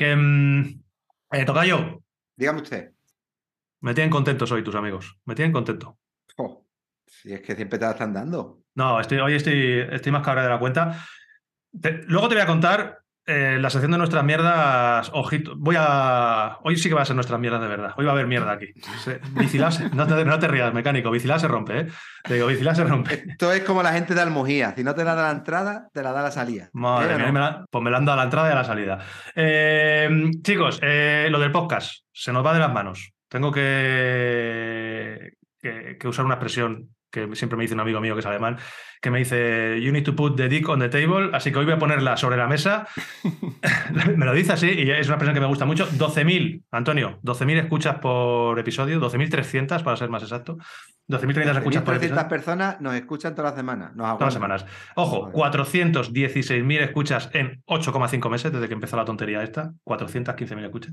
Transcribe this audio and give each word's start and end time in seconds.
Que. 0.00 0.16
mm, 0.16 0.80
eh, 1.32 1.44
Tocayo, 1.44 2.02
Dígame 2.34 2.62
usted. 2.62 2.92
me 3.82 3.92
tienen 3.92 4.10
contentos 4.10 4.50
hoy 4.50 4.64
tus 4.64 4.74
amigos. 4.74 5.20
Me 5.26 5.34
tienen 5.34 5.52
contento. 5.52 5.98
Si 7.06 7.32
es 7.34 7.42
que 7.42 7.54
siempre 7.54 7.78
te 7.78 7.84
la 7.84 7.90
están 7.90 8.14
dando. 8.14 8.62
No, 8.76 8.98
estoy, 8.98 9.18
hoy 9.18 9.34
estoy, 9.34 9.80
estoy 9.90 10.10
más 10.12 10.24
cabra 10.24 10.44
de 10.44 10.48
la 10.48 10.58
cuenta. 10.58 11.04
Te- 11.78 12.02
luego 12.06 12.28
te 12.30 12.36
voy 12.36 12.42
a 12.42 12.46
contar 12.46 12.99
eh, 13.26 13.58
la 13.60 13.70
sección 13.70 13.92
de 13.92 13.98
nuestras 13.98 14.24
mierdas. 14.24 15.10
Ojito, 15.12 15.54
voy 15.56 15.76
a. 15.78 16.58
Hoy 16.62 16.76
sí 16.76 16.88
que 16.88 16.94
va 16.94 17.02
a 17.02 17.04
ser 17.04 17.14
nuestras 17.14 17.38
mierdas 17.38 17.60
de 17.60 17.68
verdad. 17.68 17.92
Hoy 17.96 18.04
va 18.04 18.10
a 18.12 18.14
haber 18.14 18.26
mierda 18.26 18.52
aquí. 18.52 18.66
Se- 19.04 19.20
no, 19.92 20.06
te, 20.06 20.24
no 20.24 20.38
te 20.38 20.48
rías, 20.48 20.72
mecánico. 20.74 21.10
Bicilab 21.10 21.38
se 21.38 21.46
rompe, 21.48 21.80
¿eh? 21.80 21.86
Te 22.24 22.34
digo, 22.34 22.46
Bicilab 22.48 22.74
se 22.74 22.84
rompe. 22.84 23.22
Esto 23.28 23.52
es 23.52 23.62
como 23.62 23.82
la 23.82 23.92
gente 23.92 24.14
de 24.14 24.20
Almojía. 24.22 24.74
Si 24.76 24.82
no 24.82 24.94
te 24.94 25.04
la 25.04 25.14
da 25.14 25.24
la 25.24 25.30
entrada, 25.30 25.88
te 25.92 26.02
la 26.02 26.12
da 26.12 26.22
la 26.22 26.30
salida. 26.30 26.70
Madre 26.72 27.12
¿Eh 27.12 27.14
o 27.14 27.18
mía, 27.18 27.26
no? 27.28 27.32
me 27.32 27.40
la- 27.40 27.64
pues 27.70 27.84
me 27.84 27.90
la 27.90 27.98
han 27.98 28.04
dado 28.04 28.14
a 28.14 28.22
la 28.22 28.24
entrada 28.24 28.48
y 28.48 28.52
a 28.52 28.56
la 28.56 28.64
salida. 28.64 28.98
Eh, 29.34 30.30
chicos, 30.42 30.78
eh, 30.82 31.28
lo 31.30 31.38
del 31.38 31.52
podcast 31.52 32.04
se 32.12 32.32
nos 32.32 32.44
va 32.44 32.52
de 32.54 32.60
las 32.60 32.72
manos. 32.72 33.12
Tengo 33.28 33.52
que, 33.52 35.30
que- 35.60 35.96
que 35.98 36.08
usar 36.08 36.24
una 36.24 36.34
expresión 36.34 36.88
que 37.10 37.28
siempre 37.34 37.56
me 37.56 37.62
dice 37.62 37.74
un 37.74 37.80
amigo 37.80 38.00
mío 38.00 38.14
que 38.14 38.20
es 38.20 38.26
alemán, 38.26 38.56
que 39.00 39.10
me 39.10 39.18
dice, 39.18 39.80
you 39.80 39.92
need 39.92 40.04
to 40.04 40.14
put 40.14 40.36
the 40.36 40.48
dick 40.48 40.68
on 40.68 40.78
the 40.78 40.88
table, 40.90 41.30
así 41.32 41.50
que 41.50 41.58
hoy 41.58 41.64
voy 41.64 41.74
a 41.74 41.78
ponerla 41.78 42.16
sobre 42.18 42.36
la 42.36 42.46
mesa. 42.46 42.86
me 44.16 44.26
lo 44.26 44.32
dice 44.34 44.52
así 44.52 44.68
y 44.68 44.90
es 44.90 45.06
una 45.06 45.14
expresión 45.16 45.34
que 45.34 45.40
me 45.40 45.46
gusta 45.46 45.64
mucho. 45.64 45.88
12.000, 45.88 46.64
Antonio, 46.70 47.18
12.000 47.22 47.58
escuchas 47.60 47.96
por 47.98 48.58
episodio, 48.58 49.00
12.300 49.00 49.82
para 49.82 49.96
ser 49.96 50.10
más 50.10 50.22
exacto. 50.22 50.58
12.300 51.08 51.56
escuchas 51.58 51.82
por 51.82 51.94
1.300 51.94 51.96
episodio. 51.96 52.28
personas 52.28 52.80
nos 52.80 52.94
escuchan 52.94 53.34
todas 53.34 53.52
las 53.52 53.58
semanas. 53.58 53.92
Todas 53.96 54.20
las 54.20 54.34
semanas. 54.34 54.66
Ojo, 54.94 55.30
Joder. 55.32 55.52
416.000 56.04 56.80
escuchas 56.82 57.30
en 57.32 57.62
8,5 57.66 58.30
meses 58.30 58.52
desde 58.52 58.68
que 58.68 58.74
empezó 58.74 58.96
la 58.96 59.04
tontería 59.04 59.42
esta. 59.42 59.72
415.000 59.84 60.64
escuchas. 60.64 60.92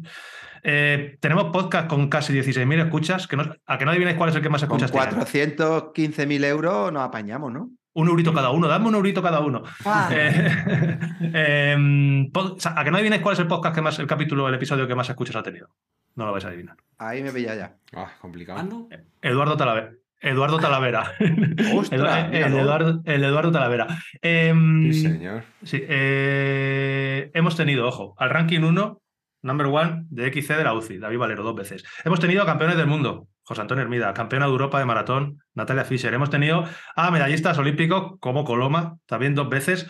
Eh, 0.63 1.17
tenemos 1.19 1.45
podcast 1.51 1.87
con 1.87 2.09
casi 2.09 2.33
16.000 2.33 2.79
escuchas. 2.85 3.27
Que 3.27 3.35
no- 3.37 3.53
a 3.65 3.77
que 3.77 3.85
no 3.85 3.91
adivináis 3.91 4.17
cuál 4.17 4.29
es 4.29 4.35
el 4.37 4.41
que 4.41 4.49
más 4.49 4.65
Con 4.65 4.81
escuchas 4.81 4.91
tiene. 4.91 5.55
415.000 5.55 6.43
euros 6.45 6.91
nos 6.91 7.03
apañamos, 7.03 7.51
¿no? 7.51 7.69
Un 7.97 8.07
eurito 8.09 8.31
cada 8.33 8.51
uno. 8.51 8.67
Dame 8.67 8.87
un 8.87 8.95
eurito 8.95 9.21
cada 9.23 9.39
uno. 9.39 9.63
Ah, 9.85 10.09
Eh, 10.11 10.99
em, 11.73 12.31
pod- 12.31 12.53
o 12.57 12.59
sea, 12.59 12.73
a 12.79 12.83
que 12.83 12.91
no 12.91 12.97
adivináis 12.97 13.21
cuál 13.21 13.33
es 13.33 13.39
el 13.39 13.47
podcast 13.47 13.73
que 13.75 13.81
más, 13.81 13.97
el 13.99 14.07
capítulo, 14.07 14.47
el 14.47 14.53
episodio 14.55 14.87
que 14.87 14.95
más 14.95 15.09
escuchas 15.09 15.35
ha 15.35 15.43
tenido. 15.43 15.69
No 16.15 16.25
lo 16.25 16.31
vais 16.31 16.45
a 16.45 16.49
adivinar. 16.49 16.77
ahí 16.99 17.21
me 17.23 17.31
veía 17.31 17.55
ya. 17.55 17.75
Ah, 17.95 18.11
complicado. 18.21 18.57
¿Cuándo? 18.57 18.87
Eduardo 19.21 19.57
Talavera. 19.57 19.91
Eduardo 20.19 20.59
Talavera. 20.59 21.11
Ostras, 21.75 22.27
el, 22.31 22.35
el 22.35 22.51
míralo. 22.51 22.57
Eduardo, 22.59 23.01
el 23.05 23.23
Eduardo 23.23 23.51
Talavera. 23.51 23.87
Em, 24.21 24.91
Sí, 24.91 25.01
señor. 25.01 25.43
Sí, 25.63 25.81
eh, 25.87 27.31
hemos 27.33 27.55
tenido, 27.55 27.87
ojo, 27.87 28.15
al 28.17 28.29
ranking 28.29 28.61
1, 28.61 29.01
number 29.43 29.67
one 29.67 30.05
de 30.09 30.31
XC 30.31 30.55
de 30.55 30.63
la 30.63 30.73
UCI, 30.73 30.97
David 30.97 31.17
Valero, 31.19 31.43
dos 31.43 31.55
veces. 31.55 31.83
Hemos 32.03 32.19
tenido 32.19 32.41
a 32.43 32.45
campeones 32.45 32.77
del 32.77 32.87
mundo, 32.87 33.27
José 33.47 33.61
Antonio 33.61 33.81
Hermida, 33.81 34.13
campeona 34.13 34.45
de 34.45 34.51
Europa 34.51 34.77
de 34.77 34.83
maratón, 34.85 35.41
Natalia 35.53 35.85
Fischer. 35.85 36.13
Hemos 36.13 36.29
tenido 36.29 36.65
a 36.97 37.11
medallistas 37.11 37.57
olímpicos 37.57 38.19
como 38.19 38.43
Coloma, 38.43 38.97
también 39.05 39.35
dos 39.35 39.47
veces. 39.47 39.87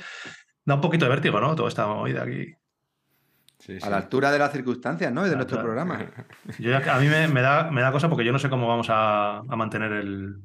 Da 0.63 0.75
un 0.75 0.81
poquito 0.81 1.05
de 1.05 1.09
vértigo, 1.11 1.41
¿no? 1.41 1.55
Toda 1.55 1.67
esta 1.69 1.87
movida 1.87 2.21
aquí. 2.23 2.53
Sí, 3.57 3.79
A 3.81 3.89
la 3.89 3.97
altura 3.97 4.31
de 4.31 4.37
las 4.37 4.51
circunstancias, 4.51 5.11
¿no? 5.11 5.25
Y 5.25 5.29
de 5.31 5.35
nuestro 5.37 5.59
altura. 5.59 5.85
programa. 5.85 6.05
Yo 6.59 6.69
ya- 6.69 6.95
a 6.95 6.99
mí 6.99 7.07
me, 7.07 7.27
me 7.27 7.41
da, 7.41 7.71
me 7.71 7.81
da 7.81 7.91
cosa 7.91 8.07
porque 8.09 8.23
yo 8.23 8.31
no 8.31 8.37
sé 8.37 8.47
cómo 8.49 8.67
vamos 8.67 8.87
a, 8.91 9.37
a 9.39 9.55
mantener 9.55 9.91
el, 9.93 10.35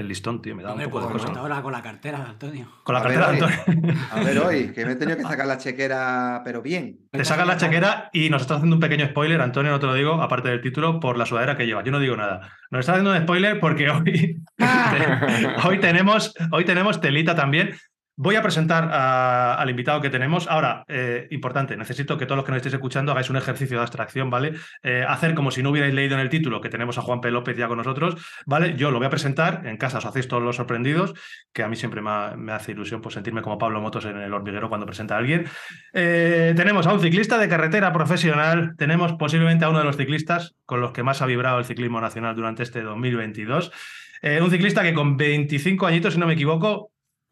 el 0.00 0.08
listón, 0.08 0.42
tío. 0.42 0.56
Me 0.56 0.62
da 0.62 0.74
un 0.74 0.82
poco 0.84 1.08
pues 1.10 1.22
de 1.22 1.28
cosa. 1.28 1.40
ahora 1.40 1.62
con 1.62 1.72
la 1.72 1.82
cartera 1.82 2.18
de 2.18 2.24
Antonio. 2.24 2.68
Con 2.82 2.94
la 2.94 3.00
A 3.00 3.04
ver, 3.04 3.18
cartera 3.18 3.32
de 3.32 3.44
oye. 3.44 3.62
Antonio. 3.66 3.94
A 4.10 4.20
ver 4.20 4.38
hoy, 4.38 4.72
que 4.74 4.84
me 4.84 4.92
he 4.92 4.96
tenido 4.96 5.16
que 5.16 5.22
sacar 5.24 5.46
la 5.46 5.58
chequera, 5.58 6.42
pero 6.44 6.62
bien. 6.62 6.98
Te 7.10 7.24
sacas 7.24 7.46
la 7.46 7.56
chequera 7.56 8.10
y 8.12 8.30
nos 8.30 8.42
estás 8.42 8.58
haciendo 8.58 8.76
un 8.76 8.80
pequeño 8.80 9.06
spoiler, 9.06 9.40
Antonio, 9.40 9.70
no 9.70 9.80
te 9.80 9.86
lo 9.86 9.94
digo, 9.94 10.14
aparte 10.20 10.48
del 10.48 10.60
título, 10.60 10.98
por 11.00 11.16
la 11.16 11.26
sudadera 11.26 11.56
que 11.56 11.66
lleva. 11.66 11.84
Yo 11.84 11.92
no 11.92 11.98
digo 12.00 12.16
nada. 12.16 12.50
Nos 12.70 12.80
está 12.80 12.92
haciendo 12.92 13.12
un 13.12 13.22
spoiler 13.22 13.60
porque 13.60 13.90
hoy, 13.90 14.42
hoy, 15.64 15.78
tenemos, 15.80 16.34
hoy 16.50 16.64
tenemos 16.64 17.00
telita 17.00 17.34
también. 17.34 17.74
Voy 18.22 18.36
a 18.36 18.42
presentar 18.42 18.84
al 18.92 19.70
invitado 19.70 20.02
que 20.02 20.10
tenemos. 20.10 20.46
Ahora, 20.46 20.84
eh, 20.88 21.26
importante, 21.30 21.74
necesito 21.74 22.18
que 22.18 22.26
todos 22.26 22.36
los 22.36 22.44
que 22.44 22.52
nos 22.52 22.58
estéis 22.58 22.74
escuchando 22.74 23.12
hagáis 23.12 23.30
un 23.30 23.36
ejercicio 23.36 23.78
de 23.78 23.82
abstracción, 23.82 24.28
¿vale? 24.28 24.52
Eh, 24.82 25.06
hacer 25.08 25.34
como 25.34 25.50
si 25.50 25.62
no 25.62 25.70
hubierais 25.70 25.94
leído 25.94 26.16
en 26.16 26.20
el 26.20 26.28
título 26.28 26.60
que 26.60 26.68
tenemos 26.68 26.98
a 26.98 27.00
Juan 27.00 27.22
P. 27.22 27.30
López 27.30 27.56
ya 27.56 27.66
con 27.66 27.78
nosotros, 27.78 28.16
¿vale? 28.44 28.74
Yo 28.76 28.90
lo 28.90 28.98
voy 28.98 29.06
a 29.06 29.10
presentar, 29.10 29.62
en 29.64 29.78
casa 29.78 29.96
os 29.96 30.04
hacéis 30.04 30.28
todos 30.28 30.42
los 30.42 30.56
sorprendidos, 30.56 31.14
que 31.54 31.62
a 31.62 31.68
mí 31.68 31.76
siempre 31.76 32.02
me, 32.02 32.10
ha- 32.10 32.34
me 32.36 32.52
hace 32.52 32.72
ilusión 32.72 33.00
pues, 33.00 33.14
sentirme 33.14 33.40
como 33.40 33.56
Pablo 33.56 33.80
Motos 33.80 34.04
en 34.04 34.18
el 34.18 34.34
hormiguero 34.34 34.68
cuando 34.68 34.84
presenta 34.84 35.14
a 35.14 35.18
alguien. 35.18 35.46
Eh, 35.94 36.52
tenemos 36.54 36.86
a 36.86 36.92
un 36.92 37.00
ciclista 37.00 37.38
de 37.38 37.48
carretera 37.48 37.90
profesional, 37.94 38.74
tenemos 38.76 39.14
posiblemente 39.14 39.64
a 39.64 39.70
uno 39.70 39.78
de 39.78 39.84
los 39.86 39.96
ciclistas 39.96 40.54
con 40.66 40.82
los 40.82 40.92
que 40.92 41.02
más 41.02 41.22
ha 41.22 41.26
vibrado 41.26 41.58
el 41.58 41.64
ciclismo 41.64 42.02
nacional 42.02 42.36
durante 42.36 42.64
este 42.64 42.82
2022. 42.82 43.72
Eh, 44.20 44.42
un 44.42 44.50
ciclista 44.50 44.82
que 44.82 44.92
con 44.92 45.16
25 45.16 45.86
añitos, 45.86 46.12
si 46.12 46.20
no 46.20 46.26
me 46.26 46.34
equivoco, 46.34 46.90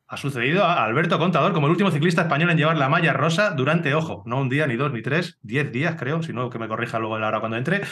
ha 0.09 0.17
sucedido 0.17 0.65
a 0.65 0.85
Alberto 0.85 1.19
Contador 1.19 1.53
como 1.53 1.67
el 1.67 1.73
último 1.73 1.91
ciclista 1.91 2.23
español 2.23 2.51
en 2.51 2.57
llevar 2.57 2.79
la 2.79 2.89
malla 2.89 3.13
rosa 3.13 3.51
durante, 3.51 3.95
ojo, 3.95 4.23
no 4.25 4.41
un 4.41 4.49
día, 4.49 4.67
ni 4.67 4.77
dos, 4.77 4.91
ni 4.91 5.03
tres, 5.03 5.39
diez 5.43 5.71
días 5.71 5.97
creo, 5.99 6.23
si 6.23 6.33
no 6.33 6.49
que 6.49 6.59
me 6.59 6.67
corrija 6.67 6.99
luego 6.99 7.19
la 7.19 7.29
hora 7.29 7.41
cuando 7.41 7.59
entre. 7.59 7.83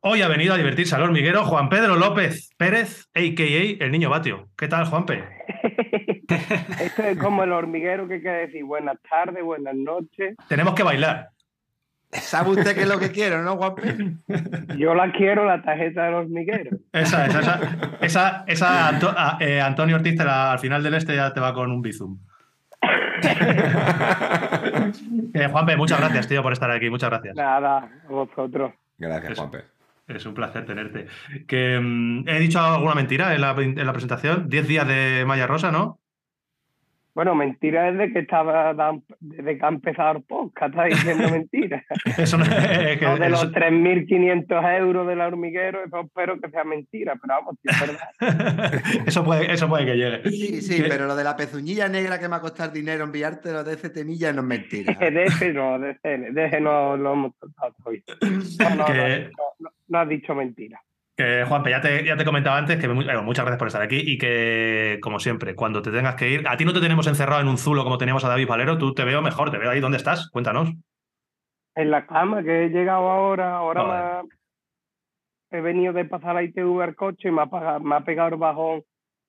Hoy 0.00 0.20
ha 0.20 0.28
venido 0.28 0.52
a 0.52 0.58
divertirse 0.58 0.94
al 0.94 1.02
hormiguero 1.02 1.44
Juan 1.44 1.70
Pedro 1.70 1.96
López 1.96 2.50
Pérez, 2.58 3.08
a.k.a. 3.14 3.84
el 3.84 3.90
niño 3.90 4.10
Batio. 4.10 4.50
¿Qué 4.56 4.68
tal, 4.68 4.84
Juanpe? 4.84 5.24
Esto 6.80 7.02
es 7.02 7.18
como 7.18 7.42
el 7.42 7.52
hormiguero 7.52 8.06
que 8.06 8.20
quiere 8.20 8.46
decir 8.46 8.62
buenas 8.62 8.98
tardes, 9.08 9.42
buenas 9.42 9.74
noches. 9.74 10.36
Tenemos 10.48 10.74
que 10.74 10.82
bailar. 10.82 11.30
¿Sabe 12.12 12.50
usted 12.50 12.74
qué 12.74 12.82
es 12.82 12.88
lo 12.88 12.98
que 12.98 13.10
quiero, 13.10 13.42
no, 13.42 13.56
Juanpe? 13.56 14.14
Yo 14.78 14.94
la 14.94 15.12
quiero, 15.12 15.44
la 15.44 15.60
tarjeta 15.62 16.04
del 16.04 16.14
hormiguero. 16.14 16.76
Esa, 16.92 17.26
esa, 17.26 17.40
esa, 17.40 17.60
esa, 18.00 18.44
esa 18.46 18.88
Anto- 18.88 19.14
a- 19.16 19.36
eh, 19.40 19.60
Antonio 19.60 19.96
Ortiz 19.96 20.16
te 20.16 20.24
la- 20.24 20.52
al 20.52 20.58
final 20.58 20.82
del 20.82 20.94
este 20.94 21.14
ya 21.16 21.32
te 21.34 21.40
va 21.40 21.52
con 21.52 21.70
un 21.70 21.82
bizum. 21.82 22.18
Eh, 25.34 25.48
Juanpe, 25.50 25.76
muchas 25.76 25.98
gracias, 26.00 26.28
tío, 26.28 26.42
por 26.42 26.52
estar 26.52 26.70
aquí. 26.70 26.88
Muchas 26.88 27.10
gracias. 27.10 27.34
Nada, 27.34 27.78
a 27.78 28.08
vosotros. 28.08 28.72
Gracias. 28.98 29.38
Juanpe. 29.38 29.64
Es 30.08 30.24
un 30.24 30.34
placer 30.34 30.64
tenerte. 30.64 31.06
Que 31.46 31.78
mm, 31.80 32.28
he 32.28 32.38
dicho 32.38 32.60
alguna 32.60 32.94
mentira 32.94 33.34
en 33.34 33.40
la, 33.40 33.50
en 33.58 33.84
la 33.86 33.92
presentación. 33.92 34.48
Diez 34.48 34.66
días 34.68 34.86
de 34.86 35.24
Maya 35.26 35.46
Rosa, 35.46 35.70
¿no? 35.72 35.98
Bueno, 37.16 37.34
mentira 37.34 37.88
es 37.88 37.96
de 37.96 38.12
que 38.12 38.18
estaba 38.18 38.74
desde 39.20 39.56
que 39.56 39.64
ha 39.64 39.68
empezado 39.68 40.18
el 40.18 40.22
podcast, 40.24 40.68
está 40.74 40.84
diciendo 40.84 41.30
mentiras. 41.30 41.82
Eso 42.18 42.36
no 42.36 42.44
es 42.44 42.50
que- 42.98 43.06
No, 43.06 43.16
de 43.16 43.30
los 43.30 43.42
eso- 43.44 43.52
3.500 43.52 44.78
euros 44.78 45.06
del 45.08 45.22
hormiguero, 45.22 45.82
eso 45.82 46.00
espero 46.02 46.38
que 46.38 46.50
sea 46.50 46.64
mentira, 46.64 47.14
pero 47.14 47.34
vamos, 47.40 47.56
si 47.62 47.68
es 47.70 47.80
verdad. 47.80 48.82
eso, 49.06 49.24
puede, 49.24 49.50
eso 49.50 49.66
puede 49.66 49.86
que 49.86 49.96
llegue. 49.96 50.30
Sí, 50.30 50.60
sí, 50.60 50.84
pero 50.86 51.06
lo 51.06 51.16
de 51.16 51.24
la 51.24 51.36
pezuñilla 51.36 51.88
negra 51.88 52.18
que 52.18 52.24
me 52.26 52.32
va 52.32 52.36
a 52.36 52.40
costar 52.42 52.70
dinero 52.70 53.04
enviártelo 53.04 53.64
de 53.64 53.72
ese 53.72 53.88
temilla 53.88 54.30
no 54.34 54.42
es 54.42 54.46
mentira. 54.48 54.92
De 54.92 55.24
ese 55.24 55.54
no, 55.54 55.78
no 55.78 56.96
lo 56.98 57.12
hemos 57.14 57.32
tratado 57.38 57.74
todavía. 57.78 58.02
No, 58.76 58.76
no, 58.76 59.30
no, 59.58 59.70
no 59.88 59.98
has 59.98 60.08
dicho 60.10 60.34
mentira. 60.34 60.82
Que, 61.16 61.44
Juanpe, 61.48 61.70
ya 61.70 61.80
te, 61.80 62.04
ya 62.04 62.14
te 62.16 62.26
comentaba 62.26 62.58
antes 62.58 62.78
que 62.78 62.88
bueno, 62.88 63.22
muchas 63.22 63.44
gracias 63.46 63.58
por 63.58 63.68
estar 63.68 63.80
aquí 63.82 64.02
y 64.04 64.18
que, 64.18 64.98
como 65.00 65.18
siempre, 65.18 65.54
cuando 65.54 65.80
te 65.80 65.90
tengas 65.90 66.14
que 66.14 66.28
ir, 66.28 66.46
a 66.46 66.56
ti 66.58 66.66
no 66.66 66.74
te 66.74 66.80
tenemos 66.80 67.06
encerrado 67.06 67.40
en 67.40 67.48
un 67.48 67.56
zulo 67.56 67.84
como 67.84 67.96
teníamos 67.96 68.22
a 68.24 68.28
David 68.28 68.46
Valero, 68.46 68.76
tú 68.76 68.92
te 68.92 69.02
veo 69.04 69.22
mejor, 69.22 69.50
te 69.50 69.56
veo 69.56 69.70
ahí. 69.70 69.80
¿Dónde 69.80 69.96
estás? 69.96 70.28
Cuéntanos. 70.30 70.70
En 71.74 71.90
la 71.90 72.06
cama, 72.06 72.42
que 72.42 72.66
he 72.66 72.68
llegado 72.68 73.08
ahora, 73.08 73.56
ahora 73.56 73.84
me 73.84 73.92
ha- 73.92 74.22
he 75.52 75.60
venido 75.62 75.92
de 75.94 76.04
pasar 76.04 76.34
la 76.34 76.42
ITV 76.42 76.82
al 76.82 76.94
coche 76.94 77.28
y 77.28 77.32
me 77.32 77.42
ha, 77.42 77.46
paga- 77.46 77.78
me 77.78 77.94
ha 77.94 78.00
pegado 78.00 78.30
el 78.30 78.36
bajón. 78.36 78.82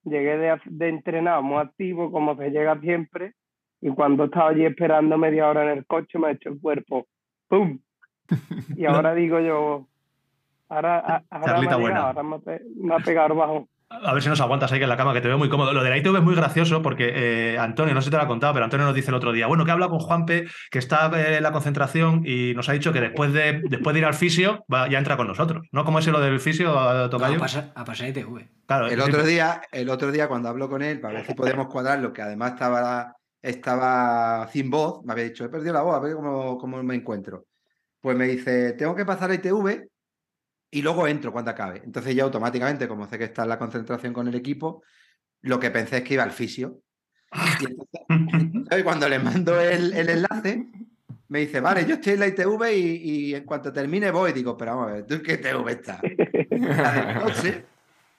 Llegué 0.03 0.37
de, 0.37 0.59
de 0.65 0.89
entrenar 0.89 1.41
muy 1.41 1.57
activo, 1.59 2.11
como 2.11 2.35
se 2.37 2.49
llega 2.49 2.79
siempre, 2.81 3.33
y 3.81 3.89
cuando 3.91 4.25
estaba 4.25 4.49
allí 4.49 4.65
esperando 4.65 5.17
media 5.17 5.47
hora 5.47 5.63
en 5.71 5.77
el 5.77 5.85
coche 5.85 6.17
me 6.19 6.27
ha 6.27 6.31
hecho 6.31 6.49
el 6.49 6.59
cuerpo. 6.59 7.07
¡Pum! 7.47 7.79
Y 8.77 8.85
ahora 8.85 9.13
digo 9.13 9.39
yo, 9.39 9.87
ahora, 10.69 10.99
a- 10.99 11.23
ahora, 11.29 11.39
me, 11.39 11.45
Charlita 11.45 11.73
ha, 11.73 11.77
buena. 11.77 11.89
llegado, 11.99 12.07
ahora 12.07 12.23
me, 12.23 12.35
ha 12.35 12.39
pe- 12.39 12.61
me 12.75 12.95
ha 12.95 12.99
pegado 12.99 13.35
bajón. 13.35 13.69
A 13.89 14.13
ver 14.13 14.21
si 14.21 14.27
nos 14.27 14.41
aguantas 14.41 14.69
ahí 14.73 14.79
que 14.79 14.83
en 14.83 14.89
la 14.89 14.97
cama, 14.97 15.13
que 15.13 15.21
te 15.21 15.29
veo 15.29 15.37
muy 15.37 15.47
cómodo. 15.47 15.71
Lo 15.71 15.81
de 15.81 15.89
la 15.89 15.97
ITV 15.97 16.17
es 16.17 16.23
muy 16.23 16.35
gracioso 16.35 16.81
porque 16.81 17.53
eh, 17.53 17.57
Antonio, 17.57 17.93
no 17.93 18.01
sé 18.01 18.05
si 18.05 18.11
te 18.11 18.17
lo 18.17 18.23
ha 18.23 18.27
contado, 18.27 18.51
pero 18.53 18.65
Antonio 18.65 18.85
nos 18.85 18.93
dice 18.93 19.11
el 19.11 19.15
otro 19.15 19.31
día, 19.31 19.47
bueno, 19.47 19.63
que 19.63 19.71
habla 19.71 19.87
con 19.87 19.99
Juanpe, 19.99 20.45
que 20.69 20.79
está 20.79 21.09
eh, 21.17 21.37
en 21.37 21.43
la 21.43 21.53
concentración 21.53 22.21
y 22.25 22.53
nos 22.53 22.67
ha 22.67 22.73
dicho 22.73 22.91
que 22.91 22.99
después 22.99 23.31
de, 23.31 23.61
después 23.69 23.93
de 23.93 23.99
ir 24.01 24.05
al 24.05 24.13
fisio 24.13 24.65
va- 24.71 24.89
ya 24.89 24.97
entra 24.97 25.15
con 25.15 25.25
nosotros. 25.27 25.65
¿No? 25.71 25.85
¿Cómo 25.85 25.99
es 25.99 26.07
lo 26.07 26.19
del 26.19 26.41
fisio, 26.41 26.73
No, 26.73 26.79
a, 26.79 27.09
Tocayo? 27.09 27.39
pasar, 27.39 27.71
a 27.75 27.85
pasar 27.85 28.09
ITV. 28.09 28.49
Claro, 28.65 28.87
El 28.87 28.99
otro 28.99 29.23
día, 29.23 29.61
el 29.71 29.89
otro 29.89 30.11
día 30.11 30.27
cuando 30.27 30.49
hablo 30.49 30.67
con 30.69 30.81
él, 30.81 30.99
para 30.99 31.13
ver 31.13 31.25
si 31.25 31.33
podemos 31.33 31.67
cuadrarlo, 31.67 32.11
que 32.11 32.21
además 32.21 32.51
estaba, 32.55 33.15
estaba 33.41 34.47
sin 34.51 34.69
voz, 34.69 35.01
me 35.05 35.13
había 35.13 35.23
dicho, 35.23 35.45
he 35.45 35.49
perdido 35.49 35.71
la 35.73 35.81
voz, 35.83 35.95
a 35.95 35.99
ver 35.99 36.13
cómo, 36.13 36.57
cómo 36.57 36.83
me 36.83 36.95
encuentro. 36.95 37.45
Pues 38.01 38.17
me 38.17 38.25
dice, 38.27 38.73
tengo 38.73 38.93
que 38.95 39.05
pasar 39.05 39.31
a 39.31 39.35
ITV 39.35 39.87
y 40.71 40.81
luego 40.81 41.07
entro 41.07 41.31
cuando 41.31 41.51
acabe. 41.51 41.81
Entonces 41.83 42.15
ya 42.15 42.23
automáticamente, 42.23 42.87
como 42.87 43.07
sé 43.07 43.17
que 43.17 43.23
está 43.25 43.43
en 43.43 43.49
la 43.49 43.59
concentración 43.59 44.13
con 44.13 44.27
el 44.27 44.35
equipo, 44.35 44.83
lo 45.41 45.59
que 45.59 45.71
pensé 45.71 45.97
es 45.97 46.03
que 46.03 46.15
iba 46.15 46.23
al 46.23 46.31
fisio. 46.31 46.81
Y 47.59 47.65
entonces, 47.65 48.83
cuando 48.83 49.07
le 49.09 49.19
mando 49.19 49.59
el, 49.59 49.93
el 49.93 50.09
enlace, 50.09 50.67
me 51.29 51.39
dice, 51.39 51.59
vale, 51.59 51.85
yo 51.85 51.95
estoy 51.95 52.13
en 52.13 52.19
la 52.21 52.27
ITV 52.27 52.71
y, 52.73 52.79
y 53.29 53.35
en 53.35 53.43
cuanto 53.45 53.71
termine 53.73 54.11
voy. 54.11 54.31
Digo, 54.33 54.55
pero 54.57 54.75
vamos 54.75 54.89
a 54.89 54.93
ver, 54.95 55.05
¿tú 55.05 55.15
en 55.15 55.23
qué 55.23 55.33
ITV 55.33 55.69
estás? 55.69 56.01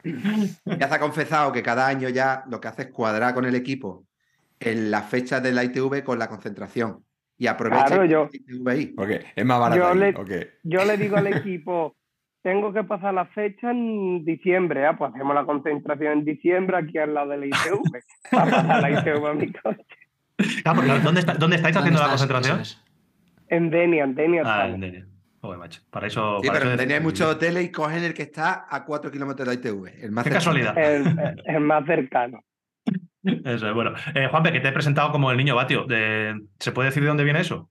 Ya 0.04 0.88
se 0.88 0.94
ha 0.94 1.00
confesado 1.00 1.52
que 1.52 1.62
cada 1.62 1.86
año 1.86 2.08
ya 2.08 2.44
lo 2.48 2.60
que 2.60 2.68
hace 2.68 2.82
es 2.82 2.88
cuadrar 2.88 3.34
con 3.34 3.44
el 3.44 3.54
equipo 3.54 4.06
en 4.60 4.90
las 4.90 5.08
fechas 5.08 5.42
de 5.42 5.52
la 5.52 5.64
ITV 5.64 6.02
con 6.04 6.18
la 6.18 6.28
concentración. 6.28 7.04
Y 7.36 7.46
aprovecha 7.46 7.86
Claro, 7.86 8.04
yo- 8.04 8.28
la 8.30 8.36
ITV 8.36 8.68
ahí. 8.70 8.86
Porque 8.86 9.26
es 9.34 9.44
más 9.44 9.60
barato. 9.60 9.80
Yo 9.80 9.88
ahí, 9.88 9.98
le- 9.98 10.14
¿o 10.18 10.24
qué? 10.24 10.50
Yo 10.62 10.84
le 10.84 10.96
digo 10.96 11.16
al 11.16 11.26
equipo, 11.28 11.96
tengo 12.48 12.72
que 12.72 12.82
pasar 12.84 13.12
la 13.12 13.26
fecha 13.26 13.70
en 13.70 14.24
diciembre, 14.24 14.86
ah, 14.86 14.96
pues 14.96 15.12
hacemos 15.14 15.34
la 15.34 15.44
concentración 15.44 16.12
en 16.20 16.24
diciembre 16.24 16.78
aquí 16.78 16.96
al 16.98 17.12
lado 17.12 17.30
de 17.30 17.36
la 17.38 17.46
ITV. 17.46 17.82
Para 18.30 18.50
pasar 18.50 18.80
la 18.82 18.90
ITV 18.90 19.26
a 19.26 19.34
mi 19.34 19.52
coche. 19.52 19.84
Ah, 20.64 20.72
porque 20.74 20.98
¿dónde, 21.00 21.20
está- 21.20 21.34
dónde 21.34 21.56
estáis 21.56 21.74
¿Dónde 21.74 21.88
haciendo 21.90 22.00
la 22.02 22.08
concentración? 22.08 22.60
Es. 22.60 22.82
En 23.48 23.70
Denia, 23.70 24.04
en 24.04 24.14
Denia. 24.14 24.42
Ah, 24.46 24.68
en 24.68 24.80
Denia. 24.80 25.06
Joder, 25.40 25.58
macho. 25.58 25.82
Para 25.90 26.06
eso. 26.06 26.38
Sí, 26.40 26.48
para 26.48 26.58
pero 26.60 26.70
eso- 26.72 26.78
tenéis 26.82 27.02
muchos 27.02 27.26
hoteles 27.34 27.64
y 27.64 27.70
cogen 27.70 28.02
el 28.04 28.14
que 28.14 28.22
está 28.22 28.66
a 28.70 28.84
4 28.84 29.10
kilómetros 29.10 29.46
de 29.46 29.54
la 29.54 29.60
ITV. 29.60 30.04
El 30.04 30.10
más 30.12 30.24
Qué 30.24 30.30
cercano. 30.30 30.56
casualidad. 30.56 30.78
el, 30.78 31.42
el 31.44 31.60
más 31.60 31.84
cercano. 31.86 32.40
Eso 33.24 33.68
es 33.68 33.74
bueno. 33.74 33.92
Eh, 34.14 34.28
Juanpe, 34.30 34.52
que 34.52 34.60
te 34.60 34.68
he 34.68 34.72
presentado 34.72 35.12
como 35.12 35.30
el 35.30 35.36
niño 35.36 35.54
vatio. 35.54 35.84
De- 35.84 36.34
¿Se 36.58 36.72
puede 36.72 36.88
decir 36.88 37.02
de 37.02 37.08
dónde 37.08 37.24
viene 37.24 37.40
eso? 37.40 37.68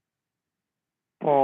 Pues 1.18 1.34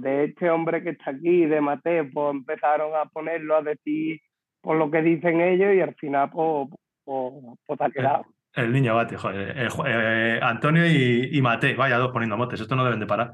de 0.00 0.24
este 0.24 0.50
hombre 0.50 0.82
que 0.82 0.90
está 0.90 1.10
aquí, 1.10 1.46
de 1.46 1.60
Mate, 1.60 2.04
pues 2.04 2.30
empezaron 2.34 2.92
a 2.96 3.04
ponerlo 3.06 3.56
a 3.56 3.62
decir 3.62 4.20
por 4.60 4.76
lo 4.76 4.90
que 4.90 5.02
dicen 5.02 5.40
ellos 5.40 5.74
y 5.74 5.80
al 5.80 5.94
final 5.94 6.30
pues, 6.30 6.68
pues, 7.04 7.32
pues 7.66 7.80
ha 7.80 7.90
quedado. 7.90 8.24
El 8.54 8.72
niño 8.72 8.94
joder. 9.16 9.56
Eh, 9.56 9.68
Ju- 9.68 9.84
eh, 9.86 10.40
Antonio 10.42 10.86
y, 10.86 11.30
y 11.32 11.42
Mate, 11.42 11.74
vaya 11.74 11.96
dos 11.98 12.10
poniendo 12.12 12.36
motes. 12.36 12.60
Esto 12.60 12.74
no 12.74 12.84
deben 12.84 13.00
de 13.00 13.06
parar. 13.06 13.32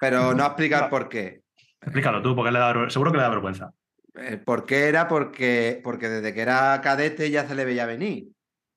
Pero 0.00 0.34
no 0.34 0.44
explicar 0.44 0.88
por 0.90 1.08
qué. 1.08 1.40
Explícalo 1.80 2.22
tú, 2.22 2.34
porque 2.34 2.50
le 2.50 2.58
da, 2.58 2.90
seguro 2.90 3.10
que 3.12 3.18
le 3.18 3.22
da 3.22 3.28
vergüenza. 3.28 3.70
El 4.14 4.40
por 4.40 4.66
qué 4.66 4.88
era 4.88 5.06
porque, 5.06 5.80
porque 5.84 6.08
desde 6.08 6.34
que 6.34 6.40
era 6.40 6.80
cadete 6.82 7.30
ya 7.30 7.44
se 7.46 7.54
le 7.54 7.64
veía 7.64 7.86
venir. 7.86 8.28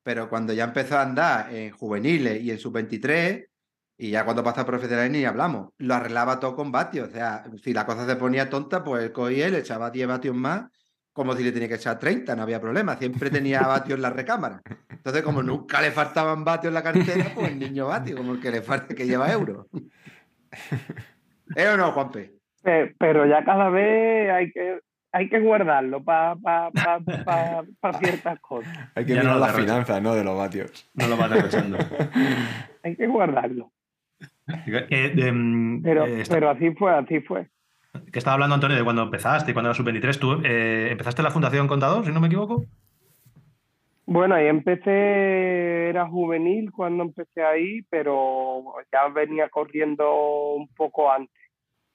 Pero 0.03 0.29
cuando 0.29 0.53
ya 0.53 0.65
empezó 0.65 0.97
a 0.97 1.03
andar 1.03 1.53
en 1.53 1.71
juveniles 1.71 2.41
y 2.41 2.51
en 2.51 2.59
sub-23, 2.59 3.47
y 4.01 4.09
ya 4.09 4.25
cuando 4.25 4.43
pasa 4.43 4.61
a 4.61 4.65
profesionales 4.65 5.11
ni 5.11 5.23
hablamos, 5.25 5.69
lo 5.77 5.93
arreglaba 5.93 6.39
todo 6.39 6.55
con 6.55 6.71
vatios. 6.71 7.09
O 7.09 7.11
sea, 7.11 7.43
si 7.61 7.71
la 7.71 7.85
cosa 7.85 8.07
se 8.07 8.15
ponía 8.15 8.49
tonta, 8.49 8.83
pues 8.83 9.03
él 9.03 9.11
cogía 9.11 9.47
y 9.47 9.51
le 9.51 9.59
echaba 9.59 9.91
10 9.91 10.07
vatios 10.07 10.35
más, 10.35 10.71
como 11.13 11.35
si 11.35 11.43
le 11.43 11.51
tenía 11.51 11.67
que 11.67 11.75
echar 11.75 11.99
30, 11.99 12.35
no 12.35 12.41
había 12.41 12.59
problema. 12.59 12.95
Siempre 12.95 13.29
tenía 13.29 13.61
vatios 13.67 13.97
en 13.97 14.01
la 14.01 14.09
recámara. 14.09 14.59
Entonces, 14.89 15.21
como 15.21 15.43
nunca 15.43 15.81
le 15.81 15.91
faltaban 15.91 16.43
vatios 16.43 16.69
en 16.71 16.73
la 16.73 16.81
cartera, 16.83 17.25
pues 17.35 17.49
el 17.51 17.59
niño 17.59 17.87
vatio, 17.87 18.17
como 18.17 18.33
el 18.33 18.39
que 18.39 18.49
le 18.49 18.63
falta 18.63 18.95
que 18.95 19.05
lleva 19.05 19.31
euros. 19.31 19.67
¿Eh 21.55 21.67
o 21.67 21.77
no, 21.77 21.91
Juanpe? 21.91 22.33
Pe- 22.63 22.95
Pero 22.97 23.27
ya 23.27 23.43
cada 23.43 23.69
vez 23.69 24.31
hay 24.31 24.51
que 24.51 24.79
hay 25.13 25.29
que 25.29 25.39
guardarlo 25.41 26.01
para 26.03 26.35
pa, 26.37 26.71
pa, 26.71 26.99
pa- 27.25 27.63
pa 27.81 27.93
ciertas 27.99 28.39
cosas. 28.39 28.71
Hay 28.95 29.05
que 29.05 29.13
Ya 29.13 29.23
no 29.23 29.35
mirar 29.35 29.39
las 29.49 29.55
finanzas, 29.55 30.01
¿no? 30.01 30.15
De 30.15 30.23
los 30.23 30.37
vatios. 30.37 30.89
No 30.93 31.07
lo 31.07 31.17
vas 31.17 31.29
pensando. 31.31 31.77
Hay 32.83 32.95
que 32.95 33.07
guardarlo. 33.07 33.71
Que, 34.65 35.09
de, 35.09 35.79
Pero, 35.83 36.05
eh, 36.05 36.21
está- 36.21 36.35
pero 36.35 36.49
así 36.49 36.71
fue, 36.71 36.93
así 36.93 37.19
fue. 37.21 37.47
que 38.11 38.19
estaba 38.19 38.35
hablando 38.35 38.55
Antonio 38.55 38.77
de 38.77 38.83
cuando 38.83 39.03
empezaste 39.03 39.51
y 39.51 39.53
cuando 39.53 39.69
eras 39.69 39.77
sub-23. 39.77 40.17
¿Tú 40.19 40.41
eh, 40.43 40.89
empezaste 40.91 41.21
la 41.23 41.31
Fundación 41.31 41.67
Contador, 41.67 42.05
si 42.05 42.11
no 42.11 42.19
me 42.21 42.27
equivoco? 42.27 42.63
Bueno, 44.05 44.35
ahí 44.35 44.47
empecé, 44.47 45.89
era 45.89 46.07
juvenil 46.07 46.71
cuando 46.71 47.03
empecé 47.03 47.43
ahí, 47.43 47.81
pero 47.89 48.63
ya 48.91 49.07
venía 49.07 49.47
corriendo 49.49 50.53
un 50.55 50.67
poco 50.75 51.11
antes. 51.11 51.33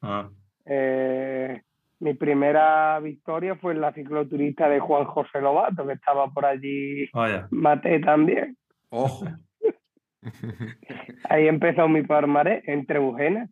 Ah, 0.03 0.29
Eh, 0.69 1.63
mi 2.01 2.15
primera 2.15 2.99
victoria 3.01 3.55
fue 3.57 3.73
en 3.73 3.81
la 3.81 3.93
cicloturista 3.93 4.69
de 4.69 4.81
Juan 4.81 5.05
José 5.05 5.41
Lobato, 5.41 5.87
que 5.87 5.93
estaba 5.95 6.29
por 6.31 6.45
allí, 6.45 7.09
vaya. 7.13 7.47
maté 7.51 8.01
también. 8.01 8.57
Ojo. 8.91 9.27
Ahí 11.29 11.49
empezó 11.49 11.89
mi 11.89 12.03
palmarés 12.03 12.63
entre 12.69 12.99
Eugenia. 12.99 13.49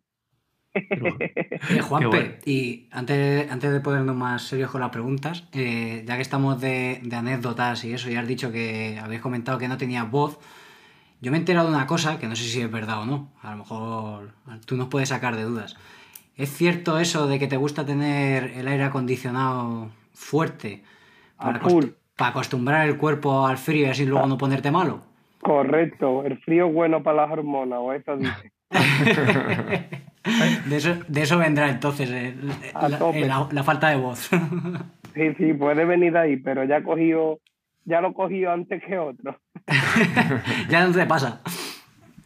Eh, 0.73 1.79
Juanpe, 1.81 2.07
bueno. 2.07 2.33
y 2.45 2.89
antes, 2.91 3.49
antes 3.49 3.71
de 3.71 3.79
ponernos 3.79 4.15
más 4.15 4.41
serios 4.43 4.69
con 4.71 4.81
las 4.81 4.89
preguntas, 4.89 5.47
eh, 5.53 6.03
ya 6.05 6.15
que 6.15 6.21
estamos 6.21 6.59
de, 6.59 6.99
de 7.01 7.15
anécdotas 7.15 7.85
y 7.85 7.93
eso, 7.93 8.09
y 8.09 8.15
has 8.15 8.27
dicho 8.27 8.51
que 8.51 8.99
habéis 9.01 9.21
comentado 9.21 9.57
que 9.57 9.69
no 9.69 9.77
tenías 9.77 10.09
voz, 10.11 10.37
yo 11.21 11.31
me 11.31 11.37
he 11.37 11.39
enterado 11.39 11.69
de 11.69 11.75
una 11.75 11.87
cosa 11.87 12.19
que 12.19 12.27
no 12.27 12.35
sé 12.35 12.43
si 12.43 12.61
es 12.61 12.69
verdad 12.69 13.01
o 13.01 13.05
no, 13.05 13.31
a 13.41 13.51
lo 13.51 13.57
mejor 13.57 14.33
tú 14.65 14.75
nos 14.75 14.89
puedes 14.89 15.09
sacar 15.09 15.35
de 15.37 15.43
dudas. 15.43 15.77
¿Es 16.35 16.51
cierto 16.51 16.99
eso 16.99 17.27
de 17.27 17.39
que 17.39 17.47
te 17.47 17.55
gusta 17.55 17.85
tener 17.85 18.51
el 18.57 18.67
aire 18.67 18.83
acondicionado 18.83 19.89
fuerte 20.13 20.83
para, 21.37 21.59
full. 21.61 21.85
acost- 21.85 21.95
para 22.17 22.29
acostumbrar 22.31 22.87
el 22.89 22.97
cuerpo 22.97 23.47
al 23.47 23.57
frío 23.57 23.87
y 23.87 23.89
así 23.89 24.05
luego 24.05 24.27
no 24.27 24.37
ponerte 24.37 24.71
malo? 24.71 25.01
Correcto, 25.45 26.25
el 26.25 26.39
frío 26.39 26.67
es 26.67 26.73
bueno 26.73 27.03
para 27.03 27.21
las 27.21 27.31
hormonas, 27.31 27.77
o 27.79 27.93
eso 27.93 28.17
dice. 28.17 28.51
De 30.67 30.77
eso, 30.77 30.95
de 31.07 31.21
eso 31.21 31.37
vendrá 31.37 31.69
entonces 31.69 32.09
el- 32.09 32.47
la, 32.73 32.97
tope. 32.97 33.27
la- 33.27 33.47
la 33.51 33.63
falta 33.63 33.89
de 33.89 33.97
voz. 33.97 34.29
Sí, 35.13 35.33
sí, 35.37 35.53
puede 35.53 35.85
venir 35.85 36.11
de 36.11 36.19
ahí, 36.19 36.35
pero 36.37 36.65
ya 36.65 36.83
cogido, 36.83 37.39
ya 37.85 38.01
lo 38.01 38.13
cogido 38.13 38.51
antes 38.51 38.83
que 38.83 38.97
otro. 38.97 39.39
ya 40.69 40.85
no 40.85 40.93
te 40.93 41.05
pasa. 41.05 41.39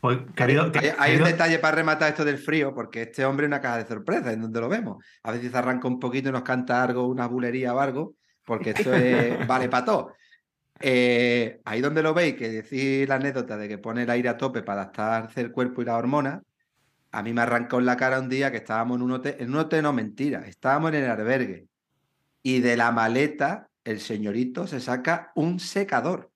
Pues, 0.02 0.18
querido, 0.36 0.72
Hay, 0.74 0.90
hay 0.98 1.16
un 1.18 1.26
detalle 1.26 1.60
para 1.60 1.76
rematar 1.76 2.10
esto 2.10 2.26
del 2.26 2.40
frío, 2.40 2.74
porque 2.74 3.04
este 3.04 3.26
hombre 3.26 3.46
es 3.46 3.50
una 3.50 3.62
caja 3.62 3.78
de 3.78 3.86
sorpresas, 3.86 4.34
en 4.34 4.42
donde 4.42 4.60
lo 4.60 4.70
vemos. 4.70 5.04
A 5.22 5.32
veces 5.34 5.54
arranca 5.54 5.88
un 5.88 6.00
poquito 6.00 6.30
y 6.30 6.32
nos 6.32 6.42
canta 6.42 6.82
algo, 6.82 7.06
una 7.08 7.28
bulería 7.28 7.76
o 7.76 7.80
algo, 7.80 8.14
porque 8.44 8.72
esto 8.72 8.92
es- 8.92 9.46
vale 9.46 9.70
para 9.70 9.86
todo. 9.86 10.14
Eh, 10.82 11.60
ahí 11.66 11.82
donde 11.82 12.02
lo 12.02 12.14
veis, 12.14 12.36
que 12.36 12.50
decís 12.50 13.08
la 13.08 13.16
anécdota 13.16 13.58
de 13.58 13.68
que 13.68 13.78
pone 13.78 14.04
el 14.04 14.10
aire 14.10 14.30
a 14.30 14.38
tope 14.38 14.64
para 14.64 14.84
adaptarse 14.84 15.42
el 15.42 15.52
cuerpo 15.52 15.82
y 15.82 15.86
la 15.86 15.98
hormona, 15.98 16.42
a 17.12 17.24
mí 17.24 17.34
me 17.34 17.42
arrancó 17.42 17.80
en 17.80 17.86
la 17.86 17.98
cara 17.98 18.20
un 18.20 18.30
día 18.30 18.52
que 18.52 18.58
estábamos 18.58 18.98
en 18.98 19.02
un 19.02 19.12
hotel, 19.12 19.36
en 19.40 19.50
un 19.50 19.58
hotel 19.58 19.84
no 19.84 19.94
mentira, 19.94 20.48
estábamos 20.48 20.94
en 20.94 21.04
el 21.04 21.10
albergue, 21.10 21.68
y 22.42 22.62
de 22.62 22.78
la 22.78 22.92
maleta 22.92 23.68
el 23.84 24.00
señorito 24.00 24.68
se 24.68 24.80
saca 24.80 25.32
un 25.36 25.60
secador. 25.60 26.32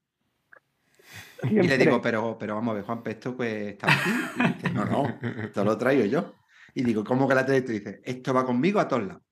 Y 1.43 1.61
le 1.61 1.77
digo, 1.77 2.01
pero, 2.01 2.37
pero 2.37 2.55
vamos 2.55 2.71
a 2.71 2.75
ver, 2.75 2.85
Juanpe, 2.85 3.11
esto 3.11 3.35
pues 3.35 3.73
está 3.73 3.87
aquí. 3.91 4.09
Y 4.37 4.53
dice, 4.53 4.69
no, 4.71 4.85
no, 4.85 5.19
esto 5.43 5.63
lo 5.63 5.77
traigo 5.77 6.05
yo. 6.05 6.35
Y 6.73 6.83
digo, 6.83 7.03
¿cómo 7.03 7.27
que 7.27 7.35
la 7.35 7.45
traes? 7.45 7.63
Y 7.69 7.73
dice, 7.73 8.01
esto 8.03 8.33
va 8.33 8.45
conmigo 8.45 8.79
a 8.79 8.87
todos 8.87 9.07
lados. 9.07 9.23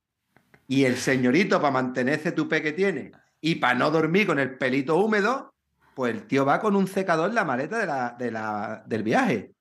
Y 0.67 0.83
el 0.83 0.97
señorito, 0.97 1.59
para 1.61 1.71
mantener 1.71 2.19
ese 2.19 2.33
tupe 2.33 2.61
que 2.61 2.73
tiene 2.73 3.11
y 3.41 3.55
para 3.55 3.73
no 3.73 3.91
dormir 3.91 4.27
con 4.27 4.39
el 4.39 4.57
pelito 4.57 4.97
húmedo, 4.97 5.53
pues 5.95 6.13
el 6.13 6.23
tío 6.27 6.45
va 6.45 6.59
con 6.61 6.75
un 6.75 6.87
secador 6.87 7.29
en 7.29 7.35
la 7.35 7.43
maleta 7.45 7.77
de 7.79 7.85
la, 7.85 8.15
de 8.17 8.31
la, 8.31 8.83
del 8.85 9.03
viaje. 9.03 9.51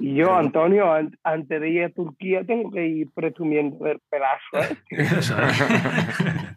Y 0.00 0.14
yo, 0.14 0.34
Antonio, 0.36 0.92
an- 0.92 1.16
antes 1.24 1.60
de 1.60 1.68
ir 1.70 1.84
a 1.84 1.90
Turquía, 1.90 2.44
tengo 2.46 2.70
que 2.70 2.86
ir 2.86 3.08
presumiendo 3.14 3.84
del 3.84 4.00
pedazo. 4.08 4.72
¿eh? 4.72 4.78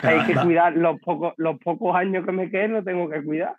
Hay 0.02 0.24
que 0.26 0.34
cuidar 0.34 0.74
los 0.76 0.98
pocos, 1.00 1.34
los 1.36 1.58
pocos 1.60 1.94
años 1.94 2.24
que 2.24 2.32
me 2.32 2.50
queden, 2.50 2.72
los 2.74 2.84
tengo 2.84 3.08
que 3.08 3.22
cuidar. 3.22 3.54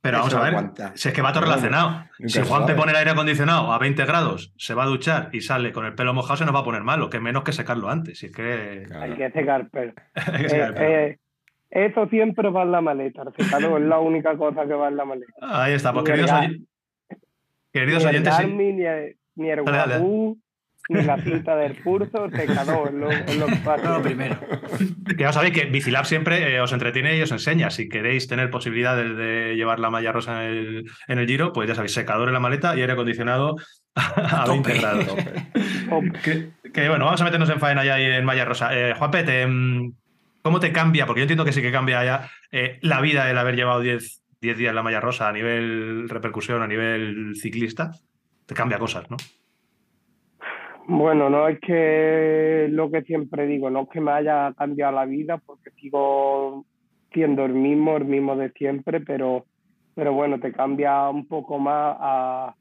Pero 0.00 0.18
vamos 0.18 0.32
Eso 0.32 0.38
a 0.40 0.44
ver, 0.44 0.50
aguanta. 0.54 0.92
si 0.94 1.08
es 1.08 1.14
que 1.14 1.22
va 1.22 1.32
todo 1.32 1.42
relacionado. 1.44 2.04
nunca 2.20 2.28
Si 2.28 2.40
Juan 2.42 2.66
te 2.66 2.74
pone 2.74 2.92
el 2.92 2.98
aire 2.98 3.10
acondicionado 3.10 3.72
a 3.72 3.78
20 3.78 4.04
grados, 4.06 4.52
se 4.56 4.74
va 4.74 4.84
a 4.84 4.86
duchar 4.86 5.28
y 5.32 5.40
sale 5.40 5.72
con 5.72 5.84
el 5.86 5.94
pelo 5.96 6.14
mojado, 6.14 6.36
se 6.36 6.44
nos 6.44 6.54
va 6.54 6.60
a 6.60 6.64
poner 6.64 6.82
malo, 6.82 7.10
que 7.10 7.18
menos 7.18 7.42
que 7.42 7.52
secarlo 7.52 7.90
antes. 7.90 8.18
Si 8.20 8.26
es 8.26 8.32
que. 8.32 8.84
Claro. 8.86 9.02
Hay 9.02 9.18
que 9.18 9.30
secar 9.32 9.68
pelo. 9.70 9.92
hay 10.14 10.42
que 10.42 10.48
secar 10.48 10.68
el 10.68 10.74
Eh, 10.74 10.76
pelo. 10.76 10.88
eh, 10.88 11.18
eso 11.70 12.06
siempre 12.08 12.50
va 12.50 12.62
en 12.62 12.72
la 12.72 12.80
maleta. 12.80 13.22
El 13.22 13.44
secador 13.44 13.80
es 13.80 13.86
la 13.88 13.98
única 14.00 14.36
cosa 14.36 14.66
que 14.66 14.74
va 14.74 14.88
en 14.88 14.96
la 14.96 15.04
maleta. 15.04 15.32
Ahí 15.42 15.74
está, 15.74 15.92
pues 15.92 16.04
Ni 16.04 16.10
el 16.12 16.16
queridos, 16.16 16.40
oy- 16.40 16.66
queridos 17.72 18.02
ni 18.04 18.08
el 18.08 18.14
oyentes, 18.16 18.34
sí. 18.36 18.42
Garmin, 18.42 18.76
ni 18.76 18.84
el, 18.84 19.16
ni 19.36 19.50
el 19.50 19.64
Dale, 19.64 20.00
ni 20.90 21.02
la 21.02 21.18
cinta 21.22 21.54
del 21.56 21.82
curso, 21.82 22.24
el 22.24 22.32
secador. 22.34 22.92
Lo, 22.94 23.08
lo 23.10 23.46
que 23.46 23.56
pasa. 23.64 24.00
Primero. 24.02 24.38
que 25.06 25.22
ya 25.22 25.32
sabéis 25.32 25.52
que 25.52 25.66
Bicilab 25.66 26.06
siempre 26.06 26.54
eh, 26.54 26.60
os 26.60 26.72
entretiene 26.72 27.16
y 27.16 27.22
os 27.22 27.30
enseña. 27.32 27.68
Si 27.70 27.88
queréis 27.88 28.26
tener 28.28 28.48
posibilidades 28.50 29.16
de 29.16 29.54
llevar 29.56 29.80
la 29.80 29.90
malla 29.90 30.12
rosa 30.12 30.46
en 30.46 30.50
el, 30.56 30.84
en 31.08 31.18
el 31.18 31.26
giro, 31.26 31.52
pues 31.52 31.68
ya 31.68 31.74
sabéis, 31.74 31.92
secador 31.92 32.28
en 32.28 32.34
la 32.34 32.40
maleta 32.40 32.74
y 32.76 32.80
aire 32.80 32.94
acondicionado 32.94 33.56
a, 33.94 34.44
A 34.44 34.46
20 34.48 34.68
tope. 34.70 34.80
grados. 34.80 35.14
Que, 36.22 36.50
que, 36.72 36.88
bueno, 36.88 37.04
vamos 37.04 37.20
a 37.20 37.24
meternos 37.24 37.50
en 37.50 37.60
faena 37.60 37.84
ya 37.84 37.94
ahí 37.94 38.04
en 38.04 38.24
Malla 38.24 38.44
Rosa. 38.44 38.70
Eh, 38.72 38.94
Juanpe, 38.94 39.24
te, 39.24 39.46
mm, 39.46 39.92
¿cómo 40.42 40.60
te 40.60 40.72
cambia? 40.72 41.06
Porque 41.06 41.20
yo 41.20 41.24
entiendo 41.24 41.44
que 41.44 41.52
sí 41.52 41.62
que 41.62 41.72
cambia 41.72 42.04
ya 42.04 42.30
eh, 42.50 42.78
la 42.82 43.00
vida 43.00 43.30
el 43.30 43.38
haber 43.38 43.56
llevado 43.56 43.80
10 43.80 44.24
10 44.40 44.56
días 44.56 44.74
la 44.74 44.82
Malla 44.82 45.00
Rosa 45.00 45.28
a 45.28 45.32
nivel 45.32 46.08
repercusión, 46.08 46.62
a 46.62 46.66
nivel 46.66 47.34
ciclista. 47.34 47.92
Te 48.46 48.54
cambia 48.54 48.78
cosas, 48.78 49.10
¿no? 49.10 49.16
Bueno, 50.86 51.28
no 51.28 51.48
es 51.48 51.58
que 51.60 52.68
lo 52.70 52.90
que 52.90 53.02
siempre 53.02 53.46
digo, 53.46 53.68
no 53.68 53.82
es 53.82 53.88
que 53.90 54.00
me 54.00 54.12
haya 54.12 54.54
cambiado 54.56 54.94
la 54.94 55.04
vida, 55.04 55.36
porque 55.38 55.70
sigo 55.72 56.64
siendo 57.12 57.44
el 57.44 57.52
mismo, 57.52 57.96
el 57.96 58.06
mismo 58.06 58.36
de 58.36 58.50
siempre, 58.52 59.00
pero, 59.00 59.44
pero 59.94 60.14
bueno, 60.14 60.40
te 60.40 60.52
cambia 60.52 61.10
un 61.10 61.26
poco 61.26 61.58
más 61.58 61.96
a, 62.00 62.54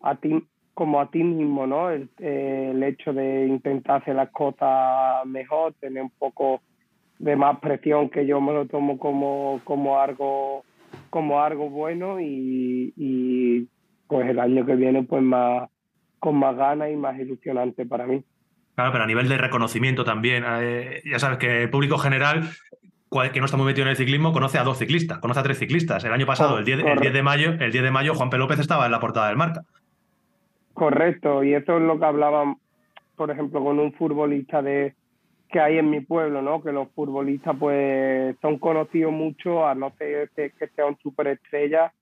a 0.00 0.14
ti, 0.16 0.42
como 0.72 1.00
a 1.00 1.10
ti 1.10 1.22
mismo, 1.22 1.66
¿no? 1.66 1.90
El, 1.90 2.08
el, 2.18 2.82
hecho 2.82 3.12
de 3.12 3.46
intentar 3.46 4.00
hacer 4.00 4.14
las 4.14 4.30
cosas 4.30 5.26
mejor, 5.26 5.74
tener 5.74 6.02
un 6.02 6.12
poco 6.18 6.62
de 7.18 7.36
más 7.36 7.58
presión 7.60 8.10
que 8.10 8.26
yo 8.26 8.40
me 8.40 8.52
lo 8.52 8.66
tomo 8.66 8.98
como, 8.98 9.60
como 9.64 9.98
algo 9.98 10.64
como 11.10 11.40
algo 11.40 11.70
bueno 11.70 12.20
y, 12.20 12.92
y 12.96 13.68
pues 14.06 14.28
el 14.28 14.38
año 14.38 14.66
que 14.66 14.76
viene 14.76 15.02
pues 15.02 15.22
más 15.22 15.68
con 16.18 16.36
más 16.36 16.56
ganas 16.56 16.90
y 16.90 16.96
más 16.96 17.18
ilusionante 17.18 17.86
para 17.86 18.06
mí. 18.06 18.24
Claro, 18.74 18.92
pero 18.92 19.04
a 19.04 19.06
nivel 19.06 19.28
de 19.28 19.38
reconocimiento 19.38 20.04
también, 20.04 20.44
eh, 20.46 21.02
ya 21.10 21.18
sabes 21.18 21.38
que 21.38 21.62
el 21.62 21.70
público 21.70 21.98
general 21.98 22.50
que 23.32 23.38
no 23.40 23.46
está 23.46 23.56
muy 23.56 23.66
metido 23.66 23.84
en 23.84 23.90
el 23.90 23.96
ciclismo, 23.96 24.32
conoce 24.32 24.58
a 24.58 24.64
dos 24.64 24.78
ciclistas, 24.78 25.18
conoce 25.18 25.40
a 25.40 25.42
tres 25.42 25.58
ciclistas. 25.58 26.04
El 26.04 26.12
año 26.12 26.26
pasado, 26.26 26.58
el 26.58 26.64
10, 26.64 26.80
el 26.80 26.98
10 26.98 27.12
de 27.12 27.22
mayo, 27.22 27.50
el 27.58 27.72
10 27.72 27.84
de 27.84 27.90
mayo, 27.90 28.14
Juan 28.14 28.30
P. 28.30 28.36
López 28.36 28.58
estaba 28.58 28.84
en 28.86 28.92
la 28.92 29.00
portada 29.00 29.28
del 29.28 29.36
marca. 29.36 29.62
Correcto, 30.74 31.42
y 31.42 31.54
eso 31.54 31.78
es 31.78 31.82
lo 31.82 31.98
que 31.98 32.04
hablaban, 32.04 32.56
por 33.16 33.30
ejemplo, 33.30 33.64
con 33.64 33.78
un 33.78 33.92
futbolista 33.94 34.60
de 34.60 34.94
que 35.56 35.60
hay 35.62 35.78
en 35.78 35.88
mi 35.88 36.00
pueblo, 36.00 36.42
¿no? 36.42 36.62
Que 36.62 36.70
los 36.70 36.90
futbolistas 36.90 37.56
pues 37.58 38.36
son 38.42 38.58
conocidos 38.58 39.10
mucho, 39.10 39.66
a 39.66 39.74
no 39.74 39.90
ser 39.96 40.28
que, 40.36 40.50
que 40.50 40.68
sean 40.68 40.98
superestrellas 41.02 41.92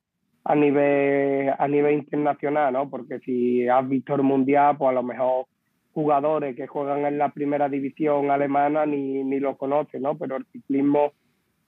a 0.43 0.57
nivel 0.57 1.55
a 1.57 1.69
nivel 1.69 1.95
internacional, 1.95 2.73
¿no? 2.73 2.91
Porque 2.91 3.21
si 3.21 3.69
has 3.69 3.89
visto 3.89 4.17
el 4.17 4.25
mundial, 4.25 4.77
pues 4.77 4.91
a 4.91 4.95
lo 4.95 5.05
mejor 5.05 5.47
jugadores 5.93 6.57
que 6.57 6.67
juegan 6.67 7.07
en 7.07 7.17
la 7.17 7.29
primera 7.29 7.69
división 7.69 8.29
alemana 8.29 8.87
ni, 8.87 9.23
ni 9.23 9.39
lo 9.39 9.57
conocen, 9.57 10.03
¿no? 10.03 10.19
Pero 10.19 10.35
el 10.35 10.47
ciclismo, 10.47 11.13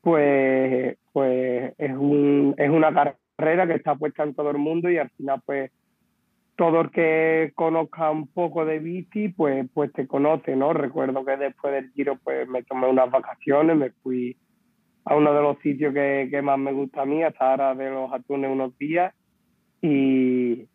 pues, 0.00 0.96
pues 1.12 1.72
es, 1.78 1.92
un, 1.92 2.52
es 2.58 2.68
una 2.68 2.92
carrera 2.92 3.68
que 3.68 3.74
está 3.74 3.94
puesta 3.94 4.24
en 4.24 4.34
todo 4.34 4.50
el 4.50 4.58
mundo 4.58 4.90
y 4.90 4.98
al 4.98 5.10
final, 5.10 5.40
pues, 5.46 5.70
todo 6.56 6.80
el 6.80 6.90
que 6.90 7.52
conozca 7.54 8.10
un 8.10 8.28
poco 8.28 8.64
de 8.64 8.78
bici, 8.78 9.28
pues, 9.28 9.66
pues 9.74 9.92
te 9.92 10.06
conoce, 10.06 10.56
¿no? 10.56 10.72
Recuerdo 10.72 11.24
que 11.24 11.36
después 11.36 11.72
del 11.74 11.90
giro, 11.92 12.18
pues 12.24 12.48
me 12.48 12.62
tomé 12.62 12.88
unas 12.88 13.10
vacaciones, 13.10 13.76
me 13.76 13.90
fui 13.90 14.36
a 15.04 15.14
uno 15.14 15.34
de 15.34 15.42
los 15.42 15.58
sitios 15.58 15.92
que, 15.92 16.28
que 16.30 16.42
más 16.42 16.58
me 16.58 16.72
gusta 16.72 17.02
a 17.02 17.06
mí, 17.06 17.22
hasta 17.22 17.50
ahora 17.50 17.74
de 17.74 17.90
los 17.90 18.12
atunes 18.12 18.50
unos 18.50 18.76
días, 18.78 19.14
y, 19.82 20.66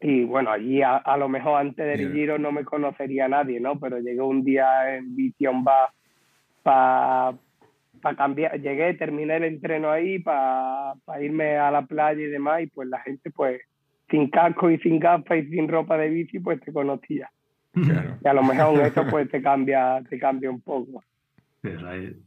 y 0.00 0.24
bueno, 0.24 0.50
allí 0.50 0.82
a, 0.82 0.98
a, 0.98 1.16
lo 1.16 1.28
mejor 1.30 1.60
antes 1.60 1.84
del 1.84 2.12
giro 2.12 2.38
no 2.38 2.52
me 2.52 2.64
conocería 2.64 3.26
nadie, 3.26 3.58
¿no? 3.58 3.80
Pero 3.80 3.98
llegué 3.98 4.20
un 4.20 4.44
día 4.44 4.96
en 4.96 5.16
Vision 5.16 5.64
Bar 5.64 5.88
para 6.62 7.36
pa 8.02 8.14
cambiar, 8.16 8.60
llegué, 8.60 8.94
terminé 8.94 9.36
el 9.36 9.44
entreno 9.44 9.90
ahí 9.90 10.18
para 10.18 10.94
pa 11.04 11.20
irme 11.22 11.56
a 11.56 11.70
la 11.70 11.82
playa 11.82 12.20
y 12.20 12.26
demás, 12.26 12.62
y 12.62 12.66
pues 12.66 12.88
la 12.88 13.00
gente 13.00 13.30
pues 13.30 13.62
sin 14.10 14.28
casco 14.30 14.70
y 14.70 14.78
sin 14.78 14.98
gafas 14.98 15.38
y 15.38 15.46
sin 15.48 15.68
ropa 15.68 15.96
de 15.96 16.08
bici, 16.08 16.38
pues 16.38 16.60
te 16.60 16.72
conocía. 16.72 17.30
Claro. 17.72 18.18
Y 18.22 18.28
a 18.28 18.32
lo 18.32 18.42
mejor 18.42 18.80
eso 18.80 19.06
pues 19.08 19.30
te 19.30 19.40
cambia, 19.40 20.02
te 20.08 20.18
cambia 20.18 20.50
un 20.50 20.60
poco. 20.60 21.02
Sí, 21.62 21.70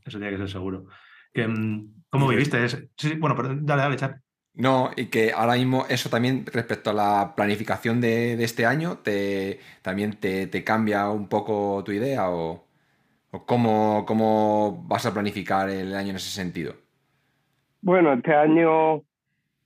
eso 0.05 0.19
tiene 0.19 0.31
que 0.31 0.37
ser 0.37 0.49
seguro. 0.49 0.85
Mm, 1.35 1.85
¿Cómo 2.09 2.27
viviste? 2.27 2.67
Sí, 2.95 3.15
bueno, 3.15 3.35
pero 3.35 3.49
dale, 3.55 3.81
dale, 3.81 3.95
Char. 3.95 4.19
No, 4.55 4.91
y 4.95 5.07
que 5.07 5.31
ahora 5.31 5.55
mismo 5.55 5.85
eso 5.89 6.09
también 6.09 6.45
respecto 6.45 6.91
a 6.91 6.93
la 6.93 7.33
planificación 7.35 7.99
de, 7.99 8.37
de 8.37 8.43
este 8.43 8.67
año, 8.67 8.99
te, 8.99 9.59
también 9.81 10.13
te, 10.19 10.45
te, 10.45 10.63
cambia 10.63 11.09
un 11.09 11.27
poco 11.27 11.83
tu 11.83 11.91
idea 11.91 12.29
o, 12.29 12.63
o 13.31 13.45
cómo, 13.47 14.05
cómo, 14.05 14.85
vas 14.87 15.07
a 15.07 15.13
planificar 15.13 15.71
el 15.71 15.95
año 15.95 16.11
en 16.11 16.17
ese 16.17 16.29
sentido. 16.29 16.75
Bueno, 17.81 18.13
este 18.13 18.35
año 18.35 19.01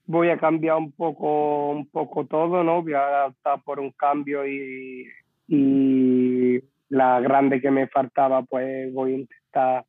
voy 0.08 0.30
a 0.30 0.38
cambiar 0.38 0.78
un 0.78 0.92
poco, 0.92 1.70
un 1.72 1.88
poco 1.88 2.26
todo, 2.26 2.64
¿no? 2.64 2.82
Voy 2.82 2.94
a 2.94 3.06
adaptar 3.06 3.62
por 3.64 3.80
un 3.80 3.92
cambio 3.92 4.48
y, 4.48 5.06
y 5.48 6.60
la 6.90 7.20
grande 7.20 7.62
que 7.62 7.70
me 7.70 7.88
faltaba, 7.88 8.42
pues 8.44 8.92
voy 8.94 9.12
a 9.14 9.18
intentar 9.18 9.86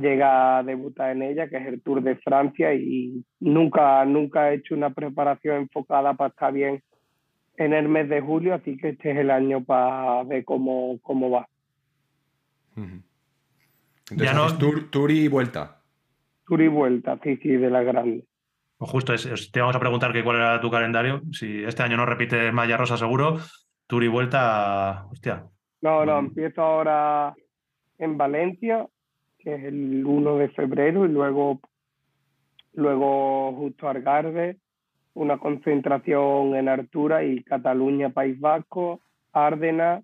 llega 0.00 0.58
a 0.58 0.62
debutar 0.62 1.12
en 1.12 1.22
ella, 1.22 1.48
que 1.48 1.56
es 1.56 1.66
el 1.66 1.80
Tour 1.80 2.02
de 2.02 2.16
Francia, 2.16 2.74
y 2.74 3.24
nunca, 3.40 4.04
nunca 4.04 4.50
he 4.50 4.56
hecho 4.56 4.74
una 4.74 4.90
preparación 4.90 5.56
enfocada 5.62 6.14
para 6.14 6.30
estar 6.30 6.52
bien 6.52 6.82
en 7.56 7.72
el 7.72 7.88
mes 7.88 8.08
de 8.08 8.20
julio, 8.20 8.54
así 8.54 8.76
que 8.76 8.90
este 8.90 9.12
es 9.12 9.16
el 9.18 9.30
año 9.30 9.64
para 9.64 10.22
ver 10.24 10.44
cómo, 10.44 10.98
cómo 11.00 11.30
va. 11.30 11.48
Entonces, 12.76 13.02
ya 14.10 14.34
no... 14.34 14.58
tour, 14.58 14.90
tour 14.90 15.10
y 15.10 15.28
vuelta. 15.28 15.80
Tour 16.46 16.60
y 16.60 16.68
vuelta, 16.68 17.18
sí, 17.24 17.38
sí, 17.38 17.48
de 17.48 17.70
la 17.70 17.82
grande. 17.82 18.24
Pues 18.78 18.90
justo 18.90 19.14
es, 19.14 19.50
te 19.50 19.60
vamos 19.60 19.76
a 19.76 19.80
preguntar 19.80 20.12
que 20.12 20.22
cuál 20.22 20.36
era 20.36 20.60
tu 20.60 20.70
calendario. 20.70 21.22
Si 21.32 21.64
este 21.64 21.82
año 21.82 21.96
no 21.96 22.04
repites 22.04 22.52
Maya 22.52 22.76
Rosa 22.76 22.96
seguro, 22.96 23.38
Tour 23.86 24.04
y 24.04 24.08
vuelta, 24.08 25.06
hostia. 25.10 25.46
No, 25.80 26.04
no, 26.04 26.18
empiezo 26.18 26.62
ahora 26.62 27.34
en 27.98 28.18
Valencia, 28.18 28.86
que 29.38 29.54
es 29.54 29.64
el 29.64 30.04
1 30.04 30.36
de 30.36 30.48
febrero, 30.50 31.06
y 31.06 31.08
luego, 31.08 31.60
luego 32.74 33.52
justo 33.54 33.88
Argarde, 33.88 34.58
una 35.14 35.38
concentración 35.38 36.54
en 36.56 36.68
Artura 36.68 37.24
y 37.24 37.42
Cataluña, 37.44 38.10
País 38.10 38.38
Vasco, 38.38 39.00
Árdena, 39.32 40.02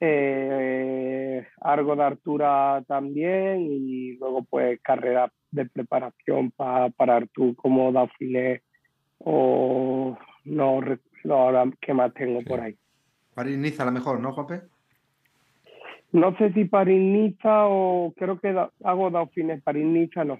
eh, 0.00 1.46
Argo 1.60 1.94
de 1.94 2.02
Artura 2.02 2.82
también, 2.88 3.60
y 3.60 4.16
luego 4.16 4.42
pues 4.44 4.80
carrera 4.82 5.30
de 5.54 5.66
preparación 5.66 6.50
pa, 6.50 6.90
para 6.90 7.16
Artur 7.16 7.54
como 7.56 7.92
Dauphiné 7.92 8.62
o 9.18 10.16
no 10.44 10.80
recuerdo 10.80 11.34
ahora 11.34 11.64
qué 11.80 11.94
más 11.94 12.12
tengo 12.14 12.42
por 12.42 12.60
ahí. 12.60 12.76
París 13.34 13.58
Niza 13.58 13.82
a 13.82 13.86
lo 13.86 13.92
mejor, 13.92 14.20
¿no, 14.20 14.32
Jope? 14.32 14.62
No 16.12 16.36
sé 16.36 16.52
si 16.52 16.64
París-Niza 16.64 17.66
o 17.66 18.14
creo 18.16 18.38
que 18.38 18.52
da, 18.52 18.70
hago 18.84 19.10
Dauphiné, 19.10 19.60
París-Niza 19.60 20.24
no. 20.24 20.38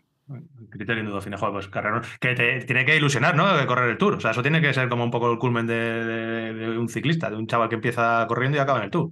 Criterio 0.71 1.02
de 1.02 1.11
Dauphiné, 1.11 1.37
joder, 1.37 1.52
pues 1.52 1.68
carrera 1.68 2.00
que 2.21 2.35
te 2.35 2.61
tiene 2.61 2.85
que 2.85 2.97
ilusionar, 2.97 3.35
¿no? 3.35 3.56
De 3.56 3.66
correr 3.66 3.90
el 3.90 3.99
Tour. 3.99 4.14
O 4.14 4.21
sea, 4.21 4.30
eso 4.30 4.40
tiene 4.40 4.61
que 4.61 4.73
ser 4.73 4.88
como 4.88 5.02
un 5.02 5.11
poco 5.11 5.33
el 5.33 5.38
culmen 5.38 5.66
de, 5.66 5.75
de, 5.75 6.54
de 6.54 6.78
un 6.78 6.88
ciclista, 6.88 7.28
de 7.28 7.37
un 7.37 7.49
chaval 7.49 7.68
que 7.68 7.75
empieza 7.75 8.25
corriendo 8.28 8.56
y 8.56 8.61
acaba 8.61 8.78
en 8.78 8.85
el 8.85 8.90
Tour. 8.92 9.11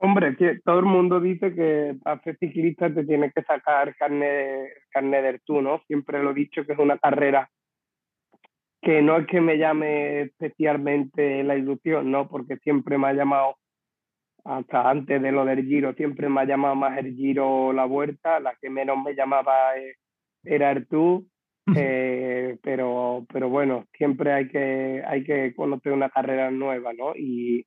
Hombre, 0.00 0.36
que 0.36 0.60
todo 0.64 0.78
el 0.78 0.86
mundo 0.86 1.20
dice 1.20 1.52
que 1.54 1.96
para 2.02 2.20
ser 2.22 2.38
ciclista 2.38 2.92
te 2.92 3.04
tiene 3.04 3.32
que 3.32 3.42
sacar 3.42 3.96
carne, 3.96 4.68
carne 4.90 5.22
del 5.22 5.40
Tour, 5.40 5.62
¿no? 5.62 5.82
Siempre 5.88 6.22
lo 6.22 6.30
he 6.30 6.34
dicho 6.34 6.64
que 6.64 6.72
es 6.72 6.78
una 6.78 6.98
carrera 6.98 7.50
que 8.80 9.02
no 9.02 9.16
es 9.18 9.26
que 9.26 9.40
me 9.40 9.58
llame 9.58 10.22
especialmente 10.22 11.42
la 11.42 11.56
ilusión, 11.56 12.12
¿no? 12.12 12.28
Porque 12.28 12.58
siempre 12.58 12.96
me 12.96 13.08
ha 13.08 13.12
llamado 13.12 13.56
hasta 14.44 14.88
antes 14.88 15.20
de 15.20 15.32
lo 15.32 15.44
del 15.44 15.66
Giro, 15.66 15.92
siempre 15.94 16.28
me 16.28 16.40
ha 16.42 16.44
llamado 16.44 16.76
más 16.76 16.96
el 16.96 17.14
Giro 17.14 17.72
la 17.72 17.84
vuelta, 17.84 18.38
la 18.40 18.54
que 18.60 18.70
menos 18.70 18.96
me 19.02 19.14
llamaba 19.14 19.76
eh, 19.76 19.96
era 20.44 20.70
el 20.70 20.86
Tour, 20.86 21.24
eh, 21.76 22.56
pero, 22.62 23.26
pero 23.32 23.48
bueno, 23.48 23.86
siempre 23.96 24.32
hay 24.32 24.48
que, 24.48 25.02
hay 25.06 25.24
que 25.24 25.54
conocer 25.54 25.92
una 25.92 26.08
carrera 26.08 26.50
nueva, 26.50 26.92
¿no? 26.92 27.14
Y, 27.16 27.66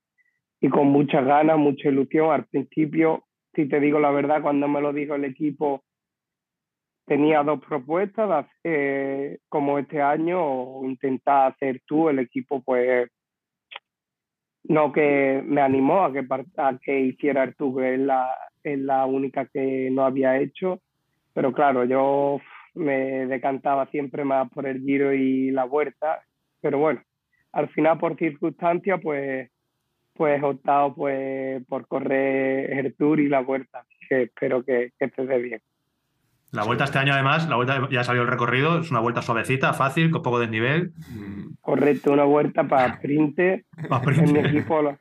y 0.62 0.70
con 0.70 0.88
muchas 0.88 1.26
ganas, 1.26 1.58
mucha 1.58 1.90
ilusión. 1.90 2.32
Al 2.32 2.46
principio, 2.46 3.26
si 3.54 3.68
te 3.68 3.80
digo 3.80 4.00
la 4.00 4.12
verdad, 4.12 4.42
cuando 4.42 4.68
me 4.68 4.80
lo 4.80 4.94
dijo 4.94 5.16
el 5.16 5.26
equipo, 5.26 5.84
tenía 7.06 7.44
dos 7.44 7.60
propuestas, 7.68 8.46
eh, 8.64 9.40
como 9.50 9.80
este 9.80 10.02
año, 10.02 10.86
intentar 10.86 11.52
hacer 11.52 11.82
tú, 11.86 12.10
el 12.10 12.20
equipo 12.20 12.62
pues 12.62 13.10
no 14.64 14.92
que 14.92 15.44
me 15.46 15.62
animó 15.62 16.04
a 16.06 16.14
que, 16.14 16.26
a 16.58 16.78
que 16.80 17.00
hiciera 17.00 17.44
el 17.44 17.56
tour, 17.56 17.84
es 17.84 18.00
la, 18.00 18.30
es 18.64 18.80
la 18.80 19.06
única 19.08 19.48
que 19.48 19.90
no 19.92 20.06
había 20.06 20.38
hecho, 20.38 20.80
pero 21.34 21.52
claro, 21.52 21.84
yo 21.86 22.40
me 22.76 23.26
decantaba 23.26 23.88
siempre 23.88 24.24
más 24.24 24.50
por 24.52 24.68
el 24.68 24.82
giro 24.82 25.14
y 25.14 25.50
la 25.50 25.66
vuelta, 25.66 26.22
pero 26.62 26.78
bueno, 26.78 27.02
al 27.52 27.70
final 27.70 27.98
por 27.98 28.16
circunstancias 28.18 29.00
pues 29.02 29.50
pues 30.14 30.42
he 30.42 30.46
optado 30.46 30.94
pues 30.94 31.64
por 31.68 31.88
correr 31.88 32.72
el 32.72 32.94
tour 32.96 33.20
y 33.20 33.28
la 33.28 33.42
vuelta, 33.42 33.86
que 34.08 34.24
espero 34.24 34.64
que, 34.64 34.92
que 35.00 35.08
te 35.08 35.26
dé 35.26 35.38
bien. 35.40 35.62
La 36.52 36.66
vuelta 36.66 36.84
este 36.84 37.00
año, 37.00 37.14
además, 37.14 37.48
la 37.48 37.56
vuelta 37.56 37.88
ya 37.90 38.04
salió 38.04 38.24
el 38.24 38.28
recorrido, 38.28 38.82
es 38.82 38.92
una 38.92 39.00
vuelta 39.00 39.22
suavecita, 39.22 39.72
fácil, 39.72 40.12
con 40.12 40.22
poco 40.22 40.40
desnivel. 40.40 40.92
Correcto, 41.62 42.12
una 42.12 42.26
vuelta 42.26 42.66
para 42.66 42.88
sprint. 42.96 43.40
En 43.40 44.34
mi 44.34 44.40
equipo 44.40 44.82
los, 44.82 44.96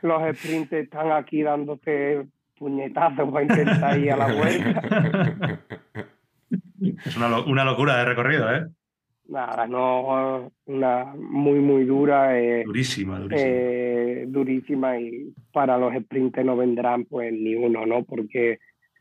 los 0.00 0.36
sprints 0.36 0.72
están 0.72 1.12
aquí 1.12 1.42
dándose 1.42 2.26
puñetazos 2.58 3.30
para 3.30 3.42
intentar 3.42 3.98
ir 3.98 4.12
a 4.12 4.16
la 4.16 4.32
vuelta. 4.32 5.60
Es 7.06 7.16
una, 7.16 7.40
una 7.40 7.64
locura 7.64 7.96
de 7.96 8.04
recorrido, 8.04 8.54
¿eh? 8.54 8.66
Nada, 9.26 9.66
no, 9.66 10.52
una 10.66 11.14
muy, 11.16 11.58
muy 11.58 11.84
dura. 11.84 12.38
Eh, 12.38 12.62
durísima, 12.64 13.18
durísima. 13.18 13.50
Eh, 13.50 14.24
durísima 14.28 15.00
y 15.00 15.32
para 15.52 15.78
los 15.78 15.94
sprints 15.94 16.44
no 16.44 16.56
vendrán 16.56 17.06
pues 17.06 17.32
ni 17.32 17.54
uno, 17.54 17.86
¿no? 17.86 18.04
Porque 18.04 18.58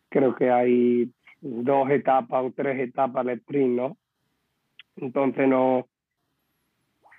creo 0.09 0.33
que 0.35 0.49
hay 0.49 1.11
dos 1.41 1.89
etapas 1.89 2.45
o 2.45 2.53
tres 2.55 2.79
etapas 2.79 3.25
de 3.25 3.33
sprint, 3.33 3.75
¿no? 3.75 3.97
Entonces 4.95 5.47
no, 5.47 5.87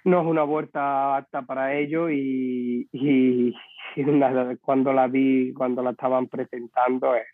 no 0.04 0.20
es 0.20 0.26
una 0.26 0.44
vuelta 0.44 1.16
apta 1.16 1.42
para 1.42 1.74
ello 1.74 2.08
y, 2.08 2.88
y, 2.90 3.54
cuando 4.62 4.92
la 4.92 5.08
vi, 5.08 5.52
cuando 5.52 5.82
la 5.82 5.90
estaban 5.90 6.28
presentando, 6.28 7.14
es, 7.14 7.26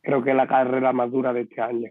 creo 0.00 0.22
que 0.22 0.34
la 0.34 0.48
carrera 0.48 0.92
más 0.92 1.12
dura 1.12 1.32
de 1.32 1.42
este 1.42 1.60
año. 1.60 1.90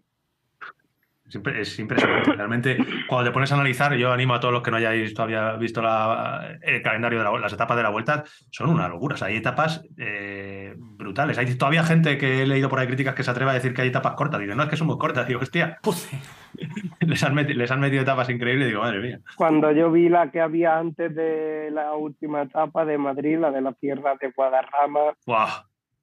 Es 1.56 1.80
impresionante. 1.80 2.34
Realmente, 2.34 2.78
cuando 3.08 3.30
te 3.30 3.34
pones 3.34 3.52
a 3.52 3.56
analizar, 3.56 3.94
yo 3.96 4.12
animo 4.12 4.34
a 4.34 4.40
todos 4.40 4.54
los 4.54 4.64
que 4.64 4.72
no 4.72 4.78
hayáis 4.78 5.14
todavía 5.14 5.54
visto 5.54 5.82
el 5.82 6.82
calendario 6.82 7.20
de 7.20 7.40
las 7.40 7.54
etapas 7.54 7.78
de 7.78 7.84
la 7.84 7.90
vuelta, 7.90 8.24
son 8.50 8.70
una 8.70 8.88
locura. 8.88 9.16
hay 9.22 9.38
etapas 9.38 9.84
eh, 9.98 10.74
brutales. 10.78 11.38
Hay 11.38 11.56
todavía 11.58 11.84
gente 11.84 12.18
que 12.18 12.42
he 12.42 12.48
leído 12.48 12.70
por 12.70 12.80
ahí 12.80 12.88
críticas 12.88 13.16
que 13.16 13.24
se 13.24 13.32
atreve 13.32 13.52
a 13.52 13.54
decir 13.54 13.74
que 13.74 13.82
hay 13.82 13.90
etapas 13.90 14.14
cortas. 14.14 14.40
Digo, 14.40 14.56
no, 14.56 14.64
es 14.64 14.70
que 14.70 14.78
son 14.78 14.88
muy 14.88 14.98
cortas. 14.98 15.28
Digo, 15.28 15.40
hostia. 15.40 15.80
les, 17.00 17.24
han 17.24 17.36
metido, 17.36 17.60
les 17.60 17.72
han 17.72 17.80
metido 17.80 18.02
etapas 18.02 18.30
increíbles. 18.30 18.68
Digo, 18.68 18.82
madre 18.82 19.00
mía. 19.00 19.20
Cuando 19.36 19.72
yo 19.72 19.92
vi 19.92 20.10
la 20.10 20.32
que 20.32 20.42
había 20.42 20.78
antes 20.78 21.14
de 21.16 21.70
la 21.72 21.94
última 21.94 22.44
etapa 22.44 22.86
de 22.86 22.98
Madrid, 22.98 23.38
la 23.38 23.52
de 23.52 23.62
la 23.62 23.74
Sierra 23.74 24.16
de 24.20 24.32
Guadarrama. 24.36 25.14
¡Wow! 25.26 25.48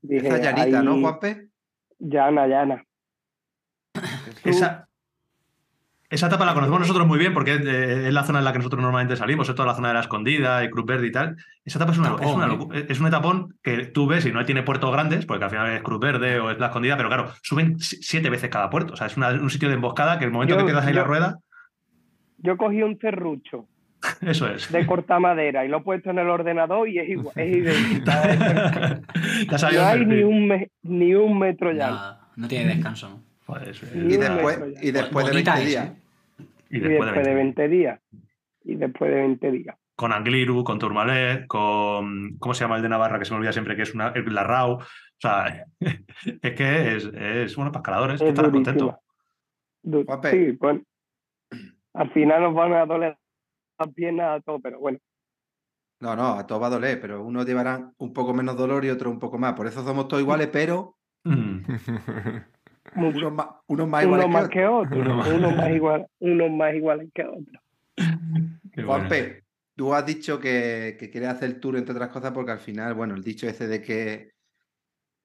Dije, 0.02 0.28
Esa 0.28 0.38
llanita, 0.38 0.83
¿no, 0.83 1.00
Juanpe? 1.00 1.49
Llana, 1.99 2.47
llana. 2.47 2.85
Esa, 4.45 4.88
esa 6.08 6.28
etapa 6.28 6.44
la 6.46 6.54
conocemos 6.54 6.80
nosotros 6.80 7.06
muy 7.06 7.18
bien 7.18 7.34
porque 7.34 7.54
es, 7.54 8.12
la 8.12 8.25
zona 8.25 8.38
en 8.38 8.44
la 8.44 8.52
que 8.52 8.58
nosotros 8.58 8.80
normalmente 8.80 9.16
salimos, 9.16 9.48
es 9.48 9.54
toda 9.54 9.66
la 9.66 9.75
zona 9.75 9.88
de 9.88 9.94
la 9.94 10.00
escondida 10.00 10.62
y 10.64 10.70
Cruz 10.70 10.86
Verde 10.86 11.06
y 11.08 11.12
tal. 11.12 11.36
Esa 11.64 11.78
etapa 11.78 11.92
es, 11.92 11.98
una, 11.98 12.16
es, 12.72 12.90
es, 12.90 13.00
un 13.00 13.06
etapón 13.06 13.56
que 13.62 13.86
tú 13.86 14.06
ves 14.06 14.25
y 14.26 14.32
no 14.32 14.44
tiene 14.44 14.62
puertos 14.62 14.92
grandes, 14.92 15.26
porque 15.26 15.44
al 15.44 15.50
final 15.50 15.72
es 15.72 15.82
Cruz 15.82 16.00
Verde 16.00 16.38
o 16.38 16.50
es 16.50 16.58
la 16.58 16.66
escondida, 16.66 16.96
pero 16.96 17.08
claro, 17.08 17.32
suben 17.42 17.78
siete 17.78 18.30
veces 18.30 18.50
cada 18.50 18.70
puerto. 18.70 18.94
O 18.94 18.96
sea, 18.96 19.08
es 19.08 19.16
un 19.16 19.50
sitio 19.50 19.68
de 19.68 19.75
emboscada 19.75 20.18
que 20.18 20.25
el 20.25 20.30
momento 20.30 20.56
que 20.56 20.66
quedas 20.66 20.86
ahí 20.86 20.94
la 20.94 21.04
rueda. 21.04 21.38
Yo 22.38 22.56
cogí 22.56 22.82
un 22.82 22.98
serrucho. 22.98 23.66
Eso 24.20 24.48
es. 24.48 24.70
De 24.70 24.86
corta 24.86 25.18
madera 25.18 25.64
y 25.64 25.68
lo 25.68 25.78
he 25.78 25.80
puesto 25.80 26.10
en 26.10 26.18
el 26.18 26.28
ordenador 26.28 26.88
y 26.88 26.98
es 26.98 27.08
igual. 27.08 27.34
Es 27.36 28.02
no 29.72 29.86
hay 29.86 30.06
ni 30.06 30.22
un, 30.22 30.68
ni 30.82 31.14
un 31.14 31.38
metro 31.38 31.72
ya. 31.72 32.18
No, 32.36 32.48
tiene 32.48 32.75
descanso. 32.75 33.22
Y, 33.94 34.16
después, 34.16 34.58
y 34.82 34.90
después 34.90 35.26
de 35.26 35.32
20 35.32 35.64
días. 35.64 35.92
Y 36.68 36.80
después, 36.80 37.14
de, 37.14 37.34
20. 37.34 37.68
días. 37.68 38.00
Y 38.64 38.74
después 38.74 39.10
de 39.10 39.16
20 39.18 39.50
días. 39.52 39.76
Con 39.94 40.12
Angliru, 40.12 40.64
con 40.64 40.78
Tourmalet, 40.78 41.46
con. 41.46 42.36
¿Cómo 42.38 42.54
se 42.54 42.64
llama 42.64 42.76
el 42.76 42.82
de 42.82 42.88
Navarra? 42.88 43.18
Que 43.18 43.24
se 43.24 43.32
me 43.32 43.38
olvida 43.38 43.52
siempre 43.52 43.76
que 43.76 43.82
es 43.82 43.94
una, 43.94 44.12
la 44.14 44.42
RAU. 44.42 44.72
O 44.72 44.84
sea, 45.18 45.64
es 45.80 46.52
que 46.54 46.96
es, 46.96 47.04
es 47.04 47.56
bueno, 47.56 47.72
para 47.72 47.80
escaladores, 47.80 48.20
que 48.20 48.28
estarás 48.28 48.50
contento. 48.50 49.00
Sí, 50.30 50.52
bueno. 50.58 50.82
Al 51.94 52.10
final 52.12 52.42
nos 52.42 52.54
van 52.54 52.74
a 52.74 52.84
doler 52.84 53.16
las 53.78 53.88
piernas 53.94 54.38
a 54.38 54.40
todos, 54.40 54.60
pero 54.62 54.80
bueno. 54.80 54.98
No, 56.00 56.14
no, 56.14 56.34
a 56.34 56.46
todos 56.46 56.60
va 56.60 56.66
a 56.66 56.70
doler, 56.70 57.00
pero 57.00 57.22
unos 57.24 57.46
llevarán 57.46 57.94
un 57.96 58.12
poco 58.12 58.34
menos 58.34 58.56
dolor 58.56 58.84
y 58.84 58.90
otros 58.90 59.10
un 59.10 59.18
poco 59.18 59.38
más. 59.38 59.54
Por 59.54 59.66
eso 59.66 59.82
somos 59.82 60.08
todos 60.08 60.22
iguales, 60.22 60.48
pero. 60.52 60.96
Unos 62.94 63.32
más, 63.32 63.46
uno 63.66 63.86
más 63.86 64.04
iguales 64.04 64.48
que, 64.48 64.66
otro. 64.66 65.00
Uno 65.00 65.50
más, 65.50 65.70
igual, 65.70 66.06
uno 66.20 66.48
más 66.48 66.74
iguales 66.74 67.08
que 67.14 67.24
otro. 67.24 67.60
Juanpe, 68.84 69.44
tú 69.74 69.94
has 69.94 70.04
dicho 70.06 70.38
que, 70.38 70.96
que, 70.98 71.10
quieres 71.10 71.30
hacer 71.30 71.50
el 71.50 71.60
tour, 71.60 71.76
entre 71.76 71.94
otras 71.94 72.10
cosas, 72.10 72.32
porque 72.32 72.52
al 72.52 72.58
final, 72.58 72.94
bueno, 72.94 73.14
el 73.14 73.22
dicho 73.22 73.46
ese 73.46 73.66
de 73.66 73.82
que, 73.82 74.32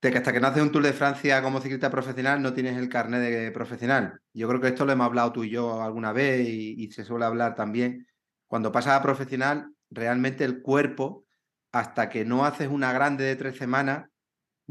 de 0.01 0.11
que 0.11 0.17
hasta 0.17 0.33
que 0.33 0.39
no 0.39 0.47
haces 0.47 0.63
un 0.63 0.71
tour 0.71 0.83
de 0.83 0.93
Francia 0.93 1.41
como 1.41 1.61
ciclista 1.61 1.89
profesional 1.89 2.41
no 2.41 2.53
tienes 2.53 2.77
el 2.77 2.89
carnet 2.89 3.21
de 3.21 3.51
profesional. 3.51 4.19
Yo 4.33 4.47
creo 4.47 4.61
que 4.61 4.69
esto 4.69 4.85
lo 4.85 4.93
hemos 4.93 5.05
hablado 5.05 5.31
tú 5.31 5.43
y 5.43 5.49
yo 5.49 5.81
alguna 5.81 6.11
vez 6.13 6.47
y, 6.47 6.83
y 6.83 6.91
se 6.91 7.03
suele 7.03 7.25
hablar 7.25 7.55
también. 7.55 8.07
Cuando 8.47 8.71
pasas 8.71 8.99
a 8.99 9.03
profesional, 9.03 9.73
realmente 9.89 10.43
el 10.43 10.61
cuerpo, 10.61 11.25
hasta 11.71 12.09
que 12.09 12.25
no 12.25 12.45
haces 12.45 12.67
una 12.67 12.91
grande 12.91 13.23
de 13.23 13.35
tres 13.35 13.57
semanas, 13.57 14.09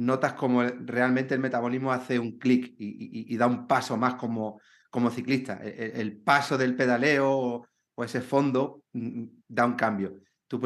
notas 0.01 0.33
como 0.33 0.63
realmente 0.63 1.35
el 1.35 1.41
metabolismo 1.41 1.93
hace 1.93 2.19
un 2.19 2.39
clic 2.39 2.75
y, 2.79 3.37
da 3.37 3.47
un 3.47 3.67
paso 3.67 3.97
más 3.97 4.15
como, 4.15 4.61
como 4.91 5.11
ciclista. 5.11 5.61
E, 5.63 5.69
e, 5.69 6.01
el, 6.01 6.17
paso 6.17 6.57
del 6.57 6.75
pedaleo 6.75 7.67
o, 7.95 8.05
ese 8.05 8.23
fondo 8.23 8.83
mm, 8.93 9.21
mm, 9.21 9.31
da 9.47 9.67
un 9.67 9.75
cambio. 9.75 10.15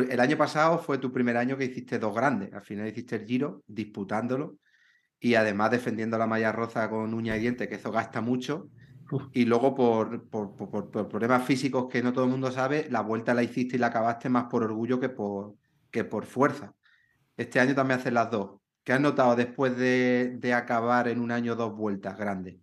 el 0.08 0.20
año 0.20 0.36
pasado 0.36 0.78
fue 0.78 0.98
tu 0.98 1.12
primer 1.12 1.36
año 1.36 1.56
que 1.56 1.64
hiciste 1.64 1.98
dos 1.98 2.14
grandes. 2.14 2.52
Al 2.52 2.62
final 2.62 2.86
hiciste 2.86 3.16
el 3.16 3.26
giro 3.26 3.64
disputándolo 3.66 4.56
y 5.18 5.34
además 5.34 5.72
defendiendo 5.72 6.16
la 6.16 6.28
malla 6.28 6.52
roza 6.52 6.88
con 6.88 7.12
uña 7.12 7.36
y 7.36 7.40
diente, 7.40 7.68
que 7.68 7.74
eso 7.76 7.90
gasta 7.90 8.20
mucho. 8.20 8.70
Y 9.32 9.44
luego 9.46 9.74
por, 9.74 10.28
por, 10.28 10.54
por, 10.54 11.08
problemas 11.08 11.44
físicos 11.44 11.88
que 11.90 12.02
no 12.02 12.12
todo 12.12 12.24
el 12.24 12.30
mundo 12.30 12.50
sabe, 12.50 12.88
la 12.90 13.00
vuelta 13.00 13.34
la 13.34 13.42
hiciste 13.42 13.76
y 13.76 13.78
la 13.78 13.88
acabaste 13.88 14.28
más 14.28 14.44
por 14.44 14.62
orgullo 14.62 14.98
que 14.98 15.08
por, 15.08 15.54
que 15.90 16.04
por 16.04 16.24
fuerza. 16.24 16.72
Este 17.36 17.60
año 17.60 17.74
también 17.74 18.00
haces 18.00 18.12
las 18.12 18.30
dos. 18.30 18.63
¿Qué 18.84 18.92
has 18.92 19.00
notado 19.00 19.34
después 19.34 19.76
de, 19.78 20.52
acabar 20.54 21.08
en 21.08 21.18
un 21.18 21.30
año 21.30 21.56
dos 21.56 21.74
vueltas 21.74 22.18
grandes? 22.18 22.56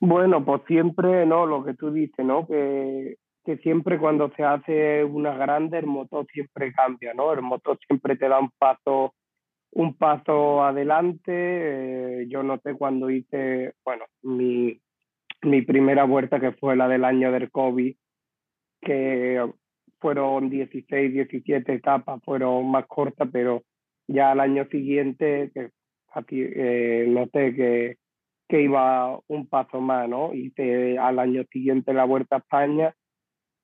Bueno, 0.00 0.44
pues 0.44 0.62
siempre, 0.66 1.24
¿no? 1.24 1.46
Lo 1.46 1.64
que 1.64 1.74
tú 1.74 1.92
dices, 1.92 2.24
¿no? 2.24 2.46
Que, 2.46 3.16
que 3.44 3.58
siempre 3.58 3.98
cuando 3.98 4.32
se 4.36 4.42
hace 4.42 5.04
una 5.04 5.34
grande, 5.34 5.78
el 5.78 5.86
motor 5.86 6.26
siempre 6.32 6.72
cambia, 6.72 7.14
¿no? 7.14 7.32
El 7.32 7.42
motor 7.42 7.78
siempre 7.86 8.16
te 8.16 8.28
da 8.28 8.40
un 8.40 8.50
paso, 8.58 9.14
un 9.70 9.94
paso 9.94 10.64
adelante. 10.64 11.32
Eh, 11.32 12.26
yo 12.28 12.42
noté 12.42 12.74
cuando 12.74 13.08
hice, 13.08 13.74
bueno, 13.84 14.04
mi, 14.22 14.80
mi 15.42 15.62
primera 15.62 16.04
vuelta, 16.04 16.40
que 16.40 16.52
fue 16.52 16.74
la 16.74 16.88
del 16.88 17.04
año 17.04 17.30
del 17.30 17.52
COVID, 17.52 17.94
que 18.80 19.48
fueron 20.00 20.50
16, 20.50 21.12
17 21.12 21.72
etapas, 21.72 22.20
fueron 22.24 22.68
más 22.68 22.86
cortas, 22.86 23.28
pero 23.32 23.62
ya 24.08 24.32
al 24.32 24.40
año 24.40 24.66
siguiente 24.70 25.52
eh, 25.54 27.06
noté 27.08 27.54
que, 27.54 27.96
que 28.48 28.62
iba 28.62 29.18
un 29.28 29.46
paso 29.46 29.80
más, 29.80 30.08
¿no? 30.08 30.34
Hice 30.34 30.98
al 30.98 31.18
año 31.18 31.44
siguiente 31.52 31.92
la 31.92 32.04
Vuelta 32.04 32.36
a 32.36 32.38
España, 32.38 32.94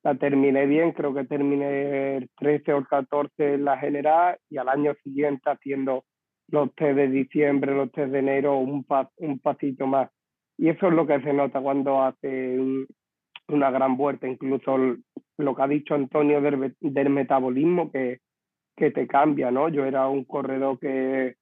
la 0.03 0.15
terminé 0.15 0.67
bien, 0.67 0.91
creo 0.91 1.13
que 1.13 1.25
terminé 1.25 2.17
el 2.17 2.29
13 2.37 2.73
o 2.73 2.77
el 2.77 2.87
14 2.87 3.55
en 3.55 3.65
la 3.65 3.77
general 3.79 4.37
y 4.49 4.57
al 4.57 4.69
año 4.69 4.93
siguiente 5.03 5.49
haciendo 5.49 6.05
los 6.49 6.73
test 6.75 6.95
de 6.95 7.07
diciembre, 7.07 7.73
los 7.75 7.91
test 7.91 8.11
de 8.11 8.19
enero, 8.19 8.57
un, 8.57 8.85
un 9.17 9.39
pasito 9.39 9.87
más. 9.87 10.11
Y 10.57 10.69
eso 10.69 10.87
es 10.87 10.93
lo 10.93 11.07
que 11.07 11.19
se 11.21 11.33
nota 11.33 11.59
cuando 11.59 12.03
hace 12.03 12.57
una 13.47 13.71
gran 13.71 13.97
vuelta, 13.97 14.27
incluso 14.27 14.77
lo 15.37 15.55
que 15.55 15.61
ha 15.61 15.67
dicho 15.67 15.95
Antonio 15.95 16.39
del, 16.39 16.75
del 16.79 17.09
metabolismo, 17.09 17.91
que 17.91 18.19
que 18.75 18.91
te 18.91 19.07
cambia, 19.07 19.51
¿no? 19.51 19.69
Yo 19.69 19.85
era 19.85 20.07
un 20.07 20.25
corredor 20.25 20.79
que, 20.79 21.35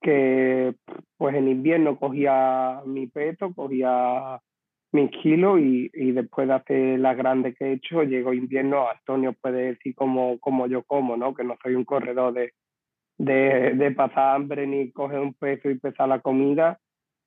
que 0.00 0.74
pues 1.16 1.34
en 1.34 1.48
invierno 1.48 1.98
cogía 1.98 2.82
mi 2.86 3.06
peso, 3.06 3.52
cogía 3.54 4.40
mis 4.92 5.10
kilos 5.10 5.60
y, 5.60 5.90
y 5.92 6.12
después 6.12 6.48
de 6.48 6.54
hacer 6.54 6.98
las 6.98 7.16
grandes 7.16 7.56
que 7.56 7.66
he 7.66 7.72
hecho, 7.72 8.02
llego 8.02 8.32
invierno, 8.32 8.88
Antonio 8.88 9.34
puede 9.34 9.74
decir 9.74 9.94
como, 9.94 10.38
como 10.40 10.66
yo 10.66 10.82
como, 10.84 11.16
¿no? 11.16 11.34
Que 11.34 11.44
no 11.44 11.56
soy 11.62 11.74
un 11.74 11.84
corredor 11.84 12.32
de, 12.32 12.52
de, 13.18 13.74
de 13.74 13.90
pasar 13.92 14.36
hambre 14.36 14.66
ni 14.66 14.90
coger 14.92 15.20
un 15.20 15.34
peso 15.34 15.70
y 15.70 15.78
pesar 15.78 16.08
la 16.08 16.20
comida 16.20 16.78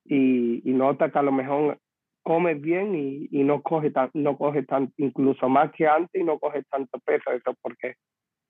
y, 0.06 0.68
y 0.70 0.74
nota 0.74 1.12
que 1.12 1.20
a 1.20 1.24
lo 1.24 1.32
mejor 1.32 1.78
comes 2.24 2.60
bien 2.62 2.96
y, 2.96 3.28
y 3.32 3.44
no 3.44 3.62
coges 3.62 3.94
tan, 3.94 4.10
no 4.14 4.38
coges 4.38 4.66
tan, 4.68 4.92
incluso 4.98 5.50
más 5.50 5.72
que 5.72 5.88
antes 5.88 6.22
y 6.22 6.24
no 6.24 6.40
coges 6.40 6.66
tanto 6.70 7.00
peso, 7.00 7.32
eso 7.32 7.56
porque 7.62 7.96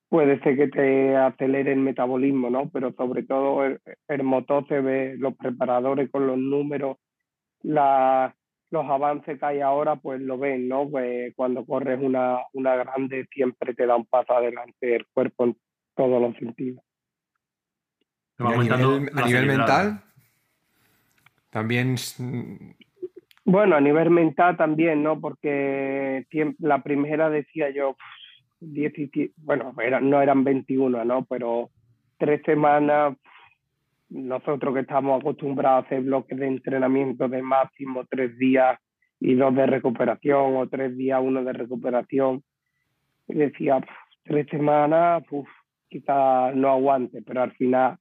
puede 0.09 0.39
ser 0.41 0.57
que 0.57 0.67
te 0.67 1.15
acelere 1.15 1.71
el 1.71 1.79
metabolismo, 1.79 2.49
¿no? 2.49 2.69
Pero 2.69 2.91
sobre 2.93 3.23
todo 3.23 3.63
el, 3.63 4.23
motor 4.23 4.67
se 4.67 4.81
ve, 4.81 5.15
los 5.17 5.35
preparadores 5.35 6.09
con 6.09 6.25
los 6.25 6.37
números, 6.37 6.97
la, 7.61 8.35
los 8.71 8.85
avances 8.89 9.39
que 9.39 9.45
hay 9.45 9.61
ahora, 9.61 9.95
pues 9.97 10.19
lo 10.19 10.39
ven, 10.39 10.67
¿no? 10.67 10.89
Pues 10.89 11.33
cuando 11.35 11.63
corres 11.65 11.99
una, 12.01 12.39
una 12.53 12.75
grande 12.75 13.27
siempre 13.31 13.75
te 13.75 13.85
da 13.85 13.95
un 13.95 14.07
paso 14.07 14.33
adelante 14.33 14.95
el 14.95 15.05
cuerpo 15.13 15.45
en 15.45 15.57
todos 15.95 16.19
los 16.21 16.35
sentidos. 16.37 16.83
a 18.39 18.57
nivel, 18.57 19.11
a 19.15 19.25
nivel 19.25 19.45
mental, 19.45 20.03
también... 21.51 21.95
Bueno, 23.45 23.75
a 23.75 23.81
nivel 23.81 24.11
mental 24.11 24.57
también, 24.57 25.01
¿no? 25.01 25.19
Porque 25.19 26.27
la 26.59 26.83
primera 26.83 27.31
decía 27.31 27.71
yo, 27.71 27.95
17, 28.59 29.31
bueno, 29.37 29.73
no 30.01 30.21
eran 30.21 30.43
21, 30.43 31.05
¿no? 31.05 31.25
Pero 31.25 31.69
tres 32.17 32.41
semanas, 32.45 33.17
nosotros 34.09 34.73
que 34.73 34.81
estamos 34.81 35.21
acostumbrados 35.21 35.83
a 35.83 35.87
hacer 35.87 36.01
bloques 36.01 36.37
de 36.37 36.47
entrenamiento 36.47 37.27
de 37.27 37.41
máximo 37.41 38.05
tres 38.09 38.37
días 38.37 38.79
y 39.19 39.35
dos 39.35 39.55
de 39.55 39.65
recuperación, 39.65 40.55
o 40.57 40.67
tres 40.67 40.95
días, 40.97 41.21
uno 41.23 41.43
de 41.43 41.53
recuperación, 41.53 42.43
decía, 43.27 43.79
tres 44.23 44.47
semanas, 44.49 45.23
quizás 45.89 46.55
no 46.55 46.69
aguante, 46.69 47.21
pero 47.21 47.43
al 47.43 47.51
final 47.53 47.97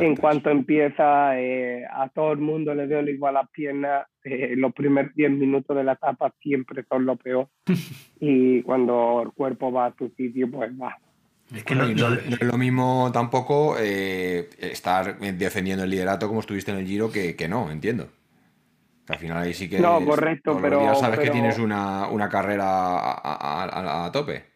en 0.00 0.16
cuanto 0.16 0.50
empieza, 0.50 1.38
eh, 1.38 1.84
a 1.90 2.08
todo 2.08 2.32
el 2.32 2.38
mundo 2.38 2.74
le 2.74 2.86
duele 2.86 3.12
igual 3.12 3.34
las 3.34 3.48
piernas. 3.50 4.06
Eh, 4.24 4.54
los 4.56 4.72
primeros 4.72 5.14
10 5.14 5.32
minutos 5.32 5.76
de 5.76 5.84
la 5.84 5.92
etapa 5.92 6.32
siempre 6.40 6.84
son 6.88 7.04
lo 7.06 7.16
peor. 7.16 7.48
y 8.20 8.62
cuando 8.62 9.22
el 9.24 9.32
cuerpo 9.32 9.72
va 9.72 9.86
a 9.86 9.92
tu 9.92 10.08
sitio, 10.16 10.50
pues 10.50 10.70
va. 10.72 10.96
Es 11.54 11.64
que 11.64 11.74
no, 11.74 11.84
es 11.84 12.42
lo 12.42 12.56
mismo 12.56 13.10
tampoco 13.12 13.76
eh, 13.78 14.48
estar 14.58 15.18
defendiendo 15.18 15.84
el 15.84 15.90
liderato 15.90 16.26
como 16.26 16.40
estuviste 16.40 16.70
en 16.70 16.78
el 16.78 16.86
Giro 16.86 17.12
que, 17.12 17.36
que 17.36 17.46
no, 17.46 17.70
entiendo. 17.70 18.08
al 19.08 19.18
final 19.18 19.38
ahí 19.38 19.52
sí 19.52 19.68
que. 19.68 19.78
No, 19.78 20.02
correcto, 20.04 20.58
pero. 20.62 20.82
Ya 20.82 20.94
sabes 20.94 21.18
que 21.18 21.30
tienes 21.30 21.58
una, 21.58 22.08
una 22.08 22.28
carrera 22.30 22.64
a, 22.66 24.06
a, 24.06 24.12
tope. 24.12 24.51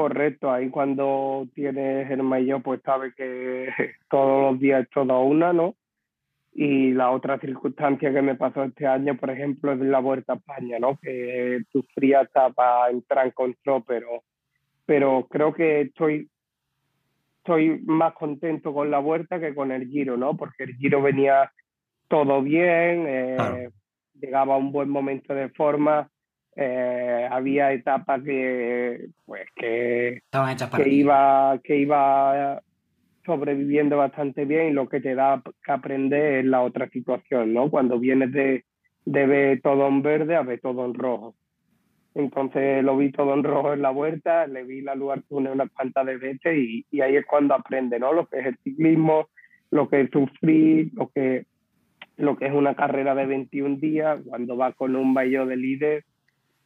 Correcto, 0.00 0.50
ahí 0.50 0.70
cuando 0.70 1.46
tienes 1.54 2.10
el 2.10 2.22
mayor, 2.22 2.62
pues 2.62 2.80
sabes 2.82 3.14
que 3.14 3.68
todos 4.08 4.52
los 4.52 4.58
días 4.58 4.84
es 4.84 4.88
toda 4.88 5.18
una, 5.18 5.52
¿no? 5.52 5.74
Y 6.54 6.92
la 6.92 7.10
otra 7.10 7.38
circunstancia 7.38 8.10
que 8.10 8.22
me 8.22 8.34
pasó 8.34 8.64
este 8.64 8.86
año, 8.86 9.18
por 9.18 9.28
ejemplo, 9.28 9.72
es 9.72 9.78
la 9.80 9.98
Vuelta 9.98 10.32
a 10.32 10.36
España, 10.36 10.78
¿no? 10.78 10.98
Que 11.02 11.64
sufría 11.70 12.20
hasta 12.20 12.48
para 12.48 12.88
entrar 12.88 13.26
en 13.26 13.32
control, 13.32 13.84
pero 13.86 14.22
pero 14.86 15.26
creo 15.28 15.52
que 15.52 15.82
estoy, 15.82 16.30
estoy 17.36 17.82
más 17.84 18.14
contento 18.14 18.72
con 18.72 18.90
la 18.90 19.00
vuelta 19.00 19.38
que 19.38 19.54
con 19.54 19.70
el 19.70 19.86
giro, 19.86 20.16
¿no? 20.16 20.34
Porque 20.34 20.62
el 20.64 20.76
giro 20.76 21.02
venía 21.02 21.52
todo 22.08 22.40
bien, 22.40 23.04
eh, 23.06 23.68
llegaba 24.18 24.54
a 24.54 24.58
un 24.58 24.72
buen 24.72 24.88
momento 24.88 25.34
de 25.34 25.50
forma, 25.50 26.10
eh, 26.56 27.28
había 27.30 27.72
etapas 27.72 28.22
que, 28.22 29.08
pues, 29.24 29.46
que, 29.54 30.22
que 30.76 30.88
iba, 30.88 31.58
que 31.62 31.76
iba 31.76 32.62
sobreviviendo 33.24 33.96
bastante 33.96 34.44
bien 34.44 34.68
y 34.68 34.72
lo 34.72 34.88
que 34.88 35.00
te 35.00 35.14
da 35.14 35.42
que 35.64 35.72
aprender 35.72 36.40
es 36.40 36.44
la 36.44 36.62
otra 36.62 36.88
situación, 36.88 37.54
¿no? 37.54 37.70
Cuando 37.70 37.98
vienes 37.98 38.32
de, 38.32 38.64
de 39.04 39.26
ver 39.26 39.60
todo 39.60 39.86
en 39.86 40.02
verde 40.02 40.36
a 40.36 40.42
ver 40.42 40.60
todo 40.60 40.84
en 40.84 40.94
rojo. 40.94 41.34
Entonces 42.14 42.82
lo 42.82 42.96
vi 42.96 43.12
todo 43.12 43.34
en 43.34 43.44
rojo 43.44 43.72
en 43.72 43.82
la 43.82 43.90
vuelta, 43.90 44.46
le 44.46 44.64
vi 44.64 44.80
la 44.80 44.96
luz 44.96 45.14
túnel 45.28 45.52
unas 45.52 45.70
cuantas 45.70 46.06
de 46.06 46.16
veces 46.16 46.56
y, 46.56 46.84
y, 46.90 47.00
ahí 47.02 47.16
es 47.16 47.24
cuando 47.24 47.54
aprende, 47.54 48.00
¿no? 48.00 48.12
Lo 48.12 48.26
que 48.26 48.40
es 48.40 48.46
el 48.46 48.58
ciclismo, 48.64 49.28
lo 49.70 49.88
que 49.88 50.00
es 50.00 50.10
sufrir, 50.10 50.90
lo 50.94 51.08
que, 51.08 51.46
lo 52.16 52.36
que 52.36 52.46
es 52.46 52.52
una 52.52 52.74
carrera 52.74 53.14
de 53.14 53.26
21 53.26 53.76
días, 53.76 54.20
cuando 54.26 54.56
va 54.56 54.72
con 54.72 54.96
un 54.96 55.14
baño 55.14 55.46
de 55.46 55.56
líder, 55.56 56.04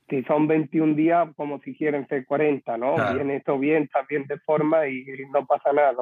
si 0.08 0.22
son 0.24 0.46
21 0.46 0.94
días, 0.94 1.28
como 1.36 1.60
si 1.60 1.74
quieren 1.74 2.06
ser 2.08 2.26
40, 2.26 2.76
¿no? 2.76 2.94
Viene 3.14 3.36
esto 3.36 3.58
bien, 3.58 3.84
está 3.84 4.02
bien 4.08 4.26
de 4.26 4.38
forma 4.40 4.86
y, 4.86 5.04
no 5.32 5.46
pasa 5.46 5.72
nada, 5.72 5.94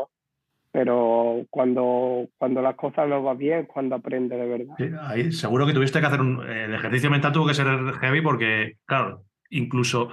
Pero 0.72 1.44
cuando, 1.50 2.26
cuando 2.36 2.62
las 2.62 2.74
cosas 2.74 3.08
no 3.08 3.22
van 3.22 3.38
bien, 3.38 3.66
cuando 3.66 3.94
aprende 3.94 4.36
de 4.36 4.46
verdad. 4.46 5.08
ahí 5.08 5.30
seguro 5.32 5.66
que 5.66 5.72
tuviste 5.72 6.00
que 6.00 6.06
hacer 6.06 6.20
un, 6.20 6.42
el 6.48 6.74
ejercicio 6.74 7.10
mental 7.10 7.32
tuvo 7.32 7.46
que 7.46 7.54
ser 7.54 7.66
heavy 8.00 8.20
porque, 8.20 8.78
claro, 8.86 9.24
incluso 9.50 10.10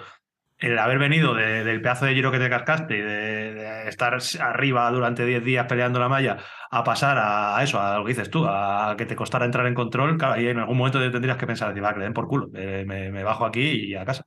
el 0.60 0.78
haber 0.78 1.00
venido 1.00 1.34
del 1.34 1.82
pedazo 1.82 2.06
de 2.06 2.14
giro 2.14 2.32
que 2.32 2.40
te 2.40 2.50
cascaste 2.50 2.98
y 2.98 3.02
de, 3.02 3.88
estar 3.88 4.18
arriba 4.42 4.92
durante 4.92 5.26
10 5.26 5.44
días 5.44 5.66
peleando 5.68 6.00
la 6.00 6.10
malla 6.10 6.38
a 6.70 6.84
pasar 6.84 7.18
a, 7.20 7.64
eso, 7.64 7.80
a 7.80 7.98
lo 7.98 8.04
que 8.04 8.10
dices 8.10 8.30
tú, 8.30 8.46
a 8.46 8.94
que 8.98 9.06
te 9.06 9.16
costara 9.16 9.46
entrar 9.46 9.66
en 9.68 9.74
control, 9.74 10.18
claro, 10.18 10.34
ahí 10.36 10.48
en 10.48 10.60
algún 10.60 10.78
momento 10.78 11.00
tendrías 11.12 11.38
que 11.38 11.48
pensar, 11.48 11.74
va, 11.84 11.94
que 11.94 12.02
den 12.02 12.14
por 12.14 12.28
culo, 12.28 12.50
me, 12.52 13.24
bajo 13.24 13.46
aquí 13.46 13.62
y 13.62 13.96
a 13.96 14.06
casa. 14.06 14.26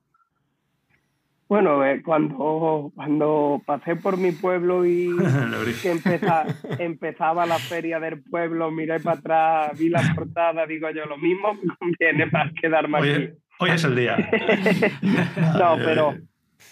Bueno, 1.47 1.85
eh, 1.85 2.01
cuando, 2.03 2.91
cuando 2.95 3.61
pasé 3.63 3.95
por 3.95 4.17
mi 4.17 4.31
pueblo 4.31 4.87
y 4.87 5.11
que 5.83 5.99
empezaba 6.79 7.45
la 7.45 7.59
feria 7.59 7.99
del 7.99 8.23
pueblo, 8.23 8.71
miré 8.71 8.99
para 8.99 9.19
atrás, 9.19 9.79
vi 9.79 9.89
la 9.89 10.01
portada, 10.15 10.65
digo 10.65 10.89
yo, 10.89 11.05
lo 11.05 11.17
mismo 11.17 11.53
me 11.63 11.75
conviene 11.75 12.27
para 12.27 12.51
quedarme 12.59 12.97
aquí. 12.97 13.29
Hoy 13.63 13.69
es 13.69 13.83
el 13.85 13.95
día. 13.95 14.17
no, 15.57 15.75
pero 15.77 16.15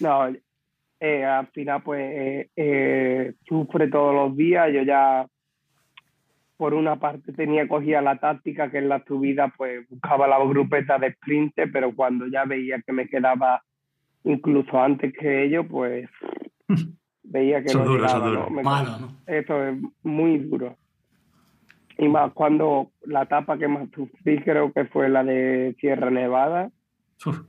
no, 0.02 0.28
eh, 1.00 1.24
al 1.24 1.48
final 1.48 1.82
pues 1.84 2.02
eh, 2.02 2.50
eh, 2.56 3.34
sufre 3.48 3.88
todos 3.88 4.14
los 4.14 4.36
días. 4.36 4.70
Yo 4.74 4.82
ya 4.84 5.26
por 6.58 6.74
una 6.74 6.98
parte 6.98 7.32
tenía 7.32 7.66
cogida 7.68 8.02
la 8.02 8.20
táctica 8.20 8.70
que 8.70 8.80
en 8.80 8.90
la 8.90 9.04
subida 9.06 9.54
pues 9.58 9.88
buscaba 9.90 10.28
la 10.28 10.38
grupeta 10.44 11.00
de 11.00 11.08
sprint, 11.08 11.54
pero 11.72 11.96
cuando 11.96 12.28
ya 12.28 12.44
veía 12.44 12.82
que 12.86 12.92
me 12.92 13.08
quedaba 13.08 13.64
incluso 14.26 14.78
antes 14.78 15.14
que 15.18 15.46
ellos, 15.46 15.66
pues 15.70 16.10
veía 17.24 17.64
que 17.64 17.74
no 17.74 17.86
duro, 17.86 18.50
¿no? 18.50 19.18
Eso 19.28 19.64
es 19.64 19.78
muy 20.04 20.40
duro. 20.40 20.76
Y 21.98 22.10
más 22.10 22.34
cuando 22.34 22.92
la 23.06 23.24
etapa 23.24 23.58
que 23.58 23.70
más 23.70 23.90
sufrí 23.96 24.42
creo 24.42 24.74
que 24.74 24.86
fue 24.86 25.08
la 25.08 25.24
de 25.24 25.74
Sierra 25.80 26.10
Nevada. 26.10 26.70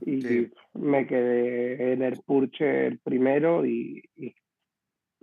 Y 0.05 0.51
me 0.73 1.07
quedé 1.07 1.93
en 1.93 2.01
el 2.01 2.21
Purche 2.25 2.87
el 2.87 2.99
primero 2.99 3.65
y, 3.65 4.03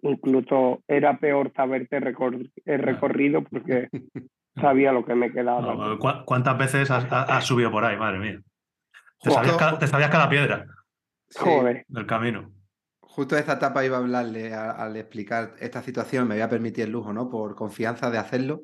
incluso 0.02 0.82
era 0.88 1.18
peor 1.18 1.52
saberte 1.54 1.98
el 1.98 2.82
recorrido 2.82 3.44
porque 3.44 3.88
sabía 4.56 4.92
lo 4.92 5.04
que 5.04 5.14
me 5.14 5.32
quedaba. 5.32 5.98
¿Cuántas 6.24 6.58
veces 6.58 6.90
has, 6.90 7.44
subido 7.44 7.70
por 7.70 7.84
ahí? 7.84 7.96
Madre 7.96 8.18
mía. 8.18 8.40
Te 9.20 9.30
sabías, 9.30 9.56
cada, 10.10 10.28
piedra 10.28 10.66
Joder. 11.36 11.84
del 11.88 12.06
camino. 12.06 12.50
Justo 13.00 13.36
esta 13.36 13.54
etapa 13.54 13.84
iba 13.84 13.98
a 13.98 14.00
hablarle 14.00 14.54
al 14.54 14.96
explicar 14.96 15.54
esta 15.58 15.82
situación, 15.82 16.26
me 16.26 16.36
voy 16.36 16.42
a 16.42 16.48
permitir 16.48 16.84
el 16.84 16.92
lujo, 16.92 17.12
¿no? 17.12 17.28
Por 17.28 17.54
confianza 17.54 18.10
de 18.10 18.18
hacerlo. 18.18 18.62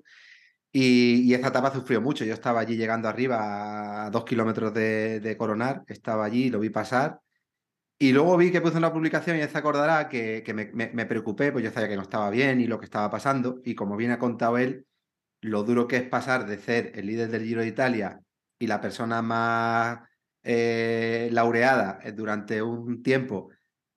Y, 0.78 1.32
esa 1.32 1.48
etapa 1.48 1.72
sufrió 1.72 2.02
mucho. 2.02 2.24
Yo 2.26 2.34
estaba 2.34 2.60
allí 2.60 2.76
llegando 2.76 3.08
arriba 3.08 4.04
a 4.04 4.10
dos 4.10 4.24
kilómetros 4.26 4.74
de, 4.74 5.34
Coronar, 5.38 5.84
estaba 5.86 6.26
allí, 6.26 6.50
lo 6.50 6.60
vi 6.60 6.68
pasar. 6.68 7.20
Y 7.98 8.12
luego 8.12 8.36
vi 8.36 8.52
que 8.52 8.60
puso 8.60 8.76
una 8.76 8.92
publicación 8.92 9.38
y 9.38 9.40
él 9.40 9.48
se 9.48 9.56
acordará 9.56 10.10
que, 10.10 10.44
me, 10.74 11.06
preocupé, 11.06 11.50
pues 11.50 11.64
yo 11.64 11.70
sabía 11.70 11.88
que 11.88 11.96
no 11.96 12.02
estaba 12.02 12.28
bien 12.28 12.60
y 12.60 12.66
lo 12.66 12.78
que 12.78 12.84
estaba 12.84 13.10
pasando. 13.10 13.62
Y 13.64 13.74
como 13.74 13.96
bien 13.96 14.10
ha 14.10 14.18
contado 14.18 14.58
él, 14.58 14.86
lo 15.40 15.62
duro 15.62 15.88
que 15.88 15.96
es 15.96 16.08
pasar 16.08 16.46
de 16.46 16.58
ser 16.58 16.92
el 16.94 17.06
líder 17.06 17.30
del 17.30 17.44
Giro 17.44 17.62
de 17.62 17.68
Italia 17.68 18.20
y 18.58 18.66
la 18.66 18.80
persona 18.82 19.22
más 19.22 20.00
eh, 20.42 21.30
laureada 21.32 22.00
durante 22.14 22.60
un 22.60 23.02
tiempo 23.02 23.48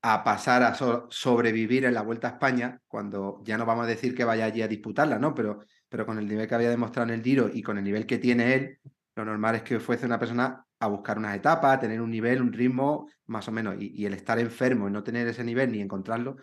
a 0.02 0.24
pasar 0.24 0.63
a 0.63 0.76
sobrevivir 1.10 1.84
en 1.84 1.94
la 1.94 2.04
Vuelta 2.04 2.30
a 2.30 2.32
España, 2.32 2.80
cuando 2.88 3.42
ya 3.44 3.58
no 3.58 3.65
vamos 3.65 3.84
a 3.84 3.89
decir 3.89 4.15
que 4.15 4.24
vaya 4.24 4.46
allí 4.46 4.62
a 4.62 4.68
disputarla, 4.70 5.20
¿no? 5.20 5.36
Pero 5.36 5.60
pero 5.89 6.06
con 6.06 6.17
el 6.17 6.28
nivel 6.28 6.47
que 6.47 6.56
había 6.56 6.69
demostrado 6.69 7.10
en 7.10 7.15
el 7.15 7.23
Giro 7.23 7.49
y 7.52 7.62
con 7.62 7.78
el 7.78 7.84
nivel 7.84 8.06
que 8.06 8.19
tiene 8.19 8.54
él, 8.54 8.80
lo 9.15 9.25
normal 9.25 9.56
es 9.56 9.63
que 9.63 9.80
fuese 9.80 10.06
una 10.06 10.19
persona 10.19 10.65
a 10.80 10.88
buscar 10.88 11.17
unas 11.17 11.36
etapas, 11.36 11.75
a 11.75 11.80
tener 11.80 11.99
un 11.99 12.10
nivel, 12.10 12.41
un 12.41 12.54
ritmo 12.54 13.10
más 13.25 13.47
o 13.47 13.52
menos, 13.52 13.75
y, 13.78 14.06
el 14.06 14.13
estar 14.13 14.39
enfermo 14.39 14.88
y 14.88 14.91
no 14.91 15.04
tener 15.04 15.28
ese 15.28 15.43
nivel 15.43 15.71
ni 15.71 15.82
encontrarlo, 15.82 16.38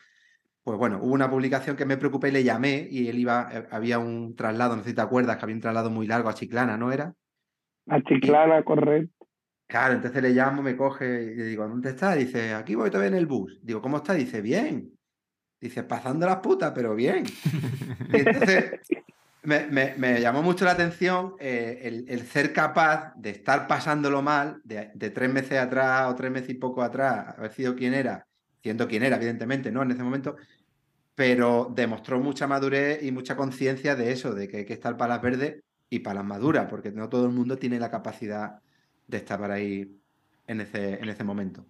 pues 0.62 0.78
bueno, 0.78 0.98
hubo 1.00 1.12
una 1.12 1.30
publicación 1.30 1.76
que 1.76 1.86
me 1.86 1.96
preocupé, 1.96 2.30
le 2.32 2.44
llamé 2.44 2.86
y 2.90 3.08
él 3.08 3.18
iba, 3.18 3.48
eh, 3.52 3.66
había 3.70 3.98
un 3.98 4.34
traslado, 4.34 4.76
no 4.76 4.82
sé 4.82 4.90
si 4.90 4.94
te 4.94 5.00
acuerdas, 5.00 5.36
que 5.36 5.44
había 5.44 5.54
un 5.54 5.62
traslado 5.62 5.90
muy 5.90 6.06
largo 6.06 6.28
a 6.28 6.34
Chiclana, 6.34 6.76
¿no 6.76 6.92
era? 6.92 7.14
A 7.86 8.02
Chiclana, 8.02 8.62
correcto. 8.62 9.26
Claro, 9.68 9.94
entonces 9.94 10.22
le 10.22 10.30
llamo, 10.30 10.62
me 10.62 10.76
coge 10.76 11.22
y 11.22 11.34
le 11.34 11.44
digo, 11.44 11.66
¿dónde 11.66 11.90
está? 11.90 12.14
Dice, 12.14 12.54
aquí 12.54 12.74
voy 12.74 12.90
todavía 12.90 13.08
en 13.08 13.16
el 13.16 13.26
bus. 13.26 13.58
Digo, 13.62 13.82
¿cómo 13.82 13.96
está? 13.96 14.14
Dice, 14.14 14.40
bien. 14.40 14.92
Dice, 15.60 15.82
pasando 15.82 16.26
las 16.26 16.36
putas, 16.36 16.72
pero 16.72 16.94
bien. 16.94 17.24
Y 18.12 18.16
entonces 18.18 18.80
me, 19.46 20.20
llamó 20.20 20.42
mucho 20.42 20.64
la 20.64 20.72
atención 20.72 21.34
eh, 21.38 22.04
el, 22.08 22.26
ser 22.26 22.52
capaz 22.52 23.14
de 23.16 23.30
estar 23.30 23.66
pasándolo 23.66 24.20
mal, 24.22 24.60
de, 24.64 25.10
tres 25.10 25.32
meses 25.32 25.58
atrás 25.58 26.10
o 26.10 26.14
tres 26.14 26.30
meses 26.30 26.50
y 26.50 26.54
poco 26.54 26.82
atrás, 26.82 27.34
haber 27.38 27.52
sido 27.52 27.76
quien 27.76 27.94
era, 27.94 28.26
siendo 28.62 28.88
quien 28.88 29.02
era, 29.02 29.16
evidentemente, 29.16 29.70
¿no? 29.70 29.82
En 29.82 29.92
ese 29.92 30.02
momento, 30.02 30.36
pero 31.14 31.72
demostró 31.74 32.20
mucha 32.20 32.46
madurez 32.46 33.02
y 33.02 33.12
mucha 33.12 33.36
conciencia 33.36 33.94
de 33.94 34.12
eso, 34.12 34.34
de 34.34 34.48
que 34.48 34.58
hay 34.58 34.64
que 34.64 34.74
estar 34.74 34.96
para 34.96 35.14
las 35.14 35.22
verdes 35.22 35.62
y 35.88 36.00
para 36.00 36.16
las 36.16 36.24
maduras, 36.24 36.66
porque 36.68 36.90
no 36.90 37.08
todo 37.08 37.26
el 37.26 37.32
mundo 37.32 37.58
tiene 37.58 37.78
la 37.78 37.90
capacidad 37.90 38.60
de 39.06 39.16
estar 39.18 39.38
para 39.38 39.54
ahí 39.54 39.96
en 40.46 40.60
ese, 40.60 40.94
en 40.94 41.08
ese 41.08 41.24
momento. 41.24 41.64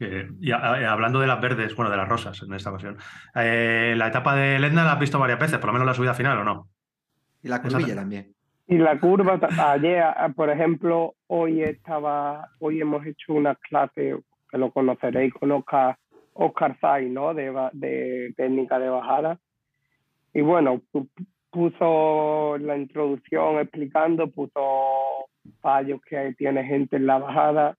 Eh, 0.00 0.28
y 0.40 0.50
hablando 0.52 1.20
de 1.20 1.26
las 1.26 1.40
verdes, 1.40 1.76
bueno, 1.76 1.90
de 1.90 1.98
las 1.98 2.08
rosas 2.08 2.42
en 2.42 2.54
esta 2.54 2.70
ocasión, 2.70 2.96
eh, 3.34 3.94
la 3.96 4.08
etapa 4.08 4.34
de 4.34 4.58
Lenda 4.58 4.82
la 4.82 4.92
has 4.92 4.98
visto 4.98 5.18
varias 5.18 5.38
veces, 5.38 5.58
por 5.58 5.66
lo 5.66 5.74
menos 5.74 5.86
la 5.86 5.94
subida 5.94 6.14
final 6.14 6.38
o 6.38 6.44
no. 6.44 6.68
Y 7.42 7.48
la 7.48 7.60
curvilla 7.60 7.94
también. 7.94 8.34
Y 8.66 8.78
la 8.78 8.98
curva, 8.98 9.38
ayer, 9.58 10.04
por 10.34 10.48
ejemplo, 10.48 11.14
hoy 11.26 11.62
estaba, 11.62 12.48
hoy 12.60 12.80
hemos 12.80 13.04
hecho 13.04 13.34
una 13.34 13.54
clase 13.56 14.16
que 14.50 14.58
lo 14.58 14.70
conoceréis 14.70 15.34
con 15.34 15.52
Oscar, 15.52 15.98
Oscar 16.32 16.76
¿no? 17.08 17.34
De, 17.34 17.52
de 17.72 18.32
técnica 18.36 18.78
de 18.78 18.88
bajada. 18.88 19.38
Y 20.32 20.40
bueno, 20.40 20.80
puso 21.50 22.56
la 22.58 22.76
introducción 22.76 23.58
explicando, 23.58 24.30
puso 24.30 24.60
fallos 25.60 26.00
que 26.02 26.34
tiene 26.38 26.64
gente 26.64 26.96
en 26.96 27.06
la 27.06 27.18
bajada 27.18 27.76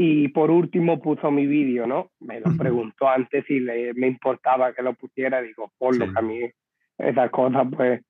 Y 0.00 0.28
por 0.28 0.52
último 0.52 1.00
puso 1.02 1.28
mi 1.32 1.44
vídeo, 1.46 1.84
¿no? 1.84 2.12
Me 2.20 2.38
lo 2.38 2.56
preguntó 2.56 3.08
antes 3.08 3.44
si 3.46 3.58
le, 3.58 3.92
me 3.94 4.06
importaba 4.06 4.72
que 4.72 4.80
lo 4.80 4.94
pusiera. 4.94 5.42
Digo, 5.42 5.72
por 5.76 5.96
lo 5.96 6.06
Sí. 6.06 6.12
que 6.12 6.18
a 6.18 6.22
mí 6.22 6.40
esas 6.98 7.30
cosas, 7.30 7.66
pues. 7.76 8.00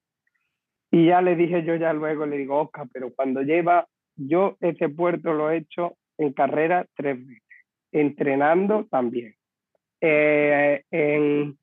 Y 0.90 1.06
ya 1.06 1.22
le 1.22 1.34
dije 1.34 1.64
yo 1.64 1.76
ya 1.76 1.94
luego, 1.94 2.26
le 2.26 2.36
digo, 2.36 2.60
Oscar, 2.60 2.86
pero 2.92 3.10
cuando 3.14 3.40
lleva, 3.40 3.86
yo 4.16 4.56
ese 4.60 4.90
puerto 4.90 5.32
lo 5.32 5.50
he 5.50 5.58
hecho 5.58 5.96
en 6.18 6.34
carrera 6.34 6.86
tres 6.94 7.26
veces, 7.26 7.42
entrenando 7.90 8.86
también. 8.90 9.34
Eh, 10.02 10.82
en, 10.90 11.58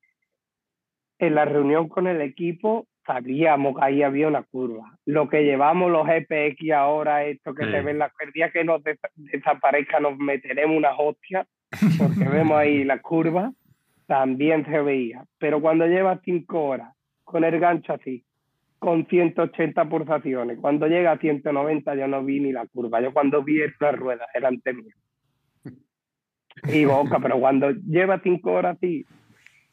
en 1.19 1.35
la 1.35 1.45
reunión 1.45 1.87
con 1.87 2.07
el 2.07 2.21
equipo 2.21 2.87
sabíamos 3.05 3.75
que 3.77 3.83
ahí 3.85 4.03
había 4.03 4.27
una 4.27 4.43
curva. 4.43 4.97
Lo 5.05 5.29
que 5.29 5.43
llevamos 5.43 5.91
los 5.91 6.05
GPX 6.07 6.71
ahora, 6.71 7.23
esto 7.25 7.53
que 7.53 7.65
Sí. 7.65 7.71
se 7.71 7.81
ven, 7.81 7.99
la, 7.99 8.11
el 8.19 8.31
día 8.31 8.51
que 8.51 8.63
nos 8.63 8.83
des- 8.83 8.99
desaparezca 9.15 9.99
nos 9.99 10.17
meteremos 10.17 10.77
unas 10.77 10.95
hostias, 10.97 11.47
porque 11.97 12.23
vemos 12.49 12.57
ahí 12.57 12.83
la 12.83 12.99
curva, 13.01 13.51
también 14.07 14.65
se 14.65 14.79
veía. 14.81 15.23
Pero 15.39 15.61
cuando 15.61 15.85
llevas 15.87 16.19
cinco 16.23 16.63
horas 16.65 16.93
con 17.23 17.43
el 17.43 17.59
gancho 17.59 17.93
así, 17.93 18.23
con 18.79 19.05
180 19.07 19.89
pulsaciones, 19.89 20.59
cuando 20.59 20.85
llega 20.87 21.11
a 21.11 21.17
190 21.17 21.95
yo 21.95 22.07
no 22.07 22.23
vi 22.23 22.39
ni 22.39 22.51
la 22.51 22.65
curva. 22.67 23.01
Yo 23.01 23.13
cuando 23.13 23.43
vi 23.43 23.61
estas 23.61 23.95
ruedas 23.95 24.27
delante 24.33 24.73
mío. 24.73 24.93
Y 26.67 26.71
digo, 26.71 26.97
"Oca, 26.97 27.19
pero 27.19 27.39
cuando 27.39 27.71
lleva 27.71 28.19
cinco 28.23 28.53
horas 28.53 28.77
así, 28.77 29.05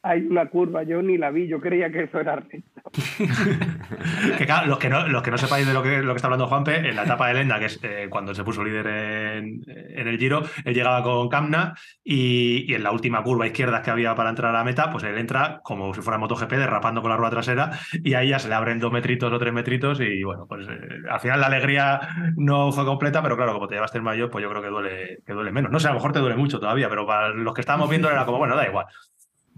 hay 0.05 0.21
una 0.27 0.49
curva, 0.49 0.83
yo 0.83 1.01
ni 1.01 1.17
la 1.17 1.31
vi, 1.31 1.47
yo 1.47 1.61
creía 1.61 1.89
que 1.89 2.03
eso 2.03 2.19
era 2.19 2.35
recto. 2.35 2.81
Que 4.37 4.45
claro, 4.45 4.67
los 4.67 4.77
que 4.77 4.89
no, 4.89 5.07
los 5.07 5.21
que 5.21 5.31
no 5.31 5.37
sepáis 5.37 5.65
de 5.65 5.73
lo 5.73 5.81
que, 5.81 6.01
lo 6.01 6.13
que 6.13 6.17
está 6.17 6.27
hablando 6.27 6.47
Juanpe, 6.47 6.75
en 6.75 6.95
la 6.95 7.03
etapa 7.03 7.27
de 7.27 7.35
Lenda, 7.35 7.59
que 7.59 7.65
es 7.65 7.79
eh, 7.83 8.07
cuando 8.09 8.33
se 8.35 8.43
puso 8.43 8.63
líder 8.63 8.87
en, 8.87 9.61
en 9.65 10.07
el 10.07 10.17
Giro, 10.17 10.43
él 10.65 10.73
llegaba 10.73 11.01
con 11.03 11.29
Camna 11.29 11.73
y, 12.03 12.69
y 12.69 12.75
en 12.75 12.83
la 12.83 12.91
última 12.91 13.23
curva 13.23 13.47
izquierda 13.47 13.81
que 13.81 13.91
había 13.91 14.13
para 14.15 14.29
entrar 14.29 14.53
a 14.53 14.57
la 14.57 14.63
meta, 14.63 14.91
pues 14.91 15.03
él 15.05 15.17
entra 15.17 15.61
como 15.63 15.93
si 15.93 16.01
fuera 16.01 16.17
MotoGP, 16.17 16.51
derrapando 16.51 17.01
con 17.01 17.11
la 17.11 17.17
rueda 17.17 17.31
trasera 17.31 17.71
y 17.93 18.13
ahí 18.13 18.29
ya 18.29 18.39
se 18.39 18.49
le 18.49 18.55
abren 18.55 18.79
dos 18.79 18.91
metritos 18.91 19.31
o 19.31 19.39
tres 19.39 19.53
metritos 19.53 20.01
y 20.01 20.23
bueno, 20.23 20.45
pues 20.47 20.67
eh, 20.67 20.71
al 21.09 21.19
final 21.19 21.39
la 21.39 21.47
alegría 21.47 22.01
no 22.35 22.71
fue 22.71 22.83
completa, 22.85 23.21
pero 23.23 23.37
claro, 23.37 23.53
como 23.53 23.67
te 23.67 23.75
llevaste 23.75 23.97
el 23.99 24.03
mayo, 24.03 24.29
pues 24.29 24.43
yo 24.43 24.49
creo 24.49 24.61
que 24.61 24.67
duele, 24.67 25.19
que 25.25 25.33
duele 25.33 25.51
menos. 25.51 25.71
No 25.71 25.79
sé, 25.79 25.87
a 25.87 25.91
lo 25.91 25.95
mejor 25.95 26.11
te 26.11 26.19
duele 26.19 26.35
mucho 26.35 26.59
todavía, 26.59 26.89
pero 26.89 27.05
para 27.07 27.29
los 27.29 27.53
que 27.53 27.61
estábamos 27.61 27.89
viendo 27.89 28.09
era 28.09 28.25
como, 28.25 28.37
bueno, 28.37 28.55
da 28.55 28.67
igual. 28.67 28.85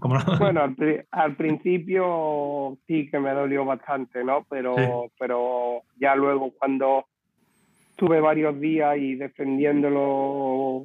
No- 0.02 0.38
Bueno, 0.38 0.62
al, 0.62 1.06
al 1.10 1.36
principio 1.36 2.76
sí 2.86 3.08
que 3.10 3.18
me 3.18 3.30
dolió 3.32 3.64
bastante, 3.64 4.22
¿no? 4.24 4.44
Pero, 4.50 4.74
Sí. 4.76 5.12
pero 5.18 5.82
ya 5.98 6.14
luego 6.14 6.52
cuando 6.58 7.06
estuve 7.90 8.20
varios 8.20 8.60
días 8.60 8.96
y 8.98 9.14
defendiéndolo 9.14 10.84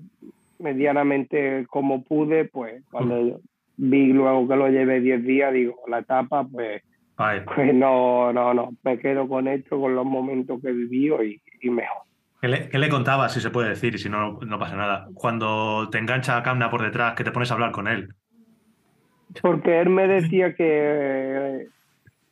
medianamente 0.59 1.65
como 1.67 2.03
pude, 2.03 2.45
pues 2.45 2.83
cuando 2.91 3.41
vi 3.77 4.13
luego 4.13 4.47
que 4.47 4.55
lo 4.55 4.69
llevé 4.69 5.01
10 5.01 5.23
días, 5.23 5.53
digo, 5.53 5.75
la 5.87 5.99
etapa, 5.99 6.45
pues, 6.45 6.81
pues 7.53 7.73
no, 7.73 8.31
no, 8.31 8.53
no, 8.53 8.69
me 8.83 8.97
quedo 8.99 9.27
con 9.27 9.47
esto, 9.47 9.79
con 9.79 9.95
los 9.95 10.05
momentos 10.05 10.61
que 10.61 10.71
vivido 10.71 11.23
y, 11.23 11.41
y 11.61 11.69
mejor. 11.69 12.03
¿Qué 12.39 12.47
le, 12.47 12.69
qué 12.69 12.79
le 12.79 12.89
contabas, 12.89 13.33
si 13.33 13.41
se 13.41 13.51
puede 13.51 13.69
decir, 13.69 13.93
y 13.95 13.97
si 13.99 14.09
no, 14.09 14.39
no 14.41 14.57
pasa 14.57 14.75
nada? 14.75 15.07
Cuando 15.13 15.89
te 15.91 15.99
engancha 15.99 16.41
Camna 16.41 16.71
por 16.71 16.81
detrás, 16.81 17.13
que 17.13 17.23
te 17.23 17.31
pones 17.31 17.51
a 17.51 17.53
hablar 17.53 17.71
con 17.71 17.87
él. 17.87 18.13
Porque 19.41 19.79
él 19.79 19.89
me 19.89 20.07
decía 20.07 20.55
que, 20.55 21.67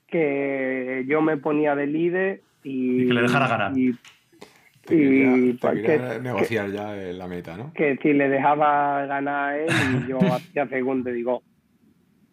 que 0.08 1.06
yo 1.08 1.22
me 1.22 1.38
ponía 1.38 1.76
de 1.76 1.88
líder 1.88 2.42
y, 2.64 3.04
Y 3.04 3.08
que 3.08 3.14
le 3.14 3.22
dejara 3.22 3.48
ganar. 3.48 3.78
y- 3.78 3.94
Te 4.86 4.98
quería, 4.98 5.38
y 5.38 5.54
te 5.54 5.58
pues, 5.60 5.74
quería 5.82 6.14
que- 6.16 6.20
negociar 6.22 6.72
ya 6.72 7.10
en 7.10 7.18
la 7.20 7.28
meta, 7.28 7.56
¿no? 7.56 7.72
que 7.74 7.98
si 8.02 8.12
le 8.14 8.28
dejaba 8.28 9.06
ganar 9.06 9.50
a 9.54 9.58
él 9.60 9.70
y 10.06 10.10
yo 10.10 10.18
hacía 10.34 10.68
segundo, 10.68 11.12
digo, 11.12 11.44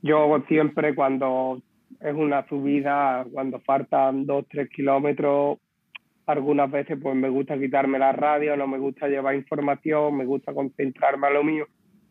yo 0.02 0.42
siempre 0.48 0.94
cuando 0.94 1.61
es 2.00 2.14
una 2.14 2.46
subida, 2.48 3.26
cuando 3.31 3.61
faltan 3.61 4.24
dos, 4.26 4.46
tres 4.48 4.70
kilómetros, 4.70 5.59
algunas 6.26 6.70
veces 6.70 6.98
pues 7.00 7.14
me 7.14 7.29
gusta 7.29 7.59
quitarme 7.59 7.98
la 7.98 8.12
radio, 8.12 8.57
no 8.57 8.66
me 8.66 8.79
gusta 8.79 9.07
llevar 9.07 9.35
información, 9.35 10.16
me 10.16 10.24
gusta 10.24 10.55
concentrarme 10.55 11.26
a 11.26 11.31
lo 11.31 11.44
mío. 11.44 11.66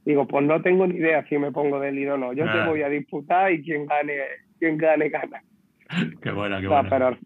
Digo, 0.06 0.28
pues 0.28 0.46
no 0.46 0.62
tengo 0.62 0.86
ni 0.88 0.96
idea 0.98 1.28
si 1.28 1.38
me 1.38 1.52
pongo 1.52 1.80
de 1.80 1.92
líder 1.92 2.12
o 2.14 2.18
no. 2.18 2.34
Yo 2.34 2.46
Ah. 2.48 2.54
te 2.64 2.70
voy 2.70 2.82
a 2.84 2.90
disputar 2.90 3.52
y 3.52 3.64
quien 3.64 3.86
gane, 3.88 4.14
quien 4.60 4.78
gane, 4.78 5.10
gana. 5.10 5.42
Qué 6.22 6.32
buena, 6.32 6.60
qué 6.62 6.68
O 6.68 6.70
sea, 6.70 6.82
buena. 6.82 6.90
pero 6.90 7.08
al, 7.08 7.20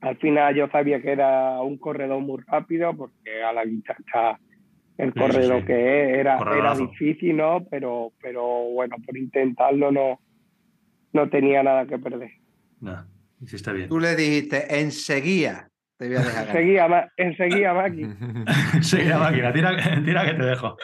al 0.00 0.16
final 0.16 0.54
yo 0.54 0.68
sabía 0.68 1.00
que 1.02 1.12
era 1.12 1.60
un 1.60 1.76
corredor 1.78 2.20
muy 2.22 2.42
rápido 2.46 2.96
porque 2.96 3.42
a 3.42 3.52
la 3.52 3.64
distancia 3.64 4.38
el 4.96 5.12
Sí, 5.12 5.12
sí, 5.14 5.20
corredor 5.20 5.60
sí. 5.60 5.66
que 5.66 5.74
es 6.12 6.18
era, 6.18 6.38
era 6.56 6.74
difícil, 6.74 7.36
¿no? 7.36 7.64
Pero, 7.70 8.12
pero 8.20 8.42
bueno, 8.72 8.96
por 9.04 9.16
intentarlo 9.16 9.92
no, 9.92 10.18
no 11.12 11.28
tenía 11.28 11.62
nada 11.62 11.86
que 11.86 11.98
perder. 11.98 12.30
Nah, 12.80 13.04
hiciste 13.40 13.72
bien. 13.72 13.88
Tú 13.88 14.00
le 14.00 14.16
dijiste, 14.16 14.80
enseguida 14.80 15.67
te 15.98 16.06
voy 16.06 16.16
a 16.16 16.20
dejar. 16.20 16.46
Enseguida, 16.48 16.88
Ma- 16.88 17.08
enseguida 17.16 17.74
Maki. 17.74 18.02
La 19.08 19.18
máquina, 19.18 19.52
tira, 19.52 19.76
tira 20.04 20.24
que 20.24 20.34
te 20.34 20.42
dejo. 20.44 20.76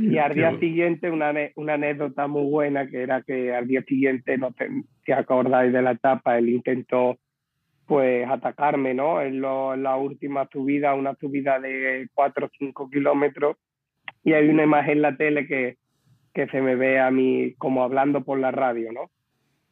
Y 0.00 0.18
al 0.18 0.34
día 0.34 0.50
siguiente, 0.58 1.10
una, 1.10 1.32
una 1.56 1.74
anécdota 1.74 2.26
muy 2.26 2.50
buena, 2.50 2.88
que 2.88 3.02
era 3.02 3.22
que 3.22 3.54
al 3.54 3.68
día 3.68 3.82
siguiente, 3.82 4.36
no 4.38 4.52
sé 4.58 4.68
si 5.04 5.12
acordáis 5.12 5.72
de 5.72 5.82
la 5.82 5.92
etapa, 5.92 6.38
él 6.38 6.48
intentó 6.48 7.18
pues 7.86 8.26
atacarme, 8.28 8.94
¿no? 8.94 9.20
En, 9.20 9.40
lo- 9.40 9.74
en 9.74 9.82
la 9.82 9.96
última 9.96 10.48
subida, 10.50 10.94
una 10.94 11.14
subida 11.16 11.60
de 11.60 12.08
4 12.14 12.46
o 12.46 12.50
5 12.58 12.88
kilómetros, 12.90 13.56
y 14.24 14.32
hay 14.32 14.48
una 14.48 14.62
imagen 14.64 14.92
en 14.92 15.02
la 15.02 15.16
tele 15.16 15.46
que, 15.46 15.76
que 16.32 16.46
se 16.48 16.62
me 16.62 16.74
ve 16.76 16.98
a 17.00 17.10
mí 17.10 17.54
como 17.58 17.82
hablando 17.82 18.24
por 18.24 18.38
la 18.38 18.50
radio, 18.50 18.92
¿no? 18.92 19.10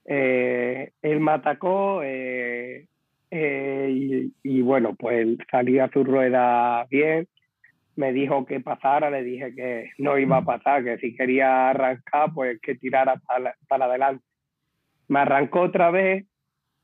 Eh, 0.05 0.91
él 1.03 1.21
me 1.21 1.33
atacó 1.33 2.01
eh, 2.03 2.87
eh, 3.31 3.89
y, 3.91 4.33
y 4.43 4.63
bueno, 4.63 4.95
pues 4.99 5.27
salí 5.51 5.79
a 5.79 5.91
su 5.91 6.05
rueda 6.05 6.87
bien, 6.91 7.29
me 7.97 8.13
dijo 8.13 8.47
que 8.47 8.61
pasara, 8.61 9.11
le 9.11 9.23
dije 9.23 9.55
que 9.55 9.91
no 9.99 10.19
iba 10.19 10.39
a 10.39 10.45
pasar, 10.45 10.83
que 10.83 10.99
si 10.99 11.15
quería 11.15 11.71
arrancar, 11.71 12.33
pues 12.35 12.61
que 12.61 12.75
tirara 12.75 13.17
para, 13.17 13.55
para 13.69 13.85
adelante. 13.85 14.25
Me 15.09 15.21
arrancó 15.21 15.61
otra 15.63 15.91
vez 15.91 16.25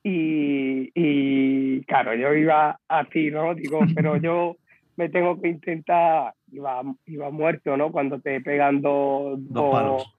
y, 0.02 0.90
y 0.94 1.84
claro, 1.84 2.14
yo 2.14 2.34
iba 2.34 2.78
así, 2.88 3.30
¿no? 3.30 3.54
Digo, 3.54 3.80
pero 3.94 4.16
yo 4.16 4.56
me 4.96 5.08
tengo 5.08 5.40
que 5.40 5.48
intentar, 5.48 6.34
iba, 6.52 6.82
iba 7.06 7.30
muerto, 7.30 7.76
¿no? 7.76 7.90
Cuando 7.92 8.20
te 8.20 8.40
pegan 8.40 8.80
dos, 8.80 9.38
Dos 9.38 9.72
palos. 9.72 10.16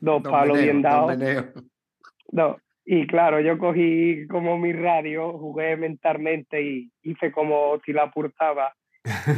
dos 0.00 0.22
palos 0.22 0.56
Meneo, 0.56 0.72
bien 0.72 0.82
dados. 0.82 1.16
Meneo. 1.16 2.56
Y 2.84 3.06
claro, 3.06 3.40
yo 3.40 3.58
cogí 3.58 4.26
como 4.28 4.58
mi 4.58 4.72
radio, 4.72 5.32
jugué 5.38 5.76
mentalmente 5.76 6.62
y 6.62 6.90
hice 7.02 7.30
como 7.30 7.78
si 7.84 7.92
la 7.92 8.10
pulsaba 8.10 8.72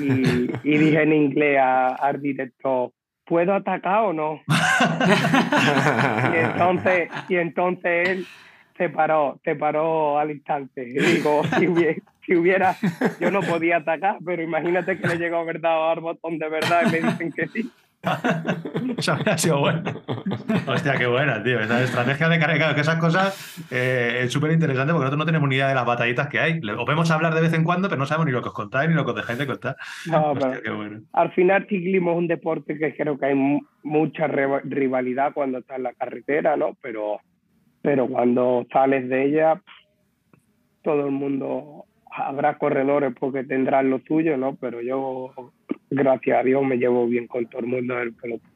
y, 0.01 0.49
y 0.65 0.79
dije 0.79 1.03
en 1.03 1.13
inglés 1.13 1.59
a- 1.59 1.89
al 1.97 2.21
director, 2.23 2.91
¿puedo 3.27 3.53
atacar 3.55 4.05
o 4.05 4.13
no? 4.13 4.41
Y 6.33 6.37
entonces, 6.39 7.09
y 7.29 7.37
entonces 7.37 8.09
él 8.09 8.27
se 8.77 8.89
paró, 8.89 9.39
se 9.45 9.55
paró 9.55 10.19
al 10.19 10.31
instante. 10.31 10.83
Y 10.89 10.99
digo, 10.99 11.43
si 11.59 11.69
hubiera, 11.69 11.95
si 12.27 12.35
hubiera, 12.37 12.77
yo 13.21 13.31
no 13.31 13.41
podía 13.41 13.79
atacar, 13.79 14.17
pero 14.25 14.43
imagínate 14.43 14.99
que 14.99 15.07
le 15.07 15.17
llegó 15.19 15.37
a 15.37 15.41
haber 15.41 15.61
dado 15.61 15.91
al 15.91 16.01
botón 16.01 16.39
de 16.39 16.49
verdad 16.49 16.83
y 16.87 16.91
me 16.93 17.01
dicen 17.11 17.33
que 17.33 17.47
sí. 17.49 17.71
Eso 18.99 19.13
habría 19.13 19.39
sido 19.39 19.61
bueno. 19.61 19.83
Hostia, 20.67 20.97
qué 20.99 21.07
buena, 21.07 21.43
tío. 21.43 21.61
Esa 21.61 21.83
estrategia 21.83 22.29
de 22.29 22.39
carrera, 22.39 22.59
claro, 22.59 22.75
que 22.75 22.81
esas 22.81 22.97
cosas 22.97 23.67
eh, 23.71 24.21
es 24.23 24.33
súper 24.33 24.51
interesante 24.53 24.93
porque 24.93 25.05
nosotros 25.05 25.19
no 25.21 25.27
tenemos 25.27 25.49
ni 25.49 25.55
idea 25.57 25.69
de 25.69 25.75
las 25.75 25.87
batallitas 25.87 26.29
que 26.29 26.41
hay. 26.41 26.61
Os 26.77 26.87
vemos 26.87 27.11
hablar 27.11 27.35
de 27.35 27.41
vez 27.43 27.53
en 27.53 27.65
cuando, 27.65 27.89
pero 27.89 27.99
no 27.99 28.07
sabemos 28.07 28.27
ni 28.27 28.33
lo 28.33 28.43
que 28.43 28.49
os 28.49 28.55
contáis 28.55 28.89
ni 28.91 28.97
lo 28.97 29.05
que 29.05 29.11
os 29.13 29.17
dejáis 29.17 29.39
de 29.39 29.47
contar. 29.47 29.77
No, 30.11 30.33
Hostia, 30.33 30.49
pero 30.51 30.63
qué 30.63 30.71
bueno. 30.71 31.01
al 31.13 31.33
final 31.33 31.67
ciclismo 31.69 32.13
es 32.13 32.19
un 32.19 32.29
deporte 32.29 32.77
que 32.77 32.95
creo 32.97 33.19
que 33.19 33.27
hay 33.27 33.35
mu- 33.35 33.63
mucha 33.85 34.27
rivalidad 34.27 35.33
cuando 35.33 35.59
estás 35.59 35.77
en 35.77 35.85
la 35.85 35.93
carretera, 35.95 36.57
¿no? 36.57 36.77
Pero, 36.83 37.21
pero 37.83 38.09
cuando 38.09 38.67
sales 38.73 39.09
de 39.09 39.27
ella, 39.27 39.63
todo 40.83 41.07
el 41.07 41.13
mundo 41.13 41.85
habrá 42.15 42.59
corredores 42.59 43.15
porque 43.19 43.45
tendrán 43.45 43.91
lo 43.91 44.01
suyo, 44.01 44.37
¿no? 44.37 44.57
Pero 44.57 44.81
yo, 44.81 45.33
gracias 45.91 46.39
a 46.39 46.43
Dios, 46.43 46.63
me 46.65 46.77
llevo 46.77 47.07
bien 47.07 47.27
con 47.27 47.47
todo 47.47 47.61
el 47.61 47.67
mundo 47.67 47.95
del 47.97 48.13
pelotón. 48.15 48.51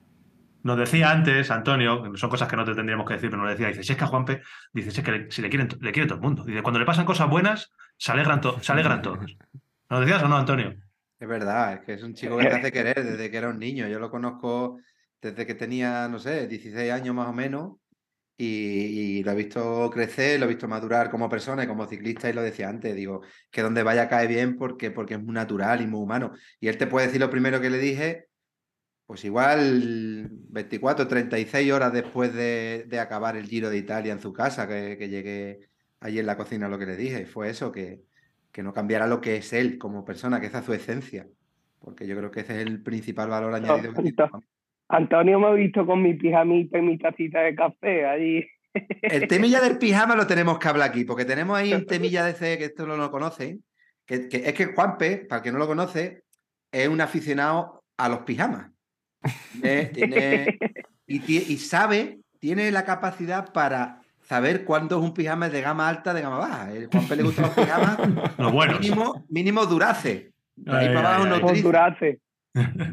Nos 0.63 0.79
decía 0.79 1.11
antes, 1.13 1.51
Antonio, 1.53 2.17
son 2.17 2.29
cosas 2.29 2.49
que 2.49 2.57
no 2.57 2.65
te 2.65 2.75
tendríamos 2.75 3.07
que 3.07 3.15
decir, 3.15 3.31
pero 3.31 3.41
nos 3.43 3.53
decía, 3.53 3.69
dice, 3.69 3.85
si 3.85 3.93
es 3.93 3.99
que 3.99 4.03
a 4.05 4.09
Juanpe, 4.09 4.41
dice, 4.73 4.91
si 4.91 5.01
es 5.01 5.05
que 5.05 5.13
le, 5.13 5.31
si 5.31 5.41
le 5.41 5.49
quieren, 5.49 5.69
le 5.81 5.93
quiere 5.93 6.09
todo 6.09 6.17
el 6.19 6.25
mundo. 6.25 6.45
Dice, 6.45 6.63
cuando 6.63 6.81
le 6.81 6.85
pasan 6.87 7.05
cosas 7.05 7.31
buenas, 7.31 7.73
se 7.97 8.11
alegran, 8.11 8.41
to- 8.41 8.59
se 8.61 8.73
alegran 8.73 9.01
todos. 9.01 9.37
¿Nos 9.89 10.01
decías 10.01 10.23
o 10.25 10.29
no, 10.29 10.37
Antonio? 10.37 10.75
Es 11.21 11.29
verdad, 11.29 11.75
es 11.75 11.81
que 11.81 11.93
es 11.95 12.03
un 12.03 12.15
chico 12.15 12.37
que 12.37 12.47
te 12.47 12.55
hace 12.55 12.73
querer 12.73 12.97
desde 13.05 13.31
que 13.31 13.37
era 13.37 13.49
un 13.49 13.61
niño. 13.61 13.87
Yo 13.87 14.01
lo 14.01 14.11
conozco 14.11 14.81
desde 15.23 15.47
que 15.47 15.55
tenía, 15.55 16.09
no 16.09 16.19
sé, 16.19 16.49
16 16.49 16.91
años 16.93 17.15
más 17.15 17.29
o 17.29 17.33
menos. 17.33 17.75
Y, 18.39 19.23
lo 19.23 19.33
he 19.33 19.35
visto 19.35 19.91
crecer, 19.91 20.39
lo 20.39 20.47
he 20.47 20.51
visto 20.51 20.69
madurar 20.69 21.11
como 21.11 21.29
persona 21.29 21.65
y 21.65 21.67
como 21.67 21.87
ciclista 21.87 22.29
y 22.29 22.33
lo 22.33 22.43
decía 22.43 22.69
antes, 22.69 22.95
digo, 22.95 23.23
que 23.51 23.63
donde 23.63 23.83
vaya 23.83 24.09
cae 24.09 24.27
bien 24.27 24.57
porque, 24.57 24.91
porque 24.91 25.15
es 25.15 25.23
muy 25.23 25.35
natural 25.35 25.81
y 25.81 25.87
muy 25.87 26.01
humano. 26.01 26.33
Y 26.61 26.69
él 26.69 26.77
te 26.77 26.87
puede 26.87 27.07
decir 27.07 27.21
lo 27.21 27.31
primero 27.31 27.61
que 27.61 27.71
le 27.71 27.79
dije, 27.79 28.29
pues 29.07 29.25
igual 29.25 30.29
24, 30.31 31.09
36 31.09 31.73
horas 31.73 31.93
después 31.93 32.35
de, 32.35 32.87
acabar 33.01 33.37
el 33.37 33.47
Giro 33.47 33.71
de 33.71 33.79
Italia 33.79 34.13
en 34.13 34.21
su 34.21 34.33
casa, 34.33 34.69
que, 34.69 34.97
llegué 35.09 35.61
allí 36.01 36.19
en 36.19 36.27
la 36.27 36.37
cocina 36.37 36.69
lo 36.69 36.79
que 36.79 36.87
le 36.87 36.97
dije, 36.97 37.23
y 37.23 37.27
fue 37.27 37.49
eso, 37.49 37.73
que, 37.73 38.03
que 38.53 38.63
no 38.63 38.75
cambiara 38.75 39.07
lo 39.07 39.21
que 39.21 39.37
es 39.37 39.53
él 39.53 39.79
como 39.79 40.05
persona, 40.05 40.41
que 40.41 40.47
esa 40.47 40.59
es 40.59 40.67
su 40.67 40.75
esencia, 40.75 41.27
porque 41.79 42.07
yo 42.07 42.17
creo 42.17 42.31
que 42.31 42.41
ese 42.41 42.61
es 42.61 42.67
el 42.67 42.83
principal 42.83 43.31
valor 43.31 43.55
añadido. 43.55 43.95
que 43.95 44.03
tiene. 44.03 44.17
Antonio 44.89 45.41
me 45.41 45.49
ha 45.49 45.53
visto 45.53 45.85
con 45.85 46.03
mi 46.03 46.15
pijamita 46.15 46.79
y 46.79 46.83
mi 46.83 46.99
tacita 46.99 47.41
de 47.41 47.55
café 47.55 48.07
allí. 48.07 48.47
El 49.03 49.27
temilla 49.27 49.61
del 49.61 49.79
pijama 49.79 50.15
lo 50.15 50.27
tenemos 50.27 50.59
que 50.59 50.69
hablar 50.69 50.91
aquí, 50.91 51.05
porque 51.05 51.25
tenemos 51.25 51.57
ahí 51.57 51.73
un 51.73 51.87
temilla 51.87 52.25
de 52.25 52.33
ese 52.33 52.59
que 52.59 52.67
esto 52.67 52.87
no 52.87 52.97
lo 52.97 53.11
conoce, 53.11 53.59
que, 54.05 54.29
es 54.31 54.55
que 54.55 54.67
Juanpe, 54.67 55.19
para 55.29 55.39
el 55.39 55.43
que 55.43 55.53
no 55.53 55.59
lo 55.59 55.67
conoce, 55.67 56.25
es 56.71 56.89
un 56.89 57.01
aficionado 57.01 57.85
a 57.97 58.09
los 58.09 58.21
pijamas. 58.21 58.71
y, 61.07 61.57
sabe, 61.57 62.21
tiene 62.39 62.71
la 62.71 62.85
capacidad 62.85 63.53
para 63.53 64.01
saber 64.21 64.65
cuándo 64.65 64.99
es 64.99 65.05
un 65.05 65.15
pijama 65.15 65.49
de 65.49 65.61
gama 65.61 65.89
alta, 65.89 66.15
de 66.15 66.23
gama 66.23 66.39
baja. 66.39 66.73
El 66.73 66.87
Juanpe 66.87 67.17
le 67.17 67.23
gustan 67.25 67.47
los 67.47 67.55
pijamas 67.55 67.99
mínimo, 68.81 69.25
mínimo 69.29 69.67
durace. 69.67 70.33
ahí 70.67 70.95
para 70.95 71.17
abajo 71.17 71.53
durace. 71.55 72.21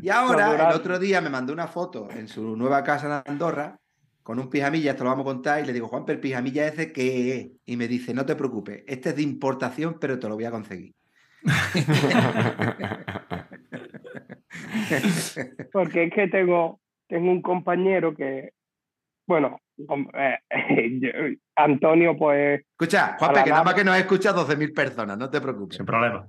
Y 0.02 0.10
ahora, 0.10 0.70
el 0.70 0.76
otro 0.76 1.00
día 1.00 1.22
me 1.22 1.30
mandó 1.30 1.54
una 1.54 1.68
foto 1.68 2.10
en 2.12 2.28
su 2.28 2.56
nueva 2.56 2.84
casa 2.84 3.24
en 3.26 3.34
Andorra 3.34 3.80
con 4.24 4.40
un 4.40 4.50
pijamilla, 4.50 4.92
esto 4.92 5.04
lo 5.04 5.10
vamos 5.10 5.26
a 5.26 5.34
contar, 5.34 5.62
y 5.62 5.66
le 5.66 5.74
digo, 5.74 5.90
Juan, 5.90 6.06
pero 6.06 6.16
el 6.16 6.22
pijamilla 6.22 6.66
ese, 6.66 6.94
¿qué 6.94 7.36
es? 7.36 7.50
Y 7.66 7.76
me 7.76 7.90
dice, 7.90 8.14
no 8.14 8.26
te 8.26 8.38
preocupes, 8.38 8.86
este 8.88 9.10
es 9.10 9.18
de 9.18 9.22
importación, 9.22 9.98
pero 10.00 10.18
te 10.18 10.30
lo 10.30 10.36
voy 10.36 10.46
a 10.46 10.52
conseguir. 10.52 10.94
Porque 15.74 16.06
es 16.06 16.14
que 16.14 16.30
tengo, 16.30 16.80
tengo 17.08 17.32
un 17.32 17.42
compañero 17.42 18.16
que, 18.16 18.54
bueno, 19.28 19.60
eh, 20.14 20.38
Antonio, 21.56 22.16
pues. 22.18 22.62
Escucha, 22.62 23.18
Juan, 23.20 23.44
que 23.44 23.50
nada 23.50 23.64
más 23.64 23.74
que 23.74 23.84
nos 23.84 23.98
escucha 23.98 24.34
12.000 24.34 24.74
personas, 24.74 25.18
no 25.18 25.30
te 25.30 25.42
preocupes. 25.42 25.78
Sin 25.78 25.86
problema. 25.86 26.28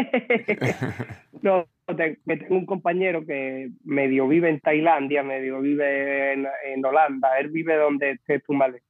no, 1.42 1.66
tengo 1.96 2.56
un 2.56 2.66
compañero 2.66 3.24
que 3.24 3.70
medio 3.84 4.28
vive 4.28 4.48
en 4.50 4.60
Tailandia, 4.60 5.22
medio 5.22 5.60
vive 5.60 6.32
en, 6.32 6.84
Holanda, 6.84 7.38
él 7.38 7.48
vive 7.48 7.76
donde 7.76 8.12
esté 8.12 8.40
tu 8.40 8.52
maleta. 8.52 8.84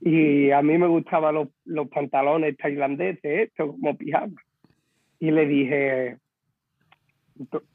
Y 0.00 0.50
a 0.50 0.60
mí 0.62 0.76
me 0.76 0.86
gustaban 0.86 1.34
los, 1.34 1.48
los 1.64 1.88
pantalones 1.88 2.56
tailandeses, 2.56 3.48
esto 3.48 3.68
como 3.68 3.96
pijama. 3.96 4.34
Y 5.18 5.30
le 5.30 5.46
dije, 5.46 6.18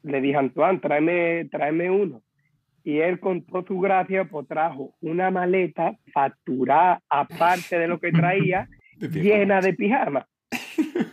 le 0.02 0.20
dije 0.20 0.36
a 0.36 0.40
Antoine, 0.40 0.78
tráeme, 0.78 1.48
tráeme 1.50 1.90
uno. 1.90 2.22
Y 2.84 2.98
él 2.98 3.18
con 3.20 3.44
toda 3.44 3.64
su 3.66 3.78
gracia 3.78 4.24
pues 4.24 4.46
trajo 4.46 4.94
una 5.00 5.30
maleta 5.30 5.96
facturada 6.12 7.02
aparte 7.08 7.78
de 7.78 7.88
lo 7.88 7.98
que 7.98 8.12
traía, 8.12 8.68
llena 8.98 9.60
de 9.60 9.74
pijamas 9.74 10.26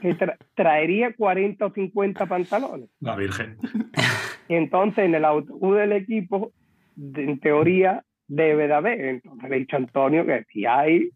que 0.02 0.18
traería 0.56 1.14
40 1.14 1.66
o 1.66 1.72
50 1.72 2.26
pantalones. 2.26 2.90
La 3.00 3.16
Virgen. 3.16 3.58
Y 4.50 4.56
entonces 4.56 5.06
en 5.06 5.16
el 5.16 5.26
autobús 5.26 5.78
del 5.78 5.92
equipo, 5.92 6.54
en 6.96 7.40
teoría, 7.40 8.04
debe 8.28 8.68
de 8.68 8.74
haber. 8.74 9.02
Entonces 9.02 9.50
le 9.50 9.56
he 9.56 9.60
dicho 9.60 9.76
a 9.76 9.80
Antonio 9.80 10.26
que 10.26 10.46
si 10.52 10.66
hay 10.66 11.10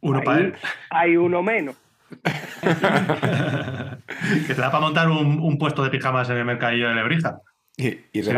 uno 0.00 0.22
para 0.22 0.40
él. 0.40 0.54
Hay 0.90 1.16
uno 1.16 1.42
menos. 1.42 1.76
que 2.60 4.54
te 4.54 4.60
da 4.60 4.70
para 4.70 4.80
montar 4.80 5.08
un, 5.08 5.58
puesto 5.58 5.84
de 5.84 5.90
pijamas 5.90 6.28
en 6.30 6.38
el 6.38 6.44
mercadillo 6.44 6.88
de 6.88 6.94
Lebrija. 6.94 7.40
Y, 7.76 7.88
y 8.12 8.22
si, 8.22 8.32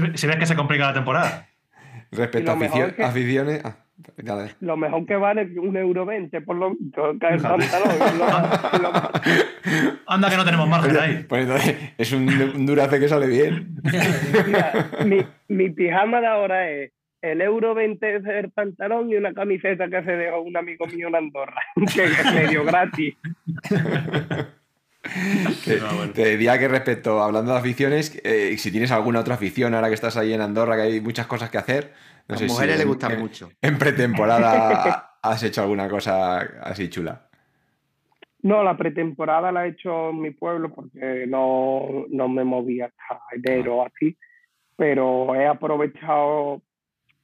ves, 0.00 0.36
que 0.38 0.46
se 0.46 0.56
complica 0.56 0.86
la 0.86 0.94
temporada. 0.94 1.48
Respecto 2.10 2.52
a 2.52 2.54
aficiones. 3.08 3.62
Ah. 3.64 3.76
Lo 4.60 4.76
mejor 4.76 5.06
que 5.06 5.16
vale 5.16 5.42
es 5.42 5.56
un 5.56 5.76
euro 5.76 6.06
veinte 6.06 6.40
por 6.40 6.56
lo 6.56 6.70
menos. 6.70 7.16
Anda 10.06 10.30
que 10.30 10.36
no 10.36 10.44
tenemos 10.44 10.68
margen 10.68 10.96
ahí. 10.96 11.24
Pues 11.28 11.48
es 11.98 12.12
un, 12.12 12.66
durace 12.66 13.00
que 13.00 13.08
sale 13.08 13.26
bien. 13.26 13.76
mi, 15.04 15.18
mi, 15.48 15.70
pijama 15.70 16.20
de 16.20 16.26
ahora 16.26 16.70
es 16.70 16.92
el 17.22 17.40
euro 17.40 17.74
20 17.74 18.16
el 18.38 18.50
pantalón 18.50 19.10
y 19.10 19.16
una 19.16 19.34
camiseta 19.34 19.88
que 19.88 20.02
se 20.04 20.12
dejó 20.12 20.40
un 20.40 20.56
amigo 20.56 20.86
mío 20.86 21.08
en 21.08 21.16
Andorra, 21.16 21.60
que 21.94 22.04
es 22.04 22.50
dio 22.50 22.64
gratis. 22.64 23.16
Te, 26.14 26.30
diría 26.30 26.58
que 26.58 26.68
respecto, 26.68 27.22
hablando 27.22 27.52
de 27.52 27.58
aficiones, 27.58 28.20
eh, 28.24 28.56
si 28.58 28.70
tienes 28.70 28.90
alguna 28.90 29.20
otra 29.20 29.34
afición 29.34 29.74
ahora 29.74 29.88
que 29.88 29.94
estás 29.94 30.16
ahí 30.16 30.32
en 30.32 30.40
Andorra, 30.40 30.76
que 30.76 30.82
hay 30.82 31.00
muchas 31.00 31.26
cosas 31.26 31.50
que 31.50 31.58
hacer, 31.58 31.92
a 32.28 32.32
las 32.32 32.42
mujeres 32.42 32.78
les 32.78 32.86
gusta 32.86 33.08
mucho. 33.10 33.50
En 33.60 33.78
pretemporada 33.78 35.16
has 35.22 35.42
hecho 35.42 35.62
alguna 35.62 35.88
cosa 35.88 36.38
así 36.38 36.88
chula. 36.88 37.28
No, 38.42 38.62
la 38.62 38.76
pretemporada 38.76 39.50
la 39.50 39.66
he 39.66 39.70
hecho 39.70 40.10
en 40.10 40.20
mi 40.20 40.30
pueblo 40.30 40.72
porque 40.72 41.26
no, 41.26 42.06
no 42.08 42.28
me 42.28 42.44
movía 42.44 42.86
hasta 42.86 43.20
enero 43.32 43.84
así, 43.84 44.16
pero 44.76 45.34
he 45.34 45.46
aprovechado, 45.46 46.62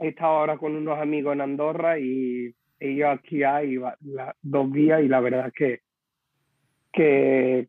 he 0.00 0.08
estado 0.08 0.32
ahora 0.32 0.58
con 0.58 0.74
unos 0.74 0.98
amigos 0.98 1.34
en 1.34 1.40
Andorra 1.42 1.98
y 2.00 2.52
he 2.80 2.90
ido 2.90 3.10
aquí 3.10 3.44
hay 3.44 3.78
dos 4.42 4.72
días 4.72 5.02
y 5.02 5.08
la 5.08 5.20
verdad 5.20 5.46
es 5.46 5.52
que, 6.92 7.68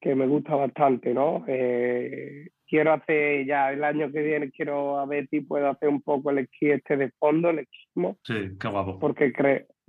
que, 0.00 0.14
me 0.14 0.26
gusta 0.26 0.56
bastante, 0.56 1.14
¿no? 1.14 1.44
Eh, 1.46 2.48
quiero 2.66 2.92
hacer 2.92 3.46
ya 3.46 3.72
el 3.72 3.84
año 3.84 4.10
que 4.10 4.22
viene, 4.22 4.50
quiero 4.50 4.98
a 4.98 5.06
ver 5.06 5.28
si 5.28 5.40
puedo 5.40 5.68
hacer 5.68 5.88
un 5.88 6.02
poco 6.02 6.30
el 6.30 6.38
esquí 6.38 6.70
este 6.70 6.96
de 6.96 7.10
fondo, 7.18 7.50
el 7.50 7.60
esquismo. 7.60 8.18
Sí, 8.22 8.56
qué 8.60 8.68
guapo. 8.68 8.98
Porque, 8.98 9.32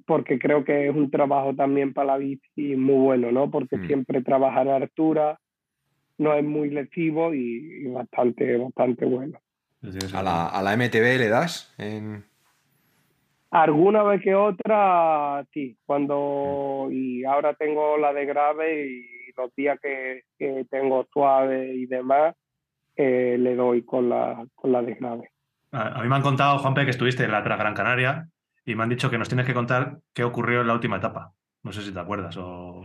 porque 0.05 0.39
creo 0.39 0.63
que 0.63 0.87
es 0.87 0.95
un 0.95 1.09
trabajo 1.09 1.55
también 1.55 1.93
para 1.93 2.13
la 2.13 2.17
bici 2.17 2.75
muy 2.75 3.03
bueno, 3.03 3.31
¿no? 3.31 3.49
Porque 3.49 3.77
mm. 3.77 3.87
siempre 3.87 4.21
trabajar 4.21 4.67
a 4.67 4.75
altura 4.75 5.39
no 6.17 6.33
es 6.33 6.43
muy 6.43 6.69
lesivo 6.69 7.33
y, 7.33 7.87
bastante, 7.87 8.57
bastante 8.57 9.05
bueno. 9.05 9.39
¿A 10.13 10.23
la, 10.23 10.47
¿A 10.47 10.63
la, 10.63 10.77
MTB 10.77 11.19
le 11.19 11.29
das? 11.29 11.75
Alguna 13.51 14.03
vez 14.03 14.21
que 14.21 14.33
otra, 14.33 15.45
sí. 15.53 15.77
Cuando. 15.85 16.87
Mm. 16.89 16.93
Y 16.93 17.23
ahora 17.25 17.53
tengo 17.53 17.97
la 17.97 18.13
de 18.13 18.25
grave 18.25 18.87
y 18.87 19.15
los 19.37 19.53
días 19.55 19.79
que, 19.81 20.23
que 20.39 20.65
tengo 20.69 21.05
suave 21.11 21.73
y 21.73 21.85
demás, 21.85 22.35
eh, 22.95 23.37
le 23.39 23.55
doy 23.55 23.83
con 23.83 24.09
la, 24.09 24.45
con 24.55 24.71
la 24.71 24.81
de 24.81 24.95
grave. 24.95 25.31
A, 25.71 26.01
mí 26.01 26.07
me 26.07 26.15
han 26.15 26.21
contado, 26.21 26.59
Juanpe, 26.59 26.85
que 26.85 26.91
estuviste 26.91 27.25
en 27.25 27.31
la 27.31 27.41
Gran 27.41 27.73
Canaria 27.73 28.29
y 28.63 28.75
me 28.75 28.83
han 28.83 28.89
dicho 28.89 29.09
que 29.09 29.17
nos 29.17 29.27
tienes 29.27 29.45
que 29.45 29.53
contar 29.53 29.99
qué 30.13 30.23
ocurrió 30.23 30.61
en 30.61 30.67
la 30.67 30.73
última 30.73 30.97
etapa. 30.97 31.33
No 31.63 31.71
sé 31.71 31.81
si 31.81 31.93
te 31.93 31.99
acuerdas 31.99 32.37
o... 32.37 32.83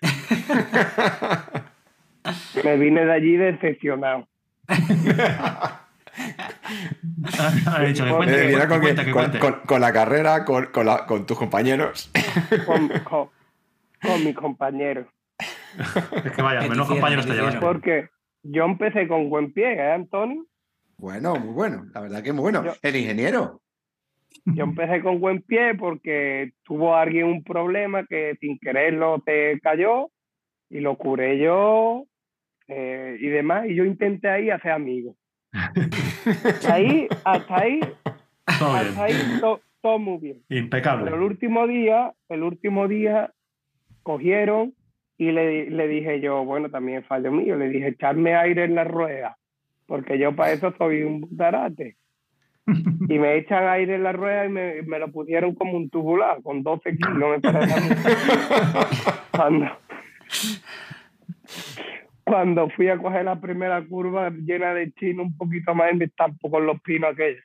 me 2.64 2.76
vine 2.76 3.04
de 3.04 3.12
allí 3.12 3.36
decepcionado. 3.36 4.28
con, 9.66 9.80
la 9.80 9.92
carrera, 9.92 10.44
con, 10.44 10.66
con, 10.66 11.26
tus 11.26 11.38
compañeros. 11.38 12.10
Con, 12.66 12.88
con 13.04 14.24
mis 14.24 14.34
compañeros. 14.34 15.06
Es 16.24 16.32
que 16.32 16.42
vaya, 16.42 16.60
menos 16.68 16.88
compañeros 16.88 17.26
te 17.26 17.34
llevas. 17.34 17.56
Porque 17.56 18.08
yo 18.42 18.64
empecé 18.64 19.08
con 19.08 19.30
buen 19.30 19.52
pie, 19.52 19.74
¿eh, 19.74 19.92
Antonio? 19.92 20.46
Bueno, 20.96 21.36
muy 21.36 21.52
bueno. 21.52 21.86
La 21.94 22.00
verdad 22.00 22.22
que 22.22 22.32
muy 22.32 22.42
bueno. 22.42 22.64
el 22.82 22.96
ingeniero. 22.96 23.60
Yo 24.44 24.64
empecé 24.64 25.02
con 25.02 25.20
buen 25.20 25.42
pie 25.42 25.74
porque 25.74 26.52
tuvo 26.64 26.96
alguien 26.96 27.26
un 27.26 27.44
problema 27.44 28.04
que 28.06 28.36
sin 28.40 28.58
quererlo 28.58 29.22
te 29.24 29.58
cayó 29.60 30.10
y 30.70 30.80
lo 30.80 30.96
curé 30.96 31.38
yo 31.38 32.04
eh, 32.66 33.16
y 33.20 33.28
demás. 33.28 33.66
Y 33.66 33.74
yo 33.74 33.84
intenté 33.84 34.28
ahí 34.28 34.50
hacer 34.50 34.72
amigos. 34.72 35.16
ahí, 36.70 37.08
hasta 37.24 37.56
ahí, 37.56 37.80
hasta 38.44 39.04
ahí 39.04 39.14
todo, 39.80 39.98
muy 39.98 40.18
bien. 40.18 40.42
Impecable. 40.48 41.04
Pero 41.04 41.16
el 41.16 41.22
último 41.22 41.66
día, 41.66 42.12
el 42.28 42.42
último 42.42 42.88
día 42.88 43.32
cogieron 44.02 44.74
y 45.18 45.32
le, 45.32 45.68
le, 45.68 45.88
dije 45.88 46.20
yo, 46.20 46.44
bueno, 46.44 46.70
también 46.70 47.02
fallo 47.02 47.32
mío, 47.32 47.56
le 47.56 47.68
dije, 47.68 47.88
echarme 47.88 48.36
aire 48.36 48.64
en 48.64 48.76
la 48.76 48.84
rueda, 48.84 49.36
porque 49.86 50.16
yo 50.16 50.34
para 50.34 50.52
eso 50.52 50.72
soy 50.78 51.02
un 51.02 51.22
butarate. 51.22 51.96
y 53.08 53.18
me 53.18 53.36
echan 53.36 53.66
aire 53.66 53.96
en 53.96 54.04
la 54.04 54.12
rueda 54.12 54.46
y 54.46 54.48
me, 54.48 54.82
me 54.82 55.00
lo 55.00 55.10
pusieron 55.10 55.56
como 55.56 55.76
un 55.76 55.90
tubular, 55.90 56.40
con 56.42 56.62
12 56.62 56.96
kilos. 56.96 57.40
cuando, 59.32 59.66
cuando 62.24 62.68
fui 62.70 62.88
a 62.88 62.98
coger 62.98 63.24
la 63.24 63.40
primera 63.40 63.84
curva 63.84 64.30
llena 64.30 64.72
de 64.74 64.92
chino 64.92 65.24
un 65.24 65.36
poquito 65.36 65.74
más, 65.74 65.94
me 65.96 66.04
estampo 66.04 66.48
con 66.48 66.64
los 66.64 66.80
pinos 66.82 67.12
aquellos. 67.12 67.42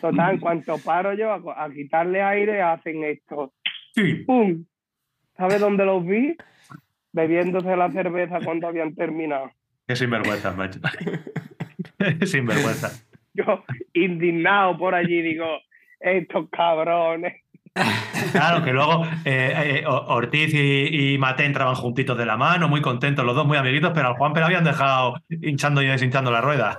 Total, 0.00 0.34
en 0.34 0.40
cuanto 0.40 0.78
paro 0.78 1.14
yo 1.14 1.32
a, 1.32 1.64
a 1.64 1.70
quitarle 1.70 2.22
aire, 2.22 2.62
hacen 2.62 3.02
esto. 3.02 3.52
Sí. 3.94 4.14
¡Pum! 4.26 4.64
¿Sabes 5.36 5.60
dónde 5.60 5.84
los 5.84 6.04
vi? 6.06 6.36
Bebiéndose 7.18 7.76
la 7.76 7.90
cerveza 7.90 8.38
cuando 8.44 8.68
habían 8.68 8.94
terminado. 8.94 9.50
Qué 9.88 9.96
sinvergüenza, 9.96 10.52
macho. 10.52 10.78
Qué 11.98 12.26
sinvergüenza. 12.26 12.92
Yo, 13.34 13.64
indignado 13.92 14.78
por 14.78 14.94
allí, 14.94 15.20
digo, 15.22 15.44
estos 15.98 16.48
cabrones. 16.48 17.42
Claro, 18.30 18.64
que 18.64 18.72
luego 18.72 19.04
eh, 19.24 19.80
eh, 19.80 19.84
Ortiz 19.86 20.54
y, 20.54 21.14
y 21.14 21.18
Mate 21.18 21.44
entraban 21.44 21.74
juntitos 21.74 22.16
de 22.16 22.24
la 22.24 22.36
mano, 22.36 22.68
muy 22.68 22.82
contentos, 22.82 23.24
los 23.24 23.34
dos 23.34 23.46
muy 23.46 23.56
amiguitos, 23.56 23.90
pero 23.92 24.08
al 24.08 24.14
Juanpe 24.14 24.38
lo 24.38 24.46
habían 24.46 24.62
dejado 24.62 25.14
hinchando 25.28 25.82
y 25.82 25.86
deshinchando 25.86 26.30
la 26.30 26.40
rueda. 26.40 26.76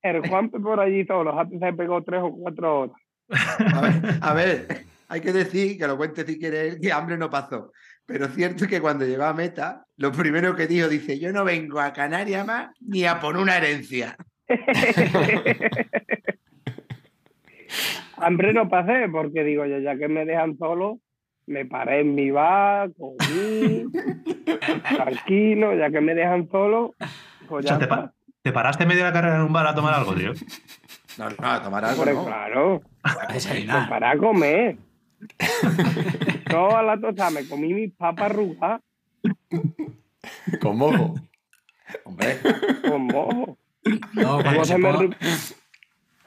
El 0.00 0.26
Juanpe 0.26 0.60
por 0.60 0.80
allí 0.80 1.04
solo, 1.04 1.38
antes 1.38 1.60
se 1.60 1.72
pegó 1.74 2.02
tres 2.04 2.22
o 2.22 2.32
cuatro 2.32 2.80
horas. 2.80 2.96
A 3.74 3.80
ver, 3.82 4.18
a 4.22 4.32
ver, 4.32 4.66
hay 5.08 5.20
que 5.20 5.32
decir, 5.32 5.76
que 5.76 5.86
lo 5.86 5.98
cuente 5.98 6.24
si 6.24 6.38
quiere 6.38 6.68
él, 6.68 6.80
que 6.80 6.90
hambre 6.90 7.18
no 7.18 7.28
pasó. 7.28 7.72
Pero 8.08 8.24
es 8.24 8.34
cierto 8.34 8.66
que 8.66 8.80
cuando 8.80 9.04
llegó 9.04 9.24
a 9.24 9.34
meta, 9.34 9.84
lo 9.98 10.10
primero 10.12 10.56
que 10.56 10.66
dijo, 10.66 10.88
dice, 10.88 11.18
yo 11.18 11.30
no 11.30 11.44
vengo 11.44 11.78
a 11.78 11.92
Canarias 11.92 12.46
más 12.46 12.70
ni 12.80 13.04
a 13.04 13.20
por 13.20 13.36
una 13.36 13.58
herencia. 13.58 14.16
Hambre 18.16 18.52
no 18.54 18.68
pasé, 18.68 19.08
porque 19.12 19.44
digo 19.44 19.64
yo, 19.66 19.78
ya 19.78 19.96
que 19.96 20.08
me 20.08 20.24
dejan 20.24 20.56
solo, 20.58 20.98
me 21.46 21.66
paré 21.66 22.00
en 22.00 22.14
mi 22.14 22.30
bar, 22.30 22.90
comí, 22.98 23.84
tranquilo, 24.96 25.74
ya 25.76 25.90
que 25.90 26.00
me 26.00 26.14
dejan 26.14 26.48
solo, 26.50 26.94
pues 27.48 27.64
O 27.66 27.68
ya 27.68 27.68
sea, 27.68 27.78
te, 27.78 27.84
está. 27.84 27.96
pa- 27.96 28.12
te 28.42 28.52
paraste 28.52 28.86
medio 28.86 29.00
de 29.04 29.08
la 29.08 29.12
carrera 29.12 29.36
en 29.36 29.42
un 29.42 29.52
bar 29.52 29.66
a 29.66 29.74
tomar 29.74 29.92
algo, 29.94 30.14
tío. 30.14 30.32
No, 31.18 31.28
no, 31.28 31.36
a 31.46 31.62
tomar 31.62 31.84
algo, 31.84 32.04
no. 32.06 32.24
claro, 32.24 32.80
A 33.02 33.14
pues 33.28 33.46
para 33.88 34.16
comer. 34.16 34.76
Yo 36.50 36.76
a 36.76 36.82
la 36.82 37.00
tostada 37.00 37.30
me 37.30 37.46
comí 37.46 37.74
mis 37.74 37.92
papas 37.94 38.30
arrugadas 38.30 38.80
Con 40.60 40.78
mojo. 40.78 41.14
Hombre, 42.04 42.36
con 42.88 43.06
mojo. 43.06 43.58
Cuando 44.14 44.64
se 44.64 44.78
me 44.78 44.88
E- 44.90 45.10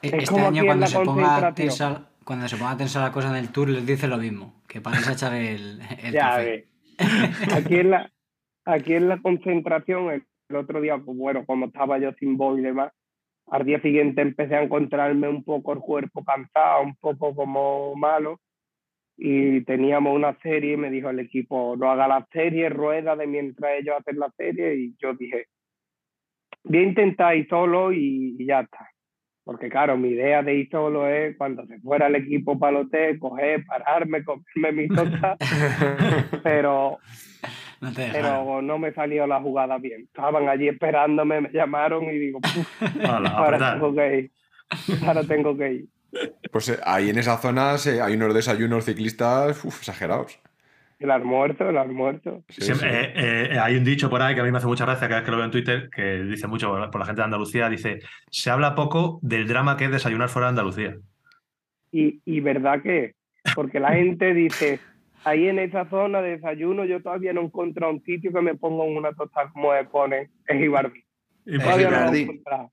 Es 0.02 0.12
Este 0.14 0.24
como 0.26 0.48
año 0.48 0.64
cuando 0.64 0.86
se 0.86 0.98
ponga 1.00 1.54
tensa, 1.54 2.08
cuando 2.24 2.48
se 2.48 2.56
ponga 2.56 2.76
tensa 2.76 3.00
la 3.00 3.12
cosa 3.12 3.30
en 3.30 3.36
el 3.36 3.50
tour 3.52 3.68
les 3.68 3.86
dice 3.86 4.08
lo 4.08 4.18
mismo, 4.18 4.60
que 4.66 4.80
pares 4.80 5.06
a 5.06 5.12
echar 5.12 5.32
el, 5.34 5.80
el 6.02 6.12
Ya 6.12 6.30
café. 6.30 6.66
Aquí 7.54 7.76
en 7.76 7.90
la, 7.90 8.12
aquí 8.64 8.94
en 8.94 9.08
la 9.08 9.22
concentración, 9.22 10.10
el, 10.10 10.24
el 10.48 10.56
otro 10.56 10.80
día, 10.80 10.98
pues 10.98 11.16
bueno, 11.16 11.46
como 11.46 11.66
estaba 11.66 11.98
yo 11.98 12.12
sin 12.18 12.36
voz 12.36 12.58
y 12.58 12.62
demás, 12.62 12.92
al 13.48 13.64
día 13.64 13.80
siguiente 13.80 14.22
empecé 14.22 14.56
a 14.56 14.62
encontrarme 14.62 15.28
un 15.28 15.44
poco 15.44 15.72
el 15.72 15.78
cuerpo 15.78 16.24
cansado, 16.24 16.82
un 16.82 16.96
poco 16.96 17.34
como 17.34 17.94
malo, 17.94 18.40
y 19.24 19.60
teníamos 19.60 20.16
una 20.16 20.36
serie 20.40 20.72
y 20.72 20.76
me 20.76 20.90
dijo 20.90 21.08
el 21.08 21.20
equipo, 21.20 21.76
no 21.76 21.92
haga 21.92 22.08
la 22.08 22.26
serie, 22.32 22.68
rueda 22.68 23.14
de 23.14 23.28
mientras 23.28 23.78
ellos 23.78 23.94
hacen 23.96 24.18
la 24.18 24.28
serie, 24.36 24.74
y 24.74 24.96
yo 25.00 25.14
dije, 25.14 25.46
voy 26.64 26.78
a 26.78 26.82
intentar 26.82 27.36
ir 27.36 27.46
solo 27.48 27.92
y, 27.92 28.34
y 28.36 28.46
ya 28.46 28.62
está. 28.62 28.90
Porque 29.44 29.68
claro, 29.68 29.96
mi 29.96 30.08
idea 30.08 30.42
de 30.42 30.56
ir 30.56 30.68
solo 30.70 31.06
es 31.06 31.36
cuando 31.36 31.64
se 31.66 31.78
fuera 31.78 32.08
el 32.08 32.16
equipo 32.16 32.58
para 32.58 32.80
el 32.80 32.86
hotel, 32.86 33.20
coger, 33.20 33.64
pararme, 33.64 34.24
comerme 34.24 34.72
mi 34.72 34.88
tosta, 34.88 35.36
pero, 36.42 36.98
No 37.80 37.92
te 37.92 38.08
pero 38.10 38.60
no 38.60 38.78
me 38.80 38.92
salió 38.92 39.28
la 39.28 39.40
jugada 39.40 39.78
bien. 39.78 40.02
Estaban 40.02 40.48
allí 40.48 40.66
esperándome, 40.66 41.42
me 41.42 41.52
llamaron 41.52 42.04
y 42.06 42.18
digo, 42.18 42.40
"Puf, 42.40 42.82
Hala, 43.08 43.28
ahora 43.28 43.72
tengo 43.72 43.94
que 43.94 44.18
ir. 44.18 44.32
Ahora 45.06 45.22
tengo 45.22 45.56
que 45.56 45.72
ir. 45.74 45.86
Pues 46.50 46.68
eh, 46.68 46.78
ahí 46.84 47.10
en 47.10 47.18
esa 47.18 47.38
zona 47.38 47.74
hay 48.02 48.14
unos 48.14 48.34
desayunos 48.34 48.84
ciclistas 48.84 49.64
uf, 49.64 49.78
exagerados. 49.78 50.38
El 50.98 51.10
almuerzo, 51.10 51.68
el 51.68 51.76
almuerzo. 51.78 52.44
Sí, 52.48 52.60
Siempre- 52.62 52.90
sí. 52.90 52.96
eh, 52.96 53.48
eh, 53.52 53.58
hay 53.58 53.74
un 53.76 53.82
dicho 53.84 54.08
por 54.08 54.22
ahí 54.22 54.34
que 54.34 54.40
a 54.40 54.44
mí 54.44 54.52
me 54.52 54.58
hace 54.58 54.66
mucha 54.68 54.84
gracia 54.84 55.08
cada 55.08 55.20
vez 55.20 55.24
que 55.24 55.30
lo 55.32 55.36
veo 55.38 55.46
en 55.46 55.50
Twitter, 55.50 55.90
que 55.90 56.22
dice 56.22 56.46
mucho 56.46 56.68
por 56.92 57.00
la 57.00 57.06
gente 57.06 57.20
de 57.22 57.24
Andalucía, 57.24 57.68
dice, 57.68 57.98
se 58.30 58.50
habla 58.50 58.74
poco 58.76 59.18
del 59.22 59.48
drama 59.48 59.76
que 59.76 59.86
es 59.86 59.90
desayunar 59.90 60.28
fuera 60.28 60.46
de 60.46 60.50
Andalucía. 60.50 60.96
Y, 61.90 62.20
y 62.24 62.40
verdad 62.40 62.82
que, 62.82 63.14
porque 63.56 63.80
la 63.80 63.92
gente 63.94 64.32
dice, 64.32 64.78
ahí 65.24 65.48
en 65.48 65.58
esa 65.58 65.86
zona 65.90 66.22
de 66.22 66.36
desayuno 66.36 66.84
yo 66.84 67.02
todavía 67.02 67.32
no 67.32 67.40
he 67.40 67.44
encontrado 67.46 67.92
un 67.92 68.02
sitio 68.04 68.32
que 68.32 68.40
me 68.40 68.54
ponga 68.54 68.84
una 68.84 69.12
tostada 69.12 69.50
como 69.50 69.72
me 69.72 69.84
ponen 69.84 70.30
en 70.46 70.62
Eh, 70.62 71.58
Todavía 71.58 71.90
no 71.90 71.90
lo 71.90 71.96
he 71.96 72.00
Ibarbí. 72.00 72.20
encontrado. 72.22 72.72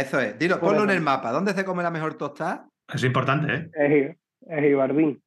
Eso 0.00 0.20
es. 0.20 0.38
Dilo, 0.38 0.60
ponlo 0.60 0.82
en 0.84 0.90
eso. 0.90 0.98
el 0.98 1.02
mapa. 1.04 1.30
¿Dónde 1.32 1.52
se 1.54 1.64
come 1.64 1.82
la 1.82 1.90
mejor 1.90 2.14
tostada? 2.14 2.68
Es 2.92 3.02
importante, 3.04 3.52
¿eh? 3.54 3.70
Es, 3.74 4.16
es 4.58 4.64
Ibarbí. 4.70 5.20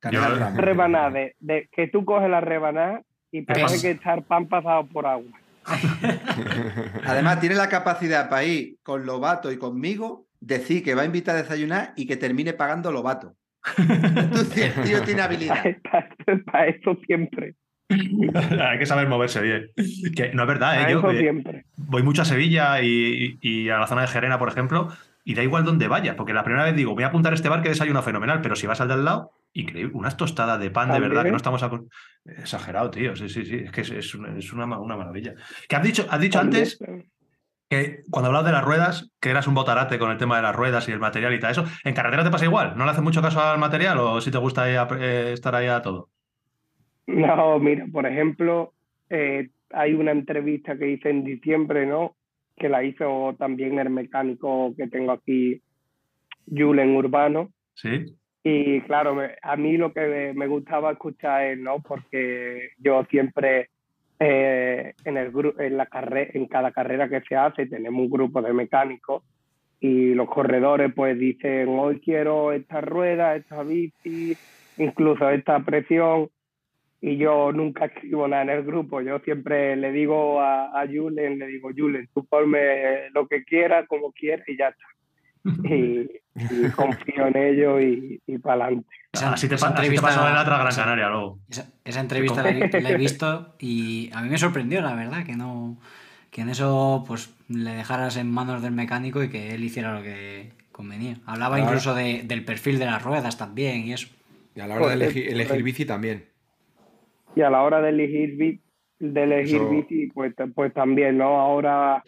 Canela 0.00 0.28
Yo- 0.28 0.34
Ramos. 0.36 0.60
Rebanada, 0.60 1.10
de, 1.10 1.36
de 1.40 1.68
que 1.72 1.88
tú 1.88 2.04
coges 2.04 2.28
la 2.30 2.40
rebanada 2.40 3.02
y 3.30 3.42
parece 3.42 3.80
que 3.80 3.90
echar 3.92 4.22
pan 4.24 4.46
pasado 4.48 4.86
por 4.86 5.06
agua. 5.06 5.30
Además, 7.06 7.40
tiene 7.40 7.54
la 7.54 7.68
capacidad 7.68 8.28
para 8.28 8.44
ir 8.44 8.76
con 8.82 9.06
Lobato 9.06 9.52
y 9.52 9.58
conmigo, 9.58 10.26
decir 10.40 10.82
que 10.82 10.94
va 10.94 11.02
a 11.02 11.06
invitar 11.06 11.36
a 11.36 11.42
desayunar 11.42 11.92
y 11.96 12.06
que 12.06 12.16
termine 12.16 12.52
pagando 12.52 12.90
Lobato. 12.92 13.36
Entonces, 13.78 14.76
el 14.76 14.84
tío 14.84 15.02
tiene 15.02 15.22
habilidad. 15.22 15.62
Para 16.46 16.66
eso 16.66 16.96
siempre. 17.06 17.54
Hay 18.70 18.78
que 18.78 18.86
saber 18.86 19.08
moverse 19.08 19.40
bien. 19.40 19.70
Que 20.14 20.32
no 20.34 20.42
es 20.42 20.48
verdad, 20.48 20.76
¿eh? 20.76 20.84
Yo 20.92 21.00
eh, 21.12 21.18
voy 21.76 22.02
mucho 22.02 22.22
a 22.22 22.24
Sevilla 22.24 22.80
y, 22.82 23.38
y 23.40 23.68
a 23.70 23.78
la 23.78 23.86
zona 23.86 24.02
de 24.02 24.08
Gerena, 24.08 24.38
por 24.38 24.48
ejemplo, 24.48 24.88
y 25.24 25.34
da 25.34 25.42
igual 25.42 25.64
dónde 25.64 25.88
vaya, 25.88 26.16
porque 26.16 26.32
la 26.32 26.42
primera 26.44 26.64
vez 26.64 26.74
digo, 26.74 26.94
voy 26.94 27.04
a 27.04 27.08
apuntar 27.08 27.32
a 27.32 27.36
este 27.36 27.48
bar 27.48 27.62
que 27.62 27.68
desayuno 27.68 28.02
fenomenal, 28.02 28.40
pero 28.40 28.56
si 28.56 28.66
vas 28.66 28.80
al 28.80 28.88
de 28.88 28.94
al 28.94 29.04
lado, 29.04 29.30
increíble, 29.52 29.92
unas 29.94 30.16
tostadas 30.16 30.58
de 30.60 30.70
pan 30.70 30.88
de 30.94 31.00
verdad 31.00 31.22
que 31.24 31.30
no 31.32 31.36
estamos 31.36 31.62
acos- 31.62 31.86
exagerado, 32.24 32.90
tío, 32.90 33.14
sí, 33.14 33.28
sí, 33.28 33.44
sí, 33.44 33.56
es 33.64 33.70
que 33.70 33.82
es, 33.82 33.90
es 33.90 34.14
una, 34.14 34.36
es 34.36 34.52
una 34.52 34.66
ma- 34.66 34.78
una 34.80 34.96
maravilla. 34.96 35.34
Que 35.68 35.76
has 35.76 35.82
dicho, 35.82 36.06
has 36.10 36.20
dicho 36.20 36.38
También, 36.40 36.62
antes 36.64 36.78
que 37.68 38.02
cuando 38.10 38.26
hablabas 38.28 38.46
de 38.46 38.52
las 38.52 38.64
ruedas, 38.64 39.10
que 39.20 39.30
eras 39.30 39.46
un 39.46 39.54
botarate 39.54 39.98
con 39.98 40.10
el 40.10 40.18
tema 40.18 40.36
de 40.36 40.42
las 40.42 40.54
ruedas 40.54 40.88
y 40.88 40.92
el 40.92 40.98
material 40.98 41.32
y 41.34 41.40
tal 41.40 41.52
eso, 41.52 41.64
¿en 41.84 41.94
carretera 41.94 42.24
te 42.24 42.30
pasa 42.30 42.44
igual? 42.44 42.74
¿No 42.76 42.84
le 42.84 42.90
haces 42.90 43.02
mucho 43.02 43.22
caso 43.22 43.40
al 43.40 43.58
material 43.58 43.98
o 43.98 44.20
si 44.20 44.30
te 44.30 44.38
gusta 44.38 44.64
ahí 44.64 44.74
a- 44.76 44.88
eh, 44.98 45.32
estar 45.32 45.54
ahí 45.54 45.68
a 45.68 45.80
todo? 45.80 46.10
No, 47.12 47.58
mira, 47.58 47.86
por 47.92 48.06
ejemplo, 48.06 48.72
eh, 49.10 49.50
hay 49.70 49.94
una 49.94 50.12
entrevista 50.12 50.76
que 50.76 50.88
hice 50.92 51.10
en 51.10 51.24
diciembre, 51.24 51.86
¿no? 51.86 52.16
Que 52.56 52.68
la 52.68 52.82
hizo 52.84 53.34
también 53.38 53.78
el 53.78 53.90
mecánico 53.90 54.74
que 54.76 54.88
tengo 54.88 55.12
aquí, 55.12 55.60
Julen 56.50 56.96
Urbano. 56.96 57.50
¿Sí? 57.74 58.14
Y 58.44 58.80
claro, 58.82 59.14
me- 59.14 59.36
a 59.42 59.56
mí 59.56 59.76
lo 59.76 59.92
que 59.92 60.32
me 60.34 60.46
gustaba 60.46 60.92
escuchar 60.92 61.44
es, 61.46 61.58
¿no? 61.58 61.80
Porque 61.80 62.70
yo 62.78 63.04
siempre 63.10 63.68
eh, 64.18 64.94
en, 65.04 65.16
el 65.16 65.32
en, 65.58 65.76
la 65.76 65.86
carre- 65.86 66.30
en 66.36 66.46
cada 66.46 66.70
carrera 66.72 67.08
que 67.08 67.20
se 67.22 67.36
hace 67.36 67.66
tenemos 67.66 68.02
un 68.02 68.10
grupo 68.10 68.40
de 68.42 68.52
mecánicos 68.52 69.24
y 69.80 70.14
los 70.14 70.28
corredores 70.28 70.92
pues 70.94 71.18
dicen, 71.18 71.68
hoy 71.70 72.00
quiero 72.00 72.52
esta 72.52 72.80
rueda, 72.80 73.34
esta 73.34 73.62
bici, 73.64 74.38
incluso 74.76 75.28
esta 75.30 75.60
presión. 75.60 76.28
Y 77.04 77.16
yo 77.16 77.50
nunca 77.52 77.86
escribo 77.86 78.28
nada 78.28 78.42
en 78.44 78.50
el 78.50 78.62
grupo. 78.62 79.00
Yo 79.00 79.18
siempre 79.18 79.74
le 79.76 79.90
digo 79.90 80.40
a, 80.40 80.66
a 80.80 80.86
Julen, 80.86 81.36
le 81.38 81.48
digo, 81.48 81.70
Julen, 81.76 82.08
tú 82.14 82.24
ponme 82.26 83.10
lo 83.12 83.26
que 83.26 83.42
quieras, 83.42 83.86
como 83.88 84.12
quieras 84.12 84.48
y 84.48 84.56
ya 84.56 84.68
está 84.68 84.84
y, 85.68 86.08
y 86.36 86.70
confío 86.76 87.26
en 87.26 87.36
ello 87.36 87.80
y, 87.80 88.20
y 88.24 88.38
para 88.38 88.66
adelante. 88.66 88.88
Así 89.14 89.48
te, 89.48 89.56
esa 89.56 89.66
pa- 89.66 89.72
así 89.74 89.88
te 89.90 89.96
entrevista- 89.96 90.06
pasó 90.06 90.28
en 90.28 90.34
la 90.34 90.42
otra 90.42 90.56
Gran 90.58 90.68
esa- 90.68 90.82
Canaria 90.84 91.08
luego. 91.08 91.38
Esa, 91.50 91.66
esa 91.84 92.00
entrevista 92.00 92.42
la, 92.44 92.50
he- 92.50 92.80
la 92.80 92.90
he 92.90 92.96
visto 92.96 93.56
y 93.58 94.08
a 94.14 94.22
mí 94.22 94.28
me 94.28 94.38
sorprendió, 94.38 94.80
la 94.80 94.94
verdad, 94.94 95.24
que 95.26 95.34
no 95.34 95.78
que 96.30 96.40
en 96.42 96.48
eso 96.50 97.04
pues 97.06 97.34
le 97.48 97.72
dejaras 97.74 98.16
en 98.16 98.30
manos 98.30 98.62
del 98.62 98.72
mecánico 98.72 99.22
y 99.22 99.28
que 99.28 99.54
él 99.54 99.64
hiciera 99.64 99.92
lo 99.94 100.02
que 100.02 100.52
convenía. 100.70 101.16
Hablaba 101.26 101.56
Claro. 101.56 101.70
incluso 101.72 101.94
de- 101.96 102.22
del 102.22 102.44
perfil 102.44 102.78
de 102.78 102.86
las 102.86 103.02
ruedas 103.02 103.36
también 103.36 103.84
y 103.86 103.92
eso. 103.92 104.08
Y 104.54 104.60
a 104.60 104.68
la 104.68 104.76
hora 104.76 104.86
de 104.86 104.92
Correcto, 104.94 105.04
elegir, 105.18 105.32
elegir 105.32 105.62
bici 105.64 105.84
también. 105.84 106.24
Y 107.34 107.40
a 107.40 107.50
la 107.50 107.62
hora 107.62 107.80
de 107.80 107.88
elegir, 107.90 108.60
de 108.98 109.22
elegir 109.22 109.62
bici, 109.68 110.06
pues, 110.08 110.34
pues 110.54 110.72
también, 110.74 111.18
¿no? 111.18 111.40
Ahora 111.40 112.02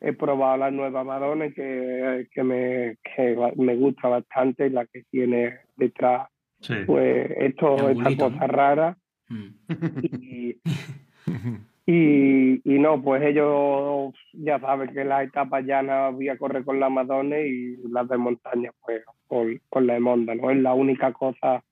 he 0.00 0.12
probado 0.12 0.58
la 0.58 0.70
nueva 0.70 1.04
Madonna 1.04 1.50
que, 1.50 2.28
que, 2.32 2.42
me, 2.44 2.96
que 3.02 3.36
me 3.56 3.76
gusta 3.76 4.08
bastante, 4.08 4.70
la 4.70 4.86
que 4.86 5.04
tiene 5.10 5.58
detrás, 5.76 6.28
Sí. 6.60 6.74
pues 6.86 7.30
esto, 7.36 7.88
esta 7.88 8.16
cosa 8.16 8.30
¿no? 8.30 8.46
rara. 8.48 8.96
Mm. 9.28 9.48
Y, 11.90 11.94
y, 11.94 12.60
y 12.64 12.78
no, 12.78 13.00
pues 13.02 13.22
ellos 13.22 14.12
ya 14.34 14.60
saben 14.60 14.92
que 14.92 15.04
las 15.04 15.26
etapas 15.26 15.64
llanas 15.64 16.12
voy 16.14 16.28
a 16.28 16.36
correr 16.36 16.62
con 16.64 16.78
la 16.78 16.90
Madonna 16.90 17.40
y 17.40 17.76
las 17.90 18.06
de 18.08 18.18
montaña 18.18 18.70
pues 18.84 19.02
con, 19.26 19.58
con 19.70 19.86
la 19.86 19.96
Emonda, 19.96 20.34
¿no? 20.34 20.50
Es 20.50 20.58
la 20.58 20.74
única 20.74 21.12
cosa 21.14 21.64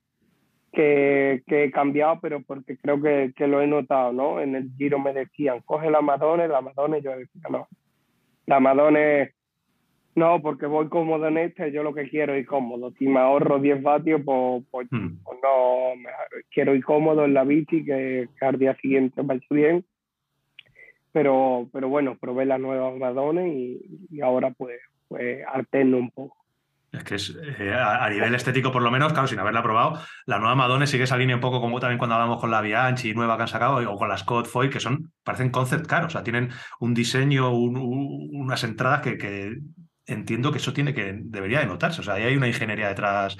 que, 0.76 1.42
que 1.46 1.64
he 1.64 1.70
cambiado, 1.72 2.20
pero 2.20 2.42
porque 2.42 2.76
creo 2.76 3.00
que, 3.00 3.32
que 3.34 3.46
lo 3.48 3.62
he 3.62 3.66
notado, 3.66 4.12
¿no? 4.12 4.40
En 4.40 4.54
el 4.54 4.70
giro 4.76 4.98
me 4.98 5.14
decían, 5.14 5.60
coge 5.64 5.90
la 5.90 6.02
Madonna, 6.02 6.46
la 6.46 6.60
Madonna, 6.60 6.98
y 6.98 7.02
yo 7.02 7.10
decía, 7.16 7.48
no. 7.50 7.66
La 8.46 8.60
Madonna 8.60 9.28
No, 10.14 10.40
porque 10.40 10.66
voy 10.66 10.88
cómodo 10.88 11.26
en 11.28 11.38
este, 11.38 11.72
yo 11.72 11.82
lo 11.82 11.92
que 11.94 12.08
quiero 12.08 12.34
es 12.34 12.40
ir 12.40 12.46
cómodo. 12.46 12.92
Si 12.98 13.08
me 13.08 13.20
ahorro 13.20 13.58
10 13.58 13.82
vatios, 13.82 14.20
pues, 14.24 14.64
pues, 14.70 14.86
Hmm. 14.90 15.16
pues 15.24 15.38
no, 15.42 15.96
me- 15.96 16.10
quiero 16.50 16.74
ir 16.74 16.84
cómodo 16.84 17.24
en 17.24 17.34
la 17.34 17.44
bici, 17.44 17.84
que, 17.84 18.28
que 18.38 18.44
al 18.46 18.58
día 18.58 18.74
siguiente 18.76 19.20
vaya 19.24 19.46
bien. 19.50 19.84
Pero, 21.12 21.68
pero 21.72 21.88
bueno, 21.88 22.16
probé 22.20 22.44
las 22.44 22.60
nuevas 22.60 22.96
Madone 22.98 23.48
y, 23.48 23.80
y 24.10 24.20
ahora 24.20 24.50
pues, 24.50 24.78
pues 25.08 25.44
alterno 25.46 25.96
un 25.98 26.10
poco. 26.10 26.36
Es 26.96 27.04
que 27.04 27.14
es, 27.16 27.36
eh, 27.58 27.74
a, 27.74 28.04
a 28.04 28.10
nivel 28.10 28.34
estético, 28.34 28.72
por 28.72 28.80
lo 28.82 28.90
menos, 28.90 29.12
claro, 29.12 29.28
sin 29.28 29.38
haberla 29.38 29.62
probado, 29.62 30.00
la 30.24 30.38
nueva 30.38 30.54
Madone 30.54 30.86
sigue 30.86 31.04
esa 31.04 31.16
línea 31.18 31.36
un 31.36 31.42
poco 31.42 31.60
como 31.60 31.78
también 31.78 31.98
cuando 31.98 32.14
hablamos 32.14 32.40
con 32.40 32.50
la 32.50 32.60
Bianchi 32.62 33.12
nueva 33.12 33.36
que 33.36 33.42
han 33.42 33.48
sacado, 33.48 33.76
o 33.92 33.96
con 33.98 34.08
la 34.08 34.16
Scott 34.16 34.46
Foy, 34.46 34.70
que 34.70 34.80
son, 34.80 35.12
parecen 35.22 35.50
concept 35.50 35.86
caros, 35.86 36.06
o 36.06 36.10
sea, 36.10 36.22
tienen 36.22 36.50
un 36.80 36.94
diseño, 36.94 37.50
un- 37.50 37.76
un- 37.76 38.30
unas 38.32 38.64
entradas 38.64 39.02
que, 39.02 39.18
que 39.18 39.58
entiendo 40.06 40.50
que 40.52 40.58
eso 40.58 40.72
tiene 40.72 40.94
que, 40.94 41.18
debería 41.22 41.60
de 41.60 41.66
notarse. 41.66 42.00
O 42.00 42.04
sea, 42.04 42.14
ahí 42.14 42.22
hay 42.22 42.36
una 42.36 42.48
ingeniería 42.48 42.88
detrás 42.88 43.36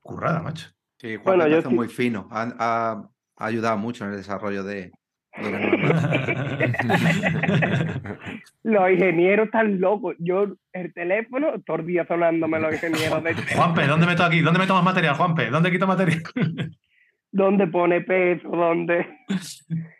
currada, 0.00 0.40
macho. 0.40 0.68
Sí, 0.98 1.14
Juan 1.16 1.38
Bueno, 1.38 1.46
yo 1.48 1.70
muy 1.70 1.86
fino. 1.88 2.28
Ha 2.30 3.02
ayudado 3.36 3.76
mucho 3.78 4.04
en 4.04 4.10
el 4.10 4.16
desarrollo 4.16 4.64
de, 4.64 4.90
Los 8.62 8.90
ingenieros 8.90 9.46
están 9.46 9.80
locos. 9.80 10.16
Yo, 10.18 10.46
el 10.72 10.92
teléfono, 10.92 11.52
todo 11.64 11.78
el 11.78 11.86
día 11.86 12.06
sonándome 12.06 12.60
los 12.60 12.74
ingenieros 12.74 13.24
de 13.24 13.34
Juanpe, 13.34 13.86
¿dónde 13.86 14.06
meto 14.06 14.24
aquí? 14.24 14.40
¿Dónde 14.40 14.58
meto 14.58 14.74
más 14.74 14.84
material, 14.84 15.14
Juanpe? 15.14 15.50
¿Dónde 15.50 15.70
quito 15.70 15.86
material? 15.86 16.22
Dónde 17.30 17.66
pone 17.66 18.00
peso, 18.00 18.48
dónde. 18.48 19.06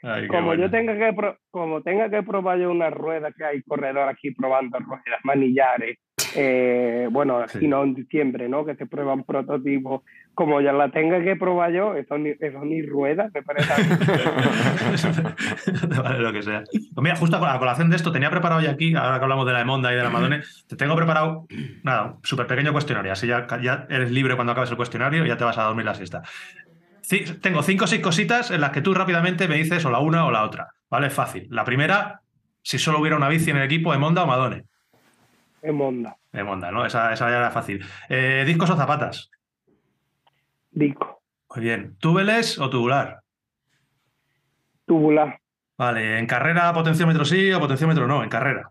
Ay, 0.03 0.27
como 0.29 0.55
yo 0.55 0.71
tenga 0.71 0.97
que 0.97 1.13
pro- 1.13 1.37
como 1.51 1.83
tenga 1.83 2.09
que 2.09 2.23
probar 2.23 2.59
yo 2.59 2.71
una 2.71 2.89
rueda 2.91 3.31
que 3.37 3.45
hay 3.45 3.63
corredor 3.63 4.09
aquí 4.09 4.31
probando 4.33 4.79
ruedas 4.79 5.21
manillares 5.25 5.99
eh, 6.35 7.07
bueno 7.11 7.47
Sí. 7.49 7.61
si 7.61 7.69
no 7.69 7.85
en 7.85 7.95
diciembre 7.95 8.49
no 8.49 8.65
que 8.65 8.75
se 8.75 8.87
prueban 8.87 9.25
prototipos 9.25 10.03
como 10.35 10.61
ya 10.61 10.73
la 10.73 10.91
tenga 10.91 11.23
que 11.23 11.37
probar 11.37 11.73
yo 11.73 11.95
eso 11.95 12.17
ni, 12.19 12.31
eso 12.31 12.65
ni 12.65 12.83
ruedas 12.83 13.31
me 13.35 13.43
parece 13.43 13.69
vale, 16.03 16.19
lo 16.19 16.33
que 16.33 16.43
sea. 16.43 16.63
Pues 16.71 17.03
mira, 17.03 17.17
justo 17.17 17.37
a 17.37 17.53
la 17.53 17.59
colación 17.59 17.91
de 17.91 17.97
esto, 17.97 18.13
tenía 18.13 18.31
preparado 18.31 18.61
ya 18.61 18.71
aquí, 18.71 18.95
ahora 18.95 19.19
que 19.19 19.25
hablamos 19.25 19.47
de 19.47 19.53
la 19.53 19.61
Emonda 19.61 19.93
y 19.93 19.97
de 19.97 20.03
la 20.03 20.11
Madone, 20.11 20.41
te 20.69 20.77
tengo 20.77 20.97
preparado, 20.97 21.47
nada, 21.83 22.17
súper 22.23 22.47
pequeño 22.47 22.73
cuestionario. 22.73 23.13
Así 23.13 23.27
ya, 23.27 23.47
ya 23.63 23.87
eres 23.89 24.11
libre 24.11 24.35
cuando 24.35 24.53
acabes 24.53 24.71
el 24.71 24.77
cuestionario 24.77 25.25
y 25.25 25.29
ya 25.29 25.37
te 25.37 25.45
vas 25.45 25.59
a 25.59 25.65
dormir 25.65 25.85
la 25.85 25.95
siesta. 25.95 26.23
Tengo 27.09 27.63
cinco 27.63 27.85
o 27.85 27.87
seis 27.87 28.03
cositas 28.03 28.51
en 28.51 28.61
las 28.61 28.71
que 28.71 28.83
tú 28.83 28.93
rápidamente 28.93 29.49
me 29.49 29.57
dices 29.57 29.85
o 29.87 29.91
la 29.91 29.99
una 30.01 30.27
o 30.27 30.31
la 30.31 30.45
otra. 30.45 30.69
¿Vale? 30.91 31.09
Fácil. 31.11 31.47
La 31.51 31.65
primera, 31.65 32.21
si 32.63 32.79
solo 32.79 33.01
hubiera 33.01 33.17
una 33.17 33.29
bici 33.29 33.51
en 33.51 33.57
el 33.57 33.63
equipo, 33.65 33.95
Emonda 33.95 34.25
o 34.25 34.27
Madone. 34.27 34.65
en 35.63 35.75
Monda 35.75 36.17
Emonda, 36.33 36.71
¿no? 36.71 36.85
Esa, 36.85 37.13
esa 37.13 37.31
ya 37.31 37.39
era 37.39 37.51
fácil. 37.51 37.85
Eh, 38.09 38.45
¿Discos 38.47 38.71
o 38.71 38.77
zapatas? 38.77 39.31
disco 40.71 41.23
Muy 41.55 41.65
bien. 41.65 41.97
¿Túbeles 41.99 42.59
o 42.59 42.69
tubular? 42.69 43.21
tubular 44.87 45.41
Vale. 45.77 46.19
¿En 46.19 46.27
carrera 46.27 46.73
potenciómetro 46.73 47.25
sí 47.25 47.53
o 47.53 47.61
potenciómetro 47.61 48.07
no? 48.07 48.23
En 48.23 48.29
carrera. 48.29 48.71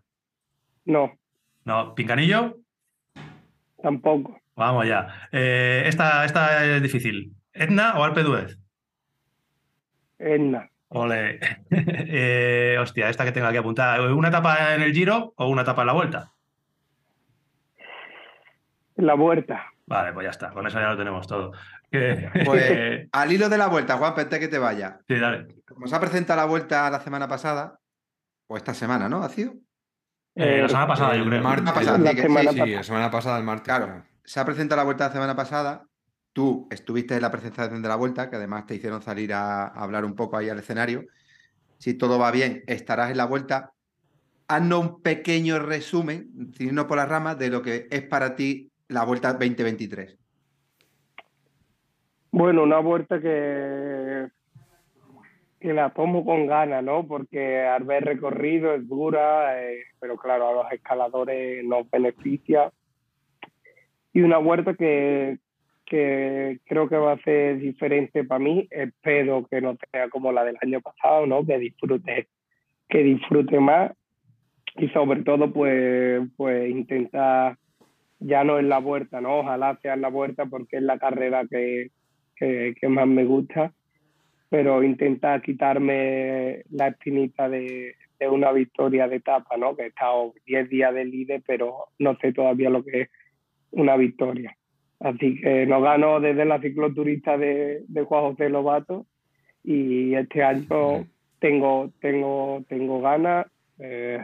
no 0.85 1.13
No. 1.65 1.95
¿Pinganillo? 1.95 2.57
tampoco 3.81 4.39
Vamos 4.55 4.87
ya. 4.87 5.27
Eh, 5.31 5.83
esta, 5.85 6.25
esta 6.25 6.65
es 6.65 6.81
difícil. 6.81 7.36
¿Etna 7.57 7.97
o 7.97 8.03
Alpe 8.03 8.23
d'Huez? 8.23 8.57
Edna 10.19 10.69
Ole. 10.89 11.39
Eh, 11.69 12.77
hostia, 12.79 13.09
esta 13.09 13.25
que 13.25 13.31
tengo 13.31 13.47
aquí 13.47 13.57
apuntada. 13.57 14.01
¿Una 14.13 14.29
etapa 14.29 14.73
en 14.75 14.81
el 14.81 14.93
Giro 14.93 15.33
o 15.35 15.47
una 15.49 15.63
etapa 15.63 15.81
en 15.81 15.87
la 15.87 15.93
Vuelta? 15.93 16.31
la 18.95 19.13
vuelta 19.13 19.65
Vale, 19.85 20.11
pues 20.11 20.23
ya 20.25 20.31
está. 20.31 20.49
Con 20.51 20.65
eso 20.67 20.79
ya 20.79 20.89
lo 20.89 20.97
tenemos 20.97 21.27
todo. 21.27 21.51
Que- 21.91 22.29
Pues 22.45 23.07
al 23.11 23.31
hilo 23.31 23.47
de 23.47 23.57
la 23.57 23.67
vuelta, 23.67 23.97
Juan, 23.97 24.13
antes 24.17 24.39
que 24.39 24.47
te 24.47 24.57
vaya. 24.57 24.99
sí, 25.07 25.15
dale. 25.19 25.47
Como 25.67 25.87
se 25.87 25.95
ha 25.95 25.99
presentado 25.99 26.41
la 26.41 26.45
vuelta 26.47 26.89
la 26.89 26.99
semana 26.99 27.27
pasada, 27.27 27.79
o 28.47 28.57
esta 28.57 28.73
semana, 28.73 29.07
¿no? 29.07 29.23
¿Ha 29.23 29.29
sido? 29.29 29.53
Eh, 30.35 30.59
la 30.59 30.65
Eh, 30.65 30.69
semana 30.69 30.87
pasada, 30.87 31.15
yo 31.15 31.23
El 31.23 31.29
creo. 31.29 31.41
martes. 31.43 31.65
La 31.65 31.73
pasada, 31.73 31.97
La 31.99 32.09
sí, 32.09 32.15
que- 32.17 32.21
semana 32.23 32.51
sí, 32.51 32.57
Sí, 32.57 32.63
sí. 32.65 32.71
la 32.73 32.83
semana 32.83 33.11
pasada, 33.11 33.37
el 33.37 33.43
martes. 33.45 33.63
Claro, 33.65 34.03
se 34.25 34.39
ha 34.39 34.45
presentado 34.45 34.77
la 34.81 34.83
vuelta 34.85 35.07
la 35.07 35.13
semana 35.13 35.35
pasada. 35.35 35.85
Tú 36.37 36.67
estuviste 36.69 37.15
en 37.15 37.23
la 37.23 37.31
presentación 37.31 37.81
de 37.81 37.89
la 37.89 37.95
vuelta, 37.95 38.29
que 38.29 38.35
además 38.35 38.67
te 38.67 38.75
hicieron 38.75 39.01
salir 39.01 39.33
a, 39.33 39.69
hablar 39.69 40.05
un 40.05 40.13
poco 40.13 40.37
ahí 40.37 40.49
al 40.49 40.59
escenario. 40.59 41.05
Si 41.79 41.95
todo 41.95 42.19
va 42.19 42.29
bien, 42.29 42.61
estarás 42.67 43.09
en 43.09 43.17
la 43.17 43.25
vuelta. 43.25 43.71
Haznos 44.47 44.79
un 44.81 45.01
pequeño 45.01 45.57
resumen, 45.57 46.53
sin 46.53 46.75
por 46.75 46.97
las 46.97 47.09
ramas, 47.09 47.39
de 47.39 47.49
lo 47.49 47.63
que 47.63 47.87
es 47.89 48.03
para 48.03 48.35
ti 48.35 48.69
la 48.87 49.03
vuelta 49.03 49.33
2023. 49.33 50.15
Bueno, 52.29 52.61
una 52.61 52.77
vuelta 52.81 53.19
que, 53.19 54.27
que 55.59 55.73
la 55.73 55.89
tomo 55.89 56.23
con 56.23 56.45
ganas, 56.45 56.83
¿no? 56.83 57.07
Porque 57.07 57.63
al 57.65 57.83
ver 57.83 58.05
recorrido 58.05 58.75
es 58.75 58.87
dura, 58.87 59.59
eh, 59.63 59.85
pero 59.99 60.17
claro, 60.17 60.49
a 60.49 60.53
los 60.53 60.71
escaladores 60.71 61.65
nos 61.65 61.89
beneficia. 61.89 62.71
Y 64.13 64.21
una 64.21 64.37
vuelta 64.37 64.75
que, 64.75 65.39
que 65.87 66.59
creo 66.65 66.89
que 66.89 66.97
va 66.97 67.13
a 67.13 67.23
ser 67.23 67.59
diferente 67.59 68.23
para 68.23 68.39
mí. 68.39 68.67
Espero 68.69 69.47
que 69.49 69.61
no 69.61 69.77
sea 69.91 70.09
como 70.09 70.31
la 70.31 70.43
del 70.43 70.57
año 70.61 70.81
pasado, 70.81 71.25
¿no? 71.25 71.45
Que 71.45 71.57
disfrute, 71.57 72.27
que 72.89 73.03
disfrute 73.03 73.59
más. 73.59 73.93
Y 74.75 74.89
sobre 74.89 75.23
todo, 75.23 75.51
pues, 75.51 76.21
pues 76.35 76.69
intentar 76.69 77.57
ya 78.19 78.43
no 78.43 78.59
en 78.59 78.69
la 78.69 78.79
vuelta, 78.79 79.21
¿no? 79.21 79.39
Ojalá 79.39 79.77
sea 79.81 79.93
en 79.93 80.01
la 80.01 80.09
vuelta 80.09 80.45
porque 80.45 80.77
es 80.77 80.83
la 80.83 80.99
carrera 80.99 81.45
que, 81.49 81.91
que, 82.35 82.89
más 82.89 83.07
me 83.07 83.25
gusta, 83.25 83.73
pero 84.49 84.83
intentar 84.83 85.41
quitarme 85.41 86.63
la 86.69 86.89
espinita 86.89 87.47
de, 87.47 87.95
de 88.19 88.29
una 88.29 88.51
victoria 88.51 89.07
de 89.07 89.17
etapa, 89.17 89.55
¿no? 89.57 89.75
Que 89.75 89.83
he 89.83 89.87
estado 89.87 90.33
10 90.45 90.69
días 90.69 90.93
de 90.93 91.05
líder, 91.05 91.43
pero 91.45 91.85
no 91.97 92.17
sé 92.17 92.33
todavía 92.33 92.69
lo 92.69 92.83
que 92.83 93.01
es 93.01 93.09
una 93.71 93.95
victoria. 93.95 94.56
Así 94.99 95.39
que 95.39 95.65
no 95.67 95.79
gano 95.81 96.19
desde 96.19 96.45
la 96.45 96.59
cicloturista 96.59 97.37
de, 97.37 97.83
de 97.87 98.01
Juan 98.03 98.31
José 98.31 98.49
Lobato 98.49 99.05
y 99.63 100.15
este 100.15 100.43
año 100.43 101.05
tengo, 101.39 101.91
tengo, 101.99 102.63
tengo 102.67 103.01
ganas. 103.01 103.45
eh, 103.79 104.23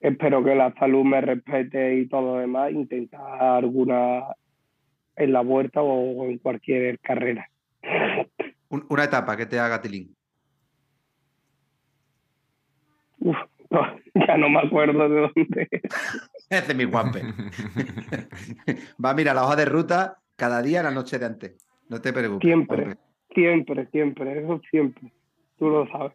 espero 0.00 0.44
que 0.44 0.54
la 0.54 0.72
salud 0.74 1.04
me 1.04 1.20
respete 1.20 1.96
y 1.96 2.06
todo 2.08 2.34
lo 2.34 2.40
demás. 2.40 2.72
Intentar 2.72 3.40
alguna 3.40 4.24
en 5.16 5.32
la 5.32 5.40
vuelta 5.40 5.80
o 5.82 6.24
en 6.26 6.38
cualquier 6.38 6.98
carrera. 7.00 7.48
Un- 8.68 8.84
una 8.90 9.04
etapa 9.04 9.36
que 9.36 9.46
te 9.46 9.58
haga 9.58 9.80
tilín. 9.80 10.14
Uf, 13.20 13.36
no, 13.70 13.80
ya 14.26 14.36
no 14.36 14.48
me 14.50 14.60
acuerdo 14.60 15.08
de 15.08 15.20
dónde. 15.22 15.68
Ese 16.50 16.72
es 16.72 16.76
mi 16.76 16.84
guampe. 16.84 17.22
Va, 19.04 19.14
mira, 19.14 19.34
la 19.34 19.44
hoja 19.44 19.56
de 19.56 19.64
ruta 19.66 20.18
cada 20.36 20.62
día 20.62 20.82
la 20.82 20.90
noche 20.90 21.18
de 21.18 21.26
antes. 21.26 21.68
No 21.88 22.00
te 22.00 22.12
preocupes. 22.12 22.46
Siempre. 22.46 22.96
Siempre, 23.34 23.86
siempre, 23.90 24.42
eso 24.42 24.60
siempre. 24.70 25.12
Tú 25.58 25.68
lo 25.68 25.86
sabes. 25.88 26.12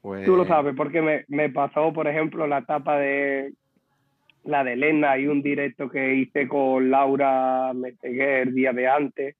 Pues, 0.00 0.24
Tú 0.24 0.36
lo 0.36 0.46
sabes, 0.46 0.74
porque 0.76 1.02
me, 1.02 1.24
me 1.28 1.50
pasó, 1.50 1.92
por 1.92 2.06
ejemplo, 2.06 2.46
la 2.46 2.58
etapa 2.58 2.98
de 2.98 3.52
la 4.44 4.64
de 4.64 4.74
Elena 4.74 5.18
y 5.18 5.26
un 5.26 5.42
directo 5.42 5.90
que 5.90 6.14
hice 6.14 6.48
con 6.48 6.90
Laura 6.90 7.72
Meteguer 7.74 8.48
el 8.48 8.54
día 8.54 8.72
de 8.72 8.88
antes, 8.88 9.36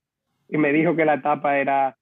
y 0.48 0.58
me 0.58 0.72
dijo 0.72 0.96
que 0.96 1.04
la 1.04 1.14
etapa 1.14 1.58
era 1.58 1.96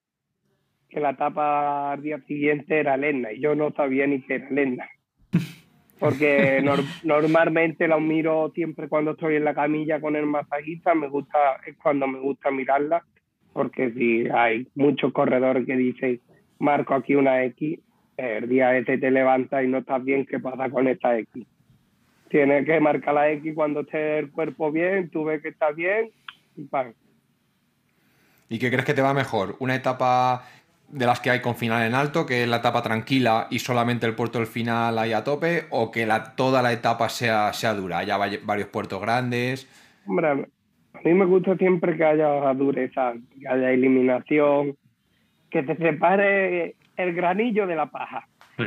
que 0.89 1.01
la 1.01 1.11
etapa 1.11 1.93
al 1.93 2.03
día 2.03 2.21
siguiente 2.27 2.81
era 2.81 2.95
Elena, 2.95 3.33
y 3.33 3.41
yo 3.41 3.55
no 3.55 3.71
sabía 3.73 4.07
ni 4.07 4.23
que 4.23 4.37
era 4.37 4.49
Elena. 4.49 4.89
Porque 5.99 6.61
nor- 6.63 6.85
normalmente 7.05 7.89
la 7.89 7.99
miro 7.99 8.53
siempre 8.55 8.89
cuando 8.89 9.13
estoy 9.13 9.37
en 9.37 9.45
la 9.45 9.55
camilla 9.55 10.01
con 10.01 10.15
el 10.15 10.27
masajista, 10.27 10.95
me 10.95 11.09
gusta, 11.09 11.39
es 11.67 11.77
cuando 11.83 12.07
me 12.07 12.19
gusta 12.19 12.51
mirarla, 12.51 13.03
porque 13.53 13.91
si 13.93 14.29
hay 14.29 14.69
muchos 14.75 15.13
corredores 15.13 15.65
que 15.65 15.77
dicen, 15.77 16.21
marco 16.59 16.95
aquí 16.95 17.15
una 17.15 17.43
X, 17.45 17.81
el 18.19 18.49
día 18.49 18.77
ese 18.77 18.99
te 18.99 19.11
levantas 19.11 19.65
y 19.65 19.69
no 19.69 19.79
estás 19.79 20.05
bien, 20.05 20.27
¿qué 20.27 20.39
pasa 20.39 20.69
con 20.69 20.87
esta 20.87 21.19
X? 21.19 21.47
Tienes 22.29 22.67
que 22.67 22.81
marcar 22.81 23.15
la 23.15 23.31
X 23.31 23.55
cuando 23.55 23.81
esté 23.81 24.19
el 24.19 24.31
cuerpo 24.31 24.71
bien, 24.71 25.09
tú 25.11 25.25
ves 25.25 25.41
que 25.41 25.49
está 25.49 25.71
bien 25.71 26.11
y 26.57 26.65
pan. 26.65 26.95
¿Y 28.49 28.59
qué 28.59 28.69
crees 28.71 28.85
que 28.85 28.95
te 28.95 29.03
va 29.03 29.15
mejor? 29.15 29.57
¿Una 29.59 29.75
etapa 29.75 30.45
de 30.89 31.07
las 31.07 31.21
que 31.21 31.31
hay 31.31 31.41
con 31.41 31.57
final 31.57 31.87
en 31.87 31.95
alto, 31.95 32.27
que 32.27 32.43
es 32.43 32.49
la 32.49 32.59
etapa 32.59 32.83
tranquila 32.83 33.49
y 33.51 33.59
solamente 33.59 34.07
el 34.07 34.15
puerto 34.15 34.39
del 34.39 34.47
final 34.47 34.99
ahí 34.99 35.13
a 35.13 35.25
tope? 35.25 35.67
¿O 35.71 35.91
que 35.91 36.07
la, 36.07 36.35
toda 36.37 36.63
la 36.63 36.73
etapa 36.73 37.09
sea, 37.09 37.53
sea 37.53 37.75
dura, 37.75 37.99
haya 37.99 38.17
varios 38.17 38.69
puertos 38.69 39.01
grandes? 39.01 39.69
Hombre, 40.07 40.29
a 40.29 40.35
mí 41.05 41.15
me 41.15 41.25
gusta 41.25 41.57
siempre 41.57 41.97
que 41.97 42.05
haya 42.05 42.53
dureza, 42.55 43.15
que 43.39 43.49
haya 43.49 43.71
eliminación, 43.71 44.77
que 45.51 45.63
te 45.63 45.77
separe 45.77 46.77
el 46.97 47.15
granillo 47.15 47.67
de 47.67 47.77
la 47.77 47.87
paja. 47.87 48.27
Sí. 48.57 48.65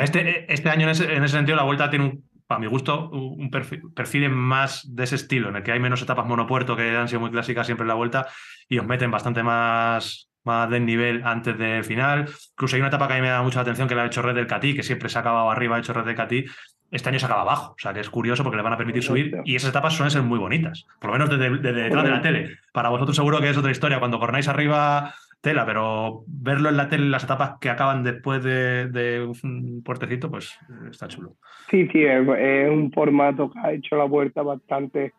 Este, 0.00 0.52
este 0.52 0.70
año, 0.70 0.84
en 0.84 0.90
ese, 0.90 1.14
en 1.14 1.24
ese 1.24 1.36
sentido, 1.36 1.56
la 1.56 1.64
vuelta 1.64 1.90
tiene 1.90 2.06
un 2.06 2.24
para 2.46 2.60
mi 2.60 2.66
gusto, 2.66 3.10
un 3.10 3.50
perfil, 3.50 4.28
más 4.30 4.94
de 4.94 5.04
ese 5.04 5.16
estilo, 5.16 5.48
en 5.48 5.56
el 5.56 5.62
que 5.62 5.72
hay 5.72 5.80
menos 5.80 6.02
etapas 6.02 6.26
monopuerto 6.26 6.76
que 6.76 6.90
han 6.90 7.08
sido 7.08 7.20
muy 7.20 7.30
clásicas 7.30 7.66
siempre 7.66 7.84
en 7.84 7.88
la 7.88 7.94
vuelta 7.94 8.26
y 8.68 8.78
os 8.78 8.86
meten 8.86 9.10
bastante 9.10 9.42
más, 9.42 10.30
más 10.44 10.70
del 10.70 10.86
nivel 10.86 11.22
antes 11.24 11.56
del 11.58 11.84
final. 11.84 12.26
Incluso 12.52 12.76
hay 12.76 12.80
una 12.80 12.88
etapa 12.88 13.08
que 13.08 13.14
a 13.14 13.16
mí 13.16 13.22
me 13.22 13.28
da 13.28 13.42
mucha 13.42 13.60
atención 13.60 13.88
que 13.88 13.94
la 13.94 14.02
ha 14.02 14.06
hecho 14.06 14.22
Red 14.22 14.34
del 14.34 14.46
Catí, 14.46 14.74
que 14.74 14.82
siempre 14.82 15.08
se 15.08 15.18
ha 15.18 15.22
acabado 15.22 15.50
arriba, 15.50 15.76
ha 15.76 15.78
hecho 15.80 15.92
Red 15.92 16.04
del 16.04 16.14
Catí. 16.14 16.44
Este 16.90 17.08
año 17.08 17.18
se 17.18 17.26
acaba 17.26 17.40
abajo, 17.40 17.72
o 17.72 17.78
sea 17.78 17.92
que 17.92 18.00
es 18.00 18.10
curioso 18.10 18.44
porque 18.44 18.56
le 18.56 18.62
van 18.62 18.74
a 18.74 18.76
permitir 18.76 19.02
subir 19.02 19.38
y 19.44 19.56
esas 19.56 19.70
etapas 19.70 19.94
suelen 19.94 20.12
ser 20.12 20.22
muy 20.22 20.38
bonitas, 20.38 20.86
por 21.00 21.10
lo 21.10 21.14
menos 21.14 21.30
desde, 21.30 21.50
desde 21.58 21.82
detrás 21.82 22.04
de 22.04 22.10
la 22.10 22.22
tele. 22.22 22.58
Para 22.72 22.88
vosotros 22.88 23.16
seguro 23.16 23.40
que 23.40 23.50
es 23.50 23.56
otra 23.56 23.72
historia, 23.72 23.98
cuando 23.98 24.20
cornáis 24.20 24.46
arriba 24.46 25.12
tela, 25.40 25.66
pero 25.66 26.24
verlo 26.26 26.68
en 26.68 26.76
la 26.76 26.88
tele, 26.88 27.04
en 27.04 27.10
las 27.10 27.24
etapas 27.24 27.58
que 27.60 27.68
acaban 27.68 28.02
después 28.02 28.42
de, 28.44 28.88
de 28.88 29.24
un 29.24 29.82
puertecito, 29.84 30.30
pues 30.30 30.58
está 30.90 31.08
chulo. 31.08 31.36
Sí, 31.68 31.86
sí, 31.92 32.04
es, 32.04 32.26
es, 32.38 32.70
un 32.70 32.90
formato 32.92 33.50
que 33.50 33.58
ha 33.58 33.72
hecho 33.72 33.96
la 33.96 34.04
vuelta 34.04 34.42
bastante 34.42 35.12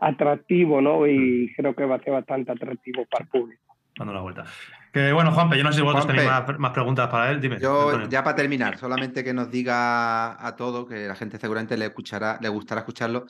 atractivo, 0.00 0.80
¿no? 0.80 1.06
Y 1.06 1.52
creo 1.56 1.74
que 1.74 1.84
va 1.84 1.96
a 1.96 2.00
ser 2.02 2.12
bastante 2.12 2.52
atractivo 2.52 3.06
para 3.10 3.24
el 3.24 3.30
público. 3.30 3.67
Dando 3.98 4.14
la 4.14 4.20
vuelta. 4.20 4.44
Que 4.92 5.12
bueno, 5.12 5.32
Juanpe, 5.32 5.58
yo 5.58 5.64
no 5.64 5.72
sé 5.72 5.78
si 5.78 5.82
vosotros 5.82 6.06
Juanpe, 6.06 6.22
tenéis 6.22 6.46
más, 6.46 6.58
más, 6.58 6.72
preguntas 6.72 7.08
para 7.08 7.30
él. 7.30 7.40
Dime. 7.40 7.58
Yo, 7.60 7.88
Antonio. 7.88 8.08
ya 8.08 8.22
para 8.22 8.36
terminar, 8.36 8.78
solamente 8.78 9.24
que 9.24 9.34
nos 9.34 9.50
diga 9.50 10.46
a 10.46 10.56
todos, 10.56 10.88
que 10.88 11.06
la 11.06 11.14
gente 11.14 11.38
seguramente 11.38 11.76
le 11.76 11.86
escuchará, 11.86 12.38
le 12.40 12.48
gustará 12.48 12.80
escucharlo. 12.82 13.26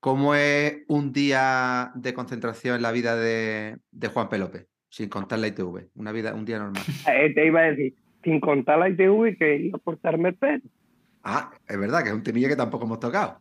¿Cómo 0.00 0.34
es 0.34 0.78
un 0.88 1.12
día 1.12 1.90
de 1.94 2.14
concentración 2.14 2.76
en 2.76 2.82
la 2.82 2.92
vida 2.92 3.16
de, 3.16 3.76
de 3.90 4.08
Juan 4.08 4.28
López? 4.38 4.66
Sin 4.88 5.08
contar 5.10 5.38
la 5.38 5.48
ITV, 5.48 5.90
una 5.94 6.10
vida, 6.10 6.34
un 6.34 6.44
día 6.44 6.58
normal. 6.58 6.82
Eh, 7.06 7.34
te 7.34 7.46
iba 7.46 7.60
a 7.60 7.64
decir, 7.64 7.94
sin 8.24 8.40
contar 8.40 8.78
la 8.78 8.88
ITV, 8.88 9.36
que 9.36 9.56
iba 9.56 9.76
a 9.76 9.80
cortarme 9.80 10.30
el 10.30 10.34
pelo. 10.36 10.62
Ah, 11.22 11.50
es 11.68 11.78
verdad, 11.78 12.02
que 12.02 12.08
es 12.08 12.14
un 12.14 12.22
temillo 12.22 12.48
que 12.48 12.56
tampoco 12.56 12.86
hemos 12.86 12.98
tocado. 12.98 13.38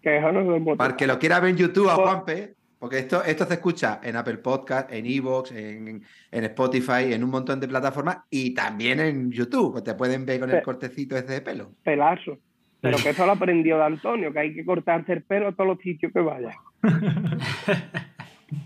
Que 0.00 0.18
eso 0.18 0.30
no 0.30 0.42
lo 0.42 0.54
hemos 0.54 0.78
Para 0.78 0.90
el 0.90 0.96
que 0.96 1.08
lo 1.08 1.18
quiera 1.18 1.40
ver 1.40 1.50
en 1.50 1.56
YouTube 1.56 1.88
a 1.88 1.96
Juanpe, 1.96 2.54
porque 2.78 2.98
esto, 2.98 3.24
esto 3.24 3.46
se 3.46 3.54
escucha 3.54 4.00
en 4.02 4.16
Apple 4.16 4.38
Podcast, 4.38 4.92
en 4.92 5.06
Evox, 5.06 5.52
en, 5.52 6.02
en 6.30 6.44
Spotify, 6.44 7.12
en 7.12 7.24
un 7.24 7.30
montón 7.30 7.58
de 7.58 7.68
plataformas 7.68 8.18
y 8.30 8.54
también 8.54 9.00
en 9.00 9.30
YouTube. 9.30 9.82
Te 9.82 9.94
pueden 9.94 10.26
ver 10.26 10.40
con 10.40 10.50
el 10.50 10.62
cortecito 10.62 11.16
ese 11.16 11.32
de 11.32 11.40
pelo. 11.40 11.72
Pelazo. 11.82 12.38
Pero 12.80 12.98
que 12.98 13.10
eso 13.10 13.26
lo 13.26 13.32
aprendió 13.32 13.78
de 13.78 13.84
Antonio, 13.84 14.32
que 14.32 14.38
hay 14.38 14.54
que 14.54 14.64
cortarse 14.64 15.12
el 15.12 15.22
pelo 15.22 15.48
a 15.48 15.52
todos 15.52 15.68
los 15.68 15.78
sitios 15.78 16.12
que 16.12 16.20
vaya. 16.20 16.54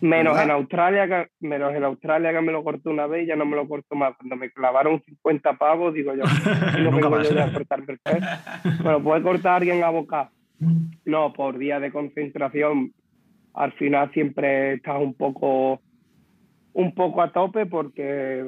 Menos 0.02 0.34
¿Verdad? 0.34 0.44
en 0.44 0.50
Australia, 0.50 1.08
que, 1.08 1.46
menos 1.46 1.74
en 1.74 1.84
Australia 1.84 2.32
que 2.32 2.42
me 2.42 2.52
lo 2.52 2.62
corté 2.62 2.90
una 2.90 3.06
vez 3.06 3.24
y 3.24 3.28
ya 3.28 3.36
no 3.36 3.46
me 3.46 3.56
lo 3.56 3.66
corto 3.66 3.94
más. 3.94 4.14
Cuando 4.18 4.36
me 4.36 4.50
clavaron 4.50 5.02
50 5.02 5.54
pavos, 5.54 5.94
digo 5.94 6.14
yo, 6.14 6.24
no 6.80 6.90
Nunca 6.90 7.08
más. 7.08 7.30
yo 7.30 7.42
a 7.42 7.50
cortarme 7.50 7.94
el 7.94 7.98
pelo. 7.98 8.26
Me 8.84 8.90
lo 8.92 9.02
puede 9.02 9.22
cortar 9.22 9.54
alguien 9.56 9.82
a 9.82 9.88
boca. 9.88 10.30
No, 11.06 11.32
por 11.32 11.56
día 11.56 11.80
de 11.80 11.90
concentración, 11.90 12.92
al 13.54 13.72
final 13.72 14.12
siempre 14.12 14.74
estás 14.74 15.00
un 15.00 15.14
poco 15.14 15.80
un 16.72 16.94
poco 16.94 17.20
a 17.20 17.32
tope 17.32 17.66
porque 17.66 18.44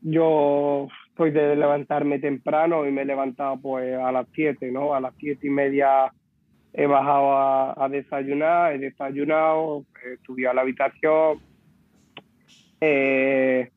yo 0.00 0.88
soy 1.16 1.30
de 1.32 1.56
levantarme 1.56 2.20
temprano 2.20 2.86
y 2.86 2.92
me 2.92 3.02
he 3.02 3.04
levantado 3.04 3.58
pues 3.60 3.98
a 3.98 4.12
las 4.12 4.26
7, 4.32 4.70
¿no? 4.70 4.94
A 4.94 5.00
las 5.00 5.12
siete 5.18 5.48
y 5.48 5.50
media 5.50 6.12
he 6.72 6.86
bajado 6.86 7.32
a, 7.32 7.84
a 7.84 7.88
desayunar, 7.88 8.74
he 8.74 8.78
desayunado, 8.78 9.84
he 10.04 10.14
estudiado 10.14 10.54
la 10.54 10.62
habitación, 10.62 11.40
eh, 12.80 13.70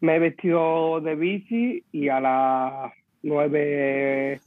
me 0.00 0.16
he 0.16 0.18
vestido 0.18 1.00
de 1.00 1.14
bici 1.14 1.84
y 1.92 2.08
a 2.08 2.20
las 2.20 2.92
9 3.22 4.40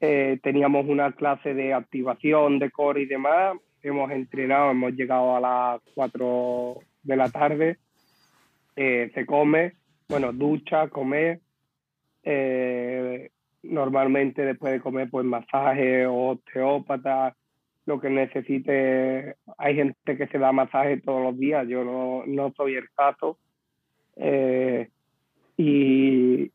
eh, 0.00 0.38
teníamos 0.42 0.86
una 0.86 1.12
clase 1.12 1.54
de 1.54 1.74
activación 1.74 2.58
de 2.58 2.70
core 2.70 3.02
y 3.02 3.06
demás. 3.06 3.56
Hemos 3.82 4.10
entrenado, 4.10 4.70
hemos 4.70 4.92
llegado 4.92 5.36
a 5.36 5.40
las 5.40 5.80
4 5.94 6.78
de 7.02 7.16
la 7.16 7.30
tarde. 7.30 7.78
Eh, 8.76 9.10
se 9.14 9.26
come, 9.26 9.74
bueno, 10.08 10.32
ducha, 10.32 10.88
comer. 10.88 11.40
Eh, 12.22 13.30
normalmente 13.62 14.44
después 14.44 14.72
de 14.72 14.80
comer, 14.80 15.08
pues 15.10 15.24
masaje 15.24 16.06
o 16.06 16.30
osteópata, 16.30 17.36
lo 17.86 18.00
que 18.00 18.10
necesite. 18.10 19.36
Hay 19.56 19.74
gente 19.74 20.16
que 20.16 20.26
se 20.28 20.38
da 20.38 20.52
masaje 20.52 21.00
todos 21.00 21.22
los 21.22 21.38
días, 21.38 21.66
yo 21.68 21.84
no, 21.84 22.24
no 22.26 22.52
soy 22.56 22.74
el 22.74 22.90
caso. 22.90 23.38
Eh, 24.16 24.88
y, 25.56 26.52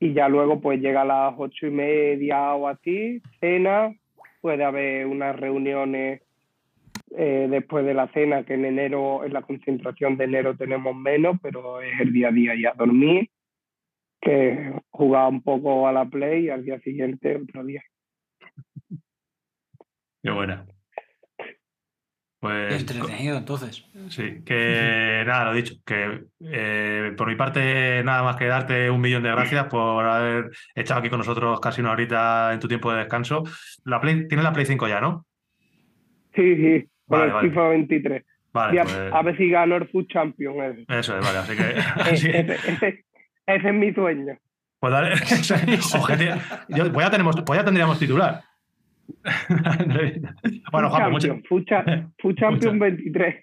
y 0.00 0.12
ya 0.12 0.28
luego 0.28 0.60
pues 0.60 0.80
llega 0.80 1.02
a 1.02 1.06
las 1.06 1.34
ocho 1.36 1.66
y 1.66 1.70
media 1.70 2.54
o 2.54 2.68
así, 2.68 3.22
cena, 3.40 3.92
puede 4.44 4.62
haber 4.62 5.06
unas 5.06 5.34
reuniones 5.34 6.20
eh, 7.16 7.46
después 7.48 7.86
de 7.86 7.94
la 7.94 8.08
cena, 8.08 8.44
que 8.44 8.52
en 8.52 8.66
enero, 8.66 9.24
en 9.24 9.32
la 9.32 9.40
concentración 9.40 10.18
de 10.18 10.24
enero 10.24 10.54
tenemos 10.54 10.94
menos, 10.94 11.38
pero 11.40 11.80
es 11.80 11.98
el 11.98 12.12
día 12.12 12.28
a 12.28 12.30
día 12.30 12.54
y 12.54 12.66
a 12.66 12.74
dormir, 12.74 13.30
que 14.20 14.70
jugar 14.90 15.30
un 15.30 15.42
poco 15.42 15.88
a 15.88 15.92
la 15.92 16.04
play 16.04 16.44
y 16.44 16.50
al 16.50 16.62
día 16.62 16.78
siguiente 16.80 17.36
otro 17.36 17.64
día. 17.64 17.82
Qué 20.22 20.30
buena. 20.30 20.66
Pues 22.44 22.78
Entretenido, 22.78 23.38
entonces. 23.38 23.86
sí, 24.10 24.42
que 24.44 25.24
nada, 25.26 25.46
lo 25.46 25.54
dicho, 25.54 25.76
que 25.86 26.24
eh, 26.42 27.12
por 27.16 27.26
mi 27.28 27.36
parte 27.36 28.02
nada 28.04 28.22
más 28.22 28.36
que 28.36 28.44
darte 28.44 28.90
un 28.90 29.00
millón 29.00 29.22
de 29.22 29.30
gracias 29.30 29.64
por 29.68 30.04
haber 30.04 30.50
echado 30.74 31.00
aquí 31.00 31.08
con 31.08 31.18
nosotros 31.20 31.58
casi 31.60 31.80
una 31.80 31.92
horita 31.92 32.52
en 32.52 32.60
tu 32.60 32.68
tiempo 32.68 32.92
de 32.92 32.98
descanso. 32.98 33.44
La 33.84 33.98
Play, 33.98 34.28
tienes 34.28 34.44
la 34.44 34.52
Play 34.52 34.66
5 34.66 34.86
ya, 34.88 35.00
¿no? 35.00 35.24
Sí, 36.34 36.54
sí, 36.56 36.86
con 37.08 37.18
Vale, 37.20 37.24
el 37.28 37.32
vale. 37.32 37.48
FIFA 37.48 37.68
23. 37.68 38.24
Vale, 38.52 38.74
Y 38.74 38.78
a, 38.78 38.82
pues, 38.82 38.96
a 39.14 39.22
ver 39.22 39.36
si 39.38 39.48
gano 39.48 39.76
el 39.76 39.88
Food 39.88 40.06
Champion. 40.08 40.54
ese. 40.64 40.84
eso 40.98 41.18
es, 41.18 41.24
vale, 41.26 41.38
así 41.38 41.56
que... 41.56 41.62
Eh, 41.62 41.74
así- 41.96 42.28
ese, 42.30 42.54
ese- 42.54 43.04
ese 43.46 43.68
es 43.68 43.74
mi 43.74 43.94
sueño. 43.94 44.36
Pues 44.80 44.92
dale. 44.92 45.14
Objetivo. 45.14 46.34
Yo- 46.68 46.92
pues, 46.92 47.06
ya 47.06 47.10
tenemos, 47.10 47.36
pues 47.46 47.58
ya 47.58 47.64
tendríamos 47.64 47.98
titular. 47.98 48.42
bueno, 50.72 50.90
Juan, 50.90 51.10
mucho- 51.12 51.28
Champion, 51.28 51.42
Food 51.48 51.64
Cha- 51.66 52.08
Food 52.20 52.34
Champion 52.36 52.78
23. 52.78 53.34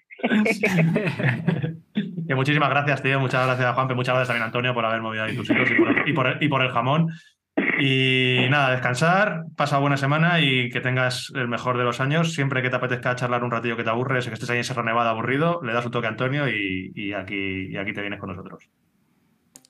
que 2.26 2.34
muchísimas 2.34 2.70
gracias, 2.70 3.02
tío. 3.02 3.18
Muchas 3.20 3.46
gracias, 3.46 3.74
Juanpe. 3.74 3.94
Muchas 3.94 4.14
gracias 4.14 4.28
también, 4.28 4.44
Antonio, 4.46 4.74
por 4.74 4.84
haber 4.84 5.00
movido 5.02 5.24
ahí 5.24 5.34
tus 5.36 5.48
hilos 5.50 5.70
y 5.70 5.74
por, 5.74 5.88
el, 5.88 6.08
y, 6.08 6.12
por 6.12 6.26
el, 6.26 6.42
y 6.42 6.48
por 6.48 6.62
el 6.62 6.70
jamón. 6.70 7.08
Y 7.78 8.46
nada, 8.48 8.70
descansar, 8.70 9.44
pasa 9.56 9.78
buena 9.78 9.96
semana 9.96 10.40
y 10.40 10.70
que 10.70 10.80
tengas 10.80 11.30
el 11.34 11.48
mejor 11.48 11.76
de 11.76 11.84
los 11.84 12.00
años. 12.00 12.32
Siempre 12.32 12.62
que 12.62 12.70
te 12.70 12.76
apetezca 12.76 13.14
charlar 13.16 13.44
un 13.44 13.50
ratillo 13.50 13.76
que 13.76 13.84
te 13.84 13.90
aburres, 13.90 14.26
que 14.28 14.34
estés 14.34 14.48
ahí 14.50 14.58
en 14.58 14.64
Serra 14.64 14.82
Nevada 14.84 15.10
aburrido, 15.10 15.60
le 15.62 15.72
das 15.72 15.84
un 15.84 15.90
toque 15.92 16.06
a 16.06 16.10
Antonio 16.10 16.48
y, 16.48 16.92
y 16.94 17.12
aquí, 17.12 17.66
y 17.70 17.76
aquí 17.76 17.92
te 17.92 18.00
vienes 18.00 18.20
con 18.20 18.30
nosotros. 18.30 18.70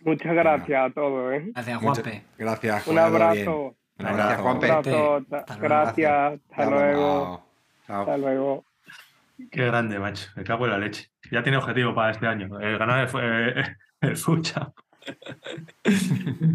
Muchas 0.04 0.34
gracias 0.34 0.90
a 0.90 0.90
todos. 0.92 1.32
¿eh? 1.32 1.50
Gracias, 1.54 1.82
Muchas- 1.82 2.02
Juanpe. 2.04 2.22
Gracias, 2.38 2.86
Un 2.86 2.94
Juan, 2.94 3.06
abrazo. 3.06 3.76
Un 4.10 4.16
Gracias, 4.16 4.38
abrazo. 4.38 4.42
Juanpe. 4.42 5.60
Gracias. 5.60 6.40
Hasta 6.50 6.70
luego. 6.70 7.46
Chao. 7.86 8.00
Hasta 8.00 8.16
luego. 8.16 8.64
Qué 9.50 9.64
grande, 9.66 9.98
macho. 9.98 10.28
Me 10.36 10.44
cago 10.44 10.64
en 10.66 10.70
la 10.72 10.78
leche. 10.78 11.08
Ya 11.30 11.42
tiene 11.42 11.58
objetivo 11.58 11.94
para 11.94 12.10
este 12.12 12.26
año. 12.26 12.60
eh, 12.60 12.76
ganar 12.78 13.08
el, 13.08 13.58
eh, 13.58 13.76
el 14.02 14.16
fucha. 14.16 14.72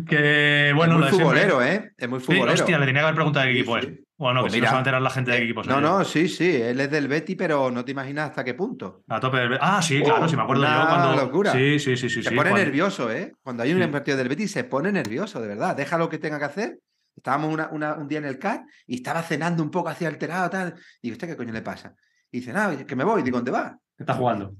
que 0.07 0.71
bueno, 0.75 0.93
es 1.05 1.11
muy 1.11 1.19
futbolero, 1.19 1.61
¿eh? 1.61 1.91
Es 1.97 2.07
muy 2.09 2.19
Sí, 2.19 2.25
futbolero. 2.27 2.53
hostia, 2.53 2.77
le 2.79 2.85
tenía 2.85 3.01
que 3.01 3.05
haber 3.05 3.15
preguntado 3.15 3.45
de 3.45 3.51
qué 3.51 3.55
Sí, 3.57 3.61
equipo 3.61 3.79
sí. 3.81 3.87
es. 3.87 3.99
Bueno, 4.17 4.39
Pues 4.41 4.53
que 4.53 4.57
si 4.57 4.61
no 4.61 4.67
se 4.67 4.71
va 4.71 4.77
a 4.77 4.79
enterar 4.81 5.01
la 5.01 5.09
gente 5.11 5.31
de 5.31 5.37
qué 5.37 5.43
equipo 5.43 5.61
es. 5.61 5.67
No, 5.67 5.79
no, 5.81 6.03
sí, 6.03 6.27
sí, 6.27 6.55
él 6.61 6.79
es 6.79 6.89
del 6.89 7.07
Betty, 7.07 7.35
pero 7.35 7.69
no 7.69 7.85
te 7.85 7.91
imaginas 7.91 8.29
hasta 8.29 8.43
qué 8.43 8.53
punto. 8.55 9.03
A 9.09 9.19
tope 9.19 9.37
del... 9.37 9.57
Ah, 9.61 9.79
sí, 9.81 10.01
claro, 10.01 10.25
Oh, 10.25 10.27
sí, 10.27 10.35
me 10.35 10.41
acuerdo 10.41 10.63
una 10.63 10.81
yo 10.81 10.87
cuando. 10.89 11.15
locura. 11.23 11.51
Sí, 11.51 11.77
sí, 11.79 11.95
sí, 11.97 12.09
sí. 12.09 12.23
se 12.23 12.29
sí, 12.29 12.35
pone 12.35 12.49
cuando- 12.49 12.65
nervioso, 12.65 13.11
¿eh? 13.11 13.33
Cuando 13.43 13.61
hay 13.63 13.73
un 13.73 13.81
Sí. 13.83 13.87
partido 13.89 14.17
del 14.17 14.27
Betis 14.29 14.51
se 14.51 14.63
pone 14.63 14.91
nervioso, 14.91 15.39
de 15.39 15.47
verdad. 15.49 15.75
Deja 15.75 15.97
lo 15.99 16.09
que 16.09 16.17
tenga 16.17 16.39
que 16.39 16.45
hacer. 16.45 16.79
Estábamos 17.18 17.51
una- 17.53 17.68
una- 17.70 17.95
un 17.95 18.07
día 18.07 18.20
en 18.20 18.26
el 18.26 18.39
CAT 18.39 18.65
y 18.86 18.95
estaba 18.95 19.22
cenando 19.24 19.61
un 19.63 19.72
poco 19.72 19.89
así 19.89 20.05
alterado, 20.05 20.49
tal. 20.49 20.76
Y 21.01 21.07
digo, 21.07 21.13
¿usted 21.15 21.28
qué 21.28 21.36
coño 21.36 21.51
le 21.51 21.61
pasa? 21.63 21.93
Y 22.32 22.39
dice, 22.39 22.53
nada, 22.53 22.86
que 22.86 22.95
me 22.95 23.03
voy. 23.03 23.24
Digo, 23.24 23.38
¿dónde 23.38 23.51
va? 23.51 23.78
Está 23.97 24.13
jugando. 24.13 24.55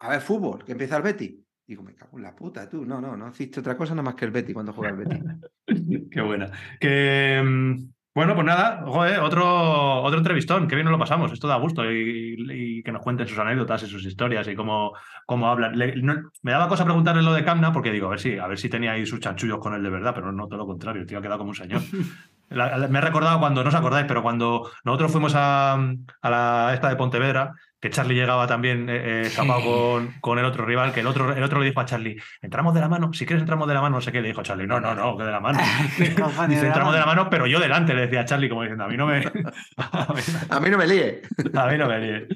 A 0.00 0.10
ver, 0.10 0.20
fútbol, 0.20 0.64
que 0.64 0.72
empieza 0.72 0.96
el 0.98 1.02
Betty. 1.02 1.42
Digo, 1.66 1.82
me 1.82 1.94
cago 1.94 2.18
en 2.18 2.24
la 2.24 2.34
puta, 2.36 2.68
tú. 2.68 2.84
No, 2.84 3.00
no, 3.00 3.16
no 3.16 3.28
hiciste 3.30 3.60
otra 3.60 3.76
cosa 3.76 3.94
nada 3.94 4.02
más 4.02 4.14
que 4.14 4.24
el 4.26 4.30
Betty 4.30 4.52
cuando 4.52 4.72
juega 4.72 4.90
el 4.94 5.04
Betty. 5.04 5.20
Qué 6.10 6.20
buena. 6.20 6.50
Que. 6.78 7.40
mm, 7.42 7.92
Bueno, 8.14 8.34
pues 8.34 8.46
nada, 8.46 8.82
joder, 8.86 9.20
otro, 9.20 10.02
otro 10.02 10.18
entrevistón, 10.18 10.68
que 10.68 10.74
bien 10.74 10.84
nos 10.84 10.92
lo 10.92 10.98
pasamos, 10.98 11.32
esto 11.32 11.48
da 11.48 11.56
gusto 11.56 11.90
y, 11.90 12.36
y 12.50 12.82
que 12.82 12.92
nos 12.92 13.00
cuenten 13.00 13.26
sus 13.26 13.38
anécdotas 13.38 13.82
y 13.84 13.86
sus 13.86 14.04
historias 14.04 14.46
y 14.48 14.54
cómo, 14.54 14.92
cómo 15.24 15.48
hablan. 15.48 15.78
Le- 15.78 15.96
no- 15.96 16.30
me 16.42 16.52
daba 16.52 16.68
cosa 16.68 16.84
preguntarle 16.84 17.22
lo 17.22 17.32
de 17.32 17.42
Camna 17.42 17.72
porque 17.72 17.90
digo, 17.90 18.08
a 18.08 18.10
ver 18.10 18.20
si, 18.20 18.36
a 18.36 18.46
ver 18.46 18.58
si 18.58 18.68
tenía 18.68 18.92
ahí 18.92 19.06
sus 19.06 19.20
chanchullos 19.20 19.60
con 19.60 19.72
él 19.72 19.82
de 19.82 19.88
verdad, 19.88 20.12
pero 20.14 20.30
no 20.30 20.46
todo 20.46 20.58
lo 20.58 20.66
contrario, 20.66 21.00
el 21.00 21.08
tío 21.08 21.18
ha 21.18 21.22
quedado 21.22 21.38
como 21.38 21.50
un 21.50 21.56
señor. 21.56 21.80
La- 22.50 22.86
me 22.86 22.98
he 22.98 23.02
recordado 23.02 23.38
cuando, 23.40 23.62
no 23.62 23.70
os 23.70 23.74
acordáis, 23.74 24.04
pero 24.06 24.22
cuando 24.22 24.70
nosotros 24.84 25.10
fuimos 25.10 25.32
a, 25.34 25.72
a 25.72 26.30
la 26.30 26.70
esta 26.74 26.90
de 26.90 26.96
Pontevedra, 26.96 27.54
que 27.82 27.90
Charlie 27.90 28.14
llegaba 28.14 28.46
también 28.46 28.88
eh, 28.88 28.96
eh, 28.96 29.22
escapado 29.26 29.60
con, 29.64 30.14
con 30.20 30.38
el 30.38 30.44
otro 30.44 30.64
rival, 30.64 30.92
que 30.92 31.00
el 31.00 31.06
otro, 31.08 31.32
el 31.34 31.42
otro 31.42 31.58
le 31.58 31.66
dijo 31.66 31.80
a 31.80 31.84
Charlie, 31.84 32.16
entramos 32.40 32.72
de 32.74 32.80
la 32.80 32.88
mano, 32.88 33.12
si 33.12 33.26
quieres 33.26 33.42
entramos 33.42 33.66
de 33.66 33.74
la 33.74 33.80
mano, 33.82 33.96
no 33.96 34.00
sé 34.00 34.12
qué, 34.12 34.22
le 34.22 34.28
dijo 34.28 34.42
Charlie, 34.44 34.68
no, 34.68 34.78
no, 34.80 34.94
no, 34.94 35.16
que 35.18 35.24
de 35.24 35.32
la 35.32 35.40
mano. 35.40 35.58
¿Qué 35.98 36.14
cojones 36.14 36.50
Dice, 36.50 36.68
entramos 36.68 36.94
de 36.94 37.00
la 37.00 37.06
mano? 37.06 37.28
pero 37.28 37.46
yo 37.48 37.58
delante, 37.58 37.92
le 37.92 38.02
decía 38.02 38.20
a 38.20 38.24
Charlie, 38.24 38.48
como 38.48 38.62
diciendo, 38.62 38.84
a 38.84 38.88
mí 38.88 38.96
no 38.96 39.06
me, 39.06 39.16
a 39.76 40.14
mí, 40.14 40.20
A 40.48 40.60
mí 40.60 40.70
no 40.70 40.78
me 40.78 40.86
líe. 40.86 41.22
a 41.54 41.66
mí 41.66 41.76
no 41.76 41.86
me 41.88 41.98
líe. 41.98 42.28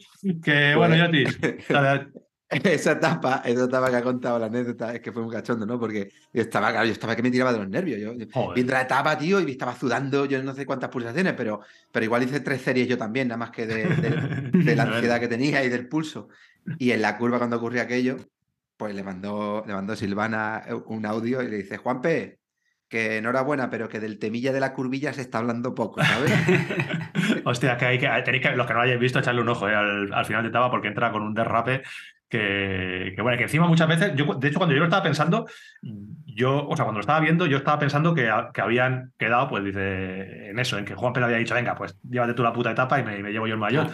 Que 0.43 0.75
bueno, 0.75 0.97
Pues- 0.97 1.39
Yotis, 1.39 1.69
dale, 1.69 2.09
Esa 2.65 2.93
etapa, 2.93 3.43
esa 3.45 3.65
etapa 3.65 3.91
que 3.91 3.97
ha 3.97 4.03
contado 4.03 4.39
la 4.39 4.47
anécdota 4.47 4.95
es 4.95 5.01
que 5.01 5.11
fue 5.11 5.23
un 5.23 5.31
cachondo, 5.31 5.67
¿no? 5.67 5.81
Porque 5.81 6.11
yo 6.33 6.43
estaba, 6.43 6.71
claro, 6.71 6.87
yo 6.87 6.93
estaba 6.93 7.17
que 7.17 7.23
me 7.23 7.31
tiraba 7.31 7.53
de 7.53 7.59
los 7.59 7.69
nervios. 7.69 7.99
Yo, 8.01 8.15
viendo 8.55 8.73
la 8.73 8.83
etapa, 8.83 9.19
tío, 9.19 9.41
y 9.41 9.51
estaba 9.51 9.75
sudando, 9.75 10.27
yo 10.27 10.41
no 10.45 10.55
sé 10.55 10.65
cuántas 10.65 10.91
pulsaciones, 10.91 11.33
pero, 11.35 11.61
pero 11.91 12.05
igual 12.05 12.23
hice 12.23 12.39
tres 12.41 12.63
series 12.63 12.87
yo 12.87 12.97
también, 12.97 13.27
nada 13.29 13.39
más 13.39 13.51
que 13.51 13.67
de, 13.67 13.85
de- 13.87 14.51
de 14.65 14.77
la 14.77 14.85
ansiedad 14.85 15.19
que 15.19 15.27
tenía 15.29 15.65
y 15.65 15.69
del 15.69 15.89
pulso. 15.89 16.29
Y 16.79 16.93
en 16.93 17.03
la 17.03 17.19
curva, 17.19 17.39
cuando 17.39 17.57
ocurrió 17.57 17.83
aquello, 17.83 18.17
pues 18.77 18.95
le 18.95 19.03
mandó, 19.03 19.65
le 19.67 19.73
mandó 19.75 19.97
Silvana 19.97 20.63
un 20.87 21.05
audio 21.05 21.43
y 21.43 21.49
le 21.49 21.57
dice, 21.57 21.79
Juanpe, 21.79 22.39
que 22.89 23.17
enhorabuena, 23.17 23.71
pero 23.71 23.89
que 23.89 23.99
del 23.99 24.21
temilla 24.21 24.53
de 24.53 24.61
la 24.61 24.73
curvilla 24.73 25.13
se 25.13 25.23
está 25.23 25.39
hablando 25.39 25.75
poco, 25.75 26.01
¿sabes? 26.05 26.31
Hostia, 27.45 27.77
que 27.77 27.85
hay 27.87 27.99
que, 27.99 28.09
tenéis 28.25 28.43
que, 28.47 28.55
los 28.55 28.67
que 28.67 28.73
no 28.73 28.79
lo 28.79 28.85
hayáis 28.85 29.01
visto, 29.01 29.19
echarle 29.19 29.41
un 29.41 29.49
ojo 29.49 29.69
eh, 29.69 29.75
al, 29.75 30.13
al 30.13 30.25
final 30.25 30.43
de 30.45 30.51
etapa 30.51 30.71
porque 30.71 30.89
entra 30.89 31.11
con 31.11 31.23
un 31.23 31.35
derrape 31.35 31.83
que, 32.29 33.13
que, 33.15 33.23
bueno, 33.23 33.39
que 33.39 33.45
encima 33.45 33.67
muchas 33.67 33.89
veces, 33.89 34.13
yo, 34.17 34.35
de 34.35 34.49
hecho, 34.49 34.59
cuando 34.59 34.75
yo 34.75 34.81
lo 34.81 34.87
estaba 34.87 35.03
pensando, 35.03 35.47
yo, 36.27 36.67
o 36.69 36.75
sea, 36.77 36.85
cuando 36.85 36.99
lo 36.99 37.01
estaba 37.01 37.21
viendo, 37.21 37.47
yo 37.47 37.57
estaba 37.59 37.79
pensando 37.79 38.15
que, 38.15 38.29
a- 38.29 38.51
que 38.53 38.61
habían 38.61 39.13
quedado, 39.19 39.49
pues 39.49 39.65
dice, 39.65 40.51
en 40.51 40.59
eso, 40.59 40.77
en 40.79 40.85
que 40.85 40.95
Juan 40.95 41.13
le 41.17 41.25
había 41.25 41.37
dicho, 41.39 41.55
venga, 41.55 41.75
pues 41.77 41.97
llévate 42.03 42.35
tú 42.35 42.43
la 42.43 42.53
puta 42.53 42.73
etapa 42.73 42.99
y 43.01 43.05
me, 43.05 43.23
me 43.23 43.31
llevo 43.31 43.47
yo 43.47 43.55
el 43.55 43.61
mayor. 43.61 43.89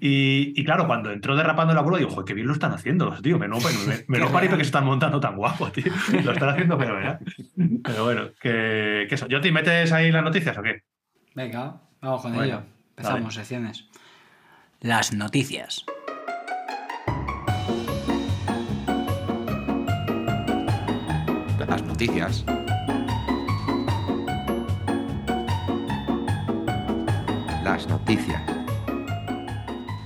Y, 0.00 0.52
y 0.54 0.64
claro, 0.64 0.86
cuando 0.86 1.10
entró 1.10 1.34
derrapando 1.34 1.72
la 1.74 1.82
curva, 1.82 1.98
digo, 1.98 2.10
joder, 2.10 2.24
qué 2.26 2.34
bien 2.34 2.46
lo 2.46 2.52
están 2.52 2.72
haciendo 2.72 3.06
los 3.06 3.22
tío, 3.22 3.38
menos, 3.38 3.64
menos, 3.64 4.04
menos 4.08 4.30
real. 4.32 4.48
que 4.50 4.56
se 4.56 4.62
están 4.62 4.84
montando 4.84 5.18
tan 5.18 5.34
guapo, 5.36 5.70
tío. 5.72 5.92
Lo 6.24 6.32
están 6.32 6.50
haciendo 6.50 6.78
fenomenal. 6.78 7.18
Pero 7.84 8.04
bueno, 8.04 8.28
que, 8.40 9.06
que 9.08 9.14
eso. 9.14 9.26
¿Yo 9.28 9.40
te 9.40 9.50
metes 9.50 9.90
ahí 9.92 10.12
las 10.12 10.22
noticias 10.22 10.56
o 10.58 10.62
qué? 10.62 10.82
Venga, 11.34 11.80
vamos 12.00 12.22
con 12.22 12.32
Bueno, 12.34 12.44
ello. 12.58 12.62
Empezamos 12.90 13.20
dale. 13.22 13.32
secciones. 13.32 13.88
Las 14.80 15.12
noticias. 15.14 15.84
Las 21.72 21.82
noticias. 21.84 22.44
Las 27.64 27.86
noticias. 27.88 28.42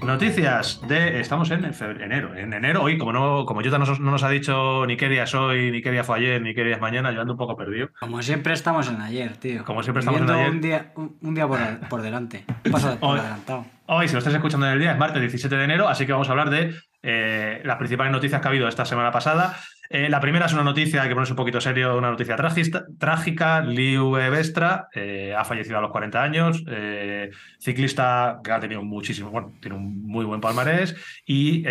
Noticias 0.02 0.80
de. 0.86 1.18
Estamos 1.18 1.50
en 1.50 1.74
febrero, 1.74 2.04
enero. 2.04 2.36
En 2.36 2.52
enero, 2.52 2.82
hoy, 2.84 2.96
como 2.96 3.12
no, 3.12 3.44
como 3.46 3.62
Jota 3.64 3.78
no, 3.80 3.86
nos- 3.86 3.98
no 3.98 4.12
nos 4.12 4.22
ha 4.22 4.28
dicho 4.28 4.86
ni 4.86 4.96
qué 4.96 5.08
día 5.08 5.24
es 5.24 5.34
hoy, 5.34 5.72
ni 5.72 5.82
qué 5.82 5.90
día 5.90 6.04
fue 6.04 6.18
ayer, 6.18 6.40
ni 6.40 6.54
qué 6.54 6.62
día 6.62 6.76
es 6.76 6.80
mañana, 6.80 7.10
yo 7.10 7.20
ando 7.22 7.32
un 7.32 7.38
poco 7.38 7.56
perdido. 7.56 7.88
Como 7.98 8.22
siempre 8.22 8.52
estamos 8.52 8.88
en 8.88 9.00
ayer, 9.00 9.36
tío. 9.38 9.64
Como 9.64 9.82
siempre 9.82 10.00
estamos 10.00 10.20
en 10.20 10.30
ayer. 10.30 10.50
Un 10.50 10.60
día, 10.60 10.92
un, 10.94 11.16
un 11.20 11.34
día 11.34 11.48
por, 11.48 11.58
por 11.88 12.02
delante. 12.02 12.44
Un 12.64 12.70
paso 12.70 12.96
por 13.00 13.10
Hoy- 13.14 13.18
adelantado. 13.18 13.66
Hoy, 13.88 14.06
si 14.06 14.12
lo 14.14 14.18
estáis 14.18 14.36
escuchando 14.36 14.66
en 14.66 14.72
el 14.74 14.78
día, 14.80 14.92
es 14.92 14.98
martes 14.98 15.20
17 15.20 15.56
de 15.56 15.64
enero, 15.64 15.88
así 15.88 16.06
que 16.06 16.12
vamos 16.12 16.28
a 16.28 16.32
hablar 16.32 16.50
de 16.50 16.74
eh, 17.04 17.60
las 17.64 17.76
principales 17.76 18.12
noticias 18.12 18.40
que 18.40 18.48
ha 18.48 18.50
habido 18.50 18.66
esta 18.68 18.84
semana 18.84 19.10
pasada. 19.12 19.56
Eh, 19.88 20.08
la 20.08 20.20
primera 20.20 20.46
es 20.46 20.52
una 20.52 20.64
noticia, 20.64 21.06
que 21.08 21.14
ponerse 21.14 21.32
un 21.32 21.36
poquito 21.36 21.60
serio, 21.60 21.96
una 21.96 22.10
noticia 22.10 22.36
tragista- 22.36 22.86
trágica. 22.98 23.60
Liu 23.60 24.10
Vestra 24.10 24.88
eh, 24.94 25.34
ha 25.36 25.44
fallecido 25.44 25.78
a 25.78 25.80
los 25.80 25.90
40 25.90 26.22
años, 26.22 26.64
eh, 26.68 27.30
ciclista 27.58 28.40
que 28.42 28.52
ha 28.52 28.60
tenido 28.60 28.82
muchísimo, 28.82 29.30
bueno, 29.30 29.54
tiene 29.60 29.76
un 29.76 30.02
muy 30.06 30.24
buen 30.24 30.40
palmarés 30.40 30.96
y 31.26 31.64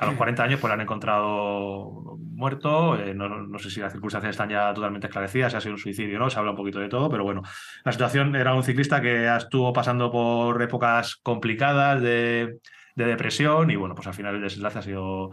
a 0.00 0.06
los 0.06 0.14
40 0.14 0.44
años 0.44 0.60
pues, 0.60 0.68
lo 0.68 0.74
han 0.74 0.80
encontrado 0.80 2.16
muerto. 2.20 2.96
no, 3.14 3.28
no 3.28 3.58
sé 3.58 3.68
si 3.70 3.80
las 3.80 3.92
circunstancias 3.92 4.30
están 4.30 4.48
ya 4.48 4.72
totalmente 4.72 5.08
esclarecidas, 5.08 5.52
si 5.52 5.56
ha 5.56 5.60
sido 5.60 5.74
un 5.74 5.78
suicidio 5.80 6.18
no, 6.18 6.30
se 6.30 6.38
habla 6.38 6.52
un 6.52 6.56
poquito 6.56 6.78
de 6.78 6.88
todo, 6.88 7.10
pero 7.10 7.24
bueno, 7.24 7.42
la 7.84 7.92
situación 7.92 8.34
era 8.36 8.54
un 8.54 8.62
ciclista 8.62 9.00
que 9.00 9.26
estuvo 9.34 9.72
pasando 9.72 10.10
por 10.10 10.62
épocas 10.62 11.16
complicadas 11.16 12.00
de, 12.00 12.58
de 12.94 13.04
depresión 13.04 13.70
y 13.72 13.76
bueno, 13.76 13.94
pues 13.96 14.06
al 14.06 14.14
final 14.14 14.36
el 14.36 14.42
desenlace 14.42 14.78
ha 14.78 14.82
sido 14.82 15.30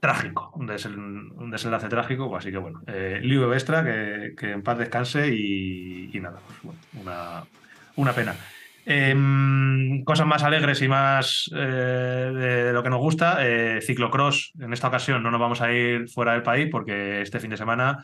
trágico, 0.00 0.52
un, 0.54 0.66
desenlace 0.66 1.88
trágico, 1.88 2.36
así 2.36 2.50
que 2.50 2.58
bueno, 2.58 2.82
eh, 2.86 3.20
Liu 3.22 3.48
Vestra, 3.48 3.84
que, 3.84 4.52
en 4.52 4.62
paz 4.62 4.78
descanse 4.78 5.28
y, 5.28 6.10
nada, 6.20 6.38
pues 6.46 6.58
bueno, 6.62 6.80
una, 7.00 7.44
una 7.96 8.12
pena. 8.12 8.34
Em, 8.90 10.02
cosas 10.02 10.26
más 10.26 10.42
alegres 10.42 10.80
y 10.80 10.88
más 10.88 11.50
eh, 11.54 11.58
de 11.58 12.72
lo 12.72 12.82
que 12.82 12.88
nos 12.88 13.00
gusta, 13.00 13.46
eh, 13.46 13.80
ciclocross, 13.82 14.52
en 14.58 14.72
esta 14.72 14.88
ocasión 14.88 15.22
no 15.22 15.30
nos 15.30 15.38
vamos 15.38 15.60
a 15.60 15.70
ir 15.70 16.08
fuera 16.08 16.32
del 16.32 16.42
país 16.42 16.68
porque 16.72 17.20
este 17.20 17.38
fin 17.38 17.50
de 17.50 17.58
semana 17.58 18.02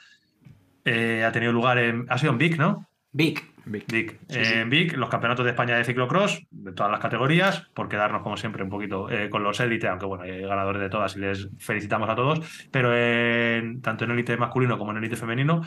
eh, 0.85 1.25
ha 1.27 1.33
tenido 1.33 1.55
lugar 1.55 1.79
en, 1.79 2.05
ha 2.11 2.19
sido 2.19 2.33
en 2.33 2.39
Vic, 2.39 2.59
¿no? 2.59 2.87
Vic. 3.13 3.54
Vic. 3.67 3.85
Vic. 3.91 4.19
Sí, 4.29 4.39
Eh, 4.39 4.45
sí. 4.45 4.65
Vic, 4.69 4.97
los 4.97 5.09
campeonatos 5.09 5.45
de 5.45 5.51
España 5.53 5.77
de 5.77 5.85
ciclocross, 5.85 6.43
de 6.51 6.73
todas 6.73 6.91
las 6.93 7.01
categorías, 7.01 7.61
por 7.75 7.89
quedarnos 7.89 8.23
como 8.23 8.37
siempre 8.37 8.63
un 8.63 8.71
poquito 8.71 9.11
eh, 9.11 9.31
con 9.31 9.43
los 9.43 9.59
élite, 9.61 9.89
aunque 9.89 10.07
bueno, 10.07 10.25
hay 10.25 10.43
ganadores 10.43 10.83
de 10.83 10.91
todas 10.91 11.17
y 11.17 11.21
les 11.21 11.49
felicitamos 11.59 12.09
a 12.09 12.15
todos, 12.15 12.41
pero 12.71 12.95
en- 12.97 13.81
tanto 13.81 14.05
en 14.05 14.11
élite 14.13 14.37
masculino 14.37 14.77
como 14.79 14.91
en 14.93 14.99
élite 14.99 15.17
femenino 15.17 15.63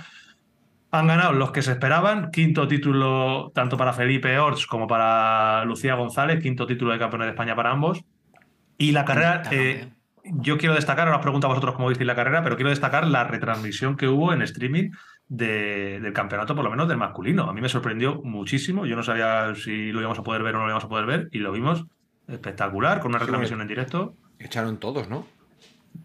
han 0.91 1.08
ganado 1.08 1.34
los 1.34 1.52
que 1.52 1.62
se 1.62 1.72
esperaban, 1.72 2.32
quinto 2.32 2.68
título 2.68 3.52
tanto 3.54 3.76
para 3.78 3.91
Felipe 3.93 4.38
Orts 4.39 4.68
como 4.68 4.88
para 4.88 5.66
Lucía 5.66 5.95
González, 5.95 6.41
quinto 6.41 6.66
título 6.66 6.93
de 6.93 7.00
campeón 7.00 7.24
de 7.24 7.30
España 7.30 7.56
para 7.56 7.72
ambos. 7.72 8.04
Y 8.78 8.91
la 8.93 9.04
carrera, 9.04 9.41
eh, 9.52 9.89
yo 10.24 10.58
quiero 10.58 10.76
destacar, 10.76 11.08
ahora 11.08 11.18
os 11.18 11.24
pregunto 11.24 11.48
a 11.48 11.50
vosotros 11.50 11.76
cómo 11.76 11.89
visteis 11.89 12.08
la 12.08 12.16
carrera, 12.16 12.41
pero 12.43 12.56
quiero 12.56 12.70
destacar 12.70 13.06
la 13.08 13.24
retransmisión 13.26 13.98
que 13.98 14.08
hubo 14.08 14.32
en 14.34 14.41
streaming 14.43 14.91
de- 15.30 15.99
del 15.99 16.13
campeonato, 16.13 16.55
por 16.55 16.63
lo 16.63 16.69
menos 16.71 16.88
del 16.88 16.97
masculino. 16.97 17.49
A 17.49 17.53
mí 17.53 17.61
me 17.61 17.69
sorprendió 17.69 18.21
muchísimo. 18.23 18.86
Yo 18.86 18.95
no 18.95 19.03
sabía 19.03 19.53
si 19.55 19.91
lo 19.91 19.99
íbamos 19.99 20.19
a 20.19 20.23
poder 20.23 20.43
ver 20.43 20.55
o 20.55 20.59
no 20.59 20.63
lo 20.65 20.69
íbamos 20.71 20.86
a 20.86 20.89
poder 20.89 21.05
ver, 21.05 21.30
y 21.32 21.39
lo 21.39 21.51
vimos 21.51 21.86
espectacular, 22.28 22.99
con 22.99 23.09
una 23.11 23.19
Sí, 23.19 23.25
retransmisión 23.25 23.61
en 23.61 23.67
directo. 23.67 24.15
Echaron 24.39 24.78
todos, 24.78 25.09
¿no? 25.09 25.25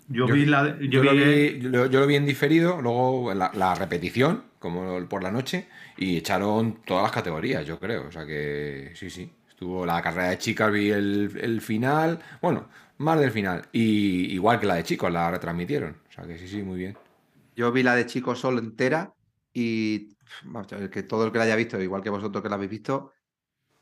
Yo, 0.08 0.26
vi 0.26 0.46
la. 0.46 0.78
Yo, 0.80 0.86
Yo, 0.88 1.02
lo 1.04 1.12
vi- 1.12 1.60
yo 1.60 2.00
lo 2.00 2.06
vi 2.06 2.16
en 2.16 2.26
diferido, 2.26 2.80
luego 2.80 3.34
la, 3.34 3.50
la 3.54 3.74
repetición, 3.74 4.44
como 4.58 5.06
por 5.08 5.22
la 5.22 5.30
noche, 5.30 5.68
y 5.98 6.16
echaron 6.16 6.78
todas 6.84 7.02
las 7.04 7.12
categorías, 7.12 7.66
yo 7.66 7.78
creo. 7.78 8.08
O 8.08 8.12
sea 8.12 8.24
que 8.24 8.92
sí, 8.94 9.10
sí. 9.10 9.30
Estuvo 9.48 9.84
la 9.86 10.00
carrera 10.02 10.30
de 10.30 10.38
chicas, 10.38 10.72
vi 10.72 10.90
el, 10.90 11.38
el 11.40 11.60
final, 11.60 12.18
bueno, 12.40 12.68
más 12.98 13.20
del 13.20 13.30
final. 13.30 13.62
Y 13.72 14.32
igual 14.32 14.58
que 14.58 14.66
la 14.66 14.74
de 14.76 14.82
chicos, 14.84 15.12
la 15.12 15.30
retransmitieron. 15.30 15.96
O 16.08 16.12
sea 16.12 16.24
que 16.24 16.38
sí, 16.38 16.48
sí, 16.48 16.62
muy 16.62 16.78
bien. 16.78 16.96
Yo 17.54 17.70
vi 17.72 17.82
la 17.82 17.94
de 17.94 18.06
Chico 18.06 18.34
Sol 18.34 18.58
entera 18.58 19.12
y 19.52 20.08
que 20.90 21.02
todo 21.02 21.26
el 21.26 21.32
que 21.32 21.38
la 21.38 21.44
haya 21.44 21.56
visto, 21.56 21.80
igual 21.80 22.02
que 22.02 22.10
vosotros 22.10 22.42
que 22.42 22.48
la 22.48 22.54
habéis 22.54 22.70
visto, 22.70 23.12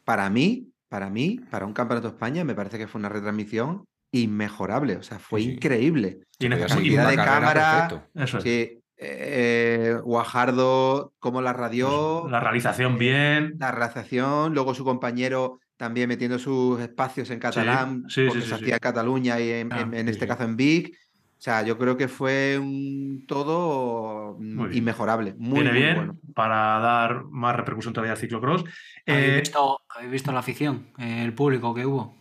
para 0.05 0.29
mí, 0.31 0.73
para 0.89 1.09
mí, 1.11 1.41
para 1.51 1.67
un 1.67 1.73
campeonato 1.73 2.09
de 2.09 2.15
España, 2.15 2.45
me 2.45 2.55
parece 2.55 2.79
que 2.79 2.89
fue 2.89 2.99
una 2.99 3.09
retransmisión 3.09 3.85
inmejorable. 4.13 4.97
O 4.97 5.03
sea, 5.03 5.19
fue 5.21 5.41
Sí, 5.41 5.47
sí. 5.47 5.53
increíble. 5.55 6.21
ese- 6.57 6.69
ser 6.69 6.77
cantidad 6.79 7.09
de 7.11 7.17
cámara, 7.17 8.09
eso. 8.15 8.41
Sí, 8.41 8.79
eh, 8.97 9.97
Guajardo, 10.03 11.13
cómo 11.19 11.41
la 11.43 11.53
radió, 11.53 12.27
La 12.29 12.41
realización 12.41 12.99
bien. 12.99 13.55
la 13.59 13.71
realización, 13.71 14.53
luego 14.55 14.75
su 14.75 14.85
compañero 14.85 15.61
también 15.77 16.09
metiendo 16.09 16.39
sus 16.39 16.81
espacios 16.81 17.31
en 17.31 17.39
catalán, 17.39 18.05
sí, 18.09 18.23
sí, 18.23 18.27
porque 18.27 18.43
sí, 18.43 18.49
se 18.49 18.57
sí. 18.57 18.63
hacía 18.63 18.75
en 18.75 18.81
Cataluña 18.81 19.41
y 19.41 19.51
en, 19.51 19.73
Ah, 19.73 19.81
en- 19.81 19.95
en 19.95 20.07
sí, 20.07 20.11
este 20.13 20.25
sí. 20.25 20.29
caso 20.29 20.45
en 20.45 20.57
Vic. 20.57 20.95
O 21.41 21.43
sea, 21.43 21.63
yo 21.63 21.79
creo 21.79 21.97
que 21.97 22.07
fue 22.07 22.59
un 22.61 23.25
todo 23.27 24.37
mm, 24.39 24.55
Muy 24.57 24.69
bien. 24.69 24.79
inmejorable, 24.83 25.35
muy, 25.39 25.61
Viene 25.63 25.71
muy 25.73 25.81
bien 25.81 25.97
bueno. 25.97 26.17
para 26.35 26.79
dar 26.81 27.25
más 27.25 27.57
repercusión 27.57 27.95
todavía 27.95 28.13
al 28.13 28.19
ciclocross. 28.19 28.63
¿Habéis, 29.07 29.29
Eh, 29.29 29.41
visto, 29.41 29.81
habéis 29.89 30.11
visto 30.13 30.33
la 30.33 30.41
afición? 30.41 30.89
El 30.99 31.33
público 31.33 31.73
que 31.75 31.87
hubo. 31.87 32.15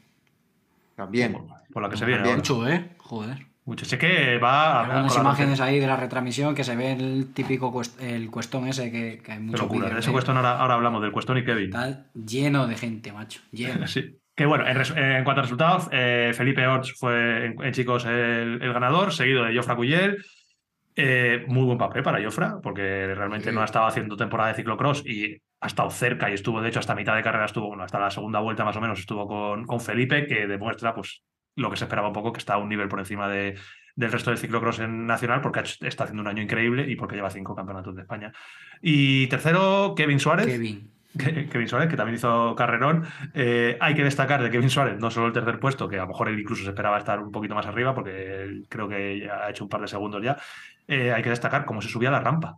También. 0.95 1.33
por, 1.33 1.47
por 1.71 1.83
la 1.83 1.89
que 1.89 1.97
se 1.97 2.05
viene. 2.05 2.33
Mucho, 2.33 2.65
¿eh? 2.67 2.91
Joder. 2.97 3.45
Mucho. 3.65 3.85
Sé 3.85 3.97
que 3.97 4.37
va 4.37 4.79
a. 4.83 4.93
Hay 4.95 4.99
unas 5.01 5.17
imágenes 5.17 5.59
ahí 5.61 5.79
de 5.79 5.87
la 5.87 5.95
retransmisión 5.97 6.55
que 6.55 6.63
se 6.63 6.75
ve 6.77 6.93
el 6.93 7.33
típico 7.33 7.71
cuest- 7.73 8.01
el 8.01 8.31
cuestón 8.31 8.67
ese 8.67 8.89
que, 8.89 9.19
que 9.23 9.31
hay 9.33 9.37
Qué 9.37 9.43
mucho 9.43 9.63
locura. 9.63 9.81
vídeo 9.81 9.93
De 9.95 9.99
ese 9.99 10.09
de- 10.09 10.13
cuestión 10.13 10.37
ahora, 10.37 10.57
ahora 10.59 10.73
hablamos 10.75 11.01
del 11.01 11.11
cuestión 11.11 11.37
y 11.37 11.43
Kevin. 11.43 11.65
Está 11.65 12.05
lleno 12.13 12.67
de 12.67 12.75
gente, 12.77 13.11
macho. 13.11 13.41
Lleno. 13.51 13.85
Sí. 13.87 14.17
Que 14.39 14.45
bueno, 14.45 14.63
en, 14.65 15.25
cuanto 15.25 15.41
a 15.41 15.43
resultados, 15.43 15.89
eh, 15.91 16.31
Felipe 16.33 16.65
Orts 16.65 16.93
fue 16.97 17.47
en, 17.47 17.61
en 17.61 17.73
chicos 17.73 18.05
el, 18.05 18.59
el 18.61 18.71
ganador, 18.71 19.11
seguido 19.11 19.43
de 19.43 19.53
Jofra 19.53 19.75
Cuyel. 19.75 20.23
Eh, 20.95 21.43
muy 21.47 21.65
buen 21.65 21.77
papel 21.77 22.03
para 22.03 22.23
Jofra, 22.23 22.55
porque 22.63 23.13
realmente 23.15 23.49
Sí. 23.49 23.53
no 23.55 23.61
ha 23.61 23.65
estado 23.65 23.87
haciendo 23.87 24.15
temporada 24.15 24.47
de 24.51 24.55
ciclocross 24.55 25.05
y 25.05 25.41
ha 25.59 25.67
estado 25.67 25.89
cerca 25.89 26.29
y 26.29 26.35
estuvo, 26.35 26.61
de 26.61 26.69
hecho, 26.69 26.79
hasta 26.79 26.95
mitad 26.95 27.17
de 27.17 27.21
carrera 27.21 27.43
estuvo, 27.47 27.67
bueno, 27.67 27.83
hasta 27.83 27.99
la 27.99 28.09
segunda 28.11 28.39
vuelta 28.39 28.63
más 28.63 28.77
o 28.77 28.79
menos 28.79 28.97
estuvo 28.99 29.27
con, 29.27 29.65
con 29.65 29.81
Felipe, 29.81 30.25
que 30.25 30.47
demuestra 30.47 30.95
pues 30.95 31.21
lo 31.57 31.69
que 31.69 31.75
se 31.75 31.83
esperaba 31.83 32.07
un 32.07 32.13
poco, 32.13 32.31
que 32.31 32.39
está 32.39 32.53
a 32.53 32.59
un 32.59 32.69
nivel 32.69 32.87
por 32.87 32.99
encima 32.99 33.27
de, 33.27 33.57
del 33.97 34.11
resto 34.13 34.29
del 34.29 34.39
ciclocross 34.39 34.79
en 34.79 35.05
nacional, 35.05 35.41
porque 35.41 35.63
está 35.81 36.05
haciendo 36.05 36.21
un 36.21 36.29
año 36.29 36.41
increíble 36.41 36.89
y 36.89 36.95
porque 36.95 37.15
lleva 37.15 37.29
cinco 37.29 37.53
campeonatos 37.57 37.93
de 37.93 38.03
España. 38.03 38.31
Y 38.81 39.27
tercero, 39.27 39.95
Kevin 39.97 40.21
Suárez. 40.21 40.45
Kevin. 40.47 40.93
Kevin 41.17 41.67
Suárez, 41.67 41.89
que 41.89 41.97
también 41.97 42.15
hizo 42.15 42.55
carrerón. 42.55 43.05
Eh, 43.33 43.77
hay 43.81 43.95
que 43.95 44.03
destacar 44.03 44.41
de 44.43 44.49
Kevin 44.51 44.69
Suárez 44.69 44.99
no 44.99 45.09
solo 45.09 45.27
el 45.27 45.33
tercer 45.33 45.59
puesto, 45.59 45.87
que 45.89 45.97
a 45.97 46.03
lo 46.03 46.07
mejor 46.09 46.29
él 46.29 46.39
incluso 46.39 46.63
se 46.63 46.69
esperaba 46.69 46.97
estar 46.97 47.19
un 47.19 47.31
poquito 47.31 47.55
más 47.55 47.65
arriba, 47.65 47.93
porque 47.95 48.43
él 48.43 48.65
creo 48.69 48.87
que 48.87 49.19
ya 49.21 49.45
ha 49.45 49.49
hecho 49.49 49.63
un 49.63 49.69
par 49.69 49.81
de 49.81 49.87
segundos 49.87 50.21
ya. 50.23 50.37
Eh, 50.87 51.11
hay 51.11 51.21
que 51.23 51.29
destacar 51.29 51.65
cómo 51.65 51.81
se 51.81 51.89
subía 51.89 52.11
la 52.11 52.19
rampa. 52.19 52.57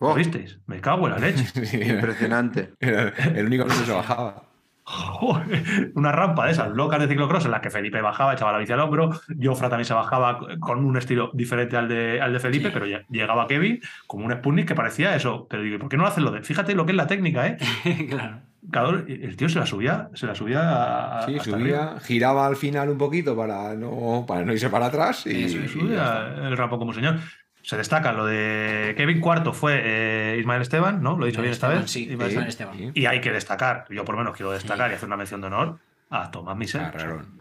¿Lo 0.00 0.08
Oh, 0.10 0.14
visteis? 0.14 0.60
Me 0.66 0.80
cago 0.80 1.06
en 1.08 1.14
la 1.14 1.18
leche. 1.18 1.44
Sí, 1.66 1.80
impresionante. 1.82 2.72
era 2.80 3.08
el 3.34 3.46
único 3.46 3.64
que 3.64 3.72
se 3.72 3.92
bajaba. 3.92 4.42
Joder, 4.90 5.92
una 5.96 6.12
rampa 6.12 6.46
de 6.46 6.52
esas 6.52 6.70
locas 6.70 6.98
de 7.00 7.08
ciclocross 7.08 7.44
en 7.44 7.50
las 7.50 7.60
que 7.60 7.68
Felipe 7.70 8.00
bajaba, 8.00 8.32
echaba 8.32 8.52
la 8.52 8.58
bici 8.58 8.72
al 8.72 8.80
hombro, 8.80 9.10
Jofra 9.40 9.68
también 9.68 9.84
se 9.84 9.92
bajaba 9.92 10.40
con 10.60 10.82
un 10.84 10.96
estilo 10.96 11.30
diferente 11.34 11.76
al 11.76 11.88
de, 11.88 12.20
al 12.22 12.32
de 12.32 12.40
Felipe, 12.40 12.68
Sí. 12.68 12.70
pero 12.72 12.86
ya- 12.86 13.02
llegaba 13.10 13.46
Kevin 13.46 13.80
como 14.06 14.24
un 14.24 14.32
Sputnik 14.32 14.66
que 14.66 14.74
parecía 14.74 15.14
eso. 15.14 15.46
Pero 15.50 15.62
digo, 15.62 15.76
¿y 15.76 15.78
¿por 15.78 15.88
qué 15.90 15.98
no 15.98 16.06
hacen 16.06 16.24
lo 16.24 16.30
de? 16.30 16.42
Fíjate 16.42 16.74
lo 16.74 16.86
que 16.86 16.92
es 16.92 16.96
la 16.96 17.06
técnica, 17.06 17.46
¿eh? 17.46 17.56
claro. 18.08 18.40
Cada 18.70 18.90
el 19.06 19.36
tío 19.36 19.48
se 19.48 19.58
la 19.58 19.66
subía, 19.66 20.08
se 20.14 20.26
la 20.26 20.34
subía 20.34 21.18
a, 21.20 21.22
Sí, 21.26 21.36
hasta 21.38 21.54
arriba. 21.56 21.88
subía, 21.90 22.00
giraba 22.00 22.46
al 22.46 22.56
final 22.56 22.88
un 22.90 22.98
poquito 22.98 23.36
para 23.36 23.74
no, 23.74 24.24
para 24.26 24.44
no 24.44 24.52
irse 24.52 24.68
para 24.68 24.86
atrás 24.86 25.26
y, 25.26 25.30
y 25.30 25.48
ya 25.48 25.68
Subía 25.68 25.94
está. 25.94 26.48
el 26.48 26.56
rampo 26.56 26.78
como 26.78 26.92
señor. 26.92 27.16
Se 27.68 27.76
destaca 27.76 28.12
lo 28.12 28.24
de 28.24 28.94
Kevin 28.96 29.20
cuarto 29.20 29.52
fue 29.52 29.82
eh, 29.84 30.38
Ismael 30.40 30.62
Esteban, 30.62 31.02
¿no? 31.02 31.18
Lo 31.18 31.26
he 31.26 31.28
dicho 31.28 31.42
bien 31.42 31.52
esta 31.52 31.66
Esteban, 31.66 31.82
vez. 31.82 31.90
sí, 31.90 32.04
Ismael 32.10 32.48
Esteban. 32.48 32.92
Y 32.94 33.04
hay 33.04 33.20
que 33.20 33.30
destacar, 33.30 33.84
yo 33.90 34.06
por 34.06 34.14
lo 34.14 34.20
menos 34.22 34.34
quiero 34.34 34.52
destacar 34.52 34.88
Sí. 34.88 34.92
y 34.92 34.96
hacer 34.96 35.06
una 35.06 35.18
mención 35.18 35.42
de 35.42 35.48
honor 35.48 35.78
a 36.08 36.30
Tomás 36.30 36.56
Miser. 36.56 36.90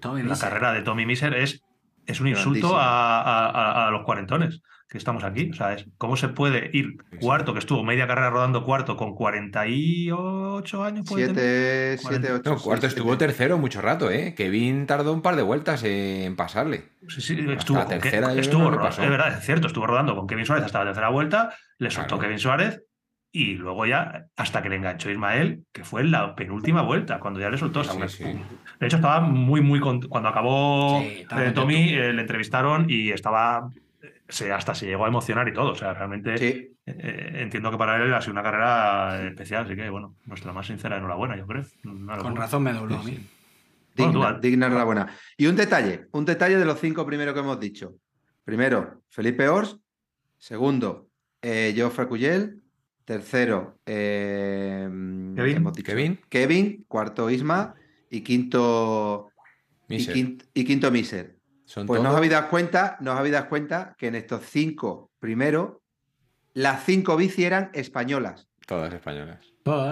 Tommy 0.01 0.23
La 0.23 0.31
Miser. 0.31 0.49
carrera 0.49 0.73
de 0.73 0.81
Tommy 0.81 1.05
Miser 1.05 1.33
es, 1.33 1.63
es 2.05 2.19
un 2.19 2.27
insulto 2.27 2.71
Grandísimo. 2.73 2.77
a, 2.77 3.21
a- 3.21 3.49
a- 3.85 3.87
a 3.87 3.91
los 3.91 4.03
cuarentones 4.03 4.61
que 4.89 4.97
estamos 4.97 5.23
aquí. 5.23 5.49
O 5.51 5.53
sea, 5.53 5.73
es 5.73 5.85
cómo 5.97 6.15
se 6.15 6.29
puede 6.29 6.69
ir 6.73 6.97
cuarto, 7.19 7.53
que 7.53 7.59
estuvo 7.59 7.83
media 7.83 8.07
carrera 8.07 8.29
rodando 8.29 8.63
cuarto 8.63 8.95
con 8.95 9.15
48 9.15 10.83
años. 10.83 11.05
¿puede 11.09 11.27
tener? 11.27 11.97
Siete, 11.99 12.09
siete, 12.19 12.33
ocho. 12.33 12.49
No, 12.51 12.57
cuarto 12.61 12.81
siete. 12.87 12.99
estuvo 12.99 13.17
tercero 13.17 13.57
mucho 13.57 13.81
rato, 13.81 14.09
¿eh? 14.11 14.33
Kevin 14.35 14.85
tardó 14.85 15.13
un 15.13 15.21
par 15.21 15.35
de 15.35 15.41
vueltas 15.43 15.83
en 15.83 16.35
pasarle. 16.35 16.85
Sí, 17.07 17.21
sí, 17.21 17.39
Hasta 17.39 17.53
estuvo, 17.53 17.77
la 17.79 17.87
tercera 17.87 18.33
estuvo 18.33 18.71
pasó. 18.77 19.03
es 19.03 19.09
verdad, 19.09 19.37
es 19.37 19.45
cierto, 19.45 19.67
estuvo 19.67 19.87
rodando 19.87 20.15
con 20.15 20.27
Kevin 20.27 20.45
Suárez 20.45 20.65
hasta 20.65 20.79
la 20.79 20.85
tercera 20.85 21.09
vuelta, 21.09 21.53
le 21.79 21.91
soltó 21.91 22.15
Claro. 22.15 22.21
Kevin 22.23 22.39
Suárez 22.39 22.83
y 23.31 23.53
luego 23.55 23.85
ya 23.85 24.25
hasta 24.35 24.61
que 24.61 24.69
le 24.69 24.77
enganchó 24.77 25.09
Ismael, 25.11 25.63
que 25.73 25.83
fue 25.83 26.01
en 26.01 26.11
la 26.11 26.33
penúltima 26.35 26.81
vuelta, 26.81 27.19
cuando 27.19 27.39
ya 27.39 27.49
le 27.49 27.57
soltó. 27.57 27.83
Sí, 27.83 27.97
sí. 28.07 28.23
De 28.79 28.87
hecho, 28.87 28.95
estaba 28.97 29.19
muy, 29.21 29.61
muy 29.61 29.79
cont- 29.79 30.07
Cuando 30.07 30.29
acabó 30.29 31.01
eh. 31.01 31.25
Tommy, 31.53 31.93
eh, 31.93 32.13
le 32.13 32.21
entrevistaron 32.21 32.85
y 32.89 33.09
estaba. 33.11 33.69
Se, 34.29 34.51
hasta 34.51 34.75
se 34.75 34.85
llegó 34.85 35.05
a 35.05 35.07
emocionar 35.07 35.47
y 35.47 35.53
todo. 35.53 35.71
O 35.71 35.75
sea, 35.75 35.93
realmente 35.93 36.37
Sí, 36.37 36.75
eh, 36.85 37.31
entiendo 37.35 37.71
que 37.71 37.77
para 37.77 38.03
él 38.03 38.13
ha 38.13 38.21
sido 38.21 38.33
una 38.33 38.43
carrera 38.43 39.25
especial. 39.27 39.65
Así 39.65 39.75
que, 39.75 39.89
bueno, 39.89 40.15
nuestra 40.25 40.51
más 40.53 40.67
sincera 40.67 40.97
enhorabuena, 40.97 41.37
yo 41.37 41.47
creo. 41.47 41.63
Con 42.21 42.35
razón 42.35 42.63
me 42.63 42.73
dobló 42.73 43.01
Sí, 43.01 43.01
a 43.01 43.11
mí. 43.11 43.17
sí. 43.17 43.29
Digna, 43.95 44.33
digna 44.39 44.67
enhorabuena. 44.67 45.07
Y 45.37 45.47
un 45.47 45.55
detalle, 45.55 46.07
un 46.11 46.25
detalle 46.25 46.57
de 46.57 46.65
los 46.65 46.79
cinco 46.79 47.05
primeros 47.05 47.33
que 47.33 47.39
hemos 47.39 47.59
dicho. 47.59 47.95
Primero, 48.43 49.01
Felipe 49.09 49.47
Ors. 49.49 49.77
Segundo, 50.37 51.09
eh, 51.41 51.71
Geoffrey 51.75 52.07
Cuyel. 52.07 52.61
Tercero, 53.05 53.79
eh, 53.85 54.85
Kevin. 55.35 55.71
Kevin. 55.83 56.19
Kevin. 56.27 56.85
Cuarto, 56.89 57.29
Isma. 57.29 57.73
Y 58.09 58.19
quinto, 58.21 59.29
y 59.87 59.93
Miser. 59.95 60.13
quinto, 60.13 60.45
y 60.53 60.65
quinto 60.65 60.91
Miser. 60.91 61.36
Son 61.67 61.85
Pues 61.85 61.99
no 62.01 62.03
os 62.07 62.11
todos- 62.11 62.17
habéis 62.17 62.31
dado 62.31 62.49
cuenta, 62.49 62.97
no 63.01 63.11
os 63.11 63.19
habéis 63.19 63.33
dado 63.33 63.49
cuenta 63.49 63.93
que 63.97 64.07
en 64.07 64.15
estos 64.15 64.41
cinco 64.45 65.11
primero, 65.19 65.81
las 66.53 66.83
cinco 66.85 67.17
bici 67.17 67.43
eran 67.43 67.69
españolas. 67.73 68.47
todas 68.65 68.93
españolas. 68.93 69.39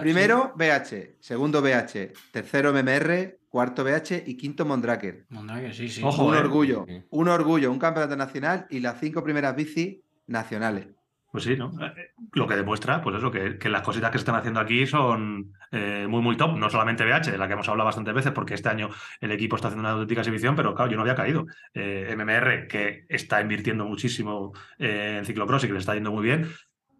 Primero 0.01 0.53
BH, 0.57 1.17
segundo 1.19 1.61
BH, 1.61 2.11
tercero 2.31 2.71
MMR, 2.73 3.39
cuarto 3.49 3.83
BH 3.83 4.23
y 4.25 4.35
quinto 4.37 4.65
Mondraker. 4.65 5.25
sí. 5.29 5.33
Mondrake, 5.33 5.73
sí, 5.73 5.87
sí. 5.89 6.01
Ojo. 6.03 6.25
un 6.25 6.35
orgullo, 6.35 6.85
Sí. 6.87 7.03
un 7.09 7.27
orgullo, 7.29 7.71
un 7.71 7.79
campeonato 7.79 8.15
nacional 8.17 8.67
y 8.69 8.79
las 8.79 8.99
cinco 8.99 9.21
primeras 9.23 9.55
bici 9.55 10.01
nacionales. 10.27 10.87
Pues 11.35 11.43
sí, 11.43 11.57
¿no? 11.57 11.69
Eh, 11.85 12.11
Lo 12.31 12.47
que 12.47 12.55
demuestra, 12.55 13.01
pues 13.01 13.17
eso, 13.17 13.29
que, 13.29 13.57
que 13.57 13.67
las 13.67 13.81
cositas 13.81 14.09
que 14.09 14.17
se 14.17 14.21
están 14.21 14.35
haciendo 14.35 14.61
aquí 14.61 14.87
son 14.87 15.51
eh, 15.69 16.05
muy, 16.09 16.21
muy 16.21 16.37
top. 16.37 16.57
No 16.57 16.69
solamente 16.69 17.03
BH, 17.03 17.29
de 17.31 17.37
la 17.37 17.45
que 17.47 17.53
hemos 17.55 17.67
hablado 17.67 17.83
bastantes 17.87 18.13
veces, 18.13 18.31
porque 18.31 18.53
este 18.53 18.69
año 18.69 18.89
el 19.19 19.33
equipo 19.33 19.57
está 19.57 19.67
haciendo 19.67 19.81
una 19.81 19.95
auténtica 19.95 20.21
exhibición, 20.21 20.55
pero 20.55 20.73
claro, 20.73 20.89
yo 20.89 20.95
no 20.95 21.01
había 21.01 21.15
caído. 21.15 21.45
Eh, 21.73 22.15
MMR, 22.17 22.67
que 22.69 23.05
está 23.09 23.41
invirtiendo 23.41 23.83
muchísimo 23.83 24.53
eh, 24.79 25.17
en 25.19 25.25
ciclocross 25.25 25.65
y 25.65 25.67
que 25.67 25.73
le 25.73 25.79
está 25.79 25.93
yendo 25.93 26.13
muy 26.13 26.23
bien. 26.23 26.47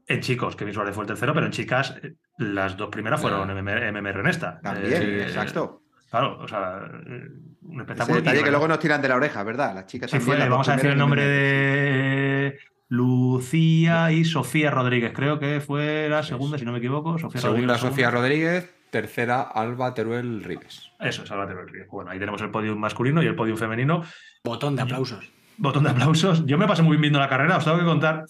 En 0.06 0.20
chicos, 0.20 0.58
Kevin 0.58 0.74
Suárez 0.74 0.94
fue 0.94 1.06
el 1.06 1.08
tercero, 1.08 1.34
pero 1.34 1.46
en 1.46 1.54
chicas, 1.54 1.96
las 2.38 2.76
dos 2.76 2.90
primeras 2.90 3.22
fueron. 3.22 3.48
MMR, 3.48 3.90
MMR 3.94 4.20
en 4.20 4.28
esta. 4.28 4.60
También, 4.60 5.22
exacto. 5.22 5.84
Claro, 6.12 6.40
o 6.42 6.48
sea, 6.48 6.82
un 6.92 7.72
Ese 7.72 7.82
espectáculo. 7.82 8.18
detalle 8.18 8.42
Y, 8.42 8.44
que 8.44 8.52
luego 8.52 8.68
nos 8.68 8.80
tiran 8.80 9.02
de 9.02 9.08
la 9.08 9.16
oreja, 9.16 9.44
¿verdad? 9.44 9.74
Las 9.74 9.86
chicas 9.86 10.12
Sí, 10.12 10.18
también. 10.18 10.28
fue, 10.28 10.38
las 10.38 10.50
vamos 10.50 10.68
a 10.68 10.76
decir 10.76 10.92
el 10.92 10.98
nombre 10.98 11.26
de 11.26 12.60
Lucía 12.88 14.12
y 14.12 14.26
Sofía 14.26 14.72
Rodríguez. 14.72 15.14
Creo 15.14 15.40
que 15.40 15.60
fue 15.60 16.08
la 16.10 16.24
segunda, 16.24 16.58
si 16.58 16.66
no 16.66 16.72
me 16.72 16.78
equivoco. 16.80 17.18
Sofía 17.18 17.42
Segunda 17.42 17.74
Rodríguez, 17.74 17.82
Sofía 17.82 18.12
Rodríguez, 18.12 18.76
tercera 18.92 19.42
Alba 19.42 19.94
Teruel 19.94 20.44
Rives. 20.44 20.92
Eso, 21.00 21.24
es 21.24 21.32
Álvaro 21.32 21.56
Rodríguez. 21.56 21.88
Bueno, 21.90 22.12
ahí 22.12 22.20
tenemos 22.20 22.42
el 22.42 22.52
podium 22.52 22.78
masculino 22.78 23.24
y 23.24 23.28
el 23.28 23.36
podium 23.36 23.58
femenino. 23.58 24.04
Botón 24.44 24.76
de 24.76 24.84
aplausos. 24.84 25.32
Botón 25.58 25.84
de 25.84 25.90
aplausos. 25.90 26.46
Yo 26.46 26.58
me 26.58 26.68
pasé 26.68 26.82
muy 26.82 26.92
bien 26.92 27.02
viendo 27.02 27.20
la 27.20 27.30
carrera, 27.30 27.58
os 27.58 27.64
tengo 27.64 27.80
que 27.80 27.86
contar. 27.86 28.26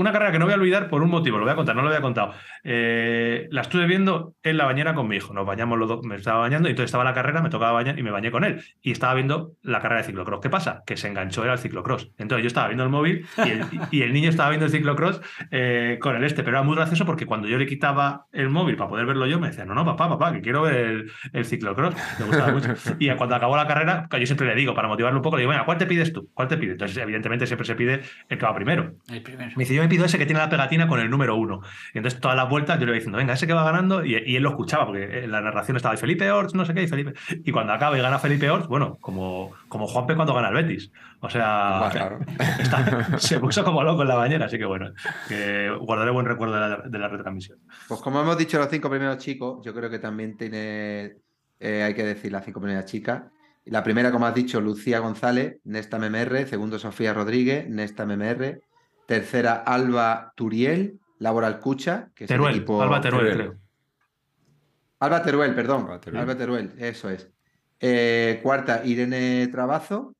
Una 0.00 0.12
carrera 0.12 0.32
que 0.32 0.38
no 0.38 0.46
voy 0.46 0.54
a 0.54 0.56
olvidar 0.56 0.88
por 0.88 1.02
un 1.02 1.10
motivo, 1.10 1.36
lo 1.36 1.44
voy 1.44 1.52
a 1.52 1.56
contar, 1.56 1.76
no 1.76 1.82
lo 1.82 1.88
había 1.88 2.00
contado. 2.00 2.32
Eh, 2.64 3.48
la 3.50 3.60
estuve 3.60 3.86
viendo 3.86 4.32
en 4.42 4.56
la 4.56 4.64
bañera 4.64 4.94
con 4.94 5.06
mi 5.06 5.16
hijo. 5.16 5.34
Nos 5.34 5.44
bañamos 5.44 5.78
los 5.78 5.90
dos, 5.90 6.06
me 6.06 6.16
estaba 6.16 6.38
bañando 6.38 6.68
y 6.68 6.70
entonces 6.70 6.86
estaba 6.86 7.04
la 7.04 7.12
carrera, 7.12 7.42
me 7.42 7.50
tocaba 7.50 7.72
bañar 7.72 7.98
y 7.98 8.02
me 8.02 8.10
bañé 8.10 8.30
con 8.30 8.44
él. 8.44 8.62
Y 8.80 8.92
estaba 8.92 9.12
viendo 9.12 9.52
la 9.60 9.78
carrera 9.80 10.00
de 10.00 10.06
ciclocross. 10.06 10.40
¿Qué 10.40 10.48
pasa? 10.48 10.84
Que 10.86 10.96
se 10.96 11.06
enganchó 11.06 11.44
él 11.44 11.50
al 11.50 11.58
ciclocross. 11.58 12.12
Entonces 12.16 12.44
yo 12.44 12.46
estaba 12.46 12.68
viendo 12.68 12.82
el 12.82 12.88
móvil 12.88 13.26
y 13.36 13.50
el, 13.50 13.64
y 13.90 14.00
el 14.00 14.14
niño 14.14 14.30
estaba 14.30 14.48
viendo 14.48 14.64
el 14.64 14.72
ciclocross 14.72 15.20
eh, 15.50 15.98
con 16.00 16.16
el 16.16 16.24
este. 16.24 16.42
Pero 16.44 16.56
era 16.56 16.62
muy 16.62 16.76
gracioso 16.76 17.04
porque 17.04 17.26
cuando 17.26 17.46
yo 17.46 17.58
le 17.58 17.66
quitaba 17.66 18.24
el 18.32 18.48
móvil 18.48 18.76
para 18.76 18.88
poder 18.88 19.04
verlo 19.04 19.26
yo, 19.26 19.38
me 19.38 19.48
decía, 19.48 19.66
no, 19.66 19.74
no, 19.74 19.84
papá, 19.84 20.08
papá, 20.08 20.32
que 20.32 20.40
quiero 20.40 20.62
ver 20.62 20.76
el, 20.76 21.12
el 21.34 21.44
ciclocross. 21.44 21.94
Me 22.18 22.24
gustaba 22.24 22.52
mucho. 22.52 22.72
Y 22.98 23.10
cuando 23.16 23.34
acabó 23.34 23.54
la 23.54 23.66
carrera, 23.66 24.08
yo 24.10 24.24
siempre 24.24 24.46
le 24.46 24.54
digo, 24.54 24.72
para 24.72 24.88
motivarlo 24.88 25.18
un 25.18 25.22
poco, 25.22 25.36
le 25.36 25.42
digo, 25.42 25.50
venga, 25.50 25.66
¿cuál 25.66 25.76
te 25.76 25.84
pides 25.84 26.10
tú? 26.10 26.30
¿Cuál 26.32 26.48
te 26.48 26.56
pides? 26.56 26.72
Entonces, 26.72 26.96
evidentemente, 26.96 27.46
siempre 27.46 27.66
se 27.66 27.74
pide 27.74 28.00
el 28.30 28.38
que 28.38 28.46
va 28.46 28.54
primero. 28.54 28.94
El 29.10 29.20
primero. 29.20 29.50
Me 29.56 29.64
dice, 29.64 29.74
yo 29.74 29.89
pido 29.90 30.06
ese 30.06 30.16
que 30.16 30.24
tiene 30.24 30.40
la 30.40 30.48
pegatina 30.48 30.88
con 30.88 30.98
el 31.00 31.10
número 31.10 31.36
uno. 31.36 31.60
Y 31.92 31.98
entonces 31.98 32.18
todas 32.18 32.34
las 32.38 32.48
vueltas 32.48 32.78
yo 32.78 32.86
le 32.86 32.92
iba 32.92 32.94
diciendo, 32.94 33.18
venga, 33.18 33.34
ese 33.34 33.46
que 33.46 33.52
va 33.52 33.62
ganando, 33.64 34.02
y, 34.04 34.14
y 34.26 34.36
él 34.36 34.42
lo 34.42 34.48
escuchaba, 34.48 34.86
porque 34.86 35.24
en 35.24 35.30
la 35.30 35.42
narración 35.42 35.76
estaba 35.76 35.94
de 35.94 36.00
Felipe 36.00 36.30
Orts, 36.30 36.54
no 36.54 36.64
sé 36.64 36.72
qué, 36.72 36.82
y 36.84 36.88
Felipe. 36.88 37.12
Y 37.44 37.52
cuando 37.52 37.74
acaba 37.74 37.98
y 37.98 38.00
gana 38.00 38.18
Felipe 38.18 38.48
Orts, 38.48 38.66
bueno, 38.68 38.96
como, 39.02 39.52
como 39.68 39.86
Juanpe 39.86 40.14
cuando 40.14 40.32
gana 40.32 40.48
el 40.48 40.54
Betis. 40.54 40.90
O 41.20 41.28
sea, 41.28 41.90
Bueno, 41.90 41.92
claro. 41.92 42.18
está- 42.58 43.18
se 43.18 43.38
puso 43.40 43.62
como 43.64 43.82
loco 43.82 44.00
en 44.02 44.08
la 44.08 44.14
bañera, 44.14 44.46
así 44.46 44.56
que 44.56 44.64
bueno, 44.64 44.92
que 45.28 45.70
guardaré 45.80 46.10
buen 46.12 46.24
recuerdo 46.26 46.54
de 46.54 46.60
la, 46.60 46.76
de 46.86 46.98
la 46.98 47.08
retransmisión. 47.08 47.58
Pues 47.88 48.00
como 48.00 48.20
hemos 48.22 48.38
dicho 48.38 48.58
los 48.58 48.68
cinco 48.70 48.88
primeros 48.88 49.18
chicos, 49.18 49.58
yo 49.64 49.74
creo 49.74 49.90
que 49.90 49.98
también 49.98 50.36
tiene, 50.38 51.16
eh, 51.58 51.82
hay 51.82 51.94
que 51.94 52.04
decir 52.04 52.32
las 52.32 52.44
cinco 52.44 52.60
primeras 52.60 52.86
chicas. 52.86 53.24
La 53.66 53.82
primera, 53.84 54.10
como 54.10 54.26
has 54.26 54.34
dicho, 54.34 54.60
Lucía 54.60 55.00
González, 55.00 55.58
Nesta 55.64 55.98
MMR. 55.98 56.46
Segundo, 56.46 56.78
Sofía 56.78 57.12
Rodríguez, 57.12 57.68
Nesta 57.68 58.06
MMR. 58.06 58.62
Tercera, 59.10 59.64
Alba 59.66 60.32
Turiel, 60.36 61.00
Laboral 61.18 61.58
Cucha, 61.58 62.10
que 62.14 62.24
es 62.24 62.28
Teruel, 62.28 62.52
el 62.52 62.56
equipo... 62.58 62.80
Alba 62.80 63.00
Teruel, 63.00 63.26
Teruel. 63.26 63.48
creo. 63.48 63.60
Alba 65.00 65.20
Teruel, 65.20 65.52
perdón. 65.52 65.80
Alba 65.82 65.98
Teruel. 66.00 66.20
Alba 66.22 66.36
Teruel, 66.36 66.74
eso 66.78 67.10
es. 67.10 67.28
Eh, 67.80 68.38
cuarta, 68.40 68.82
Irene 68.84 69.48
Trabazo. 69.48 70.14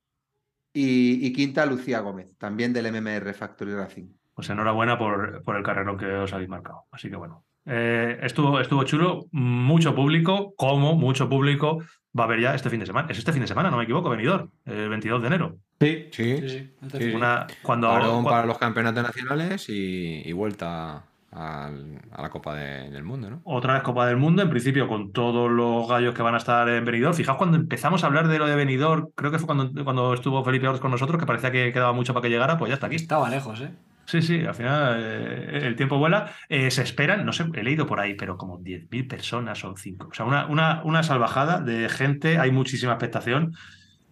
Y, 0.72 1.24
y 1.24 1.32
quinta, 1.32 1.66
Lucía 1.66 2.01
Gómez, 2.01 2.36
también 2.36 2.72
del 2.72 2.91
MMR 2.91 3.32
Factory 3.32 3.74
Racing. 3.74 4.09
Pues 4.34 4.51
enhorabuena 4.51 4.99
por, 4.99 5.41
por 5.45 5.57
el 5.57 5.62
carrerón 5.62 5.97
que 5.97 6.07
os 6.07 6.32
habéis 6.32 6.49
marcado. 6.49 6.82
Así 6.91 7.09
que 7.09 7.14
bueno. 7.14 7.45
Eh, 7.66 8.18
estuvo, 8.24 8.59
estuvo 8.59 8.82
chulo, 8.82 9.26
mucho 9.30 9.95
público, 9.95 10.53
como 10.57 10.97
mucho 10.97 11.28
público 11.28 11.78
va 12.18 12.24
a 12.24 12.26
haber 12.26 12.40
ya 12.40 12.54
este 12.54 12.70
fin 12.70 12.80
de 12.80 12.86
semana. 12.86 13.08
Es 13.11 13.18
este 13.18 13.32
fin 13.32 13.40
de 13.42 13.46
semana, 13.48 13.70
no 13.70 13.76
me 13.76 13.84
equivoco, 13.84 14.11
venidor, 14.11 14.48
el 14.66 14.88
22 14.88 15.20
de 15.22 15.26
enero. 15.26 15.56
Sí, 15.80 16.08
Sí, 16.12 16.48
sí. 16.48 16.70
sí. 16.98 17.12
Una, 17.14 17.46
cuando, 17.62 17.88
Parón 17.88 18.24
para 18.24 18.46
los 18.46 18.58
campeonatos 18.58 19.02
nacionales 19.02 19.68
y, 19.68 20.22
y 20.24 20.32
vuelta 20.32 21.04
al- 21.32 22.00
a 22.11 22.22
la 22.22 22.28
Copa 22.30 22.54
de- 22.56 22.90
del 22.90 23.04
Mundo, 23.04 23.30
¿no? 23.30 23.40
Otra 23.44 23.74
vez 23.74 23.82
Copa 23.84 24.06
del 24.06 24.16
Mundo, 24.16 24.42
en 24.42 24.50
principio 24.50 24.88
con 24.88 25.12
todos 25.12 25.48
los 25.50 25.88
gallos 25.88 26.12
que 26.14 26.22
van 26.22 26.34
a 26.34 26.38
estar 26.38 26.68
en 26.68 26.84
Benidorm. 26.84 27.14
Fijaos 27.14 27.38
cuando 27.38 27.56
empezamos 27.56 28.02
a 28.02 28.08
hablar 28.08 28.26
de 28.28 28.38
lo 28.38 28.46
de 28.46 28.56
Benidorm, 28.56 29.11
creo 29.14 29.30
que 29.30 29.38
fue 29.38 29.46
cuando, 29.46 29.84
cuando 29.84 30.12
estuvo 30.12 30.44
Felipe 30.44 30.66
Ors 30.68 30.80
con 30.80 30.90
nosotros, 30.90 31.18
que 31.20 31.26
parecía 31.26 31.52
que 31.52 31.72
quedaba 31.72 31.92
mucho 31.92 32.12
para 32.12 32.22
que 32.22 32.30
llegara, 32.30 32.58
pues 32.58 32.68
ya 32.70 32.74
está 32.74 32.88
aquí. 32.88 32.96
Estaba 32.96 33.30
lejos, 33.30 33.61
¿eh? 33.61 33.70
Sí, 34.11 34.22
sí, 34.22 34.44
al 34.44 34.56
final 34.56 34.96
eh, 34.98 35.68
el 35.68 35.76
tiempo 35.76 35.96
vuela. 35.96 36.32
Eh, 36.48 36.72
se 36.72 36.82
esperan, 36.82 37.24
no 37.24 37.32
sé, 37.32 37.44
he 37.54 37.62
leído 37.62 37.86
por 37.86 38.00
ahí, 38.00 38.14
pero 38.14 38.36
como 38.36 38.58
10.000 38.58 39.06
personas 39.06 39.62
o 39.64 39.76
5. 39.76 40.08
O 40.11 40.14
sea, 40.14 40.26
una, 40.26 40.46
una, 40.46 40.82
una 40.82 41.04
salvajada 41.04 41.61
de 41.61 41.88
gente, 41.88 42.36
hay 42.36 42.50
muchísima 42.50 42.94
expectación. 42.94 43.54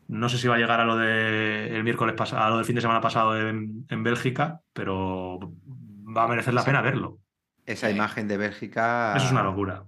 No 0.07 0.29
sé 0.29 0.39
si 0.39 0.47
va 0.47 0.55
a 0.55 0.59
llegar 0.59 0.81
a 0.81 0.85
lo 0.85 0.97
de 0.97 1.75
el 1.75 1.83
miércoles 1.83 2.15
pasado, 2.15 2.45
a 2.45 2.49
lo 2.49 2.59
del 2.59 2.65
fin 2.65 2.77
de 2.77 2.81
semana 2.81 3.01
pasado 3.01 3.37
en, 3.37 3.87
en 3.89 4.03
Bélgica, 4.05 4.61
pero 4.73 5.41
va 6.17 6.23
a 6.23 6.29
merecer 6.29 6.55
la 6.55 6.65
pena 6.65 6.81
verlo. 6.81 7.19
Esa 7.67 7.91
imagen 7.91 8.29
de 8.29 8.37
Bélgica 8.37 9.15
Eso 9.17 9.27
es 9.27 9.33
una 9.33 9.43
locura. 9.43 9.83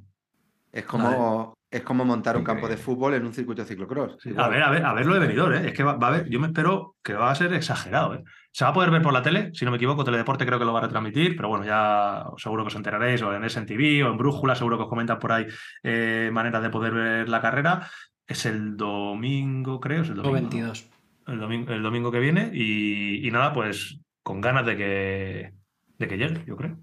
es 0.73 0.85
como, 0.87 1.55
es 1.71 1.83
como 1.83 2.05
montar 2.05 2.37
un 2.37 2.43
campo 2.43 2.69
de 2.69 2.77
fútbol 2.77 3.15
en 3.15 3.25
un 3.25 3.33
circuito 3.33 3.65
ciclocross. 3.65 4.17
Sí, 4.21 4.31
Igual. 4.31 4.45
A 4.45 4.49
ver, 4.49 4.63
a 4.63 4.71
ver, 4.71 4.85
a 4.85 4.93
ver 4.93 5.07
lo 5.07 5.15
de 5.15 5.21
venidor, 5.21 5.55
¿eh? 5.55 5.69
Es 5.69 5.73
que 5.73 5.85
va, 5.85 5.95
va 5.97 6.09
a 6.09 6.11
haber, 6.11 6.29
yo 6.29 6.41
me 6.41 6.49
espero 6.49 6.97
que 7.03 7.15
va 7.15 7.31
a 7.31 7.35
ser 7.35 7.53
exagerado, 7.55 8.15
¿eh? 8.15 8.25
Se 8.53 8.65
va 8.65 8.71
a 8.71 8.75
poder 8.75 8.91
ver 8.91 9.03
por 9.03 9.13
la 9.13 9.23
tele, 9.23 9.51
si 9.55 9.65
no 9.65 9.71
me 9.71 9.77
equivoco, 9.77 10.03
Teledeporte 10.03 10.45
creo 10.45 10.59
que 10.59 10.65
lo 10.65 10.73
va 10.73 10.81
a 10.81 10.83
retransmitir, 10.83 11.37
pero 11.37 11.49
bueno, 11.49 11.65
ya 11.65 12.25
seguro 12.37 12.65
que 12.65 12.69
os 12.69 12.75
enteraréis, 12.75 13.23
o 13.23 13.33
en 13.33 13.49
SNTV 13.49 14.05
o 14.05 14.11
en 14.11 14.17
Brújula, 14.17 14.57
seguro 14.57 14.77
que 14.77 14.83
os 14.83 14.89
comentan 14.89 15.21
por 15.21 15.31
ahí 15.31 15.47
eh, 15.85 16.31
maneras 16.33 16.61
de 16.63 16.71
poder 16.71 16.93
ver 16.93 17.29
la 17.29 17.41
carrera. 17.41 17.89
Es 18.27 18.47
el 18.47 18.77
domingo, 18.77 19.79
creo, 19.79 20.03
es 20.03 20.09
el 20.09 20.17
domingo. 20.17 20.41
¿no? 20.41 20.49
22. 20.49 20.91
El 21.29 21.39
domingo, 21.39 21.73
el 21.73 21.83
domingo 21.83 22.11
que 22.11 22.19
viene, 22.19 22.51
y, 22.53 23.27
y 23.27 23.31
nada, 23.31 23.53
pues 23.53 24.01
con 24.25 24.41
ganas 24.41 24.67
de 24.67 24.77
que, 24.77 25.53
de 25.99 26.09
que 26.09 26.19
llegue, 26.19 26.45
yo 26.45 26.57
creo. 26.57 26.77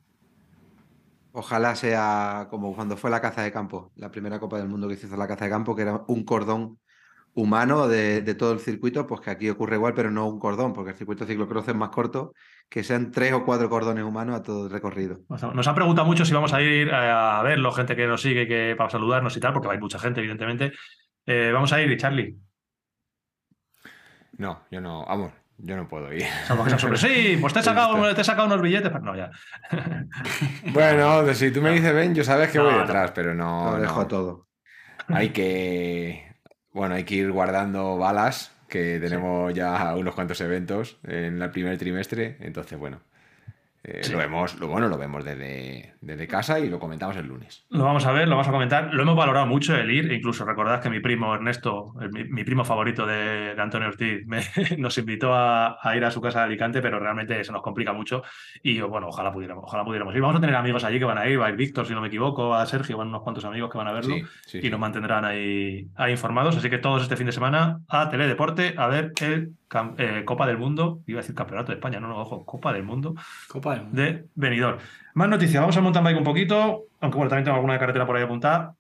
Ojalá 1.39 1.75
sea 1.75 2.47
como 2.49 2.75
cuando 2.75 2.97
fue 2.97 3.11
la 3.11 3.21
caza 3.21 3.43
de 3.43 3.51
campo, 3.51 3.91
la 3.95 4.09
primera 4.09 4.39
Copa 4.39 4.57
del 4.57 4.67
Mundo 4.67 4.87
que 4.87 4.95
se 4.95 5.05
hizo 5.05 5.15
la 5.17 5.27
caza 5.27 5.45
de 5.45 5.51
campo, 5.51 5.75
que 5.75 5.83
era 5.83 6.01
un 6.07 6.23
cordón 6.23 6.79
humano 7.35 7.87
de, 7.87 8.23
de 8.23 8.33
todo 8.33 8.53
el 8.53 8.59
circuito, 8.59 9.05
pues 9.05 9.21
que 9.21 9.29
aquí 9.29 9.47
ocurre 9.47 9.75
igual, 9.75 9.93
pero 9.93 10.09
no 10.09 10.27
un 10.27 10.39
cordón, 10.39 10.73
porque 10.73 10.89
el 10.89 10.97
circuito 10.97 11.27
ciclocross 11.27 11.67
es 11.67 11.75
más 11.75 11.89
corto, 11.89 12.33
que 12.67 12.83
sean 12.83 13.11
tres 13.11 13.33
o 13.33 13.45
cuatro 13.45 13.69
cordones 13.69 14.03
humanos 14.03 14.35
a 14.35 14.41
todo 14.41 14.65
el 14.65 14.71
recorrido. 14.71 15.19
Nos 15.29 15.67
han 15.67 15.75
preguntado 15.75 16.07
mucho 16.07 16.25
si 16.25 16.33
vamos 16.33 16.53
a 16.53 16.61
ir 16.63 16.87
eh, 16.87 16.91
a 16.91 17.43
verlo, 17.43 17.71
gente 17.71 17.95
que 17.95 18.07
nos 18.07 18.19
sigue, 18.19 18.47
que 18.47 18.73
para 18.75 18.89
saludarnos 18.89 19.37
y 19.37 19.39
tal, 19.39 19.53
porque 19.53 19.69
hay 19.69 19.77
mucha 19.77 19.99
gente, 19.99 20.21
evidentemente. 20.21 20.71
Eh, 21.27 21.51
vamos 21.53 21.71
a 21.71 21.79
ir, 21.79 21.91
y 21.91 21.97
Charlie. 21.97 22.35
No, 24.39 24.63
yo 24.71 24.81
no, 24.81 25.05
vamos, 25.05 25.33
yo 25.57 25.75
no 25.75 25.87
puedo 25.87 26.11
ir. 26.13 26.23
Sobre- 26.77 26.97
Sí, 26.97 27.37
pues 27.41 27.53
te 27.53 27.59
he 27.59 27.63
sacado, 27.63 28.13
te 28.15 28.21
he 28.21 28.23
sacado 28.23 28.47
unos 28.47 28.61
billetes. 28.61 28.91
pero 28.91 29.03
No, 29.03 29.15
ya. 29.15 29.31
Bueno, 30.73 31.33
si 31.33 31.51
tú 31.51 31.61
me 31.61 31.71
dices 31.71 31.93
ven, 31.93 32.13
yo 32.15 32.23
sabes 32.23 32.51
que 32.51 32.57
No, 32.57 32.65
voy 32.65 32.73
no. 32.73 32.79
detrás, 32.81 33.11
pero 33.11 33.33
no. 33.33 33.71
Lo 33.71 33.79
dejo 33.81 34.01
no. 34.01 34.07
todo. 34.07 34.47
Hay 35.07 35.29
que. 35.29 36.35
Bueno, 36.73 36.95
hay 36.95 37.03
que 37.05 37.15
ir 37.15 37.31
guardando 37.31 37.97
balas, 37.97 38.51
que 38.67 38.99
tenemos 38.99 39.53
ya 39.53 39.95
unos 39.95 40.13
cuantos 40.13 40.39
eventos 40.41 40.99
en 41.03 41.41
el 41.41 41.49
primer 41.51 41.77
trimestre. 41.77 42.37
Entonces, 42.41 42.77
bueno. 42.77 43.01
Eh, 43.87 44.03
Sí. 44.03 44.11
Lo 44.11 44.17
vemos, 44.17 44.59
lo 44.59 44.67
bueno, 44.67 44.87
lo 44.89 44.97
vemos 44.97 45.23
desde, 45.23 45.95
desde 46.01 46.27
casa 46.27 46.59
y 46.59 46.69
lo 46.69 46.77
comentamos 46.77 47.15
el 47.15 47.25
lunes. 47.27 47.65
Lo 47.69 47.85
vamos 47.85 48.05
a 48.05 48.11
ver, 48.11 48.27
lo 48.27 48.35
vamos 48.35 48.47
a 48.47 48.51
comentar. 48.51 48.93
Lo 48.93 49.01
hemos 49.01 49.15
valorado 49.15 49.45
mucho 49.47 49.75
el 49.75 49.89
ir. 49.89 50.11
Incluso 50.11 50.43
recordad 50.45 50.81
que 50.81 50.89
mi 50.89 50.99
primo 50.99 51.33
Ernesto, 51.33 51.93
el- 52.01 52.11
mi, 52.11 52.25
mi 52.25 52.43
primo 52.43 52.65
favorito 52.65 53.05
de, 53.05 53.55
de 53.55 53.61
Antonio 53.61 53.87
Ortiz, 53.87 54.25
me- 54.27 54.43
nos 54.77 54.97
invitó 54.97 55.33
a, 55.33 55.77
a 55.81 55.95
ir 55.95 56.03
a 56.03 56.11
su 56.11 56.19
casa 56.21 56.39
de 56.39 56.45
Alicante, 56.45 56.81
pero 56.81 56.99
realmente 56.99 57.41
se 57.43 57.51
nos 57.51 57.61
complica 57.61 57.93
mucho. 57.93 58.23
Y 58.61 58.81
bueno, 58.81 59.07
ojalá 59.07 59.31
pudiéramos, 59.31 59.63
ojalá 59.65 59.85
pudiéramos 59.85 60.13
ir. 60.15 60.21
Vamos 60.21 60.35
a 60.37 60.41
tener 60.41 60.55
amigos 60.55 60.83
allí 60.83 60.99
que 60.99 61.05
van 61.05 61.17
a 61.17 61.27
ir. 61.27 61.39
Va 61.39 61.47
a 61.47 61.49
ir 61.49 61.55
Víctor, 61.55 61.85
si 61.87 61.93
no 61.93 62.01
me 62.01 62.07
equivoco, 62.09 62.49
va 62.49 62.61
a 62.61 62.65
Sergio, 62.65 62.97
van 62.97 63.07
unos 63.07 63.21
cuantos 63.23 63.45
amigos 63.45 63.71
que 63.71 63.77
van 63.77 63.87
a 63.87 63.93
verlo. 63.93 64.15
Sí, 64.15 64.23
sí, 64.45 64.59
y 64.63 64.69
nos 64.69 64.79
mantendrán 64.81 65.23
ahí, 65.23 65.87
ahí 65.95 66.11
informados. 66.11 66.57
Así 66.57 66.69
que 66.69 66.77
todos 66.77 67.03
este 67.03 67.15
fin 67.15 67.25
de 67.27 67.31
semana 67.31 67.79
a 67.87 68.09
Teledeporte 68.09 68.75
a 68.77 68.87
ver 68.87 69.13
el 69.21 69.53
eh, 69.97 70.23
Copa 70.25 70.47
del 70.47 70.57
Mundo. 70.57 70.99
Iba 71.07 71.19
a 71.19 71.21
decir 71.21 71.35
Campeonato 71.35 71.71
de 71.71 71.77
España, 71.77 71.99
no, 71.99 72.07
no, 72.07 72.17
ojo, 72.19 72.45
Copa 72.45 72.71
del 72.73 72.83
Mundo 72.83 73.15
Copa 73.47 73.73
del 73.75 73.83
Mundo. 73.83 74.01
de 74.01 74.25
Benidorm. 74.35 74.77
Más 75.13 75.29
noticias, 75.29 75.59
vamos 75.61 75.75
al 75.77 75.83
mountain 75.83 76.03
bike 76.05 76.17
un 76.17 76.23
poquito, 76.23 76.83
aunque 77.01 77.17
bueno, 77.17 77.29
también 77.29 77.45
tengo 77.45 77.55
alguna 77.55 77.77
carretera 77.79 78.05
por 78.05 78.15
ahí 78.15 78.23
apuntada. 78.23 78.73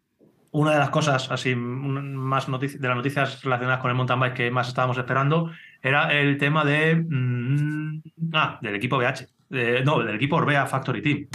Una 0.51 0.71
de 0.71 0.79
las 0.79 0.89
cosas 0.89 1.29
así 1.29 1.55
más 1.55 2.47
notici- 2.47 2.77
de 2.79 2.87
las 2.87 2.95
noticias 2.97 3.43
relacionadas 3.43 3.81
con 3.81 3.89
el 3.91 3.97
mountain 3.97 4.19
bike 4.19 4.33
que 4.33 4.51
más 4.51 4.67
estábamos 4.69 4.97
esperando 4.97 5.51
era 5.81 6.11
el 6.13 6.37
tema 6.37 6.63
de 6.63 6.95
mm, 6.95 8.01
ah, 8.33 8.57
del 8.61 8.75
equipo 8.75 8.97
BH. 8.97 9.27
Eh, 9.51 9.83
no, 9.85 9.99
del 10.03 10.15
equipo 10.15 10.37
Orbea 10.37 10.65
Factory 10.65 11.01
Team. 11.01 11.27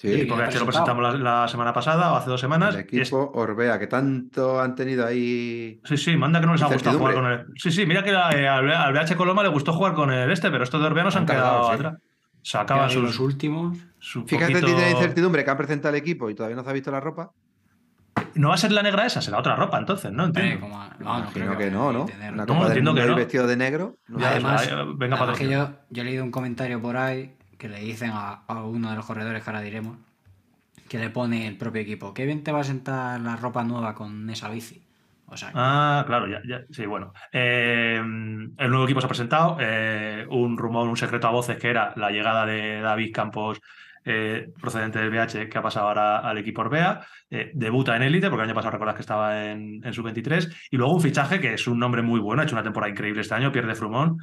Sí, 0.00 0.06
el 0.06 0.14
que 0.14 0.20
equipo 0.22 0.36
BH 0.36 0.58
lo 0.60 0.64
presentamos 0.66 1.02
la, 1.02 1.40
la 1.42 1.48
semana 1.48 1.72
pasada 1.72 2.12
o 2.12 2.16
hace 2.16 2.30
dos 2.30 2.40
semanas. 2.40 2.72
el 2.74 2.80
es- 2.82 2.86
equipo 2.86 3.32
Orbea, 3.34 3.78
que 3.80 3.88
tanto 3.88 4.60
han 4.60 4.76
tenido 4.76 5.04
ahí. 5.04 5.80
Sí, 5.84 5.96
sí, 5.96 6.16
manda 6.16 6.38
que 6.40 6.46
no 6.46 6.52
les 6.52 6.62
ha 6.62 6.66
gustado 6.68 6.98
jugar 6.98 7.14
con 7.14 7.24
Incertidumbre. 7.24 7.52
el. 7.56 7.60
Sí, 7.60 7.72
sí, 7.72 7.84
mira 7.86 8.04
que 8.04 8.12
la- 8.12 8.30
eh, 8.30 8.46
al, 8.48 8.92
BH 8.92 9.16
Coloma 9.16 9.42
le 9.42 9.48
gustó 9.48 9.72
jugar 9.72 9.94
con 9.94 10.12
el 10.12 10.30
este, 10.30 10.50
pero 10.52 10.62
estos 10.62 10.80
de 10.80 10.86
Orbea 10.86 11.02
nos 11.04 11.16
han 11.16 11.22
Han 11.22 11.26
quedado 11.26 11.64
sí. 11.68 11.74
atrás. 11.74 11.94
Sacaban 12.42 12.88
Que 12.88 12.94
hay 12.94 13.02
los 13.02 13.10
sus, 13.10 13.20
últimos. 13.20 13.76
su 13.98 14.24
Fíjate, 14.24 14.52
poquito- 14.52 14.66
tiene 14.68 14.90
incertidumbre 14.92 15.44
que 15.44 15.50
han 15.50 15.56
presentado 15.56 15.94
el 15.96 16.00
equipo 16.00 16.30
y 16.30 16.34
todavía 16.36 16.54
no 16.56 16.62
se 16.62 16.70
ha 16.70 16.72
visto 16.72 16.92
la 16.92 17.00
ropa. 17.00 17.32
No 18.34 18.48
va 18.50 18.54
a 18.54 18.58
ser 18.58 18.70
la 18.70 18.82
negra 18.84 19.04
esa, 19.04 19.20
será 19.20 19.38
otra 19.38 19.56
ropa 19.56 19.78
entonces, 19.78 20.12
¿no? 20.12 20.22
Eh, 20.22 20.26
Entiendo. 20.26 20.60
como- 20.60 20.78
no, 20.78 20.90
no 21.00 21.18
Imagino 21.18 21.46
creo 21.46 21.58
que 21.58 21.70
no, 21.72 21.92
¿no? 21.92 22.04
Una 22.04 22.30
No, 22.30 22.46
Copa 22.46 22.58
del 22.60 22.66
entiendo 22.68 22.90
Mundo 22.92 23.02
que 23.02 23.08
no. 23.08 23.16
vestido 23.16 23.46
de 23.48 23.56
negro. 23.56 23.96
no 24.06 24.24
además, 24.24 24.62
venga, 24.68 24.76
además 24.76 24.96
que 24.96 25.08
patrocinio. 25.18 25.58
yo, 25.58 25.74
yo 25.90 26.02
he 26.02 26.04
leído 26.04 26.22
un 26.24 26.30
comentario 26.30 26.80
por 26.80 26.96
ahí 26.96 27.34
que 27.58 27.68
le 27.68 27.80
dicen 27.80 28.10
a, 28.14 28.42
uno 28.64 28.90
de 28.90 28.96
los 28.96 29.04
corredores 29.04 29.42
que 29.42 29.50
ahora 29.50 29.60
diremos 29.60 29.98
que 30.88 30.98
le 30.98 31.10
pone 31.10 31.46
el 31.46 31.56
propio 31.58 31.82
equipo. 31.82 32.14
Qué 32.14 32.24
bien 32.24 32.42
te 32.42 32.52
va 32.52 32.60
a 32.60 32.64
sentar 32.64 33.20
la 33.20 33.36
ropa 33.36 33.62
nueva 33.62 33.94
con 33.94 34.30
esa 34.30 34.48
bici. 34.48 34.82
Ah, 35.54 36.04
claro, 36.06 36.26
ya, 36.26 36.40
ya, 36.46 36.62
sí, 36.70 36.86
bueno. 36.86 37.12
Eh, 37.30 37.96
el 37.96 38.70
nuevo 38.70 38.84
equipo 38.84 39.00
se 39.00 39.06
ha 39.06 39.08
presentado. 39.08 39.58
eh, 39.60 40.26
un 40.30 40.56
rumor, 40.56 40.88
un 40.88 40.96
secreto 40.96 41.28
a 41.28 41.30
voces 41.30 41.58
que 41.58 41.68
era 41.68 41.92
la 41.96 42.10
llegada 42.10 42.46
de 42.46 42.80
David 42.80 43.12
Campos, 43.12 43.60
eh, 44.04 44.50
procedente 44.58 44.98
del 44.98 45.10
BH, 45.10 45.50
que 45.50 45.58
ha 45.58 45.62
pasado 45.62 45.88
ahora 45.88 46.18
al 46.20 46.38
equipo 46.38 46.62
Orbea. 46.62 47.02
debuta 47.52 47.94
en 47.94 48.04
élite, 48.04 48.30
porque 48.30 48.44
el 48.44 48.48
año 48.48 48.54
pasado 48.54 48.72
recordás 48.72 48.94
que 48.94 49.02
estaba 49.02 49.50
en, 49.50 49.82
en 49.84 49.92
sub-23. 49.92 50.68
Y 50.70 50.78
luego 50.78 50.94
un 50.94 51.02
fichaje 51.02 51.40
que 51.40 51.52
es 51.52 51.66
un 51.66 51.78
nombre 51.78 52.00
muy 52.00 52.20
bueno, 52.20 52.40
ha 52.40 52.44
hecho 52.46 52.54
una 52.54 52.62
temporada 52.62 52.90
increíble 52.90 53.20
este 53.20 53.34
año, 53.34 53.52
pierde 53.52 53.74
Frumón. 53.74 54.18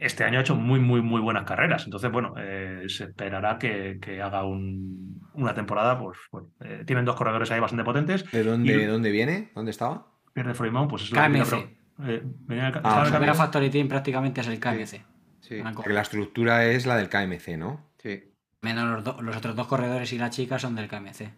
Este 0.00 0.24
año 0.24 0.38
ha 0.38 0.42
hecho 0.42 0.56
muy, 0.56 0.80
muy, 0.80 1.00
muy 1.02 1.20
buenas 1.20 1.44
carreras. 1.44 1.84
Entonces, 1.84 2.10
bueno, 2.10 2.34
eh, 2.38 2.84
se 2.88 3.04
esperará 3.04 3.58
que, 3.58 3.98
que 4.00 4.20
haga 4.22 4.44
un- 4.44 5.20
una 5.34 5.54
temporada. 5.54 5.98
Pues, 5.98 6.18
bueno, 6.32 6.50
eh, 6.60 6.82
tienen 6.86 7.04
dos 7.04 7.16
corredores 7.16 7.50
ahí 7.50 7.60
bastante 7.60 7.84
potentes. 7.84 8.30
¿De 8.30 8.44
dónde, 8.44 8.72
Y- 8.74 8.84
dónde 8.86 9.10
viene? 9.10 9.50
¿Dónde 9.54 9.70
estaba? 9.70 10.06
Pierde 10.32 10.54
Froimón, 10.54 10.88
pues 10.88 11.04
es 11.04 11.12
la 11.12 11.22
KMC. 11.28 11.44
primera 11.50 11.78
eh, 12.06 12.22
venía 12.46 12.66
Ah, 12.68 12.70
la 12.72 12.80
primera 13.02 13.10
camino. 13.12 13.34
Factory 13.34 13.70
Team 13.70 13.88
prácticamente 13.88 14.40
es 14.40 14.46
el 14.48 14.60
KMC. 14.60 15.02
Sí, 15.40 15.62
Porque 15.74 15.92
la 15.92 16.02
estructura 16.02 16.64
es 16.66 16.86
la 16.86 16.96
del 16.96 17.08
KMC, 17.08 17.56
¿no? 17.56 17.90
sí. 18.02 18.24
Menos 18.60 18.88
los, 18.90 19.04
do- 19.04 19.22
los 19.22 19.36
otros 19.36 19.54
dos 19.56 19.66
corredores 19.68 20.12
y 20.12 20.18
la 20.18 20.30
chica 20.30 20.58
son 20.58 20.74
del 20.74 20.88
KMC. 20.88 21.32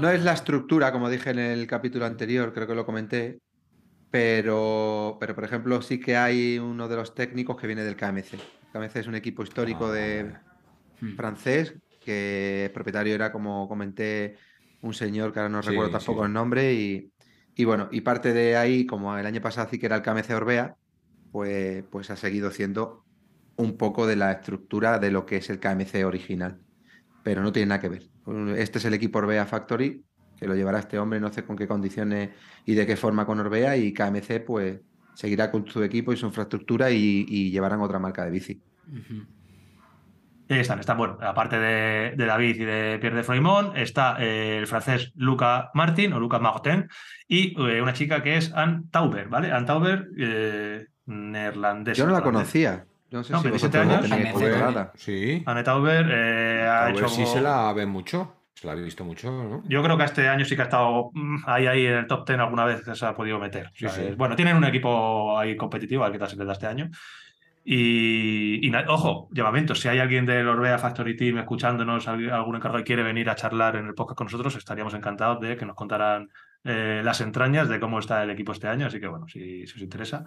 No 0.00 0.08
es 0.08 0.22
la 0.22 0.32
estructura, 0.32 0.92
como 0.92 1.10
dije 1.10 1.30
en 1.30 1.40
el 1.40 1.66
capítulo 1.66 2.06
anterior, 2.06 2.52
creo 2.54 2.66
que 2.68 2.76
lo 2.76 2.86
comenté, 2.86 3.38
pero, 4.14 5.16
pero 5.20 5.34
por 5.34 5.44
ejemplo 5.44 5.82
sí 5.82 5.98
que 6.00 6.16
hay 6.16 6.58
uno 6.58 6.86
de 6.88 6.96
los 6.96 7.14
técnicos 7.14 7.56
que 7.56 7.66
viene 7.66 7.82
del 7.84 7.96
KMC. 7.96 8.36
El 8.36 8.68
KMC 8.70 9.00
es 9.00 9.06
un 9.08 9.16
equipo 9.16 9.42
histórico 9.42 9.90
Ah, 9.90 9.92
de. 9.92 10.38
Hmm. 11.00 11.16
francés, 11.16 11.76
que 12.00 12.66
el 12.66 12.72
propietario 12.72 13.14
era, 13.14 13.32
como 13.32 13.68
comenté, 13.68 14.38
un 14.80 14.94
señor 14.94 15.32
que 15.32 15.40
ahora 15.40 15.48
no 15.50 15.62
Sí, 15.62 15.68
recuerdo 15.68 15.90
tampoco 15.90 16.24
sí. 16.24 16.26
el 16.26 16.32
nombre, 16.32 16.74
y, 16.74 17.12
y 17.54 17.64
bueno, 17.64 17.88
y 17.92 18.02
parte 18.02 18.32
de 18.32 18.56
ahí, 18.56 18.86
como 18.86 19.16
el 19.18 19.26
año 19.26 19.40
pasado 19.40 19.68
sí 19.70 19.78
que 19.78 19.86
era 19.86 19.96
el 19.96 20.02
KMC 20.02 20.34
Orbea, 20.34 20.76
pues, 21.30 21.84
pues 21.90 22.10
ha 22.10 22.16
seguido 22.16 22.50
siendo 22.50 23.06
un 23.56 23.76
poco 23.76 24.06
de 24.06 24.16
la 24.16 24.32
estructura 24.32 24.98
de 24.98 25.10
lo 25.10 25.26
que 25.26 25.36
es 25.38 25.50
el 25.50 25.60
KMC 25.60 26.04
original, 26.04 26.62
pero 27.22 27.42
no 27.42 27.52
tiene 27.52 27.66
nada 27.68 27.80
que 27.80 27.88
ver. 27.88 28.10
Este 28.56 28.78
es 28.78 28.84
el 28.86 28.94
equipo 28.94 29.18
Orbea 29.18 29.46
Factory, 29.46 30.04
que 30.44 30.48
lo 30.48 30.54
llevará 30.54 30.78
este 30.78 30.98
hombre, 30.98 31.20
no 31.20 31.32
sé 31.32 31.42
con 31.42 31.56
qué 31.56 31.66
condiciones 31.66 32.30
y 32.66 32.74
de 32.74 32.86
qué 32.86 32.96
forma 32.96 33.24
con 33.24 33.40
Orbea, 33.40 33.76
y 33.78 33.94
KMC 33.94 34.44
pues 34.46 34.78
seguirá 35.14 35.50
con 35.50 35.66
su 35.66 35.82
equipo 35.82 36.12
y 36.12 36.18
su 36.18 36.26
infraestructura 36.26 36.90
y, 36.90 37.24
y 37.26 37.50
llevarán 37.50 37.80
otra 37.80 37.98
marca 37.98 38.24
de 38.24 38.30
bici. 38.30 38.60
Ujú. 38.86 39.24
Ahí 40.50 40.60
están, 40.60 40.78
están, 40.80 40.98
bueno, 40.98 41.16
aparte 41.22 41.58
de, 41.58 42.12
de 42.14 42.26
David 42.26 42.56
y 42.56 42.64
de 42.64 42.98
Pierre 43.00 43.16
de 43.16 43.22
Froimont, 43.22 43.74
está 43.78 44.16
eh, 44.20 44.58
el 44.58 44.66
francés 44.66 45.12
Luca 45.14 45.70
Martin 45.72 46.12
o 46.12 46.20
Luca 46.20 46.38
Martin 46.38 46.86
y 47.26 47.58
eh, 47.58 47.80
una 47.80 47.94
chica 47.94 48.22
que 48.22 48.36
es 48.36 48.52
Anne 48.52 48.82
Tauber, 48.90 49.28
¿vale? 49.28 49.50
Anne 49.50 49.64
Tauber, 49.66 50.08
eh, 50.18 50.86
neerlandesa. 51.06 51.96
Yo 51.96 52.06
no 52.06 52.12
la 52.12 52.22
conocía. 52.22 52.84
Yo 53.10 53.18
no 53.18 53.24
sé 53.24 53.32
No, 53.32 53.38
si 53.40 53.48
27 53.48 53.78
vosotros 53.78 54.10
la 54.10 54.66
años. 54.68 54.90
Sí. 54.96 55.42
Anne 55.46 55.62
Tauber 55.62 56.06
eh, 56.10 56.68
ha 56.68 57.08
si 57.08 57.24
se 57.24 57.40
la 57.40 57.72
ve 57.72 57.86
mucho. 57.86 58.43
Se 58.54 58.66
la 58.66 58.72
ha 58.72 58.76
visto 58.76 59.04
mucho, 59.04 59.30
¿no? 59.30 59.62
Yo 59.66 59.82
creo 59.82 59.98
que 59.98 60.04
este 60.04 60.28
año 60.28 60.44
sí 60.44 60.54
que 60.54 60.62
ha 60.62 60.64
estado 60.66 61.10
mm, 61.12 61.38
ahí, 61.46 61.66
ahí 61.66 61.86
en 61.86 61.94
el 61.94 62.06
top 62.06 62.26
10 62.26 62.38
alguna 62.38 62.64
vez 62.64 62.82
que 62.84 62.94
se 62.94 63.04
ha 63.04 63.14
podido 63.14 63.38
meter. 63.38 63.70
Sí, 63.74 63.88
sí. 63.88 64.14
Bueno, 64.16 64.36
tienen 64.36 64.56
un 64.56 64.64
equipo 64.64 65.38
ahí 65.38 65.56
competitivo, 65.56 66.02
a 66.04 66.06
ver 66.08 66.12
qué 66.14 66.18
tal 66.20 66.28
se 66.30 66.36
les 66.36 66.46
da 66.46 66.52
este 66.52 66.66
año. 66.66 66.88
Y, 67.66 68.70
ojo, 68.88 69.28
llamamiento, 69.32 69.74
si 69.74 69.88
hay 69.88 69.98
alguien 69.98 70.26
del 70.26 70.46
Orbea 70.46 70.78
Factory 70.78 71.16
Team 71.16 71.38
escuchándonos, 71.38 72.06
al- 72.08 72.30
algún 72.30 72.56
encargado 72.56 72.84
quiere 72.84 73.02
venir 73.02 73.30
a 73.30 73.34
charlar 73.36 73.76
en 73.76 73.86
el 73.86 73.94
podcast 73.94 74.18
con 74.18 74.26
nosotros, 74.26 74.54
estaríamos 74.56 74.92
encantados 74.94 75.40
de 75.40 75.56
que 75.56 75.64
nos 75.64 75.74
contaran 75.74 76.28
eh, 76.62 77.00
las 77.02 77.20
entrañas 77.22 77.68
de 77.70 77.80
cómo 77.80 77.98
está 77.98 78.22
el 78.22 78.30
equipo 78.30 78.52
este 78.52 78.68
año. 78.68 78.86
Así 78.86 79.00
que 79.00 79.06
bueno, 79.06 79.26
si, 79.28 79.66
si 79.66 79.76
os 79.76 79.82
interesa. 79.82 80.24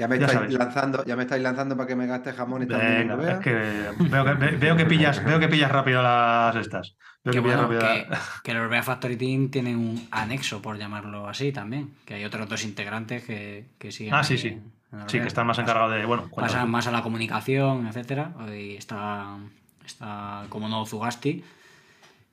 Ya 0.00 0.08
me 0.08 0.18
Ya 0.18 0.24
estáis 0.26 0.38
sabéis. 0.40 0.58
lanzando, 0.58 1.04
ya 1.04 1.14
me 1.14 1.24
estáis 1.24 1.42
lanzando 1.42 1.76
para 1.76 1.86
que 1.86 1.94
me 1.94 2.06
gaste 2.06 2.32
jamón 2.32 2.62
y 2.62 2.66
también 2.66 3.18
vea. 3.18 3.32
es 3.32 3.38
que 3.40 3.52
veo 3.52 4.24
que, 4.24 4.32
ve- 4.32 4.56
veo 4.56 4.74
que 4.76 4.86
pillas, 4.86 5.22
veo 5.22 5.38
que 5.38 5.46
pillas 5.48 5.70
rápido 5.70 6.02
las 6.02 6.56
estas. 6.56 6.96
Veo 7.22 7.34
Que 7.34 7.42
pillas 7.42 7.58
bueno, 7.58 7.62
rápido 7.62 7.80
que, 7.80 8.10
la- 8.10 8.18
que 8.42 8.50
el 8.52 8.56
Orbea 8.56 8.82
Factory 8.82 9.16
Team 9.16 9.50
tiene 9.50 9.76
un 9.76 10.08
anexo, 10.10 10.62
por 10.62 10.78
llamarlo 10.78 11.28
así, 11.28 11.52
también. 11.52 11.90
Que 12.06 12.14
hay 12.14 12.24
otros 12.24 12.48
dos 12.48 12.64
integrantes 12.64 13.24
que, 13.24 13.66
que 13.78 13.92
siguen 13.92 14.14
Ah, 14.14 14.24
sí, 14.24 14.38
sí. 14.38 14.58
Sí, 15.06 15.20
que 15.20 15.26
están 15.28 15.46
más 15.46 15.58
encargados 15.58 15.92
de. 15.92 16.04
Bueno, 16.06 16.30
pasan 16.34 16.70
más 16.70 16.86
a 16.86 16.90
la 16.92 17.02
comunicación, 17.02 17.86
etcétera. 17.86 18.32
Y 18.56 18.76
está, 18.76 19.36
está 19.84 20.44
como 20.48 20.66
no 20.68 20.86
Zugasti. 20.86 21.44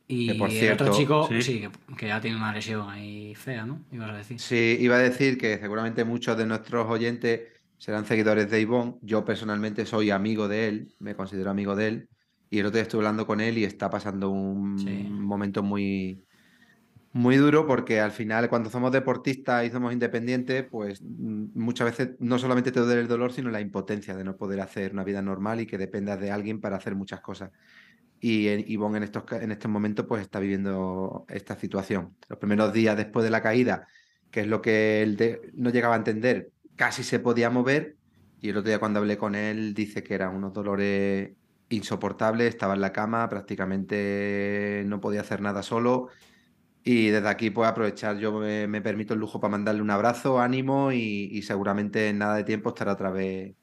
Y 0.08 0.28
Que, 0.32 0.34
por 0.36 0.50
el 0.50 0.72
otro 0.72 0.94
chico, 0.94 1.28
sí. 1.28 1.42
sí, 1.42 1.60
que, 1.60 1.70
que 1.98 2.08
ya 2.08 2.22
tiene 2.22 2.38
una 2.38 2.54
lesión 2.54 2.90
ahí 2.90 3.36
fea, 3.36 3.66
¿no? 3.66 3.82
Ibas 3.92 4.10
a 4.12 4.14
decir. 4.14 4.40
Sí, 4.40 4.78
iba 4.80 4.96
a 4.96 5.00
decir 5.00 5.38
que 5.38 5.58
seguramente 5.58 6.06
muchos 6.06 6.38
de 6.38 6.46
nuestros 6.46 6.88
oyentes 6.90 7.42
serán 7.78 8.06
seguidores 8.06 8.50
de 8.50 8.62
Ivonne. 8.62 8.96
Yo 9.02 9.24
personalmente 9.26 9.86
soy 9.86 10.10
amigo 10.12 10.48
de 10.48 10.68
él, 10.68 10.96
me 11.00 11.16
considero 11.16 11.50
amigo 11.52 11.76
de 11.76 11.88
él. 11.88 12.10
Y 12.50 12.60
el 12.60 12.66
otro 12.68 12.76
día 12.78 12.84
estuve 12.84 13.00
hablando 13.02 13.28
con 13.28 13.42
él 13.42 13.58
y 13.58 13.64
está 13.66 13.90
pasando 13.90 14.30
un 14.30 14.80
Sí. 14.80 15.04
momento 15.10 15.64
muy, 15.64 16.24
muy 17.14 17.36
duro 17.38 17.66
porque 17.68 18.00
al 18.00 18.12
final 18.12 18.48
cuando 18.50 18.70
somos 18.70 18.92
deportistas 18.92 19.66
y 19.66 19.70
somos 19.70 19.92
independientes, 19.92 20.66
pues 20.70 21.02
mm, 21.02 21.48
muchas 21.56 21.86
veces 21.98 22.16
no 22.20 22.40
solamente 22.40 22.72
te 22.72 22.80
duele 22.80 23.02
el 23.02 23.08
dolor, 23.08 23.34
sino 23.34 23.50
la 23.50 23.60
impotencia 23.62 24.16
de 24.16 24.24
no 24.24 24.38
poder 24.38 24.62
hacer 24.62 24.94
una 24.94 25.04
vida 25.04 25.22
normal 25.22 25.60
y 25.62 25.66
que 25.66 25.78
dependas 25.78 26.20
de 26.20 26.32
alguien 26.32 26.62
para 26.62 26.78
hacer 26.78 26.96
muchas 26.96 27.22
cosas. 27.22 27.52
Y 28.20 28.48
en- 28.48 28.64
Ivonne 28.68 28.98
en 28.98 29.04
estos, 29.04 29.24
en 29.32 29.52
estos 29.52 29.70
momentos 29.70 30.06
pues 30.08 30.22
está 30.22 30.40
viviendo 30.40 31.26
esta 31.30 31.58
situación. 31.60 32.16
Los 32.30 32.40
primeros 32.40 32.72
días 32.74 32.96
después 32.98 33.24
de 33.24 33.30
la 33.32 33.42
caída, 33.44 33.88
que 34.32 34.42
es 34.42 34.48
lo 34.48 34.62
que 34.62 35.02
él 35.04 35.18
de- 35.18 35.52
no 35.54 35.70
llegaba 35.70 35.96
a 35.96 35.98
entender, 35.98 36.50
casi 36.78 37.04
se 37.04 37.20
podía 37.20 37.50
mover. 37.50 37.98
Y 38.40 38.50
el 38.50 38.58
otro 38.58 38.70
día 38.70 38.80
cuando 38.80 39.00
hablé 39.00 39.18
con 39.18 39.36
él 39.36 39.74
dice 39.74 40.02
que 40.04 40.14
eran 40.14 40.34
unos 40.34 40.54
dolores 40.54 41.32
insoportables, 41.68 42.48
estaba 42.48 42.76
en 42.76 42.82
la 42.82 42.94
cama, 42.94 43.28
prácticamente 43.28 44.84
no 44.88 45.02
podía 45.02 45.20
hacer 45.22 45.42
nada 45.42 45.62
solo. 45.64 46.08
Y 46.84 47.10
desde 47.10 47.28
aquí 47.28 47.50
pues 47.50 47.68
aprovechar, 47.68 48.18
yo 48.18 48.32
me, 48.40 48.68
me 48.68 48.82
permito 48.82 49.14
el 49.14 49.20
lujo 49.20 49.42
para 49.42 49.52
mandarle 49.52 49.82
un 49.82 49.90
abrazo, 49.90 50.40
ánimo 50.40 50.94
y, 50.94 51.30
y 51.34 51.42
seguramente 51.42 52.08
en 52.08 52.20
nada 52.20 52.36
de 52.36 52.46
tiempo 52.46 52.70
estará 52.70 52.94
otra 52.94 53.10
vez 53.10 53.56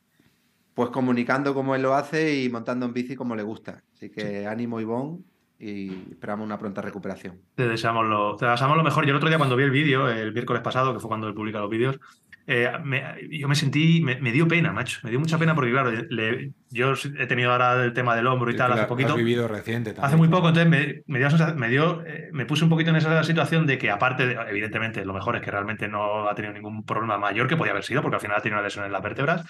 pues 0.74 0.90
comunicando 0.90 1.54
como 1.54 1.74
él 1.74 1.82
lo 1.82 1.94
hace 1.94 2.42
y 2.42 2.48
montando 2.50 2.84
en 2.84 2.92
bici 2.92 3.14
como 3.14 3.36
le 3.36 3.44
gusta. 3.44 3.82
Así 3.94 4.10
que 4.10 4.46
ánimo 4.46 4.80
Ivonne 4.80 5.20
y 5.58 6.10
esperamos 6.10 6.44
una 6.44 6.58
pronta 6.58 6.82
recuperación. 6.82 7.40
Te 7.54 7.68
deseamos, 7.68 8.04
lo, 8.06 8.36
te 8.36 8.44
deseamos 8.44 8.76
lo 8.76 8.82
mejor. 8.82 9.04
Yo 9.04 9.10
el 9.10 9.16
otro 9.16 9.28
día 9.28 9.38
cuando 9.38 9.56
vi 9.56 9.64
el 9.64 9.70
vídeo, 9.70 10.08
el 10.08 10.32
miércoles 10.32 10.62
pasado, 10.62 10.92
que 10.92 10.98
fue 10.98 11.08
cuando 11.08 11.28
él 11.28 11.34
publica 11.34 11.60
los 11.60 11.70
vídeos, 11.70 11.98
eh, 12.46 12.70
me- 12.82 13.02
yo 13.30 13.48
me 13.48 13.54
sentí, 13.54 14.00
me, 14.02 14.16
me 14.20 14.30
dio 14.32 14.46
pena, 14.46 14.72
macho. 14.72 15.00
Me 15.02 15.10
dio 15.10 15.18
mucha 15.20 15.38
pena 15.38 15.54
porque, 15.54 15.70
claro, 15.70 15.90
le- 15.90 16.50
yo 16.70 16.92
he 17.18 17.26
tenido 17.26 17.52
ahora 17.52 17.82
el 17.84 17.92
tema 17.92 18.14
del 18.16 18.26
hombro 18.26 18.50
y 18.50 18.56
tal 18.56 18.72
hace 18.72 18.84
poquito. 18.86 19.10
has 19.10 19.16
vivido 19.16 19.48
reciente 19.48 19.90
también. 19.92 20.06
Hace 20.06 20.16
muy 20.16 20.28
poco, 20.28 20.48
entonces 20.48 20.68
me, 20.70 21.02
me 21.06 21.18
dio, 21.18 21.28
me, 21.56 21.68
dio 21.68 22.02
eh, 22.06 22.28
me 22.32 22.46
puse 22.46 22.64
un 22.64 22.70
poquito 22.70 22.90
en 22.90 22.96
esa 22.96 23.22
situación 23.24 23.66
de 23.66 23.78
que, 23.78 23.90
aparte, 23.90 24.26
de- 24.26 24.34
evidentemente, 24.48 25.04
lo 25.04 25.14
mejor 25.14 25.36
es 25.36 25.42
que 25.42 25.50
realmente 25.50 25.88
no 25.88 26.28
ha 26.28 26.34
tenido 26.34 26.52
ningún 26.54 26.84
problema 26.84 27.16
mayor 27.18 27.46
que 27.48 27.56
podía 27.56 27.72
haber 27.72 27.84
sido, 27.84 28.02
porque 28.02 28.16
al 28.16 28.20
final 28.20 28.36
ha 28.38 28.42
tenido 28.42 28.58
una 28.58 28.64
lesión 28.66 28.84
en 28.84 28.92
las 28.92 29.02
vértebras. 29.02 29.44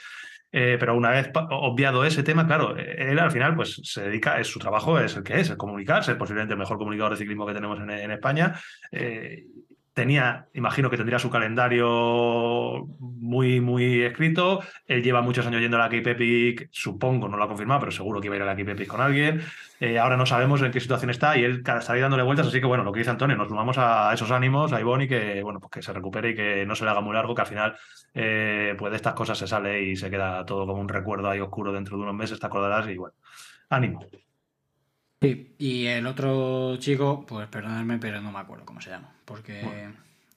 Eh, 0.57 0.76
pero 0.78 0.95
una 0.97 1.11
vez 1.11 1.32
obviado 1.51 2.05
ese 2.05 2.22
tema, 2.22 2.47
claro, 2.47 2.78
eh, 2.78 2.95
él 3.11 3.18
al 3.18 3.32
final 3.32 3.57
pues 3.57 3.80
se 3.82 4.03
dedica, 4.03 4.38
es 4.38 4.47
su 4.47 4.61
trabajo, 4.61 5.01
es 5.01 5.16
el 5.16 5.24
que 5.24 5.40
es, 5.40 5.51
el 5.51 5.57
comunicar, 5.57 6.05
ser 6.05 6.16
posiblemente 6.16 6.53
el 6.55 6.61
mejor 6.61 6.78
comunicador 6.78 7.11
de 7.11 7.18
ciclismo 7.18 7.45
que 7.45 7.55
tenemos 7.55 7.80
en, 7.80 7.90
en 7.90 8.11
España. 8.12 8.55
Eh, 8.92 9.47
tenía, 9.95 10.49
imagino 10.55 10.90
que 10.90 10.97
tendría 10.97 11.20
su 11.20 11.30
calendario 11.30 12.86
muy, 12.99 13.61
muy 13.61 14.03
escrito. 14.03 14.61
Él 14.86 15.03
lleva 15.03 15.22
muchos 15.22 15.47
años 15.47 15.61
yendo 15.61 15.76
a 15.76 15.80
la 15.80 15.88
Cape 15.88 16.11
Epic, 16.11 16.68
supongo, 16.72 17.28
no 17.28 17.36
lo 17.36 17.45
ha 17.45 17.49
confirmado, 17.49 17.80
pero 17.80 17.92
seguro 17.92 18.20
que 18.20 18.26
iba 18.26 18.34
a 18.34 18.36
ir 18.36 18.42
a 18.42 18.47
la 18.47 18.57
Cape 18.57 18.72
Epic 18.72 18.88
con 18.88 19.01
alguien. 19.01 19.40
Eh, 19.78 19.99
ahora 19.99 20.16
no 20.16 20.26
sabemos 20.26 20.61
en 20.62 20.72
qué 20.72 20.80
situación 20.80 21.11
está 21.11 21.36
y 21.38 21.45
él 21.45 21.62
está 21.64 21.92
ahí 21.92 22.01
dándole 22.01 22.24
vueltas, 22.24 22.49
así 22.49 22.61
que 22.61 22.66
bueno, 22.66 22.82
lo 22.84 22.92
que 22.92 22.99
dice 22.99 23.11
Antonio, 23.11 23.36
nos 23.36 23.49
sumamos 23.49 23.78
a 23.78 24.12
esos 24.12 24.30
ánimos, 24.32 24.72
a 24.72 24.80
Ivonne 24.80 25.05
y 25.05 25.09
que, 25.09 25.42
bueno, 25.42 25.61
pues 25.61 25.70
que 25.70 25.82
se 25.82 25.92
recupere 25.92 26.30
y 26.30 26.34
que 26.34 26.66
no 26.66 26.74
se 26.74 26.84
le 26.84 26.90
haga 26.90 27.01
muy 27.01 27.14
largo, 27.14 27.34
que 27.34 27.42
al 27.42 27.47
final 27.47 27.76
eh, 28.14 28.74
pues 28.76 28.90
de 28.90 28.97
estas 28.97 29.14
cosas 29.14 29.38
se 29.38 29.47
sale 29.47 29.80
y 29.82 29.97
se 29.97 30.11
queda 30.11 30.45
todo 30.45 30.66
como 30.66 30.80
un 30.80 30.88
recuerdo 30.88 31.30
ahí 31.30 31.40
oscuro 31.40 31.72
dentro 31.72 31.97
de 31.97 32.03
unos 32.03 32.14
meses, 32.14 32.40
te 32.40 32.47
acordarás 32.47 32.88
y 32.88 32.97
bueno, 32.97 33.14
ánimo. 33.70 34.05
Sí. 35.25 35.55
Y 35.59 35.87
el 35.87 36.07
otro 36.07 36.77
chico, 36.79 37.25
pues 37.27 37.47
perdonadme, 37.49 37.99
pero 37.99 38.20
no 38.20 38.31
me 38.33 38.39
acuerdo 38.39 38.64
cómo 38.64 38.81
se 38.81 38.91
llama. 38.91 39.11
Porque 39.25 39.62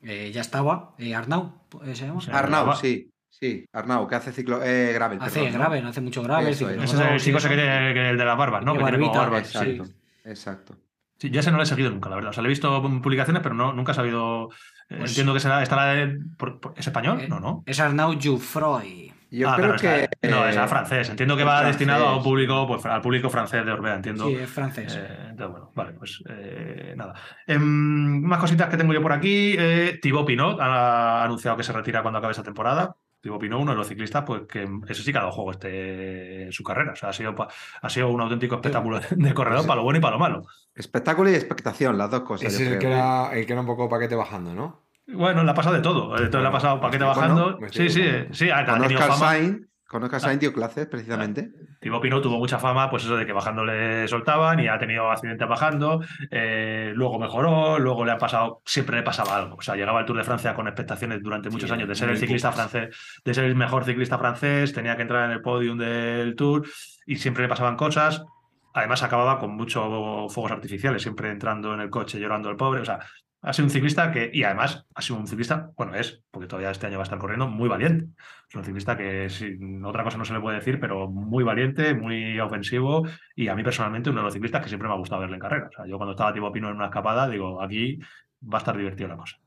eh, 0.04 0.32
ya 0.34 0.42
estaba. 0.42 0.94
eh, 0.98 1.14
Arnau, 1.16 1.54
¿se 1.94 2.06
llama? 2.06 2.22
Sí. 2.22 2.32
Arnau, 2.32 2.76
sí, 2.76 3.10
sí, 3.30 3.66
Arnau, 3.74 4.08
que 4.08 4.16
hace 4.16 4.32
ciclo, 4.32 4.64
eh, 4.64 4.92
gravel, 4.94 5.20
Hace 5.22 5.42
perdón, 5.44 5.84
¿no? 5.84 5.90
hace 5.90 6.02
mucho 6.02 6.24
gravel. 6.24 6.48
Eso 6.50 6.70
es. 6.70 6.82
Ese 6.84 6.96
es 6.96 7.02
el 7.12 7.20
chico 7.20 7.38
que 7.40 7.48
tiene 7.56 7.94
que- 7.94 8.10
el 8.10 8.18
de 8.18 8.26
las 8.26 8.38
barbas, 8.38 8.64
¿no? 8.64 8.74
Que 8.74 8.80
tiene 8.80 8.92
barbita, 8.92 9.20
barbas. 9.20 9.48
sí. 9.48 9.58
Exacto, 9.58 9.94
exacto. 10.26 10.78
Sí, 11.20 11.32
yo 11.32 11.40
ese 11.40 11.50
no 11.50 11.58
lo 11.58 11.64
he 11.64 11.66
seguido 11.66 11.90
nunca, 11.90 12.10
la 12.10 12.16
verdad. 12.16 12.30
O 12.30 12.34
sea, 12.34 12.44
le 12.44 12.48
he 12.48 12.52
visto 12.52 12.80
publicaciones, 13.02 13.42
pero 13.42 13.56
no, 13.56 13.74
nunca 13.74 13.92
he 13.92 13.96
sabido. 13.96 14.50
eh, 14.90 14.98
Pues- 15.00 15.12
entiendo 15.12 15.34
que 15.34 15.40
será, 15.40 15.62
estará 15.64 15.94
de- 15.94 16.20
por- 16.38 16.60
por- 16.62 16.74
¿Es 16.78 16.86
español? 16.88 17.20
Eh, 17.22 17.28
No, 17.28 17.40
no. 17.40 17.64
Es 17.66 17.80
Arnau 17.80 18.18
Jufroy. 18.22 19.12
Yo 19.30 19.50
Ah, 19.50 19.56
creo 19.58 19.76
claro, 19.76 19.98
que... 19.98 20.04
está- 20.10 20.30
no, 20.30 20.48
es 20.48 20.56
a 20.58 20.68
francés. 20.68 21.10
Entiendo 21.10 21.36
que 21.36 21.44
va 21.44 21.64
destinado 21.66 22.08
a 22.08 22.18
un 22.18 22.24
público, 22.24 22.66
pues 22.68 22.86
al 22.86 23.02
público 23.02 23.30
francés 23.30 23.66
de 23.66 23.72
Orbea, 23.72 23.96
entiendo. 23.96 24.28
Sí, 24.28 24.36
es 24.36 24.50
francés. 24.50 24.96
Eh, 24.98 25.08
entonces, 25.32 25.52
bueno, 25.52 25.72
vale, 25.76 25.94
pues 25.94 26.24
eh, 26.30 26.94
nada. 26.96 27.14
Em, 27.46 28.22
más 28.22 28.40
cositas 28.40 28.70
que 28.70 28.78
tengo 28.78 28.94
yo 28.94 29.02
por 29.02 29.12
aquí. 29.14 29.56
Eh, 29.58 30.00
Thibaut 30.02 30.26
Pinot 30.26 30.60
ha 30.62 31.24
anunciado 31.24 31.58
que 31.58 31.64
se 31.64 31.74
retira 31.74 32.02
cuando 32.02 32.20
acabe 32.20 32.32
esta 32.32 32.44
temporada. 32.44 32.96
Thibaut 33.20 33.42
Pinot, 33.42 33.60
uno 33.60 33.72
de 33.72 33.78
los 33.78 33.88
ciclistas, 33.88 34.24
pues 34.26 34.44
que 34.48 34.66
ese 34.88 35.04
sí 35.04 35.12
que 35.12 35.18
ha 35.18 35.22
dado 35.22 35.34
juego 35.34 35.52
este, 35.52 36.44
en 36.44 36.52
su 36.54 36.64
carrera. 36.64 36.94
O 36.94 36.96
sea, 36.96 37.10
ha 37.10 37.14
sido, 37.14 37.36
pa- 37.36 37.48
ha 37.82 37.90
sido 37.90 38.10
un 38.10 38.22
auténtico 38.22 38.56
espectáculo 38.56 39.00
de 39.10 39.34
corredor 39.34 39.64
para 39.66 39.78
lo 39.78 39.84
bueno 39.84 39.98
y 40.00 40.02
para 40.02 40.14
lo 40.14 40.20
malo. 40.20 40.44
Espectáculo 40.74 41.30
y 41.30 41.34
expectación, 41.36 41.98
las 41.98 42.12
dos 42.12 42.22
cosas. 42.22 42.54
Es 42.54 42.60
el 42.62 42.78
que, 42.80 42.88
era, 42.88 43.32
el 43.34 43.46
que 43.46 43.52
era 43.52 43.62
un 43.62 43.68
poco 43.68 43.90
paquete 43.90 44.16
bajando, 44.16 44.54
¿no? 44.54 44.87
Bueno, 45.08 45.44
le 45.44 45.52
ha 45.52 45.54
pasado 45.54 45.76
de 45.76 45.82
todo. 45.82 46.16
Entonces 46.18 46.42
le 46.42 46.48
ha 46.48 46.52
pasado 46.52 46.80
paquete 46.82 47.04
bajando. 47.06 47.60
estoy 47.62 47.90
sí, 47.90 48.02
sí, 48.02 48.02
equivocando. 48.02 48.34
sí. 48.34 48.50
Ha, 48.50 48.60
ha 48.60 48.66
tenido 48.66 49.00
Oscar 49.00 49.10
fama. 49.14 50.20
Sainz, 50.20 50.40
dio 50.42 50.52
clases 50.54 50.86
precisamente. 50.88 51.50
Thibaut 51.80 52.02
Pinot 52.02 52.22
tuvo 52.22 52.38
mucha 52.38 52.60
fama, 52.60 52.90
pues 52.90 53.06
eso 53.06 53.16
de 53.16 53.26
que 53.26 53.32
bajando 53.32 53.64
le 53.64 54.06
soltaban 54.10 54.60
y 54.60 54.68
ha 54.68 54.78
tenido 54.78 55.10
accidentes 55.10 55.48
bajando, 55.48 56.02
eh, 56.30 56.92
luego 56.94 57.18
mejoró, 57.20 57.80
luego 57.80 58.04
le 58.04 58.12
ha 58.12 58.18
pasado, 58.18 58.62
siempre 58.66 58.98
le 58.98 59.04
pasaba 59.04 59.38
algo. 59.38 59.56
O 59.56 59.62
sea, 59.62 59.76
llegaba 59.76 60.00
al 60.00 60.06
Tour 60.06 60.18
de 60.18 60.24
Francia 60.26 60.54
con 60.54 60.68
expectaciones 60.68 61.24
durante 61.24 61.50
muchos 61.50 61.70
Sí, 61.70 61.74
años 61.74 61.88
de 61.88 61.96
ser 61.96 62.10
el 62.10 62.18
ciclista 62.18 62.52
pocas. 62.52 62.70
francés, 62.70 62.98
de 63.24 63.34
ser 63.34 63.46
el 63.46 63.56
mejor 63.56 63.86
ciclista 63.86 64.18
francés, 64.18 64.74
tenía 64.74 64.98
que 64.98 65.04
entrar 65.04 65.24
en 65.24 65.32
el 65.32 65.42
podium 65.42 65.78
del 65.78 66.36
Tour 66.36 66.68
y 67.06 67.16
siempre 67.16 67.44
le 67.44 67.50
pasaban 67.50 67.78
cosas. 67.78 68.26
Además, 68.74 69.04
acababa 69.04 69.40
con 69.40 69.56
muchos 69.56 70.34
fuegos 70.34 70.52
artificiales, 70.52 71.02
siempre 71.02 71.32
entrando 71.32 71.74
en 71.74 71.80
el 71.80 71.90
coche 71.90 72.20
llorando 72.20 72.50
el 72.50 72.58
pobre. 72.58 72.82
O 72.82 72.86
sea, 72.86 73.00
ha 73.42 73.54
sido 73.54 73.66
un 73.66 73.70
ciclista 73.70 74.12
que, 74.12 74.30
y 74.34 74.44
además 74.44 74.86
ha 74.96 75.02
sido 75.02 75.20
un 75.20 75.28
ciclista, 75.28 75.72
bueno, 75.78 75.96
es, 75.96 76.24
porque 76.32 76.48
todavía 76.48 76.72
este 76.72 76.88
año 76.88 76.98
va 76.98 77.04
a 77.04 77.06
estar 77.06 77.20
corriendo, 77.20 77.48
muy 77.48 77.70
valiente. 77.70 78.08
Es 78.50 78.56
un 78.56 78.64
ciclista 78.64 78.98
que 78.98 79.30
sin 79.30 79.84
otra 79.86 80.04
cosa 80.04 80.18
no 80.18 80.26
se 80.26 80.34
le 80.34 80.40
puede 80.40 80.58
decir, 80.58 80.80
pero 80.80 81.08
muy 81.08 81.44
valiente, 81.44 81.94
muy 81.94 82.40
ofensivo 82.40 83.08
y 83.36 83.48
a 83.48 83.56
mí 83.56 83.64
personalmente 83.64 84.10
uno 84.10 84.20
de 84.20 84.26
los 84.26 84.34
ciclistas 84.34 84.64
que 84.64 84.70
siempre 84.70 84.88
me 84.88 84.96
ha 84.96 84.98
gustado 84.98 85.22
verle 85.22 85.36
en 85.36 85.42
carrera. 85.42 85.68
O 85.70 85.72
sea, 85.72 85.86
yo 85.86 85.98
cuando 85.98 86.12
estaba 86.12 86.34
Timo 86.34 86.52
Pino 86.52 86.70
en 86.70 86.76
una 86.76 86.86
escapada, 86.86 87.30
digo, 87.30 87.62
aquí 87.62 88.00
va 88.42 88.58
a 88.58 88.60
estar 88.60 88.76
divertida 88.76 89.08
la 89.08 89.18
cosa. 89.18 89.38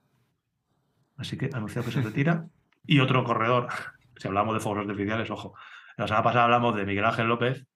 Así 1.17 1.37
que 1.37 1.51
anunciado 1.53 1.87
que 1.87 1.93
se 1.93 2.01
retira. 2.01 2.47
Y 2.87 3.01
otro 3.01 3.25
corredor, 3.25 3.69
si 4.17 4.29
hablamos 4.29 4.55
de 4.55 4.61
fuegos 4.61 4.87
artificiales, 4.87 5.31
ojo. 5.31 5.55
La 5.97 6.07
semana 6.07 6.23
pasada 6.23 6.45
hablamos 6.45 6.77
de 6.77 6.87
Miguel 6.87 7.05
Ángel 7.05 7.27
López, 7.27 7.67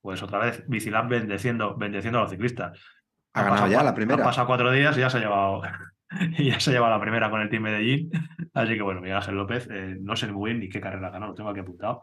pues 0.00 0.22
otra 0.22 0.38
vez 0.38 0.64
Bicilab 0.66 1.08
bendeciendo, 1.08 1.76
bendeciendo 1.76 2.18
a 2.18 2.22
los 2.22 2.30
ciclistas. 2.30 2.78
Ha 3.34 3.40
ganado 3.42 3.54
pasado 3.62 3.72
ya 3.72 3.82
la 3.82 3.94
primera. 3.94 4.22
Han 4.22 4.28
pasado 4.28 4.46
cuatro 4.46 4.70
días 4.70 4.96
y 4.96 5.00
ya 5.00 5.10
se 5.10 5.18
ha 5.18 5.20
llevado, 5.20 5.62
y 6.38 6.50
ya 6.50 6.60
se 6.60 6.70
ha 6.70 6.72
llevado 6.74 6.92
la 6.92 7.00
primera 7.00 7.30
con 7.30 7.40
el 7.40 7.48
Team 7.48 7.62
Medellín. 7.62 8.10
Así 8.54 8.74
que 8.74 8.82
bueno, 8.82 9.00
Miguel 9.00 9.16
Ángel 9.16 9.34
López, 9.36 9.68
eh, 9.70 9.96
no 10.00 10.16
sé 10.16 10.26
muy 10.30 10.50
bien 10.50 10.60
ni 10.60 10.68
qué 10.68 10.80
carrera 10.80 11.10
ganó, 11.10 11.28
lo 11.28 11.34
tengo 11.34 11.50
aquí 11.50 11.60
apuntado. 11.60 12.02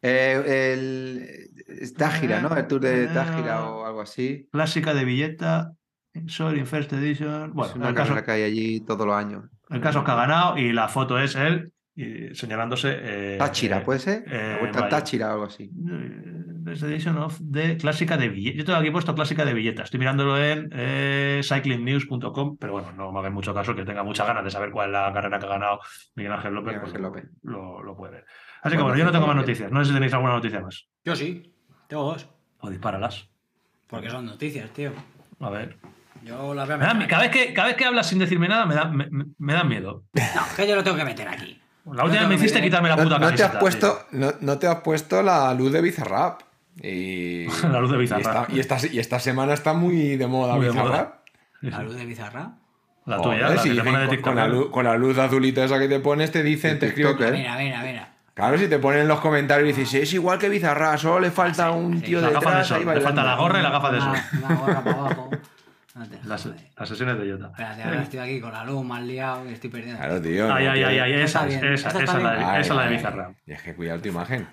Eh, 0.00 1.48
el 1.80 1.92
Tágira, 1.94 2.40
¿no? 2.40 2.56
El 2.56 2.66
Tour 2.66 2.80
de 2.80 3.08
Tágira 3.08 3.64
o 3.64 3.84
algo 3.84 4.00
así. 4.02 4.48
Clásica 4.52 4.94
de 4.94 5.04
Villeta, 5.04 5.72
Soul 6.28 6.58
in 6.58 6.66
First 6.66 6.92
Edition. 6.92 7.52
Bueno, 7.52 7.70
es 7.70 7.76
una 7.76 7.88
el 7.88 7.94
caso, 7.94 8.10
carrera 8.10 8.24
que 8.24 8.30
hay 8.32 8.42
allí 8.44 8.80
todos 8.80 9.06
los 9.06 9.16
años. 9.16 9.44
el 9.70 9.80
caso 9.80 10.00
es 10.00 10.04
que 10.04 10.10
ha 10.10 10.14
ganado 10.14 10.58
y 10.58 10.72
la 10.72 10.86
foto 10.88 11.18
es 11.18 11.34
él 11.34 11.72
y 11.96 12.34
señalándose. 12.34 12.96
eh, 13.00 13.36
Táchira, 13.38 13.78
eh, 13.78 13.80
¿puede 13.80 13.98
ser? 13.98 14.24
eh, 14.28 14.52
La 14.54 14.58
vuelta. 14.60 14.88
Táchira 14.88 15.28
o 15.30 15.32
algo 15.32 15.44
así. 15.46 15.68
First 16.64 16.82
Edition 16.84 17.18
of 17.18 17.38
de 17.40 17.76
Clásica 17.76 18.16
de 18.16 18.28
Villeta. 18.28 18.58
Yo 18.58 18.64
tengo 18.64 18.78
aquí 18.78 18.90
puesto 18.90 19.14
Clásica 19.14 19.44
de 19.44 19.54
Villeta. 19.54 19.82
Estoy 19.82 19.98
mirándolo 19.98 20.38
en 20.42 20.68
eh, 20.72 21.40
cyclingnews.com, 21.42 22.56
pero 22.58 22.72
bueno, 22.72 22.92
no 22.92 23.12
me 23.12 23.18
haga 23.20 23.30
mucho 23.30 23.52
caso 23.54 23.74
que 23.74 23.84
tenga 23.84 24.02
muchas 24.02 24.26
ganas 24.26 24.44
de 24.44 24.50
saber 24.50 24.70
cuál 24.70 24.88
es 24.88 24.92
la 24.92 25.12
carrera 25.12 25.38
que 25.38 25.46
ha 25.46 25.48
ganado 25.50 25.80
Miguel 26.14 26.32
Ángel 26.32 26.54
López. 26.54 26.66
Miguel 26.74 26.80
pues 26.80 26.90
Ángel 26.92 27.02
López. 27.02 27.24
Lo, 27.42 27.82
lo 27.82 27.96
puede 27.96 28.12
ver. 28.14 28.24
Así 28.62 28.76
que 28.76 28.82
Bueno, 28.82 28.96
yo 28.98 29.04
no 29.04 29.10
tengo 29.12 29.26
más 29.26 29.34
Colombia. 29.34 29.52
noticias. 29.52 29.72
No 29.72 29.80
sé 29.84 29.88
si 29.88 29.94
tenéis 29.94 30.12
alguna 30.14 30.32
noticia 30.34 30.60
más. 30.60 30.86
Yo 31.04 31.16
sí, 31.16 31.54
tengo 31.88 32.04
dos. 32.04 32.28
O 32.60 32.70
dispáralas. 32.70 33.28
Porque 33.88 34.08
son 34.10 34.26
noticias, 34.26 34.70
tío. 34.70 34.92
A 35.40 35.50
ver. 35.50 35.76
Yo 36.24 36.54
las 36.54 36.66
voy 36.68 36.74
a 36.74 36.78
Me 36.78 36.84
da- 36.86 36.94
meter. 36.94 37.08
cada, 37.08 37.22
vez 37.22 37.30
que, 37.32 37.52
cada 37.52 37.68
vez 37.68 37.76
que 37.76 37.84
hablas 37.84 38.06
sin 38.06 38.18
decirme 38.20 38.46
nada, 38.48 38.64
me 38.66 38.74
da, 38.76 38.84
me, 38.84 39.52
da 39.52 39.64
miedo. 39.64 40.04
No, 40.14 40.42
que 40.56 40.68
yo 40.68 40.76
lo 40.76 40.84
tengo 40.84 40.96
que 40.96 41.04
meter 41.04 41.26
aquí. 41.26 41.58
La 41.84 42.04
última 42.04 42.20
vez 42.20 42.28
me 42.28 42.34
hiciste 42.36 42.62
quitarme 42.62 42.88
la 42.88 42.94
No, 42.96 43.02
puta 43.02 43.18
no 43.18 43.34
te 43.34 43.42
has 43.42 43.56
puesto, 43.56 44.06
no, 44.12 44.30
no 44.40 44.56
te 44.56 44.68
has 44.68 44.76
puesto 44.82 45.20
la 45.20 45.52
luz 45.52 45.72
de 45.72 45.80
Bizarrap. 45.80 46.40
Y, 46.82 47.46
La 47.70 47.80
luz 47.80 47.90
de 47.90 47.96
y 47.96 48.00
Bizarrap. 48.00 48.48
esta, 48.50 48.54
y 48.54 48.60
esta, 48.60 48.78
y 48.92 48.98
esta 48.98 49.18
semana 49.20 49.52
está 49.54 49.72
muy 49.74 50.16
de 50.16 50.26
moda 50.26 50.54
Muy 50.54 50.66
de 50.66 50.70
Bizarrap. 50.72 51.14
tío. 51.60 51.70
La 51.70 51.82
luz 51.82 51.96
de 51.96 52.06
Bizarra. 52.06 52.52
La 53.04 53.18
Joder, 53.18 53.40
tuya, 53.40 53.54
la 53.54 53.62
si 53.62 53.68
que 53.70 53.74
te 53.74 53.80
dicen 53.80 53.84
pone 53.84 53.98
de 53.98 54.06
con, 54.06 54.10
TikTok. 54.16 54.24
con 54.32 54.36
la 54.36 54.46
luz, 54.48 54.70
con 54.70 54.84
la 54.84 54.96
luz 54.96 55.18
azulita 55.18 55.64
esa 55.64 55.78
que 55.78 55.88
te 55.88 55.98
pones, 56.00 56.30
te 56.30 56.42
dicen, 56.44 56.74
De 56.74 56.78
te 56.78 56.86
escriben. 56.86 57.14
A 57.14 57.30
ver, 57.30 57.46
a 57.48 57.56
ver, 57.56 57.74
a 57.74 57.82
ver. 57.82 58.02
Claro, 58.34 58.56
si 58.56 58.68
te 58.68 58.78
ponen 58.78 59.00
en 59.00 59.08
los 59.08 59.20
comentarios 59.20 59.68
y 59.76 59.80
dices, 59.80 60.02
es 60.04 60.14
igual 60.14 60.38
que 60.38 60.48
Bizarra, 60.48 60.96
solo 60.96 61.20
le 61.20 61.30
falta 61.30 61.70
un 61.72 61.98
sí. 61.98 62.04
tío 62.06 62.20
La 62.20 62.30
gafa 62.30 62.50
de 62.50 62.56
detrás 62.58 62.72
ahí 62.72 62.78
le 62.80 62.84
falta 62.86 63.00
bailando". 63.02 63.22
la 63.24 63.34
gorra 63.36 63.58
y 63.58 63.62
la 63.62 63.70
gafa 63.70 63.90
de 63.92 64.00
sol. 64.00 64.08
Una, 64.38 64.46
una 64.46 64.54
gorra 64.56 64.84
para 64.84 64.96
abajo. 64.98 65.30
No 65.94 66.06
te 66.08 66.16
Las, 66.26 66.48
las 66.78 66.88
sesiones 66.88 67.18
de 67.18 67.30
Jota. 67.32 67.48
Espérate, 67.48 67.82
ahora 67.82 68.02
estoy 68.02 68.18
aquí 68.20 68.40
con 68.40 68.50
la 68.50 68.64
luz 68.64 68.82
más 68.82 69.02
liado 69.02 69.46
y 69.46 69.52
estoy 69.52 69.68
perdiendo. 69.68 69.98
Claro, 69.98 70.22
tío. 70.22 70.44
Ay, 70.50 70.64
no 70.64 70.70
ay, 70.70 70.76
quiero- 70.78 70.88
ay, 70.88 70.98
ay, 71.00 71.12
esa, 71.20 71.46
es, 71.46 71.54
esa, 71.56 71.66
esa 71.74 71.88
está 71.88 72.02
es 72.16 72.22
la 72.22 72.30
de, 72.32 72.40
esa 72.40 72.58
es 72.60 72.68
la 72.70 72.82
de 72.84 72.96
Bizarra. 72.96 73.30
Tienes 73.44 73.62
que 73.62 73.74
cuidar 73.74 74.00
tu 74.00 74.08
imagen. 74.08 74.48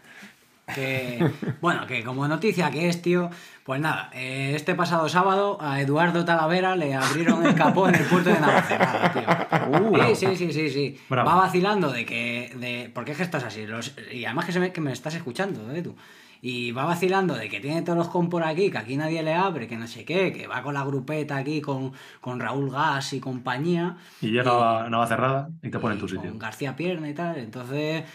Que, 0.74 1.30
bueno, 1.62 1.86
que 1.88 2.04
como 2.04 2.28
noticia 2.28 2.72
que 2.72 2.90
es, 2.90 3.02
tío, 3.02 3.30
pues 3.64 3.80
nada, 3.82 4.10
eh, 4.14 4.54
este 4.56 4.76
pasado 4.76 5.08
sábado 5.10 5.58
a 5.62 5.82
Eduardo 5.82 6.26
Talavera 6.26 6.76
le 6.76 6.96
abrieron 6.96 7.46
el 7.46 7.56
capó 7.56 7.88
en 7.90 7.96
el 7.96 8.06
puerto 8.06 8.30
de 8.30 8.40
Navacerrada, 8.40 9.14
tío. 9.14 9.80
Uh. 9.90 10.16
Sí, 10.16 10.28
sí, 10.28 10.36
sí, 10.36 10.54
sí, 10.54 10.70
sí. 10.70 11.00
Bravo. 11.10 11.30
Va 11.30 11.36
vacilando 11.36 11.92
de 11.92 12.06
que. 12.06 12.52
De, 12.56 12.90
¿Por 12.94 13.06
qué 13.06 13.12
es 13.12 13.18
que 13.18 13.24
estás 13.24 13.44
así? 13.44 13.66
Los- 13.68 13.96
y 14.12 14.26
además 14.26 14.46
que, 14.46 14.52
se 14.52 14.60
me, 14.60 14.72
que 14.72 14.82
me 14.82 14.92
estás 14.92 15.16
escuchando, 15.16 15.72
¿eh, 15.74 15.82
tú? 15.82 15.96
Y 16.42 16.72
va 16.72 16.86
vacilando 16.86 17.36
de 17.36 17.50
que 17.50 17.60
tiene 17.60 17.82
todos 17.82 17.98
los 17.98 18.08
con 18.08 18.30
por 18.30 18.44
aquí, 18.44 18.72
que 18.72 18.78
aquí 18.78 18.96
nadie 18.96 19.22
le 19.24 19.34
abre, 19.36 19.68
que 19.68 19.76
no 19.76 19.88
sé 19.88 20.06
qué, 20.06 20.32
que 20.32 20.48
va 20.48 20.62
con 20.64 20.74
la 20.74 20.86
grupeta 20.86 21.36
aquí 21.36 21.60
con, 21.60 21.92
con 22.22 22.40
Raúl 22.40 22.72
Gas 22.72 23.12
y 23.12 23.20
compañía. 23.20 23.98
Y 24.22 24.30
llega 24.32 24.86
a 24.86 24.90
Nava 24.90 25.06
Cerrada 25.06 25.50
y 25.62 25.70
te 25.70 25.80
pone 25.80 25.96
en 25.96 26.00
tu 26.00 26.08
sitio. 26.08 26.30
Con 26.30 26.40
García 26.40 26.78
Pierna 26.78 27.10
y 27.10 27.14
tal. 27.14 27.38
Entonces, 27.40 28.06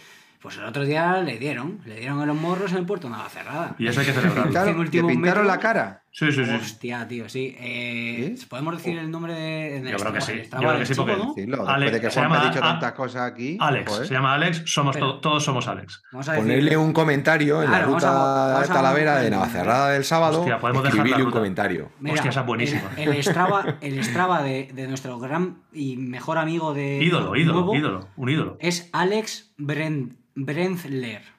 pues 0.45 0.59
el 0.59 0.65
otro 0.67 0.85
día 0.85 1.23
le 1.23 1.39
dieron, 1.39 1.81
le 1.87 1.97
dieron 2.01 2.21
en 2.21 2.29
los 2.29 2.37
morros 2.37 2.71
en 2.73 2.79
el 2.79 2.85
puerto 2.87 3.09
Navacerrada. 3.09 3.75
Y 3.79 3.87
eso 3.89 4.01
hay 4.01 4.07
que 4.07 4.13
celebrarlo. 4.13 4.53
Claro, 4.53 4.69
En 4.69 4.75
¿Te 4.77 4.81
último 4.83 5.09
pintaron 5.09 5.45
metro- 5.45 5.55
la 5.57 5.59
cara? 5.59 6.04
Sí, 6.17 6.31
sí, 6.31 6.45
sí. 6.45 6.51
Hostia, 6.53 7.09
tío, 7.09 7.29
sí. 7.29 7.57
Eh, 7.59 8.35
¿Sí? 8.39 8.47
¿Podemos 8.47 8.77
decir 8.77 8.97
el 8.99 9.11
nombre 9.11 9.35
de.? 9.35 9.79
en 9.79 9.87
el 9.89 9.93
Yo 9.95 9.99
creo 9.99 10.13
que 10.13 10.21
sí, 10.21 10.33
yo 10.49 10.59
creo 10.59 10.79
que 10.79 10.87
sí, 10.87 10.93
chico, 10.93 11.07
porque- 11.07 11.19
¿no? 11.21 11.35
Decirlo, 11.35 11.69
Alex, 11.69 11.81
después 11.81 11.93
de 11.93 12.01
que 12.01 12.11
se 12.15 12.21
Juan 12.21 12.31
me 12.31 12.37
ha 12.37 12.39
llama 12.39 12.51
dicho 12.55 12.65
A- 12.65 12.69
tantas 12.69 12.93
cosas 12.93 13.23
aquí. 13.33 13.57
Alex, 13.61 13.91
joder. 13.91 14.07
se 14.07 14.15
llama 14.15 14.35
Alex, 14.35 14.63
somos 14.65 14.95
Pero- 14.95 15.15
to- 15.15 15.21
todos 15.21 15.45
somos 15.45 15.67
Alex. 15.67 16.03
Vamos 16.13 16.29
a 16.29 16.33
decir. 16.35 16.47
Ponerle 16.47 16.77
un 16.77 16.93
comentario 16.93 17.65
en 17.65 17.71
la 17.73 17.83
ruta 17.83 18.11
a- 18.11 18.61
a- 18.61 18.65
Talavera 18.65 19.17
de 19.17 19.29
Navacerrada 19.31 19.89
del 19.91 20.05
sábado. 20.05 20.39
Hostia, 20.43 20.61
podemos 20.61 20.85
dejar 20.85 20.99
escribirle 20.99 21.23
la 21.25 21.27
un 21.27 21.33
comentario. 21.33 21.91
Mira, 21.99 22.15
Hostia, 22.15 22.31
esa 22.31 22.41
es 22.43 22.47
buenísima. 22.47 22.91
El, 22.97 23.09
el 23.13 23.25
Strava, 23.25 23.65
el 23.81 24.05
Strava 24.05 24.43
de, 24.45 24.71
de 24.73 24.87
nuestro 24.87 25.19
gran 25.19 25.65
y 25.73 25.97
mejor 25.97 26.39
amigo 26.39 26.75
de. 26.75 27.03
Ídolo, 27.03 27.35
ídolo, 27.35 27.55
nuevo 27.59 27.75
ídolo, 27.75 28.09
un 28.15 28.29
ídolo. 28.29 28.57
Es 28.61 28.89
Alex 28.93 29.53
Bren, 29.59 30.17
Brenzler. 30.37 31.34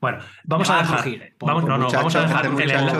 Bueno, 0.00 0.18
vamos 0.44 0.70
a 0.70 0.78
dejar. 0.78 1.04
Vamos, 1.40 1.64
no, 1.64 1.76
no, 1.76 1.90
vamos 1.90 2.14
a 2.14 2.20
dejar 2.22 2.46
el 2.46 2.70
enlace. 2.70 2.96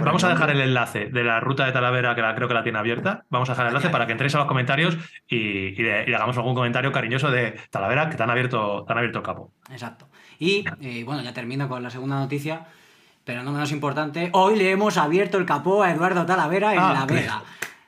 vamos 0.00 0.24
a 0.24 0.28
dejar 0.28 0.50
el 0.50 0.60
enlace 0.60 1.06
de 1.06 1.24
la 1.24 1.40
ruta 1.40 1.66
de 1.66 1.72
Talavera, 1.72 2.14
que 2.14 2.22
la, 2.22 2.34
creo 2.34 2.46
que 2.46 2.54
la 2.54 2.62
tiene 2.62 2.78
abierta. 2.78 3.24
Vamos 3.28 3.48
a 3.48 3.52
dejar 3.52 3.66
el 3.66 3.70
enlace 3.70 3.90
para 3.90 4.06
que 4.06 4.12
entréis 4.12 4.34
a 4.36 4.38
los 4.38 4.46
comentarios 4.46 4.96
y, 5.28 5.36
y 5.36 5.74
le, 5.82 6.04
y 6.04 6.06
le 6.06 6.16
hagamos 6.16 6.36
algún 6.36 6.54
comentario 6.54 6.92
cariñoso 6.92 7.30
de 7.30 7.58
Talavera, 7.70 8.08
que 8.08 8.16
te 8.16 8.22
han 8.22 8.30
abierto, 8.30 8.84
te 8.86 8.92
han 8.92 8.98
abierto 8.98 9.18
el 9.18 9.24
capo. 9.24 9.52
Exacto. 9.70 10.08
Y 10.38 10.64
eh, 10.80 11.02
bueno, 11.04 11.22
ya 11.22 11.32
termino 11.32 11.68
con 11.68 11.82
la 11.82 11.90
segunda 11.90 12.16
noticia, 12.18 12.66
pero 13.24 13.42
no 13.42 13.50
menos 13.52 13.72
importante. 13.72 14.30
Hoy 14.32 14.56
le 14.56 14.70
hemos 14.70 14.96
abierto 14.96 15.38
el 15.38 15.44
capó 15.44 15.82
a 15.82 15.90
Eduardo 15.90 16.24
Talavera 16.24 16.72
en 16.72 16.78
Ah, 16.80 16.92
La 16.94 17.06
Vega. 17.06 17.42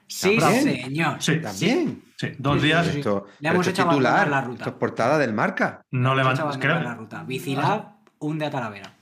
Sí, 0.09 0.39
señor. 0.41 1.17
Sí, 1.21 1.41
También. 1.41 1.55
sí, 1.57 2.03
dos 2.39 2.61
Sí, 2.61 2.67
días. 2.67 2.87
sí, 2.87 2.93
sí. 2.93 2.99
Esto, 2.99 3.27
Le 3.41 3.49
hemos 3.49 3.67
esto 3.67 3.71
hecho 3.71 3.83
es 3.83 3.89
titular. 3.97 4.29
la 4.29 4.41
ruta. 4.41 4.59
Esto 4.59 4.71
es 4.71 4.77
portada 4.77 5.19
del 5.19 5.33
marca. 5.33 5.83
No 5.91 5.99
Hemos 6.01 6.13
hecho 6.13 6.17
levantas. 6.17 6.41
abandonar 6.45 6.77
creo- 6.79 6.89
la 6.91 6.95
ruta. 6.95 7.23
Vicilab 7.25 7.85
hunde 8.19 8.47
a 8.47 8.51
Talavera. 8.51 8.93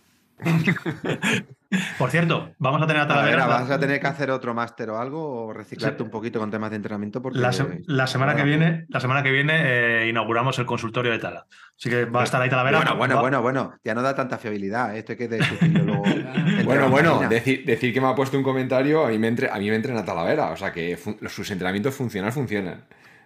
Por 1.98 2.10
cierto, 2.10 2.50
vamos 2.58 2.82
a 2.82 2.86
tener 2.86 3.02
a 3.02 3.06
Talavera, 3.06 3.36
Talavera. 3.42 3.60
vas 3.62 3.70
a 3.70 3.78
tener 3.78 4.00
que 4.00 4.06
hacer 4.08 4.30
otro 4.32 4.54
máster 4.54 4.90
o 4.90 4.98
algo 4.98 5.46
o 5.46 5.52
reciclarte 5.52 5.98
Sí. 5.98 6.02
un 6.02 6.10
poquito 6.10 6.40
con 6.40 6.50
temas 6.50 6.70
de 6.70 6.76
entrenamiento 6.76 7.22
porque 7.22 7.38
La, 7.38 7.52
se- 7.52 7.82
la 7.86 8.08
semana 8.08 8.34
que 8.34 8.42
viene, 8.42 8.86
la 8.88 8.98
semana 8.98 9.22
que 9.22 9.30
viene 9.30 9.52
eh, 10.02 10.08
inauguramos 10.08 10.58
el 10.58 10.66
consultorio 10.66 11.12
de 11.12 11.18
Tala. 11.20 11.46
Así 11.78 11.88
que 11.88 12.06
va 12.06 12.22
a 12.22 12.24
estar 12.24 12.42
ahí 12.42 12.50
Talavera. 12.50 12.78
Bueno, 12.78 12.96
bueno, 12.96 13.14
Va- 13.16 13.20
bueno, 13.20 13.42
bueno, 13.42 13.74
ya 13.84 13.94
no 13.94 14.02
da 14.02 14.16
tanta 14.16 14.38
fiabilidad, 14.38 14.96
¿eh? 14.96 14.98
esto 14.98 15.12
hay 15.12 15.18
que 15.18 15.28
discutirlo 15.28 15.84
luego. 15.84 16.02
Bueno, 16.64 16.88
bueno, 16.88 17.18
decir, 17.28 17.64
decir 17.64 17.92
que 17.94 18.00
me 18.00 18.08
ha 18.08 18.14
puesto 18.14 18.36
un 18.36 18.42
comentario, 18.44 19.04
a 19.06 19.08
mí 19.08 19.18
me, 19.18 19.28
entre, 19.28 19.48
a 19.50 19.56
mí 19.58 19.68
me 19.70 19.76
entrena 19.76 20.04
Talavera, 20.04 20.50
o 20.50 20.56
sea 20.56 20.72
que 20.72 20.96
sus 21.28 21.50
entrenamientos 21.50 21.94
funcionan, 21.94 22.32
funcionan. 22.32 22.84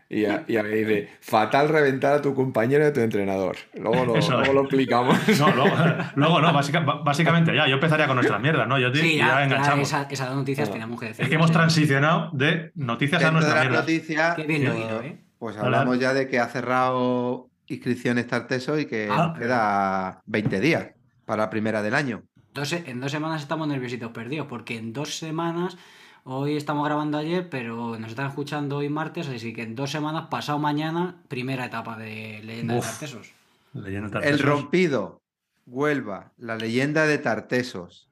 Y, 0.09 0.27
a- 0.27 0.45
y 0.47 0.57
a 0.57 0.63
mí 0.63 0.69
dice, 0.71 1.09
fatal 1.21 1.69
reventar 1.71 2.13
a 2.15 2.23
tu 2.23 2.35
compañero 2.35 2.85
y 2.85 2.89
a 2.89 2.93
tu 2.93 3.01
entrenador. 3.01 3.57
Luego 3.75 4.05
lo, 4.05 4.17
Eso 4.17 4.33
luego 4.39 4.53
lo 4.53 4.61
explicamos. 4.63 5.17
No, 5.41 5.51
luego, 5.53 5.75
luego 6.15 6.41
no, 6.41 6.53
básica- 6.53 6.81
básicamente 6.81 7.55
ya, 7.55 7.67
yo 7.67 7.75
empezaría 7.75 8.07
con 8.07 8.17
nuestras 8.17 8.41
mierdas, 8.41 8.69
¿no? 8.69 8.79
Yo 8.79 8.93
te, 8.93 8.99
Sí, 9.01 9.17
ya, 9.17 9.27
ya, 9.29 9.45
enganchamos. 9.45 9.89
esa- 9.89 10.07
esas 10.11 10.29
dos 10.29 10.37
noticias 10.37 10.69
Ah. 10.69 10.73
teníamos 10.73 11.01
que 11.01 11.07
decir. 11.07 11.23
Es 11.25 11.29
que 11.29 11.35
hemos 11.37 11.51
transicionado 11.51 12.31
de 12.33 12.71
noticias 12.75 13.23
a 13.23 13.25
Dentro 13.25 13.41
de 13.41 13.47
nuestras 13.47 13.65
mierdas. 13.65 13.81
noticias, 13.83 14.35
Qué 14.37 14.43
bien 14.45 14.65
lo 14.65 14.71
he 14.73 14.75
pues, 14.75 14.85
oído, 14.87 15.03
¿eh? 15.03 15.19
pues 15.39 15.57
hablamos 15.57 15.99
ya 15.99 16.13
de 16.15 16.29
que 16.29 16.39
ha 16.39 16.47
cerrado 16.49 17.49
inscripciones 17.67 18.27
Tarteso 18.27 18.79
y 18.79 18.85
que 18.85 19.09
Ah. 19.11 19.35
queda 19.39 20.21
20 20.27 20.61
días 20.61 20.89
para 21.25 21.45
la 21.45 21.51
primera 21.51 21.83
del 21.83 21.95
año. 21.95 22.23
Dos 22.53 22.73
en 22.73 23.01
dos 23.01 23.11
semanas 23.11 23.43
estamos 23.43 23.67
nerviositos 23.67 24.13
perdidos, 24.13 24.47
porque 24.49 24.77
en 24.77 24.93
dos 24.93 25.17
semanas, 25.19 25.77
hoy 26.25 26.57
estamos 26.57 26.85
grabando 26.87 27.19
ayer, 27.19 27.49
pero 27.49 27.99
nos 27.99 28.11
están 28.11 28.27
escuchando 28.29 28.79
hoy 28.79 28.89
martes, 28.89 29.29
así 29.29 29.53
que 29.53 29.63
en 29.63 29.75
dos 29.75 29.91
semanas, 29.91 30.27
pasado 30.31 30.59
mañana, 30.59 31.23
primera 31.29 31.67
etapa 31.67 31.97
de 31.97 32.41
Leyenda 32.45 32.75
Uf. 32.77 32.85
de 32.85 32.91
Tartesos. 32.91 33.33
Leyenda 33.73 34.09
de 34.09 34.29
El 34.29 34.39
Tartesos. 34.39 34.41
rompido, 34.47 35.23
Huelva, 35.67 36.33
la 36.39 36.57
leyenda 36.57 37.07
de 37.07 37.19
Tartesos. 37.19 38.09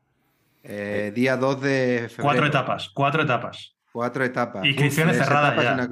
eh, 0.65 1.11
día 1.15 1.37
2 1.37 1.61
de 1.61 2.07
febrero. 2.09 2.23
Cuatro 2.23 2.47
etapas, 2.47 2.89
cuatro 2.91 3.23
etapas. 3.23 3.75
Cuatro 3.91 4.25
etapas. 4.25 4.65
Inscripciones 4.65 5.19
cerradas 5.19 5.63
ya. 5.63 5.89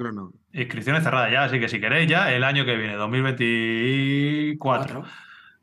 Inscripciones 0.53 1.03
cerradas 1.03 1.31
ya, 1.31 1.43
así 1.43 1.59
que 1.59 1.67
si 1.69 1.79
queréis 1.79 2.09
ya, 2.09 2.33
el 2.33 2.43
año 2.43 2.65
que 2.65 2.75
viene, 2.75 2.95
2024. 2.95 4.57
Cuatro. 4.59 5.03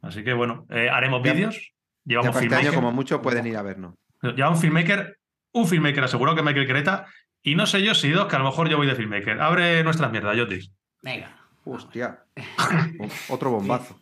Así 0.02 0.22
que 0.22 0.32
bueno, 0.34 0.66
eh, 0.70 0.88
haremos 0.90 1.22
vídeos. 1.22 1.72
Llevamos 2.04 2.36
este 2.40 2.54
año, 2.54 2.72
como 2.72 2.92
mucho, 2.92 3.20
pueden 3.20 3.46
ir 3.46 3.56
a 3.56 3.62
vernos. 3.62 3.94
Lleva 4.22 4.50
un 4.50 4.56
filmmaker, 4.56 5.18
un 5.52 5.66
filmmaker 5.66 6.04
asegurado 6.04 6.34
que 6.36 6.40
es 6.40 6.46
Michael 6.46 6.66
Creta. 6.68 7.06
Y 7.42 7.54
no 7.54 7.66
sé 7.66 7.82
yo 7.82 7.94
si 7.94 8.10
dos, 8.10 8.26
que 8.26 8.36
a 8.36 8.38
lo 8.40 8.44
mejor 8.46 8.68
yo 8.68 8.76
voy 8.76 8.86
de 8.86 8.94
filmmaker. 8.94 9.40
Abre 9.40 9.82
nuestras 9.84 10.10
mierdas, 10.10 10.36
Jotis. 10.36 10.70
Venga. 11.02 11.34
Hostia. 11.64 12.20
Otro 13.28 13.50
bombazo. 13.50 14.00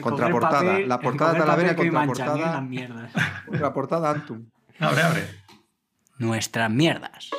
Contraportada. 0.00 0.72
papel- 0.74 0.86
La 0.88 0.98
portada 1.00 1.30
coger 1.30 1.42
Talavera 1.44 1.68
papel 1.70 1.84
que 1.84 1.90
contra 1.92 2.06
manchan, 2.06 2.26
portada. 2.26 2.50
¿eh? 2.50 2.54
Las 2.54 2.62
mierdas. 2.68 3.10
La 3.60 3.72
portada 3.72 4.10
Antum. 4.10 4.46
Abre, 4.80 5.02
abre. 5.02 5.22
Nuestras 6.18 6.70
mierdas. 6.70 7.30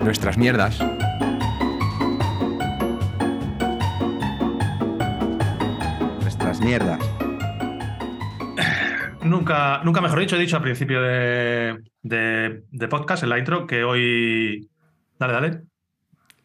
Nuestras 0.00 0.36
mierdas. 0.36 0.78
Nuestras 6.20 6.60
mierdas. 6.60 6.98
Nunca, 9.24 9.80
nunca 9.84 10.00
mejor 10.00 10.18
dicho, 10.20 10.36
he 10.36 10.40
dicho 10.40 10.56
al 10.56 10.62
principio 10.62 11.00
de, 11.02 11.82
de- 12.02 12.64
de 12.70 12.88
podcast, 12.88 13.22
en 13.22 13.28
la 13.28 13.38
intro, 13.38 13.66
que 13.66 13.84
hoy. 13.84 14.68
Dale, 15.18 15.32
dale. 15.32 15.60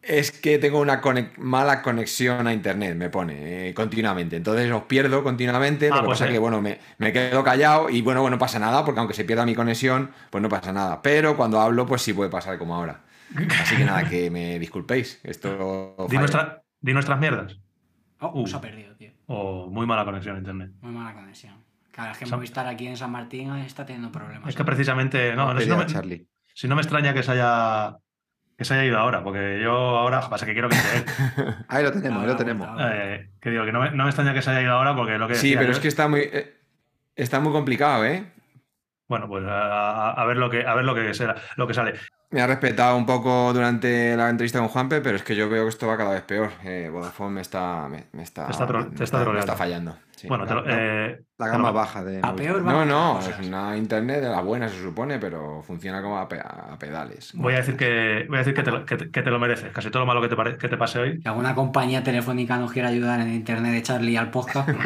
Es 0.02 0.32
que 0.32 0.58
tengo 0.58 0.80
una 0.80 1.02
mala 1.38 1.82
conexión 1.82 2.48
a 2.48 2.54
internet, 2.54 2.96
me 2.96 3.10
pone 3.10 3.70
eh, 3.70 3.74
continuamente. 3.74 4.38
Entonces 4.38 4.72
os 4.72 4.84
pierdo 4.84 5.22
continuamente. 5.24 5.88
Ah, 5.88 5.96
lo 5.96 6.02
que 6.02 6.06
pues, 6.06 6.16
pasa 6.20 6.26
es 6.26 6.30
eh. 6.30 6.34
que, 6.34 6.40
bueno, 6.40 6.62
me, 6.62 6.80
me 6.98 7.12
quedo 7.12 7.44
callado 7.44 7.90
y, 7.90 8.02
bueno, 8.02 8.22
bueno, 8.22 8.36
no 8.36 8.40
pasa 8.40 8.58
nada, 8.60 8.86
porque 8.86 9.00
aunque 9.00 9.14
se 9.16 9.26
pierda 9.26 9.46
mi 9.46 9.56
conexión, 9.56 10.12
pues 10.30 10.42
no 10.42 10.48
pasa 10.48 10.72
nada. 10.72 11.02
Pero 11.02 11.36
cuando 11.36 11.60
hablo, 11.60 11.86
pues 11.86 12.04
sí 12.04 12.14
puede 12.14 12.30
pasar 12.30 12.58
como 12.58 12.76
ahora. 12.76 13.02
Así 13.60 13.76
que 13.76 13.84
nada, 13.84 14.08
que 14.08 14.30
me 14.30 14.58
disculpéis. 14.60 15.20
Esto. 15.24 15.96
Di, 16.10 16.18
nuestra- 16.18 16.62
di 16.80 16.94
nuestras 16.94 17.20
mierdas. 17.20 17.58
Oh, 18.20 18.42
Uh. 18.42 18.48
se 18.48 18.56
ha 18.56 18.62
perdido, 18.62 18.96
tío. 18.96 19.12
O 19.26 19.68
muy 19.70 19.86
mala 19.86 20.06
conexión 20.06 20.36
a 20.36 20.40
internet. 20.40 20.72
Muy 20.80 20.94
mala 20.94 21.14
conexión. 21.14 21.56
Claro, 21.98 22.12
es 22.12 22.18
que 22.20 22.26
Sa- 22.28 22.36
Movistar 22.36 22.68
aquí 22.68 22.86
en 22.86 22.96
San 22.96 23.10
Martín 23.12 23.56
está 23.56 23.84
teniendo 23.84 24.12
problemas. 24.12 24.48
Es 24.48 24.56
que 24.56 24.64
precisamente. 24.64 25.36
No, 25.36 25.52
no, 25.52 25.60
si, 25.60 25.68
no 25.68 25.78
me, 25.78 25.88
Charlie. 25.88 26.28
si 26.54 26.68
no 26.68 26.76
me 26.76 26.82
extraña 26.84 27.12
que 27.12 27.24
se 27.24 27.32
haya. 27.32 27.98
Que 28.56 28.66
se 28.66 28.76
haya 28.76 28.86
ido 28.86 29.00
ahora, 29.00 29.24
porque 29.24 29.60
yo 29.64 29.72
ahora 29.72 30.30
pasa 30.30 30.46
que 30.46 30.54
quiero 30.54 30.70
que 30.70 30.76
esté 30.76 30.98
él. 30.98 31.06
Ahí 31.68 31.84
lo 31.84 31.92
tenemos, 31.92 32.22
ahí 32.22 32.28
lo 32.28 32.34
Ah, 32.34 32.38
tenemos. 32.38 32.70
Eh, 32.82 33.32
que 33.42 33.50
digo, 33.50 33.66
que 33.66 33.72
no 33.72 33.82
me, 33.82 33.90
no 33.92 34.04
me 34.04 34.10
extraña 34.12 34.34
que 34.36 34.42
se 34.44 34.52
haya 34.52 34.62
ido 34.62 34.74
ahora 34.74 34.96
porque 34.96 35.18
lo 35.18 35.28
que 35.28 35.34
Sí, 35.36 35.54
pero 35.56 35.66
yo- 35.66 35.72
es 35.72 35.80
que 35.80 35.88
está 35.88 36.08
muy. 36.08 36.22
eh, 36.22 36.56
está 37.16 37.40
muy 37.40 37.52
complicado, 37.52 38.06
¿eh? 38.06 38.32
Bueno, 39.08 39.28
pues 39.28 39.44
a, 39.46 40.10
a- 40.10 40.12
a 40.12 40.26
ver 40.26 40.38
lo 40.38 40.50
que 40.52 40.66
a 40.68 40.76
ver 40.76 40.86
lo 40.86 40.94
que 40.94 41.14
será, 41.16 41.36
lo 41.56 41.68
que 41.68 41.74
sale. 41.74 41.94
Me 42.30 42.42
ha 42.42 42.48
respetado 42.48 42.98
un 42.98 43.06
poco 43.06 43.54
durante 43.54 44.16
la 44.18 44.30
entrevista 44.30 44.60
con 44.60 44.68
Juanpe, 44.68 45.00
pero 45.00 45.16
es 45.16 45.24
que 45.24 45.34
yo 45.36 45.48
veo 45.50 45.64
que 45.64 45.70
esto 45.70 45.88
va 45.88 45.96
cada 45.98 46.12
vez 46.12 46.24
peor. 46.24 46.50
Eh, 46.66 46.90
Vodafone 46.92 47.36
me 47.36 47.42
está, 47.42 47.88
me, 47.88 48.04
me 48.12 48.24
está, 48.24 48.48
Te 48.48 48.52
está 49.06 49.24
me 49.32 49.40
está 49.40 49.56
fallando. 49.56 49.96
sí. 50.12 50.28
bueno, 50.28 50.46
te 50.46 50.54
lo- 50.54 50.66
la- 50.66 50.76
eh, 51.08 51.20
La 51.40 51.48
gama 51.50 51.70
baja 51.72 52.04
de. 52.04 52.20
A 52.24 52.36
peor 52.36 52.64
No, 52.64 52.84
no, 52.84 53.20
es 53.20 53.48
una 53.48 53.78
internet 53.78 54.22
de 54.22 54.30
la 54.30 54.42
buena, 54.42 54.68
se 54.68 54.82
supone, 54.82 55.20
pero 55.20 55.62
funciona 55.62 56.02
como 56.02 56.18
a, 56.18 56.28
pe- 56.28 56.42
a 56.42 56.76
pedales. 56.80 57.32
Voy 57.36 57.54
a 57.54 57.58
decir 57.58 57.78
que, 57.78 58.26
voy 58.28 58.38
a 58.38 58.40
decir 58.40 58.56
que, 58.56 58.64
te, 58.64 58.72
lo- 58.72 58.86
que 58.86 58.98
te- 58.98 59.12
que 59.12 59.22
te 59.22 59.30
lo 59.30 59.38
mereces. 59.40 59.72
Casi 59.72 59.90
todo 59.92 60.02
lo 60.02 60.08
malo 60.08 60.20
que 60.20 60.28
te, 60.30 60.36
pare- 60.36 60.58
que 60.58 60.68
te 60.68 60.76
pase 60.78 61.00
hoy. 61.00 61.22
Si 61.22 61.28
alguna 61.30 61.54
compañía 61.56 62.04
telefónica 62.04 62.58
nos 62.58 62.72
quiere 62.74 62.88
ayudar 62.90 63.22
en 63.22 63.34
internet 63.34 63.72
de 63.72 63.84
Charlie 63.84 64.18
al 64.18 64.32
podcast, 64.32 64.68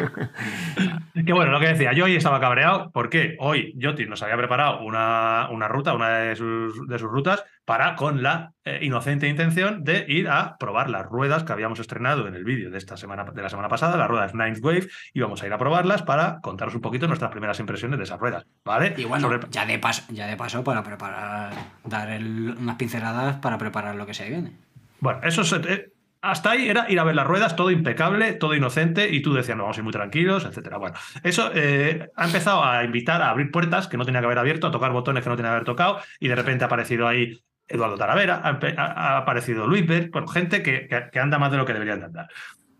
Que 1.26 1.32
bueno, 1.32 1.52
lo 1.52 1.60
que 1.60 1.68
decía, 1.68 1.92
yo 1.92 2.04
hoy 2.04 2.16
estaba 2.16 2.40
cabreado 2.40 2.90
porque 2.92 3.36
hoy 3.38 3.72
Yoti 3.76 4.06
nos 4.06 4.22
había 4.22 4.36
preparado 4.36 4.82
una, 4.84 5.48
una 5.50 5.68
ruta, 5.68 5.94
una 5.94 6.08
de 6.18 6.36
sus, 6.36 6.86
de 6.88 6.98
sus 6.98 7.10
rutas, 7.10 7.31
para 7.64 7.94
con 7.94 8.22
la 8.22 8.52
eh, 8.64 8.80
inocente 8.82 9.28
intención 9.28 9.84
de 9.84 10.04
ir 10.08 10.28
a 10.28 10.56
probar 10.58 10.90
las 10.90 11.06
ruedas 11.06 11.44
que 11.44 11.52
habíamos 11.52 11.78
estrenado 11.78 12.26
en 12.26 12.34
el 12.34 12.42
vídeo 12.44 12.70
de 12.70 12.78
esta 12.78 12.96
semana, 12.96 13.24
de 13.24 13.40
la 13.42 13.48
semana 13.48 13.68
pasada, 13.68 13.96
las 13.96 14.08
ruedas 14.08 14.34
Ninth 14.34 14.58
Wave, 14.62 14.88
y 15.14 15.20
vamos 15.20 15.42
a 15.42 15.46
ir 15.46 15.52
a 15.52 15.58
probarlas 15.58 16.02
para 16.02 16.40
contaros 16.40 16.74
un 16.74 16.80
poquito 16.80 17.06
nuestras 17.06 17.30
primeras 17.30 17.60
impresiones 17.60 17.98
de 17.98 18.04
esas 18.04 18.18
ruedas, 18.18 18.44
¿vale? 18.64 18.94
y 18.96 19.04
bueno, 19.04 19.28
Sobre- 19.28 19.46
ya 19.50 19.64
de 19.64 19.78
paso, 19.78 20.02
ya 20.12 20.26
de 20.26 20.36
paso 20.36 20.64
para 20.64 20.82
preparar, 20.82 21.52
dar 21.84 22.10
el- 22.10 22.56
unas 22.58 22.76
pinceladas 22.76 23.36
para 23.36 23.58
preparar 23.58 23.94
lo 23.94 24.06
que 24.06 24.14
se 24.14 24.28
viene. 24.28 24.52
Bueno, 25.00 25.20
eso 25.22 25.42
es, 25.42 25.52
eh, 25.52 25.91
hasta 26.22 26.52
ahí 26.52 26.68
era 26.68 26.86
ir 26.88 27.00
a 27.00 27.04
ver 27.04 27.16
las 27.16 27.26
ruedas, 27.26 27.56
todo 27.56 27.70
impecable, 27.70 28.34
todo 28.34 28.54
inocente, 28.54 29.12
y 29.12 29.20
tú 29.20 29.34
decías, 29.34 29.56
no, 29.56 29.64
vamos 29.64 29.76
a 29.76 29.80
ir 29.80 29.84
muy 29.84 29.92
tranquilos, 29.92 30.44
etcétera. 30.44 30.78
Bueno, 30.78 30.96
eso 31.24 31.50
eh, 31.52 32.08
ha 32.14 32.26
empezado 32.26 32.64
a 32.64 32.84
invitar 32.84 33.20
a 33.20 33.30
abrir 33.30 33.50
puertas 33.50 33.88
que 33.88 33.96
no 33.96 34.04
tenía 34.04 34.20
que 34.20 34.26
haber 34.26 34.38
abierto, 34.38 34.68
a 34.68 34.70
tocar 34.70 34.92
botones 34.92 35.24
que 35.24 35.30
no 35.30 35.36
tenía 35.36 35.50
que 35.50 35.56
haber 35.56 35.66
tocado, 35.66 35.98
y 36.20 36.28
de 36.28 36.36
repente 36.36 36.64
ha 36.64 36.68
aparecido 36.68 37.08
ahí 37.08 37.42
Eduardo 37.66 37.96
Taravera, 37.96 38.40
ha, 38.44 39.18
aparecido 39.18 39.66
Luis 39.66 39.84
bueno, 40.10 40.28
gente 40.28 40.62
que, 40.62 40.88
anda 41.18 41.38
más 41.38 41.50
de 41.50 41.56
lo 41.56 41.66
que 41.66 41.72
deberían 41.72 42.00
de 42.00 42.06
andar. 42.06 42.28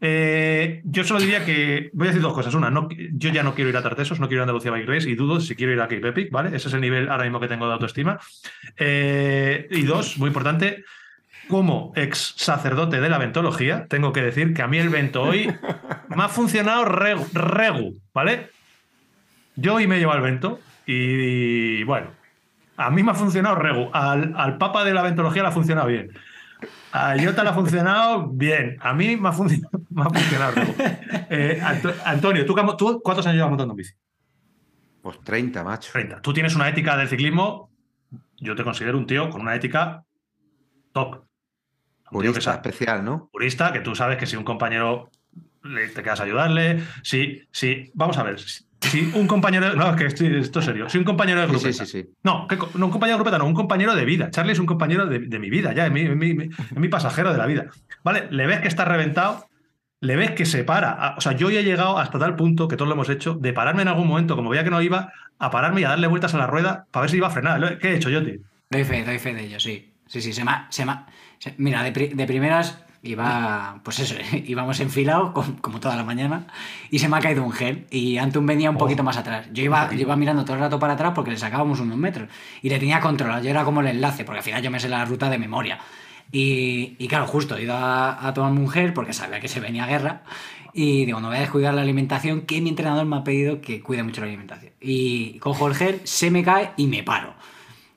Eh, 0.04 0.80
yo 0.84 1.04
solo 1.04 1.20
diría 1.20 1.44
que 1.44 1.90
voy 1.92 2.08
a 2.08 2.10
decir 2.10 2.22
dos 2.22 2.34
cosas. 2.34 2.54
Una, 2.54 2.70
no, 2.70 2.88
yo 2.90 3.30
ya 3.30 3.42
no 3.42 3.54
quiero 3.54 3.70
ir 3.70 3.76
a 3.76 3.82
Tartesos, 3.82 4.18
no 4.20 4.26
quiero 4.26 4.38
ir 4.38 4.40
a 4.40 4.50
Andalucía 4.50 4.72
Bike 4.72 5.06
y 5.06 5.14
dudo 5.14 5.40
si 5.40 5.54
quiero 5.54 5.72
ir 5.72 5.80
a 5.80 5.88
Cape 5.88 6.28
¿vale? 6.30 6.56
Ese 6.56 6.68
es 6.68 6.74
el 6.74 6.80
nivel 6.80 7.08
ahora 7.08 7.24
mismo 7.24 7.38
que 7.38 7.48
tengo 7.48 7.66
de 7.66 7.74
autoestima. 7.74 8.18
Eh, 8.76 9.68
y 9.70 9.82
dos, 9.82 10.18
muy 10.18 10.28
importante, 10.28 10.84
como 11.48 11.92
ex 11.96 12.34
sacerdote 12.36 13.00
de 13.00 13.08
la 13.08 13.18
ventología, 13.18 13.86
tengo 13.88 14.12
que 14.12 14.22
decir 14.22 14.54
que 14.54 14.62
a 14.62 14.68
mí 14.68 14.78
el 14.78 14.88
vento 14.88 15.22
hoy 15.22 15.46
me 16.08 16.22
ha 16.22 16.28
funcionado 16.28 16.84
regu, 16.84 17.26
regu, 17.34 17.98
¿vale? 18.14 18.50
Yo 19.56 19.74
hoy 19.74 19.86
me 19.86 19.96
he 19.96 19.98
llevado 19.98 20.18
el 20.18 20.24
vento 20.24 20.60
y, 20.86 21.84
bueno, 21.84 22.08
a 22.76 22.90
mí 22.90 23.02
me 23.02 23.10
ha 23.12 23.14
funcionado 23.14 23.56
regu. 23.56 23.90
Al, 23.92 24.32
al 24.36 24.56
papa 24.58 24.84
de 24.84 24.94
la 24.94 25.02
ventología 25.02 25.42
le 25.42 25.48
ha 25.48 25.52
funcionado 25.52 25.88
bien. 25.88 26.10
A 26.92 27.16
Iota 27.16 27.42
le 27.42 27.50
ha 27.50 27.54
funcionado 27.54 28.28
bien. 28.28 28.76
A 28.80 28.94
mí 28.94 29.16
me 29.16 29.28
ha, 29.28 29.32
funcionado, 29.32 29.80
me 29.90 30.02
ha 30.02 30.10
funcionado 30.10 30.52
regu. 30.52 30.74
Eh, 31.30 31.60
Anto- 31.62 31.94
Antonio, 32.04 32.46
¿tú, 32.46 32.54
cuántos 33.02 33.26
años 33.26 33.36
llevas 33.36 33.50
montando 33.50 33.72
en 33.72 33.76
bici? 33.76 33.92
Pues 35.02 35.20
30, 35.20 35.64
macho. 35.64 35.90
30. 35.92 36.20
Tú 36.22 36.32
tienes 36.32 36.54
una 36.54 36.68
ética 36.68 36.96
del 36.96 37.08
ciclismo, 37.08 37.70
yo 38.38 38.54
te 38.54 38.62
considero 38.64 38.96
un 38.98 39.06
tío 39.06 39.28
con 39.30 39.40
una 39.42 39.54
ética 39.54 40.04
top. 40.92 41.24
Purista, 42.12 42.54
especial, 42.54 43.04
¿no? 43.04 43.28
purista, 43.32 43.72
que 43.72 43.80
tú 43.80 43.94
sabes 43.94 44.16
que 44.18 44.26
si 44.26 44.36
un 44.36 44.44
compañero 44.44 45.10
le, 45.64 45.88
te 45.88 46.02
quedas 46.02 46.20
a 46.20 46.24
ayudarle, 46.24 46.82
si, 47.02 47.42
si, 47.50 47.90
vamos 47.94 48.18
a 48.18 48.22
ver, 48.22 48.38
si, 48.40 48.64
si 48.80 49.10
un 49.14 49.26
compañero, 49.26 49.74
no, 49.74 49.90
es 49.90 49.96
que 49.96 50.06
estoy- 50.06 50.36
esto 50.36 50.58
es 50.58 50.64
serio, 50.66 50.88
si 50.88 50.98
un 50.98 51.04
compañero 51.04 51.40
de 51.40 51.46
grupeta, 51.46 51.72
sí, 51.72 51.86
sí, 51.86 52.02
sí. 52.02 52.08
no, 52.24 52.46
¿qué 52.48 52.58
co- 52.58 52.70
no, 52.74 52.86
un 52.86 52.92
compañero 52.92 53.16
de 53.16 53.22
grupeta, 53.22 53.38
no, 53.38 53.46
un 53.46 53.54
compañero 53.54 53.94
de 53.94 54.04
vida, 54.04 54.30
Charlie 54.30 54.52
es 54.52 54.58
un 54.58 54.66
compañero 54.66 55.06
de, 55.06 55.20
de 55.20 55.38
mi 55.38 55.50
vida, 55.50 55.72
ya, 55.72 55.86
es 55.86 55.92
mi, 55.92 56.08
mi- 56.08 56.48
mi 56.76 56.88
pasajero 56.88 57.32
de 57.32 57.38
la 57.38 57.46
vida, 57.46 57.66
¿vale? 58.04 58.26
Le 58.30 58.46
ves 58.46 58.60
que 58.60 58.68
está 58.68 58.84
reventado, 58.84 59.46
le 60.00 60.16
ves 60.16 60.32
que 60.32 60.44
se 60.46 60.64
para, 60.64 61.14
o 61.16 61.20
sea, 61.20 61.32
yo 61.32 61.48
ya 61.50 61.60
he 61.60 61.64
llegado 61.64 61.96
hasta 61.98 62.18
tal 62.18 62.34
punto, 62.34 62.66
que 62.66 62.76
todos 62.76 62.88
lo 62.88 62.94
hemos 62.94 63.08
hecho, 63.08 63.34
de 63.34 63.52
pararme 63.52 63.82
en 63.82 63.88
algún 63.88 64.08
momento, 64.08 64.34
como 64.34 64.50
veía 64.50 64.64
que 64.64 64.70
no 64.70 64.82
iba, 64.82 65.12
a 65.38 65.50
pararme 65.50 65.80
y 65.80 65.84
a 65.84 65.90
darle 65.90 66.08
vueltas 66.08 66.34
a 66.34 66.38
la 66.38 66.46
rueda 66.48 66.86
para 66.90 67.02
ver 67.02 67.10
si 67.10 67.16
iba 67.18 67.28
a 67.28 67.30
frenar, 67.30 67.78
¿qué 67.78 67.90
he 67.92 67.96
hecho 67.96 68.10
yo, 68.10 68.22
tío? 68.24 68.40
Doy 68.68 68.84
fe, 68.84 69.04
doy 69.04 69.18
fe 69.20 69.32
de 69.32 69.44
ello, 69.44 69.60
sí. 69.60 69.88
Sí, 70.08 70.20
sí, 70.20 70.32
se 70.32 70.44
me 70.44 70.50
ha- 70.50 70.66
se 70.70 70.84
me 70.84 70.92
ha- 70.92 71.06
mira, 71.58 71.82
de, 71.82 71.92
pri- 71.92 72.08
de 72.14 72.26
primeras 72.26 72.78
iba, 73.04 73.80
pues 73.82 73.98
eso, 73.98 74.14
íbamos 74.46 74.78
enfilados 74.80 75.30
com- 75.32 75.56
como 75.56 75.80
toda 75.80 75.96
la 75.96 76.04
mañana 76.04 76.46
y 76.90 76.98
se 77.00 77.08
me 77.08 77.16
ha 77.16 77.20
caído 77.20 77.42
un 77.42 77.52
gel 77.52 77.86
y 77.90 78.18
Antun 78.18 78.46
venía 78.46 78.70
un 78.70 78.76
Oh. 78.76 78.78
poquito 78.78 79.02
más 79.02 79.16
atrás. 79.16 79.46
Yo 79.52 79.62
iba, 79.64 79.90
yo 79.92 80.00
iba 80.00 80.16
mirando 80.16 80.44
todo 80.44 80.54
el 80.54 80.60
rato 80.60 80.78
para 80.78 80.92
atrás 80.94 81.12
porque 81.14 81.30
le 81.32 81.36
sacábamos 81.36 81.80
unos 81.80 81.96
metros 81.98 82.28
y 82.62 82.68
le 82.68 82.78
tenía 82.78 83.00
controlado. 83.00 83.42
Yo 83.42 83.50
era 83.50 83.64
como 83.64 83.80
el 83.80 83.88
enlace 83.88 84.24
porque 84.24 84.38
al 84.38 84.44
final 84.44 84.62
yo 84.62 84.70
me 84.70 84.78
sé 84.80 84.88
la 84.88 85.04
ruta 85.04 85.28
de 85.30 85.38
memoria. 85.38 85.78
Y, 86.30 86.94
y 86.98 87.08
claro, 87.08 87.26
justo 87.26 87.56
he 87.56 87.64
ido 87.64 87.74
a, 87.74 88.26
a 88.26 88.32
tomarme 88.32 88.60
un 88.60 88.70
gel 88.70 88.92
porque 88.92 89.12
sabía 89.12 89.40
que 89.40 89.48
se 89.48 89.60
venía 89.60 89.86
guerra 89.86 90.22
y 90.72 91.04
digo, 91.04 91.20
no 91.20 91.28
voy 91.28 91.36
a 91.36 91.40
descuidar 91.40 91.74
la 91.74 91.82
alimentación 91.82 92.42
que 92.42 92.60
mi 92.62 92.70
entrenador 92.70 93.04
me 93.04 93.16
ha 93.16 93.24
pedido 93.24 93.60
que 93.60 93.82
cuide 93.82 94.02
mucho 94.02 94.22
la 94.22 94.28
alimentación. 94.28 94.72
Y 94.80 95.38
cojo 95.40 95.66
el 95.68 95.74
gel, 95.74 96.00
se 96.04 96.30
me 96.30 96.42
cae 96.42 96.70
y 96.78 96.86
me 96.86 97.02
paro. 97.02 97.34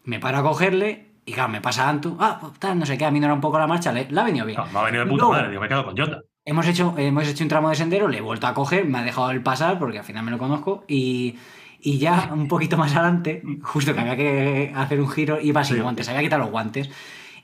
Me 0.03 0.19
paro 0.19 0.39
a 0.39 0.43
cogerle 0.43 1.05
y 1.25 1.33
claro, 1.33 1.49
me 1.49 1.61
pasa 1.61 1.89
Antu, 1.89 2.17
ah, 2.19 2.37
pues 2.39 2.53
tal, 2.59 2.77
no 2.79 2.85
sé 2.85 2.97
qué, 2.97 3.05
a 3.05 3.11
mí 3.11 3.19
no 3.19 3.25
era 3.27 3.33
un 3.33 3.41
poco 3.41 3.57
la 3.59 3.67
marcha, 3.67 3.91
le, 3.91 4.09
le 4.09 4.19
ha 4.19 4.23
venido 4.23 4.45
bien. 4.45 4.57
No, 4.57 4.65
me 4.67 4.79
ha 4.79 4.83
venido 4.83 5.03
de 5.05 5.09
puta 5.09 5.27
Luego, 5.27 5.31
madre, 5.33 5.49
digo, 5.49 5.61
me 5.61 5.65
he 5.67 5.69
quedado 5.69 5.85
con 5.85 5.97
Jota. 5.97 6.21
Hemos 6.45 6.67
hecho, 6.67 6.93
hemos 6.97 7.27
hecho 7.27 7.43
un 7.43 7.49
tramo 7.49 7.69
de 7.69 7.75
sendero, 7.75 8.07
le 8.07 8.19
he 8.19 8.21
vuelto 8.21 8.45
a 8.47 8.53
coger, 8.53 8.85
me 8.85 8.99
ha 8.99 9.03
dejado 9.03 9.31
el 9.31 9.41
pasar 9.41 9.79
porque 9.79 9.97
al 9.99 10.05
final 10.05 10.23
me 10.23 10.31
lo 10.31 10.37
conozco 10.37 10.83
y, 10.87 11.37
y 11.79 11.97
ya 11.97 12.29
un 12.33 12.47
poquito 12.47 12.77
más 12.77 12.93
adelante, 12.95 13.41
justo 13.63 13.93
que 13.95 13.99
había 14.01 14.15
que 14.15 14.71
hacer 14.75 15.01
un 15.01 15.09
giro, 15.09 15.39
iba 15.41 15.63
sin 15.63 15.77
Sí. 15.77 15.81
guantes, 15.81 16.07
había 16.09 16.21
quitado 16.21 16.43
los 16.43 16.51
guantes 16.51 16.89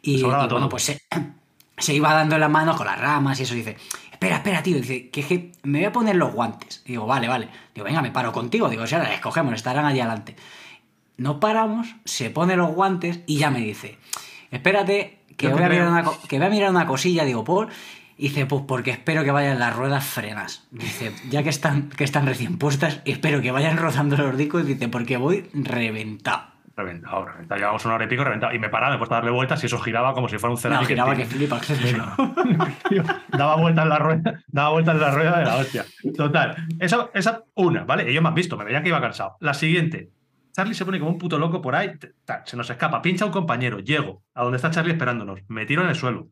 y, 0.04 0.22
y 0.22 0.24
bueno, 0.24 0.70
pues 0.70 0.84
se, 0.84 1.00
se 1.78 1.94
iba 1.96 2.14
dando 2.14 2.36
en 2.36 2.42
las 2.42 2.50
manos 2.50 2.76
con 2.78 2.86
las 2.86 3.00
ramas 3.00 3.40
y 3.40 3.44
eso, 3.44 3.56
dice, 3.56 3.78
espera, 4.12 4.38
espera, 4.38 4.62
tío, 4.64 4.78
dice, 4.78 5.10
que, 5.10 5.22
es 5.22 5.26
que 5.28 5.52
me 5.64 5.80
voy 5.80 5.86
a 5.88 5.92
poner 5.92 6.16
los 6.16 6.32
guantes. 6.34 6.84
Y 6.86 6.90
digo, 6.90 7.08
vale, 7.08 7.28
vale. 7.28 7.50
Digo, 7.74 7.86
venga, 7.86 8.02
me 8.02 8.12
paro 8.12 8.32
contigo, 8.32 8.70
digo, 8.70 8.86
si 8.88 8.96
ahora 8.96 9.10
les 9.10 9.20
cogemos, 9.22 9.54
estarán 9.56 9.86
allí 9.86 10.00
adelante. 10.00 10.36
No 11.18 11.40
paramos, 11.40 11.96
se 12.06 12.30
pone 12.30 12.56
los 12.56 12.72
guantes 12.74 13.22
y 13.28 13.38
ya 13.38 13.52
me 13.52 13.60
dice, 13.60 13.98
espérate, 14.52 15.20
que 15.38 15.48
voy, 15.50 15.64
a 15.64 15.70
mirar 15.70 15.88
una, 15.90 16.04
co- 16.04 16.20
que 16.28 16.38
voy 16.38 16.48
a 16.48 16.50
mirar 16.50 16.70
una 16.72 16.86
cosilla, 16.88 17.24
digo, 17.26 17.44
por... 17.44 17.70
Y 18.18 18.26
dice, 18.30 18.46
pues 18.46 18.64
porque 18.68 18.92
espero 18.92 19.24
que 19.24 19.32
vayan 19.32 19.58
las 19.58 19.76
ruedas 19.76 20.06
frenas. 20.06 20.68
Dice, 20.70 21.12
ya 21.32 21.42
que 21.42 21.50
están, 21.50 21.90
que 21.90 22.04
están 22.04 22.28
recién 22.28 22.60
puestas, 22.60 23.02
espero 23.06 23.42
que 23.42 23.50
vayan 23.50 23.78
rozando 23.78 24.16
los 24.16 24.38
discos. 24.38 24.64
Dice, 24.64 24.88
porque 24.90 25.18
voy 25.18 25.50
reventado. 25.56 26.44
Reventado, 26.76 27.26
reventado. 27.26 27.58
Llevamos 27.60 27.84
una 27.86 27.96
hora 27.96 28.06
y 28.06 28.08
pico 28.08 28.24
reventado. 28.24 28.54
Y 28.54 28.60
me 28.60 28.70
paraba, 28.70 28.92
me 28.92 28.96
he 28.96 28.98
puesto 29.00 29.16
a 29.16 29.18
darle 29.18 29.32
vueltas 29.32 29.64
y 29.64 29.66
eso 29.66 29.80
giraba 29.80 30.14
como 30.14 30.30
si 30.30 30.38
fuera 30.38 30.52
un 30.52 30.56
No, 30.56 30.62
cerámico. 30.62 30.88
giraba 30.90 31.16
que 31.16 31.26
flipa. 31.26 31.60
Tío, 32.90 33.04
daba 33.30 33.56
vueltas 33.56 33.84
en 33.84 33.90
la 33.90 33.98
rueda, 33.98 34.40
daba 34.48 34.70
vueltas 34.70 34.96
en 34.96 35.02
la 35.02 35.12
rueda 35.12 35.40
de 35.40 35.46
la 35.46 35.56
hostia. 35.58 35.86
Total. 36.16 36.68
Esa, 36.80 37.10
esa 37.16 37.44
una, 37.56 37.86
¿vale? 37.86 38.08
Ellos 38.08 38.22
me 38.22 38.30
han 38.30 38.36
visto, 38.36 38.56
me 38.56 38.66
veían 38.66 38.84
que 38.84 38.90
iba 38.90 39.02
cansado. 39.02 39.36
La 39.40 39.56
siguiente. 39.56 40.12
Charlie 40.54 40.74
se 40.76 40.86
pone 40.86 41.00
como 41.00 41.12
un 41.12 41.18
puto 41.18 41.38
loco 41.40 41.62
por 41.62 41.76
ahí, 41.76 41.92
se 42.46 42.58
nos 42.58 42.70
escapa, 42.70 43.02
pincha 43.02 43.26
un 43.26 43.32
compañero, 43.32 43.80
llego 43.80 44.24
a 44.34 44.44
donde 44.44 44.58
está 44.58 44.70
Charlie 44.72 44.94
esperándonos, 44.94 45.40
me 45.48 45.66
tiro 45.66 45.82
en 45.84 45.90
el 45.90 45.96
suelo, 45.96 46.28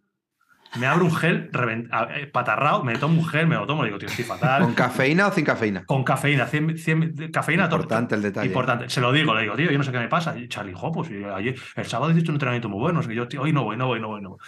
me 0.77 0.85
abro 0.85 1.05
un 1.05 1.15
gel 1.15 1.49
revent- 1.51 1.89
eh, 2.15 2.27
patarrao, 2.27 2.83
me 2.83 2.95
tomo 2.97 3.19
un 3.21 3.27
gel, 3.27 3.47
me 3.47 3.55
lo 3.55 3.65
tomo, 3.65 3.83
digo, 3.85 3.97
tío, 3.97 4.07
estoy 4.07 4.25
fatal. 4.25 4.61
¿Con 4.61 4.73
cafeína 4.75 5.27
o 5.27 5.31
sin 5.31 5.43
cafeína? 5.45 5.83
Con 5.85 6.03
cafeína, 6.03 6.45
100, 6.45 6.77
100 6.77 7.15
de- 7.15 7.31
cafeína. 7.31 7.63
Importante 7.63 8.13
el 8.13 8.21
detalle. 8.21 8.47
Importante. 8.47 8.87
Se 8.89 9.01
lo 9.01 9.11
digo, 9.11 9.33
le 9.33 9.41
digo, 9.41 9.55
tío, 9.55 9.71
yo 9.71 9.77
no 9.79 9.83
sé 9.83 9.91
qué 9.91 9.97
me 9.97 10.07
pasa. 10.07 10.37
Y 10.37 10.47
Charlie, 10.47 10.73
jo, 10.75 10.91
pues 10.91 11.09
ayer, 11.33 11.55
el 11.75 11.85
sábado 11.85 12.11
hiciste 12.11 12.29
un 12.29 12.35
entrenamiento 12.35 12.69
muy 12.69 12.79
bueno. 12.79 12.97
No 12.99 13.01
sé 13.03 13.09
qué. 13.09 13.15
yo, 13.15 13.27
tío, 13.27 13.41
hoy 13.41 13.51
no 13.51 13.63
voy, 13.63 13.77
no 13.77 13.87
voy, 13.87 13.99
no 13.99 14.09
voy, 14.09 14.21
no 14.21 14.29
voy. 14.29 14.39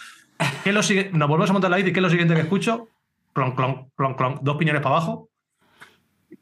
¿Qué 0.63 0.69
es 0.69 0.75
lo 0.75 0.83
sigue- 0.83 1.09
Nos 1.11 1.27
volvemos 1.27 1.49
a 1.49 1.53
montar 1.53 1.71
la 1.71 1.77
bici. 1.77 1.91
¿Qué 1.91 1.99
es 1.99 2.03
lo 2.03 2.09
siguiente 2.11 2.35
que 2.35 2.41
escucho? 2.41 2.87
Clon, 3.33 3.55
clon, 3.55 3.89
clon, 3.95 4.13
clon. 4.13 4.39
Dos 4.43 4.57
piñones 4.57 4.81
para 4.83 4.97
abajo. 4.97 5.29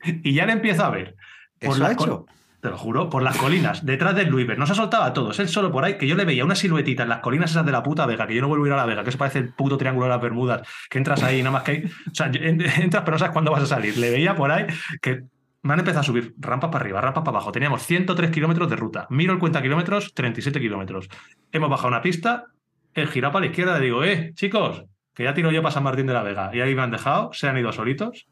Y 0.04 0.34
ya 0.34 0.46
le 0.46 0.54
empiezo 0.54 0.84
a 0.84 0.90
ver. 0.90 1.16
por 1.60 1.76
¿Eso 1.76 1.86
ha 1.86 1.92
hecho? 1.94 2.26
Te 2.62 2.70
lo 2.70 2.78
juro, 2.78 3.10
por 3.10 3.24
las 3.24 3.38
colinas, 3.38 3.86
detrás 3.86 4.16
del 4.16 4.28
Luiber. 4.28 4.60
Nos 4.60 4.70
ha 4.70 4.76
soltado 4.76 5.04
a 5.04 5.14
todos. 5.14 5.40
Él 5.40 5.48
solo 5.48 5.72
por 5.72 5.86
ahí, 5.86 5.98
que 5.98 6.08
yo 6.08 6.16
le 6.16 6.26
veía 6.26 6.44
una 6.44 6.56
siluetita 6.56 7.04
en 7.04 7.10
las 7.10 7.20
colinas 7.20 7.52
esas 7.52 7.66
de 7.66 7.72
la 7.72 7.82
puta 7.82 8.06
Vega, 8.06 8.28
que 8.28 8.36
yo 8.36 8.42
no 8.42 8.50
vuelvo 8.50 8.66
a 8.66 8.68
ir 8.68 8.74
a 8.74 8.78
la 8.78 8.86
Vega, 8.86 9.04
que 9.04 9.10
eso 9.10 9.18
parece 9.18 9.40
el 9.40 9.54
puto 9.54 9.78
triángulo 9.78 10.08
de 10.08 10.10
las 10.10 10.22
Bermudas, 10.22 10.68
que 10.90 10.98
entras 10.98 11.24
ahí, 11.24 11.40
nada 11.40 11.52
más 11.52 11.64
que 11.64 11.72
hay. 11.72 11.84
O 11.86 12.14
sea, 12.14 12.28
entras, 12.34 13.04
pero 13.04 13.12
no 13.12 13.20
sabes 13.20 13.32
cuándo 13.32 13.52
vas 13.52 13.64
a 13.64 13.66
salir. 13.66 13.98
Le 13.98 14.12
veía 14.12 14.36
por 14.36 14.52
ahí 14.52 14.66
que 15.02 15.24
me 15.62 15.74
han 15.74 15.80
empezado 15.80 16.02
a 16.02 16.04
subir 16.04 16.34
rampas 16.38 16.70
para 16.70 16.84
arriba, 16.84 17.00
rampas 17.00 17.24
para 17.24 17.38
abajo. 17.38 17.52
Teníamos 17.54 17.84
103 17.86 18.30
kilómetros 18.30 18.70
de 18.70 18.76
ruta. 18.76 19.08
Miro 19.10 19.32
el 19.32 19.40
cuenta 19.40 19.62
kilómetros, 19.62 20.14
37 20.14 20.60
kilómetros. 20.60 21.08
Hemos 21.54 21.70
bajado 21.70 21.88
una 21.88 22.02
pista, 22.02 22.46
he 22.94 23.08
girado 23.08 23.34
para 23.34 23.46
la 23.46 23.52
izquierda, 23.52 23.78
le 23.78 23.86
digo, 23.86 24.04
eh, 24.04 24.32
chicos, 24.36 24.84
que 25.14 25.24
ya 25.24 25.34
tiro 25.34 25.52
yo 25.52 25.62
para 25.62 25.74
San 25.74 25.84
Martín 25.84 26.08
de 26.08 26.14
la 26.14 26.24
Vega. 26.24 26.52
Y 26.54 26.62
ahí 26.62 26.76
me 26.76 26.82
han 26.82 26.92
dejado, 26.92 27.32
se 27.34 27.48
han 27.48 27.58
ido 27.58 27.72
solitos. 27.72 28.28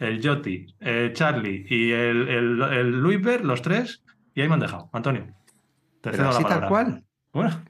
El 0.00 0.20
Jotti, 0.26 0.66
el 0.80 1.12
Charlie 1.12 1.66
y 1.68 1.92
el, 1.92 2.26
el, 2.28 2.62
el 2.62 2.90
Luisber, 3.00 3.44
los 3.44 3.62
tres, 3.62 4.02
y 4.34 4.40
ahí 4.40 4.48
me 4.48 4.54
han 4.54 4.60
dejado. 4.60 4.90
Antonio. 4.92 5.26
Te 6.00 6.10
cedo 6.12 6.30
así 6.30 6.42
la 6.42 6.48
tal 6.48 6.60
palabra. 6.60 6.68
cual. 6.68 7.04
Bueno, 7.32 7.64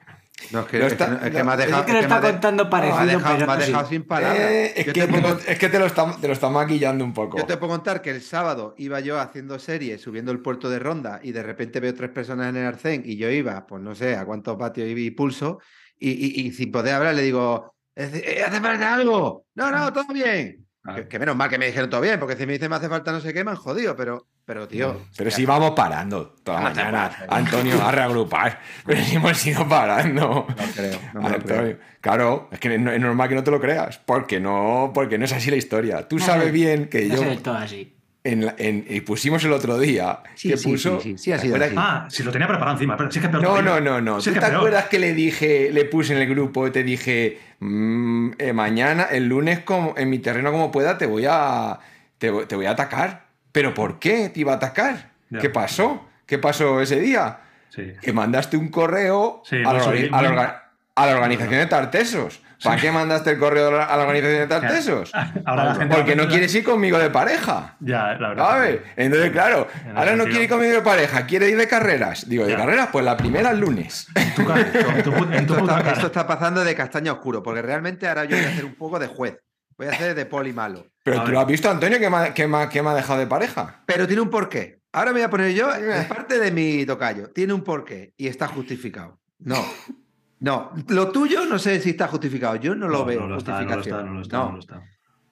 No, 0.53 0.61
es 0.61 0.67
que, 0.69 0.79
Lo 0.79 0.87
es 0.87 0.95
que- 0.95 1.05
está- 1.05 1.15
es 1.27 1.31
que 1.33 1.39
no, 1.41 1.45
me 1.45 1.51
ha 1.51 1.55
es 1.55 1.61
dejado. 1.67 1.85
que 1.85 1.93
lo 1.93 1.99
es 1.99 2.05
está 2.05 2.21
contando 2.23 2.65
me 2.65 2.69
ha 2.69 2.71
parecido, 2.71 3.05
dejado, 3.19 3.37
me 3.37 3.43
ha 3.43 3.47
no 3.47 3.57
dejado 3.59 3.89
sin 3.89 4.03
palabras. 4.05 4.41
Eh, 4.41 4.73
es, 4.77 4.93
que 4.93 5.07
puedo- 5.09 5.21
lo, 5.29 5.39
es 5.39 5.59
que 5.59 5.69
te 5.69 5.79
lo 5.79 5.85
está, 5.87 6.17
te 6.19 6.27
lo 6.29 6.33
está 6.33 6.49
maquillando 6.49 7.05
un 7.05 7.13
poco. 7.13 7.37
Yo 7.37 7.45
te 7.45 7.57
puedo 7.59 7.73
contar 7.73 8.01
que 8.01 8.11
el 8.11 8.23
sábado 8.23 8.75
iba 8.79 9.01
yo 9.01 9.21
haciendo 9.21 9.59
series, 9.59 10.01
subiendo 10.01 10.33
el 10.33 10.39
puerto 10.41 10.71
de 10.71 10.79
ronda, 10.79 11.21
y 11.23 11.33
de 11.33 11.43
repente 11.43 11.79
veo 11.81 11.93
tres 11.95 12.11
personas 12.11 12.49
en 12.49 12.57
el 12.57 12.67
arcén, 12.67 13.03
y 13.05 13.17
yo 13.19 13.29
iba, 13.29 13.67
pues 13.67 13.83
no 13.83 13.95
sé 13.95 14.17
a 14.17 14.25
cuántos 14.25 14.57
vatios 14.57 14.89
iba 14.89 15.01
y 15.01 15.11
pulso, 15.11 15.59
y, 15.99 16.11
y- 16.11 16.47
y 16.47 16.53
sin 16.53 16.71
poder 16.73 16.95
hablar 16.95 17.15
le 17.17 17.23
digo, 17.23 17.75
"Eh, 17.95 18.43
¿hace 18.47 18.61
falta 18.61 18.95
algo? 18.95 19.45
No, 19.57 19.71
no, 19.71 19.93
todo 19.93 20.07
bien. 20.15 20.65
Que, 20.95 21.09
que 21.09 21.19
menos 21.19 21.37
mal 21.37 21.49
que 21.49 21.59
me 21.59 21.67
dijeron 21.67 21.89
todo 21.91 22.01
bien, 22.01 22.19
porque 22.19 22.37
si 22.37 22.47
me 22.47 22.53
dicen 22.55 22.71
me 22.71 22.77
hace 22.77 22.89
falta 22.89 23.13
no 23.13 23.21
sé 23.21 23.33
qué, 23.35 23.45
me 23.45 23.51
han 23.51 23.57
jodido, 23.57 23.97
pero, 23.97 24.27
pero 24.45 24.67
tío. 24.69 25.01
Pero 25.17 25.31
si 25.31 25.45
vamos 25.45 25.73
parando 25.73 26.35
toda 26.43 26.61
la 26.63 26.69
mañana. 26.71 27.11
Antonio, 27.29 27.83
a 27.87 27.93
reagrupar. 27.93 28.61
Pero 28.87 29.03
si 29.05 29.17
hemos 29.17 29.47
ido 29.47 29.69
parando. 29.69 30.47
No 30.49 30.65
creo, 30.75 30.99
no 31.15 31.23
me 31.23 31.31
lo 31.31 31.39
creo. 31.39 31.57
Antonio, 31.59 31.79
claro, 32.01 32.49
es 32.53 32.59
que 32.61 32.79
no- 32.79 32.93
es 32.93 33.01
normal 33.01 33.29
que 33.29 33.35
no 33.35 33.45
te 33.45 33.51
lo 33.51 33.61
creas, 33.61 33.99
porque 33.99 34.41
no, 34.41 34.91
porque 34.95 35.19
no 35.19 35.25
es 35.25 35.33
así 35.33 35.51
la 35.51 35.57
historia. 35.57 36.07
Tú 36.09 36.19
No 36.19 36.25
sabes 36.25 36.53
bien 36.53 36.89
que 36.89 37.07
No 37.07 37.23
yo 37.23 37.39
todo 37.43 37.55
así. 37.55 37.97
En, 38.23 38.45
la- 38.47 38.55
en- 38.59 38.85
y 38.89 39.01
pusimos 39.01 39.43
el 39.45 39.53
otro 39.53 39.79
día 39.79 40.21
Sí, 40.35 40.51
que 40.51 40.57
sí, 40.57 40.69
puso. 40.71 41.01
sí, 41.01 41.13
sí, 41.13 41.19
sí 41.19 41.33
ha 41.33 41.37
¿te 41.37 41.43
sido 41.43 41.57
acuerdas 41.57 41.69
así. 41.79 42.05
Ah, 42.07 42.07
si 42.11 42.23
lo 42.23 42.31
tenía 42.33 42.47
preparado 42.49 42.77
encima. 42.77 42.97
Pero 42.97 43.11
sí 43.11 43.19
que 43.21 43.27
es 43.27 43.31
peor 43.33 43.43
No, 43.43 43.63
no, 43.63 43.81
no, 43.81 44.01
no. 44.01 44.21
Sí 44.21 44.31
¿Tú 44.31 44.35
que 44.35 44.41
te 44.41 44.47
peor. 44.47 44.57
acuerdas 44.59 44.85
que 44.87 44.99
le 44.99 45.15
dije, 45.15 45.71
le 45.73 45.85
puse 45.87 46.15
en 46.15 46.21
el 46.23 46.29
grupo 46.29 46.67
y 46.67 46.71
te 46.71 46.83
dije, 46.83 47.39
"Mm, 47.61 48.31
eh, 48.39 48.53
mañana, 48.53 49.05
el 49.11 49.27
lunes, 49.29 49.61
como, 49.61 49.95
en 49.97 50.11
mi 50.11 50.19
terreno 50.19 50.53
como 50.53 50.71
pueda, 50.71 50.99
te 50.99 51.07
voy 51.07 51.25
a, 51.29 51.79
te, 52.19 52.31
voy- 52.31 52.47
te 52.47 52.57
voy 52.57 52.67
a 52.67 52.73
atacar? 52.73 53.27
¿Pero 53.53 53.73
por 53.75 53.99
qué 53.99 54.29
te 54.29 54.41
iba 54.41 54.53
a 54.53 54.57
atacar? 54.57 55.11
Ya. 55.31 55.39
¿Qué 55.39 55.49
pasó? 55.51 56.07
¿Qué 56.27 56.39
pasó 56.39 56.81
ese 56.81 57.01
día? 57.01 57.39
Sí. 57.71 57.93
Que 58.03 58.13
mandaste 58.13 58.57
un 58.57 58.69
correo 58.69 59.43
Sí, 59.45 59.57
a, 59.65 59.73
la, 59.73 59.83
a 59.83 60.23
la 60.23 60.65
a 60.97 61.07
la 61.07 61.13
organización 61.15 61.59
de 61.61 61.67
Tartesos. 61.67 62.43
¿Para 62.63 62.81
qué 62.81 62.91
mandaste 62.93 63.31
el 63.31 63.39
correo 63.39 63.69
a 63.81 63.97
la 63.97 64.03
organización 64.03 64.41
de 64.41 64.47
Tartesos? 64.47 65.13
Ahora 65.45 65.65
la 65.65 65.75
gente. 65.75 65.95
Porque 65.95 66.15
no 66.17 66.29
quieres 66.29 66.55
ir 66.55 66.63
conmigo 66.65 66.99
de 66.99 67.11
pareja. 67.11 67.77
Ya, 67.81 68.15
la 68.15 68.29
verdad. 68.31 68.45
¿Sabes? 68.51 68.81
Entonces, 68.97 69.31
claro, 69.31 69.67
En 69.87 69.97
ahora 69.97 70.17
no 70.17 70.25
quiere 70.25 70.45
ir 70.45 70.49
conmigo 70.51 70.73
de 70.75 70.83
pareja, 70.83 71.27
quiere 71.27 71.49
ir 71.49 71.57
de 71.57 71.67
carreras. 71.69 72.29
Digo, 72.29 72.45
¿de 72.45 72.53
Ya. 72.53 72.59
carreras? 72.59 72.89
Pues 72.93 73.05
la 73.05 73.17
primera 73.17 73.51
el 73.51 73.61
lunes. 73.61 74.07
Esto 74.15 74.43
está, 74.43 75.77
cara. 75.83 75.93
esto 75.93 76.07
está 76.07 76.27
pasando 76.27 76.63
de 76.65 76.75
castaño 76.75 77.13
a 77.13 77.15
oscuro, 77.15 77.43
porque 77.43 77.63
realmente 77.63 78.09
ahora 78.09 78.25
yo 78.25 78.37
voy 78.37 78.45
a 78.45 78.49
hacer 78.51 78.65
un 78.65 78.75
poco 78.75 78.99
de 78.99 79.07
juez. 79.07 79.39
Voy 79.77 79.87
a 79.87 79.91
hacer 79.93 80.15
de 80.15 80.27
poli 80.27 80.53
malo. 80.53 80.87
Pero 81.03 81.19
A 81.19 81.21
tú 81.21 81.27
ver. 81.29 81.35
lo 81.35 81.41
has 81.41 81.47
visto, 81.47 81.71
Antonio, 81.71 81.99
que 81.99 82.11
me, 82.11 82.17
ha- 82.19 82.35
que 82.35 82.47
me 82.47 82.59
ha- 82.59 82.69
que 82.69 82.83
me 82.83 82.91
ha 82.91 82.95
dejado 82.95 83.19
de 83.19 83.27
pareja. 83.27 83.83
Pero 83.87 84.07
tiene 84.07 84.21
un 84.21 84.29
porqué. 84.29 84.81
Ahora 84.93 85.13
me 85.13 85.21
voy 85.21 85.23
a 85.23 85.31
poner 85.31 85.53
yo, 85.55 85.73
es 85.73 86.05
parte 86.07 86.39
de 86.39 86.51
mi 86.51 86.85
tocayo. 86.85 87.31
Tiene 87.31 87.53
un 87.55 87.63
porqué 87.65 88.13
y 88.19 88.27
está 88.29 88.47
justificado. 88.49 89.19
No. 89.39 89.57
No. 90.41 90.73
Lo 90.89 91.11
tuyo 91.13 91.45
no 91.47 91.59
sé 91.59 91.81
si 91.81 91.91
está 91.91 92.09
justificado. 92.09 92.57
Yo 92.57 92.75
no 92.75 92.89
lo 92.89 92.99
No, 92.99 93.05
veo. 93.05 93.21
no 93.21 93.29
lo 93.29 93.39
está, 93.39 93.53
no 93.53 93.59
lo 93.59 93.63
está, 93.63 93.75
justificación. 93.77 94.07
no 94.07 94.15
lo 94.15 94.23
está, 94.23 94.39
No. 94.39 94.53
lo 94.53 94.59
está. 94.59 94.83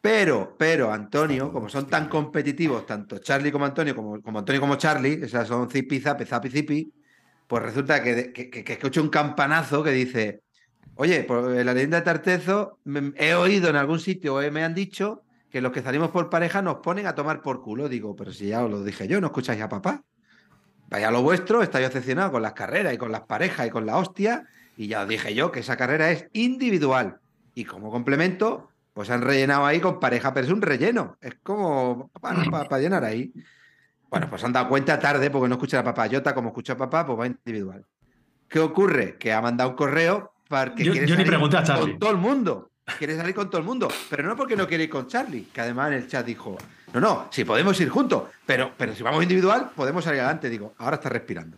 Pero, 0.01 0.55
pero, 0.57 0.93
Antonio, 0.93 1.51
como 1.53 1.69
son 1.69 1.87
tan 1.89 2.09
competitivos, 2.09 2.87
tanto 2.87 3.19
Charlie 3.19 3.51
como 3.51 3.65
Antonio, 3.65 3.97
como, 3.97 4.23
como 4.23 4.39
Antonio 4.39 4.61
como 4.61 4.77
Charlie, 4.77 5.21
esas 5.25 5.49
son 5.49 5.69
zipi, 5.69 5.99
zape, 5.99 6.25
zapi, 6.25 6.49
zipi, 6.51 6.93
pues 7.49 7.63
resulta 7.65 8.01
que, 8.03 8.33
que, 8.33 8.49
que, 8.49 8.63
que 8.63 8.73
escucho 8.75 9.03
un 9.03 9.09
campanazo 9.09 9.83
que 9.83 9.91
dice, 9.91 10.43
oye, 10.95 11.25
por 11.25 11.51
la 11.51 11.75
leyenda 11.75 11.97
de 11.99 12.03
Tartezo, 12.05 12.79
me- 12.85 13.13
he 13.17 13.35
oído 13.35 13.71
en 13.71 13.77
algún 13.77 13.99
sitio, 13.99 14.37
o 14.37 14.51
me 14.53 14.63
han 14.63 14.75
dicho 14.75 15.25
que 15.51 15.61
los 15.61 15.73
que 15.73 15.83
salimos 15.83 16.11
por 16.11 16.31
pareja 16.31 16.63
nos 16.63 16.77
ponen 16.77 17.07
a 17.07 17.15
tomar 17.17 17.43
por 17.43 17.61
culo. 17.61 17.89
Digo, 17.89 18.15
pero 18.15 18.33
si 18.33 18.47
ya 18.49 18.65
os 18.65 18.71
lo 18.71 18.85
dije 18.85 19.09
yo, 19.09 19.21
¿no 19.21 19.27
escucháis 19.29 19.61
a 19.63 19.69
papá? 19.69 20.05
Vaya 20.89 21.11
lo 21.11 21.23
vuestro, 21.23 21.63
estáis 21.63 21.87
obsesionados 21.89 22.31
con 22.31 22.43
las 22.43 22.53
carreras 22.53 22.95
y 22.95 22.99
con 22.99 23.11
las 23.11 23.23
parejas 23.23 23.67
y 23.67 23.71
con 23.71 23.85
la 23.85 23.97
hostia, 23.97 24.47
y 24.79 24.87
ya 24.87 25.03
os 25.03 25.09
dije 25.09 25.35
yo 25.35 25.51
que 25.51 25.61
esa 25.61 25.77
carrera 25.77 26.11
es 26.13 26.27
individual. 26.33 27.19
Y 27.55 27.65
como 27.65 27.91
complemento, 27.91 28.71
pues 28.95 29.11
han 29.11 29.23
rellenado 29.23 29.67
ahí 29.67 29.81
con 29.81 29.99
pareja, 29.99 30.33
pero 30.33 30.47
es 30.47 30.53
un 30.53 30.63
relleno. 30.63 31.17
Es 31.21 31.35
como 31.43 32.11
para 32.21 32.79
llenar 32.79 33.05
ahí. 33.05 33.33
Bueno, 34.09 34.31
pues 34.31 34.43
han 34.45 34.53
dado 34.53 34.69
cuenta 34.69 34.99
tarde 34.99 35.31
porque 35.31 35.49
no 35.49 35.57
escucha 35.57 35.81
a 35.81 35.85
papayota 35.85 36.33
como 36.33 36.51
escucha 36.51 36.75
a 36.75 36.77
papá, 36.77 37.05
pues 37.05 37.19
va 37.19 37.27
individual. 37.27 37.85
¿Qué 38.49 38.61
ocurre? 38.61 39.17
Que 39.19 39.33
ha 39.33 39.41
mandado 39.43 39.71
un 39.71 39.77
correo 39.77 40.33
para 40.49 40.73
que 40.75 40.85
Yo- 40.85 40.93
quiere 40.93 41.07
yo 41.09 41.15
ni 41.17 41.23
salir 41.23 41.33
pregunté 41.33 41.57
a 41.57 41.65
Charlie. 41.65 41.91
con 41.91 41.99
todo 41.99 42.11
el 42.13 42.17
mundo. 42.19 42.71
Quiere 42.99 43.17
salir 43.17 43.35
con 43.35 43.51
todo 43.51 43.61
el 43.61 43.67
mundo, 43.67 43.89
pero 44.09 44.23
no 44.27 44.35
porque 44.37 44.57
no 44.57 44.67
quiere 44.67 44.85
ir 44.85 44.91
con 44.91 45.09
Charlie, 45.09 45.49
que 45.53 45.61
además 45.61 45.89
en 45.89 45.95
el 45.99 46.07
chat 46.09 46.25
dijo, 46.25 46.57
no, 46.95 47.01
no, 47.01 47.29
si 47.31 47.45
podemos 47.45 47.79
ir 47.83 47.91
juntos, 47.91 48.23
pero, 48.47 48.73
pero 48.79 48.95
si 48.95 49.03
vamos 49.03 49.23
individual, 49.23 49.73
podemos 49.77 50.03
salir 50.05 50.21
adelante. 50.21 50.49
Digo, 50.49 50.73
ahora 50.79 50.97
está 50.97 51.11
respirando. 51.11 51.57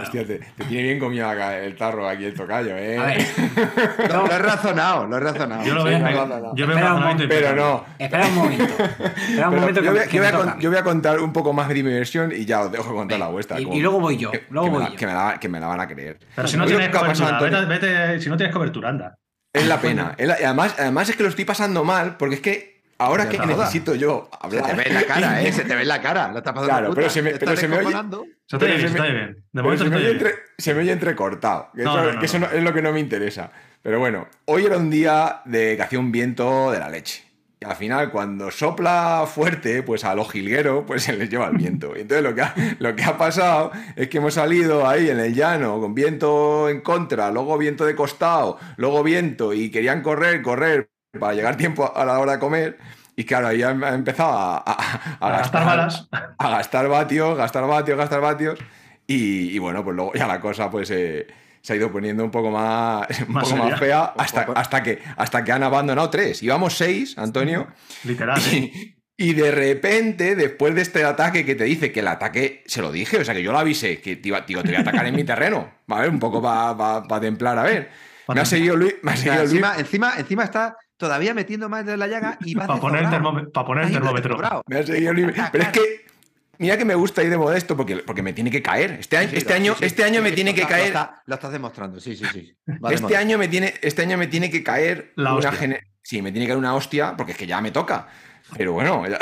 Hostia, 0.00 0.24
te, 0.26 0.38
te 0.38 0.64
tiene 0.64 0.82
bien 0.84 0.98
comido 0.98 1.28
acá 1.28 1.58
el 1.58 1.74
tarro 1.76 2.08
aquí 2.08 2.24
el 2.24 2.34
tocayo, 2.34 2.76
¿eh? 2.76 2.96
A 2.98 3.04
ver, 3.06 3.26
Lo, 4.12 4.26
lo 4.26 4.32
he 4.32 4.38
razonado, 4.38 5.06
lo 5.06 5.16
he 5.16 5.20
razonado. 5.20 5.64
Yo 5.64 5.74
lo 5.74 5.84
veo. 5.84 5.98
no. 5.98 6.54
Yo 6.54 6.66
veo 6.66 6.76
Espera 6.76 6.94
un 6.94 7.02
razonamiento 7.02 7.24
Pero 7.28 7.56
no. 7.56 7.84
espera 7.98 8.26
un 8.26 8.34
momento. 8.36 8.74
Espera 8.84 9.48
un 9.50 9.54
momento 9.56 9.80
yo, 9.82 9.90
voy, 9.90 9.98
a- 9.98 10.02
que, 10.04 10.08
que 10.10 10.16
yo 10.16 10.22
voy 10.22 10.32
me 10.32 10.38
con- 10.38 10.60
yo 10.60 10.70
voy 10.70 10.78
a 10.78 10.82
contar 10.84 11.20
un 11.20 11.32
poco 11.32 11.52
más 11.52 11.68
de 11.68 11.74
mi 11.74 11.82
versión 11.92 12.32
y 12.32 12.44
ya 12.44 12.60
os 12.62 12.70
dejo 12.72 12.94
contar 12.94 13.18
la 13.18 13.28
vuestra. 13.28 13.60
y- 13.60 13.64
como- 13.64 13.76
y 13.76 13.80
luego 13.80 14.00
voy 14.00 14.16
yo, 14.16 14.30
que- 14.30 14.44
luego 14.50 14.66
que 14.66 14.70
me 14.70 14.76
voy 14.78 14.84
la- 14.84 14.90
yo. 14.92 14.96
Que 14.96 15.06
me, 15.06 15.12
la, 15.12 15.38
que 15.40 15.48
me 15.48 15.60
la 15.60 15.66
van 15.66 15.80
a 15.80 15.88
creer. 15.88 16.18
Pero 16.34 16.46
si 16.48 16.56
no 16.56 16.62
Oye, 16.64 16.72
tienes 16.76 16.88
¿qué 16.90 16.96
ha 16.96 17.00
pasado, 17.00 17.30
cobertura, 17.38 17.58
Antonio? 17.58 17.68
vete, 17.80 17.86
vete- 17.92 18.20
si 18.20 18.28
no 18.30 18.36
tienes 18.36 18.54
cobertura, 18.54 18.88
anda. 18.90 19.14
Es 19.52 19.66
la 19.66 19.80
pena. 19.80 20.14
es 20.16 20.28
la- 20.28 20.34
además, 20.34 20.76
además 20.78 21.08
es 21.08 21.16
que 21.16 21.22
lo 21.22 21.28
estoy 21.28 21.44
pasando 21.44 21.82
mal 21.82 22.16
porque 22.18 22.36
es 22.36 22.40
que 22.40 22.77
ahora 22.98 23.24
Ya 23.24 23.30
que 23.30 23.46
necesito 23.46 23.94
yo 23.94 24.28
Se 24.50 24.60
te 24.62 24.74
ve 24.74 24.82
en 24.86 24.94
la 24.94 25.02
cara, 25.04 25.42
¿eh? 25.42 25.52
Se 25.52 25.64
te 25.64 25.74
ve 25.74 25.82
en 25.82 25.88
la 25.88 26.00
cara. 26.02 26.28
Lo 26.32 26.38
estás 26.38 26.52
pasando 26.52 26.68
Claro, 26.72 26.86
puta. 26.88 26.96
pero 26.96 27.10
se 27.10 27.22
me- 27.22 27.30
pero 27.32 27.56
se 27.56 27.68
me 27.68 27.76
oye-. 27.78 27.86
Se 28.46 28.56
bien, 28.58 28.92
me- 28.92 29.00
oye 29.00 29.12
bien. 29.12 29.34
De 29.34 29.42
Pero 29.52 29.64
momento 29.64 29.84
se 29.84 29.90
se 29.90 29.90
me, 29.90 29.96
te 29.96 30.02
oye 30.02 30.08
oye 30.10 30.18
bien. 30.18 30.26
entre- 30.26 30.42
se 30.58 30.74
me 30.74 30.80
oye 30.80 30.92
entrecortado. 30.92 31.68
Que 31.74 31.82
No, 31.82 31.90
eso, 31.94 32.04
no, 32.04 32.12
no, 32.12 32.20
que 32.20 32.26
eso 32.26 32.36
es 32.52 32.62
lo 32.62 32.74
que 32.74 32.82
no 32.82 32.92
me 32.92 33.00
interesa. 33.00 33.50
Pero 33.82 33.98
bueno, 34.00 34.26
hoy 34.46 34.66
era 34.66 34.76
un 34.76 34.90
día 34.90 35.42
de 35.44 35.76
que 35.76 35.82
hacía 35.82 35.98
un 35.98 36.10
viento 36.12 36.70
de 36.72 36.78
la 36.80 36.88
leche. 36.88 37.24
Y 37.60 37.64
al 37.64 37.74
final, 37.74 38.12
cuando 38.12 38.52
sopla 38.52 39.24
fuerte, 39.26 39.82
pues 39.82 40.04
a 40.04 40.14
los 40.14 40.30
jilgueros, 40.30 40.84
pues 40.86 41.02
se 41.02 41.12
les 41.16 41.28
lleva 41.28 41.46
el 41.48 41.56
viento. 41.56 41.92
Y 41.96 42.02
entonces 42.02 42.22
lo 42.22 42.32
que, 42.34 42.42
ha, 42.42 42.54
lo 42.78 42.94
que 42.94 43.02
ha 43.02 43.18
pasado 43.18 43.72
es 43.96 44.08
que 44.08 44.18
hemos 44.18 44.34
salido 44.34 44.86
ahí 44.88 45.10
en 45.10 45.18
el 45.18 45.34
llano 45.34 45.80
con 45.80 45.92
viento 45.94 46.68
en 46.68 46.80
contra, 46.82 47.30
luego 47.32 47.58
viento 47.58 47.84
de 47.84 47.96
costado, 47.96 48.58
luego 48.76 49.02
viento 49.02 49.52
y 49.54 49.70
querían 49.70 50.02
correr, 50.02 50.40
correr 50.42 50.90
para 51.18 51.34
llegar 51.34 51.56
tiempo 51.56 51.90
a 51.94 52.04
la 52.04 52.18
hora 52.18 52.32
de 52.32 52.38
comer. 52.38 52.78
Y 53.16 53.24
claro, 53.24 53.48
ahí 53.48 53.62
ha 53.62 53.70
ha 53.70 53.94
empezado 53.94 54.30
a, 54.32 54.58
a- 54.58 55.16
a 55.20 55.26
A 55.26 55.30
gastar 55.38 55.64
balas. 55.66 56.08
a 56.38 56.48
gastar 56.50 56.88
vatios, 56.88 57.36
gastar 57.36 57.66
vatios, 57.66 57.98
gastar 57.98 58.20
vatios. 58.20 58.58
Y, 59.06 59.50
y 59.50 59.58
bueno, 59.58 59.82
pues 59.82 59.96
luego 59.96 60.12
ya 60.14 60.26
la 60.26 60.38
cosa 60.40 60.70
pues 60.70 60.90
eh, 60.90 61.26
se 61.62 61.72
ha 61.72 61.76
ido 61.76 61.90
poniendo 61.90 62.22
un 62.24 62.30
poco 62.30 62.50
más, 62.50 63.08
un 63.26 63.32
Más 63.34 63.44
poco 63.44 63.56
más 63.56 63.64
seria. 63.70 63.76
fea 63.78 64.04
hasta, 64.16 64.42
hasta, 64.54 64.82
que, 64.82 65.00
hasta 65.16 65.42
que 65.44 65.52
han 65.52 65.62
abandonado 65.62 66.10
tres. 66.10 66.42
Íbamos 66.42 66.76
seis, 66.76 67.16
Antonio. 67.18 67.66
Literal. 68.04 68.40
¿eh? 68.52 68.70
Y, 69.16 69.30
y 69.30 69.34
de 69.34 69.50
repente, 69.50 70.36
después 70.36 70.76
de 70.76 70.82
este 70.82 71.02
ataque 71.04 71.44
que 71.44 71.56
te 71.56 71.64
dice 71.64 71.90
que 71.90 72.00
el 72.00 72.08
ataque 72.08 72.62
se 72.66 72.82
lo 72.82 72.92
dije, 72.92 73.18
o 73.18 73.24
sea 73.24 73.34
que 73.34 73.42
yo 73.42 73.50
lo 73.50 73.58
avisé, 73.58 74.00
que 74.00 74.14
te 74.14 74.28
iba, 74.28 74.42
digo, 74.42 74.62
te 74.62 74.68
voy 74.68 74.76
a 74.76 74.80
atacar 74.82 75.04
en 75.06 75.16
mi 75.16 75.24
terreno, 75.24 75.72
¿vale? 75.88 76.08
Un 76.08 76.20
poco 76.20 76.40
para 76.40 77.20
templar, 77.20 77.58
a 77.58 77.64
ver. 77.64 77.90
Me 78.28 78.42
ha 78.42 78.44
seguido 78.44 78.76
Luis, 78.76 78.94
me 79.02 79.10
ha 79.10 79.14
O 79.14 79.16
sea, 79.16 79.24
seguido 79.24 79.42
Luis. 79.42 79.52
encima, 79.54 79.74
encima, 79.78 80.12
encima 80.18 80.44
está 80.44 80.76
todavía 80.98 81.32
metiendo 81.32 81.70
más 81.70 81.86
de 81.86 81.96
la 81.96 82.06
llaga 82.06 82.36
y 82.44 82.54
va 82.54 82.66
Para 82.66 82.80
poner, 82.80 83.04
el 83.04 83.10
termómetro- 83.10 83.52
pa' 83.52 83.64
poner 83.64 83.84
el 83.86 83.92
termómetro. 83.92 84.62
Me 84.66 84.78
ha 84.80 84.82
seguido 84.86 85.14
Luis. 85.14 85.28
Pero 85.50 85.64
es 85.64 85.70
que, 85.70 86.06
mira 86.58 86.76
que 86.76 86.84
me 86.84 86.94
gusta 86.94 87.22
ir 87.22 87.30
de 87.30 87.38
modesto 87.38 87.74
porque, 87.76 87.96
porque 87.98 88.22
me 88.22 88.34
tiene 88.34 88.50
que 88.50 88.60
caer. 88.62 88.98
Este 89.00 89.16
año, 89.16 89.30
este 89.32 89.54
año, 89.54 89.74
este 89.80 90.04
año 90.04 90.20
me 90.20 90.32
tiene 90.32 90.54
que 90.54 90.62
Lo 90.62 90.68
caer. 90.68 90.86
está- 90.88 91.22
Lo 91.24 91.34
estás 91.36 91.52
demostrando, 91.52 91.98
sí, 92.00 92.14
sí, 92.16 92.24
sí. 92.32 92.54
Va 92.84 92.92
Este 92.92 93.16
año, 93.16 93.38
me 93.38 93.48
tiene, 93.48 93.72
este 93.80 94.02
año 94.02 94.18
me 94.18 94.26
tiene 94.26 94.50
que 94.50 94.62
caer 94.62 95.12
La 95.16 95.34
una 95.34 95.48
hostia. 95.48 95.80
Sí, 96.02 96.20
me 96.20 96.32
tiene 96.32 96.46
que 96.46 96.50
caer 96.50 96.58
una 96.58 96.74
hostia 96.74 97.14
porque 97.16 97.32
es 97.32 97.38
que 97.38 97.46
ya 97.46 97.60
me 97.60 97.70
toca. 97.70 98.08
Pero 98.56 98.72
bueno, 98.72 99.06
ya- 99.06 99.18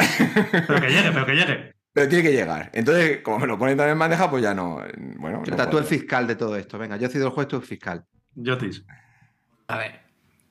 Pero 0.66 0.80
que 0.80 0.88
llegue, 0.88 1.10
pero 1.12 1.26
que 1.26 1.32
llegue. 1.34 1.72
pero 1.92 2.08
tiene 2.08 2.22
que 2.24 2.32
llegar. 2.32 2.70
Entonces, 2.72 3.18
como 3.22 3.38
me 3.40 3.46
lo 3.46 3.58
ponen 3.58 3.76
también 3.76 3.92
en 3.94 3.98
bandeja, 3.98 4.30
pues 4.30 4.42
ya 4.42 4.54
no. 4.54 4.80
Bueno, 5.18 5.38
no 5.38 5.42
tú 5.44 5.54
puedo. 5.56 5.78
el 5.78 5.84
fiscal 5.84 6.26
de 6.26 6.36
todo 6.36 6.56
esto. 6.56 6.78
Venga, 6.78 6.96
yo 6.96 7.08
he 7.08 7.10
sido 7.10 7.26
el 7.26 7.32
juez, 7.32 7.48
tú 7.48 7.56
el 7.56 7.62
fiscal. 7.62 8.04
Yotis. 8.34 8.84
A 9.68 9.78
ver, 9.78 10.00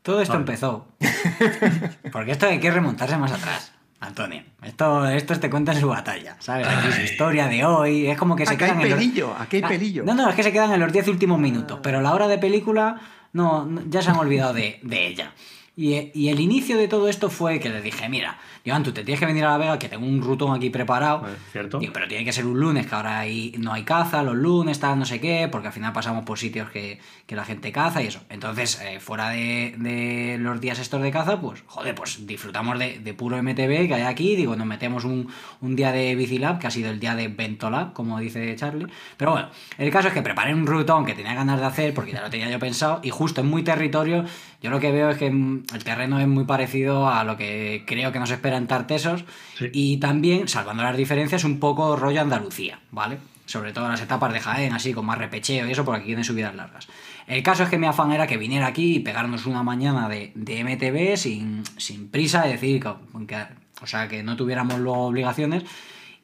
todo 0.06 0.22
esto 0.22 0.34
Vale. 0.34 0.44
empezó. 0.44 0.88
Porque 2.12 2.32
esto 2.32 2.46
hay 2.48 2.60
que 2.60 2.70
remontarse 2.72 3.18
más 3.18 3.32
atrás, 3.32 3.72
Antonio. 4.00 4.44
Esto, 4.62 5.08
estos 5.08 5.40
te 5.40 5.50
cuentan 5.50 5.80
su 5.80 5.88
batalla, 5.88 6.38
¿sabes? 6.40 6.68
Aquí 6.68 6.92
su 6.92 7.02
historia 7.02 7.48
de 7.48 7.66
hoy. 7.66 8.08
Es 8.08 8.18
como 8.18 8.36
que 8.36 8.46
se 8.46 8.54
Aquí 8.54 8.64
hay 8.64 8.70
quedan 8.72 8.82
en 8.84 8.90
los- 8.92 9.00
pelillo, 9.00 9.36
aquí 9.38 9.58
hay 9.58 9.64
Ah, 9.64 9.68
pelillo. 9.68 10.04
No, 10.06 10.14
no, 10.14 10.30
es 10.30 10.36
que 10.36 10.44
se 10.44 10.52
quedan 10.52 10.72
en 10.74 10.80
los 10.80 10.94
10 10.94 11.08
últimos 11.08 11.40
minutos, 11.40 11.80
pero 11.82 12.02
la 12.02 12.14
hora 12.14 12.28
de 12.28 12.38
película 12.38 13.00
no, 13.34 13.66
no- 13.66 13.82
ya 13.90 14.02
se 14.02 14.12
han 14.12 14.18
olvidado 14.18 14.54
de, 14.54 14.80
de 14.84 15.08
ella. 15.08 15.32
Y, 15.78 16.12
y 16.14 16.30
el 16.30 16.40
inicio 16.40 16.78
de 16.78 16.88
todo 16.88 17.10
esto 17.10 17.30
fue 17.30 17.60
que 17.60 17.70
le 17.70 17.82
dije, 17.82 18.08
mira, 18.08 18.40
Joan, 18.66 18.82
tú 18.82 18.94
te 18.94 19.04
tienes 19.04 19.20
que 19.20 19.26
venir 19.26 19.44
a 19.44 19.52
La 19.52 19.58
Vega, 19.58 19.78
que 19.78 19.90
tengo 19.90 20.06
un 20.06 20.22
rutón 20.22 20.56
aquí 20.56 20.70
preparado. 20.70 21.26
¿Cierto? 21.52 21.80
Digo, 21.80 21.92
pero 21.94 22.08
tiene 22.08 22.24
que 22.24 22.32
ser 22.32 22.46
un 22.46 22.60
lunes, 22.60 22.88
que 22.88 22.96
ahora 22.96 23.20
ahí 23.20 23.54
no 23.60 23.74
hay 23.74 23.84
caza, 23.84 24.24
los 24.24 24.36
lunes, 24.36 24.80
tal, 24.80 24.98
no 24.98 25.06
sé 25.06 25.20
qué, 25.20 25.50
porque 25.52 25.68
al 25.68 25.74
final 25.74 25.92
pasamos 25.92 26.24
por 26.24 26.40
sitios 26.40 26.70
que, 26.72 27.00
que 27.26 27.36
la 27.36 27.44
gente 27.44 27.72
caza 27.72 28.02
y 28.02 28.08
eso. 28.08 28.22
Entonces, 28.30 28.82
eh, 28.84 29.00
fuera 29.00 29.30
de, 29.30 29.76
de 29.78 30.38
los 30.40 30.62
días 30.62 30.80
estos 30.80 31.02
de 31.02 31.12
caza, 31.12 31.40
pues, 31.42 31.64
joder, 31.68 31.94
pues 31.94 32.26
disfrutamos 32.26 32.80
de, 32.80 33.00
de 33.00 33.14
puro 33.14 33.42
MTB 33.42 33.88
que 33.88 33.94
hay 33.94 34.04
aquí. 34.04 34.36
Digo, 34.36 34.56
nos 34.56 34.66
metemos 34.66 35.04
un, 35.04 35.28
un 35.62 35.76
día 35.76 35.92
de 35.92 36.16
Bicilab, 36.16 36.58
que 36.58 36.68
ha 36.68 36.72
sido 36.72 36.90
el 36.90 37.00
día 37.00 37.16
de 37.16 37.28
Ventolab, 37.28 37.94
como 37.94 38.20
dice 38.20 38.56
Charlie. 38.56 38.88
Pero 39.18 39.32
bueno, 39.32 39.50
el 39.78 39.92
caso 39.92 40.08
es 40.08 40.14
que 40.14 40.22
preparé 40.22 40.54
un 40.54 40.66
rutón 40.66 41.06
que 41.06 41.14
tenía 41.14 41.36
ganas 41.36 41.60
de 41.60 41.66
hacer, 41.66 41.94
porque 41.94 42.14
ya 42.14 42.22
lo 42.22 42.30
tenía 42.30 42.50
yo 42.50 42.60
pensado, 42.60 43.02
y 43.04 43.10
justo 43.10 43.42
en 43.42 43.48
muy 43.48 43.64
territorio, 43.64 44.26
yo 44.62 44.70
lo 44.70 44.80
que 44.80 44.92
veo 44.92 45.10
es 45.10 45.18
que 45.18 45.30
mm, 45.32 45.64
el 45.74 45.84
terreno 45.84 46.20
es 46.20 46.28
muy 46.28 46.46
parecido 46.46 47.08
a 47.10 47.24
lo 47.24 47.38
que 47.38 47.84
creo 47.86 48.12
que 48.12 48.20
nos 48.20 48.32
espera 48.32 48.58
en 48.58 48.68
Tartesos, 48.68 49.26
Sí. 49.58 49.70
y 49.74 49.98
también, 49.98 50.48
salvando 50.48 50.84
las 50.84 50.98
diferencias, 50.98 51.44
un 51.44 51.60
poco 51.60 51.96
rollo 51.96 52.22
Andalucía, 52.22 52.80
¿vale? 52.92 53.18
Sobre 53.46 53.74
todo 53.74 53.88
las 53.88 54.02
etapas 54.02 54.34
de 54.34 54.40
Jaén, 54.40 54.74
así 54.74 54.92
con 54.94 55.06
más 55.06 55.18
repecheo 55.20 55.68
y 55.68 55.72
eso, 55.72 55.86
porque 55.86 56.00
aquí 56.00 56.08
tienen 56.08 56.24
subidas 56.24 56.56
largas. 56.56 56.88
El 57.28 57.42
caso 57.44 57.64
es 57.64 57.70
que 57.70 57.78
mi 57.78 57.86
afán 57.88 58.12
era 58.12 58.26
que 58.28 58.38
viniera 58.38 58.68
aquí 58.68 58.96
y 58.96 59.00
pegarnos 59.00 59.46
una 59.46 59.62
mañana 59.64 60.10
de, 60.10 60.32
de 60.36 60.64
MTB 60.64 61.16
sin, 61.18 61.64
sin 61.78 62.08
prisa, 62.10 62.46
es 62.46 62.54
decir, 62.60 62.82
que, 62.82 62.90
que- 63.28 63.46
o 63.82 63.88
sea, 63.88 64.08
que 64.08 64.24
no 64.24 64.36
tuviéramos 64.36 64.80
luego 64.80 65.08
obligaciones 65.08 65.64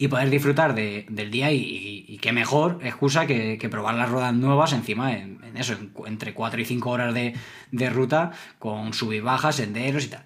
y 0.02 0.08
poder 0.08 0.32
disfrutar 0.32 0.74
de- 0.74 1.06
del 1.10 1.30
día 1.30 1.52
y, 1.52 2.18
qué 2.24 2.32
mejor 2.32 2.80
excusa 2.82 3.28
que, 3.28 3.68
probar 3.70 3.94
las 3.94 4.10
ruedas 4.10 4.34
nuevas 4.34 4.74
encima 4.74 5.14
en, 5.14 5.40
eso, 5.56 5.76
entre 6.08 6.34
4 6.34 6.60
y 6.60 6.66
5 6.66 6.90
horas 6.90 7.14
de, 7.14 7.36
de 7.72 7.90
ruta 7.92 8.32
con 8.58 8.94
sub 8.94 9.14
y 9.14 9.20
bajas, 9.20 9.58
senderos 9.58 10.06
y 10.06 10.08
tal. 10.08 10.24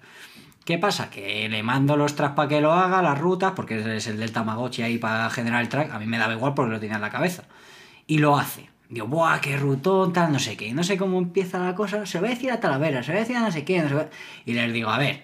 ¿Qué 0.64 0.78
pasa? 0.78 1.10
Que 1.10 1.46
le 1.50 1.62
mando 1.62 1.98
los 1.98 2.16
tracks 2.16 2.34
para 2.34 2.48
que 2.48 2.62
lo 2.62 2.72
haga, 2.72 3.02
las 3.02 3.18
rutas, 3.18 3.52
porque 3.54 3.96
es 3.96 4.06
el 4.06 4.16
del 4.18 4.32
Tamagotchi 4.32 4.80
ahí 4.80 4.96
para 4.96 5.28
generar 5.28 5.60
el 5.60 5.68
track. 5.68 5.92
A 5.92 5.98
mí 5.98 6.06
me 6.06 6.16
daba 6.16 6.32
igual 6.32 6.54
porque 6.54 6.72
lo 6.72 6.80
tenía 6.80 6.96
en 6.96 7.02
la 7.02 7.10
cabeza. 7.10 7.42
Y 8.06 8.16
lo 8.16 8.38
hace. 8.38 8.70
Digo, 8.88 9.06
¡buah, 9.08 9.40
qué 9.42 9.58
rutón, 9.58 10.14
tal, 10.14 10.32
no 10.32 10.38
sé 10.38 10.56
qué! 10.56 10.72
No 10.72 10.84
sé 10.84 10.96
cómo 10.96 11.18
empieza 11.18 11.58
la 11.58 11.74
cosa. 11.74 12.06
Se 12.06 12.18
voy 12.18 12.28
a 12.28 12.30
decir 12.30 12.50
a 12.50 12.60
Talavera, 12.60 13.02
se 13.02 13.12
voy 13.12 13.18
a 13.18 13.20
decir 13.20 13.36
a 13.36 13.40
no 13.40 13.52
sé 13.52 13.62
qué. 13.66 13.82
no 13.82 13.88
sé 13.90 13.94
qué. 13.94 14.08
Y 14.50 14.54
les 14.54 14.72
digo, 14.72 14.88
a 14.88 14.96
ver, 14.98 15.22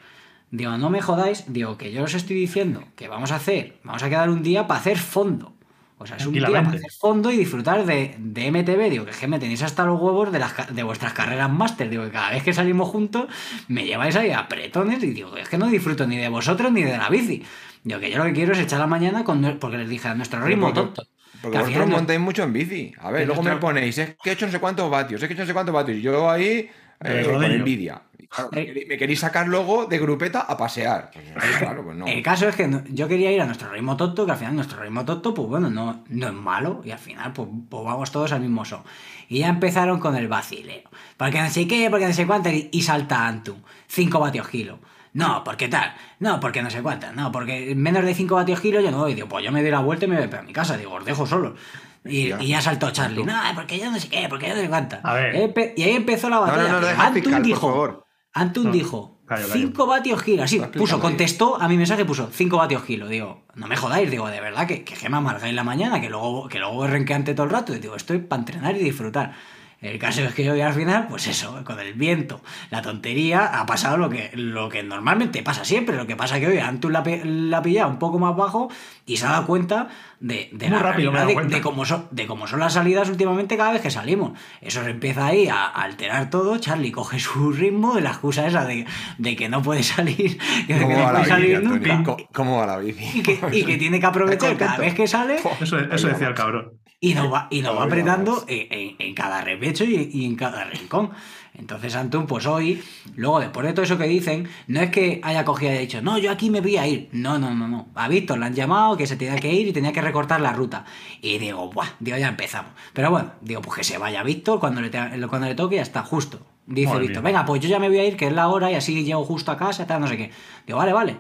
digo, 0.53 0.79
no 0.79 0.89
me 0.91 1.03
jodáis. 1.03 1.45
Digo, 1.49 1.77
que 1.77 1.91
yo 1.93 2.05
os 2.05 2.15
estoy 2.15 2.37
diciendo 2.37 2.85
que 2.95 3.09
vamos 3.09 3.33
a 3.33 3.37
hacer, 3.37 3.75
vamos 3.83 4.03
a 4.05 4.09
quedar 4.09 4.31
un 4.31 4.43
día 4.45 4.69
para 4.69 4.79
hacer 4.79 4.99
fondo. 4.99 5.53
O 5.99 6.07
sea, 6.07 6.17
es 6.17 6.27
un 6.27 6.33
día 6.35 6.47
para 6.65 6.77
hacer 6.79 6.91
fondo 7.01 7.31
y 7.31 7.37
disfrutar 7.37 7.85
de, 7.87 8.15
de 8.19 8.51
MTV. 8.51 8.91
Digo, 8.91 9.05
que 9.05 9.13
es 9.13 9.17
que 9.19 9.29
me 9.29 9.39
tenéis 9.39 9.63
hasta 9.63 9.85
los 9.85 10.01
huevos 10.01 10.33
de, 10.33 10.39
las, 10.41 10.53
ca- 10.53 10.67
de 10.67 10.83
vuestras 10.83 11.13
carreras 11.13 11.49
máster. 11.51 11.89
Digo, 11.89 12.05
que 12.05 12.11
cada 12.11 12.31
vez 12.31 12.43
que 12.43 12.53
salimos 12.53 12.89
juntos 12.89 13.27
me 13.69 13.85
lleváis 13.85 14.17
ahí 14.17 14.31
a 14.33 14.49
pretones 14.49 15.03
y 15.03 15.11
digo, 15.13 15.37
es 15.37 15.49
que 15.49 15.59
no 15.59 15.67
disfruto 15.69 16.07
ni 16.07 16.17
de 16.17 16.29
vosotros 16.29 16.73
ni 16.73 16.83
de 16.83 16.97
la 16.99 17.09
bici. 17.09 17.45
Digo, 17.85 18.01
que 18.01 18.11
yo 18.11 18.19
lo 18.19 18.25
que 18.25 18.33
quiero 18.33 18.53
es 18.53 18.59
echar 18.59 18.81
la 18.81 18.87
mañana 18.89 19.23
con, 19.25 19.59
porque 19.61 19.79
les 19.79 19.89
dije 19.89 20.09
a 20.09 20.15
nuestro 20.15 20.41
ritmo 20.45 20.67
porque- 20.75 20.81
tonto. 20.81 21.03
Porque 21.41 21.59
vosotros 21.63 21.83
final 21.85 21.89
montáis 22.01 22.21
mucho 22.21 22.43
en 22.45 22.53
bici. 22.53 22.93
A 23.01 23.11
ver, 23.11 23.21
Que 23.23 23.27
luego 23.27 23.43
me 23.43 23.51
ponéis, 23.61 23.99
es 23.99 24.17
que 24.23 24.31
he 24.31 24.33
hecho 24.35 24.47
no 24.47 24.53
sé 24.53 24.59
cuántos 24.61 24.89
vatios, 24.91 25.21
es 25.23 25.27
que 25.29 25.33
he 25.33 25.35
hecho 25.35 25.43
no 25.43 25.47
sé 25.47 25.53
cuántos 25.55 25.75
vatios. 25.75 26.01
Yo 26.03 26.31
ahí 26.31 26.69
eh, 27.05 27.23
con 27.33 27.41
envidia. 27.45 28.03
Claro, 28.35 28.51
me, 28.53 28.61
Eh. 28.63 28.67
queréis, 28.67 28.89
me 28.89 28.99
queréis 28.99 29.21
sacar 29.21 29.47
luego 29.49 29.87
de 29.87 29.99
grupeta 29.99 30.41
a 30.41 30.57
pasear. 30.57 31.11
Pues, 31.13 31.57
claro, 31.59 31.85
pues 31.85 31.97
no. 31.97 32.07
El 32.07 32.23
caso 32.23 32.49
es 32.49 32.57
que 32.57 32.67
no- 32.67 32.83
yo 32.89 33.07
quería 33.09 33.31
ir 33.31 33.41
a 33.43 33.47
nuestro 33.47 33.71
ritmo 33.71 33.97
tonto, 33.97 34.25
que 34.25 34.33
al 34.33 34.39
final 34.39 34.55
nuestro 34.55 34.81
ritmo 34.81 35.05
tonto, 35.05 35.35
pues 35.35 35.49
bueno, 35.49 35.69
no, 35.69 36.03
no 36.09 36.27
es 36.27 36.33
malo, 36.33 36.81
y 36.85 36.91
al 36.93 36.99
final 36.99 37.33
pues, 37.33 37.49
pues 37.69 37.85
vamos 37.85 38.11
todos 38.11 38.33
al 38.33 38.41
mismo 38.41 38.65
son. 38.65 38.83
Y 39.29 39.41
ya 39.41 39.49
empezaron 39.49 40.01
con 40.01 40.17
el 40.17 40.29
vacileo. 40.29 40.83
Porque 41.17 41.41
no 41.41 41.51
sé 41.51 41.67
qué, 41.69 41.89
porque 41.91 42.07
no 42.07 42.13
sé 42.15 42.27
cuánto, 42.27 42.49
y, 42.49 42.69
y 42.73 42.83
salta 42.83 43.27
Antu, 43.27 43.57
5 43.89 44.19
vatios 44.19 44.49
kilo. 44.49 44.79
No, 45.15 45.45
porque 45.45 45.69
tal, 45.69 45.95
no, 46.21 46.41
porque 46.41 46.63
no 46.63 46.71
sé 46.71 46.81
cuántas, 46.81 47.15
no, 47.15 47.31
porque 47.31 47.75
menos 47.77 48.03
de 48.03 48.15
5 48.15 48.35
vatios 48.35 48.61
kilo 48.61 48.81
yo 48.81 48.91
no 48.91 48.99
voy. 49.01 49.13
Digo, 49.15 49.29
pues 49.29 49.45
yo 49.45 49.53
me 49.53 49.61
doy 49.61 49.71
la 49.71 49.81
vuelta 49.81 50.07
y 50.07 50.09
me 50.09 50.17
voy 50.17 50.29
para 50.29 50.43
mi 50.43 50.55
casa, 50.55 50.79
digo, 50.79 50.95
os 50.95 51.05
dejo 51.05 51.27
solos. 51.27 51.59
Y, 52.05 52.29
Ya. 52.29 52.43
y 52.43 52.49
ya 52.49 52.61
saltó 52.63 52.91
Charlie, 52.91 53.23
no, 53.23 53.35
porque 53.55 53.79
yo 53.79 53.91
no 53.91 54.01
sé 54.01 54.09
qué, 54.09 54.27
porque 54.29 54.49
yo 54.49 54.55
no 54.55 54.61
sé 54.63 54.69
cuántas. 54.71 55.05
A 55.05 55.13
ver. 55.15 55.53
Y 55.77 55.83
ahí 55.83 55.93
empezó 55.93 56.31
la 56.31 56.37
No, 56.37 56.43
batalla. 56.43 56.63
no, 56.73 56.81
no, 56.81 56.87
deja 56.87 57.03
Antun 57.07 57.15
fiscal, 57.23 57.33
por 57.41 57.47
dijo, 57.47 57.61
favor. 57.61 58.07
Antun 58.35 58.67
No, 58.67 58.73
dijo, 58.73 59.19
callo, 59.27 59.47
callo. 59.47 59.61
5 59.61 59.87
vatios 59.87 60.23
kilo, 60.23 60.43
así, 60.43 60.61
puso, 60.77 60.99
contestó 61.01 61.61
a 61.61 61.69
mi 61.69 61.77
mensaje, 61.77 62.05
puso 62.05 62.29
5 62.33 62.57
vatios 62.57 62.83
kilo. 62.83 63.09
Digo, 63.09 63.43
no 63.55 63.67
me 63.67 63.77
jodáis, 63.77 64.11
digo, 64.11 64.29
de 64.29 64.41
verdad 64.41 64.67
que, 64.67 64.85
que, 64.85 65.09
me 65.09 65.19
amargáis 65.19 65.55
la 65.55 65.65
mañana, 65.65 66.01
que 66.01 66.09
luego, 66.09 66.49
que 66.49 66.59
luego 66.59 66.87
renqueante 66.87 67.35
todo 67.35 67.45
el 67.45 67.53
rato. 67.53 67.75
Y 67.75 67.79
digo, 67.79 67.95
estoy 67.95 68.19
para 68.19 68.41
entrenar 68.41 68.77
y 68.77 68.81
disfrutar. 68.81 69.35
El 69.83 69.99
caso 69.99 70.23
es 70.23 70.33
que 70.33 70.45
yo 70.45 70.53
al 70.65 70.73
final, 70.73 71.09
pues 71.09 71.27
eso, 71.27 71.63
con 71.65 71.79
el 71.81 71.95
viento, 71.95 72.41
la 72.71 72.81
tontería, 72.83 73.47
ha 73.61 73.67
pasado 73.67 73.97
lo 73.97 74.09
que, 74.09 74.31
lo 74.35 74.69
que 74.69 74.83
normalmente 74.85 75.43
pasa 75.43 75.65
siempre. 75.65 75.97
Lo 75.97 76.07
que 76.07 76.15
pasa 76.17 76.39
que 76.39 76.47
hoy 76.47 76.59
Antun 76.59 76.93
la, 76.93 77.03
la 77.25 77.59
ha 77.59 77.63
pillado 77.63 77.91
un 77.91 77.99
poco 77.99 78.19
más 78.21 78.37
bajo 78.37 78.71
y 79.07 79.17
se 79.17 79.27
ha 79.27 79.31
dado 79.33 79.47
cuenta 79.47 79.89
de, 80.21 80.49
de 80.53 80.69
Muy 80.69 80.77
la 80.77 80.83
rápido 80.85 81.11
de, 81.11 81.35
cuenta. 81.35 81.57
de 81.57 81.61
cómo 81.63 81.85
son, 81.85 82.07
de 82.13 82.27
cómo 82.29 82.47
son 82.47 82.61
las 82.61 82.75
salidas 82.75 83.09
últimamente 83.09 83.57
cada 83.57 83.73
vez 83.73 83.83
que 83.83 83.91
salimos. 83.91 84.39
Eso 84.61 84.85
se 84.85 84.91
empieza 84.91 85.27
ahí 85.27 85.49
a, 85.49 85.65
a 85.65 85.83
alterar 85.83 86.31
todo. 86.31 86.59
Charlie 86.59 86.93
coge 86.93 87.19
su 87.19 87.51
ritmo 87.51 87.95
de 87.97 88.03
la 88.03 88.11
excusa 88.11 88.47
esa 88.47 88.65
de, 88.65 88.87
de 89.19 89.35
que 89.37 89.49
no 89.49 89.63
puede 89.63 89.83
salir, 89.83 90.39
que, 90.69 90.75
de 90.75 90.79
que 90.79 90.81
¿Cómo 90.85 90.97
no 90.97 91.03
va 91.05 91.13
la 91.13 91.19
puede 91.25 91.35
bici, 91.41 91.53
salir 91.55 91.63
nunca. 91.65 92.03
¿Cómo- 92.05 92.17
¿Cómo 92.33 92.59
va 92.59 92.67
la 92.67 92.79
bici? 92.79 93.19
Y 93.19 93.23
que, 93.25 93.41
y 93.53 93.65
que 93.65 93.77
tiene 93.79 93.99
que 93.99 94.07
aprovechar 94.13 94.57
cada 94.57 94.77
vez 94.79 94.95
que 94.95 95.09
sale 95.09 95.37
Eso, 95.61 95.79
eso 95.81 96.07
decía 96.09 96.29
el 96.29 96.35
cabrón. 96.35 96.71
Y 97.03 97.15
nos 97.15 97.31
va, 97.31 97.49
y 97.51 97.61
nos 97.61 97.77
va 97.77 97.83
apretando 97.85 98.45
en, 98.49 98.67
en- 98.73 98.97
en 98.99 99.15
cada 99.15 99.43
repecho 99.43 99.85
y, 99.85 100.09
y 100.13 100.25
en 100.25 100.37
cada 100.37 100.65
rincón. 100.65 101.11
Entonces 101.55 101.95
Antun, 101.97 102.27
pues 102.27 102.47
hoy, 102.47 102.83
luego 103.15 103.39
después 103.41 103.67
de 103.67 103.75
todo 103.75 103.85
eso 103.85 103.99
que 103.99 104.05
dicen, 104.07 104.49
no 104.69 104.81
es 104.81 104.91
que 104.91 105.21
haya 105.23 105.45
cogido 105.45 105.71
y 105.71 105.75
haya 105.75 105.81
dicho, 105.83 106.01
no, 106.01 106.17
yo 106.17 106.31
aquí 106.31 106.49
me 106.49 106.63
voy 106.63 106.79
a 106.79 106.87
ir. 106.87 107.11
No, 107.13 107.39
no, 107.39 107.55
no, 107.55 107.69
no. 107.69 107.89
A 107.95 108.09
Víctor 108.09 108.39
le 108.39 108.47
han 108.47 108.55
llamado 108.55 108.97
que 108.97 109.07
se 109.07 109.17
tenía 109.17 109.37
que 109.37 109.53
ir 109.53 109.67
y 109.69 109.73
tenía 109.75 109.93
que 109.93 110.01
recortar 110.01 110.41
la 110.41 110.53
ruta. 110.55 110.87
Y 111.21 111.37
digo, 111.37 111.71
buah, 111.71 111.89
digo, 112.01 112.17
ya 112.17 112.29
empezamos. 112.29 112.73
Pero 112.95 113.11
bueno, 113.11 113.33
digo, 113.43 113.61
pues 113.61 113.77
que 113.79 113.85
se 113.85 113.99
vaya 113.99 114.23
Víctor 114.23 114.61
cuando 114.61 114.81
le, 114.81 114.91
cuando 115.29 115.47
le 115.47 115.55
toque, 115.55 115.77
ya 115.77 115.83
está, 115.83 116.03
justo. 116.03 116.41
Dice 116.65 116.93
Víctor, 117.01 117.23
venga, 117.25 117.45
pues 117.45 117.61
yo 117.61 117.69
ya 117.69 117.79
me 117.81 117.89
voy 117.89 117.99
a 117.99 118.05
ir, 118.07 118.17
que 118.17 118.29
es 118.29 118.33
la 118.33 118.49
hora, 118.49 118.71
y 118.71 118.77
así 118.77 119.05
llego 119.05 119.25
justo 119.25 119.51
a 119.51 119.59
casa, 119.59 119.87
tal, 119.87 120.01
no 120.01 120.07
sé 120.07 120.17
qué. 120.17 120.31
Digo, 120.67 120.79
vale, 120.79 120.93
vale. 120.93 121.17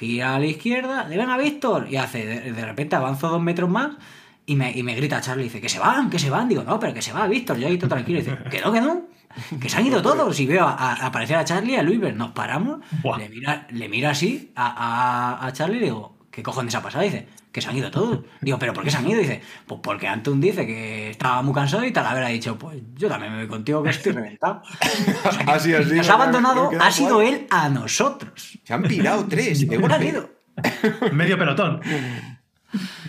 Gira 0.00 0.34
a 0.34 0.40
la 0.40 0.46
izquierda, 0.46 1.06
le 1.06 1.16
ven 1.16 1.28
a 1.30 1.36
Víctor, 1.38 1.86
y 1.88 1.96
hace, 1.96 2.26
de, 2.26 2.52
de 2.52 2.64
repente 2.64 2.96
avanzo 2.96 3.28
dos 3.28 3.40
metros 3.42 3.70
más, 3.70 3.90
y 4.46 4.56
me, 4.56 4.70
y 4.72 4.82
me 4.82 4.94
grita 4.94 5.20
Charlie, 5.20 5.44
dice, 5.44 5.60
que 5.60 5.68
se 5.68 5.78
van, 5.78 6.08
que 6.08 6.18
se 6.18 6.30
van. 6.30 6.48
Digo, 6.48 6.62
no, 6.62 6.78
pero 6.80 6.94
que 6.94 7.02
se 7.02 7.12
va, 7.12 7.26
Víctor, 7.26 7.58
yo 7.58 7.66
ahí 7.68 7.76
todo 7.78 7.90
tranquilo. 7.90 8.18
Dice, 8.20 8.36
que 8.50 8.60
no, 8.60 8.72
que 8.72 8.80
no, 8.80 9.02
que 9.60 9.68
se 9.68 9.76
han 9.78 9.86
ido 9.86 10.00
todos. 10.00 10.38
Y 10.40 10.46
veo 10.46 10.64
a, 10.64 10.72
a- 10.72 11.06
aparecer 11.06 11.36
a 11.36 11.44
Charlie 11.44 11.76
a 11.76 11.82
Luisbert, 11.82 12.16
nos 12.16 12.30
paramos, 12.30 12.80
Buah. 13.02 13.18
le 13.18 13.28
mira, 13.28 13.66
le 13.70 13.88
miro 13.88 14.08
así 14.08 14.52
a, 14.54 14.66
a, 15.42 15.46
a 15.46 15.52
Charlie 15.52 15.76
y 15.78 15.80
le 15.80 15.86
digo, 15.86 16.16
¿qué 16.30 16.42
cojones 16.42 16.74
ha 16.74 16.82
pasado? 16.82 17.04
Dice, 17.04 17.26
que 17.50 17.62
se 17.62 17.70
han 17.70 17.76
ido 17.76 17.90
todos. 17.90 18.20
Digo, 18.42 18.58
¿pero 18.58 18.74
por 18.74 18.84
qué 18.84 18.90
se 18.90 18.98
han 18.98 19.08
ido? 19.08 19.18
Dice, 19.18 19.40
pues 19.66 19.80
porque 19.82 20.06
Antun 20.06 20.40
dice 20.42 20.66
que 20.66 21.08
estaba 21.10 21.40
muy 21.42 21.54
cansado 21.54 21.84
y 21.86 21.90
Talavera 21.90 22.26
ha 22.26 22.30
dicho, 22.30 22.58
pues 22.58 22.76
yo 22.94 23.08
también 23.08 23.32
me 23.32 23.38
voy 23.38 23.48
contigo 23.48 23.82
que 23.82 23.88
estoy 23.90 24.12
reventado. 24.12 24.62
Así, 25.46 25.72
así. 25.74 25.94
Nos 25.94 26.08
ha 26.10 26.14
abandonado, 26.14 26.70
ha 26.78 26.90
sido 26.92 27.14
guay. 27.14 27.28
él 27.28 27.46
a 27.50 27.68
nosotros. 27.70 28.58
Se 28.62 28.74
han 28.74 28.82
pirado 28.82 29.24
tres. 29.26 29.66
de 29.66 29.74
¿Cómo 29.76 29.86
ha 29.92 29.98
golpe. 29.98 30.06
sido? 30.10 30.30
Medio 31.12 31.38
pelotón. 31.38 31.80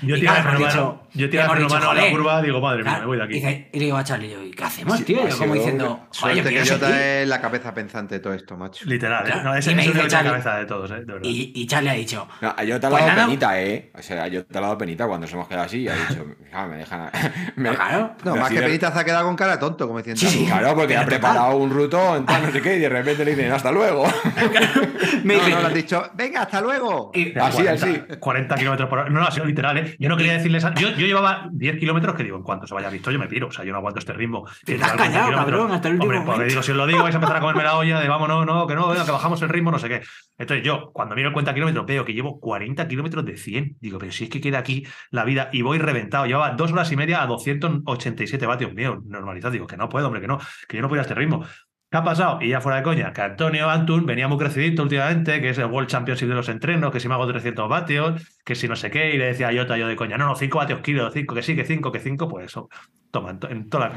Yo 0.01 0.15
Y 0.15 0.19
tiraba 0.21 0.41
claro, 0.43 0.59
dicho- 0.59 1.06
yo 1.17 1.29
tiraba 1.29 1.55
dicho, 1.55 1.69
mano 1.73 1.91
en 1.91 1.97
la 1.97 2.09
curva, 2.11 2.41
digo, 2.41 2.61
madre 2.61 2.83
mía, 2.83 2.97
me 3.01 3.05
voy 3.05 3.17
de 3.17 3.23
aquí. 3.23 3.37
Y, 3.37 3.79
le 3.79 3.85
digo 3.85 3.97
a 3.97 4.03
Charlie, 4.03 4.29
yo, 4.29 4.43
¿y 4.43 4.51
qué 4.51 4.63
hacemos, 4.63 4.97
Sí, 4.97 5.03
tío? 5.03 5.27
Yo 5.27 5.37
como 5.37 5.53
diciendo, 5.55 6.07
"Joder, 6.19 6.43
que 6.43 6.53
yo 6.53 6.65
seguir". 6.77 6.95
es 6.95 7.27
la 7.27 7.41
cabeza 7.41 7.73
pensante 7.73 8.15
de 8.15 8.19
todo 8.19 8.33
esto, 8.33 8.55
macho. 8.57 8.85
Literal, 8.85 9.23
¿eh? 9.25 9.31
Claro. 9.31 9.43
No, 9.43 9.55
ese 9.55 9.71
es 9.71 9.77
el 9.87 10.07
Charlie- 10.07 10.29
cabeza 10.31 10.57
de 10.57 10.65
todos, 10.65 10.91
¿eh? 10.91 10.95
De 10.99 11.05
verdad. 11.05 11.19
Y, 11.23 11.51
y 11.55 11.67
Charlie 11.67 11.89
ha 11.89 11.93
dicho, 11.93 12.27
No, 12.41 12.53
a 12.57 12.63
yo 12.63 12.79
te 12.79 12.87
he 12.87 12.89
Pues 12.89 13.01
dado 13.03 13.13
nada. 13.15 13.25
penita, 13.25 13.61
¿eh? 13.61 13.91
O 13.97 14.01
sea, 14.01 14.27
yo 14.27 14.45
te 14.45 14.57
he 14.57 14.61
dado 14.61 14.77
penita 14.77 15.05
cuando 15.07 15.25
nos 15.25 15.33
hemos 15.33 15.47
quedado 15.47 15.65
así 15.65 15.79
y 15.81 15.87
ha 15.89 15.95
dicho, 15.95 16.25
"Ah, 16.53 16.65
me 16.67 16.77
dejan. 16.77 17.09
me- 17.55 17.69
claro. 17.75 18.15
No, 18.23 18.35
más 18.35 18.49
que 18.49 18.61
penita 18.61 18.91
se 18.91 18.99
ha 18.99 19.03
quedado 19.03 19.25
con 19.25 19.35
cara 19.35 19.59
tonto, 19.59 19.87
como 19.87 19.99
diciendo. 19.99 20.19
Sí, 20.19 20.27
sí. 20.27 20.45
Claro, 20.45 20.75
porque 20.75 20.95
ha 20.97 21.05
preparado 21.05 21.55
un 21.57 21.69
rutón, 21.71 22.25
tal, 22.25 22.43
no 22.43 22.51
sé 22.51 22.61
qué, 22.61 22.75
y 22.77 22.79
de 22.79 22.89
repente 22.89 23.25
le 23.25 23.35
dicen, 23.35 23.51
hasta 23.51 23.71
luego. 23.71 24.05
me 25.23 25.35
No, 25.37 25.41
no, 25.49 25.59
le 25.61 25.67
has 25.67 25.73
dicho, 25.73 26.09
venga, 26.15 26.41
hasta 26.43 26.61
luego. 26.61 27.11
Así, 27.13 27.31
40, 27.63 27.71
así. 27.71 28.01
40 28.19 28.55
kilómetros 28.55 28.89
por 28.89 28.99
hora. 28.99 29.09
No, 29.09 29.19
no, 29.19 29.27
ha 29.27 29.31
sido 29.31 29.45
literal, 29.45 29.77
¿eh? 29.77 29.95
Yo 29.99 30.09
no 30.09 30.17
quería 30.17 30.33
decirles. 30.33 30.63
a- 30.65 30.73
Yo, 30.75 30.89
yo 30.91 31.06
llevaba 31.07 31.49
10 31.51 31.79
kilómetros 31.79 32.15
que 32.15 32.23
digo, 32.23 32.37
en 32.37 32.43
cuanto 32.43 32.67
se 32.67 32.73
vaya 32.73 32.89
visto, 32.89 33.11
yo 33.11 33.19
me 33.19 33.27
piro. 33.27 33.47
O 33.47 33.51
sea, 33.51 33.65
yo 33.65 33.71
no 33.71 33.79
aguanto 33.79 33.99
este 33.99 34.13
ritmo. 34.13 34.45
Te 34.65 34.75
has 34.75 34.79
literal, 34.79 34.97
40 34.97 35.19
callado, 35.19 35.31
cabrón, 35.37 35.71
hasta 35.71 35.87
el 35.87 35.93
último 35.95 36.11
Hombre, 36.11 36.25
porque 36.25 36.31
momento. 36.31 36.49
digo, 36.49 36.63
si 36.63 36.71
os 36.71 36.77
lo 36.77 36.87
digo, 36.87 37.03
vais 37.03 37.15
a 37.15 37.17
empezar 37.17 37.37
a 37.37 37.39
comerme 37.39 37.63
la 37.63 37.77
olla 37.77 37.99
de 37.99 38.07
vamos, 38.07 38.27
no, 38.27 38.45
no, 38.45 38.67
que 38.67 38.75
no, 38.75 38.87
venga, 38.89 39.05
que 39.05 39.11
bajamos 39.11 39.41
el 39.41 39.49
ritmo, 39.49 39.71
no 39.71 39.79
sé 39.79 39.89
qué. 39.89 40.01
Entonces 40.37 40.65
yo, 40.65 40.91
cuando 40.93 41.15
miro 41.15 41.29
el 41.29 41.33
cuenta 41.33 41.53
kilómetros, 41.53 41.85
veo 41.85 42.05
que 42.05 42.13
llevo 42.13 42.39
40 42.39 42.87
kilómetros 42.87 43.25
de 43.25 43.37
100. 43.37 43.77
Digo, 43.79 43.97
pero 43.97 44.11
si 44.11 44.25
es 44.25 44.29
que 44.29 44.41
queda 44.41 44.59
aquí 44.59 44.85
la 45.11 45.23
vida 45.23 45.49
y 45.51 45.61
voy 45.61 45.79
reventado. 45.79 46.25
Llevaba 46.25 46.51
dos 46.51 46.71
horas 46.71 46.91
y 46.91 46.95
media 46.95 47.21
a 47.21 47.27
287 47.27 48.45
vatios 48.45 48.73
mío, 48.73 49.01
normalizado. 49.05 49.53
Digo, 49.53 49.67
que 49.67 49.77
no 49.77 49.89
puedo, 49.89 50.07
hombre, 50.07 50.21
que 50.21 50.27
no, 50.27 50.39
que 50.67 50.77
yo 50.77 50.81
no 50.81 50.89
puedo 50.89 51.01
a 51.01 51.03
este 51.03 51.15
ritmo. 51.15 51.45
¿Qué 51.89 51.97
ha 51.97 52.03
pasado? 52.03 52.39
Y 52.41 52.49
ya 52.49 52.59
fuera 52.59 52.77
de 52.79 52.83
coña, 52.83 53.13
que 53.13 53.21
Antonio 53.21 53.69
Antun 53.69 54.05
venía 54.05 54.27
muy 54.27 54.37
crecidito 54.37 54.83
últimamente, 54.83 55.39
que 55.39 55.51
es 55.51 55.57
el 55.57 55.67
World 55.67 55.87
Championship 55.89 56.27
de 56.27 56.35
los 56.35 56.49
entrenos, 56.49 56.91
que 56.91 56.99
si 56.99 57.07
me 57.07 57.13
hago 57.13 57.25
300 57.27 57.69
vatios, 57.69 58.21
que 58.43 58.55
si 58.55 58.67
no 58.67 58.75
sé 58.75 58.91
qué, 58.91 59.15
y 59.15 59.17
le 59.17 59.27
decía 59.27 59.47
a 59.47 59.53
Jota 59.53 59.77
yo 59.77 59.87
de 59.87 59.95
coña, 59.95 60.17
no, 60.17 60.25
no, 60.25 60.35
5 60.35 60.57
vatios 60.57 60.81
kilo, 60.81 61.09
5, 61.09 61.33
que 61.33 61.41
sí, 61.43 61.55
que 61.55 61.63
5, 61.63 61.89
que 61.93 62.01
5, 62.01 62.27
pues 62.27 62.47
eso, 62.47 62.67
toma, 63.09 63.29
en, 63.31 63.39
to- 63.39 63.49
en 63.49 63.69
toda 63.69 63.87
la 63.87 63.93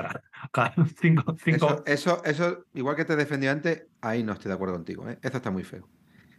cara. 0.52 0.80
5, 1.00 1.34
5. 1.42 1.66
Eso, 1.66 1.82
eso, 1.84 2.24
eso, 2.24 2.64
igual 2.74 2.94
que 2.94 3.04
te 3.04 3.16
defendió 3.16 3.50
antes, 3.50 3.86
ahí 4.00 4.22
no 4.22 4.34
estoy 4.34 4.50
de 4.50 4.54
acuerdo 4.54 4.74
contigo. 4.74 5.08
¿eh? 5.08 5.18
Eso 5.20 5.38
está 5.38 5.50
muy 5.50 5.64
feo. 5.64 5.88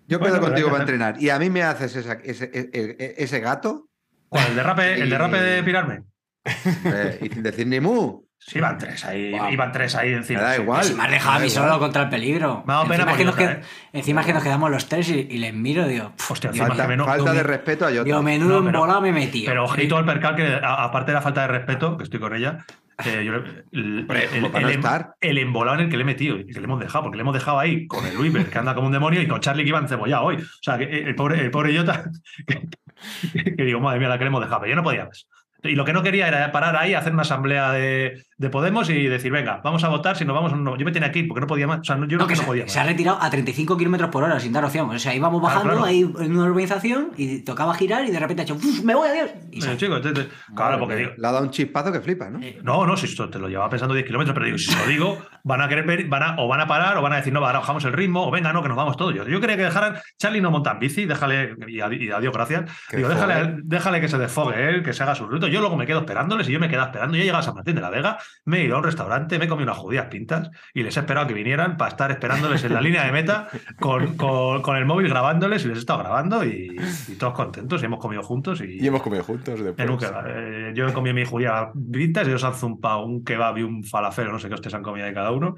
Yo 0.07 0.19
Bueno, 0.19 0.36
quedo 0.36 0.45
contigo 0.45 0.69
para 0.69 0.84
entrenar 0.84 1.22
y 1.22 1.30
a 1.32 1.38
mí 1.40 1.49
me 1.49 1.64
haces 1.64 1.95
esa- 1.98 2.14
ese, 2.23 2.45
e- 2.53 2.69
e- 2.73 3.15
ese 3.18 3.40
gato 3.41 3.90
¿Cuál? 4.30 4.48
¿El 4.48 4.56
derrape, 4.56 5.02
el 5.02 5.10
derrape 5.10 5.41
de 5.41 5.64
pirarme? 5.64 6.03
eh, 6.86 7.19
y 7.22 7.28
sin 7.30 7.44
decir 7.44 7.68
ni 7.68 7.82
mu. 7.82 8.23
Sí, 8.44 8.58
iban 8.58 8.78
tres 8.80 9.06
ahí, 9.06 9.34
iban 9.52 9.72
tres 9.72 9.96
ahí 9.96 10.14
encima. 10.14 10.40
Me 10.42 10.46
da 10.48 10.58
igual. 10.58 10.84
Si 10.84 10.96
me 10.96 11.04
has 11.04 11.12
dejado 11.12 11.38
a 11.38 11.40
mí 11.40 11.50
solo 11.50 11.78
contra 11.80 12.02
el 12.02 12.10
peligro. 12.10 12.64
Me 12.66 12.74
ha 12.74 12.78
dado 12.78 12.88
pena 12.90 13.04
encima, 13.04 13.12
es 13.12 13.18
que 13.20 13.26
nos 13.26 13.38
qued- 13.38 13.62
encima 13.94 14.22
es 14.22 14.28
que 14.28 14.34
nos 14.34 14.44
quedamos 14.44 14.72
los 14.72 14.90
tres 14.90 15.10
y, 15.10 15.28
y 15.30 15.38
les 15.38 15.54
miro, 15.54 15.88
digo, 15.88 16.12
Hostia, 16.28 16.52
digo, 16.52 16.66
encima 16.66 17.06
Falta, 17.06 17.34
de 17.34 17.44
respeto 17.44 17.86
a 17.86 17.90
Jota. 17.90 18.04
digo, 18.04 18.22
menudo 18.24 18.56
No, 18.60 18.66
pero- 18.66 18.78
embolado 18.80 19.02
me 19.02 19.10
he 19.10 19.14
metido. 19.14 19.46
Pero 19.52 19.66
ojito 19.66 19.96
al 19.96 20.06
percal, 20.06 20.36
que 20.36 20.48
a- 20.56 20.84
aparte 20.84 21.12
de 21.12 21.16
la 21.16 21.22
falta 21.22 21.42
de 21.44 21.48
respeto, 21.50 21.98
que 21.98 22.04
estoy 22.04 22.20
con 22.20 22.36
ella, 22.36 22.66
eh, 23.06 23.24
yo 23.24 23.32
le- 23.32 23.64
el, 23.74 24.08
el- 24.10 24.52
el 24.56 24.70
em- 24.72 24.84
el 25.22 25.38
embolado 25.38 25.78
en 25.78 25.84
el 25.86 25.90
que 25.92 25.98
le 25.98 26.02
he 26.04 26.06
metido 26.06 26.38
y 26.40 26.46
que 26.48 26.60
le 26.60 26.66
hemos 26.66 26.80
dejado, 26.80 27.04
porque 27.04 27.18
le 27.18 27.22
hemos 27.22 27.36
dejado 27.36 27.60
ahí 27.60 27.86
con 27.86 28.06
el 28.08 28.16
Luiber, 28.16 28.48
que 28.50 28.58
anda 28.58 28.74
como 28.74 28.88
un 28.88 28.94
demonio, 28.94 29.22
y 29.22 29.28
con 29.28 29.40
Charlie 29.40 29.64
que 29.64 29.70
iba 29.70 29.80
encebollado 29.80 30.24
hoy. 30.26 30.38
O 30.38 30.64
sea, 30.64 30.80
que 30.80 30.86
el 30.86 31.14
pobre, 31.16 31.40
el 31.42 31.52
pobre 31.52 31.78
Jota, 31.78 32.04
que, 32.48 33.56
que 33.56 33.64
digo, 33.64 33.80
madre 33.80 34.00
mía, 34.00 34.10
la 34.10 34.18
que 34.18 34.24
le 34.24 34.30
hemos 34.30 34.42
dejado, 34.42 34.62
pero 34.62 34.72
yo 34.72 34.76
no 34.76 34.84
podía 34.84 35.06
más. 35.06 35.28
Y 35.64 35.76
lo 35.76 35.86
que 35.86 35.94
no 35.94 36.02
quería 36.02 36.28
era 36.28 36.52
parar 36.52 36.76
ahí, 36.76 36.96
hacer 36.96 37.14
una 37.14 37.22
asamblea 37.22 37.72
de, 37.72 38.24
de 38.42 38.50
Podemos 38.50 38.90
y 38.90 39.08
decir, 39.08 39.32
venga, 39.32 39.62
vamos 39.64 39.84
a 39.84 39.90
votar, 39.90 40.18
si 40.18 40.26
nos 40.26 40.34
vamos, 40.36 40.58
no. 40.58 40.76
yo 40.76 40.84
me 40.84 40.92
tenía 40.92 41.12
que 41.12 41.20
ir 41.20 41.28
porque 41.28 41.42
no 41.42 41.48
podía 41.48 41.68
más. 41.68 41.80
O 41.82 41.84
sea, 41.84 41.96
no- 41.96 42.08
yo 42.08 42.18
No, 42.18 42.26
que 42.26 42.34
no 42.34 42.40
se, 42.42 42.46
podía 42.48 42.68
se 42.68 42.80
ha 42.80 42.82
más. 42.84 42.92
retirado 42.92 43.20
a 43.22 43.30
35 43.30 43.78
kilómetros 43.78 44.10
por 44.10 44.24
hora 44.24 44.40
sin 44.40 44.52
dar 44.52 44.66
opción. 44.66 44.90
O 44.90 44.98
sea, 44.98 45.14
íbamos 45.14 45.42
bajando 45.42 45.70
claro. 45.74 45.86
ahí 45.86 46.02
en 46.02 46.36
una 46.36 46.46
urbanización 46.46 47.12
y 47.18 47.44
tocaba 47.44 47.76
girar 47.76 48.04
y 48.06 48.10
de 48.12 48.20
repente 48.20 48.42
ha 48.42 48.46
hecho 48.46 48.56
¡Uf, 48.56 48.84
¡Me 48.84 48.96
voy, 48.96 49.10
adiós! 49.10 49.30
Y 49.52 49.62
se- 49.62 49.72
Eh, 49.74 49.78
chico, 49.78 50.02
te- 50.02 50.12
te- 50.12 50.28
claro, 50.56 50.80
porque 50.80 50.96
digo, 50.96 51.12
Le 51.18 51.28
ha 51.28 51.32
dado 51.32 51.44
un 51.46 51.52
chispazo 51.52 51.92
que 51.92 52.02
flipa, 52.02 52.30
¿no? 52.32 52.40
No, 52.64 52.86
no, 52.88 52.98
si 52.98 53.06
esto 53.06 53.30
te 53.30 53.38
lo 53.38 53.48
llevaba 53.48 53.70
pensando 53.70 53.94
10 53.94 54.06
kilómetros, 54.08 54.34
pero 54.34 54.46
digo, 54.48 54.58
si 54.58 54.72
se 54.72 54.78
lo 54.80 54.88
digo, 54.88 55.18
van 55.44 55.62
a 55.62 55.70
querer 55.70 55.86
ver, 55.86 56.08
van 56.08 56.24
a, 56.24 56.36
o 56.40 56.48
van 56.48 56.62
a 56.62 56.68
parar, 56.68 56.98
o 56.98 57.02
van 57.04 57.14
a 57.14 57.18
decir, 57.18 57.32
no, 57.32 57.46
ahora 57.46 57.60
bajamos 57.60 57.86
el 57.86 57.94
ritmo, 57.94 58.26
o 58.28 58.32
venga, 58.32 58.52
no, 58.54 58.64
que 58.64 58.68
nos 58.70 58.78
vamos 58.78 58.98
todos. 58.98 59.14
Yo, 59.14 59.28
yo 59.28 59.40
quería 59.40 59.56
que 59.56 59.64
dejaran, 59.64 59.96
Charlie 60.18 60.42
no 60.42 60.50
monta 60.50 60.72
en 60.72 60.80
bici, 60.80 61.06
déjale, 61.06 61.56
y, 61.68 61.78
adi- 61.80 62.02
y 62.08 62.10
adiós, 62.12 62.34
gracias. 62.34 62.72
Digo, 62.92 63.08
déjale, 63.08 63.58
déjale 63.64 64.02
que 64.02 64.08
se 64.08 64.18
desfogue 64.18 64.70
él, 64.70 64.82
que 64.84 64.94
se 64.94 65.04
haga 65.04 65.14
su 65.14 65.28
ruto. 65.28 65.48
Yo 65.48 65.60
luego 65.60 65.78
me 65.78 65.86
quedo 65.86 66.00
esperándoles 66.00 66.50
y 66.50 66.52
yo 66.52 66.60
me 66.60 66.68
quedé 66.68 66.82
esperando. 66.82 67.16
Yo 67.16 67.22
he 67.22 67.26
llegado 67.26 67.40
a 67.42 67.44
San 67.44 67.54
Martín 67.54 67.76
de 67.76 67.82
la 67.82 67.90
Vega, 67.90 68.18
me 68.45 68.60
he 68.60 68.64
ido 68.66 68.76
a 68.76 68.80
un 68.80 68.84
restaurante, 68.84 69.38
me 69.38 69.45
he 69.45 69.48
comido 69.48 69.66
unas 69.72 69.78
judías 69.78 70.08
pintas 70.08 70.49
y 70.74 70.84
les 70.84 70.95
he 70.98 70.99
esperado 71.02 71.28
que 71.28 71.34
vinieran 71.34 71.78
para 71.78 71.90
estar 71.91 72.12
esperándoles 72.12 72.64
en 72.64 72.74
la 72.74 72.82
línea 72.82 73.06
de 73.06 73.12
meta 73.12 73.48
con, 73.80 74.16
con- 74.18 74.62
con 74.62 74.76
el 74.78 74.86
móvil 74.86 75.10
grabándoles 75.10 75.64
y 75.66 75.68
les 75.68 75.78
he 75.78 75.80
estado 75.82 75.99
grabando 75.99 76.44
y, 76.44 76.76
y 77.08 77.16
todos 77.16 77.34
contentos 77.34 77.82
y 77.82 77.86
hemos 77.86 77.99
comido 77.99 78.24
juntos 78.24 78.62
y, 78.62 78.84
Y 78.84 78.88
hemos 78.88 79.02
comido 79.03 79.24
juntos 79.24 79.60
después. 79.64 79.80
en 79.86 79.91
un 79.94 79.99
kebab. 79.99 80.26
Eh, 80.28 80.72
yo 80.76 80.88
he 80.88 80.94
comido 80.94 81.14
mi 81.14 81.26
judía 81.26 81.70
vintage, 81.76 82.30
ellos 82.30 82.44
han 82.44 82.53
zumpado 82.56 83.06
un 83.06 83.24
kebab 83.24 83.58
y 83.58 83.64
un 83.64 83.84
falafel, 83.84 84.32
no 84.32 84.40
sé 84.40 84.48
qué 84.49 84.56
ustedes 84.56 84.74
han 84.74 84.84
comido 84.84 85.06
de 85.06 85.14
cada 85.14 85.32
uno. 85.32 85.56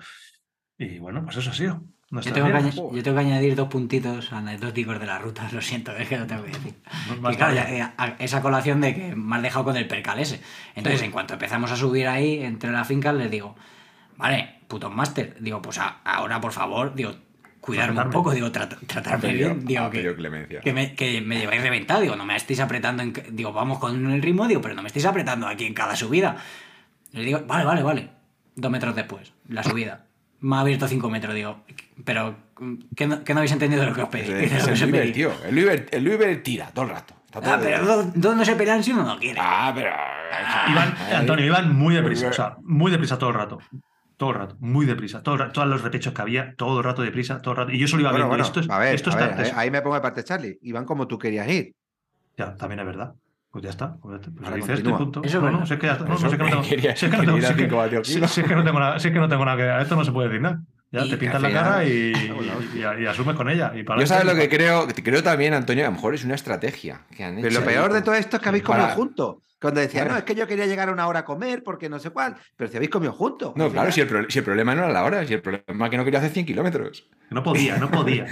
Y 0.77 0.99
bueno, 0.99 1.23
pues 1.23 1.37
eso 1.37 1.49
ha 1.51 1.53
sido. 1.53 1.83
Yo 2.21 2.31
tengo, 2.33 2.47
que 2.47 2.97
yo 2.97 3.03
tengo 3.03 3.17
que 3.17 3.23
añadir 3.25 3.55
dos 3.55 3.67
puntitos 3.69 4.31
anecdóticos 4.33 4.99
de 4.99 5.05
la 5.05 5.17
ruta, 5.19 5.47
lo 5.53 5.61
siento, 5.61 5.91
es 5.95 6.07
que 6.07 6.17
lo 6.17 6.27
tengo 6.27 6.43
que 6.43 6.51
decir. 6.51 6.73
Más 7.21 7.31
Que 7.31 7.37
claro, 7.37 7.55
tarde. 7.55 7.77
ya, 7.77 7.93
a- 7.97 8.15
esa 8.19 8.41
colación 8.41 8.81
de 8.81 8.93
que 8.93 9.15
me 9.15 9.35
has 9.37 9.41
dejado 9.41 9.65
con 9.65 9.77
el 9.77 9.87
percal 9.87 10.19
ese. 10.19 10.41
Entonces, 10.75 11.01
en 11.01 11.11
cuanto 11.11 11.33
empezamos 11.33 11.71
a 11.71 11.75
subir 11.75 12.07
ahí 12.07 12.43
entre 12.43 12.71
las 12.71 12.87
fincas, 12.87 13.15
les 13.15 13.31
digo, 13.31 13.55
vale, 14.17 14.59
putos 14.67 14.93
máster, 14.93 15.37
digo, 15.39 15.61
pues 15.61 15.79
a- 15.79 16.01
ahora 16.03 16.39
por 16.39 16.51
favor, 16.51 16.93
digo, 16.93 17.15
cuidarme 17.61 18.01
un 18.01 18.09
poco, 18.11 18.31
digo, 18.31 18.47
Ha 18.47 18.51
tratarme 18.51 19.19
pedido- 19.29 19.53
bien, 19.55 19.65
digo, 19.65 19.89
que, 19.89 19.97
pedido 19.99 20.15
clemencia. 20.15 20.59
que 20.61 20.73
me, 20.73 20.93
que 20.95 21.21
me 21.21 21.39
lleváis 21.39 21.61
reventado, 21.61 22.01
digo, 22.01 22.15
no 22.15 22.25
me 22.25 22.35
estéis 22.35 22.59
apretando, 22.59 23.01
en, 23.03 23.13
digo, 23.31 23.53
vamos 23.53 23.79
con 23.79 24.11
el 24.11 24.21
ritmo, 24.21 24.47
digo, 24.47 24.61
pero 24.61 24.75
no 24.75 24.81
me 24.81 24.87
estéis 24.87 25.05
apretando 25.05 25.47
aquí 25.47 25.65
en 25.65 25.73
cada 25.73 25.95
subida. 25.95 26.35
Les 27.11 27.25
digo, 27.25 27.41
vale, 27.47 27.63
vale, 27.65 27.81
vale, 27.81 28.09
dos 28.55 28.69
metros 28.71 28.93
después, 28.95 29.33
la 29.47 29.63
subida. 29.63 30.05
Me 30.41 30.57
ha 30.57 30.59
abierto 30.59 30.89
cinco 30.89 31.09
metros, 31.09 31.33
digo, 31.35 31.63
pero 32.05 32.35
¿qué 32.95 33.07
no, 33.07 33.23
qué 33.23 33.33
no 33.33 33.39
habéis 33.39 33.51
entendido 33.51 33.81
de 33.83 33.89
lo 33.89 33.95
que 33.95 34.01
os 34.03 34.09
pedí? 34.09 34.31
Es, 34.31 34.67
es 34.67 34.79
que 34.79 34.85
el 34.85 34.91
pedido? 34.91 35.13
tío. 35.31 35.31
El 35.47 35.55
Luiber, 35.55 35.87
el 35.91 36.03
Luiber 36.03 36.43
tira 36.43 36.69
todo 36.73 36.85
el 36.85 36.91
rato. 36.91 37.13
Está 37.25 37.41
todo 37.41 37.53
Ah, 37.53 37.59
pero. 37.61 37.85
¿dó- 37.85 38.11
¿dónde 38.15 38.45
se 38.45 38.55
pelean 38.55 38.83
si 38.83 38.91
uno 38.91 39.03
no 39.03 39.17
quiere? 39.17 39.39
Ah, 39.41 39.71
pero. 39.73 39.89
Iban, 40.71 40.95
Ahí. 40.97 41.13
Antonio, 41.15 41.45
iban 41.45 41.75
muy 41.75 41.95
deprisa, 41.95 42.27
o 42.29 42.33
sea, 42.33 42.57
muy 42.63 42.91
deprisa 42.91 43.17
todo 43.17 43.29
el 43.31 43.35
rato. 43.35 43.59
Todo 44.17 44.29
el 44.31 44.35
rato, 44.37 44.55
muy 44.59 44.85
deprisa. 44.85 45.23
Todo 45.23 45.35
el 45.35 45.39
rato, 45.41 45.53
todos 45.53 45.67
los 45.67 45.81
repechos 45.81 46.13
que 46.13 46.21
había, 46.21 46.53
todo 46.55 46.77
el 46.77 46.83
rato 46.83 47.01
deprisa, 47.01 47.41
todo 47.41 47.53
el 47.53 47.57
rato. 47.57 47.71
Y 47.71 47.79
yo 47.79 47.87
solo 47.87 48.01
iba 48.01 48.11
Bueno, 48.11 48.25
viendo, 48.25 48.29
bueno, 48.29 48.43
esto 48.43 48.59
es, 48.59 48.69
a 48.69 48.77
ver, 48.79 48.93
esto 48.95 49.11
a 49.11 49.15
ver, 49.15 49.31
antes. 49.31 49.53
ahí- 49.53 49.71
me 49.71 49.81
pongo 49.81 49.95
de 49.95 50.01
parte 50.01 50.23
Charlie. 50.23 50.57
Iban 50.61 50.85
como 50.85 51.07
tú 51.07 51.17
querías 51.17 51.47
ir. 51.49 51.73
Ya, 52.37 52.55
también 52.55 52.79
es 52.79 52.85
verdad. 52.85 53.13
Pues 53.51 53.63
ya 53.63 53.69
está. 53.71 53.95
Pues. 53.97 54.21
Pues 54.21 54.35
Vale, 54.41 54.55
dices 54.57 54.77
esto 54.79 54.89
y 54.89 54.93
continúa. 54.93 54.97
punto. 54.97 55.23
Eso 55.23 55.37
es 55.37 55.43
no, 55.43 55.51
no, 55.59 55.65
si 55.65 55.73
es 55.73 55.79
que 55.79 55.85
ya 55.87 55.91
está. 55.93 56.05
No, 56.05 56.11
no, 56.11 56.17
si 56.17 56.25
es 56.25 56.31
que 56.31 56.37
no 56.37 56.45
tengo. 56.49 56.61
es 56.61 56.67
que 56.69 56.75
no 56.77 56.81
si 56.81 56.87
es 56.89 56.95
que- 56.95 57.09
que 58.49 58.55
no 58.55 58.63
tengo 58.63 58.79
nada. 58.79 58.99
Si 58.99 59.07
es 59.07 59.13
que 59.13 59.19
no 59.19 59.27
nada 59.27 59.57
que. 59.57 59.81
Esto 59.83 59.95
no 59.95 60.03
se 60.05 60.11
puede 60.11 60.27
decir 60.29 60.41
nada. 60.41 60.61
Ya 60.93 61.05
Y 61.05 61.09
te 61.09 61.17
pintas 61.17 61.41
la 61.41 61.51
cara 61.51 61.83
y, 61.87 62.13
y 62.75 63.05
asumes 63.07 63.35
con 63.35 63.49
ella. 63.49 63.73
Y 63.75 63.81
para 63.83 63.99
Yo 63.99 64.05
sabes 64.07 64.25
lo 64.25 64.35
que 64.35 64.47
creo, 64.47 64.87
creo 64.87 65.23
también, 65.23 65.53
Antonio, 65.55 65.83
a 65.85 65.87
lo 65.87 65.93
mejor 65.95 66.13
es 66.13 66.23
una 66.23 66.35
estrategia 66.35 67.01
que 67.15 67.23
han 67.23 67.35
Pero 67.41 67.49
lo 67.59 67.65
peor 67.65 67.91
de 67.91 68.01
todo 68.03 68.13
esto 68.15 68.37
es 68.37 68.43
que 68.43 68.49
habéis 68.49 68.63
comido 68.63 68.83
Para- 68.85 68.95
juntos. 68.95 69.37
Cuando 69.59 69.79
decía, 69.79 70.01
Claro. 70.01 70.11
no, 70.11 70.17
es 70.19 70.23
que 70.25 70.35
yo 70.35 70.45
quería 70.45 70.65
llegar 70.67 70.89
a 70.89 70.91
una 70.91 71.07
hora 71.07 71.19
a 71.21 71.25
comer 71.25 71.63
porque 71.63 71.87
no 71.89 71.97
sé 71.97 72.09
cuál. 72.11 72.35
Pero 72.57 72.69
si 72.69 72.75
habéis 72.77 72.91
comido 72.91 73.13
juntos. 73.13 73.53
No, 73.55 73.63
al 73.65 73.71
claro, 73.71 73.91
si 73.93 74.01
el, 74.01 74.07
pro- 74.07 74.29
si 74.29 74.39
el 74.39 74.45
problema 74.45 74.75
no 74.75 74.83
era 74.83 74.91
la 74.91 75.03
hora, 75.05 75.25
si 75.25 75.33
el 75.33 75.41
problema 75.41 75.85
es 75.85 75.89
que 75.89 75.97
no 75.97 76.03
quería 76.03 76.19
hacer 76.19 76.31
100 76.31 76.45
kilómetros. 76.45 77.09
No 77.31 77.41
podía, 77.41 77.77
no 77.77 77.89
podía. 77.89 78.27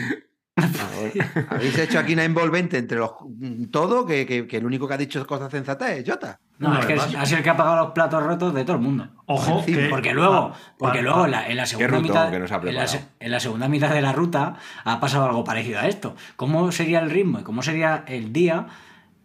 Habéis 1.49 1.77
hecho 1.79 1.99
aquí 1.99 2.13
una 2.13 2.25
envolvente 2.25 2.77
entre 2.77 2.97
los 2.97 3.11
mm, 3.25 3.65
todo 3.71 4.05
que, 4.05 4.25
que- 4.25 4.45
que 4.45 4.57
el 4.57 4.65
único 4.65 4.87
que 4.87 4.93
ha 4.93 4.97
dicho 4.97 5.25
cosas 5.25 5.49
sensatas 5.51 5.91
es 5.91 6.07
Jota. 6.07 6.39
No, 6.61 6.69
No, 6.69 6.79
es 6.79 6.85
que 6.85 6.93
ha 6.93 7.25
sido 7.25 7.39
el 7.39 7.43
que 7.43 7.49
ha 7.49 7.57
pagado 7.57 7.77
los 7.77 7.91
platos 7.93 8.23
rotos 8.23 8.53
de 8.53 8.63
todo 8.63 8.75
el 8.75 8.83
mundo. 8.83 9.07
Ojo, 9.25 9.65
que. 9.65 9.87
Porque 9.89 10.13
luego, 10.13 10.53
porque 10.77 10.99
ah, 10.99 11.01
luego 11.01 11.25
en 11.25 11.31
la, 11.31 11.47
en 11.49 11.57
la 11.57 11.65
segunda 11.65 11.99
mitad, 11.99 12.33
en, 12.33 12.75
la, 12.75 12.85
en 13.19 13.39
segunda 13.39 13.67
mitad 13.67 13.89
de 13.91 14.01
la 14.01 14.13
ruta 14.13 14.55
ha 14.83 14.99
pasado 14.99 15.25
algo 15.25 15.43
parecido 15.43 15.79
a 15.79 15.87
esto. 15.87 16.15
¿Cómo 16.35 16.71
sería 16.71 16.99
el 16.99 17.09
ritmo 17.09 17.39
y 17.39 17.43
cómo 17.43 17.63
sería 17.63 18.03
el 18.07 18.31
día 18.31 18.67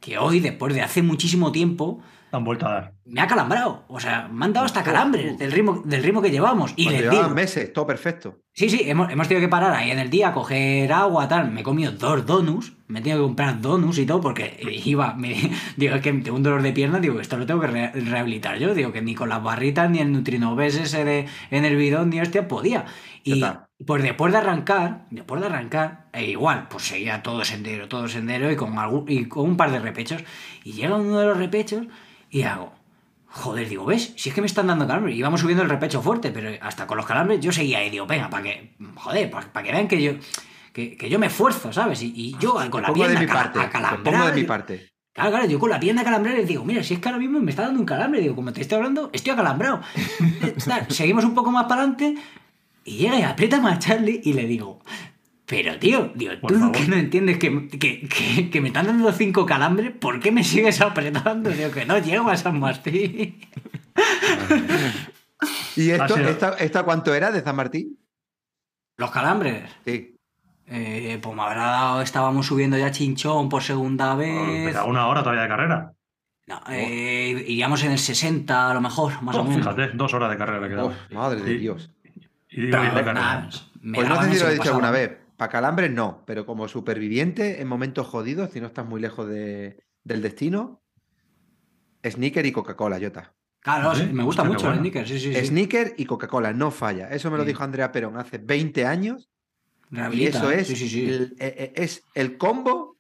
que 0.01 0.17
hoy, 0.17 0.41
después 0.41 0.75
de 0.75 0.81
hace 0.81 1.03
muchísimo 1.03 1.53
tiempo, 1.53 2.01
Han 2.33 2.45
vuelto 2.45 2.67
a 2.67 2.73
dar. 2.73 2.93
me 3.05 3.21
ha 3.21 3.27
calambrado? 3.27 3.85
O 3.89 4.01
sea, 4.01 4.29
me 4.33 4.47
han 4.47 4.55
dado 4.55 4.65
hasta 4.65 4.83
calambres 4.83 5.39
del 5.39 5.53
ritmo, 5.53 5.83
del 5.85 6.03
ritmo 6.03 6.23
que 6.23 6.31
llevamos. 6.31 6.73
Y 6.77 6.89
les 6.89 7.11
digo, 7.11 7.29
meses, 7.31 7.71
todo 7.73 7.87
perfecto. 7.87 8.39
Sí, 8.55 8.71
sí, 8.71 8.81
hemos, 8.87 9.11
hemos 9.13 9.29
tenido 9.29 9.45
que 9.47 9.51
parar 9.51 9.75
ahí 9.75 9.91
en 9.91 9.99
el 9.99 10.09
día, 10.09 10.33
coger 10.33 10.91
agua, 10.91 11.29
tal. 11.29 11.51
Me 11.51 11.61
he 11.61 11.65
comido 11.65 11.93
dos 11.93 12.25
donuts, 12.25 12.73
me 12.89 13.01
he 13.01 13.03
tenido 13.03 13.21
que 13.21 13.25
comprar 13.27 13.61
donuts 13.61 13.99
y 13.99 14.07
todo, 14.07 14.21
porque 14.21 14.59
iba, 14.85 15.15
me, 15.15 15.35
digo, 15.77 15.95
es 15.97 16.03
que 16.03 16.13
tengo 16.13 16.37
un 16.37 16.43
dolor 16.43 16.63
de 16.63 16.73
pierna, 16.73 17.01
digo, 17.01 17.21
esto 17.21 17.37
lo 17.37 17.47
tengo 17.47 17.61
que 17.61 17.67
re- 17.69 17.93
rehabilitar 17.93 18.59
yo, 18.59 18.75
digo, 18.75 18.93
que 18.93 19.03
ni 19.03 19.15
con 19.15 19.29
las 19.29 19.43
barritas, 19.43 19.91
ni 19.91 19.99
el 19.99 20.13
Nutrinoves 20.13 20.77
ese 20.77 21.05
de, 21.05 21.27
en 21.51 21.65
el 21.65 21.77
bidón, 21.77 22.11
ni 22.11 22.21
hostia, 22.21 22.49
podía. 22.49 22.87
Y 23.23 23.61
pues 23.87 24.03
después 24.03 24.33
de 24.33 24.39
arrancar, 24.39 25.07
después 25.11 25.41
de 25.41 25.49
arrancar, 25.49 26.09
e 26.13 26.25
igual, 26.31 26.69
pues 26.69 26.85
seguía 26.85 27.23
todo 27.23 27.45
sendero, 27.45 27.89
todo 27.89 28.09
sendero 28.09 28.51
y 28.51 28.57
con, 28.57 28.79
algún, 28.79 29.05
y 29.09 29.27
con 29.27 29.45
un 29.51 29.57
par 29.57 29.71
de 29.71 29.81
repechos. 29.81 30.23
Y 30.65 30.73
llega 30.73 30.97
uno 30.97 31.19
de 31.19 31.27
los 31.27 31.37
repechos 31.37 31.87
y 32.31 32.43
hago, 32.43 32.73
Joder, 33.29 33.69
digo, 33.69 33.85
¿ves? 33.85 34.15
Si 34.17 34.31
es 34.31 34.35
que 34.35 34.41
me 34.41 34.47
están 34.47 34.67
dando 34.69 34.87
calambres. 34.87 35.15
Íbamos 35.15 35.41
subiendo 35.41 35.63
el 35.63 35.69
repecho 35.69 36.01
fuerte, 36.01 36.31
pero 36.31 36.51
hasta 36.63 36.87
con 36.87 36.97
los 36.97 37.05
calambres 37.05 37.41
yo 37.41 37.53
seguía 37.53 37.79
ahí. 37.79 37.91
Digo, 37.91 38.07
venga, 38.07 38.31
para 38.31 38.45
que. 38.45 38.75
Joder, 38.95 39.31
para 39.31 39.63
que 39.63 39.73
vean 39.73 39.89
que 39.89 40.03
yo. 40.03 40.13
Que, 40.77 40.95
que 40.95 41.09
yo 41.09 41.19
me 41.19 41.29
esfuerzo, 41.29 41.73
¿sabes? 41.73 42.03
Y, 42.03 42.13
y 42.15 42.37
yo 42.39 42.53
con 42.71 42.83
la 42.83 42.89
Pongo 42.89 43.09
de 43.09 43.17
pierna 43.17 43.21
mi 43.21 43.27
parte. 43.27 43.61
Pongo 44.05 44.27
de 44.27 44.33
mi 44.35 44.45
parte. 44.45 44.91
Claro, 45.15 45.31
claro, 45.31 45.47
yo 45.47 45.59
con 45.59 45.71
la 45.71 45.81
pierna 45.81 46.05
calambrada 46.05 46.37
les 46.37 46.47
digo, 46.47 46.67
mira, 46.67 46.83
si 46.83 46.93
es 46.93 47.01
que 47.01 47.09
ahora 47.09 47.19
mismo 47.19 47.41
me 47.41 47.51
está 47.51 47.63
dando 47.63 47.81
un 47.81 47.87
calambre, 47.87 48.21
digo, 48.21 48.35
como 48.35 48.53
te 48.53 48.61
estoy 48.61 48.77
hablando, 48.77 49.09
estoy 49.15 49.33
acalambrado. 49.33 49.81
Seguimos 50.91 51.25
un 51.25 51.35
poco 51.35 51.51
más 51.51 51.65
para 51.65 51.81
adelante 51.81 52.17
y 52.85 52.99
llega 52.99 53.19
y 53.19 53.23
aprieta 53.23 53.59
más 53.59 53.77
a 53.77 53.79
Charlie 53.79 54.21
y 54.23 54.35
le 54.35 54.45
digo, 54.45 54.81
pero 55.47 55.79
tío, 55.79 56.13
digo, 56.15 56.35
tú 56.47 56.59
favor. 56.59 56.73
que 56.73 56.87
no 56.89 56.97
entiendes 56.97 57.39
que, 57.39 57.69
que, 57.69 58.07
que, 58.07 58.51
que 58.51 58.61
me 58.61 58.69
están 58.69 58.85
dando 58.85 59.11
cinco 59.13 59.47
calambres, 59.47 59.93
¿por 59.93 60.21
qué 60.21 60.31
me 60.31 60.45
sigues 60.45 60.83
apretando? 60.83 61.49
Digo, 61.49 61.71
que 61.71 61.87
no 61.87 61.97
llego 61.97 62.29
a 62.29 62.37
San 62.37 62.61
Martín. 62.61 63.41
¿Y 65.77 65.91
esto, 65.93 66.17
esta, 66.19 66.51
esta 66.59 66.83
cuánto 66.83 67.15
era 67.15 67.31
de 67.31 67.41
San 67.43 67.57
Martín? 67.57 67.99
Los 68.99 69.11
calambres. 69.11 69.71
Sí. 69.87 70.16
Eh, 70.69 71.19
pues 71.23 71.37
me 71.37 71.43
habrá 71.43 71.63
dado, 71.67 72.03
estábamos 72.03 72.47
subiendo 72.47 72.77
ya 72.77 72.91
Chinchón 72.91 73.49
por 73.49 73.63
segunda 73.63 74.15
vez. 74.17 74.69
Queda 74.69 74.85
una 74.85 75.07
hora 75.07 75.21
todavía 75.23 75.43
de 75.43 75.49
carrera. 75.49 75.93
No, 76.49 76.61
eh, 76.71 77.45
iríamos 77.47 77.83
en 77.85 77.93
el 77.93 77.99
60 77.99 78.71
a 78.71 78.75
lo 78.75 78.81
mejor, 78.81 79.21
más 79.23 79.37
Oh, 79.37 79.41
o 79.41 79.45
menos. 79.45 79.59
fíjate, 79.59 79.89
dos 79.97 80.13
horas 80.15 80.31
de 80.31 80.37
carrera. 80.37 80.85
Uf, 80.85 80.95
madre 81.13 81.41
de. 81.41 81.59
Dios. 81.59 81.91
Y 82.49 82.63
digo, 82.63 82.71
Pero, 82.73 82.83
y 82.83 82.87
de 82.87 82.93
carrera. 82.93 83.13
nada, 83.13 83.49
me 83.81 83.97
Pues 83.99 84.09
no 84.09 84.23
sé 84.23 84.33
si 84.33 84.41
lo 84.41 84.49
he 84.49 84.55
dicho 84.55 84.69
alguna 84.71 84.91
vez. 84.91 85.19
Para 85.37 85.51
calambres 85.53 85.91
no, 85.91 86.23
pero 86.27 86.47
como 86.47 86.67
superviviente 86.67 87.61
en 87.61 87.69
momentos 87.69 88.07
jodidos, 88.07 88.51
si 88.53 88.61
no 88.61 88.69
estás 88.69 88.87
muy 88.87 89.01
lejos 89.01 89.29
de- 89.29 89.79
del 90.03 90.23
destino, 90.23 90.81
sneaker 92.05 92.47
y 92.47 92.53
Coca-Cola, 92.53 92.99
Jota. 93.01 93.35
Claro, 93.61 93.95
Sí, 93.95 94.09
me 94.13 94.23
gusta 94.23 94.45
mucho 94.45 94.71
el 94.71 94.79
sneaker, 94.79 95.07
sí, 95.07 95.19
sí, 95.19 95.35
sí. 95.35 95.47
Sneaker 95.47 95.95
y 95.99 96.07
Coca-Cola, 96.07 96.53
no 96.53 96.71
falla. 96.71 97.09
Eso 97.11 97.31
me 97.31 97.37
lo 97.37 97.43
Sí. 97.43 97.49
dijo 97.49 97.65
Andrea 97.65 97.91
Perón 97.93 98.17
hace 98.17 98.39
20 98.39 98.87
años. 98.87 99.29
Y 100.13 100.27
eso 100.27 100.51
es, 100.51 100.67
Sí, 100.69 100.77
sí, 100.77 100.89
sí. 100.89 101.09
El, 101.09 101.37
eh, 101.39 101.55
eh, 101.59 101.73
es 101.77 102.03
el 102.15 102.37
combo 102.37 102.97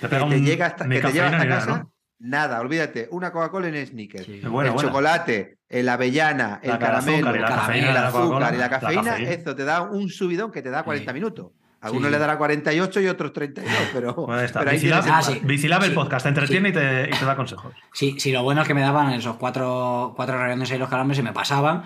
Te 0.00 0.08
que 0.08 0.16
te 0.16 0.40
llega 0.40 0.66
hasta, 0.66 0.88
que 0.88 1.00
te 1.00 1.12
lleva 1.12 1.26
hasta 1.26 1.38
nada, 1.44 1.48
casa. 1.60 1.70
¿no? 1.78 1.92
Nada, 2.18 2.60
olvídate. 2.60 3.08
Una 3.12 3.32
Coca-Cola 3.32 3.68
en 3.68 3.86
sneaker. 3.86 4.28
El 4.28 4.42
chocolate, 4.76 5.58
el 5.68 5.88
avellana, 5.88 6.48
La- 6.48 6.54
el 6.62 6.64
el 6.64 6.70
azúcar 6.72 6.80
caramelo, 6.80 7.36
y 7.36 7.38
la 7.38 7.46
el 7.48 7.54
cafeína 7.54 7.86
de 7.88 7.92
la 7.94 8.08
azúcar 8.08 8.54
y 8.54 8.56
la 8.56 8.62
la 8.68 8.70
cafeína, 8.70 9.16
eso 9.18 9.54
te 9.54 9.64
da 9.64 9.82
un 9.82 10.08
subidón 10.10 10.50
que 10.52 10.60
te 10.62 10.70
da 10.70 10.82
40 10.82 11.12
minutos. 11.12 11.52
A 11.82 11.90
uno 11.90 12.08
sí. 12.08 12.12
le 12.12 12.18
dará 12.18 12.36
48 12.36 13.00
y 13.00 13.06
otros 13.08 13.32
32, 13.32 13.72
pero, 13.94 14.30
ahí 14.34 14.44
está. 14.44 14.58
pero 14.60 14.72
Vicilab, 14.72 15.02
el 15.02 15.10
Ah, 15.12 15.22
sí. 15.22 15.30
margen. 15.30 15.46
Vicilab, 15.48 15.82
el 15.84 15.88
Sí. 15.88 15.94
podcast, 15.94 16.22
te 16.24 16.28
entretiene 16.28 16.68
y, 16.68 16.72
te, 16.72 17.08
y 17.08 17.18
te 17.18 17.24
da 17.24 17.34
consejos. 17.36 17.72
Sí, 17.94 18.16
sí, 18.18 18.32
lo 18.32 18.42
bueno 18.42 18.60
es 18.60 18.68
que 18.68 18.74
me 18.74 18.82
daban 18.82 19.10
esos 19.14 19.36
cuatro, 19.36 20.12
cuatro 20.14 20.36
reuniones 20.36 20.70
ahí 20.70 20.78
los 20.78 20.90
calambres 20.90 21.18
y 21.20 21.22
me 21.22 21.32
pasaban 21.32 21.84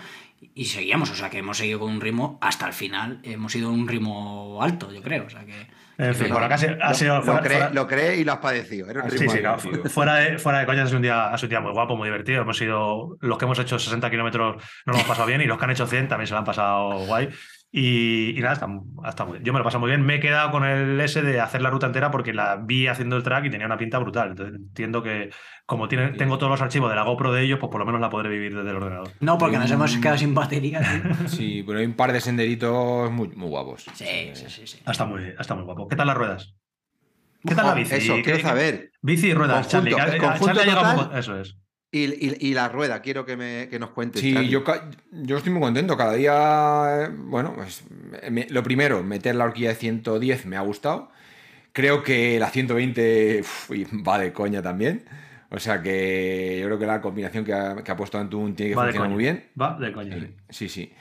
y 0.55 0.65
seguíamos, 0.67 1.11
o 1.11 1.15
sea 1.15 1.31
que 1.31 1.39
hemos 1.39 1.57
seguido 1.59 1.81
con 1.81 1.93
un 1.93 2.01
ritmo 2.01 2.39
hasta 2.41 2.67
el 2.67 2.73
final, 2.73 3.21
hemos 3.23 3.55
ido 3.55 3.69
a 3.69 3.73
un 3.73 3.87
ritmo 3.89 4.59
alto, 4.63 4.93
yo 4.93 5.03
creo, 5.03 5.25
o 5.27 5.31
sea 5.31 5.45
que... 5.45 5.67
En 5.97 6.13
fin, 6.13 6.27
No, 6.27 6.35
bueno, 6.35 6.49
casi 6.49 6.67
ha 6.83 6.93
sido 6.93 7.19
lo, 7.19 7.23
fuera- 7.23 7.41
cree, 7.41 7.57
fuera- 7.59 7.73
lo 7.73 7.87
cree 7.87 8.17
y 8.17 8.25
lo 8.25 8.33
has 8.33 8.39
padecido. 8.39 8.91
Era 8.91 9.05
un 9.05 9.11
Sí, 9.13 9.17
ritmo 9.19 9.31
sí, 9.33 9.39
ahí. 9.39 9.45
no, 9.45 9.89
fuera 9.89 10.17
de, 10.17 10.39
fuera 10.41 10.59
de 10.59 10.67
coñas, 10.67 10.89
es 10.89 10.95
un, 10.95 11.03
día, 11.03 11.33
sido 11.33 11.43
un 11.45 11.51
día 11.51 11.61
muy 11.61 11.71
guapo, 11.71 11.97
muy 11.97 12.09
divertido. 12.09 12.43
Hemos 12.43 12.57
sido, 12.59 13.17
los 13.21 13.39
que 13.39 13.45
hemos 13.45 13.59
hecho 13.61 13.79
60 13.79 14.11
kilómetros 14.11 14.57
nos 14.57 14.65
lo 14.87 14.95
hemos 14.95 15.07
pasado 15.07 15.29
bien 15.29 15.41
y 15.41 15.45
los 15.45 15.57
que 15.57 15.65
han 15.67 15.71
hecho 15.71 15.87
100 15.87 16.09
también 16.09 16.27
se 16.27 16.33
lo 16.33 16.39
han 16.39 16.45
pasado 16.45 16.99
guay. 17.07 17.29
Y, 17.77 18.39
y 18.39 18.41
nada, 18.41 18.53
está, 18.53 18.69
está 19.09 19.25
muy 19.25 19.33
bien. 19.33 19.45
Yo 19.45 19.53
me 19.53 19.59
lo 19.59 19.65
he 19.65 19.65
pasado 19.65 19.81
muy 19.81 19.91
bien. 19.91 20.07
Me 20.07 20.15
he 20.15 20.21
quedado 20.21 20.53
con 20.53 20.65
el 20.65 21.01
S 21.01 21.21
de 21.21 21.41
hacer 21.41 21.61
la 21.61 21.71
ruta 21.71 21.87
entera 21.87 22.09
porque 22.13 22.33
la 22.33 22.55
vi 22.55 22.87
haciendo 22.87 23.17
el 23.17 23.25
track 23.25 23.47
y 23.47 23.51
tenía 23.51 23.67
una 23.67 23.77
pinta 23.77 23.99
brutal. 23.99 24.29
Entonces 24.31 24.55
entiendo 24.55 25.03
que 25.03 25.31
como 25.67 25.89
tiene, 25.89 26.11
tengo 26.13 26.39
todos 26.39 26.51
los 26.53 26.63
archivos 26.63 26.89
de 26.89 26.95
la 26.95 27.03
GoPro 27.03 27.33
de 27.33 27.43
ellos, 27.43 27.59
pues 27.59 27.71
por 27.73 27.81
lo 27.81 27.85
menos 27.87 28.01
la 28.01 28.11
podré 28.11 28.29
vivir 28.29 28.55
desde 28.55 28.71
el 28.71 28.77
ordenador. 28.77 29.11
No, 29.19 29.39
porque 29.39 29.59
nos 29.59 29.69
Mm. 29.71 29.75
hemos 29.75 29.97
quedado 29.97 30.19
sin 30.19 30.35
batería. 30.35 30.79
tío. 30.81 31.11
Sí, 31.29 31.65
pero 31.67 31.81
hay 31.81 31.87
un 31.87 31.95
par 31.95 32.13
de 32.13 32.21
senderitos 32.21 33.11
muy, 33.11 33.27
muy 33.31 33.49
guapos. 33.49 33.87
Sí, 33.93 34.05
sí, 34.35 34.45
sí, 34.49 34.67
sí. 34.69 34.79
Ah, 34.87 34.93
Está 34.93 35.05
muy, 35.05 35.35
está 35.37 35.57
muy 35.57 35.65
guapo. 35.65 35.89
¿Qué 35.89 35.97
tal 35.97 36.07
las 36.07 36.17
ruedas? 36.17 36.55
¿Qué 37.45 37.57
tal 37.57 37.67
la 37.67 37.75
bici? 37.75 37.97
Eso, 37.97 38.15
¿Qué- 38.15 38.23
quiero 38.23 38.39
saber. 38.41 38.93
Bici 39.03 39.31
y 39.31 39.35
ruedas, 39.35 39.67
Conjunto, 39.67 39.97
Charlie. 39.97 41.19
Eso 41.19 41.41
es. 41.41 41.57
Y, 41.97 42.07
y- 42.27 42.37
y 42.41 42.55
la 42.55 42.69
rueda, 42.69 43.01
quiero 43.03 43.25
que, 43.25 43.37
me, 43.37 43.69
que 43.69 43.79
nos 43.79 43.91
cuentes. 43.91 44.21
Sí, 44.21 44.33
yo, 44.49 44.65
yo 45.13 45.37
estoy 45.37 45.53
muy 45.53 45.63
contento. 45.63 45.97
Cada 45.97 46.15
día, 46.15 47.05
eh, 47.05 47.09
bueno, 47.13 47.53
pues 47.55 47.85
me- 48.31 48.49
lo 48.51 48.63
primero, 48.65 49.03
meter 49.05 49.37
la 49.37 49.45
horquilla 49.45 49.69
de 49.69 49.75
110 49.77 50.45
me 50.47 50.57
ha 50.57 50.61
gustado. 50.63 51.11
Creo 51.73 52.03
que 52.03 52.39
la 52.41 52.51
120 52.51 53.41
uf, 53.43 53.71
va 54.09 54.19
de 54.19 54.33
coña 54.33 54.61
también. 54.61 55.05
O 55.51 55.61
sea 55.61 55.83
que 55.83 56.59
yo 56.61 56.67
creo 56.67 56.79
que 56.81 56.87
la 56.87 57.01
combinación 57.01 57.45
que 57.45 57.53
ha, 57.53 57.77
que 57.77 57.93
ha 57.93 57.97
puesto 57.97 58.19
Antun 58.19 58.57
tiene 58.57 58.71
que 58.71 58.77
Va 58.77 58.87
de 58.87 58.93
funcionar 58.93 59.07
coña. 59.09 59.15
muy 59.15 59.23
bien. 59.23 59.45
Va 59.61 59.79
de 59.79 59.93
coña. 59.93 60.19
sí. 60.19 60.35
Sí, 60.51 60.69
sí. 60.69 60.93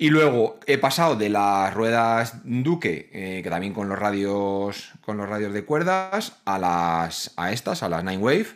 Y 0.00 0.10
luego 0.10 0.60
he 0.66 0.78
pasado 0.78 1.16
de 1.16 1.28
las 1.30 1.74
ruedas 1.74 2.42
Duque, 2.44 3.10
eh, 3.12 3.40
que 3.42 3.50
también 3.50 3.72
con 3.72 3.88
los 3.88 3.98
radios, 3.98 4.92
con 5.00 5.16
los 5.16 5.28
radios 5.28 5.52
de 5.52 5.64
cuerdas, 5.64 6.40
a 6.44 6.60
las 6.60 7.34
a 7.36 7.50
estas, 7.50 7.82
a 7.82 7.88
las 7.88 8.04
Nine 8.04 8.18
Wave, 8.18 8.46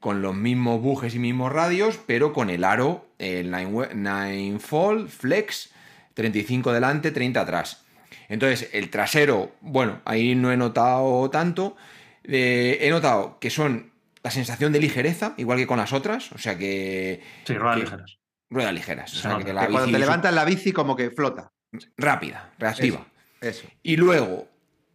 con 0.00 0.22
los 0.22 0.34
mismos 0.34 0.80
bujes 0.80 1.14
y 1.14 1.18
mismos 1.18 1.52
radios, 1.52 1.98
pero 2.06 2.32
con 2.32 2.50
el 2.50 2.64
aro, 2.64 3.06
el 3.18 3.50
Nine, 3.50 3.66
Wa- 3.66 3.88
Nine 3.94 4.58
Fall 4.60 5.08
Flex, 5.08 5.70
35 6.14 6.72
delante, 6.72 7.10
30 7.10 7.40
atrás. 7.40 7.84
Entonces, 8.28 8.68
el 8.72 8.90
trasero, 8.90 9.52
bueno, 9.60 10.00
ahí 10.04 10.34
no 10.34 10.52
he 10.52 10.56
notado 10.56 11.28
tanto. 11.30 11.76
Eh, 12.24 12.78
he 12.82 12.90
notado 12.90 13.38
que 13.40 13.50
son 13.50 13.90
la 14.22 14.30
sensación 14.30 14.72
de 14.72 14.80
ligereza, 14.80 15.34
igual 15.38 15.58
que 15.58 15.66
con 15.66 15.78
las 15.78 15.92
otras, 15.92 16.30
o 16.32 16.38
sea 16.38 16.58
que 16.58 17.22
Sí, 17.44 17.54
ruedas 17.54 17.76
que- 17.78 17.82
ligeras. 17.84 18.18
ruedas 18.50 18.74
ligeras. 18.74 19.12
O 19.12 19.16
Se 19.16 19.22
sea, 19.22 19.30
nota. 19.30 19.40
que 19.44 19.46
Que 19.50 19.52
la 19.54 19.60
cuando 19.62 19.80
bici 19.86 19.92
te 19.92 19.98
levantas 19.98 20.34
la 20.34 20.44
bici, 20.44 20.72
como 20.72 20.94
que 20.96 21.10
flota. 21.10 21.50
rápida, 21.96 22.50
reactiva. 22.58 23.06
Eso. 23.40 23.66
Y 23.82 23.96
luego, 23.96 24.48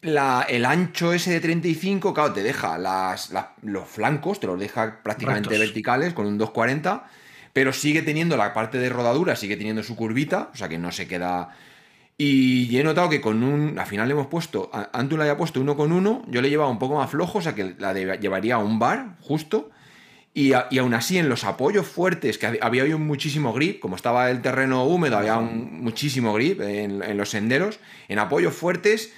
la- 0.03 0.45
el 0.47 0.65
ancho 0.65 1.13
ese 1.13 1.31
de 1.31 1.39
35, 1.39 2.13
claro, 2.13 2.33
te 2.33 2.43
deja 2.43 2.77
las, 2.77 3.31
las- 3.31 3.47
los 3.61 3.87
flancos, 3.87 4.39
te 4.39 4.47
los 4.47 4.59
deja 4.59 4.99
prácticamente 5.03 5.49
Rectos. 5.49 5.65
verticales 5.67 6.13
con 6.13 6.25
un 6.27 6.37
240, 6.37 7.09
pero 7.53 7.73
sigue 7.73 8.01
teniendo 8.01 8.37
la 8.37 8.53
parte 8.53 8.77
de 8.77 8.89
rodadura, 8.89 9.35
sigue 9.35 9.57
teniendo 9.57 9.81
su 9.83 9.95
curvita, 9.95 10.49
o 10.53 10.55
sea 10.57 10.69
que 10.69 10.77
no 10.77 10.91
se 10.91 11.07
queda. 11.07 11.49
Y 12.17 12.77
he 12.77 12.83
notado 12.83 13.09
que 13.09 13.21
con 13.21 13.41
un. 13.43 13.79
Al 13.79 13.87
final 13.87 14.07
le 14.07 14.13
hemos 14.13 14.27
puesto. 14.27 14.69
a- 14.71 14.89
Antun 14.93 15.17
le 15.17 15.23
había 15.23 15.37
puesto 15.37 15.59
uno 15.59 15.75
con 15.75 15.91
uno, 15.91 16.23
yo 16.27 16.41
le 16.41 16.49
llevaba 16.49 16.69
un 16.69 16.79
poco 16.79 16.95
más 16.95 17.09
flojo, 17.09 17.39
o 17.39 17.41
sea 17.41 17.55
que 17.55 17.75
la 17.79 17.93
de- 17.93 18.17
llevaría 18.19 18.55
a 18.55 18.57
un 18.59 18.77
bar, 18.79 19.15
justo. 19.21 19.71
Y, 20.35 20.53
a- 20.53 20.67
y 20.71 20.79
aún 20.79 20.93
así, 20.95 21.17
en 21.19 21.29
los 21.29 21.43
apoyos 21.43 21.85
fuertes, 21.87 22.37
que 22.39 22.47
hab- 22.47 22.57
había 22.61 22.95
un 22.95 23.05
muchísimo 23.05 23.53
grip, 23.53 23.79
como 23.79 23.95
estaba 23.95 24.29
el 24.31 24.41
terreno 24.41 24.83
húmedo, 24.85 25.17
había 25.17 25.37
un, 25.37 25.83
muchísimo 25.83 26.33
grip 26.33 26.59
en, 26.61 27.03
en 27.03 27.17
los 27.17 27.29
senderos, 27.29 27.79
en 28.07 28.17
apoyos 28.19 28.53
fuertes 28.55 29.13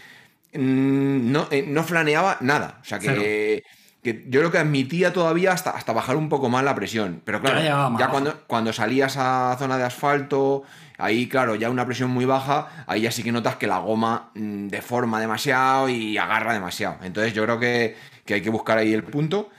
no, 0.58 1.48
eh, 1.52 1.66
no 1.68 1.84
flaneaba 1.84 2.38
nada. 2.42 2.80
O 2.82 2.86
sea 2.86 3.00
que, 3.00 3.64
que 4.04 4.24
yo 4.28 4.40
creo 4.40 4.52
que 4.52 4.60
admitía 4.60 5.12
todavía 5.14 5.52
hasta, 5.52 5.72
hasta 5.72 5.94
bajar 5.94 6.16
un 6.16 6.30
poco 6.30 6.50
más 6.50 6.64
la 6.64 6.76
presión. 6.76 7.22
Pero 7.26 7.42
claro, 7.42 7.98
ya 7.98 8.08
cuando, 8.10 8.44
cuando 8.48 8.72
salías 8.72 9.18
a 9.18 9.56
zona 9.58 9.78
de 9.78 9.84
asfalto, 9.84 10.64
ahí 10.98 11.28
claro, 11.28 11.56
ya 11.56 11.70
una 11.70 11.86
presión 11.86 12.12
muy 12.12 12.26
baja, 12.26 12.86
ahí 12.88 13.02
ya 13.02 13.12
sí 13.12 13.24
que 13.24 13.32
notas 13.32 13.56
que 13.56 13.68
la 13.68 13.80
goma 13.80 14.30
mm, 14.36 14.68
deforma 14.68 15.20
demasiado 15.20 15.90
y 15.90 16.18
agarra 16.18 16.54
demasiado. 16.54 16.98
Entonces 17.04 17.34
yo 17.34 17.44
creo 17.44 17.60
que, 17.60 17.96
que 18.26 18.36
hay 18.36 18.42
que 18.42 18.50
buscar 18.50 18.78
ahí 18.78 18.94
el 18.94 19.04
punto. 19.04 19.50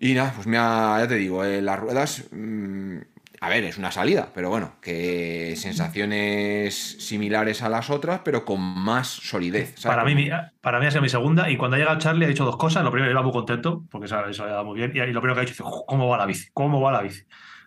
Y 0.00 0.14
nada, 0.14 0.32
pues 0.34 0.46
mira, 0.46 0.96
ya 0.98 1.08
te 1.08 1.14
digo, 1.16 1.44
eh, 1.44 1.62
las 1.62 1.78
ruedas, 1.78 2.24
mm, 2.30 2.98
a 3.40 3.48
ver, 3.48 3.64
es 3.64 3.78
una 3.78 3.90
salida, 3.92 4.30
pero 4.34 4.48
bueno, 4.50 4.72
que 4.80 5.54
sensaciones 5.56 6.74
similares 7.04 7.62
a 7.62 7.68
las 7.68 7.90
otras, 7.90 8.20
pero 8.24 8.44
con 8.44 8.60
más 8.60 9.06
solidez. 9.08 9.74
¿sabes? 9.76 9.96
Para 9.96 10.04
mí, 10.04 10.28
para 10.60 10.80
mí 10.80 10.86
ha 10.86 10.90
sido 10.90 11.02
mi 11.02 11.08
segunda. 11.08 11.50
Y 11.50 11.56
cuando 11.56 11.76
ha 11.76 11.78
llegado 11.78 11.98
Charlie 11.98 12.24
ha 12.24 12.28
dicho 12.28 12.44
dos 12.44 12.56
cosas. 12.56 12.82
Lo 12.84 12.90
primero, 12.90 13.10
iba 13.12 13.22
muy 13.22 13.32
contento, 13.32 13.84
porque 13.90 14.06
eso, 14.06 14.24
eso 14.26 14.44
le 14.44 14.50
ha 14.50 14.54
dado 14.54 14.64
muy 14.66 14.76
bien. 14.76 14.92
Y, 14.94 14.98
lo 15.12 15.20
primero 15.20 15.34
que 15.34 15.40
ha 15.40 15.44
dicho 15.44 15.52
es: 15.52 15.60
"Jo, 15.60 15.84
¿cómo 15.86 16.08
va 16.08 16.16
la 16.18 16.26
bici? 16.26 16.48
¿Cómo 16.52 16.80
va 16.80 16.92
la 16.92 17.02
bici? 17.02 17.22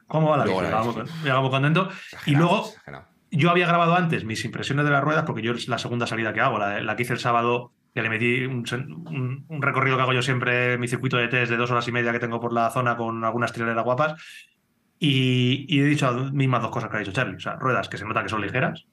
¿Cómo 0.07 0.29
va 0.29 0.37
la 0.37 0.45
Luego 0.45 0.61
bici? 0.61 0.71
la 0.71 0.79
Llegaba 0.81 0.93
bici. 1.01 1.11
muy- 1.13 1.23
llegaba 1.23 1.41
muy 1.41 1.49
contento. 1.51 1.89
Y 2.25 2.35
luego, 2.35 2.65
exagerado. 2.67 3.05
yo 3.31 3.49
había 3.51 3.67
grabado 3.67 3.95
antes 3.95 4.25
mis 4.25 4.43
impresiones 4.45 4.85
de 4.85 4.91
las 4.91 5.03
ruedas, 5.03 5.23
porque 5.25 5.41
yo 5.41 5.53
es 5.53 5.67
la 5.67 5.77
segunda 5.77 6.07
salida 6.07 6.33
que 6.33 6.41
hago, 6.41 6.57
la, 6.57 6.81
la 6.81 6.95
que 6.95 7.03
hice 7.03 7.13
el 7.13 7.19
sábado, 7.19 7.73
que 7.93 8.01
le 8.01 8.09
metí 8.09 8.45
un, 8.45 8.65
sen- 8.65 8.87
un- 9.07 9.45
un 9.47 9.61
recorrido 9.61 9.95
que 9.97 10.03
hago 10.03 10.13
yo 10.13 10.21
siempre, 10.21 10.77
mi 10.77 10.87
circuito 10.87 11.17
de 11.17 11.27
test 11.27 11.51
de 11.51 11.57
dos 11.57 11.69
horas 11.71 11.87
y 11.87 11.91
media 11.91 12.11
que 12.11 12.19
tengo 12.19 12.39
por 12.39 12.53
la 12.53 12.69
zona 12.71 12.95
con 12.97 13.23
algunas 13.23 13.51
trileras 13.53 13.83
guapas. 13.83 14.21
Y, 14.99 15.65
y 15.67 15.79
he 15.79 15.85
dicho 15.85 16.11
las 16.11 16.31
mismas 16.33 16.61
dos 16.61 16.71
cosas 16.71 16.89
que 16.89 16.97
ha 16.97 16.99
dicho 16.99 17.13
Charlie. 17.13 17.37
O 17.37 17.39
sea, 17.39 17.55
ruedas 17.55 17.89
que 17.89 17.97
se 17.97 18.05
nota 18.05 18.21
que 18.21 18.29
son 18.29 18.41
ligeras. 18.41 18.85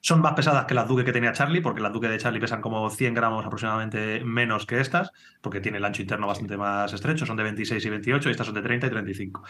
Son 0.00 0.20
más 0.20 0.34
pesadas 0.34 0.64
que 0.66 0.74
las 0.74 0.86
Duque 0.86 1.04
que 1.04 1.12
tenía 1.12 1.32
Charlie, 1.32 1.60
porque 1.60 1.80
las 1.80 1.92
Duque 1.92 2.08
de 2.08 2.18
Charlie 2.18 2.40
pesan 2.40 2.60
como 2.60 2.88
100 2.88 3.14
gramos 3.14 3.44
aproximadamente 3.44 4.20
menos 4.24 4.64
que 4.64 4.80
estas, 4.80 5.10
porque 5.40 5.60
tiene 5.60 5.78
el 5.78 5.84
ancho 5.84 6.02
interno 6.02 6.26
bastante 6.26 6.56
más 6.56 6.92
estrecho, 6.92 7.26
son 7.26 7.36
de 7.36 7.42
26 7.42 7.84
y 7.84 7.90
28, 7.90 8.28
y 8.28 8.32
estas 8.32 8.46
son 8.46 8.54
de 8.54 8.62
30 8.62 8.86
y 8.86 8.90
35. 8.90 9.42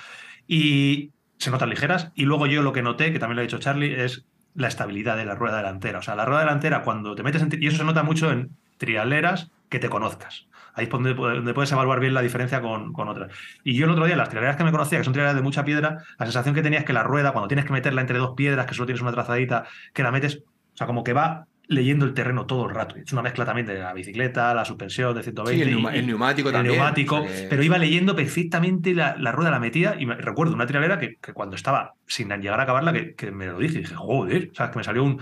Y 0.47 1.13
se 1.39 1.51
notan 1.51 1.71
ligeras. 1.71 2.13
Y 2.15 2.25
luego 2.25 2.47
yo 2.47 2.63
lo 2.63 2.73
que 2.73 2.83
noté, 2.83 3.13
que 3.13 3.19
también 3.19 3.37
lo 3.37 3.41
ha 3.41 3.43
dicho 3.43 3.59
Charlie, 3.59 4.03
es 4.03 4.27
la 4.55 4.69
estabilidad 4.69 5.17
de 5.17 5.25
la 5.25 5.35
rueda 5.35 5.59
delantera. 5.59 6.01
O 6.01 6.03
sea, 6.03 6.17
la 6.17 6.25
rueda 6.25 6.41
delantera, 6.41 6.83
cuando 6.83 7.15
te 7.15 7.23
metes 7.23 7.43
en. 7.43 7.51
Y 7.63 7.67
eso 7.69 7.79
se 7.79 7.85
nota 7.85 8.03
mucho 8.03 8.31
en 8.31 8.57
trialeras 8.79 9.51
que 9.69 9.79
te 9.79 9.89
conozcas. 9.89 10.48
Ahí 10.79 10.85
es 10.85 10.91
donde, 10.91 11.15
donde 11.15 11.55
puedes 11.55 11.71
evaluar 11.73 12.01
bien 12.01 12.15
la 12.15 12.23
diferencia 12.23 12.61
con, 12.61 12.93
con 12.93 13.09
otras. 13.09 13.31
Y 13.65 13.75
yo 13.75 13.85
el 13.87 13.91
otro 13.91 14.07
día, 14.07 14.17
las 14.17 14.29
trialeras 14.31 14.57
que 14.57 14.65
me 14.65 14.71
conocía, 14.71 14.99
que 14.99 15.05
son 15.05 15.13
trialeras 15.13 15.37
de 15.37 15.43
mucha 15.43 15.65
piedra, 15.65 15.99
la 16.19 16.27
sensación 16.27 16.55
que 16.55 16.63
tenía 16.63 16.79
es 16.81 16.85
que 16.85 16.93
la 16.93 17.03
rueda, 17.03 17.33
cuando 17.33 17.49
tienes 17.49 17.65
que 17.67 17.73
meterla 17.73 18.01
entre 18.01 18.19
dos 18.19 18.35
piedras, 18.37 18.67
que 18.67 18.75
solo 18.75 18.87
tienes 18.87 19.03
una 19.03 19.13
trazadita, 19.13 19.65
que 19.93 20.03
la 20.03 20.11
metes, 20.11 20.37
o 20.39 20.77
sea, 20.77 20.87
como 20.87 21.03
que 21.05 21.13
va 21.13 21.47
leyendo 21.71 22.07
el 22.07 22.15
terreno 22.15 22.47
todo 22.47 22.67
el 22.67 22.75
rato. 22.75 22.97
Es 22.97 23.13
una 23.13 23.21
mezcla 23.21 23.45
también 23.45 23.67
de 23.67 23.79
la 23.79 23.93
bicicleta, 23.93 24.55
la 24.55 24.65
suspensión 24.65 25.15
de 25.15 25.23
120. 25.23 25.65
Sí, 25.65 25.69
el, 25.71 25.77
neuma- 25.77 25.93
neumático 26.03 26.49
el 26.49 26.55
también. 26.55 26.77
neumático, 26.77 27.27
pero 27.51 27.63
iba 27.63 27.77
leyendo 27.77 28.17
perfectamente 28.17 28.95
la, 28.95 29.17
la 29.19 29.33
rueda, 29.33 29.51
la 29.51 29.61
metía, 29.61 29.95
y 29.99 30.07
me, 30.07 30.15
recuerdo 30.15 30.55
una 30.55 30.67
trialera 30.67 30.99
que, 30.99 31.17
que 31.21 31.35
cuando 31.35 31.57
estaba 31.57 31.93
sin 32.07 32.29
llegar 32.41 32.59
a 32.61 32.63
acabarla, 32.63 32.95
que, 32.95 33.15
que 33.15 33.31
me 33.33 33.47
lo 33.47 33.59
dije, 33.59 33.79
y 33.79 33.81
dije, 33.83 33.95
joder, 33.95 34.49
o 34.51 34.55
sea, 34.55 34.71
que 34.71 34.79
me 34.79 34.85
salió 34.85 35.05
un- 35.05 35.21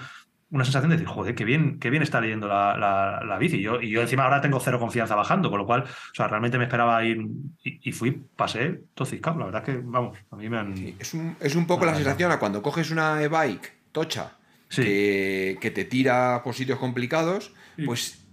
una 0.50 0.64
sensación 0.64 0.90
de 0.90 0.96
decir, 0.96 1.08
joder, 1.08 1.34
qué 1.34 1.44
bien, 1.44 1.78
qué 1.80 1.90
bien 1.90 2.02
está 2.02 2.20
leyendo 2.20 2.46
la, 2.46 2.76
la- 2.76 3.20
la 3.26 3.38
bici. 3.38 3.56
Y 3.58 3.62
yo, 3.62 3.80
y 3.80 3.90
yo 3.90 4.00
encima 4.00 4.24
ahora 4.24 4.40
tengo 4.40 4.60
cero 4.60 4.78
confianza 4.78 5.14
bajando, 5.14 5.50
con 5.50 5.58
lo 5.58 5.66
cual, 5.66 5.82
o 5.82 6.14
sea, 6.14 6.28
realmente 6.28 6.56
me 6.58 6.64
esperaba 6.64 7.04
ir 7.04 7.18
y, 7.64 7.80
y 7.88 7.92
fui, 7.92 8.12
pasé 8.36 8.80
todo 8.94 9.06
ciscado. 9.06 9.38
La 9.40 9.46
verdad 9.46 9.64
es 9.68 9.74
que, 9.74 9.82
vamos, 9.84 10.16
a 10.30 10.36
mí 10.36 10.48
me 10.48 10.58
han... 10.58 10.76
Sí, 10.76 10.94
es, 10.98 11.14
un, 11.14 11.36
es 11.40 11.54
un 11.56 11.66
poco 11.66 11.84
la 11.84 11.94
sensación 11.94 12.30
a 12.30 12.38
cuando 12.38 12.62
coges 12.62 12.90
una 12.90 13.22
e-bike 13.22 13.72
tocha 13.92 14.32
Sí. 14.68 14.82
que, 14.82 15.58
que 15.60 15.70
te 15.70 15.84
tira 15.84 16.42
por 16.42 16.54
sitios 16.54 16.78
complicados, 16.78 17.52
Sí. 17.76 17.82
pues 17.84 18.24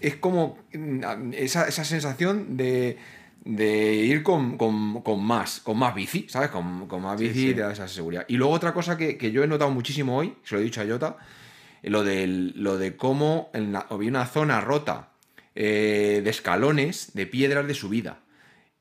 es 0.00 0.16
como 0.16 0.58
esa, 1.32 1.68
esa 1.68 1.84
sensación 1.84 2.56
de, 2.56 2.98
de 3.44 3.94
ir 3.94 4.22
con, 4.24 4.56
con- 4.58 5.00
con 5.02 5.24
más, 5.24 5.60
con 5.60 5.78
más 5.78 5.94
bici, 5.94 6.26
¿sabes? 6.28 6.50
Con, 6.50 6.86
con 6.88 7.02
más 7.02 7.18
Sí, 7.20 7.28
bici 7.28 7.48
sí. 7.48 7.54
te 7.54 7.60
da 7.60 7.72
esa 7.72 7.86
seguridad. 7.88 8.24
Y 8.28 8.36
luego 8.36 8.52
otra 8.52 8.72
cosa 8.74 8.96
que, 8.96 9.16
que 9.16 9.30
yo 9.30 9.44
he 9.44 9.46
notado 9.46 9.70
muchísimo 9.70 10.16
hoy, 10.16 10.34
se 10.42 10.54
lo 10.56 10.60
he 10.60 10.64
dicho 10.64 10.80
a 10.80 10.86
Jota, 10.86 11.16
lo, 11.82 12.04
del, 12.04 12.52
lo 12.56 12.78
de 12.78 12.96
cómo 12.96 13.50
había 13.88 14.10
una 14.10 14.26
zona 14.26 14.60
rota 14.60 15.10
eh, 15.54 16.20
de 16.22 16.30
escalones, 16.30 17.12
de 17.14 17.26
piedras 17.26 17.66
de 17.66 17.74
subida. 17.74 18.20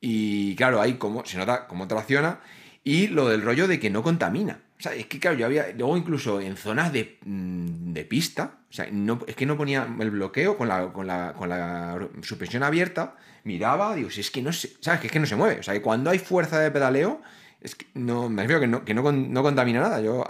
Y 0.01 0.55
claro, 0.55 0.81
ahí 0.81 0.95
como, 0.95 1.25
se 1.25 1.37
nota 1.37 1.67
cómo 1.67 1.87
tracciona. 1.87 2.39
Y 2.83 3.07
lo 3.07 3.29
del 3.29 3.41
rollo 3.41 3.67
de 3.67 3.79
que 3.79 3.89
no 3.89 4.03
contamina. 4.03 4.59
O 4.77 4.81
sea, 4.81 4.93
es 4.93 5.07
que 5.07 5.19
claro, 5.19 5.37
yo 5.37 5.45
había. 5.45 5.71
Luego 5.75 5.97
incluso 5.97 6.41
en 6.41 6.57
zonas 6.57 6.91
de, 6.91 7.17
mm, 7.25 7.93
de 7.93 8.05
pista. 8.05 8.59
O 8.69 8.73
sea, 8.73 8.87
es 9.25 9.35
que 9.35 9.45
no 9.45 9.57
ponía 9.57 9.87
el 9.99 10.11
bloqueo 10.11 10.57
con 10.57 10.67
la, 10.67 10.91
con 10.91 11.07
la, 11.07 11.33
con 11.33 11.49
la 11.49 12.07
suspensión 12.21 12.61
abierta. 12.61 13.15
Miraba, 13.45 13.95
digo, 13.95 14.09
si 14.09 14.21
es 14.21 14.29
que 14.29 14.41
no 14.41 14.51
se. 14.51 14.73
¿Sabes? 14.81 14.99
Que 14.99 15.07
es 15.07 15.13
que 15.13 15.19
no 15.19 15.25
se 15.25 15.35
mueve. 15.35 15.61
O 15.61 15.63
sea, 15.63 15.73
que 15.73 15.81
cuando 15.81 16.09
hay 16.09 16.19
fuerza 16.19 16.59
de 16.59 16.71
pedaleo, 16.71 17.21
es 17.61 17.75
que 17.75 17.87
no. 17.93 18.27
Me 18.29 18.41
refiero 18.41 18.59
que 18.59 18.67
no, 18.67 18.83
que 18.83 18.93
no, 18.93 19.11
no 19.11 19.43
contamina 19.43 19.79
nada. 19.79 20.01
Yo. 20.01 20.25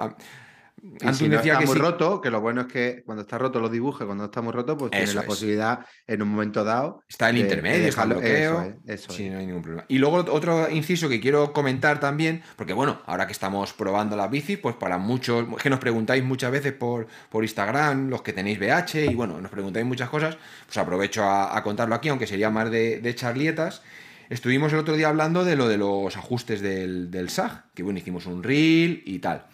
Y 0.82 1.14
si 1.16 1.28
no 1.30 1.38
decía 1.38 1.54
está 1.54 1.60
que 1.62 1.66
muy 1.66 1.76
sí- 1.76 1.82
roto, 1.82 2.22
que 2.22 2.30
lo 2.30 2.42
bueno 2.42 2.62
es 2.62 2.68
que 2.68 3.02
cuando 3.06 3.22
está 3.24 3.38
roto 3.38 3.60
lo 3.60 3.70
dibuje, 3.70 4.06
cuando 4.06 4.26
está 4.26 4.42
muy 4.42 4.54
roto, 4.54 4.78
pues 4.78 4.92
tiene 4.92 5.14
la 5.14 5.22
es. 5.22 5.28
posibilidad 5.28 5.80
en 6.06 6.22
un 6.22 6.30
momento 6.30 6.64
dado. 6.64 7.02
Está 7.08 7.30
el 7.30 7.38
de- 7.38 7.42
de 7.44 7.48
intermedio, 7.50 7.88
está 7.88 8.04
el 8.04 8.10
dejarlo- 8.10 8.20
bloqueo. 8.22 8.62
Eso 8.62 8.76
es, 8.86 9.00
eso 9.02 9.12
Sí, 9.14 9.26
es. 9.26 9.32
no 9.32 9.40
hay 9.40 9.48
ningún 9.48 9.64
problema. 9.64 9.86
Y 9.88 9.98
luego 9.98 10.18
otro 10.18 10.70
inciso 10.70 11.10
que 11.10 11.20
quiero 11.20 11.54
comentar 11.54 12.00
también, 12.00 12.44
porque 12.56 12.74
bueno, 12.74 13.02
ahora 13.08 13.26
que 13.26 13.32
estamos 13.34 13.74
probando 13.74 14.16
la 14.16 14.28
bici, 14.28 14.58
pues 14.58 14.76
para 14.76 14.98
muchos, 15.00 15.46
es 15.58 15.64
que 15.64 15.70
nos 15.70 15.80
preguntáis 15.80 16.24
muchas 16.24 16.52
veces 16.52 16.74
por, 16.74 17.08
por 17.30 17.44
Instagram, 17.44 18.10
los 18.10 18.22
que 18.22 18.34
tenéis 18.34 18.60
BH, 18.60 19.06
y 19.10 19.16
bueno, 19.16 19.42
nos 19.42 19.50
preguntáis 19.52 19.86
muchas 19.86 20.10
cosas, 20.10 20.38
pues 20.66 20.78
aprovecho 20.78 21.24
a, 21.24 21.58
a 21.58 21.64
contarlo 21.64 21.96
aquí, 21.96 22.10
aunque 22.10 22.28
sería 22.28 22.50
más 22.52 22.70
de, 22.70 23.00
de 23.02 23.16
charlietas. 23.16 23.82
Estuvimos 24.30 24.74
el 24.74 24.80
otro 24.80 24.96
día 24.96 25.08
hablando 25.10 25.44
de 25.46 25.56
lo 25.56 25.68
de 25.68 25.78
los 25.78 26.16
ajustes 26.18 26.60
del, 26.62 27.12
del 27.12 27.30
SAG, 27.30 27.66
que 27.74 27.84
bueno, 27.84 28.00
hicimos 28.00 28.26
un 28.26 28.44
reel 28.44 29.02
y 29.06 29.20
tal. 29.20 29.46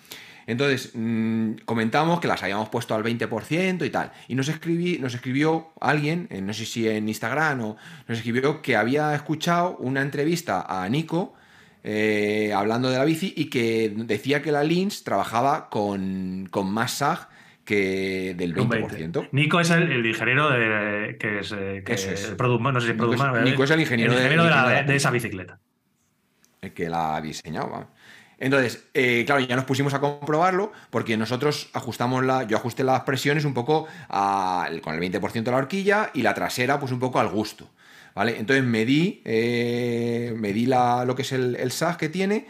Entonces, 0.51 0.91
mm, 0.93 1.53
comentamos 1.65 2.19
que 2.19 2.27
las 2.27 2.41
habíamos 2.43 2.69
puesto 2.69 2.93
al 2.93 3.03
20% 3.03 3.85
y 3.85 3.89
tal. 3.89 4.11
Y 4.27 4.35
nos, 4.35 4.47
escribí, 4.49 4.97
nos 4.99 5.13
escribió 5.13 5.69
alguien, 5.79 6.27
eh, 6.29 6.41
no 6.41 6.53
sé 6.53 6.65
si 6.65 6.87
en 6.87 7.07
Instagram 7.07 7.61
o 7.61 7.77
nos 8.07 8.17
escribió 8.17 8.61
que 8.61 8.75
había 8.75 9.15
escuchado 9.15 9.77
una 9.77 10.01
entrevista 10.01 10.65
a 10.67 10.87
Nico 10.89 11.33
eh, 11.83 12.53
hablando 12.55 12.89
de 12.91 12.97
la 12.97 13.05
bici 13.05 13.33
y 13.35 13.45
que 13.49 13.91
decía 13.95 14.41
que 14.41 14.51
la 14.51 14.63
Lins 14.63 15.03
trabajaba 15.03 15.69
con, 15.69 16.47
con 16.51 16.71
más 16.71 16.91
SAG 16.97 17.27
que 17.65 18.33
del 18.37 18.57
Un 18.59 18.69
20%. 18.69 18.91
20. 18.91 19.29
Nico 19.31 19.59
es 19.59 19.69
el, 19.69 19.91
el 19.91 20.05
ingeniero 20.05 20.49
de, 20.49 21.17
que 21.19 21.39
es, 21.39 21.51
eh, 21.57 21.81
que 21.85 21.93
Eso 21.93 22.11
es. 22.11 22.29
el 22.29 22.35
product 22.35 22.61
no 22.61 22.79
sé 22.81 22.87
si 22.87 22.91
es 22.91 22.97
Nico 22.97 23.11
product 23.15 23.37
es- 23.37 23.43
Nico 23.45 23.63
es 23.63 23.71
el 23.71 23.79
ingeniero 23.79 24.11
de, 24.13 24.17
la- 24.19 24.23
ingeniero 24.25 24.43
de 24.43 24.49
la 24.49 24.83
de 24.83 24.95
esa 24.95 25.11
bicicleta. 25.11 25.59
el 26.61 26.73
que 26.73 26.89
la 26.89 27.15
ha 27.15 27.21
diseñado. 27.21 27.69
vamos. 27.69 27.87
Entonces, 28.41 28.83
eh, 28.95 29.23
claro, 29.25 29.39
ya 29.41 29.55
nos 29.55 29.65
pusimos 29.65 29.93
a 29.93 29.99
comprobarlo 30.01 30.71
porque 30.89 31.15
nosotros 31.15 31.69
ajustamos 31.73 32.25
la. 32.25 32.43
Yo 32.43 32.57
ajusté 32.57 32.83
las 32.83 33.01
presiones 33.01 33.45
un 33.45 33.53
poco 33.53 33.87
con 34.09 34.93
el 34.95 34.99
20% 34.99 35.43
de 35.43 35.51
la 35.51 35.57
horquilla 35.57 36.09
y 36.13 36.23
la 36.23 36.33
trasera, 36.33 36.79
pues 36.79 36.91
un 36.91 36.99
poco 36.99 37.19
al 37.19 37.29
gusto. 37.29 37.69
¿Vale? 38.15 38.37
Entonces 38.39 38.65
medí, 38.65 39.21
eh, 39.23 40.33
medí 40.35 40.65
la, 40.65 41.05
lo 41.05 41.15
que 41.15 41.21
es 41.21 41.31
el, 41.31 41.55
el 41.55 41.71
SAG 41.71 41.97
que 41.97 42.09
tiene. 42.09 42.47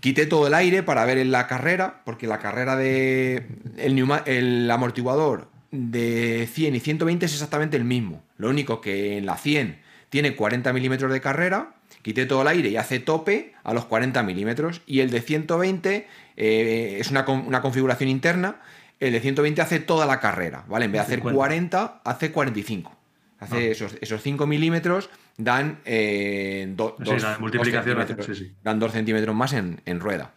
Quité 0.00 0.26
todo 0.26 0.46
el 0.46 0.54
aire 0.54 0.82
para 0.82 1.04
ver 1.04 1.18
en 1.18 1.30
la 1.30 1.46
carrera, 1.46 2.02
porque 2.04 2.26
la 2.26 2.38
carrera 2.38 2.76
de. 2.76 3.46
El, 3.76 3.94
neuma- 3.94 4.22
el 4.26 4.70
amortiguador 4.70 5.48
de 5.72 6.48
100 6.52 6.76
y 6.76 6.80
120 6.80 7.26
es 7.26 7.32
exactamente 7.32 7.76
el 7.76 7.84
mismo. 7.84 8.22
Lo 8.36 8.48
único 8.50 8.80
que 8.80 9.18
en 9.18 9.26
la 9.26 9.36
100 9.36 9.78
tiene 10.10 10.36
40 10.36 10.72
milímetros 10.72 11.12
de 11.12 11.20
carrera, 11.20 11.74
quité 12.02 12.26
todo 12.26 12.42
el 12.42 12.48
aire 12.48 12.68
y 12.68 12.76
hace 12.76 12.98
tope 13.00 13.54
a 13.64 13.72
los 13.74 13.84
40 13.86 14.22
milímetros. 14.22 14.82
Y 14.86 15.00
el 15.00 15.10
de 15.10 15.20
120 15.22 16.06
eh, 16.36 16.96
es 17.00 17.10
una, 17.10 17.24
una 17.28 17.60
configuración 17.62 18.08
interna. 18.10 18.60
El 19.00 19.12
de 19.12 19.20
120 19.20 19.60
hace 19.62 19.80
toda 19.80 20.06
la 20.06 20.20
carrera, 20.20 20.64
¿vale? 20.68 20.84
En 20.84 20.92
vez 20.92 21.00
de 21.00 21.04
hacer 21.06 21.18
50. 21.18 21.36
40, 21.36 22.00
hace 22.04 22.30
45. 22.32 22.96
Hace 23.40 23.56
Ah. 23.56 23.60
esos, 23.72 23.96
esos 24.00 24.22
5 24.22 24.46
milímetros 24.46 25.10
dan 25.36 25.80
eh, 25.84 26.66
do- 26.76 26.96
Sí, 26.98 27.04
dos- 27.04 27.40
multiplicación 27.40 28.06
sí, 28.24 28.34
sí. 28.34 28.52
dan 28.62 28.78
2 28.78 28.92
centímetros 28.92 29.34
más 29.34 29.52
en, 29.54 29.80
en 29.86 29.98
rueda. 29.98 30.32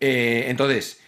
Eh, 0.00 0.44
entonces, 0.48 1.00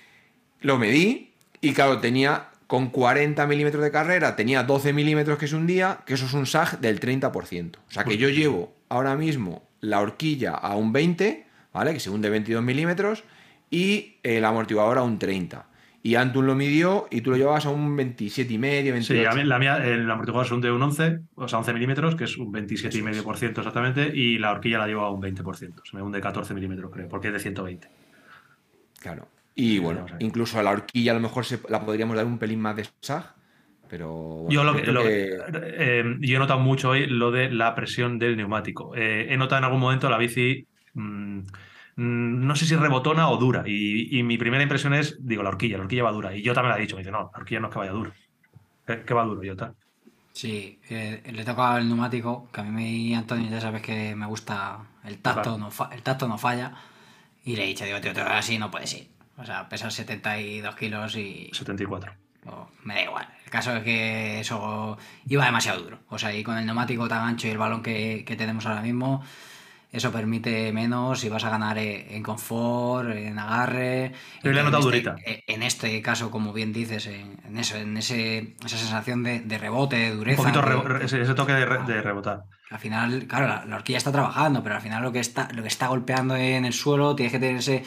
lo 0.60 0.78
medí 0.78 1.34
y 1.60 1.72
claro, 1.74 1.98
tenía 2.00 2.48
con 2.66 2.88
40 2.90 3.46
milímetros 3.46 3.82
de 3.82 3.90
carrera, 3.90 4.36
tenía 4.36 4.62
12 4.62 4.92
milímetros 4.92 5.38
que 5.38 5.44
es 5.46 5.52
un 5.52 5.66
día, 5.66 6.00
que 6.06 6.14
eso 6.14 6.24
es 6.26 6.32
un 6.32 6.46
SAG 6.46 6.80
del 6.80 7.00
30%. 7.00 7.76
O 7.76 7.90
sea 7.90 8.04
que 8.04 8.16
yo 8.16 8.28
llevo 8.30 8.74
ahora 8.88 9.14
mismo 9.16 9.67
la 9.80 10.00
horquilla 10.00 10.54
a 10.54 10.76
un 10.76 10.92
20, 10.92 11.46
¿vale? 11.72 11.92
Que 11.92 12.00
se 12.00 12.10
hunde 12.10 12.30
22 12.30 12.62
milímetros, 12.62 13.24
y 13.70 14.16
el 14.22 14.44
amortiguador 14.44 14.98
a 14.98 15.02
un 15.02 15.18
30. 15.18 15.66
Y 16.02 16.14
Antun 16.14 16.46
lo 16.46 16.54
midió 16.54 17.06
y 17.10 17.20
tú 17.20 17.30
lo 17.32 17.36
llevabas 17.36 17.66
a 17.66 17.70
un 17.70 17.94
27 17.96 18.52
y 18.52 18.56
medio, 18.58 18.92
28. 18.92 19.20
Sí, 19.22 19.26
a 19.26 19.32
mí- 19.42 19.46
la 19.46 19.58
mía, 19.58 19.76
el 19.84 20.08
amortiguador 20.10 20.46
es 20.46 20.52
un 20.52 20.60
de 20.60 20.70
un 20.70 20.80
11, 20.80 21.20
o 21.34 21.48
sea, 21.48 21.58
11 21.58 21.72
milímetros, 21.74 22.14
que 22.14 22.24
es 22.24 22.38
un 22.38 22.52
27,5% 22.52 23.58
exactamente, 23.60 24.10
y 24.14 24.38
la 24.38 24.52
horquilla 24.52 24.78
la 24.78 24.86
llevo 24.86 25.02
a 25.02 25.10
un 25.10 25.20
20%. 25.20 25.82
Se 25.84 25.96
me 25.96 26.02
hunde 26.02 26.20
14 26.20 26.54
milímetros, 26.54 26.90
creo, 26.92 27.08
porque 27.08 27.28
es 27.28 27.34
de 27.34 27.40
120. 27.40 27.88
Claro. 29.00 29.28
Y 29.54 29.80
bueno, 29.80 30.06
incluso 30.20 30.58
a 30.60 30.62
la 30.62 30.70
horquilla 30.70 31.10
a 31.12 31.14
lo 31.16 31.20
mejor 31.20 31.44
se, 31.44 31.60
la 31.68 31.84
podríamos 31.84 32.16
dar 32.16 32.26
un 32.26 32.38
pelín 32.38 32.60
más 32.60 32.76
de 32.76 32.86
SAG, 33.00 33.34
pero 33.88 34.12
bueno, 34.12 34.50
Yo, 34.50 34.64
lo 34.64 34.74
que, 34.74 34.82
creo 34.82 34.94
lo- 34.94 35.02
que- 35.02 35.38
eh, 35.52 36.16
yo 36.20 36.36
he 36.36 36.38
notado 36.38 36.60
mucho 36.60 36.90
hoy 36.90 37.06
lo 37.06 37.30
de 37.30 37.50
la 37.50 37.74
presión 37.74 38.18
del 38.18 38.36
neumático. 38.36 38.94
Eh, 38.96 39.26
he 39.30 39.36
notado 39.36 39.58
en 39.58 39.64
algún 39.64 39.80
momento 39.80 40.08
la 40.10 40.18
bici, 40.18 40.66
mm, 40.94 41.38
mm, 41.38 42.46
no 42.46 42.54
sé 42.56 42.66
si 42.66 42.76
rebotona 42.76 43.28
o 43.30 43.36
dura. 43.36 43.62
Y, 43.66 44.18
y 44.18 44.22
mi 44.22 44.38
primera 44.38 44.62
impresión 44.62 44.94
es, 44.94 45.16
digo, 45.20 45.42
la 45.42 45.48
horquilla, 45.50 45.76
la 45.78 45.84
horquilla 45.84 46.04
va 46.04 46.12
dura. 46.12 46.36
Y 46.36 46.42
yo 46.42 46.54
también 46.54 46.72
la 46.72 46.78
he 46.78 46.82
dicho, 46.82 46.96
me 46.96 47.00
dice, 47.02 47.10
no, 47.12 47.30
la 47.32 47.38
horquilla 47.38 47.60
no 47.60 47.68
es 47.68 47.72
que 47.72 47.78
vaya 47.78 47.92
duro. 47.92 48.12
Que, 48.86 49.02
que 49.02 49.14
va 49.14 49.24
duro, 49.24 49.42
yo 49.42 49.56
tal. 49.56 49.74
Sí, 50.32 50.78
eh, 50.88 51.22
le 51.32 51.44
toca 51.44 51.78
el 51.78 51.88
neumático, 51.88 52.48
que 52.52 52.60
a 52.60 52.64
mí, 52.64 53.12
Antonio, 53.14 53.50
ya 53.50 53.60
sabes 53.60 53.82
que 53.82 54.14
me 54.14 54.26
gusta 54.26 54.78
el 55.04 55.18
tacto, 55.18 55.42
Claro. 55.42 55.58
no 55.58 55.70
fa- 55.72 55.90
el 55.92 56.02
tacto 56.02 56.28
no 56.28 56.38
falla. 56.38 56.74
Y 57.44 57.56
le 57.56 57.64
he 57.64 57.66
dicho, 57.66 57.84
digo, 57.84 58.00
tío, 58.00 58.12
tío, 58.12 58.24
así 58.26 58.56
no 58.58 58.70
puedes 58.70 58.94
ir. 58.94 59.08
O 59.36 59.44
sea, 59.44 59.68
pesas 59.68 59.94
72 59.94 60.76
kilos 60.76 61.16
y74. 61.16 62.12
oh, 62.46 62.68
me 62.84 62.94
da 62.94 63.02
igual. 63.02 63.28
El 63.48 63.52
caso 63.52 63.74
es 63.76 63.82
que 63.82 64.40
eso 64.40 64.98
iba 65.26 65.46
demasiado 65.46 65.80
duro. 65.82 66.00
O 66.10 66.18
sea, 66.18 66.34
y 66.34 66.42
con 66.44 66.58
el 66.58 66.66
neumático 66.66 67.08
tan 67.08 67.26
ancho 67.26 67.46
y 67.48 67.50
el 67.50 67.56
balón 67.56 67.82
que, 67.82 68.22
que 68.26 68.36
tenemos 68.36 68.66
ahora 68.66 68.82
mismo, 68.82 69.22
eso 69.90 70.12
permite 70.12 70.70
menos 70.70 71.24
y 71.24 71.30
vas 71.30 71.44
a 71.44 71.48
ganar 71.48 71.78
en 71.78 72.22
confort, 72.22 73.08
en 73.10 73.38
agarre. 73.38 74.12
He 74.42 74.48
en 74.50 74.54
notado 74.54 74.80
este- 74.80 75.00
durita. 75.10 75.16
eh, 75.24 75.44
En 75.46 75.62
este 75.62 76.02
caso, 76.02 76.30
como 76.30 76.52
bien 76.52 76.74
dices, 76.74 77.06
en, 77.06 77.38
en 77.42 77.56
eso, 77.56 77.78
en 77.78 77.96
ese, 77.96 78.54
esa 78.62 78.76
sensación 78.76 79.22
de, 79.22 79.40
de 79.40 79.56
rebote, 79.56 79.96
de 79.96 80.12
Un 80.12 80.18
dureza. 80.18 80.42
poquito 80.42 80.60
de- 80.60 80.82
re- 80.98 81.04
ese, 81.06 81.22
ese 81.22 81.32
toque 81.32 81.52
de, 81.54 81.64
re- 81.64 81.84
de 81.86 82.02
rebotar. 82.02 82.42
al 82.70 82.78
final, 82.78 83.26
claro, 83.26 83.48
la, 83.48 83.64
la 83.64 83.76
horquilla 83.76 83.96
está 83.96 84.12
trabajando, 84.12 84.62
pero 84.62 84.74
al 84.74 84.82
final 84.82 85.02
lo 85.02 85.10
que 85.10 85.20
está, 85.20 85.48
lo 85.54 85.62
que 85.62 85.68
está 85.68 85.86
golpeando 85.86 86.36
en 86.36 86.66
el 86.66 86.74
suelo 86.74 87.16
tienes 87.16 87.32
que 87.32 87.38
tener 87.38 87.56
ese, 87.56 87.82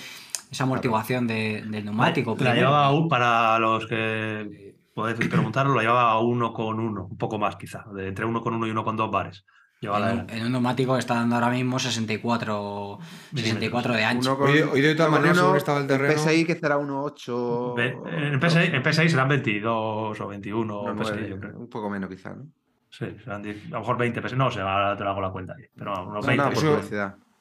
esa 0.52 0.64
amortiguación 0.64 1.28
de- 1.28 1.62
del 1.68 1.86
neumático. 1.86 2.32
La 2.32 2.38
primero. 2.38 2.56
llevaba 2.56 2.92
un, 2.92 3.08
para 3.08 3.60
los 3.60 3.86
que 3.86 4.71
podéis 4.94 5.18
preguntarlo, 5.30 5.74
la 5.76 5.82
llevaba 5.82 6.12
a 6.12 6.20
uno 6.20 6.54
con 6.54 6.80
uno, 6.80 7.06
un 7.06 7.18
poco 7.18 7.38
más 7.40 7.56
quizá, 7.56 7.84
de 7.96 8.08
entre 8.08 8.26
uno 8.26 8.42
con 8.42 8.54
uno 8.54 8.68
y 8.68 8.72
uno 8.72 8.84
con 8.84 8.96
dos 8.96 9.10
bares. 9.12 9.46
En 9.84 9.90
un, 9.90 10.30
en 10.30 10.52
neumático 10.52 10.96
está 10.96 11.16
dando 11.16 11.34
ahora 11.36 11.50
mismo 11.50 11.80
64, 11.80 13.00
64 13.34 13.94
de 13.96 14.04
ancho. 14.04 14.38
Con- 14.38 14.50
Hoy- 14.52 14.62
hoy 14.62 14.82
de 14.82 14.94
todas 14.94 15.12
maneras, 15.12 15.38
según 15.38 15.58
estaba 15.58 15.80
el 15.80 15.88
terreno- 15.88 16.14
PSI 16.22 16.46
que 16.46 16.56
será 16.56 16.78
1.8. 16.78 17.74
Ve- 17.76 17.98
En 18.06 18.40
PSI, 18.40 18.60
en 18.76 18.84
PSI 18.84 19.10
serán 19.10 19.28
22 19.30 20.22
o 20.22 20.28
21 20.28 20.82
uno 20.84 21.04
PSI, 21.04 21.12
nueve, 21.14 21.30
yo 21.30 21.40
creo. 21.40 21.58
un 21.58 21.68
poco 21.70 21.90
menos 21.90 22.10
quizá, 22.12 22.36
¿no? 22.36 22.44
Sí, 22.92 23.06
serán 23.24 23.42
10, 23.42 23.66
a 23.68 23.70
lo 23.70 23.80
mejor 23.80 23.98
20 23.98 24.22
PSI. 24.22 24.36
No 24.36 24.44
ahora 24.50 24.96
te 24.96 25.04
lo 25.04 25.10
hago 25.10 25.22
la 25.22 25.32
cuenta. 25.32 25.56
Pero 25.76 25.94
unos 26.08 26.24
No, 26.26 26.28
20. 26.28 26.44
no, 26.46 26.52
Eso-. 26.52 26.80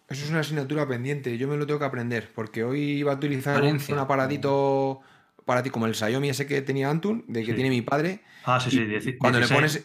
Eso 0.09 0.24
es 0.24 0.31
una 0.31 0.40
asignatura 0.40 0.89
pendiente, 0.89 1.36
yo 1.39 1.47
me 1.47 1.56
lo 1.56 1.66
tengo 1.66 1.78
que 1.78 1.85
aprender, 1.85 2.31
porque 2.35 2.64
hoy 2.64 2.81
iba 2.98 3.12
a 3.12 3.16
utilizar 3.16 3.56
un, 3.56 3.60
Valencia. 3.66 3.94
un 3.94 4.01
aparatito 4.01 5.01
para 5.02 5.10
ti 5.62 5.70
como 5.70 5.86
el 5.86 5.94
Xiaomi 5.94 6.28
ese 6.31 6.47
que 6.47 6.62
tenía 6.62 6.89
Antun, 6.90 7.24
de 7.28 7.40
que 7.40 7.48
Sí. 7.52 7.55
tiene 7.55 7.70
mi 7.70 7.82
padre. 7.82 8.20
Ah, 8.44 8.60
sí, 8.60 8.70
sí. 8.70 8.78
Dieci- 8.81 9.16
cuando 9.18 9.39
le 9.40 9.47
16, 9.47 9.85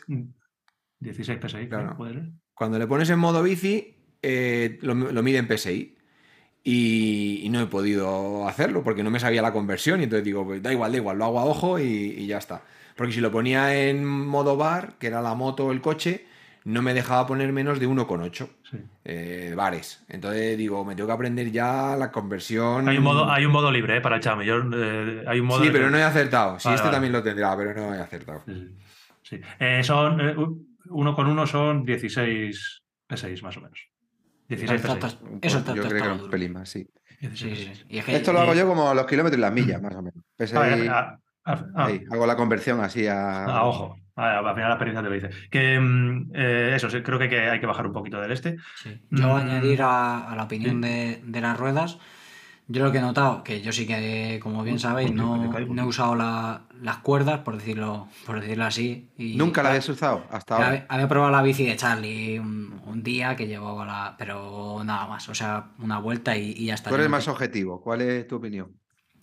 16 0.99 1.39
PSI, 1.39 1.67
Claro. 1.67 1.87
¿no? 1.91 1.97
¿Puede 1.97 2.13
ser? 2.13 2.23
Cuando 2.53 2.79
le 2.79 2.87
pones 2.87 3.09
en 3.09 3.19
modo 3.19 3.43
bici, 3.43 3.95
eh, 4.21 4.77
lo, 4.81 4.93
lo 4.95 5.23
mide 5.23 5.37
en 5.39 5.47
PSI. 5.47 5.97
Y, 6.67 7.41
y 7.43 7.49
no 7.49 7.61
he 7.61 7.67
podido 7.67 8.47
hacerlo 8.47 8.83
porque 8.83 9.03
no 9.03 9.11
me 9.11 9.19
sabía 9.19 9.41
la 9.43 9.53
conversión. 9.53 9.99
Y 9.99 10.05
entonces 10.05 10.23
digo, 10.25 10.45
pues 10.45 10.63
da 10.63 10.71
igual, 10.71 10.91
da 10.91 10.97
igual, 10.97 11.17
lo 11.19 11.25
hago 11.25 11.39
a 11.39 11.45
ojo 11.45 11.79
y, 11.79 11.83
y 11.83 12.25
ya 12.27 12.37
está. 12.39 12.63
Porque 12.95 13.13
si 13.13 13.19
lo 13.21 13.31
ponía 13.31 13.75
en 13.87 14.03
modo 14.05 14.57
bar, 14.57 14.95
que 14.97 15.07
era 15.07 15.21
la 15.21 15.35
moto 15.35 15.67
o 15.67 15.71
el 15.71 15.81
coche, 15.81 16.25
no 16.65 16.81
me 16.81 16.93
dejaba 16.93 17.25
poner 17.27 17.51
menos 17.53 17.79
de 17.79 17.87
1,8 17.87 18.49
Sí. 18.69 18.77
eh, 19.05 19.53
bares. 19.55 20.03
Entonces 20.09 20.57
digo, 20.57 20.83
me 20.83 20.95
tengo 20.95 21.07
que 21.07 21.13
aprender 21.13 21.51
ya 21.51 21.95
la 21.95 22.11
conversión. 22.11 22.89
Hay 22.89 22.97
un 22.97 23.03
modo, 23.03 23.31
hay 23.31 23.45
un 23.45 23.51
modo 23.51 23.71
libre 23.71 23.97
¿eh? 23.97 24.01
para 24.01 24.15
el 24.17 24.21
Chame. 24.21 24.45
Yo, 24.45 24.57
eh, 24.73 25.23
hay 25.27 25.39
un 25.39 25.45
modo 25.47 25.63
Sí, 25.63 25.69
pero 25.71 25.85
que- 25.85 25.91
no 25.91 25.97
he 25.97 26.03
acertado. 26.03 26.59
Sí, 26.59 26.65
Vale, 26.67 26.75
este 26.75 26.85
vale. 26.87 26.95
también 26.95 27.13
lo 27.13 27.23
tendrá, 27.23 27.55
pero 27.55 27.73
no 27.73 27.93
he 27.95 27.99
acertado. 27.99 28.43
Sí, 28.45 28.53
sí. 29.23 29.37
Sí. 29.37 29.41
Eh, 29.59 29.83
son, 29.83 30.19
eh, 30.21 30.35
uno 30.89 31.15
con 31.15 31.27
uno 31.27 31.47
son 31.47 31.83
16 31.85 32.81
P6 33.07 33.41
más 33.43 33.57
o 33.57 33.61
menos. 33.61 33.79
16 34.47 34.81
Eso 34.81 34.87
P6. 34.93 34.93
está- 34.95 35.07
eso 35.41 35.57
está- 35.59 35.73
yo 35.73 35.81
está 35.81 35.89
creo 35.89 36.03
que 36.03 36.09
duro. 36.09 36.25
un 36.25 36.29
pelín 36.31 36.53
más, 36.53 36.69
sí. 36.69 36.87
16 37.19 37.57
Sí, 37.59 37.65
P6. 37.65 37.77
sí. 37.77 37.85
Y 37.89 37.97
es 37.99 38.05
que- 38.05 38.15
Esto 38.15 38.33
lo 38.33 38.39
hago 38.41 38.53
yo 38.53 38.67
como 38.67 38.89
a 38.89 38.93
los 38.95 39.05
kilómetros 39.05 39.37
y 39.37 39.41
las 39.41 39.53
millas, 39.53 39.81
más 39.81 39.95
o 39.95 40.01
menos. 40.01 40.23
PSI, 40.37 40.55
Ah, 40.89 41.17
ah, 41.45 41.65
ah, 41.75 41.85
ahí, 41.85 42.03
hago 42.11 42.25
la 42.27 42.35
conversión 42.35 42.79
así 42.81 43.05
a. 43.07 43.45
Ah, 43.45 43.65
ojo. 43.65 43.97
Al 44.15 44.55
final 44.55 44.69
la 44.69 44.75
experiencia 44.75 45.03
te 45.03 45.09
lo 45.09 45.15
dice. 45.15 45.29
Que 45.49 45.79
mm, 45.79 46.31
eh, 46.33 46.71
eso, 46.75 46.87
creo 47.03 47.19
que, 47.19 47.27
que 47.29 47.39
hay 47.49 47.59
que 47.59 47.65
bajar 47.65 47.85
un 47.87 47.93
poquito 47.93 48.19
del 48.21 48.31
este. 48.31 48.55
Sí. 48.81 48.97
Yo 49.11 49.27
Mm. 49.33 49.37
añadir 49.37 49.81
a, 49.81 50.31
a 50.31 50.35
la 50.35 50.43
opinión 50.43 50.79
de, 50.81 51.21
de 51.25 51.41
las 51.41 51.57
ruedas 51.57 51.97
Yo 52.67 52.83
lo 52.83 52.91
que 52.91 52.97
he 52.97 53.01
notado, 53.01 53.43
que 53.43 53.61
yo 53.61 53.71
sí 53.71 53.85
que, 53.85 54.39
como 54.41 54.63
bien 54.63 54.79
sabéis, 54.79 55.13
no, 55.13 55.53
he 55.55 55.83
usado 55.83 56.15
la- 56.15 56.63
las 56.81 56.97
cuerdas, 56.97 57.41
por 57.41 57.57
decirlo, 57.57 58.07
por 58.25 58.39
decirlo 58.41 58.65
así. 58.65 59.11
y- 59.17 59.35
Nunca 59.35 59.61
la 59.61 59.69
habías 59.69 59.87
usado 59.89 60.23
hasta 60.31 60.55
ahora. 60.55 60.67
había, 60.69 60.85
había 60.89 61.07
probado 61.07 61.31
la 61.31 61.43
bici 61.43 61.65
de 61.65 61.75
Charlie 61.75 62.39
un, 62.39 62.81
un 62.85 63.03
día 63.03 63.35
que 63.35 63.45
llevaba 63.45 63.85
la. 63.85 64.15
Pero 64.17 64.81
nada 64.83 65.07
más, 65.07 65.29
o 65.29 65.35
sea, 65.35 65.73
una 65.77 65.99
vuelta 65.99 66.35
y, 66.37 66.53
y 66.57 66.65
ya 66.65 66.73
está. 66.73 66.89
Eres 66.89 67.05
no 67.05 67.11
más 67.11 67.27
objetivo. 67.27 67.81
¿Cuál 67.81 68.01
es 68.01 68.27
tu 68.27 68.37
opinión? 68.37 68.71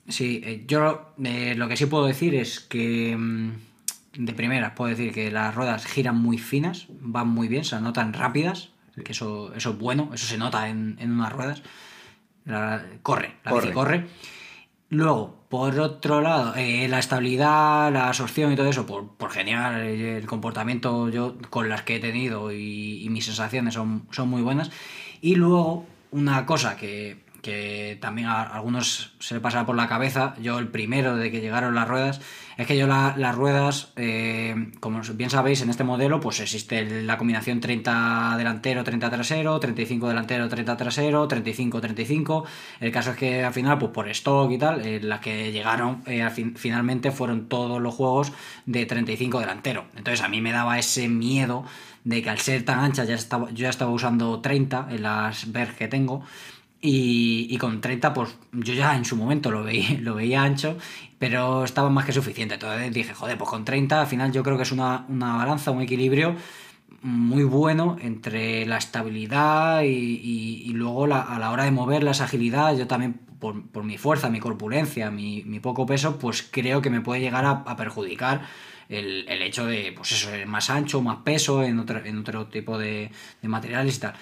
Sí, 0.06 0.40
eh, 0.44 0.64
yo 0.68 1.14
eh, 1.24 1.54
lo 1.56 1.66
que 1.66 1.76
sí 1.76 1.86
puedo 1.86 2.06
decir 2.06 2.34
es 2.36 2.60
que 2.60 3.16
mm, 3.16 3.52
de 4.14 4.32
primeras 4.34 4.72
puedo 4.72 4.90
decir 4.90 5.12
que 5.12 5.30
las 5.30 5.54
ruedas 5.54 5.86
giran 5.86 6.16
muy 6.16 6.38
finas, 6.38 6.86
van 7.00 7.28
muy 7.28 7.48
bien, 7.48 7.64
se 7.64 7.80
notan 7.80 8.12
rápidas, 8.12 8.70
que 9.04 9.12
eso, 9.12 9.54
eso 9.54 9.70
es 9.70 9.78
bueno, 9.78 10.10
eso 10.12 10.26
se 10.26 10.36
nota 10.38 10.68
en, 10.68 10.96
en 11.00 11.12
unas 11.12 11.32
ruedas. 11.32 11.62
La- 12.44 12.82
corre, 13.02 13.36
la 13.44 13.52
bici 13.52 13.72
Corre. 13.72 13.72
corre. 13.72 14.06
Luego, 14.90 15.46
por 15.48 15.78
otro 15.80 16.20
lado, 16.20 16.54
eh, 16.56 16.86
la 16.88 16.98
estabilidad, 16.98 17.90
la 17.90 18.08
absorción 18.08 18.52
y 18.52 18.56
todo 18.56 18.66
eso, 18.68 18.84
por, 18.86 19.08
por 19.16 19.30
genial, 19.30 19.80
eh, 19.80 20.18
el 20.18 20.26
comportamiento 20.26 21.08
yo 21.08 21.38
con 21.48 21.70
las 21.70 21.82
que 21.82 21.96
he 21.96 22.00
tenido 22.00 22.52
y, 22.52 23.02
y 23.02 23.08
mis 23.08 23.24
sensaciones 23.24 23.72
son, 23.72 24.06
son 24.10 24.28
muy 24.28 24.42
buenas. 24.42 24.70
Y 25.22 25.36
luego, 25.36 25.86
una 26.10 26.44
cosa 26.44 26.76
que, 26.76 27.24
que 27.40 27.96
también 28.02 28.28
a 28.28 28.42
algunos 28.42 29.14
se 29.18 29.34
le 29.34 29.40
pasa 29.40 29.64
por 29.64 29.76
la 29.76 29.88
cabeza, 29.88 30.34
yo 30.42 30.58
el 30.58 30.68
primero 30.68 31.16
de 31.16 31.30
que 31.30 31.40
llegaron 31.40 31.74
las 31.74 31.88
ruedas, 31.88 32.20
es 32.56 32.66
que 32.66 32.76
yo 32.76 32.86
la- 32.86 33.14
las 33.16 33.34
ruedas, 33.34 33.92
eh, 33.96 34.70
como 34.80 35.00
bien 35.14 35.30
sabéis, 35.30 35.62
en 35.62 35.70
este 35.70 35.84
modelo 35.84 36.20
pues 36.20 36.40
existe 36.40 37.02
la 37.02 37.18
combinación 37.18 37.60
30 37.60 38.34
delantero, 38.38 38.84
30 38.84 39.10
trasero, 39.10 39.58
35 39.60 40.08
delantero, 40.08 40.48
30 40.48 40.76
trasero, 40.76 41.26
35, 41.28 41.80
35. 41.80 42.44
El 42.80 42.92
caso 42.92 43.10
es 43.12 43.16
que 43.16 43.44
al 43.44 43.52
final, 43.52 43.78
pues 43.78 43.92
por 43.92 44.08
stock 44.08 44.50
y 44.52 44.58
tal, 44.58 44.84
eh, 44.86 45.00
las 45.02 45.20
que 45.20 45.52
llegaron 45.52 46.02
eh, 46.06 46.22
al 46.22 46.30
fin- 46.30 46.54
finalmente 46.56 47.10
fueron 47.10 47.48
todos 47.48 47.80
los 47.80 47.94
juegos 47.94 48.32
de 48.66 48.86
35 48.86 49.40
delantero. 49.40 49.84
Entonces 49.96 50.22
a 50.24 50.28
mí 50.28 50.40
me 50.40 50.52
daba 50.52 50.78
ese 50.78 51.08
miedo 51.08 51.64
de 52.04 52.20
que 52.22 52.30
al 52.30 52.38
ser 52.38 52.64
tan 52.64 52.80
ancha 52.80 53.04
ya 53.04 53.14
estaba, 53.14 53.48
yo 53.50 53.62
ya 53.62 53.70
estaba 53.70 53.90
usando 53.92 54.40
30 54.40 54.88
en 54.90 55.02
las 55.02 55.52
Berg 55.52 55.76
que 55.76 55.86
tengo. 55.88 56.24
Y, 56.84 57.46
y 57.48 57.58
con 57.58 57.80
30, 57.80 58.12
pues 58.12 58.36
yo 58.50 58.74
ya 58.74 58.96
en 58.96 59.04
su 59.04 59.16
momento 59.16 59.52
lo 59.52 59.62
veía, 59.62 59.96
lo 60.00 60.16
veía 60.16 60.42
ancho, 60.42 60.76
pero 61.18 61.64
estaba 61.64 61.88
más 61.90 62.04
que 62.04 62.12
suficiente. 62.12 62.54
Entonces 62.54 62.92
dije, 62.92 63.14
joder, 63.14 63.38
pues 63.38 63.48
con 63.48 63.64
30 63.64 64.00
al 64.00 64.06
final 64.08 64.32
yo 64.32 64.42
creo 64.42 64.56
que 64.56 64.64
es 64.64 64.72
una, 64.72 65.06
una 65.08 65.36
balanza, 65.36 65.70
un 65.70 65.82
equilibrio 65.82 66.34
muy 67.02 67.44
bueno 67.44 67.96
entre 68.00 68.64
la 68.66 68.78
estabilidad 68.78 69.82
y, 69.82 70.72
luego 70.74 71.04
a 71.04 71.38
la 71.38 71.50
hora 71.50 71.64
de 71.64 71.70
moverla, 71.70 72.12
esa 72.12 72.24
agilidad. 72.24 72.76
Yo 72.76 72.86
también, 72.86 73.14
por, 73.38 73.66
por 73.70 73.84
mi 73.84 73.98
fuerza, 73.98 74.30
mi 74.30 74.40
corpulencia, 74.40 75.10
mi, 75.10 75.60
poco 75.60 75.86
peso, 75.86 76.18
pues 76.18 76.42
creo 76.42 76.80
que 76.82 76.90
me 76.90 77.00
puede 77.00 77.20
llegar 77.20 77.44
a, 77.44 77.76
perjudicar 77.76 78.42
el, 78.88 79.42
hecho 79.42 79.66
de, 79.66 79.92
pues 79.96 80.12
eso, 80.12 80.30
más 80.46 80.70
ancho, 80.70 81.02
más 81.02 81.18
peso 81.18 81.62
en 81.62 81.78
otro, 81.78 82.04
en 82.04 82.18
otro 82.18 82.46
tipo 82.46 82.78
de 82.78 83.10
materiales 83.42 83.96
y 83.96 84.00
tal. 84.00 84.14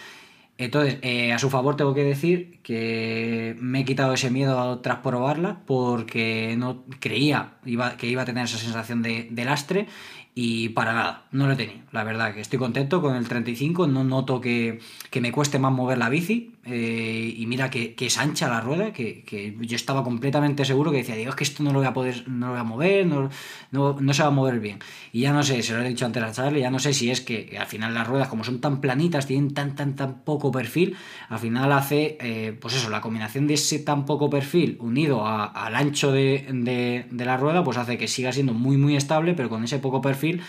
Entonces, 0.61 0.99
eh, 1.01 1.33
a 1.33 1.39
su 1.39 1.49
favor 1.49 1.77
tengo 1.77 1.95
que 1.95 2.05
decir 2.05 2.61
que 2.63 3.57
me 3.61 3.81
he 3.81 3.85
quitado 3.87 4.13
ese 4.13 4.31
miedo 4.31 4.79
tras 4.81 4.99
probarla 4.99 5.61
porque 5.65 6.55
no 6.59 6.85
creía 7.01 7.55
que 7.99 8.07
iba 8.07 8.23
a 8.23 8.25
tener 8.27 8.45
esa 8.45 8.59
sensación 8.59 9.01
de, 9.01 9.27
de 9.31 9.45
lastre 9.47 9.87
y 10.35 10.69
para 10.71 10.93
nada, 10.93 11.25
no 11.33 11.47
lo 11.47 11.55
he 11.55 11.57
tenido. 11.57 11.81
La 11.93 12.05
verdad 12.05 12.35
que 12.35 12.41
estoy 12.41 12.59
contento 12.59 13.01
con 13.01 13.17
el 13.17 13.27
35, 13.27 13.87
no 13.87 14.05
noto 14.05 14.41
que, 14.41 14.81
que 15.11 15.21
me 15.23 15.33
cueste 15.33 15.59
más 15.59 15.73
mover 15.73 15.97
la 15.97 16.09
bici 16.09 16.53
eh, 16.65 17.35
y 17.37 17.47
mira 17.47 17.71
que, 17.71 17.95
que 17.95 18.07
es 18.07 18.19
ancha 18.19 18.49
la 18.49 18.61
rueda, 18.61 18.93
que, 18.93 19.23
que 19.25 19.57
yo 19.61 19.77
estaba 19.77 20.05
completamente 20.05 20.65
seguro 20.65 20.91
que 20.91 20.99
decía, 20.99 21.15
Dios, 21.17 21.35
que 21.35 21.45
esto 21.45 21.63
no 21.63 21.73
lo 21.73 21.79
voy 21.79 21.89
a 21.89 21.93
poder, 21.95 22.29
no 22.29 22.47
lo 22.49 22.53
voy 22.53 22.61
a 22.61 22.65
mover, 22.65 23.07
no, 23.07 23.31
no, 23.71 23.97
no 24.01 24.13
se 24.15 24.23
va 24.23 24.29
a 24.29 24.31
mover 24.31 24.61
bien. 24.61 24.79
Y 25.13 25.21
ya 25.23 25.33
no 25.33 25.43
sé, 25.43 25.63
se 25.63 25.73
lo 25.75 25.83
he 25.83 25.89
dicho 25.89 26.05
antes 26.07 26.23
a 26.23 26.33
Charlie, 26.33 26.61
ya 26.61 26.71
no 26.71 26.79
sé 26.79 26.93
si 26.93 27.11
es 27.11 27.21
que 27.23 27.57
al 27.59 27.67
final 27.67 27.95
las 27.95 28.07
ruedas, 28.07 28.29
como 28.29 28.45
son 28.45 28.61
tan 28.61 28.81
planitas, 28.81 29.27
tienen 29.27 29.55
tan, 29.55 29.75
tan, 29.75 29.97
tan 29.97 30.23
poco 30.25 30.51
perfil, 30.53 30.97
al 31.29 31.39
final 31.39 31.73
hace, 31.73 32.19
eh, 32.21 32.57
pues 32.61 32.75
eso, 32.75 32.91
la 32.91 33.01
combinación 33.01 33.47
de 33.47 33.55
ese 33.55 33.79
tan 33.79 34.05
poco 34.05 34.29
perfil 34.31 34.77
unido 34.81 35.27
al 35.27 35.75
ancho 35.75 36.13
de, 36.13 36.47
de- 36.53 37.07
de 37.11 37.25
la 37.25 37.37
rueda, 37.37 37.65
pues 37.65 37.77
hace 37.79 37.97
que 37.99 38.09
siga 38.09 38.33
siendo 38.33 38.53
muy, 38.55 38.77
muy 38.77 38.97
estable, 38.97 39.35
pero 39.35 39.49
con 39.49 39.65
ese 39.65 39.79
poco 39.79 40.01
perfil 40.01 40.43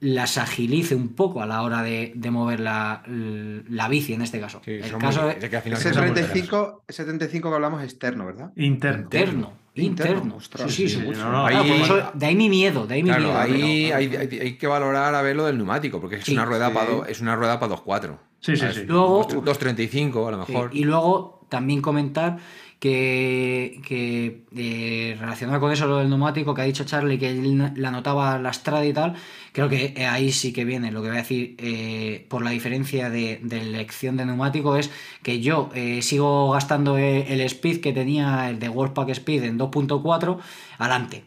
las 0.00 0.38
agilice 0.38 0.94
un 0.94 1.08
poco 1.14 1.42
a 1.42 1.46
la 1.46 1.62
hora 1.62 1.82
de, 1.82 2.12
de 2.14 2.30
mover 2.30 2.60
la, 2.60 3.02
la 3.06 3.88
bici 3.88 4.12
en 4.14 4.22
este 4.22 4.38
caso. 4.40 4.60
Sí, 4.64 4.72
el 4.72 4.96
caso 4.98 5.22
muy- 5.22 5.30
es 5.32 5.42
es 5.44 5.50
que 5.50 5.56
al 5.56 5.62
final 5.62 5.78
Ese 5.80 5.92
son 5.92 6.04
muy 6.04 6.12
35, 6.14 6.84
ese 6.86 7.04
35 7.04 7.48
que 7.48 7.54
hablamos 7.54 7.80
es 7.82 7.86
externo, 7.90 8.26
¿verdad? 8.26 8.52
Interno. 8.56 9.02
interno. 9.02 9.52
Interno, 9.74 10.12
Interno. 10.16 10.36
ostras, 10.36 10.72
sí, 10.72 10.88
sí, 10.88 10.96
sí, 10.96 11.00
sí. 11.02 11.06
no, 11.20 11.30
no, 11.32 11.46
Claro, 11.46 11.62
ahí- 11.62 11.82
eso- 11.82 12.10
de 12.14 12.26
ahí 12.26 12.34
mi 12.34 12.48
miedo, 12.48 12.86
de 12.88 12.94
ahí 12.94 13.02
mi 13.04 13.10
Claro, 13.10 13.24
miedo. 13.24 13.38
ahí 13.38 13.84
pero- 13.86 13.96
hay, 13.96 14.16
hay- 14.16 14.38
hay 14.40 14.58
que 14.58 14.66
valorar 14.66 15.14
a 15.14 15.22
ver 15.22 15.36
lo 15.36 15.46
del 15.46 15.56
neumático, 15.56 16.00
porque 16.00 16.16
es 16.16 16.24
Sí. 16.24 16.32
una 16.32 16.44
rueda 16.44 16.68
Sí. 16.68 16.74
para 16.74 16.90
do- 16.90 17.04
es 17.06 17.20
una 17.20 17.36
rueda 17.36 17.60
para 17.60 17.70
2.4. 17.70 18.18
Sí, 18.40 18.56
sí, 18.56 18.66
sí. 18.74 18.84
Luego- 18.86 19.24
2.35 19.44 20.26
a 20.28 20.30
lo 20.32 20.44
Sí, 20.46 20.52
mejor. 20.52 20.70
Y 20.74 20.84
luego 20.84 21.46
también 21.48 21.80
comentar 21.80 22.38
que, 22.78 24.44
eh, 24.56 25.16
relacionado 25.18 25.60
con 25.60 25.72
eso 25.72 25.86
lo 25.86 25.98
del 25.98 26.08
neumático 26.08 26.54
que 26.54 26.62
ha 26.62 26.64
dicho 26.64 26.84
Charlie 26.84 27.18
que 27.18 27.30
él 27.30 27.72
la 27.76 27.90
notaba 27.90 28.38
lastrada 28.38 28.84
y 28.86 28.92
tal, 28.92 29.14
creo 29.52 29.68
que 29.68 29.94
eh, 29.96 30.06
ahí 30.06 30.30
sí 30.30 30.52
que 30.52 30.64
viene 30.64 30.92
lo 30.92 31.02
que 31.02 31.08
voy 31.08 31.16
a 31.16 31.20
decir 31.20 31.56
eh, 31.58 32.24
por 32.28 32.42
la 32.44 32.50
diferencia 32.50 33.10
de, 33.10 33.40
elección 33.50 34.16
de 34.16 34.26
neumático 34.26 34.76
es 34.76 34.90
que 35.22 35.40
yo 35.40 35.70
sigo 36.00 36.50
gastando 36.50 36.96
el 36.98 37.40
speed 37.40 37.80
que 37.80 37.92
tenía 37.92 38.48
el 38.50 38.58
de 38.58 38.68
Wolfpack 38.68 39.08
Speed 39.10 39.44
en 39.44 39.58
2.4 39.58 40.38
adelante. 40.78 41.24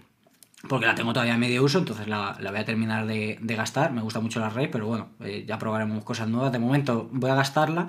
Porque 0.70 0.86
la 0.86 0.94
tengo 0.94 1.12
todavía 1.12 1.34
en 1.34 1.40
medio 1.40 1.64
uso, 1.64 1.80
entonces 1.80 2.08
la, 2.08 2.38
voy 2.40 2.60
a 2.60 2.66
terminar 2.66 3.08
de, 3.08 3.40
gastar. 3.42 3.92
Me 3.92 4.02
gusta 4.02 4.20
mucho 4.20 4.40
la 4.40 4.50
Ray, 4.50 4.68
pero 4.68 4.86
bueno, 4.86 5.10
ya 5.46 5.58
probaremos 5.58 6.04
cosas 6.04 6.30
nuevas. 6.30 6.52
De 6.52 6.60
momento 6.60 7.10
voy 7.12 7.32
a 7.32 7.36
gastarla. 7.36 7.88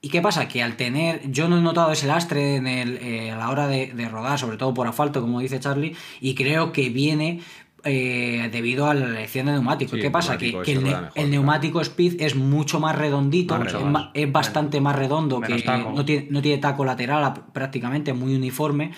¿Y 0.00 0.10
qué 0.10 0.22
pasa? 0.22 0.46
Que 0.46 0.62
al 0.62 0.76
tener, 0.76 1.28
yo 1.30 1.48
no 1.48 1.58
he 1.58 1.60
notado 1.60 1.90
ese 1.90 2.06
lastre 2.06 2.56
en 2.56 2.66
el, 2.68 2.98
eh, 2.98 3.30
a 3.32 3.36
la 3.36 3.50
hora 3.50 3.66
de, 3.66 3.92
de 3.92 4.08
rodar, 4.08 4.38
sobre 4.38 4.56
todo 4.56 4.72
por 4.72 4.86
asfalto, 4.86 5.20
como 5.20 5.40
dice 5.40 5.58
Charlie, 5.58 5.96
y 6.20 6.34
creo 6.36 6.70
que 6.72 6.88
viene 6.88 7.40
eh, 7.84 8.48
debido 8.52 8.86
a 8.88 8.94
la 8.94 9.06
elección 9.06 9.46
de 9.46 9.52
neumático. 9.52 9.96
Sí, 9.96 10.02
¿Qué 10.02 10.10
pasa? 10.10 10.38
Que, 10.38 10.48
el, 10.50 10.52
rueda 10.52 10.64
ne- 10.66 10.82
mejor, 10.82 11.04
el 11.06 11.10
claro. 11.12 11.28
neumático 11.28 11.80
Speed 11.80 12.20
es 12.20 12.36
mucho 12.36 12.78
más 12.78 12.96
redondito, 12.96 13.58
Más 13.58 13.72
es, 14.14 14.24
es 14.26 14.32
bastante 14.32 14.80
más 14.80 14.94
redondo, 14.94 15.40
que 15.40 15.64
no 15.94 16.04
tiene, 16.04 16.28
no 16.30 16.42
tiene 16.42 16.58
taco 16.58 16.84
lateral 16.84 17.34
prácticamente, 17.52 18.12
muy 18.12 18.34
uniforme. 18.36 18.92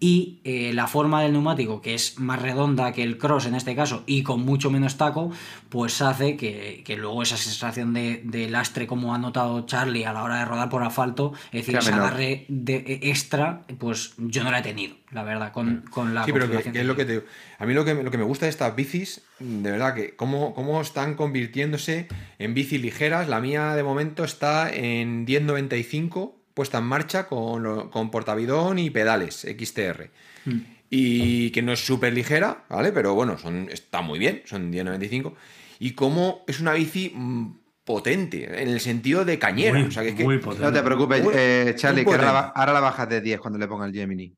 Y 0.00 0.38
eh, 0.44 0.72
la 0.74 0.86
forma 0.86 1.22
del 1.22 1.32
neumático, 1.32 1.80
que 1.82 1.94
es 1.94 2.20
más 2.20 2.40
redonda 2.40 2.92
que 2.92 3.02
el 3.02 3.18
cross 3.18 3.46
en 3.46 3.56
este 3.56 3.74
caso 3.74 4.04
y 4.06 4.22
con 4.22 4.42
mucho 4.44 4.70
menos 4.70 4.96
taco, 4.96 5.32
pues 5.70 6.00
hace 6.02 6.36
que, 6.36 6.82
que 6.84 6.96
luego 6.96 7.20
esa 7.22 7.36
sensación 7.36 7.92
de, 7.94 8.22
de 8.24 8.48
lastre, 8.48 8.86
como 8.86 9.12
ha 9.12 9.18
notado 9.18 9.66
Charlie 9.66 10.04
a 10.04 10.12
la 10.12 10.22
hora 10.22 10.38
de 10.38 10.44
rodar 10.44 10.68
por 10.68 10.84
asfalto, 10.84 11.32
es 11.46 11.62
decir, 11.62 11.74
ese 11.80 11.90
agarre 12.06 12.44
de, 12.48 12.76
e- 12.76 13.10
extra, 13.10 13.62
pues 13.78 14.14
yo 14.18 14.44
no 14.44 14.52
la 14.52 14.60
he 14.60 14.62
tenido, 14.62 14.94
la 15.10 15.24
verdad, 15.24 15.50
con, 15.50 15.82
con 15.90 16.14
la 16.14 16.24
Sí, 16.24 16.32
pero 16.32 16.48
que, 16.48 16.70
que 16.70 16.78
es 16.80 16.86
lo 16.86 16.94
que 16.94 17.04
te 17.04 17.12
digo. 17.12 17.24
A 17.58 17.66
mí 17.66 17.74
lo 17.74 17.84
que, 17.84 17.94
me- 17.94 18.04
lo 18.04 18.12
que 18.12 18.18
me 18.18 18.24
gusta 18.24 18.46
de 18.46 18.50
estas 18.50 18.76
bicis, 18.76 19.22
de 19.40 19.68
verdad, 19.72 19.94
que 19.96 20.14
cómo, 20.14 20.54
cómo 20.54 20.80
están 20.80 21.16
convirtiéndose 21.16 22.06
en 22.38 22.54
bicis 22.54 22.80
ligeras. 22.80 23.28
La 23.28 23.40
mía 23.40 23.74
de 23.74 23.82
momento 23.82 24.22
está 24.22 24.72
en 24.72 25.24
1095, 25.24 26.37
puesta 26.58 26.78
en 26.78 26.84
marcha 26.84 27.26
con, 27.28 27.62
lo- 27.62 27.88
con 27.88 28.10
portavidón 28.10 28.80
y 28.80 28.90
pedales 28.90 29.46
XTR. 29.48 30.10
Mm. 30.44 30.58
Y 30.90 31.50
que 31.52 31.62
no 31.62 31.70
es 31.72 31.86
súper 31.86 32.12
ligera, 32.12 32.64
¿vale? 32.68 32.90
Pero 32.90 33.14
bueno, 33.14 33.38
son, 33.38 33.68
está 33.70 34.00
muy 34.02 34.18
bien, 34.18 34.42
son 34.44 34.68
1095. 34.70 35.34
Y 35.78 35.92
cómo 35.92 36.42
es 36.48 36.58
una 36.60 36.72
bici 36.72 37.12
mm, 37.14 37.58
potente, 37.84 38.44
en 38.62 38.68
el 38.68 38.80
sentido 38.80 39.24
de 39.24 39.38
cañera. 39.38 39.78
Muy, 39.78 39.86
o 39.88 39.90
sea, 39.92 40.02
que 40.02 40.08
es 40.08 40.14
que. 40.16 40.24
No 40.24 40.72
te 40.72 40.82
preocupes, 40.82 41.22
Muy- 41.22 41.34
eh, 41.36 41.74
Charlie, 41.76 42.04
que 42.04 42.10
ahora 42.10 42.32
la, 42.32 42.40
ahora 42.40 42.72
la 42.72 42.80
bajas 42.80 43.08
de 43.08 43.20
10 43.20 43.38
cuando 43.38 43.58
le 43.58 43.68
ponga 43.68 43.86
el 43.86 43.92
Gemini. 43.92 44.32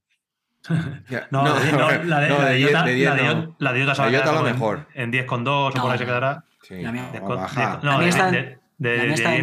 Ya, 1.08 1.26
No, 1.30 1.42
no, 1.44 1.54
la 1.54 1.60
de, 1.60 1.72
no, 1.72 1.78
la 2.04 2.20
de 2.20 2.50
de 2.50 2.56
diez 2.56 2.72
la 2.72 2.84
de 2.84 2.92
no. 3.22 3.32
Iota- 3.32 3.54
la 3.58 3.72
de 3.72 3.80
Iota 3.80 3.94
se 3.94 4.02
va 4.02 4.10
La 4.10 4.18
a 4.18 4.24
lo 4.26 4.32
como 4.32 4.42
mejor. 4.42 4.86
En 4.94 5.10
10,2 5.10 5.48
o 5.48 5.70
No, 5.74 5.82
por 5.82 5.90
ahí 5.92 5.98
se 5.98 6.04
quedará. 6.04 6.44
Sí. 6.62 6.74
La 6.82 6.92
mía- 6.92 7.10
No, 7.14 7.28
de- 7.30 7.34
baja. 7.36 7.80
no, 7.82 7.90
La 7.92 7.98
mía 7.98 8.08
está- 8.08 8.28
en 8.28 8.58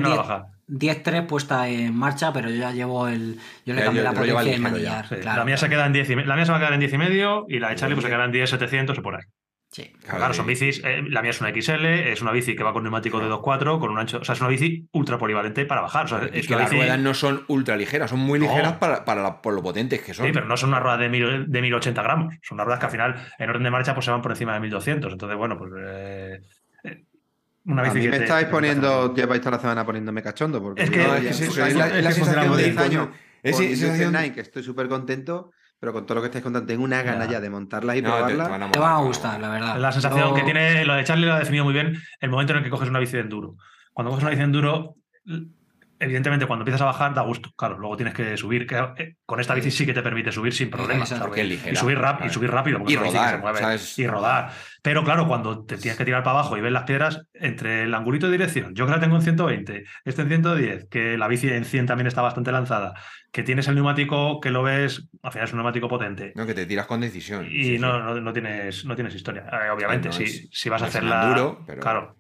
no 0.01 0.09
la 0.09 0.15
10 0.15 0.27
baja. 0.27 0.47
10.3 0.67 1.25
puesta 1.27 1.67
en 1.69 1.95
marcha, 1.95 2.33
pero 2.33 2.49
yo 2.49 2.55
ya 2.57 2.71
llevo 2.71 3.07
el. 3.07 3.37
Yo 3.65 3.73
le 3.73 3.83
cambié 3.83 4.03
yo- 4.03 4.11
la 4.11 4.13
yo 4.13 4.33
potencia 4.35 4.51
de 4.53 4.59
manillar. 4.59 5.07
Sí, 5.07 5.15
claro, 5.15 5.39
la 5.39 5.45
mía 5.45 5.57
se 5.57 5.69
queda 5.69 5.85
en 5.85 5.93
10 5.93 6.09
y 6.09 6.15
me- 6.15 6.25
la 6.25 6.35
mía 6.35 6.45
se 6.45 6.51
va 6.51 6.57
a 6.57 6.61
quedar 6.61 6.73
en 6.73 6.79
10 6.81 6.93
y 6.93 6.97
medio 6.97 7.45
y 7.47 7.59
la 7.59 7.69
de 7.69 7.75
Charlie 7.75 7.95
pues 7.95 8.03
se 8.05 8.11
queda 8.11 8.25
en 8.25 8.31
10,700 8.31 8.97
o 8.97 9.01
por 9.01 9.15
ahí. 9.15 9.21
Sí. 9.69 9.91
Claro, 10.07 10.33
son 10.33 10.47
bicis. 10.47 10.81
eh, 10.85 11.03
la 11.09 11.21
mía 11.21 11.31
es 11.31 11.41
una 11.41 11.49
XL, 11.51 11.85
es 12.13 12.21
una 12.21 12.31
bici 12.31 12.55
que 12.55 12.63
va 12.63 12.71
con 12.71 12.83
neumático 12.83 13.19
de 13.19 13.27
2.4, 13.27 13.79
con 13.79 13.91
un 13.91 13.99
ancho. 13.99 14.19
O 14.19 14.23
sea, 14.23 14.33
es 14.33 14.39
una 14.39 14.49
bici 14.49 14.87
ultra 14.93 15.17
polivalente 15.17 15.65
para 15.65 15.81
bajar. 15.81 16.05
O 16.05 16.07
sea, 16.07 16.21
Y 16.33 16.39
es 16.39 16.47
que 16.47 16.55
las 16.55 16.69
bici. 16.69 16.81
ruedas 16.81 16.97
no 16.99 17.13
son 17.13 17.43
ultra 17.49 17.75
ligeras, 17.75 18.09
son 18.09 18.19
muy 18.19 18.39
No. 18.39 18.45
ligeras 18.45 18.73
para, 18.77 19.03
para 19.03 19.21
la- 19.21 19.41
por 19.41 19.53
lo 19.53 19.61
potentes 19.61 20.01
que 20.01 20.13
son. 20.13 20.25
Sí, 20.25 20.31
pero 20.31 20.45
no 20.45 20.55
son 20.55 20.69
unas 20.69 20.81
ruedas 20.83 20.99
de, 21.01 21.09
mil, 21.09 21.45
de 21.51 21.61
1080 21.61 22.01
gramos. 22.01 22.33
Son 22.43 22.55
unas 22.55 22.65
ruedas 22.65 22.79
que 22.79 22.85
al 22.85 22.91
final, 22.93 23.15
en 23.37 23.49
orden 23.49 23.63
de 23.63 23.69
marcha, 23.71 23.93
pues 23.93 24.05
se 24.05 24.11
van 24.11 24.21
por 24.21 24.31
encima 24.31 24.53
de 24.53 24.61
1200. 24.61 25.11
Entonces, 25.11 25.37
bueno, 25.37 25.57
pues. 25.57 25.69
eh, 25.77 26.39
una 27.67 27.81
A 27.81 27.85
bici 27.85 27.97
mí 27.97 28.03
que 28.05 28.09
me 28.11 28.17
te- 28.17 28.23
estáis 28.23 28.45
te- 28.47 28.51
poniendo, 28.51 29.13
lleváis 29.13 29.41
toda 29.41 29.57
la 29.57 29.61
semana 29.61 29.85
poniéndole 29.85 30.21
cachondo. 30.23 30.61
Porque 30.61 30.83
Es 30.83 30.89
que- 30.89 30.97
No, 30.97 31.15
es 31.15 31.23
la, 31.23 31.33
sensación 31.33 32.57
de 32.57 32.63
bien. 32.63 32.75
coño, 32.75 33.11
Es 33.43 33.55
sensación- 33.57 34.13
Nine, 34.13 34.33
que 34.33 34.41
estoy 34.41 34.63
súper 34.63 34.87
contento, 34.87 35.51
pero 35.79 35.93
con 35.93 36.05
todo 36.05 36.15
lo 36.15 36.21
que 36.21 36.27
estáis 36.27 36.43
contando, 36.43 36.65
tengo 36.67 36.83
una 36.83 37.03
gana 37.03 37.25
Ya. 37.27 37.39
de 37.39 37.49
montarlas 37.49 37.95
y 37.97 38.01
No, 38.01 38.09
te- 38.09 38.15
te 38.15 38.17
probarlas. 38.35 38.49
van 38.49 38.63
a 38.63 38.71
Te 38.71 38.79
van 38.79 38.93
a 38.93 38.97
gustar, 38.99 39.39
la 39.39 39.49
verdad. 39.49 39.77
La 39.77 39.91
sensación 39.91 40.33
que 40.35 40.41
tiene, 40.43 40.85
lo 40.85 40.95
de 40.95 41.03
Charlie 41.03 41.27
lo 41.27 41.33
ha 41.33 41.39
definido 41.39 41.63
muy 41.65 41.73
bien, 41.73 41.97
el 42.19 42.29
momento 42.29 42.53
en 42.53 42.57
el 42.59 42.63
que 42.63 42.69
coges 42.69 42.89
una 42.89 42.99
bici 42.99 43.13
de 43.13 43.21
enduro. 43.21 43.55
Cuando 43.93 44.09
coges 44.11 44.23
una 44.23 44.31
bici 44.31 44.39
de 44.39 44.45
enduro, 44.45 44.95
evidentemente 45.99 46.45
cuando 46.45 46.61
empiezas 46.63 46.81
a 46.81 46.85
bajar 46.85 47.13
da 47.13 47.21
gusto. 47.21 47.51
Claro, 47.57 47.77
luego 47.77 47.95
tienes 47.97 48.13
que 48.13 48.37
subir. 48.37 48.65
que, 48.67 48.77
eh, 48.97 49.15
con 49.25 49.39
esta 49.39 49.53
bici 49.53 49.71
sí 49.71 49.85
que 49.85 49.93
te 49.93 50.01
permite 50.01 50.31
subir 50.31 50.53
sin 50.53 50.69
problemas. 50.69 51.11
Y, 51.71 51.75
subir 51.75 51.97
rap- 51.99 52.25
y 52.25 52.29
subir 52.29 52.51
rápido. 52.51 52.77
porque 52.79 52.93
Y 52.93 52.95
rodar, 52.97 53.29
se 53.35 53.37
mueve, 53.37 53.59
¿sabes? 53.59 53.99
Y 53.99 54.07
rodar. 54.07 54.51
Pero 54.81 55.03
claro, 55.03 55.27
cuando 55.27 55.65
te 55.65 55.77
tienes 55.77 55.97
que 55.97 56.05
tirar 56.05 56.23
para 56.23 56.39
abajo 56.39 56.57
y 56.57 56.61
ves 56.61 56.71
las 56.71 56.83
piedras, 56.83 57.21
entre 57.33 57.83
el 57.83 57.93
angulito 57.93 58.27
de 58.27 58.33
dirección, 58.33 58.73
yo 58.75 58.85
que 58.85 58.91
la 58.91 58.99
tengo 58.99 59.15
en 59.15 59.21
120, 59.21 59.83
este 60.05 60.21
en 60.21 60.27
110, 60.29 60.85
que 60.89 61.17
la 61.17 61.27
bici 61.27 61.49
en 61.49 61.65
100 61.65 61.85
también 61.87 62.07
está 62.07 62.21
bastante 62.21 62.51
lanzada, 62.51 62.93
que 63.31 63.43
tienes 63.43 63.67
el 63.67 63.75
neumático 63.75 64.39
que 64.39 64.49
lo 64.51 64.63
ves, 64.63 65.09
al 65.23 65.31
final 65.31 65.47
es 65.47 65.53
un 65.53 65.57
neumático 65.57 65.87
potente. 65.89 66.31
No, 66.35 66.45
que 66.45 66.53
te 66.53 66.65
tiras 66.65 66.85
con 66.87 67.01
decisión. 67.01 67.45
Y 67.45 67.49
sí, 67.49 67.63
sí. 67.75 67.79
no, 67.79 67.99
no, 67.99 68.21
no 68.21 68.33
tienes, 68.33 68.85
no 68.85 68.95
tienes 68.95 69.13
historia. 69.15 69.43
Eh, 69.51 69.69
obviamente, 69.69 70.07
no 70.09 70.13
si, 70.13 70.23
es- 70.23 70.47
si 70.51 70.69
vas 70.69 70.81
a 70.81 70.85
hacerla. 70.85 71.23
enduro, 71.23 71.63
pero- 71.65 71.81
Claro. 71.81 72.15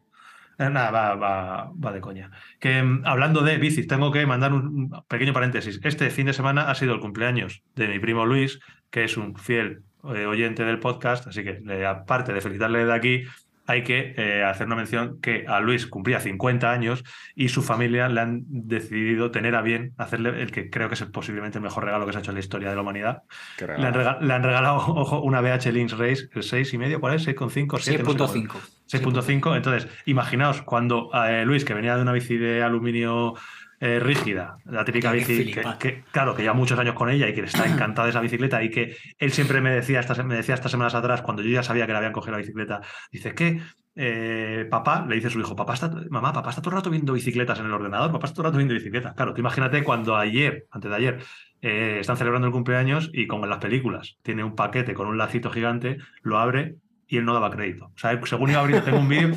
Nada, 0.71 0.91
va, 0.91 1.15
va, 1.15 1.71
va 1.73 1.91
de 1.91 2.01
coña. 2.01 2.31
Que 2.59 2.81
mm, 2.81 3.03
hablando 3.05 3.41
de 3.41 3.57
bicis, 3.57 3.87
tengo 3.87 4.11
que 4.11 4.25
mandar 4.25 4.53
un 4.53 4.89
pequeño 5.07 5.33
paréntesis. 5.33 5.79
Este 5.83 6.09
fin 6.09 6.25
de 6.25 6.33
semana 6.33 6.69
ha 6.69 6.75
sido 6.75 6.93
el 6.93 6.99
cumpleaños 6.99 7.63
de 7.75 7.87
mi 7.87 7.99
primo 7.99 8.25
Luis, 8.25 8.59
que 8.89 9.03
es 9.03 9.17
un 9.17 9.35
fiel 9.35 9.83
eh, 10.15 10.25
oyente 10.25 10.63
del 10.63 10.79
podcast, 10.79 11.27
así 11.27 11.43
que 11.43 11.85
aparte 11.85 12.33
de 12.33 12.41
felicitarle 12.41 12.85
de 12.85 12.93
aquí, 12.93 13.23
hay 13.67 13.83
que 13.83 14.13
eh, 14.17 14.43
hacer 14.43 14.65
una 14.65 14.77
mención 14.77 15.19
que 15.21 15.45
a 15.47 15.59
Luis 15.59 15.85
cumplía 15.87 16.19
50 16.19 16.71
años 16.71 17.03
y 17.35 17.49
su 17.49 17.61
familia 17.61 18.07
le 18.07 18.21
han 18.21 18.43
decidido 18.47 19.29
tener 19.29 19.55
a 19.55 19.61
bien 19.61 19.93
hacerle 19.97 20.41
el 20.41 20.51
que 20.51 20.69
creo 20.69 20.87
que 20.87 20.95
es 20.95 21.03
posiblemente 21.03 21.57
el 21.57 21.63
mejor 21.63 21.83
regalo 21.83 22.05
que 22.05 22.13
se 22.13 22.17
ha 22.17 22.21
hecho 22.21 22.31
en 22.31 22.35
la 22.35 22.39
historia 22.39 22.69
de 22.69 22.75
la 22.75 22.81
humanidad, 22.81 23.23
le 23.59 23.85
han, 23.85 24.27
le 24.27 24.39
regalado, 24.39 24.77
ojo, 24.87 25.21
una 25.21 25.41
BH 25.41 25.71
Links 25.71 25.97
Race, 25.97 26.29
el 26.33 26.43
6 26.43 26.73
y 26.73 26.77
medio, 26.77 26.99
¿cuál 27.01 27.15
es? 27.15 27.27
6,5, 27.27 27.79
7, 27.79 28.03
no 28.03 28.27
sé 28.27 28.47
cuál. 28.47 28.47
6.5. 28.47 28.77
6.5. 28.89 29.57
Entonces, 29.57 29.89
imaginaos 30.05 30.61
cuando 30.61 31.11
eh, 31.13 31.43
Luis, 31.45 31.65
que 31.65 31.73
venía 31.73 31.95
de 31.95 32.01
una 32.01 32.13
bici 32.13 32.37
de 32.37 32.63
aluminio 32.63 33.33
eh, 33.79 33.99
rígida, 33.99 34.57
la 34.65 34.83
típica 34.83 35.11
que 35.11 35.17
bici, 35.17 35.53
que, 35.79 36.03
claro, 36.11 36.35
que 36.35 36.41
lleva 36.41 36.55
muchos 36.55 36.79
años 36.79 36.95
con 36.95 37.09
ella 37.09 37.29
y 37.29 37.33
que 37.33 37.41
le 37.41 37.47
está 37.47 37.65
encantada 37.71 38.05
de 38.07 38.09
esa 38.09 38.21
bicicleta 38.21 38.63
y 38.63 38.71
que 38.71 38.95
él 39.19 39.31
siempre 39.31 39.61
me 39.61 39.69
decía, 39.69 39.99
estas, 39.99 40.23
me 40.25 40.35
decía 40.35 40.55
estas 40.55 40.71
semanas 40.71 40.95
atrás, 40.95 41.21
cuando 41.21 41.43
yo 41.43 41.51
ya 41.51 41.63
sabía 41.63 41.85
que 41.85 41.91
le 41.91 41.97
habían 41.99 42.13
cogido 42.13 42.31
la 42.31 42.39
bicicleta, 42.39 42.81
dice 43.11 43.35
que 43.35 43.61
eh, 43.95 44.67
papá, 44.69 45.05
le 45.07 45.15
dice 45.15 45.27
a 45.27 45.29
su 45.29 45.39
hijo, 45.39 45.55
papá 45.55 45.73
está, 45.73 45.91
mamá, 46.09 46.33
papá 46.33 46.49
está 46.49 46.61
todo 46.61 46.71
el 46.71 46.77
rato 46.77 46.89
viendo 46.89 47.13
bicicletas 47.13 47.59
en 47.59 47.65
el 47.65 47.73
ordenador, 47.73 48.11
papá 48.11 48.25
está 48.25 48.35
todo 48.35 48.43
el 48.43 48.51
rato 48.51 48.57
viendo 48.57 48.73
bicicletas. 48.73 49.13
Claro, 49.13 49.33
tú 49.33 49.41
imagínate 49.41 49.83
cuando 49.83 50.15
ayer, 50.15 50.65
antes 50.71 50.89
de 50.89 50.97
ayer, 50.97 51.19
eh, 51.61 51.97
están 51.99 52.17
celebrando 52.17 52.47
el 52.47 52.53
cumpleaños 52.53 53.09
y 53.13 53.27
como 53.27 53.45
en 53.45 53.49
las 53.49 53.59
películas 53.59 54.17
tiene 54.21 54.43
un 54.43 54.55
paquete 54.55 54.93
con 54.93 55.07
un 55.07 55.17
lacito 55.17 55.49
gigante, 55.49 55.97
lo 56.21 56.37
abre 56.37 56.75
y 57.07 57.17
él 57.17 57.25
no 57.25 57.33
daba 57.33 57.49
crédito. 57.51 57.85
O 57.85 57.97
sea, 57.97 58.19
según 58.25 58.49
iba 58.51 58.59
abriendo, 58.59 58.83
tengo 58.83 58.99
un 58.99 59.07
vídeo, 59.07 59.33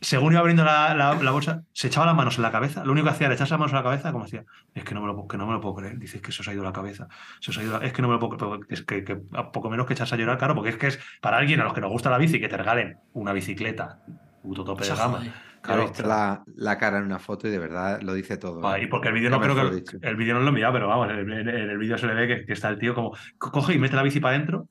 según 0.00 0.32
iba 0.32 0.40
abriendo 0.40 0.64
la, 0.64 0.94
la- 0.94 1.14
la 1.14 1.30
bolsa, 1.30 1.62
se 1.72 1.88
echaba 1.88 2.06
las 2.06 2.14
manos 2.14 2.36
en 2.36 2.42
la 2.42 2.52
cabeza. 2.52 2.84
Lo 2.84 2.92
único 2.92 3.06
que 3.06 3.10
hacía 3.12 3.26
era 3.26 3.34
echarse 3.34 3.52
las 3.52 3.58
manos 3.60 3.72
en 3.72 3.76
la 3.78 3.82
cabeza, 3.82 4.12
como 4.12 4.24
decía, 4.24 4.44
es 4.74 4.84
que 4.84 4.94
no 4.94 5.00
me 5.00 5.06
lo, 5.08 5.14
puedo- 5.14 5.28
que 5.28 5.36
no 5.36 5.46
me 5.46 5.52
lo 5.52 5.60
puedo 5.60 5.74
creer. 5.76 5.98
Dice, 5.98 6.18
es 6.18 6.22
que 6.22 6.32
se 6.32 6.42
os 6.42 6.48
ha 6.48 6.54
ido 6.54 6.62
la 6.62 6.72
cabeza. 6.72 7.08
Se 7.40 7.50
os 7.50 7.58
ha 7.58 7.62
ido 7.62 7.78
la- 7.78 7.84
Es 7.86 7.92
que 7.92 8.02
no 8.02 8.08
me 8.08 8.14
lo 8.14 8.20
puedo 8.20 8.36
creer. 8.36 8.60
Es 8.68 8.82
que, 8.82 9.04
que 9.04 9.20
a 9.34 9.50
poco 9.52 9.70
menos 9.70 9.86
que 9.86 9.94
echarse 9.94 10.14
a 10.14 10.18
llorar, 10.18 10.38
claro, 10.38 10.54
porque 10.54 10.70
es 10.70 10.76
que 10.76 10.86
es 10.88 11.00
para 11.20 11.36
alguien 11.38 11.60
a 11.60 11.64
los 11.64 11.72
que 11.74 11.80
nos 11.80 11.90
gusta 11.90 12.10
la 12.10 12.18
bici 12.18 12.40
que 12.40 12.48
te 12.48 12.56
regalen 12.56 12.98
una 13.12 13.32
bicicleta, 13.32 13.98
puto 14.42 14.64
tope 14.64 14.84
de 14.86 14.94
gama. 14.94 15.20
he 15.24 15.30
Claro, 15.62 15.82
visto 15.82 16.06
la, 16.06 16.42
la 16.56 16.78
cara 16.78 16.96
en 16.96 17.04
una 17.04 17.18
foto 17.18 17.46
y 17.46 17.50
de 17.50 17.58
verdad 17.58 18.00
lo 18.00 18.14
dice 18.14 18.38
todo. 18.38 18.66
Ah, 18.66 18.78
y 18.80 18.86
porque 18.86 19.08
el 19.08 19.14
vídeo 19.14 19.28
no 19.28 19.38
creo 19.42 19.54
que 19.54 19.74
dicho. 19.76 19.98
el 20.00 20.16
vídeo 20.16 20.32
no 20.32 20.40
lo 20.40 20.46
he 20.46 20.48
enviado, 20.48 20.72
pero 20.72 20.88
vamos, 20.88 21.10
en 21.10 21.30
el, 21.30 21.48
el 21.50 21.76
vídeo 21.78 21.98
se 21.98 22.06
le 22.06 22.14
ve 22.14 22.26
que, 22.26 22.46
que 22.46 22.52
está 22.54 22.70
el 22.70 22.78
tío 22.78 22.94
como 22.94 23.12
co- 23.36 23.52
coge 23.52 23.74
y 23.74 23.78
mete 23.78 23.94
la 23.94 24.02
bici 24.02 24.20
para 24.20 24.36
adentro, 24.36 24.68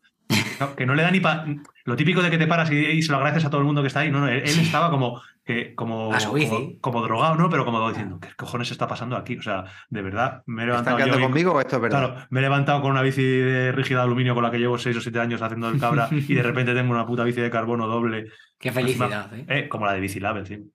no, 0.60 0.76
que 0.76 0.86
no 0.86 0.94
le 0.96 1.04
da 1.04 1.12
ni 1.12 1.20
para 1.20 1.46
lo 1.86 1.96
típico 1.96 2.22
de 2.22 2.30
que 2.30 2.38
te 2.38 2.48
paras 2.48 2.70
y, 2.72 2.76
y 2.76 3.02
se 3.02 3.12
lo 3.12 3.18
agradeces 3.18 3.46
a 3.46 3.50
todo 3.50 3.62
el 3.62 3.66
mundo 3.68 3.82
que 3.82 3.88
está 3.88 4.02
ahí. 4.02 4.12
No, 4.12 4.20
no, 4.20 4.28
él, 4.28 4.44
él 4.46 4.60
estaba 4.60 4.90
como 4.90 5.22
que 5.46 5.74
como, 5.74 6.14
A 6.14 6.20
su 6.20 6.32
bici. 6.34 6.50
como, 6.50 6.80
como 6.80 7.02
drogado, 7.02 7.36
¿no? 7.36 7.50
Pero 7.50 7.66
como 7.66 7.88
diciendo, 7.90 8.20
¿qué 8.20 8.28
cojones 8.36 8.70
está 8.70 8.88
pasando 8.88 9.16
aquí? 9.18 9.38
O 9.38 9.42
sea, 9.42 9.64
de 9.90 10.02
verdad, 10.02 10.44
me 10.46 10.64
he 10.64 10.66
¿Están 10.66 10.68
levantado 10.68 10.98
quedando 10.98 11.16
yo 11.16 11.20
y- 11.20 11.24
conmigo 11.24 11.52
o 11.54 11.60
esto 11.60 11.78
es 11.78 11.82
verdad? 11.82 12.00
Claro, 12.14 12.28
me 12.30 12.40
he 12.40 12.44
levantado 12.44 12.82
con 12.82 12.92
una 12.92 13.02
bici 13.02 13.24
de 13.24 13.72
rígida 13.72 14.00
de 14.00 14.04
aluminio 14.06 14.36
con 14.36 14.44
la 14.44 14.52
que 14.52 14.60
llevo 14.60 14.78
6 14.78 14.96
o 14.98 15.02
7 15.02 15.20
años 15.20 15.42
haciendo 15.42 15.70
el 15.70 15.80
cabra 15.80 16.08
y 16.12 16.34
de 16.34 16.44
repente 16.44 16.74
tengo 16.76 16.92
una 16.92 17.06
puta 17.08 17.24
bici 17.24 17.42
de 17.42 17.50
carbono 17.50 17.88
doble, 17.88 18.26
Qué 18.60 18.72
felicidad, 18.72 19.34
¿eh? 19.34 19.46
eh, 19.48 19.70
como 19.70 19.86
la 19.86 19.94
de 19.94 20.02
Bicilab 20.02 20.38
encima. 20.38 20.66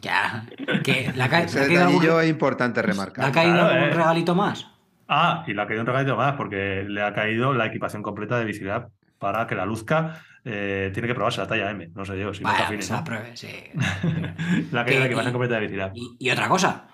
Ya. 0.00 0.46
Que 0.84 1.12
la 1.16 1.28
ca- 1.28 1.42
Ese 1.42 1.68
¿le 1.68 1.76
ha 1.78 1.86
algún- 1.88 2.02
es 2.22 2.30
importante 2.30 2.80
¿le 2.80 2.84
ha 2.88 2.92
remarcar. 2.92 3.32
caído 3.32 3.54
Claro, 3.56 3.68
algún 3.74 3.88
eh. 3.88 3.94
regalito 3.94 4.34
más? 4.34 4.66
Ah, 5.08 5.44
y 5.46 5.52
le 5.52 5.60
ha 5.60 5.66
caído 5.66 5.82
un 5.82 5.86
regalito 5.88 6.16
más 6.16 6.34
porque 6.36 6.84
le 6.88 7.02
ha 7.02 7.12
caído 7.12 7.52
la 7.52 7.66
equipación 7.66 8.02
completa 8.02 8.38
de 8.38 8.46
Bicilab 8.46 8.88
para 9.22 9.46
que 9.46 9.54
la 9.54 9.64
luzca. 9.64 10.20
eh, 10.44 10.90
tiene 10.92 11.06
que 11.06 11.14
probarse 11.14 11.40
la 11.40 11.46
talla 11.46 11.70
M, 11.70 11.88
no 11.94 12.04
sé 12.04 12.18
yo, 12.18 12.34
si 12.34 12.42
Vaya, 12.42 12.66
que 12.68 12.76
la 12.90 13.04
pruebe, 13.04 13.36
sí. 13.36 13.46
Caído 13.46 14.84
Que- 14.84 14.98
la 14.98 15.06
equipación 15.06 15.28
y- 15.28 15.32
completa 15.32 15.54
de 15.54 15.60
Bicilab. 15.60 15.92
Y, 15.94 16.16
y 16.18 16.30
otra 16.30 16.48
cosa. 16.48 16.84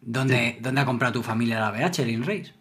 ¿Dónde, 0.00 0.58
¿Dónde 0.60 0.80
ha 0.80 0.84
comprado 0.84 1.12
tu 1.14 1.22
familia 1.22 1.60
la 1.60 1.70
BH, 1.70 2.00
el 2.02 2.10
InRace? 2.10 2.54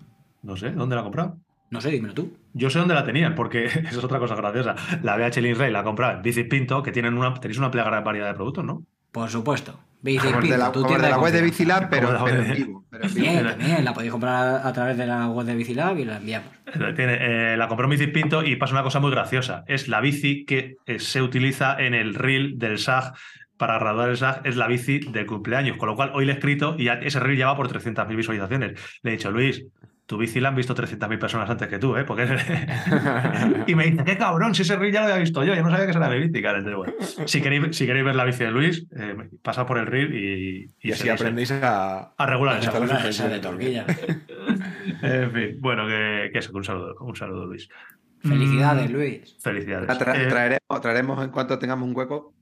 No 0.44 0.56
sé, 0.56 0.72
¿dónde 0.72 0.96
la 0.96 1.02
ha 1.02 1.04
comprado? 1.04 1.38
No 1.70 1.82
sé, 1.82 1.90
dímelo 1.90 2.14
tú. 2.14 2.38
Yo 2.54 2.70
sé 2.70 2.80
dónde 2.80 2.94
la 2.94 3.04
tenían, 3.04 3.34
porque 3.36 3.66
es 3.92 3.98
otra 4.04 4.20
cosa 4.20 4.36
graciosa. 4.36 4.76
La 5.04 5.18
BH 5.18 5.42
Link 5.42 5.58
Ray 5.58 5.72
la 5.72 5.80
ha 5.80 5.84
comprado 5.84 6.18
en 6.18 6.22
Bicis 6.22 6.46
Pinto, 6.46 6.82
que 6.84 6.92
tienen 6.92 7.18
una, 7.18 7.34
tenéis 7.34 7.58
una 7.58 7.66
amplia 7.68 7.84
variedad 7.84 8.28
de 8.28 8.34
productos, 8.36 8.64
¿no? 8.64 8.84
Por 9.12 9.30
supuesto. 9.30 9.80
Como 10.00 10.10
el 10.10 10.22
de 10.22 10.42
Pinto, 10.42 10.58
la, 10.58 10.72
como 10.72 10.88
de 10.88 11.14
web 11.16 11.34
de. 11.34 11.42
Bicilab, 11.42 11.90
pero, 11.90 12.10
pero 12.24 12.42
en 12.42 12.54
vivo. 12.54 12.86
también, 12.92 13.84
la 13.84 13.94
podéis 13.94 14.12
comprar 14.12 14.62
a, 14.66 14.74
través 14.74 14.96
de 14.98 15.08
la 15.08 15.28
web 15.28 15.46
de 15.46 15.56
Bicilab 15.56 15.98
y 15.98 16.06
la 16.06 16.18
enviamos. 16.18 16.50
Tiene, 16.96 17.54
eh, 17.54 17.58
la 17.58 17.68
compró 17.68 17.90
Pinto 17.90 18.44
y 18.44 18.56
pasa 18.58 18.74
una 18.74 18.84
cosa 18.84 19.00
muy 19.00 19.12
graciosa. 19.12 19.64
Es 19.68 19.88
la 19.88 20.00
bici 20.00 20.46
que 20.46 20.76
eh, 20.86 21.00
se 21.00 21.22
utiliza 21.22 21.76
en 21.80 21.94
el 21.94 22.14
reel 22.14 22.60
del 22.60 22.78
SAG 22.78 23.14
para 23.58 23.80
graduar 23.80 24.10
el 24.10 24.18
SAG, 24.18 24.42
es 24.46 24.56
la 24.56 24.68
bici 24.68 25.00
del 25.00 25.26
cumpleaños. 25.26 25.78
Con 25.78 25.90
lo 25.90 25.96
cual, 25.96 26.12
hoy 26.14 26.26
le 26.26 26.34
he 26.34 26.36
escrito 26.36 26.76
y 26.78 26.90
ese 26.90 27.20
reel 27.20 27.38
ya 27.38 27.48
va 27.48 27.56
por 27.56 27.68
300.000 27.68 28.16
visualizaciones. 28.16 28.80
Le 29.02 29.10
he 29.10 29.14
dicho, 29.18 29.32
Luis, 29.32 29.66
tu 30.08 30.18
bici 30.18 30.40
la 30.40 30.50
han 30.50 30.56
visto 30.56 30.74
300.000 30.74 31.20
personas 31.20 31.50
antes 31.50 31.68
que 31.68 31.78
tú, 31.80 31.96
¿eh? 31.98 32.04
Porque... 32.06 32.26
y 33.68 33.76
me 33.76 33.86
dice, 33.92 34.04
qué 34.06 34.18
cabrón, 34.18 34.56
si 34.56 34.62
ese 34.64 34.76
reel 34.78 34.92
ya 34.94 35.02
lo 35.02 35.06
había 35.08 35.18
visto 35.20 35.44
yo, 35.44 35.54
yo 35.54 35.62
no 35.62 35.70
sabía 35.70 35.86
que 35.86 35.92
era 35.98 36.10
mi 36.10 36.20
bici. 36.20 36.42
Claro, 36.42 36.58
entonces, 36.60 36.78
bueno, 36.78 36.94
si 37.28 37.42
queréis, 37.42 37.76
si 37.78 37.86
queréis 37.86 38.06
ver 38.06 38.16
la 38.16 38.24
bici 38.26 38.44
de 38.46 38.52
Luis, 38.52 38.88
eh, 38.98 39.16
pasad 39.44 39.68
por 39.68 39.78
el 39.78 39.86
reel 39.86 40.14
y, 40.16 40.72
Y 40.82 40.92
así 40.94 41.10
aprendéis 41.10 41.52
a. 41.52 42.14
a 42.18 42.26
regular 42.26 42.58
el 42.58 42.64
Esa 42.64 43.08
Esa 43.10 43.28
de 43.30 43.40
torquilla. 43.40 43.86
En 45.02 45.32
fin, 45.32 45.58
bueno, 45.60 45.86
que, 45.86 46.30
que 46.34 46.40
eso, 46.40 46.50
que 46.52 46.58
un 46.58 46.64
saludo, 46.64 46.96
un 47.02 47.16
saludo, 47.16 47.46
Luis. 47.46 47.70
Felicidades, 48.22 48.90
Mm, 48.90 48.94
Luis. 48.94 49.38
Felicidades. 49.40 49.88
Tra- 49.90 50.16
Eh, 50.20 50.26
traeremos, 50.28 50.82
traeremos 50.82 51.24
en 51.24 51.30
cuanto 51.30 51.60
tengamos 51.60 51.88
un 51.88 51.96
hueco 51.96 52.34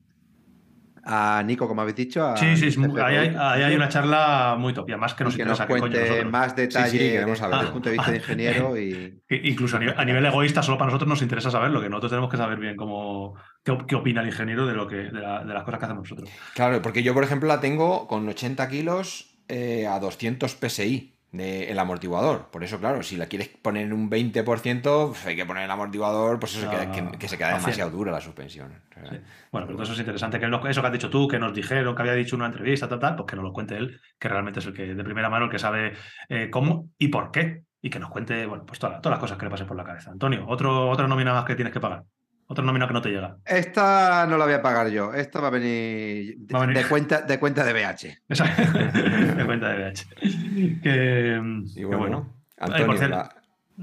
a 1.08 1.42
Nico, 1.44 1.68
como 1.68 1.82
habéis 1.82 1.96
dicho. 1.96 2.26
a 2.26 2.36
sí, 2.36 2.56
sí, 2.56 2.66
es 2.66 2.78
muy- 2.78 2.88
Jefe 2.90 3.02
ahí, 3.02 3.16
hay, 3.16 3.36
ahí 3.38 3.62
hay 3.62 3.74
una 3.76 3.88
charla 3.88 4.56
muy 4.58 4.74
top, 4.74 4.88
y 4.88 4.92
además 4.92 5.14
que 5.14 5.22
nos 5.24 5.36
que 5.36 5.44
nos 5.44 5.60
cuente 5.60 6.00
nosotros. 6.00 6.32
más 6.32 6.56
detalle 6.56 6.98
queremos 6.98 7.38
saber. 7.38 7.54
desde 7.54 7.66
el 7.68 7.72
punto 7.72 7.88
de 7.88 7.92
vista 7.94 8.10
de 8.10 8.16
ingeniero 8.18 8.76
y 8.78 9.22
Incluso 9.28 9.76
a 9.76 9.80
nivel, 9.80 9.94
a 9.96 10.04
nivel 10.04 10.26
egoísta, 10.26 10.62
solo 10.62 10.78
para 10.78 10.86
nosotros 10.90 11.08
nos 11.08 11.22
interesa 11.22 11.50
saberlo, 11.50 11.80
que 11.80 11.88
nosotros 11.88 12.10
tenemos 12.10 12.30
que 12.30 12.36
saber 12.36 12.58
bien 12.58 12.74
cómo, 12.76 13.34
qué, 13.64 13.76
qué 13.86 13.94
opina 13.94 14.20
el 14.20 14.26
ingeniero 14.28 14.66
de, 14.66 14.74
lo 14.74 14.86
que, 14.88 14.96
de, 14.96 15.12
la- 15.20 15.44
de 15.44 15.54
las 15.54 15.62
cosas 15.64 15.78
que 15.78 15.84
hacemos 15.86 16.02
nosotros. 16.10 16.28
Claro, 16.54 16.82
porque 16.82 17.02
yo, 17.02 17.14
por 17.14 17.22
ejemplo, 17.24 17.46
la 17.48 17.60
tengo 17.60 18.06
con 18.08 18.28
80 18.28 18.68
kilos 18.68 19.38
eh, 19.48 19.86
a 19.86 20.00
200 20.00 20.50
PSI 20.60 21.15
de, 21.36 21.70
el 21.70 21.78
amortiguador. 21.78 22.48
Por 22.50 22.64
eso, 22.64 22.78
claro, 22.78 23.02
si 23.02 23.16
la 23.16 23.26
quieres 23.26 23.48
poner 23.48 23.86
en 23.86 23.92
un 23.92 24.08
20%, 24.10 25.08
pues 25.08 25.26
hay 25.26 25.36
que 25.36 25.46
poner 25.46 25.64
el 25.64 25.70
amortiguador, 25.70 26.38
pues 26.38 26.56
eso, 26.56 26.68
que, 26.70 26.76
Ah, 26.76 26.90
que- 26.92 27.18
que 27.18 27.28
se 27.28 27.36
queda 27.38 27.50
a 27.50 27.58
demasiado 27.58 27.90
dura 27.90 28.12
la 28.12 28.20
suspensión. 28.20 28.72
O 28.90 28.94
sea, 28.94 29.10
Sí. 29.10 29.20
Bueno, 29.52 29.66
pero 29.66 29.82
eso 29.82 29.92
es 29.92 29.98
interesante. 29.98 30.38
Que 30.40 30.46
eso 30.46 30.80
que 30.80 30.86
has 30.86 30.92
dicho 30.92 31.10
tú, 31.10 31.28
que 31.28 31.38
nos 31.38 31.52
dijeron, 31.54 31.94
que 31.94 32.02
había 32.02 32.14
dicho 32.14 32.36
en 32.36 32.42
una 32.42 32.48
entrevista, 32.50 32.88
tal, 32.88 32.98
tal, 32.98 33.16
pues 33.16 33.26
que 33.26 33.36
nos 33.36 33.44
lo 33.44 33.52
cuente 33.52 33.76
él, 33.76 34.00
que 34.18 34.28
realmente 34.28 34.60
es 34.60 34.66
el 34.66 34.72
que 34.74 34.94
de 34.94 35.04
primera 35.04 35.28
mano 35.30 35.46
el 35.46 35.50
que 35.50 35.58
sabe 35.58 35.94
eh, 36.28 36.48
cómo 36.50 36.90
y 36.98 37.08
por 37.08 37.30
qué. 37.30 37.62
Y 37.82 37.90
que 37.90 37.98
nos 38.00 38.10
cuente, 38.10 38.46
bueno, 38.46 38.64
pues 38.66 38.78
toda- 38.80 39.00
todas 39.00 39.12
las 39.16 39.20
cosas 39.20 39.38
que 39.38 39.44
le 39.44 39.50
pasen 39.50 39.66
por 39.66 39.76
la 39.76 39.84
cabeza. 39.84 40.10
Antonio, 40.10 40.44
otro, 40.48 40.88
otra 40.90 41.06
nómina 41.06 41.32
más 41.34 41.44
que 41.44 41.54
tienes 41.54 41.72
que 41.72 41.78
pagar. 41.78 42.02
Otra 42.48 42.64
nómina 42.64 42.86
que 42.86 42.92
no 42.92 43.02
te 43.02 43.08
llega. 43.10 43.36
esta 43.44 44.26
no 44.28 44.38
la 44.38 44.44
voy 44.44 44.54
a 44.54 44.62
pagar 44.62 44.88
yo. 44.88 45.12
Esta 45.12 45.40
va 45.40 45.48
a 45.48 45.50
venir 45.50 46.36
de, 46.38 46.54
Va 46.54 46.58
a 46.62 46.66
venir. 46.66 46.82
de 46.82 46.88
cuenta, 46.88 47.22
de 47.22 47.38
cuenta 47.40 47.64
de 47.64 47.72
BH. 47.72 48.22
De 49.36 49.44
cuenta 49.44 49.68
de 49.70 49.90
BH. 49.90 50.80
Que, 50.82 51.40
y 51.74 51.74
que 51.74 51.84
bueno, 51.96 52.32
Ay, 52.58 52.82
Antonio, 52.82 53.08
la, 53.08 53.28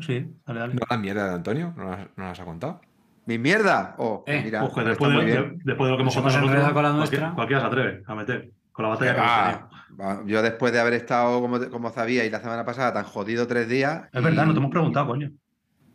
Sí, 0.01 0.25
dale, 0.45 0.59
dale. 0.61 0.73
¿no 0.75 0.81
la 0.89 0.97
mierda 0.97 1.27
de 1.29 1.35
Antonio? 1.35 1.73
¿No 1.77 1.83
la, 1.89 2.07
no 2.15 2.23
las 2.25 2.39
ha 2.39 2.45
contado? 2.45 2.81
¿Mi 3.25 3.37
mierda? 3.37 3.95
Oh, 3.99 4.23
Eh, 4.27 4.41
mira, 4.43 4.63
Ojo, 4.63 4.79
está 4.79 4.89
después, 4.89 5.11
de, 5.11 5.17
muy 5.17 5.25
bien. 5.25 5.57
de- 5.59 5.61
después 5.65 5.87
de 5.87 5.91
lo 5.91 5.97
que 5.97 6.01
hemos 6.01 6.13
contado 6.15 6.35
nosotros, 6.35 6.49
enredado 6.51 6.73
con 6.73 6.83
la 6.83 6.89
cualquiera- 6.91 7.25
nuestra. 7.27 7.35
Cualquiera 7.35 7.61
se 7.61 7.67
atreve 7.67 8.03
a 8.07 8.15
meter 8.15 8.51
con 8.71 8.83
la 8.83 8.89
batalla 8.89 9.11
que 9.13 9.17
hemos 9.19 9.31
Ah, 9.31 9.69
tenido. 9.89 10.25
yo 10.27 10.41
después 10.41 10.73
de 10.73 10.79
haber 10.79 10.93
estado, 10.93 11.39
como, 11.41 11.59
como 11.69 11.91
sabíais, 11.91 12.31
la 12.31 12.39
semana 12.39 12.65
pasada 12.65 12.91
tan 12.93 13.03
jodido 13.03 13.45
tres 13.45 13.67
días. 13.69 14.05
Es 14.11 14.21
y- 14.21 14.23
verdad, 14.23 14.45
no 14.47 14.53
te 14.53 14.59
hemos 14.59 14.71
preguntado, 14.71 15.05
coño. 15.07 15.29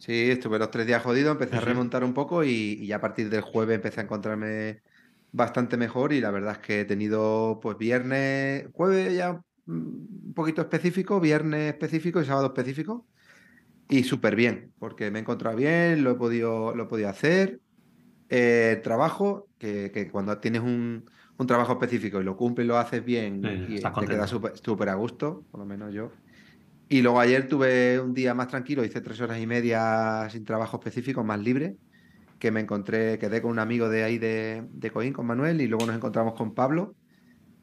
Sí, 0.00 0.30
estuve 0.30 0.58
los 0.60 0.70
tres 0.70 0.86
días 0.86 1.02
jodido, 1.02 1.32
empecé 1.32 1.56
a 1.56 1.60
remontar 1.60 2.04
un 2.04 2.14
poco 2.14 2.44
y, 2.44 2.50
y 2.80 2.86
ya 2.86 2.96
a 2.96 3.00
partir 3.00 3.28
del 3.30 3.40
jueves 3.42 3.74
empecé 3.76 4.00
a 4.00 4.04
encontrarme 4.04 4.82
bastante 5.32 5.76
mejor 5.76 6.12
y 6.12 6.20
la 6.20 6.30
verdad 6.30 6.52
es 6.52 6.58
que 6.60 6.80
he 6.82 6.84
tenido 6.84 7.58
pues 7.60 7.76
viernes, 7.78 8.68
jueves 8.72 9.14
ya 9.16 9.32
mm, 9.32 9.72
un 10.28 10.34
poquito 10.34 10.62
específico, 10.62 11.18
viernes 11.20 11.72
específico 11.72 12.20
y 12.20 12.24
sábado 12.24 12.46
específico. 12.46 13.08
Y 13.88 14.04
súper 14.04 14.36
bien, 14.36 14.74
porque 14.78 15.10
me 15.10 15.18
he 15.20 15.22
encontrado 15.22 15.56
bien, 15.56 16.04
lo 16.04 16.12
he 16.12 16.16
podido, 16.16 16.74
lo 16.74 16.84
he 16.84 16.86
podido 16.88 17.08
hacer. 17.10 17.60
Eh, 18.30 18.80
trabajo, 18.84 19.50
que, 19.58 19.90
que 19.92 20.10
cuando 20.10 20.38
tienes 20.40 20.62
un, 20.62 21.06
un 21.38 21.46
trabajo 21.48 21.72
específico 21.74 22.20
y 22.20 22.24
lo 22.24 22.36
cumples 22.36 22.64
y 22.66 22.68
lo 22.68 22.78
haces 22.78 23.04
bien 23.04 23.40
Sí, 23.42 23.48
y 23.66 23.90
te 23.96 24.08
queda 24.08 24.26
contento. 24.26 24.38
súper 24.54 24.90
a 24.90 24.94
gusto, 24.96 25.46
por 25.50 25.60
lo 25.60 25.66
menos 25.66 25.92
yo. 25.94 26.18
Y 26.88 27.02
luego 27.02 27.20
ayer 27.20 27.48
tuve 27.48 28.00
un 28.00 28.14
día 28.14 28.34
más 28.34 28.48
tranquilo, 28.48 28.84
hice 28.84 29.00
tres 29.00 29.20
horas 29.20 29.38
y 29.38 29.46
media 29.46 30.28
sin 30.30 30.44
trabajo 30.44 30.78
específico, 30.78 31.22
más 31.22 31.38
libre, 31.38 31.76
que 32.38 32.50
me 32.50 32.60
encontré, 32.60 33.18
quedé 33.18 33.42
con 33.42 33.50
un 33.50 33.58
amigo 33.58 33.88
de 33.88 34.04
ahí 34.04 34.18
de, 34.18 34.64
de 34.70 34.90
Coín, 34.90 35.12
con 35.12 35.26
Manuel, 35.26 35.60
y 35.60 35.66
luego 35.66 35.84
nos 35.86 35.96
encontramos 35.96 36.34
con 36.34 36.54
Pablo, 36.54 36.94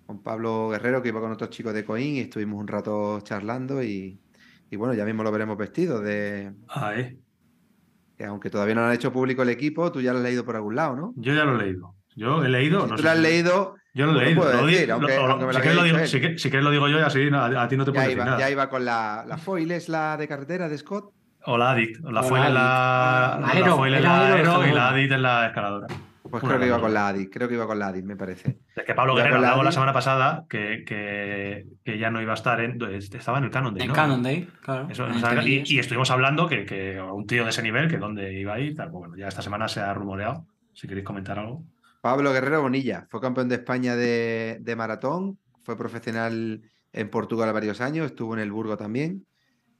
con 0.06 0.22
Pablo 0.22 0.70
Guerrero, 0.70 1.02
que 1.02 1.10
iba 1.10 1.22
con 1.22 1.32
otros 1.32 1.50
chicos 1.50 1.74
de 1.74 1.84
Coín, 1.84 2.16
y 2.16 2.20
estuvimos 2.20 2.60
un 2.60 2.68
rato 2.68 3.20
charlando 3.22 3.82
y, 3.82 4.20
y 4.70 4.76
bueno, 4.76 4.94
ya 4.94 5.06
mismo 5.06 5.24
lo 5.24 5.32
veremos 5.32 5.58
vestido 5.58 6.02
de... 6.02 6.54
Ahí. 6.68 7.18
que 8.18 8.26
aunque 8.26 8.50
todavía 8.52 8.76
no 8.76 8.82
lo 8.82 8.88
han 8.88 8.94
hecho 8.94 9.12
público 9.12 9.42
el 9.42 9.50
equipo, 9.50 9.92
tú 9.92 10.02
ya 10.02 10.12
lo 10.12 10.20
has 10.20 10.24
leído 10.24 10.46
por 10.46 10.56
algún 10.56 10.76
lado, 10.76 10.96
¿no? 10.96 11.14
Yo 11.16 11.34
ya 11.34 11.46
lo 11.46 11.60
he 11.60 11.64
leído. 11.66 11.96
Yo 12.16 12.44
he 12.44 12.50
leído. 12.50 12.84
Si 12.84 12.92
no 12.92 12.96
tú 12.96 13.04
lo 13.04 13.10
has 13.10 13.20
leído, 13.20 13.76
Yo 13.96 14.06
lo 14.06 14.22
he 14.22 14.36
pues 14.36 14.54
lo 14.54 14.66
decir, 14.68 14.92
aunque- 14.92 15.16
aunque 15.16 15.54
si, 15.54 15.60
quieres 15.62 15.76
lo 15.76 15.84
digo, 15.84 15.98
él. 15.98 16.08
si, 16.08 16.22
que- 16.22 16.38
si 16.38 16.50
quieres 16.50 16.64
lo 16.66 16.70
digo 16.72 16.88
yo 16.88 17.00
y 17.00 17.02
así 17.02 17.32
no, 17.32 17.40
a, 17.40 17.64
a 17.64 17.68
ti 17.68 17.78
no 17.78 17.86
te 17.86 17.92
puedo 17.92 18.04
decir 18.04 18.18
iba, 18.18 18.26
nada. 18.26 18.38
ya 18.40 18.52
iba 18.52 18.70
con 18.70 18.86
la, 18.86 19.24
la 19.28 19.38
foil, 19.38 19.72
es 19.72 19.90
la 19.90 20.18
de 20.18 20.28
carretera 20.28 20.70
de 20.70 20.78
Scott. 20.78 21.12
O 21.46 21.58
la 21.58 21.72
Addict. 21.72 22.04
La 22.04 22.20
O 22.22 22.24
foil 22.24 22.42
la 22.42 22.48
es 22.50 22.54
la, 22.54 23.34
Addict. 23.36 23.42
la 23.48 23.54
Aero, 23.54 23.76
foil 23.78 23.92
la 23.94 23.98
Aero 23.98 24.10
aero 24.12 24.36
y 24.36 24.42
escaladora. 24.42 24.74
la 24.74 24.90
Addict 24.90 25.12
es 25.14 25.20
la 25.20 25.48
escaladora. 25.48 25.88
Pues 26.30 26.44
creo 26.44 26.60
que 26.60 26.66
iba 26.68 26.80
con 26.82 26.94
la 26.94 27.08
Adi, 27.08 27.30
creo 27.30 27.48
que 27.48 27.54
iba 27.54 27.68
con 27.68 27.80
la 27.80 27.88
Adi, 27.88 28.02
me 28.02 28.18
parece. 28.18 28.58
Es 28.76 28.84
que 28.84 28.94
Pablo 28.96 29.16
Guerrero 29.16 29.36
con 29.36 29.42
la 29.44 29.50
la 29.52 29.54
Addict. 29.62 29.72
semana 29.74 29.94
pasada 29.94 30.44
que, 30.50 30.84
que, 30.86 31.66
que 31.86 31.98
ya 31.98 32.10
no 32.10 32.22
iba 32.22 32.32
a 32.32 32.34
estar 32.34 32.60
en. 32.60 32.78
Estaba 32.82 33.38
en 33.38 33.46
el 33.46 33.52
Canon 33.52 33.74
Day. 33.76 33.84
En 33.84 33.88
¿no? 33.88 33.94
Canon 33.94 34.24
Day, 34.24 34.50
claro. 34.62 34.88
Eso, 34.90 35.06
en 35.06 35.12
o 35.14 35.20
sea, 35.20 35.42
y, 35.44 35.80
estuvimos 35.80 36.10
hablando 36.12 36.48
que, 36.48 36.66
que 36.66 37.00
un 37.00 37.26
tío 37.28 37.44
de 37.46 37.52
ese 37.52 37.62
nivel, 37.62 37.88
que 37.88 37.98
dónde 37.98 38.34
iba 38.34 38.56
a 38.56 38.60
ir, 38.60 38.76
tal. 38.76 38.90
Pues 38.90 39.00
bueno, 39.08 39.16
ya 39.16 39.28
esta 39.30 39.42
semana 39.44 39.68
se 39.70 39.80
ha 39.80 39.94
rumoreado. 39.94 40.46
Si 40.74 40.88
queréis 40.88 41.06
comentar 41.06 41.40
algo. 41.40 41.64
Pablo 42.06 42.32
Guerrero 42.32 42.62
Bonilla, 42.62 43.08
fue 43.10 43.20
campeón 43.20 43.50
de 43.50 43.56
España 43.56 43.96
de, 43.96 44.60
de 44.62 44.76
maratón, 44.76 45.40
fue 45.64 45.76
profesional 45.76 46.62
en 46.94 47.10
Portugal 47.10 47.52
varios 47.52 47.82
años, 47.82 48.06
estuvo 48.06 48.36
en 48.36 48.42
el 48.42 48.52
Burgo 48.52 48.78
también, 48.78 49.26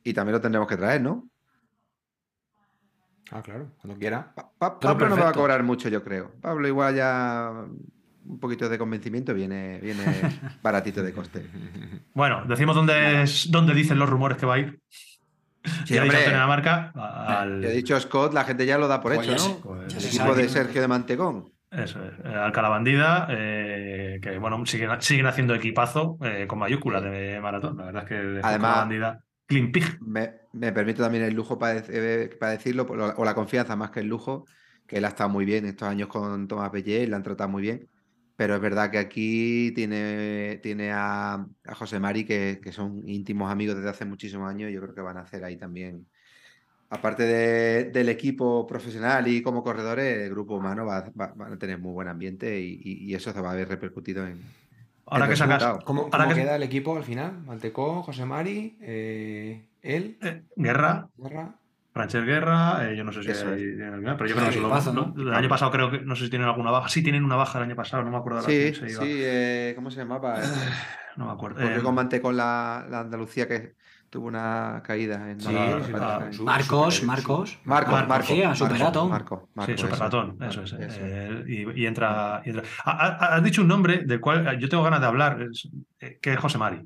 y 0.04 0.12
también 0.12 0.34
lo 0.34 0.42
tendremos 0.42 0.68
que 0.68 0.76
traer, 0.76 1.04
¿no? 1.04 1.30
Ah, 3.30 3.44
claro, 3.44 3.70
cuando 3.80 4.00
quiera. 4.00 4.34
Pa- 4.34 4.50
Pa- 4.58 4.80
Todo 4.80 4.98
Pablo 4.98 5.10
no 5.10 5.18
va 5.22 5.30
a 5.30 5.34
cobrar 5.34 5.62
mucho, 5.62 5.88
yo 5.88 6.04
creo. 6.04 6.32
Pablo 6.42 6.68
igual 6.68 6.96
ya 6.96 7.52
un 8.26 8.40
poquito 8.40 8.70
de 8.70 8.80
convencimiento 8.80 9.32
viene, 9.36 9.80
viene 9.80 10.04
baratito 10.64 11.04
de 11.04 11.14
coste. 11.14 11.46
Bueno, 12.16 12.44
decimos 12.48 12.76
dónde, 12.76 13.22
es, 13.22 13.52
dónde 13.52 13.76
dicen 13.76 14.00
los 14.00 14.10
rumores 14.10 14.40
que 14.40 14.48
va 14.48 14.56
a 14.56 14.60
ir. 14.62 14.80
Sí, 15.86 15.94
ya 15.94 16.02
dicho 16.02 16.02
hombre. 16.02 16.18
Antonio 16.18 16.40
Lamarca 16.40 16.92
al, 16.96 17.64
He 17.64 17.72
dicho 17.74 18.00
Scott, 18.00 18.34
la 18.34 18.46
gente 18.46 18.66
ya 18.66 18.80
lo 18.80 18.88
da 18.88 19.00
por 19.00 19.14
Pues 19.14 19.28
hecho, 19.28 19.38
ya 19.38 19.44
¿no? 19.48 19.60
pues, 19.62 19.94
El 19.96 20.06
equipo 20.06 20.34
de 20.34 20.50
Sergio 20.50 20.82
de 20.82 20.88
Mantegón. 20.88 21.55
Eso 21.78 22.04
es, 22.06 22.14
eh, 22.24 22.28
Alcalá 22.36 22.70
Bandida, 22.70 23.28
eh, 23.30 24.20
que 24.22 24.38
bueno, 24.38 24.66
siguen, 24.66 24.90
siguen 25.02 25.26
haciendo 25.28 25.54
equipazo 25.56 26.18
eh, 26.24 26.46
con 26.48 26.60
mayúsculas 26.60 27.04
de 27.04 27.40
maratón. 27.42 27.78
La 27.78 27.86
verdad 27.86 28.04
es 28.04 28.10
que 28.10 28.16
de 28.16 28.40
Además- 28.44 28.78
Bandida, 28.78 29.22
Clean 29.48 29.72
Pig. 29.72 30.00
Me, 30.02 30.34
me 30.54 30.72
permito 30.72 31.04
también 31.04 31.24
el 31.24 31.34
lujo 31.34 31.58
para, 31.60 31.82
decirlo, 31.82 32.86
por- 32.86 33.00
o 33.18 33.26
la 33.26 33.36
confianza 33.36 33.76
más 33.76 33.92
que 33.92 34.00
el 34.00 34.08
lujo, 34.08 34.46
que 34.88 34.98
él 34.98 35.06
ha 35.06 35.10
estado 35.10 35.30
muy 35.30 35.46
bien 35.46 35.66
estos 35.66 35.88
años 35.88 36.08
con 36.08 36.48
Tomás 36.48 36.72
Bellé, 36.72 37.06
le 37.08 37.16
han 37.16 37.24
tratado 37.24 37.50
muy 37.50 37.62
bien. 37.62 37.88
Pero 38.38 38.56
es 38.56 38.62
verdad 38.62 38.92
que 38.92 38.98
aquí 38.98 39.72
tiene, 39.74 40.60
tiene 40.62 40.92
a, 40.92 41.36
a 41.66 41.76
José 41.76 42.00
Mari, 42.00 42.26
que, 42.26 42.60
que 42.62 42.72
son 42.74 43.02
íntimos 43.08 43.50
amigos 43.52 43.76
desde 43.78 43.90
hace 43.90 44.04
muchísimos 44.06 44.50
años. 44.50 44.72
Yo 44.74 44.82
creo 44.82 44.94
que 44.94 45.02
van 45.02 45.18
a 45.18 45.22
hacer 45.22 45.44
ahí 45.46 45.56
también, 45.58 46.06
aparte 46.90 47.24
de- 47.24 47.84
del 47.92 48.10
equipo 48.10 48.66
profesional 48.68 49.28
y 49.28 49.42
como 49.42 49.64
corredores, 49.64 50.20
el 50.20 50.30
grupo 50.30 50.56
humano 50.56 50.86
va, 50.86 51.02
va- 51.20 51.34
van 51.36 51.54
a 51.54 51.58
tener 51.58 51.78
muy 51.80 51.94
buen 51.94 52.08
ambiente 52.08 52.60
y, 52.60 52.80
y- 52.84 53.04
y 53.06 53.16
eso 53.16 53.32
se 53.34 53.42
va 53.42 53.52
a 53.52 53.56
ver 53.56 53.68
repercutido 53.68 54.26
en. 54.26 54.40
Ahora 55.08 55.26
el 55.26 55.32
que 55.32 55.36
sacas. 55.38 55.84
¿Cómo, 55.84 56.04
Ahora 56.12 56.24
cómo 56.26 56.36
que- 56.36 56.42
queda 56.42 56.56
el 56.56 56.64
equipo 56.64 56.98
al 56.98 57.04
final? 57.04 57.44
Mantecó, 57.46 58.02
José 58.04 58.26
Mari, 58.26 58.78
eh, 58.82 59.66
él, 59.84 60.18
eh, 60.22 60.44
Guerra, 60.56 61.08
Guerra. 61.18 61.56
Frances 61.94 62.26
Guerra, 62.26 62.90
eh, 62.92 62.98
yo 62.98 63.04
no 63.06 63.14
sé 63.14 63.24
si 63.24 63.30
hay- 63.30 63.36
pero 63.38 64.26
yo 64.28 64.36
creo 64.36 64.50
que 64.50 64.60
no, 64.60 64.94
¿no? 64.94 65.14
el 65.18 65.34
año 65.34 65.48
pasado 65.48 65.72
creo 65.72 65.90
que 65.92 66.00
no 66.02 66.16
sé 66.16 66.26
si 66.26 66.30
tienen 66.30 66.48
alguna 66.48 66.72
baja. 66.72 66.90
Sí, 66.90 67.02
tienen 67.04 67.24
una 67.24 67.36
baja 67.38 67.60
el 67.60 67.66
año 67.66 67.76
pasado, 67.76 68.04
no 68.04 68.12
me 68.12 68.18
acuerdo 68.18 68.40
ahora 68.40 68.52
Sí, 68.52 68.58
quién 68.60 68.76
se 68.76 68.90
sí, 68.90 68.94
iba. 68.96 69.04
eh, 69.06 69.74
¿cómo 69.76 69.90
se 69.92 70.00
llamaba? 70.00 70.40
No 71.18 71.28
me 71.28 71.32
acuerdo. 71.32 71.62
Porque 71.62 71.78
Eh, 71.78 71.82
con 71.82 71.96
Mantecón 71.96 72.36
la, 72.36 72.86
la 72.90 73.00
Andalucía 73.00 73.48
que 73.48 73.76
tuvo 74.16 74.28
una 74.28 74.82
caída 74.82 75.30
en 75.30 75.42
Sí, 75.42 75.50
Ah, 75.54 75.80
sí, 75.86 75.92
ah, 75.94 76.28
su- 76.32 76.44
Marcos, 76.46 76.96
super- 76.96 77.08
Marcos. 77.08 77.60
Marcos, 77.66 77.92
Marcos, 77.92 78.08
Marcos, 78.08 78.28
sí, 78.28 78.38
Marcos, 78.42 78.58
Superatón. 78.60 79.10
Marcos, 79.10 79.40
Sí, 79.44 79.50
Marcos, 79.56 79.80
super 79.82 79.94
eso. 80.48 80.62
eso 80.64 80.78
es. 80.78 80.82
Eso. 80.86 81.00
eh, 81.04 81.44
y, 81.76 81.82
y 81.82 81.86
entra. 81.86 82.42
y 82.46 82.50
entra. 82.52 82.64
Ha- 82.86 82.92
ha- 83.08 83.36
Has 83.36 83.44
dicho 83.44 83.62
un 83.62 83.68
nombre 83.68 84.04
del 84.06 84.22
cual 84.22 84.48
eh, 84.48 84.58
yo 84.58 84.70
tengo 84.70 84.84
ganas 84.84 85.02
de 85.02 85.06
hablar, 85.08 85.46
eh, 86.00 86.18
que 86.22 86.32
es 86.32 86.40
José 86.40 86.58
Mari. 86.58 86.82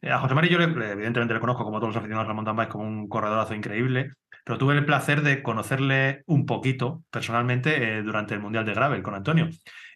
Eh, 0.00 0.10
A 0.10 0.18
José 0.18 0.34
Mari 0.34 0.48
yo 0.48 0.58
le- 0.58 0.64
evidentemente 0.90 1.32
le 1.34 1.38
conozco 1.38 1.62
como 1.62 1.78
todos 1.78 1.90
los 1.94 1.96
aficionados 1.98 2.28
al 2.28 2.34
mountain 2.34 2.56
bike 2.56 2.70
como 2.70 2.82
un 2.84 3.08
corredorazo 3.08 3.54
increíble, 3.54 4.10
pero 4.44 4.58
tuve 4.58 4.74
el 4.74 4.84
placer 4.84 5.22
de 5.22 5.40
conocerle 5.40 6.24
un 6.26 6.46
poquito 6.46 7.04
personalmente 7.12 7.98
eh, 7.98 8.02
durante 8.02 8.34
el 8.34 8.40
Mundial 8.40 8.64
de 8.64 8.74
Gravel 8.74 9.04
con 9.04 9.14
Antonio. 9.14 9.48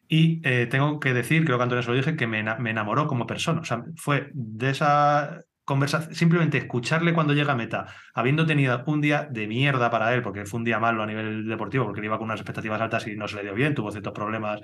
Y 0.06 0.40
eh, 0.48 0.68
tengo 0.70 1.00
que 1.00 1.12
decir, 1.12 1.44
creo 1.44 1.56
que 1.58 1.64
Antonio 1.64 1.82
se 1.82 1.90
lo 1.90 1.96
dije, 1.96 2.14
que 2.14 2.28
me, 2.28 2.44
me 2.60 2.70
enamoró 2.70 3.08
como 3.08 3.26
persona. 3.26 3.62
O 3.62 3.64
sea, 3.64 3.82
fue 3.96 4.30
de 4.34 4.70
esa 4.70 5.40
conversación, 5.66 6.14
simplemente 6.14 6.58
escucharle 6.58 7.12
cuando 7.12 7.34
llega 7.34 7.52
a 7.52 7.56
meta, 7.56 7.86
habiendo 8.14 8.46
tenido 8.46 8.82
un 8.86 9.00
día 9.00 9.28
de 9.30 9.48
mierda 9.48 9.90
para 9.90 10.14
él, 10.14 10.22
porque 10.22 10.46
fue 10.46 10.58
un 10.58 10.64
día 10.64 10.78
malo 10.78 11.02
a 11.02 11.06
nivel 11.06 11.46
deportivo, 11.46 11.84
porque 11.84 12.00
él 12.00 12.06
iba 12.06 12.16
con 12.16 12.26
unas 12.26 12.40
expectativas 12.40 12.80
altas 12.80 13.06
y 13.08 13.16
no 13.16 13.26
se 13.26 13.36
le 13.36 13.42
dio 13.42 13.52
bien, 13.52 13.74
tuvo 13.74 13.90
ciertos 13.90 14.12
problemas 14.12 14.60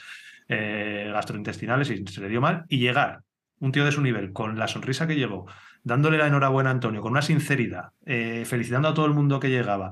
eh, 0.48 1.10
gastrointestinales 1.12 1.90
y 1.90 2.06
se 2.06 2.20
le 2.20 2.28
dio 2.28 2.40
mal, 2.40 2.64
y 2.68 2.78
llegar 2.78 3.20
un 3.58 3.72
tío 3.72 3.84
de 3.84 3.92
su 3.92 4.00
nivel, 4.00 4.32
con 4.32 4.58
la 4.58 4.68
sonrisa 4.68 5.06
que 5.08 5.16
llegó, 5.16 5.46
dándole 5.82 6.18
la 6.18 6.28
enhorabuena 6.28 6.70
a 6.70 6.72
Antonio, 6.72 7.02
con 7.02 7.10
una 7.10 7.22
sinceridad, 7.22 7.90
eh, 8.06 8.44
felicitando 8.46 8.88
a 8.88 8.94
todo 8.94 9.06
el 9.06 9.12
mundo 9.12 9.40
que 9.40 9.50
llegaba, 9.50 9.90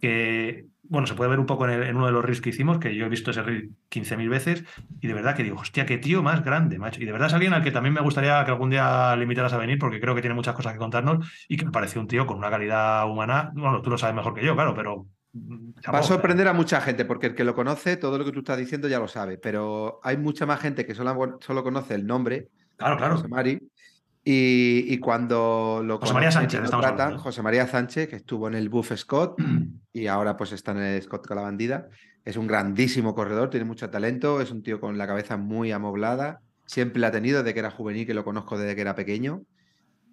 que, 0.00 0.66
bueno, 0.82 1.06
se 1.06 1.14
puede 1.14 1.30
ver 1.30 1.38
un 1.40 1.46
poco 1.46 1.66
en, 1.66 1.72
el- 1.72 1.82
en 1.88 1.96
uno 1.96 2.06
de 2.06 2.12
los 2.12 2.24
reels 2.24 2.40
que 2.40 2.50
hicimos, 2.50 2.78
que 2.78 2.94
yo 2.94 3.06
he 3.06 3.08
visto 3.08 3.30
ese 3.30 3.42
reel 3.42 3.70
15.000 3.88 4.28
veces, 4.28 4.64
y 5.00 5.06
de 5.08 5.14
verdad 5.14 5.36
que 5.36 5.42
digo, 5.42 5.56
hostia, 5.60 5.86
qué 5.86 5.98
tío 5.98 6.22
más 6.22 6.44
grande, 6.44 6.78
macho. 6.78 7.00
Y 7.02 7.06
de 7.06 7.12
verdad 7.12 7.28
es 7.28 7.34
alguien 7.34 7.52
al 7.54 7.62
que 7.62 7.70
también 7.70 7.94
me 7.94 8.00
gustaría 8.00 8.44
que 8.44 8.50
algún 8.50 8.70
día 8.70 9.14
le 9.16 9.22
invitaras 9.22 9.52
a 9.52 9.58
venir, 9.58 9.78
porque 9.78 10.00
creo 10.00 10.14
que 10.14 10.20
tiene 10.20 10.34
muchas 10.34 10.54
cosas 10.54 10.72
que 10.72 10.78
contarnos 10.78 11.26
y 11.48 11.56
que 11.56 11.64
me 11.66 11.72
pareció 11.72 12.00
un 12.00 12.08
tío 12.08 12.26
con 12.26 12.38
una 12.38 12.50
calidad 12.50 13.08
humana, 13.10 13.50
bueno, 13.54 13.82
tú 13.82 13.90
lo 13.90 13.98
sabes 13.98 14.14
mejor 14.16 14.34
que 14.34 14.44
yo, 14.44 14.54
claro, 14.54 14.74
pero... 14.74 15.06
mm, 15.32 15.70
Va 15.94 15.98
a 15.98 16.02
sorprender 16.02 16.48
a 16.48 16.52
mucha 16.52 16.80
gente, 16.80 17.04
porque 17.04 17.28
el 17.28 17.34
que 17.34 17.44
lo 17.44 17.54
conoce, 17.54 17.96
todo 17.96 18.18
lo 18.18 18.24
que 18.24 18.32
tú 18.32 18.40
estás 18.40 18.58
diciendo 18.58 18.88
ya 18.88 18.98
lo 18.98 19.08
sabe, 19.08 19.38
pero 19.38 20.00
hay 20.02 20.16
mucha 20.16 20.46
más 20.46 20.60
gente 20.60 20.84
que 20.86 20.94
solo, 20.94 21.38
solo 21.40 21.62
conoce 21.62 21.94
el 21.94 22.06
nombre, 22.06 22.48
Claro, 22.76 22.96
claro. 22.96 23.16
José 23.16 23.28
Mari, 23.28 23.58
y, 24.30 24.84
y 24.94 24.98
cuando 24.98 25.82
lo 25.84 25.98
José 25.98 26.14
María 26.14 26.30
Sánchez, 26.30 26.60
lo 26.60 26.64
estamos 26.66 26.84
tratan, 26.84 27.00
hablando. 27.00 27.22
José 27.22 27.42
María 27.42 27.66
Sánchez, 27.66 28.08
que 28.08 28.16
estuvo 28.16 28.46
en 28.48 28.54
el 28.54 28.68
Buff 28.68 28.92
Scott 28.96 29.40
y 29.92 30.06
ahora 30.06 30.36
pues 30.36 30.52
está 30.52 30.72
en 30.72 30.78
el 30.78 31.02
Scott 31.02 31.26
con 31.26 31.36
la 31.36 31.42
bandida, 31.42 31.88
es 32.24 32.36
un 32.36 32.46
grandísimo 32.46 33.14
corredor, 33.14 33.50
tiene 33.50 33.64
mucho 33.66 33.90
talento, 33.90 34.40
es 34.40 34.50
un 34.50 34.62
tío 34.62 34.80
con 34.80 34.98
la 34.98 35.06
cabeza 35.06 35.36
muy 35.36 35.72
amoblada, 35.72 36.40
siempre 36.66 37.00
la 37.00 37.08
ha 37.08 37.10
tenido 37.12 37.42
desde 37.42 37.54
que 37.54 37.60
era 37.60 37.70
juvenil, 37.70 38.06
que 38.06 38.14
lo 38.14 38.24
conozco 38.24 38.56
desde 38.58 38.74
que 38.74 38.82
era 38.82 38.94
pequeño. 38.94 39.42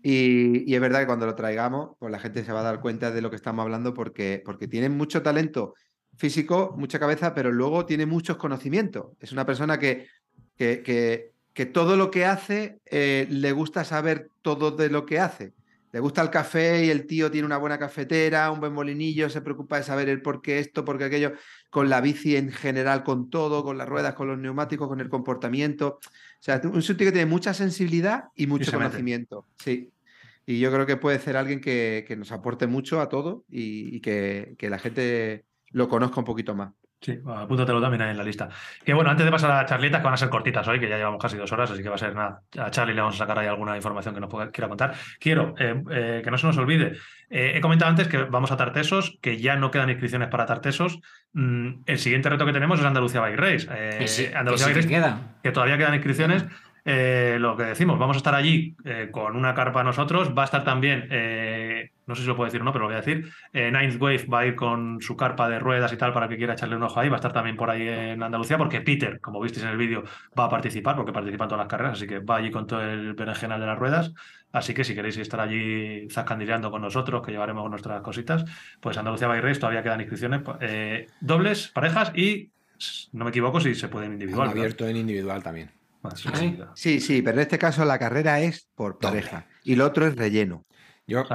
Y, 0.03 0.63
y 0.71 0.75
es 0.75 0.81
verdad 0.81 1.01
que 1.01 1.07
cuando 1.07 1.25
lo 1.25 1.35
traigamos, 1.35 1.91
pues 1.99 2.11
la 2.11 2.19
gente 2.19 2.43
se 2.43 2.51
va 2.53 2.61
a 2.61 2.63
dar 2.63 2.79
cuenta 2.81 3.11
de 3.11 3.21
lo 3.21 3.29
que 3.29 3.35
estamos 3.35 3.63
hablando 3.63 3.93
porque, 3.93 4.41
porque 4.45 4.67
tiene 4.67 4.89
mucho 4.89 5.21
talento 5.21 5.73
físico, 6.15 6.73
mucha 6.77 6.97
cabeza, 6.99 7.33
pero 7.33 7.51
luego 7.51 7.85
tiene 7.85 8.05
muchos 8.05 8.37
conocimientos. 8.37 9.07
Es 9.19 9.31
una 9.31 9.45
persona 9.45 9.77
que, 9.77 10.07
que, 10.55 10.81
que- 10.81 11.31
que 11.57 11.65
todo 11.65 11.97
lo 11.97 12.11
que 12.11 12.23
hace 12.23 12.77
eh, 12.85 13.25
le 13.31 13.51
gusta 13.51 13.83
saber 13.83 14.29
todo 14.43 14.69
de 14.69 14.91
lo 14.91 15.07
que 15.07 15.19
hace. 15.19 15.53
Le 15.91 15.99
gusta 15.99 16.21
el 16.21 16.29
café 16.29 16.85
y 16.85 16.91
el 16.91 17.07
tío 17.07 17.31
tiene 17.31 17.47
una 17.47 17.57
buena 17.57 17.79
cafetera, 17.79 18.51
un 18.51 18.59
buen 18.59 18.73
molinillo, 18.73 19.27
se 19.27 19.41
preocupa 19.41 19.77
de 19.77 19.83
saber 19.83 20.07
el 20.07 20.21
por 20.21 20.43
qué 20.43 20.59
esto, 20.59 20.85
por 20.85 20.99
qué 20.99 21.05
aquello, 21.05 21.33
con 21.71 21.89
la 21.89 21.99
bici 21.99 22.35
en 22.35 22.51
general, 22.51 23.03
con 23.03 23.31
todo, 23.31 23.63
con 23.63 23.75
las 23.75 23.89
ruedas, 23.89 24.13
con 24.13 24.27
los 24.27 24.37
neumáticos, 24.37 24.87
con 24.87 24.99
el 24.99 25.09
comportamiento. 25.09 25.97
O 25.97 26.41
sea, 26.41 26.61
un 26.63 26.79
tío 26.79 26.95
que 26.95 27.11
tiene 27.11 27.25
mucha 27.25 27.55
sensibilidad 27.55 28.25
y 28.35 28.45
mucho 28.45 28.71
conocimiento. 28.71 29.47
Sí. 29.57 29.89
Y 30.45 30.59
yo 30.59 30.71
creo 30.71 30.85
que 30.85 30.97
puede 30.97 31.17
ser 31.17 31.37
alguien 31.37 31.59
que, 31.59 32.05
que 32.07 32.15
nos 32.15 32.31
aporte 32.31 32.67
mucho 32.67 33.01
a 33.01 33.09
todo 33.09 33.45
y, 33.49 33.95
y 33.95 33.99
que, 34.01 34.53
que 34.59 34.69
la 34.69 34.77
gente 34.77 35.43
lo 35.71 35.89
conozca 35.89 36.19
un 36.19 36.25
poquito 36.25 36.53
más. 36.53 36.71
Sí, 36.99 37.15
apúntatelo 37.27 37.79
también 37.79 38.01
ahí 38.01 38.09
en 38.11 38.17
la 38.17 38.23
lista. 38.23 38.49
Que 38.83 38.93
bueno, 38.93 39.11
antes 39.11 39.23
de 39.23 39.31
pasar 39.31 39.51
a 39.51 39.57
las 39.61 39.65
charlitas, 39.69 39.99
que 40.01 40.05
van 40.05 40.15
a 40.15 40.17
ser 40.17 40.29
cortitas 40.29 40.67
hoy, 40.67 40.79
que 40.79 40.89
ya 40.89 40.97
llevamos 40.97 41.21
casi 41.21 41.37
dos 41.37 41.51
horas, 41.51 41.69
así 41.69 41.83
que 41.83 41.89
va 41.89 41.95
a 41.95 41.99
ser 41.99 42.15
nada. 42.15 42.41
A 42.59 42.71
Charlie 42.71 42.95
le 42.95 43.01
vamos 43.01 43.15
a 43.15 43.19
sacar 43.19 43.37
ahí 43.37 43.45
alguna 43.47 43.75
información 43.75 44.15
que 44.15 44.19
nos 44.19 44.29
pueda- 44.31 44.49
quiera 44.49 44.67
contar. 44.67 44.95
Quiero 45.19 45.53
eh, 45.59 45.79
eh, 45.91 46.21
que 46.23 46.31
no 46.31 46.37
se 46.39 46.47
nos 46.47 46.57
olvide. 46.57 46.93
eh, 47.29 47.51
he 47.55 47.61
comentado 47.61 47.91
antes 47.91 48.07
que 48.07 48.17
vamos 48.23 48.51
a 48.51 48.57
Tartesos, 48.57 49.19
que 49.21 49.37
ya 49.37 49.55
no 49.57 49.69
quedan 49.69 49.89
inscripciones 49.91 50.27
para 50.29 50.47
Tartesos. 50.47 50.99
Mm, 51.33 51.81
el 51.85 51.99
siguiente 51.99 52.29
reto 52.29 52.45
que 52.47 52.53
tenemos 52.53 52.79
es 52.79 52.85
Andalucía 52.85 53.21
Bike 53.21 53.37
Race. 53.39 53.67
Que 53.99 54.07
sí, 54.07 54.27
que 54.29 54.35
Andalucía 54.35 54.65
sí 54.67 54.73
que 54.73 54.77
Race, 54.79 54.89
queda. 54.89 55.19
que 55.43 55.51
todavía 55.51 55.77
quedan 55.77 55.93
inscripciones. 55.93 56.45
Lo 56.83 57.57
que 57.57 57.63
decimos, 57.63 57.99
vamos 57.99 58.15
a 58.15 58.19
estar 58.19 58.33
allí 58.33 58.75
con 59.11 59.35
una 59.35 59.53
carpa 59.53 59.83
nosotros. 59.83 60.33
Va 60.35 60.43
a 60.43 60.45
estar 60.45 60.63
también 60.63 61.07
no 62.07 62.15
sé 62.15 62.21
si 62.21 62.27
lo 62.27 62.35
puedo 62.35 62.45
decir 62.45 62.61
o 62.61 62.63
no, 62.63 62.71
pero 62.71 62.83
lo 62.83 62.87
voy 62.87 62.95
a 62.95 63.01
decir. 63.01 63.29
Eh, 63.51 63.69
Ninth 63.69 64.01
Wave 64.01 64.25
va 64.25 64.39
a 64.39 64.45
ir 64.45 64.55
con 64.55 65.01
su 65.01 65.17
carpa 65.17 65.49
de 65.49 65.59
ruedas 65.59 65.91
y 65.91 65.97
tal 65.97 66.13
para 66.13 66.29
que 66.29 66.37
quiera 66.37 66.53
echarle 66.53 66.77
un 66.77 66.83
ojo 66.83 66.99
ahí. 66.99 67.09
Va 67.09 67.15
a 67.15 67.19
estar 67.19 67.33
también 67.33 67.57
por 67.57 67.69
ahí 67.69 67.87
en 67.87 68.23
Andalucía, 68.23 68.57
porque 68.57 68.79
Peter, 68.79 69.19
como 69.19 69.41
visteis 69.41 69.65
en 69.65 69.71
el 69.71 69.77
vídeo, 69.77 70.03
va 70.37 70.45
a 70.45 70.49
participar, 70.49 70.95
porque 70.95 71.11
participa 71.11 71.43
en 71.43 71.49
todas 71.49 71.63
las 71.63 71.69
carreras, 71.69 71.93
así 71.93 72.07
que 72.07 72.19
va 72.19 72.37
allí 72.37 72.49
con 72.49 72.65
todo 72.65 72.81
el 72.81 73.13
berenjenal 73.13 73.59
de 73.59 73.65
las 73.65 73.77
ruedas. 73.77 74.13
Así 74.53 74.73
que 74.73 74.85
si 74.85 74.95
queréis 74.95 75.17
estar 75.17 75.41
allí 75.41 76.07
zascandileando 76.09 76.71
con 76.71 76.81
nosotros, 76.81 77.21
que 77.25 77.31
llevaremos 77.31 77.69
nuestras 77.69 78.01
cositas, 78.01 78.45
pues 78.79 78.97
Andalucía 78.97 79.27
Bike 79.27 79.43
Race 79.43 79.59
todavía 79.59 79.83
quedan 79.83 79.99
inscripciones 79.99 80.41
eh, 80.61 81.07
dobles, 81.19 81.67
parejas 81.67 82.13
y, 82.15 82.51
no 83.11 83.25
me 83.25 83.31
equivoco, 83.31 83.59
si 83.59 83.75
se 83.75 83.89
pueden 83.89 84.13
individual. 84.13 84.49
abierto 84.49 84.87
en 84.87 84.95
individual 84.95 85.43
también. 85.43 85.71
Sí, 86.15 86.29
¿Ah, 86.61 86.71
sí, 86.73 86.99
sí? 87.01 87.21
pero 87.21 87.35
en 87.35 87.41
este 87.41 87.57
caso 87.57 87.83
la 87.83 87.99
carrera 87.99 88.39
es 88.39 88.69
por 88.75 88.93
Doble. 88.93 89.19
pareja 89.19 89.45
y 89.63 89.75
lo 89.75 89.85
otro 89.85 90.07
es 90.07 90.15
relleno. 90.15 90.65
Yo, 91.07 91.25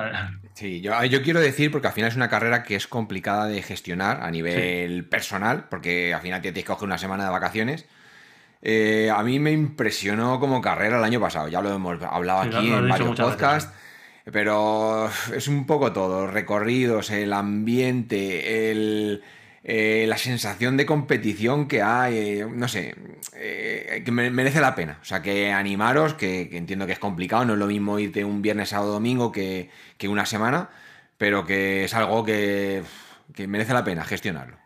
sí, 0.52 0.82
yo, 0.82 1.02
yo 1.04 1.22
quiero 1.22 1.40
decir, 1.40 1.70
porque 1.70 1.88
al 1.88 1.94
final 1.94 2.10
es 2.10 2.16
una 2.16 2.28
carrera 2.28 2.62
que 2.62 2.74
es 2.74 2.86
complicada 2.86 3.46
de 3.46 3.62
gestionar 3.62 4.22
a 4.22 4.30
nivel 4.30 5.06
personal, 5.06 5.64
porque 5.70 6.12
al 6.12 6.20
final 6.20 6.42
tienes 6.42 6.62
que 6.62 6.66
coger 6.66 6.84
una 6.84 6.98
semana 6.98 7.24
de 7.24 7.30
vacaciones. 7.30 7.86
Eh, 8.60 9.10
a 9.10 9.22
mí 9.22 9.38
me 9.38 9.50
impresionó 9.50 10.38
como 10.38 10.60
carrera 10.60 10.98
el 10.98 11.04
año 11.04 11.20
pasado, 11.20 11.48
ya 11.48 11.62
lo 11.62 11.74
hemos 11.74 12.02
hablado 12.02 12.42
Sí, 12.42 12.50
aquí 12.54 12.70
en 12.70 12.86
varios 12.86 13.18
podcasts, 13.18 13.72
pero 14.30 15.10
es 15.34 15.48
un 15.48 15.64
poco 15.64 15.92
todo, 15.92 16.26
recorridos, 16.26 17.10
el 17.10 17.32
ambiente, 17.32 18.70
el, 18.70 19.22
eh, 19.64 20.06
la 20.08 20.18
sensación 20.18 20.76
de 20.76 20.86
competición 20.86 21.68
que 21.68 21.82
hay, 21.82 22.40
eh, 22.40 22.46
no 22.50 22.68
sé, 22.68 22.94
eh, 23.34 24.02
que 24.04 24.10
me- 24.12 24.30
merece 24.30 24.60
la 24.60 24.74
pena. 24.74 24.98
O 25.02 25.04
sea, 25.04 25.22
que 25.22 25.52
animaros, 25.52 26.14
que, 26.14 26.48
que 26.50 26.56
entiendo 26.58 26.86
que 26.86 26.92
es 26.92 26.98
complicado, 26.98 27.44
no 27.44 27.52
es 27.54 27.58
lo 27.58 27.66
mismo 27.66 27.98
irte 27.98 28.24
un 28.24 28.42
viernes, 28.42 28.70
sábado, 28.70 28.92
domingo 28.92 29.32
que, 29.32 29.70
que 29.98 30.08
una 30.08 30.26
semana, 30.26 30.70
pero 31.18 31.44
que 31.46 31.84
es 31.84 31.94
algo 31.94 32.24
que, 32.24 32.82
que 33.34 33.46
merece 33.46 33.72
la 33.74 33.84
pena 33.84 34.04
gestionarlo. 34.04 34.58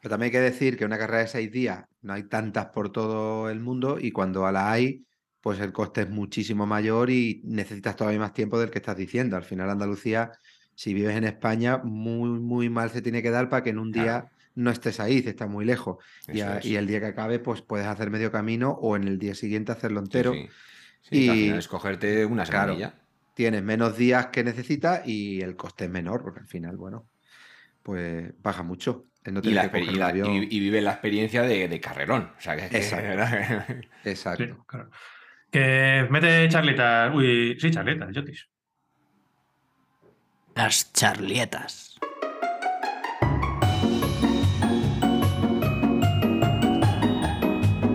Pero 0.00 0.10
también 0.12 0.26
hay 0.28 0.32
que 0.32 0.40
decir 0.40 0.76
que 0.76 0.84
una 0.84 0.98
carrera 0.98 1.20
de 1.20 1.28
seis 1.28 1.50
días 1.50 1.84
no 2.02 2.12
hay 2.12 2.24
tantas 2.28 2.66
por 2.66 2.92
todo 2.92 3.48
el 3.50 3.60
mundo 3.60 3.98
y 4.00 4.12
cuando 4.12 4.46
a 4.46 4.52
la 4.52 4.70
hay, 4.70 5.06
pues 5.40 5.60
el 5.60 5.72
coste 5.72 6.02
es 6.02 6.10
muchísimo 6.10 6.66
mayor 6.66 7.10
y 7.10 7.40
necesitas 7.44 7.96
todavía 7.96 8.18
más 8.20 8.32
tiempo 8.34 8.58
del 8.58 8.70
que 8.70 8.78
estás 8.78 8.96
diciendo. 8.96 9.36
Al 9.36 9.44
final 9.44 9.70
Andalucía, 9.70 10.32
si 10.74 10.94
vives 10.94 11.16
en 11.16 11.24
España, 11.24 11.78
muy, 11.84 12.28
muy 12.40 12.68
mal 12.70 12.90
se 12.90 13.02
tiene 13.02 13.22
que 13.22 13.30
dar 13.30 13.48
para 13.48 13.62
que 13.62 13.70
en 13.70 13.78
un 13.78 13.92
día 13.92 14.02
Claro. 14.04 14.30
no 14.56 14.70
estés 14.70 15.00
ahí, 15.00 15.22
si 15.22 15.28
estás 15.30 15.48
muy 15.48 15.64
lejos. 15.64 15.98
Y, 16.28 16.40
Eso 16.40 16.48
a- 16.50 16.58
es. 16.58 16.64
y 16.66 16.76
el 16.76 16.86
día 16.86 17.00
que 17.00 17.06
acabe, 17.06 17.38
pues 17.38 17.62
puedes 17.62 17.86
hacer 17.86 18.10
medio 18.10 18.30
camino 18.32 18.70
o 18.70 18.96
en 18.96 19.06
el 19.08 19.18
día 19.18 19.34
siguiente 19.34 19.72
hacerlo 19.72 20.00
Sí, 20.00 20.04
entero. 20.06 20.32
sí. 20.32 20.48
Sí, 21.02 21.24
que 21.26 21.30
al 21.30 21.36
Y- 21.36 21.42
final 21.44 21.58
es 21.58 21.68
cogerte 21.68 22.24
una 22.24 22.44
Claro. 22.44 22.76
Tienes 23.34 23.62
menos 23.64 23.96
días 23.96 24.26
que 24.26 24.44
necesitas 24.44 25.06
y 25.06 25.40
el 25.42 25.56
coste 25.56 25.84
es 25.86 25.90
menor, 25.90 26.22
porque 26.22 26.40
al 26.40 26.46
final, 26.46 26.76
bueno, 26.76 27.04
pues 27.82 28.32
baja 28.42 28.62
mucho. 28.62 29.06
no 29.26 29.38
Y, 29.40 29.42
tener 29.42 29.54
la 29.56 29.70
que 29.72 29.80
y 29.80 29.86
la- 29.94 30.08
avión. 30.08 30.32
y- 30.34 30.48
y 30.50 30.60
vive 30.60 30.82
la 30.82 30.92
experiencia 30.92 31.42
de, 31.42 31.66
de 31.66 31.80
carrerón. 31.80 32.30
O 32.36 32.40
sea, 32.40 32.56
que, 32.56 32.68
que- 32.68 32.76
Exacto. 32.76 33.06
Sí, 34.04 34.08
Exacto. 34.10 34.64
claro. 34.66 34.90
Que 35.50 36.06
mete 36.10 36.48
charleta. 36.48 37.10
Uy, 37.14 37.56
sí, 37.58 37.70
charleta, 37.70 38.08
Jotis. 38.14 38.48
Las 40.56 40.92
charlietas. 40.92 41.98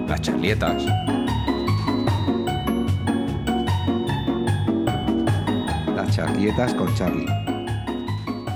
las 0.08 0.22
charlietas. 0.22 0.86
Las 5.96 6.16
charlietas 6.16 6.74
con 6.74 6.94
Charlie. 6.96 7.26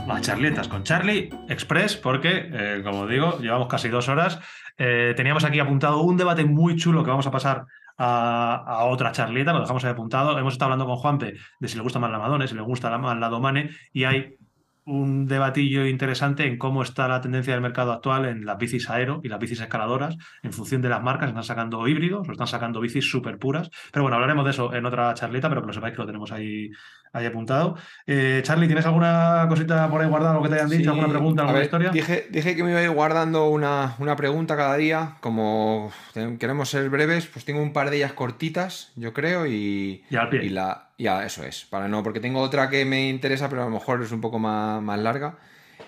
Las 0.08 0.22
charletas 0.22 0.68
con 0.68 0.84
Charlie 0.84 1.30
Express, 1.48 1.96
porque, 1.96 2.50
eh, 2.52 2.82
como 2.84 3.08
digo, 3.08 3.40
llevamos 3.40 3.68
casi 3.70 3.88
dos 3.88 4.10
horas. 4.10 4.40
Eh, 4.78 5.14
teníamos 5.16 5.46
aquí 5.46 5.60
apuntado 5.60 6.02
un 6.02 6.18
debate 6.18 6.44
muy 6.44 6.76
chulo 6.76 7.04
que 7.04 7.10
vamos 7.12 7.28
a 7.28 7.32
pasar 7.32 7.66
a, 8.04 8.86
otra 8.86 9.12
charleta, 9.12 9.54
lo 9.54 9.62
dejamos 9.62 9.84
ahí 9.84 9.92
apuntado. 9.92 10.38
Hemos 10.38 10.54
estado 10.54 10.72
hablando 10.72 10.86
con 10.86 10.98
Juanpe 10.98 11.34
de 11.60 11.68
si 11.68 11.78
le 11.78 11.84
gusta 11.84 12.00
más 12.00 12.12
la 12.12 12.20
Madone, 12.20 12.48
si 12.48 12.56
le 12.56 12.62
gusta 12.62 12.96
más 12.98 13.18
la 13.18 13.30
Domane, 13.30 13.70
y 13.92 14.04
hay 14.04 14.38
un 14.86 15.26
debatillo 15.28 15.86
interesante 15.86 16.46
en 16.46 16.58
cómo 16.58 16.84
está 16.84 17.08
la 17.08 17.22
tendencia 17.22 17.54
del 17.54 17.62
mercado 17.62 17.94
actual 17.94 18.26
en 18.26 18.46
las 18.46 18.58
bicis 18.58 18.90
aero 18.90 19.22
y 19.24 19.30
las 19.30 19.40
bicis 19.40 19.62
escaladoras, 19.62 20.18
en 20.42 20.52
función 20.52 20.82
de 20.82 20.90
las 20.90 21.02
marcas, 21.02 21.30
están 21.30 21.44
sacando 21.44 21.88
híbridos 21.88 22.28
o 22.28 22.32
están 22.32 22.48
sacando 22.48 22.82
bicis 22.82 23.10
súper 23.10 23.38
puras. 23.38 23.70
Pero 23.92 24.04
bueno, 24.04 24.16
hablaremos 24.16 24.44
de 24.44 24.52
eso 24.52 24.74
en 24.74 24.86
otra 24.86 25.14
charleta, 25.14 25.48
pero 25.48 25.62
que 25.62 25.68
lo 25.68 25.74
sepáis 25.74 25.94
que 25.94 26.02
lo 26.02 26.06
tenemos 26.06 26.32
ahí, 26.32 26.70
ahí 27.14 27.26
apuntado. 27.26 27.78
Eh, 28.08 28.42
Charlie, 28.44 28.68
¿tienes 28.68 28.86
alguna 28.86 29.46
cosita 29.48 29.90
por 29.90 30.02
ahí 30.02 30.10
guardada, 30.10 30.32
algo 30.34 30.44
que 30.44 30.50
te 30.50 30.56
hayan 30.56 30.70
dicho, 30.70 30.84
Sí, 30.84 30.90
alguna 30.90 31.08
pregunta, 31.10 31.42
alguna 31.44 31.58
ver, 31.60 31.66
historia? 31.66 31.90
Dije, 31.92 32.28
dije 32.32 32.56
que 32.56 32.64
me 32.64 32.72
iba 32.72 32.80
a 32.80 32.84
ir 32.84 32.90
guardando 32.90 33.48
una, 33.50 33.96
una 34.00 34.16
pregunta 34.16 34.56
cada 34.58 34.76
día. 34.76 35.16
Como 35.22 35.92
queremos 36.40 36.70
ser 36.70 36.90
breves, 36.90 37.28
pues 37.28 37.46
tengo 37.46 37.62
un 37.62 37.72
par 37.72 37.90
de 37.90 37.98
ellas 37.98 38.14
cortitas, 38.14 38.92
yo 38.96 39.14
creo, 39.14 39.46
y, 39.46 40.04
Y 40.10 40.16
al 40.16 40.30
pie. 40.30 40.44
y 40.44 40.50
la, 40.50 40.90
ya, 40.98 41.24
eso 41.26 41.44
es. 41.46 41.66
Para 41.66 41.88
no, 41.88 42.04
porque 42.04 42.20
tengo 42.20 42.42
otra 42.42 42.70
que 42.70 42.84
me 42.86 43.08
interesa, 43.10 43.48
pero 43.48 43.62
a 43.62 43.66
lo 43.66 43.72
mejor 43.72 44.02
es 44.02 44.12
un 44.12 44.20
poco 44.22 44.40
más, 44.40 44.82
más 44.82 45.00
larga. 45.00 45.38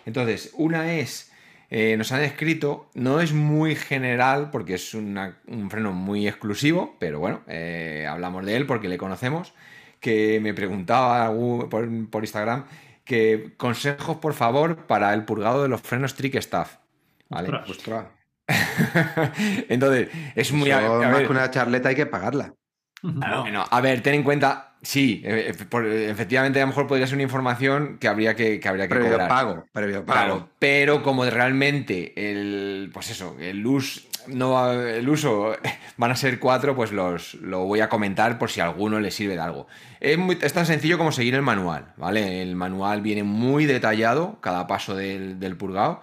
Entonces, 0.06 0.52
una 0.58 0.94
es, 0.94 1.32
eh, 1.72 1.96
nos 1.98 2.12
han 2.12 2.22
escrito, 2.22 2.90
no 2.94 3.20
es 3.20 3.34
muy 3.34 3.76
general 3.76 4.50
porque 4.52 4.76
es 4.76 4.94
una- 4.94 5.38
un 5.48 5.70
freno 5.72 5.92
muy 5.94 6.28
exclusivo, 6.28 6.96
pero 7.00 7.20
bueno, 7.20 7.42
eh, 7.48 8.06
hablamos 8.08 8.46
de 8.46 8.56
él 8.56 8.68
porque 8.68 8.88
le 8.90 8.98
conocemos, 8.98 9.54
que 10.06 10.40
me 10.40 10.54
preguntaba 10.54 11.26
algún- 11.26 11.68
por, 11.68 11.90
por 12.12 12.24
Instagram 12.24 12.66
que 13.04 13.54
consejos, 13.58 14.18
por 14.18 14.34
favor, 14.36 14.86
para 14.86 15.12
el 15.16 15.26
purgado 15.26 15.64
de 15.64 15.68
los 15.70 15.82
frenos 15.82 16.14
Trick 16.14 16.36
Staff. 16.36 16.76
¿Vale? 17.28 17.50
Ostras. 17.50 17.70
Ostras. 17.70 18.06
Entonces, 19.70 20.10
es 20.36 20.52
muy... 20.52 20.70
Eso, 20.70 20.96
a 20.96 21.00
más 21.08 21.12
ver, 21.18 21.26
que 21.26 21.32
una 21.32 21.50
charleta 21.50 21.90
hay 21.90 21.96
que 21.96 22.06
pagarla. 22.06 22.54
bueno, 23.02 23.66
a 23.70 23.82
ver, 23.82 24.02
ten 24.02 24.14
en 24.16 24.24
cuenta, 24.24 24.75
sí, 24.86 25.22
e- 25.26 25.52
e- 25.52 26.10
efectivamente 26.10 26.60
a 26.60 26.64
lo 26.64 26.68
mejor 26.68 26.88
podría 26.88 27.08
ser 27.08 27.16
una 27.16 27.24
información 27.24 27.98
que 28.00 28.08
habría 28.08 28.36
que, 28.36 28.60
que, 28.60 28.68
habría 28.70 28.88
que 28.88 28.94
Previo 28.96 29.12
cobrar. 29.12 29.28
pago. 29.28 29.66
Previo 29.74 30.06
pago. 30.06 30.20
Claro, 30.20 30.50
pero 30.60 31.02
como 31.04 31.26
realmente 31.26 32.14
el, 32.32 32.90
pues 32.94 33.10
eso, 33.10 33.36
el 33.40 33.66
uso, 33.66 34.02
no, 34.28 34.72
el 34.72 35.08
uso 35.10 35.56
van 35.98 36.12
a 36.12 36.16
ser 36.16 36.40
cuatro, 36.40 36.76
pues 36.76 36.92
los, 36.92 37.34
lo 37.36 37.66
voy 37.66 37.80
a 37.82 37.90
comentar 37.90 38.38
por 38.40 38.50
si 38.50 38.60
a 38.62 38.66
alguno 38.66 39.00
le 39.00 39.12
sirve 39.12 39.34
de 39.34 39.42
algo. 39.42 39.68
Es, 40.00 40.18
muy- 40.18 40.38
es 40.42 40.54
tan 40.54 40.66
sencillo 40.66 40.98
como 40.98 41.12
seguir 41.12 41.34
el 41.36 41.42
manual, 41.42 41.94
¿vale? 41.98 42.42
El 42.42 42.56
manual 42.56 43.02
viene 43.02 43.24
muy 43.24 43.66
detallado, 43.66 44.40
cada 44.42 44.68
paso 44.68 44.96
del, 44.96 45.40
del 45.40 45.58
purgado. 45.58 46.02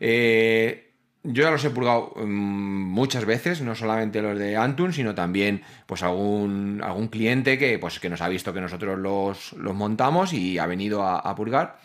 Eh, 0.00 0.93
yo 1.24 1.42
ya 1.42 1.50
los 1.50 1.64
he 1.64 1.70
purgado 1.70 2.12
mm, 2.16 2.24
muchas 2.26 3.24
veces, 3.24 3.60
no 3.62 3.74
solamente 3.74 4.22
los 4.22 4.38
de 4.38 4.56
Antun, 4.56 4.92
sino 4.92 5.14
también 5.14 5.62
pues 5.86 6.02
algún, 6.02 6.80
algún 6.84 7.08
cliente 7.08 7.58
que, 7.58 7.78
pues, 7.78 7.98
que 7.98 8.08
nos 8.10 8.20
ha 8.20 8.28
visto 8.28 8.52
que 8.52 8.60
nosotros 8.60 8.98
los, 8.98 9.52
los 9.54 9.74
montamos 9.74 10.32
y 10.32 10.58
ha 10.58 10.66
venido 10.66 11.02
a, 11.02 11.18
a 11.18 11.34
purgar. 11.34 11.78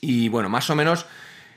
Y 0.00 0.28
bueno, 0.28 0.48
más 0.48 0.68
o 0.70 0.76
menos 0.76 1.06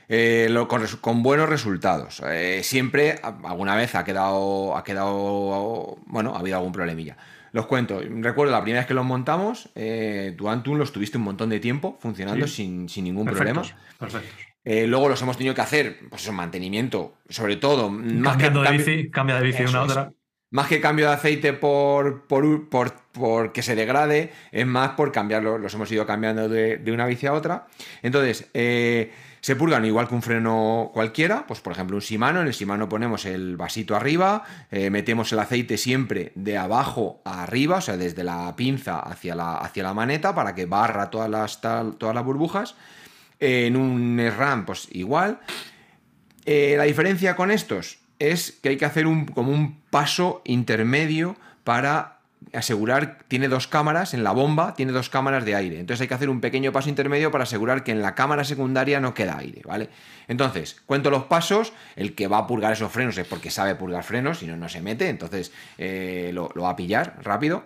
eh, 0.08 0.48
lo- 0.50 0.66
con, 0.68 1.22
buenos 1.22 1.48
resultados. 1.48 2.22
Eh, 2.26 2.60
siempre, 2.64 3.20
alguna 3.22 3.76
vez 3.76 3.94
ha 3.94 4.04
quedado, 4.04 4.76
ha 4.76 4.82
quedado, 4.82 5.98
bueno, 6.06 6.34
ha 6.34 6.40
habido 6.40 6.56
algún 6.56 6.72
problemilla. 6.72 7.16
Los 7.52 7.66
cuento, 7.66 8.00
recuerdo 8.00 8.50
la 8.52 8.62
primera 8.62 8.80
vez 8.80 8.88
que 8.88 8.94
los 8.94 9.04
montamos, 9.04 9.68
eh, 9.74 10.34
tu 10.38 10.48
Antun 10.48 10.78
los 10.78 10.90
tuviste 10.92 11.18
un 11.18 11.24
montón 11.24 11.50
de 11.50 11.60
tiempo 11.60 11.98
funcionando 12.00 12.46
Sí. 12.46 12.54
sin, 12.56 12.88
sin 12.88 13.04
ningún 13.04 13.26
Perfectos, 13.26 13.72
problema. 13.74 13.98
Perfecto. 13.98 14.51
Eh, 14.64 14.86
luego 14.86 15.08
los 15.08 15.20
hemos 15.22 15.36
tenido 15.36 15.54
que 15.54 15.60
hacer, 15.60 15.98
pues 16.08 16.22
eso, 16.22 16.32
mantenimiento, 16.32 17.14
sobre 17.28 17.56
todo, 17.56 17.90
más 17.90 18.36
que, 18.36 18.44
de 18.50 18.62
cambio- 18.62 18.72
bici, 18.72 19.10
cambia 19.10 19.36
de 19.36 19.42
bici 19.42 19.62
Eso 19.64 19.72
una 19.72 19.82
otra. 19.82 20.12
más 20.50 20.68
que 20.68 20.80
cambio 20.80 21.08
de 21.08 21.14
aceite 21.14 21.52
por, 21.52 22.26
por, 22.28 22.68
por, 22.68 22.92
por 23.12 23.52
que 23.52 23.62
se 23.62 23.74
degrade, 23.74 24.30
es 24.52 24.66
más 24.66 24.90
por 24.90 25.10
cambiarlo, 25.10 25.58
los 25.58 25.74
hemos 25.74 25.90
ido 25.90 26.06
cambiando 26.06 26.48
de, 26.48 26.76
de 26.76 26.92
una 26.92 27.06
bici 27.06 27.26
a 27.26 27.32
otra. 27.32 27.66
Entonces, 28.02 28.48
eh, 28.54 29.10
se 29.40 29.56
purgan 29.56 29.84
igual 29.84 30.06
que 30.06 30.14
un 30.14 30.22
freno 30.22 30.92
cualquiera, 30.94 31.44
pues 31.48 31.58
por 31.60 31.72
ejemplo 31.72 31.96
un 31.96 32.00
Shimano, 32.02 32.40
en 32.42 32.46
el 32.46 32.52
Shimano 32.52 32.88
ponemos 32.88 33.24
el 33.24 33.56
vasito 33.56 33.96
arriba, 33.96 34.44
eh, 34.70 34.90
metemos 34.90 35.32
el 35.32 35.40
aceite 35.40 35.76
siempre 35.76 36.30
de 36.36 36.56
abajo 36.56 37.20
a 37.24 37.42
arriba, 37.42 37.78
o 37.78 37.80
sea, 37.80 37.96
desde 37.96 38.22
la 38.22 38.54
pinza 38.54 39.00
hacia 39.00 39.34
la, 39.34 39.56
hacia 39.56 39.82
la 39.82 39.94
maneta 39.94 40.32
para 40.36 40.54
que 40.54 40.66
barra 40.66 41.10
todas 41.10 41.28
las, 41.28 41.60
tal- 41.60 41.96
todas 41.96 42.14
las 42.14 42.24
burbujas. 42.24 42.76
En 43.44 43.76
un 43.76 44.20
SRAM, 44.20 44.64
pues 44.64 44.86
igual. 44.92 45.40
Eh, 46.44 46.74
la 46.76 46.84
diferencia 46.84 47.34
con 47.34 47.50
estos 47.50 47.98
es 48.20 48.52
que 48.62 48.68
hay 48.68 48.76
que 48.76 48.84
hacer 48.84 49.08
un, 49.08 49.26
como 49.26 49.50
un 49.50 49.80
paso 49.90 50.42
intermedio 50.44 51.34
para 51.64 52.20
asegurar, 52.52 53.18
tiene 53.26 53.48
dos 53.48 53.66
cámaras, 53.66 54.14
en 54.14 54.22
la 54.22 54.30
bomba 54.30 54.74
tiene 54.74 54.92
dos 54.92 55.08
cámaras 55.08 55.44
de 55.44 55.56
aire, 55.56 55.80
entonces 55.80 56.02
hay 56.02 56.08
que 56.08 56.14
hacer 56.14 56.28
un 56.28 56.40
pequeño 56.40 56.70
paso 56.70 56.88
intermedio 56.88 57.32
para 57.32 57.42
asegurar 57.42 57.82
que 57.82 57.90
en 57.90 58.00
la 58.00 58.14
cámara 58.14 58.44
secundaria 58.44 59.00
no 59.00 59.12
queda 59.12 59.38
aire, 59.38 59.62
¿vale? 59.64 59.88
Entonces, 60.28 60.80
cuento 60.86 61.10
los 61.10 61.24
pasos, 61.24 61.72
el 61.96 62.14
que 62.14 62.28
va 62.28 62.38
a 62.38 62.46
purgar 62.46 62.72
esos 62.72 62.92
frenos 62.92 63.18
es 63.18 63.26
porque 63.26 63.50
sabe 63.50 63.74
purgar 63.74 64.04
frenos, 64.04 64.38
si 64.38 64.46
no, 64.46 64.56
no 64.56 64.68
se 64.68 64.82
mete, 64.82 65.08
entonces 65.08 65.52
eh, 65.78 66.30
lo, 66.32 66.50
lo 66.54 66.62
va 66.62 66.70
a 66.70 66.76
pillar 66.76 67.16
rápido. 67.22 67.64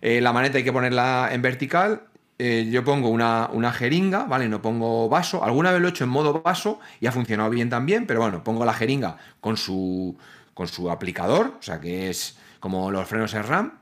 Eh, 0.00 0.20
la 0.22 0.32
maneta 0.32 0.58
hay 0.58 0.64
que 0.64 0.72
ponerla 0.72 1.28
en 1.32 1.42
vertical, 1.42 2.02
eh, 2.44 2.68
yo 2.68 2.82
pongo 2.82 3.08
una, 3.08 3.48
una, 3.52 3.70
jeringa, 3.70 4.24
¿vale? 4.24 4.48
No 4.48 4.60
pongo 4.60 5.08
vaso. 5.08 5.44
Alguna 5.44 5.70
vez 5.70 5.80
lo 5.80 5.86
he 5.86 5.90
hecho 5.90 6.02
en 6.02 6.10
modo 6.10 6.42
vaso 6.42 6.80
y 6.98 7.06
ha 7.06 7.12
funcionado 7.12 7.48
bien 7.50 7.70
también, 7.70 8.04
pero 8.04 8.18
bueno, 8.18 8.42
pongo 8.42 8.64
la 8.64 8.74
jeringa 8.74 9.16
con 9.40 9.56
su, 9.56 10.18
con 10.52 10.66
su 10.66 10.90
aplicador, 10.90 11.54
o 11.60 11.62
sea 11.62 11.78
que 11.78 12.10
es 12.10 12.36
como 12.58 12.90
los 12.90 13.06
frenos 13.06 13.32
en 13.34 13.44
RAM. 13.44 13.72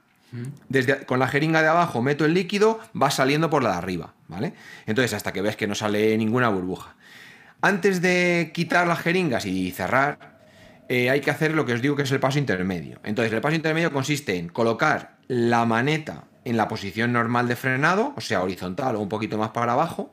Desde, 0.68 1.06
con 1.06 1.18
la 1.18 1.26
jeringa 1.26 1.62
de 1.62 1.68
abajo 1.68 2.02
meto 2.02 2.26
el 2.26 2.34
líquido, 2.34 2.80
va 3.00 3.10
saliendo 3.10 3.48
por 3.48 3.62
la 3.62 3.70
de 3.70 3.76
arriba, 3.76 4.12
¿vale? 4.28 4.52
Entonces, 4.84 5.14
hasta 5.14 5.32
que 5.32 5.40
ves 5.40 5.56
que 5.56 5.66
no 5.66 5.74
sale 5.74 6.16
ninguna 6.18 6.50
burbuja. 6.50 6.96
Antes 7.62 8.02
de 8.02 8.50
quitar 8.52 8.86
las 8.86 8.98
jeringas 8.98 9.46
y 9.46 9.70
cerrar, 9.70 10.38
eh, 10.90 11.08
hay 11.08 11.22
que 11.22 11.30
hacer 11.30 11.54
lo 11.54 11.64
que 11.64 11.72
os 11.72 11.80
digo 11.80 11.96
que 11.96 12.02
es 12.02 12.12
el 12.12 12.20
paso 12.20 12.38
intermedio. 12.38 13.00
Entonces, 13.04 13.32
el 13.32 13.40
paso 13.40 13.56
intermedio 13.56 13.90
consiste 13.90 14.36
en 14.36 14.50
colocar 14.50 15.16
la 15.28 15.64
maneta 15.64 16.24
en 16.44 16.56
la 16.56 16.68
posición 16.68 17.12
normal 17.12 17.48
de 17.48 17.56
frenado, 17.56 18.14
o 18.16 18.20
sea, 18.20 18.42
horizontal 18.42 18.96
o 18.96 19.00
un 19.00 19.08
poquito 19.08 19.38
más 19.38 19.50
para 19.50 19.72
abajo. 19.72 20.10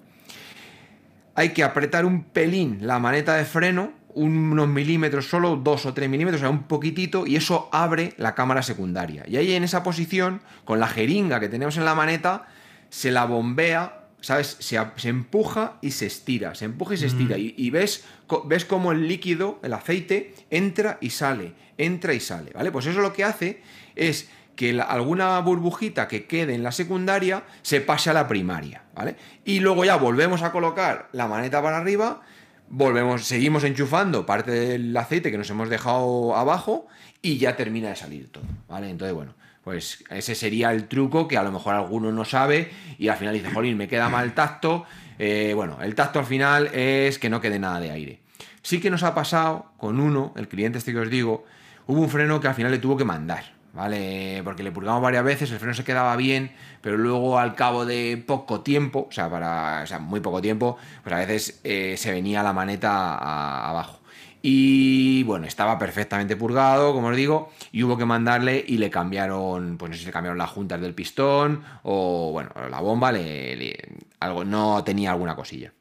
Hay 1.36 1.50
que 1.50 1.64
apretar 1.64 2.06
un 2.06 2.24
pelín 2.24 2.80
la 2.82 3.00
maneta 3.00 3.36
de 3.36 3.46
freno, 3.46 3.94
unos 4.14 4.68
milímetros 4.68 5.30
solo, 5.30 5.56
dos 5.56 5.86
o 5.86 5.94
tres 5.94 6.10
milímetros, 6.10 6.42
o 6.42 6.46
sea, 6.46 6.50
un 6.50 6.64
poquitito, 6.64 7.28
y 7.28 7.36
eso 7.36 7.70
abre 7.72 8.14
la 8.18 8.34
cámara 8.34 8.64
secundaria. 8.64 9.24
Y 9.28 9.38
ahí 9.38 9.54
en 9.54 9.64
esa 9.64 9.84
posición, 9.84 10.42
con 10.66 10.80
la 10.80 10.88
jeringa 10.88 11.40
que 11.40 11.50
tenemos 11.50 11.78
en 11.78 11.86
la 11.86 11.94
maneta, 11.94 12.48
se 12.90 13.12
la 13.12 13.26
bombea, 13.26 14.08
¿sabes? 14.22 14.58
Se, 14.60 14.80
se 14.96 15.10
empuja 15.10 15.78
y 15.82 15.92
se 15.92 16.08
estira, 16.08 16.56
se 16.56 16.66
empuja 16.66 16.96
y 16.96 16.98
se 16.98 17.06
estira. 17.06 17.38
Y, 17.38 17.54
y, 17.56 17.70
ves, 17.70 18.06
ves 18.46 18.66
como 18.66 18.92
el 18.92 19.08
líquido, 19.08 19.60
el 19.62 19.74
aceite, 19.74 20.34
entra 20.50 20.98
y 21.00 21.12
sale, 21.12 21.54
entra 21.78 22.14
y 22.14 22.20
sale, 22.20 22.52
¿vale? 22.54 22.72
Pues 22.72 22.88
eso 22.88 23.02
lo 23.02 23.14
que 23.14 23.24
hace 23.24 23.62
es 23.96 24.30
que 24.58 24.74
la, 24.74 24.84
alguna 24.84 25.40
burbujita 25.40 26.10
que 26.10 26.26
quede 26.26 26.56
en 26.56 26.64
la 26.64 26.74
secundaria 26.74 27.44
se 27.62 27.80
pase 27.80 28.10
a 28.10 28.14
la 28.14 28.28
primaria, 28.28 28.82
¿vale? 28.94 29.16
Y 29.46 29.62
luego 29.62 29.86
ya 29.86 29.96
volvemos 29.96 30.42
a 30.42 30.52
colocar 30.52 31.08
la 31.14 31.28
maneta 31.28 31.62
para 31.62 31.78
arriba, 31.78 32.22
volvemos, 32.68 33.24
seguimos 33.26 33.64
enchufando 33.64 34.26
parte 34.26 34.52
del 34.52 34.98
aceite 34.98 35.32
que 35.32 35.38
nos 35.38 35.50
hemos 35.50 35.70
dejado 35.70 36.36
abajo 36.36 36.88
y 37.22 37.38
ya 37.38 37.56
termina 37.56 37.90
de 37.90 37.96
salir 37.96 38.30
todo, 38.32 38.44
¿vale? 38.68 38.90
Entonces, 38.90 39.16
bueno, 39.16 39.36
pues 39.64 40.04
ese 40.10 40.34
sería 40.34 40.72
el 40.72 40.88
truco 40.88 41.28
que 41.28 41.38
a 41.38 41.44
lo 41.44 41.52
mejor 41.52 41.76
alguno 41.76 42.12
no 42.12 42.26
sabe 42.26 42.72
y 42.98 43.10
al 43.10 43.18
final 43.18 43.34
dice, 43.34 43.52
jolín, 43.52 43.78
me 43.78 43.88
queda 43.88 44.10
mal 44.10 44.34
tacto. 44.34 44.86
Eh, 45.20 45.54
bueno, 45.56 45.78
el 45.82 45.94
tacto 45.94 46.20
al 46.20 46.26
final 46.26 46.68
es 46.74 47.20
que 47.20 47.30
no 47.30 47.42
quede 47.42 47.60
nada 47.60 47.80
de 47.80 47.92
aire. 47.92 48.22
Sí 48.64 48.80
que 48.80 48.90
nos 48.90 49.04
ha 49.04 49.14
pasado 49.14 49.72
con 49.78 50.00
uno, 50.00 50.34
el 50.36 50.48
cliente 50.48 50.78
este 50.78 50.94
que 50.94 51.00
os 51.00 51.10
digo, 51.10 51.46
hubo 51.86 52.02
un 52.02 52.10
freno 52.10 52.40
que 52.40 52.48
al 52.48 52.56
final 52.56 52.72
le 52.72 52.80
tuvo 52.80 52.98
que 52.98 53.06
mandar, 53.06 53.57
¿vale? 53.78 54.42
Porque 54.44 54.64
le 54.64 54.72
purgamos 54.72 55.04
varias 55.04 55.24
veces, 55.24 55.52
el 55.52 55.60
freno 55.60 55.76
se 55.76 55.84
quedaba 55.84 56.16
bien, 56.16 56.52
pero 56.82 56.98
luego 56.98 57.38
al 57.38 57.54
cabo 57.54 57.86
de 57.86 58.22
poco 58.26 58.62
tiempo, 58.62 59.06
o 59.08 59.12
sea, 59.12 59.30
para, 59.30 59.82
o 59.84 59.86
sea, 59.86 60.00
muy 60.00 60.20
poco 60.20 60.42
tiempo, 60.42 60.78
pues 61.04 61.14
a 61.14 61.20
veces 61.20 61.60
eh, 61.64 61.94
se 61.96 62.12
venía 62.12 62.42
la 62.42 62.54
maneta 62.54 63.70
abajo. 63.70 64.00
Y 64.42 65.22
bueno, 65.24 65.46
estaba 65.46 65.78
perfectamente 65.78 66.36
purgado, 66.36 66.92
como 66.94 67.10
os 67.10 67.16
digo, 67.16 67.52
y 67.72 67.84
hubo 67.84 67.98
que 67.98 68.06
mandarle 68.06 68.64
y 68.68 68.78
le 68.78 68.90
cambiaron, 68.90 69.78
pues 69.78 69.92
no 69.92 69.96
sé 69.96 70.00
si 70.02 70.06
le 70.08 70.12
cambiaron 70.12 70.40
las 70.40 70.50
juntas 70.50 70.82
del 70.82 70.96
pistón 70.96 71.64
o, 71.84 72.32
bueno, 72.32 72.50
la 72.70 72.80
bomba, 72.80 73.12
le, 73.12 73.78
algo, 74.20 74.44
no 74.44 74.84
tenía 74.84 75.12
alguna 75.12 75.36
cosilla. 75.36 75.72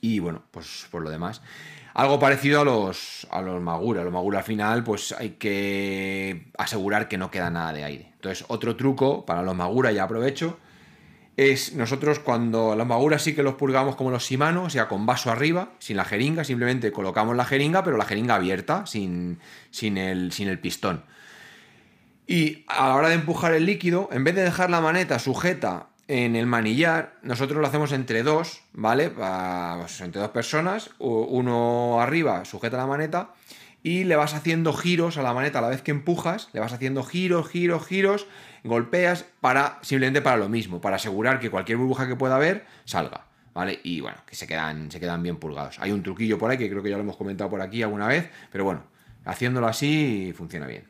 Y 0.00 0.20
bueno, 0.20 0.42
pues 0.50 0.86
por 0.90 1.02
lo 1.02 1.10
demás. 1.10 1.42
Algo 1.94 2.18
parecido 2.18 2.60
a 2.60 2.64
los, 2.64 3.26
a 3.30 3.42
los 3.42 3.60
Magura. 3.60 4.04
Los 4.04 4.12
Magura 4.12 4.38
al 4.38 4.44
final, 4.44 4.84
pues 4.84 5.12
hay 5.12 5.30
que 5.30 6.46
asegurar 6.56 7.08
que 7.08 7.18
no 7.18 7.30
queda 7.30 7.50
nada 7.50 7.72
de 7.72 7.84
aire. 7.84 8.12
Entonces, 8.14 8.44
otro 8.48 8.76
truco 8.76 9.26
para 9.26 9.42
los 9.42 9.56
Magura, 9.56 9.90
ya 9.92 10.04
aprovecho, 10.04 10.58
es 11.36 11.74
nosotros 11.74 12.18
cuando 12.18 12.76
los 12.76 12.86
Magura 12.86 13.18
sí 13.18 13.34
que 13.34 13.42
los 13.42 13.54
purgamos 13.54 13.96
como 13.96 14.10
los 14.10 14.24
Shimano, 14.24 14.64
o 14.64 14.70
sea, 14.70 14.88
con 14.88 15.06
vaso 15.06 15.30
arriba, 15.30 15.72
sin 15.78 15.96
la 15.96 16.04
jeringa, 16.04 16.44
simplemente 16.44 16.92
colocamos 16.92 17.36
la 17.36 17.44
jeringa, 17.44 17.82
pero 17.82 17.96
la 17.96 18.04
jeringa 18.04 18.34
abierta, 18.34 18.86
sin, 18.86 19.38
sin, 19.70 19.96
el, 19.96 20.32
sin 20.32 20.48
el 20.48 20.58
pistón. 20.58 21.04
Y 22.26 22.64
a 22.68 22.88
la 22.88 22.94
hora 22.94 23.08
de 23.08 23.14
empujar 23.14 23.54
el 23.54 23.66
líquido, 23.66 24.08
en 24.12 24.22
vez 24.22 24.34
de 24.34 24.42
dejar 24.42 24.70
la 24.70 24.80
maneta 24.80 25.18
sujeta 25.18 25.89
en 26.10 26.34
el 26.34 26.46
manillar, 26.46 27.14
nosotros 27.22 27.60
lo 27.60 27.66
hacemos 27.68 27.92
entre 27.92 28.24
dos, 28.24 28.64
¿vale? 28.72 29.10
Pues 29.10 30.00
entre 30.00 30.20
dos 30.20 30.30
personas, 30.30 30.90
uno 30.98 32.00
arriba 32.00 32.44
sujeta 32.44 32.76
la 32.76 32.88
maneta 32.88 33.32
y 33.84 34.02
le 34.02 34.16
vas 34.16 34.34
haciendo 34.34 34.72
giros 34.72 35.18
a 35.18 35.22
la 35.22 35.32
maneta 35.32 35.60
a 35.60 35.62
la 35.62 35.68
vez 35.68 35.82
que 35.82 35.92
empujas, 35.92 36.48
le 36.52 36.58
vas 36.58 36.72
haciendo 36.72 37.04
giros, 37.04 37.48
giros, 37.48 37.86
giros, 37.86 38.26
golpeas 38.64 39.24
para 39.40 39.78
simplemente 39.82 40.20
para 40.20 40.36
lo 40.36 40.48
mismo, 40.48 40.80
para 40.80 40.96
asegurar 40.96 41.38
que 41.38 41.48
cualquier 41.48 41.78
burbuja 41.78 42.08
que 42.08 42.16
pueda 42.16 42.34
haber 42.34 42.66
salga, 42.86 43.26
¿vale? 43.54 43.78
Y 43.84 44.00
bueno, 44.00 44.18
que 44.26 44.34
se 44.34 44.48
quedan, 44.48 44.90
se 44.90 44.98
quedan 44.98 45.22
bien 45.22 45.36
pulgados. 45.36 45.78
Hay 45.78 45.92
un 45.92 46.02
truquillo 46.02 46.38
por 46.38 46.50
ahí 46.50 46.58
que 46.58 46.68
creo 46.68 46.82
que 46.82 46.90
ya 46.90 46.96
lo 46.96 47.04
hemos 47.04 47.16
comentado 47.16 47.48
por 47.48 47.62
aquí 47.62 47.84
alguna 47.84 48.08
vez, 48.08 48.28
pero 48.50 48.64
bueno, 48.64 48.82
haciéndolo 49.24 49.68
así 49.68 50.34
funciona 50.36 50.66
bien. 50.66 50.88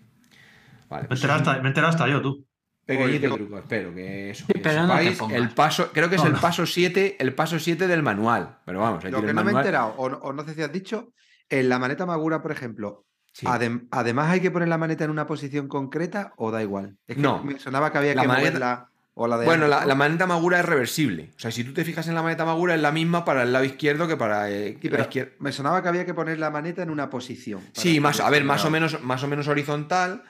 Vale, 0.89 1.09
pues... 1.09 1.23
me, 1.23 1.31
enteraste, 1.31 1.63
me 1.63 1.69
enteraste 1.69 2.11
yo, 2.11 2.23
tú. 2.23 2.50
Pequeñito 2.87 3.35
truco, 3.35 3.59
espero 3.59 3.95
que 3.95 4.31
eso. 4.31 4.47
Que 4.47 4.55
sepáis, 4.55 5.21
no 5.21 5.31
el 5.31 5.51
paso, 5.51 5.91
creo 5.93 6.11
que 6.11 6.17
es 6.17 6.25
el 6.25 6.33
paso 6.33 6.67
7, 6.67 7.17
el 7.21 7.35
paso 7.35 7.59
7 7.59 7.87
del 7.87 8.03
manual. 8.03 8.59
Pero 8.65 8.81
vamos, 8.81 9.05
Lo 9.05 9.23
que 9.25 9.33
no 9.33 9.45
me 9.45 9.53
he 9.53 9.55
enterado, 9.55 9.95
o, 9.97 10.07
o, 10.07 10.33
no 10.33 10.45
sé 10.45 10.55
si 10.55 10.63
has 10.63 10.73
dicho, 10.73 11.13
en 11.49 11.69
la 11.69 11.79
maneta 11.79 12.07
Magura, 12.07 12.43
por 12.43 12.53
ejemplo, 12.53 13.05
sí. 13.33 13.47
adem, 13.47 13.87
además 13.91 14.31
hay 14.31 14.41
que 14.41 14.51
poner 14.51 14.69
la 14.69 14.79
maneta 14.79 15.05
en 15.05 15.11
una 15.11 15.27
posición 15.27 15.69
concreta 15.69 16.33
o 16.37 16.51
da 16.51 16.63
igual. 16.63 16.97
Es 17.07 17.17
que 17.17 17.23
no. 17.23 17.43
me 17.45 17.59
sonaba 17.59 17.93
que 17.93 17.99
había 17.99 18.15
la 18.15 18.23
que 18.23 18.29
maneta, 18.29 18.51
moverla. 18.51 18.87
O 19.15 19.27
la 19.27 19.39
de 19.39 19.45
bueno, 19.45 19.69
la, 19.69 19.85
la, 19.85 19.95
maneta 19.95 20.27
Magura 20.27 20.61
es 20.61 20.65
reversible. 20.65 21.33
O 21.37 21.39
sea, 21.39 21.51
si 21.51 21.63
tú 21.63 21.73
te 21.73 21.85
fijas 21.85 22.09
en 22.09 22.15
la 22.15 22.23
maneta 22.23 22.45
Magura, 22.45 22.75
es 22.75 22.81
la 22.81 22.93
misma 22.93 23.25
para 23.25 23.43
el 23.43 23.53
lado 23.53 23.65
izquierdo 23.65 24.09
que 24.09 24.17
para 24.17 24.51
eh, 24.51 24.79
sí, 24.81 24.89
la 24.89 25.01
izquierda. 25.03 25.33
Me 25.39 25.53
sonaba 25.53 25.83
que 25.83 25.89
había 25.89 26.07
que 26.07 26.15
poner 26.15 26.39
la 26.39 26.51
maneta 26.51 26.83
en 26.83 26.91
una 26.91 27.11
posición. 27.11 27.61
Sí, 27.73 28.01
más, 28.01 28.21
a 28.21 28.31
ver, 28.31 28.45
más 28.45 28.65
o 28.65 28.71
menos, 28.71 29.03
más 29.03 29.23
o 29.23 29.29
menos 29.29 29.49
horizontal 29.49 30.25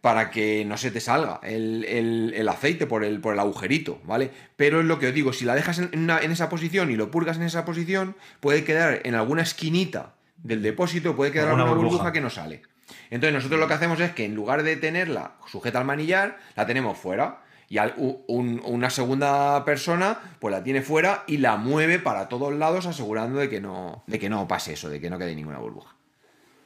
para 0.00 0.30
que 0.30 0.64
no 0.64 0.76
se 0.76 0.90
te 0.90 1.00
salga 1.00 1.40
el, 1.42 1.84
el, 1.84 2.32
el, 2.36 2.48
aceite 2.48 2.86
por 2.86 3.04
el, 3.04 3.20
por 3.20 3.34
el 3.34 3.40
agujerito, 3.40 4.00
¿vale? 4.04 4.30
Pero 4.56 4.80
es 4.80 4.86
lo 4.86 4.98
que 4.98 5.08
os 5.08 5.14
digo, 5.14 5.32
si 5.32 5.44
la 5.44 5.54
dejas 5.54 5.78
en, 5.78 5.90
una, 5.94 6.20
en, 6.20 6.30
esa 6.30 6.48
posición 6.48 6.90
y 6.90 6.96
lo 6.96 7.10
purgas 7.10 7.36
en 7.38 7.42
esa 7.42 7.64
posición, 7.64 8.16
puede 8.40 8.64
quedar 8.64 9.00
en 9.04 9.14
alguna 9.14 9.42
esquinita 9.42 10.14
del 10.36 10.62
depósito, 10.62 11.16
puede 11.16 11.32
quedar 11.32 11.48
alguna 11.48 11.64
burbuja. 11.64 11.88
burbuja 11.88 12.12
que 12.12 12.20
no 12.20 12.30
sale. 12.30 12.62
Entonces 13.10 13.34
nosotros 13.34 13.58
lo 13.58 13.66
que 13.68 13.74
hacemos 13.74 14.00
es 14.00 14.12
que 14.12 14.24
en 14.24 14.34
lugar 14.34 14.62
de 14.62 14.76
tenerla 14.76 15.34
sujeta 15.46 15.78
al 15.78 15.84
manillar, 15.84 16.38
la 16.54 16.66
tenemos 16.66 16.96
fuera. 16.96 17.42
Y 17.68 17.78
al, 17.78 17.94
un, 17.96 18.62
una 18.64 18.90
segunda 18.90 19.64
persona 19.64 20.36
pues 20.38 20.52
la 20.52 20.62
tiene 20.62 20.82
fuera 20.82 21.24
y 21.26 21.38
la 21.38 21.56
mueve 21.56 21.98
para 21.98 22.28
todos 22.28 22.54
lados 22.54 22.86
asegurando 22.86 23.40
de 23.40 23.48
que 23.48 23.60
no, 23.60 24.04
de 24.06 24.20
que 24.20 24.28
no 24.28 24.46
pase 24.46 24.74
eso, 24.74 24.88
de 24.88 25.00
que 25.00 25.10
no 25.10 25.18
quede 25.18 25.34
ninguna 25.34 25.58
burbuja. 25.58 25.96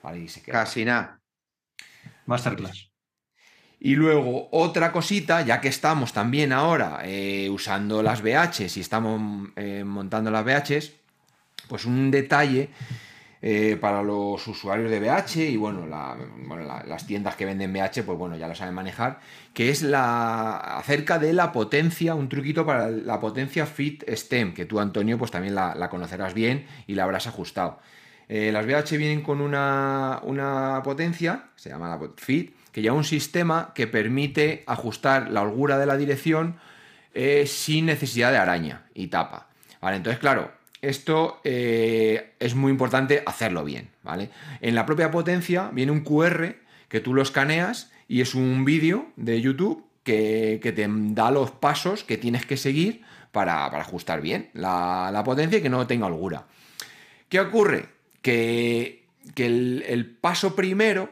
Vale, 0.02 0.18
y 0.18 0.28
se 0.28 0.42
queda. 0.42 0.52
Casi 0.52 0.84
nada. 0.84 1.18
Masterclass. 2.26 2.89
Y 3.82 3.94
luego 3.94 4.48
otra 4.52 4.92
cosita, 4.92 5.40
ya 5.40 5.58
que 5.58 5.68
estamos 5.68 6.12
también 6.12 6.52
ahora 6.52 7.00
eh, 7.02 7.48
usando 7.50 8.02
las 8.02 8.20
VHs 8.20 8.76
y 8.76 8.80
estamos 8.80 9.48
eh, 9.56 9.84
montando 9.84 10.30
las 10.30 10.44
VHs, 10.44 10.92
pues 11.66 11.86
un 11.86 12.10
detalle 12.10 12.68
eh, 13.40 13.78
para 13.80 14.02
los 14.02 14.46
usuarios 14.46 14.90
de 14.90 15.00
VH 15.00 15.48
y 15.48 15.56
bueno, 15.56 15.86
la, 15.86 16.14
bueno 16.46 16.62
la, 16.62 16.84
las 16.84 17.06
tiendas 17.06 17.36
que 17.36 17.46
venden 17.46 17.72
VH, 17.72 18.02
pues 18.02 18.18
bueno, 18.18 18.36
ya 18.36 18.48
lo 18.48 18.54
saben 18.54 18.74
manejar, 18.74 19.20
que 19.54 19.70
es 19.70 19.80
la 19.80 20.58
acerca 20.58 21.18
de 21.18 21.32
la 21.32 21.50
potencia, 21.50 22.14
un 22.14 22.28
truquito 22.28 22.66
para 22.66 22.90
la 22.90 23.18
potencia 23.18 23.64
Fit 23.64 24.04
STEM, 24.06 24.52
que 24.52 24.66
tú 24.66 24.78
Antonio 24.78 25.16
pues 25.16 25.30
también 25.30 25.54
la, 25.54 25.74
la 25.74 25.88
conocerás 25.88 26.34
bien 26.34 26.66
y 26.86 26.96
la 26.96 27.04
habrás 27.04 27.26
ajustado. 27.28 27.80
las 28.28 28.66
VH 28.66 28.98
vienen 28.98 29.22
con 29.22 29.40
una, 29.40 30.20
una 30.22 30.82
potencia, 30.84 31.44
se 31.56 31.70
llama 31.70 31.88
la 31.88 31.98
Fit, 32.18 32.59
que 32.72 32.82
lleva 32.82 32.96
un 32.96 33.04
sistema 33.04 33.72
que 33.74 33.86
permite 33.86 34.64
ajustar 34.66 35.30
la 35.30 35.42
holgura 35.42 35.78
de 35.78 35.86
la 35.86 35.96
dirección 35.96 36.56
eh, 37.14 37.46
sin 37.46 37.86
necesidad 37.86 38.30
de 38.30 38.38
araña 38.38 38.86
y 38.94 39.08
tapa. 39.08 39.48
¿Vale? 39.80 39.96
Entonces, 39.96 40.20
claro, 40.20 40.52
esto 40.82 41.40
eh, 41.44 42.34
es 42.38 42.54
muy 42.54 42.70
importante 42.70 43.22
hacerlo 43.26 43.64
bien. 43.64 43.90
¿vale? 44.02 44.30
En 44.60 44.74
la 44.74 44.86
propia 44.86 45.10
potencia 45.10 45.70
viene 45.72 45.92
un 45.92 46.00
QR 46.00 46.56
que 46.88 47.00
tú 47.00 47.14
lo 47.14 47.22
escaneas 47.22 47.90
y 48.08 48.20
es 48.20 48.34
un 48.34 48.64
vídeo 48.64 49.08
de 49.16 49.40
YouTube 49.40 49.84
que, 50.02 50.60
que, 50.62 50.72
te 50.72 50.86
da 50.88 51.30
los 51.30 51.50
pasos 51.50 52.04
que 52.04 52.16
tienes 52.16 52.46
que 52.46 52.56
seguir 52.56 53.02
para, 53.32 53.70
para 53.70 53.82
ajustar 53.82 54.20
bien 54.20 54.50
la, 54.54 55.10
la, 55.12 55.22
potencia 55.22 55.58
y 55.58 55.62
que 55.62 55.68
no 55.68 55.86
tenga 55.86 56.06
holgura. 56.06 56.46
¿Qué 57.28 57.38
ocurre? 57.38 57.88
Que, 58.22 59.06
que 59.34 59.46
el 59.46 60.16
paso 60.20 60.56
primero 60.56 61.10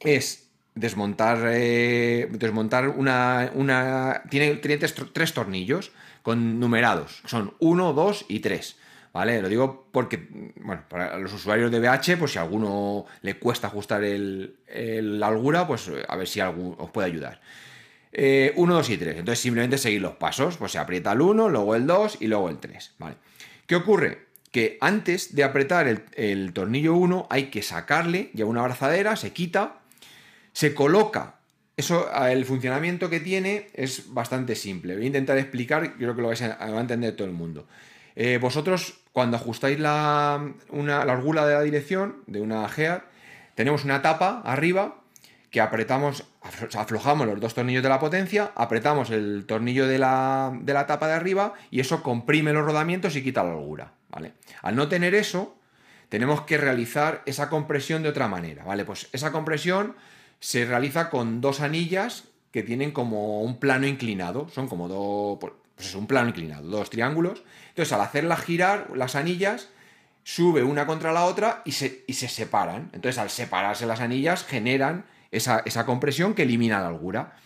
es 0.00 0.47
desmontar, 0.78 1.38
eh, 1.46 2.28
desmontar 2.30 2.88
una, 2.88 3.50
una... 3.54 4.22
Tiene, 4.30 4.56
tiene 4.56 4.78
tres, 4.78 4.94
tres, 5.12 5.32
tornillos 5.32 5.92
con 6.22 6.60
numerados. 6.60 7.22
Son 7.26 7.54
1, 7.58 7.92
2 7.92 8.26
y 8.28 8.40
3. 8.40 8.76
¿Vale? 9.12 9.40
Lo 9.42 9.48
digo 9.48 9.88
porque, 9.90 10.28
bueno, 10.56 10.82
para 10.88 11.18
los 11.18 11.32
usuarios 11.32 11.70
de 11.70 11.80
VH, 11.80 12.18
pues 12.18 12.32
si 12.32 12.38
a 12.38 12.42
alguno 12.42 13.06
le 13.22 13.38
cuesta 13.38 13.66
ajustar 13.66 14.04
el, 14.04 14.56
el, 14.66 15.18
la 15.18 15.28
holgura, 15.28 15.66
pues 15.66 15.90
a 16.06 16.16
ver 16.16 16.28
si 16.28 16.40
algún, 16.40 16.76
os 16.78 16.90
puede 16.90 17.08
ayudar. 17.08 17.40
1, 18.12 18.74
2 18.74 18.90
y 18.90 18.96
3. 18.96 19.16
Entonces 19.18 19.40
simplemente 19.40 19.78
seguir 19.78 20.02
los 20.02 20.16
pasos. 20.16 20.56
Pues 20.58 20.72
se 20.72 20.78
aprieta 20.78 21.12
el 21.12 21.22
1, 21.22 21.48
luego 21.48 21.74
el 21.74 21.86
2 21.86 22.18
y 22.20 22.26
luego 22.26 22.48
el 22.50 22.58
3. 22.58 22.94
¿vale? 22.98 23.16
¿Qué 23.66 23.76
ocurre? 23.76 24.28
Que 24.52 24.78
antes 24.80 25.34
de 25.34 25.44
apretar 25.44 25.88
el, 25.88 26.04
el 26.14 26.52
tornillo 26.52 26.94
1 26.94 27.26
hay 27.30 27.50
que 27.50 27.62
sacarle, 27.62 28.30
lleva 28.34 28.50
una 28.50 28.60
abrazadera, 28.60 29.16
se 29.16 29.32
quita, 29.32 29.77
se 30.58 30.74
coloca. 30.74 31.36
Eso, 31.76 32.10
el 32.26 32.44
funcionamiento 32.44 33.08
que 33.08 33.20
tiene 33.20 33.68
es 33.74 34.12
bastante 34.12 34.56
simple. 34.56 34.96
Voy 34.96 35.04
a 35.04 35.06
intentar 35.06 35.38
explicar, 35.38 35.92
yo 35.92 35.98
creo 35.98 36.16
que 36.16 36.22
lo 36.22 36.26
vais 36.26 36.42
a, 36.42 36.56
va 36.56 36.78
a 36.78 36.80
entender 36.80 37.14
todo 37.14 37.28
el 37.28 37.32
mundo. 37.32 37.68
Eh, 38.16 38.38
vosotros, 38.38 38.98
cuando 39.12 39.36
ajustáis 39.36 39.78
la, 39.78 40.52
una, 40.70 41.04
la 41.04 41.16
de 41.16 41.54
la 41.54 41.62
dirección 41.62 42.24
de 42.26 42.40
una 42.40 42.68
GEAR, 42.68 43.08
tenemos 43.54 43.84
una 43.84 44.02
tapa 44.02 44.42
arriba 44.44 45.00
que 45.52 45.60
apretamos, 45.60 46.24
aflojamos 46.76 47.28
los 47.28 47.38
dos 47.38 47.54
tornillos 47.54 47.84
de 47.84 47.90
la 47.90 48.00
potencia, 48.00 48.50
apretamos 48.56 49.10
el 49.10 49.44
tornillo 49.46 49.86
de 49.86 50.00
la, 50.00 50.52
de 50.60 50.72
la 50.72 50.88
tapa 50.88 51.06
de 51.06 51.14
arriba 51.14 51.54
y 51.70 51.78
eso 51.78 52.02
comprime 52.02 52.52
los 52.52 52.64
rodamientos 52.64 53.14
y 53.14 53.22
quita 53.22 53.44
la 53.44 53.54
holgura, 53.54 53.92
¿vale? 54.08 54.32
Al 54.62 54.74
no 54.74 54.88
tener 54.88 55.14
eso, 55.14 55.56
tenemos 56.08 56.40
que 56.40 56.58
realizar 56.58 57.22
esa 57.26 57.48
compresión 57.48 58.02
de 58.02 58.08
otra 58.08 58.26
manera, 58.26 58.64
¿vale? 58.64 58.84
Pues 58.84 59.08
esa 59.12 59.30
compresión 59.30 59.94
se 60.40 60.64
realiza 60.64 61.10
con 61.10 61.40
dos 61.40 61.60
anillas 61.60 62.24
que 62.52 62.62
tienen 62.62 62.92
como 62.92 63.42
un 63.42 63.58
plano 63.58 63.86
inclinado, 63.86 64.48
son 64.48 64.68
como 64.68 64.88
dos, 64.88 65.38
pues 65.40 65.52
es 65.78 65.94
un 65.94 66.06
plano 66.06 66.28
inclinado, 66.28 66.68
dos 66.68 66.90
triángulos. 66.90 67.42
Entonces, 67.68 67.92
al 67.92 68.00
hacerlas 68.00 68.40
girar, 68.40 68.90
las 68.94 69.14
anillas, 69.14 69.68
sube 70.24 70.62
una 70.62 70.86
contra 70.86 71.12
la 71.12 71.24
otra 71.24 71.62
y 71.64 71.72
se, 71.72 72.04
y 72.06 72.14
se 72.14 72.28
separan. 72.28 72.90
Entonces, 72.92 73.18
al 73.18 73.30
separarse 73.30 73.86
las 73.86 74.00
anillas, 74.00 74.44
generan 74.44 75.04
esa, 75.30 75.86
compresión 75.86 76.34
que 76.34 76.42
elimina 76.42 76.80
la 76.80 76.88
holgura. 76.88 77.36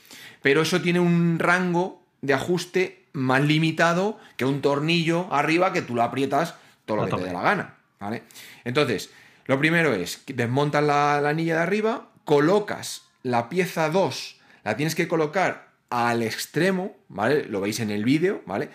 Pero 0.43 0.63
eso 0.63 0.81
tiene 0.81 1.01
un 1.01 1.39
rango 1.39 2.03
de 2.21 2.35
ajuste 2.35 3.05
más 3.13 3.43
limitado 3.43 4.19
que 4.37 4.45
un 4.45 4.63
tornillo 4.63 5.33
arriba 5.33 5.73
que 5.73 5.83
tú 5.83 5.95
lo 5.95 6.03
aprietas 6.03 6.55
todo 6.87 6.99
lo 6.99 7.07
que 7.07 7.17
te 7.17 7.29
dé 7.29 7.33
la 7.33 7.43
gana. 7.43 7.75
¿vale? 8.01 8.23
Entonces, 8.65 9.11
lo 9.47 9.59
primero 9.59 9.93
es 9.93 10.23
desmontas 10.27 10.83
la, 10.83 11.21
la 11.21 11.31
anilla 11.31 11.57
de 11.57 11.63
arriba, 11.63 12.09
colocas 12.25 13.09
la 13.23 13.49
pieza 13.49 13.89
2, 13.89 14.41
la 14.65 14.77
tienes 14.77 14.95
que 14.95 15.09
colocar 15.09 15.73
al 15.91 16.23
extremo, 16.23 16.97
¿vale? 17.09 17.45
Lo 17.45 17.61
veis 17.61 17.81
en 17.81 17.91
el 17.91 18.05
vídeo, 18.05 18.43
¿vale? 18.47 18.71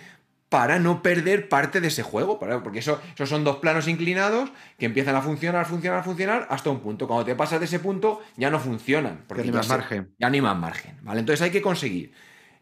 Para 0.49 0.79
no 0.79 1.01
perder 1.01 1.49
parte 1.49 1.81
de 1.81 1.87
ese 1.87 2.03
juego, 2.03 2.39
porque 2.39 2.79
eso, 2.79 3.01
esos 3.15 3.27
son 3.27 3.43
dos 3.43 3.57
planos 3.57 3.87
inclinados 3.87 4.51
que 4.77 4.85
empiezan 4.85 5.15
a 5.15 5.21
funcionar, 5.21 5.65
funcionar, 5.65 6.03
funcionar 6.03 6.47
hasta 6.49 6.69
un 6.69 6.79
punto. 6.79 7.07
Cuando 7.07 7.25
te 7.25 7.35
pasas 7.35 7.59
de 7.59 7.65
ese 7.65 7.79
punto 7.79 8.21
ya 8.37 8.49
no 8.49 8.59
funcionan. 8.59 9.25
Porque 9.27 9.43
ya 9.43 9.51
ni 9.51 9.57
más 9.57 9.67
margen. 9.67 10.13
Ya 10.19 10.29
ni 10.29 10.39
más 10.39 10.57
margen, 10.57 10.97
¿vale? 11.01 11.19
Entonces 11.19 11.41
hay 11.41 11.51
que 11.51 11.61
conseguir 11.61 12.13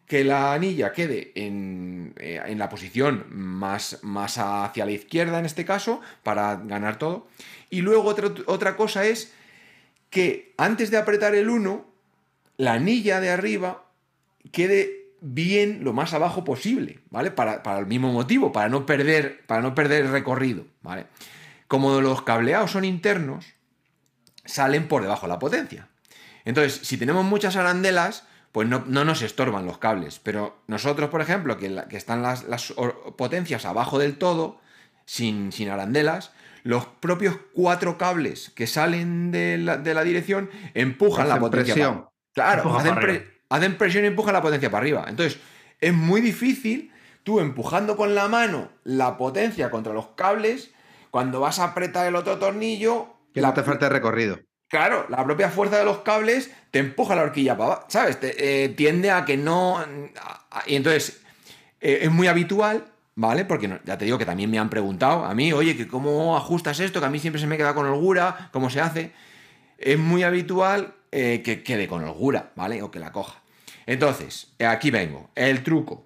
que 0.07 0.23
la 0.23 0.53
anilla 0.53 0.93
quede 0.93 1.31
en, 1.35 2.13
eh, 2.17 2.41
en, 2.45 2.59
la 2.59 2.69
posición 2.69 3.25
más, 3.29 3.99
más 4.03 4.37
hacia 4.37 4.85
la 4.85 4.91
izquierda 4.91 5.39
en 5.39 5.45
este 5.45 5.65
caso, 5.65 5.99
para 6.23 6.55
ganar 6.57 6.97
todo. 6.97 7.27
Y 7.69 7.81
luego 7.81 8.03
otra, 8.03 8.31
otra 8.45 8.75
cosa 8.75 9.05
es 9.05 9.33
que 10.15 10.53
antes 10.57 10.91
de 10.91 10.97
apretar 10.97 11.35
el 11.35 11.49
1, 11.49 11.85
la 12.55 12.71
anilla 12.71 13.19
de 13.19 13.31
arriba 13.31 13.83
quede 14.53 15.09
bien 15.19 15.83
lo 15.83 15.91
más 15.91 16.13
abajo 16.13 16.45
posible, 16.45 17.01
¿vale? 17.09 17.31
Para, 17.31 17.61
el 17.77 17.85
mismo 17.85 18.13
motivo, 18.13 18.53
para 18.53 18.69
no, 18.69 18.85
perder, 18.85 19.45
para 19.45 19.61
no 19.61 19.75
perder 19.75 20.05
el 20.05 20.11
recorrido, 20.13 20.67
¿vale? 20.83 21.07
Como 21.67 21.99
los 21.99 22.21
cableados 22.21 22.71
son 22.71 22.85
internos, 22.85 23.45
salen 24.45 24.87
por 24.87 25.01
debajo 25.01 25.27
de 25.27 25.33
la 25.33 25.39
potencia. 25.39 25.89
Entonces, 26.45 26.79
si 26.87 26.95
tenemos 26.95 27.25
muchas 27.25 27.57
arandelas, 27.57 28.23
pues 28.53 28.69
no, 28.69 28.85
nos 28.85 29.21
estorban 29.21 29.65
los 29.65 29.79
cables. 29.79 30.21
Pero 30.23 30.61
nosotros, 30.67 31.09
por 31.09 31.19
ejemplo, 31.19 31.57
que, 31.57 31.83
están 31.91 32.21
las, 32.21 32.73
potencias 33.17 33.65
abajo 33.65 33.99
del 33.99 34.17
todo, 34.17 34.61
sin, 35.03 35.51
sin, 35.51 35.67
arandelas, 35.67 36.31
los 36.65 36.87
propios 36.87 37.37
cuatro 37.53 37.95
cables 37.95 38.51
que 38.55 38.65
salen 38.65 39.29
de 39.31 39.59
la, 39.59 40.03
dirección 40.03 40.49
empujan 40.73 41.29
la 41.29 41.39
potencia. 41.39 41.75
Presión. 41.75 42.09
Claro, 42.33 42.75
hacen, 42.75 43.31
hacen 43.49 43.77
presión 43.77 44.03
y 44.03 44.07
empujan 44.07 44.33
la 44.33 44.41
potencia 44.41 44.71
para 44.71 44.81
arriba. 44.81 45.05
Entonces, 45.07 45.39
es 45.79 45.93
muy 45.93 46.21
difícil 46.21 46.91
tú 47.21 47.39
empujando 47.39 47.95
con 47.95 48.15
la 48.15 48.27
mano 48.27 48.69
la 48.83 49.15
potencia 49.15 49.69
contra 49.69 49.93
los 49.93 50.07
cables, 50.15 50.71
cuando 51.11 51.39
vas 51.39 51.59
a 51.59 51.65
apretar 51.65 52.07
el 52.07 52.15
otro 52.15 52.39
tornillo... 52.39 53.13
Que 53.31 53.41
la... 53.41 53.49
no 53.49 53.53
te 53.53 53.61
falta 53.61 53.87
recorrido. 53.87 54.39
Claro, 54.67 55.05
la 55.09 55.23
propia 55.23 55.49
fuerza 55.49 55.77
de 55.77 55.85
los 55.85 55.99
cables 55.99 56.51
te 56.71 56.79
empuja 56.79 57.15
la 57.15 57.21
horquilla 57.21 57.55
para 57.55 57.73
abajo, 57.73 57.85
¿sabes? 57.89 58.19
Te, 58.19 58.63
eh, 58.63 58.69
tiende 58.69 59.11
a 59.11 59.23
que 59.23 59.37
no... 59.37 59.85
Y 60.65 60.75
entonces, 60.75 61.21
eh, 61.79 61.99
es 62.01 62.11
muy 62.11 62.25
habitual, 62.25 62.85
¿vale? 63.15 63.45
Porque 63.45 63.79
ya 63.85 63.97
te 63.97 64.05
digo 64.05 64.17
que 64.17 64.25
también 64.25 64.51
me 64.51 64.59
han 64.59 64.69
preguntado 64.69 65.25
a 65.25 65.33
mí, 65.33 65.53
oye, 65.53 65.75
que 65.75 65.87
¿cómo 65.87 66.37
ajustas 66.37 66.79
esto? 66.79 66.99
Que 66.99 67.07
a 67.07 67.09
mí 67.09 67.19
siempre 67.19 67.41
se 67.41 67.47
me 67.47 67.57
queda 67.57 67.73
con 67.73 67.85
holgura, 67.85 68.49
¿cómo 68.51 68.69
se 68.69 68.81
hace? 68.81 69.13
Es 69.77 69.97
muy 69.97 70.23
habitual 70.23 70.93
eh, 71.11 71.41
que 71.43 71.63
quede 71.63 71.87
con 71.87 72.03
holgura, 72.03 72.51
¿vale? 72.55 72.81
O 72.81 72.91
que 72.91 72.99
la 72.99 73.11
coja. 73.11 73.41
Entonces, 73.85 74.47
eh, 74.59 74.65
aquí 74.65 74.91
vengo. 74.91 75.29
El 75.35 75.63
truco. 75.63 76.03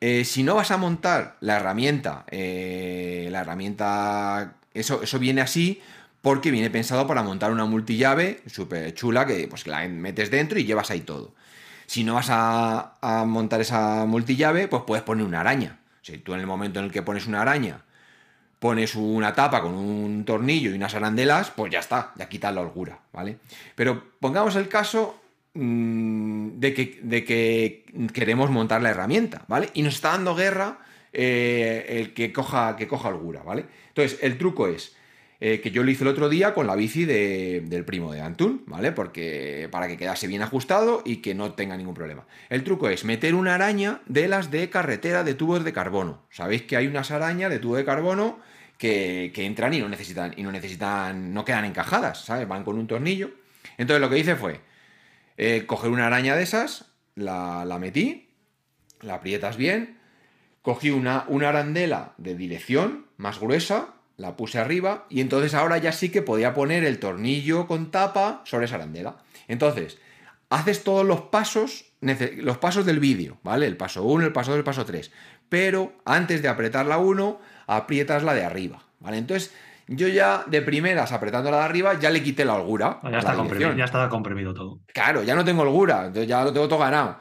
Eh, 0.00 0.24
si 0.24 0.42
no 0.42 0.54
vas 0.54 0.70
a 0.70 0.78
montar 0.78 1.36
la 1.40 1.56
herramienta, 1.56 2.24
la 2.30 3.40
herramienta, 3.40 4.56
eso, 4.72 5.02
eso 5.02 5.18
viene 5.18 5.42
así 5.42 5.82
porque 6.22 6.50
viene 6.50 6.70
pensado 6.70 7.06
para 7.06 7.22
montar 7.22 7.52
una 7.52 7.66
multillave 7.66 8.42
súper 8.46 8.94
chula 8.94 9.26
que 9.26 9.46
pues 9.48 9.66
la 9.66 9.86
metes 9.88 10.30
dentro 10.30 10.58
y 10.58 10.64
llevas 10.64 10.90
ahí 10.90 11.00
todo. 11.00 11.34
Si 11.86 12.04
no 12.04 12.14
vas 12.14 12.28
a, 12.30 12.96
a, 13.00 13.24
montar 13.24 13.60
esa 13.60 14.06
multillave, 14.06 14.68
pues 14.68 14.84
puedes 14.86 15.02
poner 15.02 15.26
una 15.26 15.40
araña. 15.40 15.79
Si 16.02 16.18
tú 16.18 16.34
en 16.34 16.40
el 16.40 16.46
momento 16.46 16.78
en 16.78 16.86
el 16.86 16.92
que 16.92 17.02
pones 17.02 17.26
una 17.26 17.42
araña 17.42 17.84
pones 18.60 18.94
una 18.94 19.34
tapa 19.34 19.62
con 19.62 19.74
un 19.74 20.24
tornillo 20.24 20.70
y 20.70 20.74
unas 20.74 20.94
arandelas, 20.94 21.50
pues 21.50 21.72
ya 21.72 21.80
está, 21.80 22.12
ya 22.16 22.28
quitas 22.28 22.54
la 22.54 22.60
holgura, 22.60 23.00
¿vale? 23.10 23.38
Pero 23.74 24.12
pongamos 24.20 24.54
el 24.54 24.68
caso 24.68 25.18
mm, 25.54 26.58
de, 26.58 26.74
que, 26.74 27.00
de, 27.02 27.24
que, 27.24 27.86
queremos 28.12 28.50
montar 28.50 28.82
la 28.82 28.90
herramienta, 28.90 29.44
¿vale? 29.48 29.70
Y 29.72 29.82
nos 29.82 29.94
está 29.94 30.10
dando 30.10 30.34
guerra 30.34 30.78
eh, 31.12 31.86
el 31.88 32.12
que 32.12 32.34
coja, 32.34 32.76
que 32.76 32.86
coja 32.86 33.08
holgura, 33.08 33.42
¿vale? 33.42 33.64
Entonces, 33.88 34.18
el 34.22 34.36
truco 34.36 34.68
es 34.68 34.94
eh, 35.42 35.62
que 35.62 35.70
yo 35.70 35.82
lo 35.82 35.90
hice 35.90 36.04
el 36.04 36.08
otro 36.08 36.28
día 36.28 36.52
con 36.52 36.66
la 36.66 36.76
bici 36.76 37.06
del 37.06 37.84
primo 37.86 38.12
de 38.12 38.20
Antun, 38.20 38.62
¿vale? 38.66 38.92
Porque 38.92 39.68
para 39.70 39.88
que 39.88 39.96
quedase 39.96 40.26
bien 40.26 40.42
ajustado 40.42 41.02
y 41.04 41.16
que 41.16 41.34
no 41.34 41.54
tenga 41.54 41.78
ningún 41.78 41.94
problema. 41.94 42.26
El 42.50 42.62
truco 42.62 42.90
es 42.90 43.06
meter 43.06 43.34
una 43.34 43.54
araña 43.54 44.02
de 44.06 44.28
las 44.28 44.50
de 44.50 44.68
carretera 44.68 45.24
de 45.24 45.34
tubos 45.34 45.64
de 45.64 45.72
carbono. 45.72 46.26
Sabéis 46.30 46.62
que 46.62 46.76
hay 46.76 46.86
unas 46.86 47.10
arañas 47.10 47.50
de 47.50 47.58
tubo 47.58 47.76
de 47.76 47.86
carbono 47.86 48.38
que, 48.76 49.32
entran 49.34 49.72
y 49.72 49.80
no 49.80 49.88
necesitan, 49.88 50.34
y 50.36 50.42
no 50.42 50.52
necesitan, 50.52 51.32
no 51.32 51.44
quedan 51.46 51.64
encajadas, 51.64 52.24
¿sabes? 52.24 52.46
Van 52.46 52.62
con 52.62 52.78
un 52.78 52.86
tornillo. 52.86 53.30
Entonces 53.78 54.02
lo 54.02 54.10
que 54.10 54.18
hice 54.18 54.36
fue 54.36 54.60
eh, 55.38 55.64
coger 55.66 55.90
una 55.90 56.06
araña 56.06 56.36
de 56.36 56.42
esas, 56.42 56.92
la, 57.14 57.64
metí, 57.80 58.28
la 59.00 59.14
aprietas 59.14 59.56
bien, 59.56 59.98
cogí 60.60 60.90
una, 60.90 61.24
una 61.28 61.48
arandela 61.48 62.12
de 62.18 62.34
dirección 62.34 63.06
más 63.16 63.40
gruesa, 63.40 63.94
la 64.20 64.36
puse 64.36 64.58
arriba 64.58 65.06
y 65.08 65.20
entonces 65.22 65.54
ahora 65.54 65.78
ya 65.78 65.92
sí 65.92 66.10
que 66.10 66.20
podía 66.20 66.52
poner 66.52 66.84
el 66.84 66.98
tornillo 66.98 67.66
con 67.66 67.90
tapa 67.90 68.42
sobre 68.44 68.66
esa 68.66 68.76
arandela. 68.76 69.16
Entonces, 69.48 69.98
haces 70.50 70.84
todos 70.84 71.06
los 71.06 71.22
pasos, 71.22 71.86
los 72.00 72.58
pasos 72.58 72.84
del 72.84 73.00
vídeo, 73.00 73.38
¿vale? 73.42 73.66
El 73.66 73.78
paso 73.78 74.02
1, 74.02 74.26
el 74.26 74.32
paso 74.32 74.50
2, 74.50 74.58
el 74.58 74.64
paso 74.64 74.84
3. 74.84 75.10
Pero 75.48 75.94
antes 76.04 76.42
de 76.42 76.48
apretar 76.48 76.84
la 76.84 76.98
1, 76.98 77.40
aprietas 77.66 78.22
la 78.22 78.34
de 78.34 78.44
arriba, 78.44 78.82
¿vale? 79.00 79.16
Entonces, 79.16 79.54
yo 79.88 80.06
ya 80.06 80.44
de 80.46 80.60
primeras 80.60 81.12
apretando 81.12 81.50
la 81.50 81.58
de 81.58 81.64
arriba 81.64 81.98
ya 81.98 82.10
le 82.10 82.22
quité 82.22 82.44
la 82.44 82.54
holgura. 82.54 83.00
Ah, 83.02 83.10
ya, 83.10 83.18
está 83.18 83.34
comprimido, 83.34 83.74
ya 83.74 83.84
está 83.86 84.08
comprimido 84.08 84.52
todo. 84.52 84.80
Claro, 84.92 85.22
ya 85.22 85.34
no 85.34 85.44
tengo 85.44 85.62
holgura, 85.62 86.06
entonces 86.06 86.28
ya 86.28 86.44
lo 86.44 86.52
tengo 86.52 86.68
todo 86.68 86.78
ganado. 86.78 87.16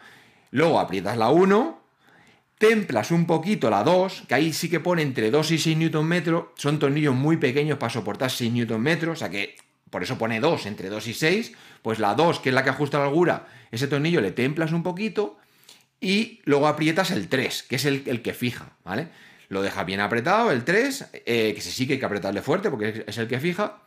Luego 0.51 0.79
aprietas 0.79 1.17
la 1.17 1.29
1, 1.29 1.78
templas 2.59 3.09
un 3.09 3.25
poquito 3.25 3.69
la 3.69 3.83
2, 3.83 4.25
que 4.27 4.35
ahí 4.35 4.53
sí 4.53 4.69
que 4.69 4.79
pone 4.79 5.01
entre 5.01 5.31
2 5.31 5.51
y 5.51 5.57
6 5.57 5.77
Nm, 5.77 6.43
son 6.55 6.77
tornillos 6.77 7.15
muy 7.15 7.37
pequeños 7.37 7.79
para 7.79 7.91
soportar 7.91 8.29
6 8.29 8.51
Nm, 8.51 9.09
o 9.09 9.15
sea 9.15 9.29
que 9.29 9.55
por 9.89 10.03
eso 10.03 10.17
pone 10.19 10.39
2, 10.39 10.65
entre 10.67 10.89
2 10.89 11.07
y 11.07 11.13
6, 11.13 11.53
pues 11.81 11.99
la 11.99 12.13
2, 12.13 12.41
que 12.41 12.49
es 12.49 12.55
la 12.55 12.63
que 12.63 12.69
ajusta 12.69 12.99
la 12.99 13.07
holgura, 13.07 13.47
ese 13.71 13.87
tornillo 13.87 14.21
le 14.21 14.31
templas 14.31 14.73
un 14.73 14.83
poquito 14.83 15.37
y 16.01 16.41
luego 16.43 16.67
aprietas 16.67 17.11
el 17.11 17.29
3, 17.29 17.63
que 17.63 17.77
es 17.77 17.85
el, 17.85 18.03
el 18.05 18.21
que 18.21 18.33
fija, 18.33 18.73
¿vale? 18.83 19.07
Lo 19.47 19.61
deja 19.61 19.85
bien 19.85 20.01
apretado, 20.01 20.51
el 20.51 20.65
3, 20.65 21.09
eh, 21.13 21.53
que 21.55 21.61
sí 21.61 21.87
que 21.87 21.93
hay 21.93 21.99
que 21.99 22.05
apretarle 22.05 22.41
fuerte 22.41 22.69
porque 22.69 23.05
es 23.07 23.17
el 23.17 23.27
que 23.27 23.39
fija. 23.39 23.83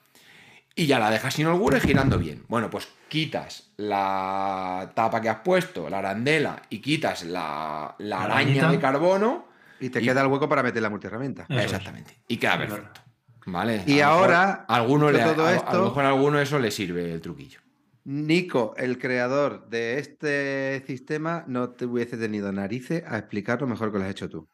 Y 0.74 0.86
ya 0.86 0.98
la 0.98 1.10
dejas 1.10 1.34
sin 1.34 1.46
holgura 1.46 1.78
y 1.78 1.80
girando 1.80 2.18
bien. 2.18 2.44
Bueno, 2.48 2.70
pues 2.70 2.88
quitas 3.08 3.72
la 3.76 4.92
tapa 4.94 5.20
que 5.20 5.28
has 5.28 5.40
puesto, 5.40 5.90
la 5.90 5.98
arandela, 5.98 6.62
y 6.70 6.78
quitas 6.80 7.24
la, 7.24 7.94
araña 7.98 8.70
de 8.70 8.78
carbono. 8.78 9.48
Y 9.80 9.90
te 9.90 10.00
queda 10.00 10.22
el 10.22 10.28
hueco 10.28 10.48
para 10.48 10.62
meter 10.62 10.80
la 10.80 10.90
multiherramienta. 10.90 11.46
Exactamente. 11.48 12.16
Y 12.28 12.36
queda 12.36 12.58
perfecto. 12.58 13.00
¿Vale? 13.46 13.82
Y 13.86 14.00
ahora, 14.00 14.64
alguno 14.68 15.10
le, 15.10 15.18
todo 15.18 15.50
esto... 15.50 15.68
a, 15.68 15.74
lo 15.74 15.84
mejor 15.86 16.04
a 16.04 16.08
alguno 16.08 16.40
eso 16.40 16.58
le 16.58 16.70
sirve 16.70 17.12
el 17.12 17.20
truquillo. 17.20 17.60
Nico, 18.04 18.74
el 18.76 18.98
creador 18.98 19.68
de 19.68 19.98
este 19.98 20.84
sistema, 20.86 21.44
no 21.46 21.70
te 21.70 21.86
hubiese 21.86 22.16
tenido 22.16 22.52
narices 22.52 23.02
a 23.06 23.18
explicarlo 23.18 23.66
mejor 23.66 23.92
que 23.92 23.98
lo 23.98 24.04
has 24.04 24.10
hecho 24.10 24.28
tú. 24.28 24.48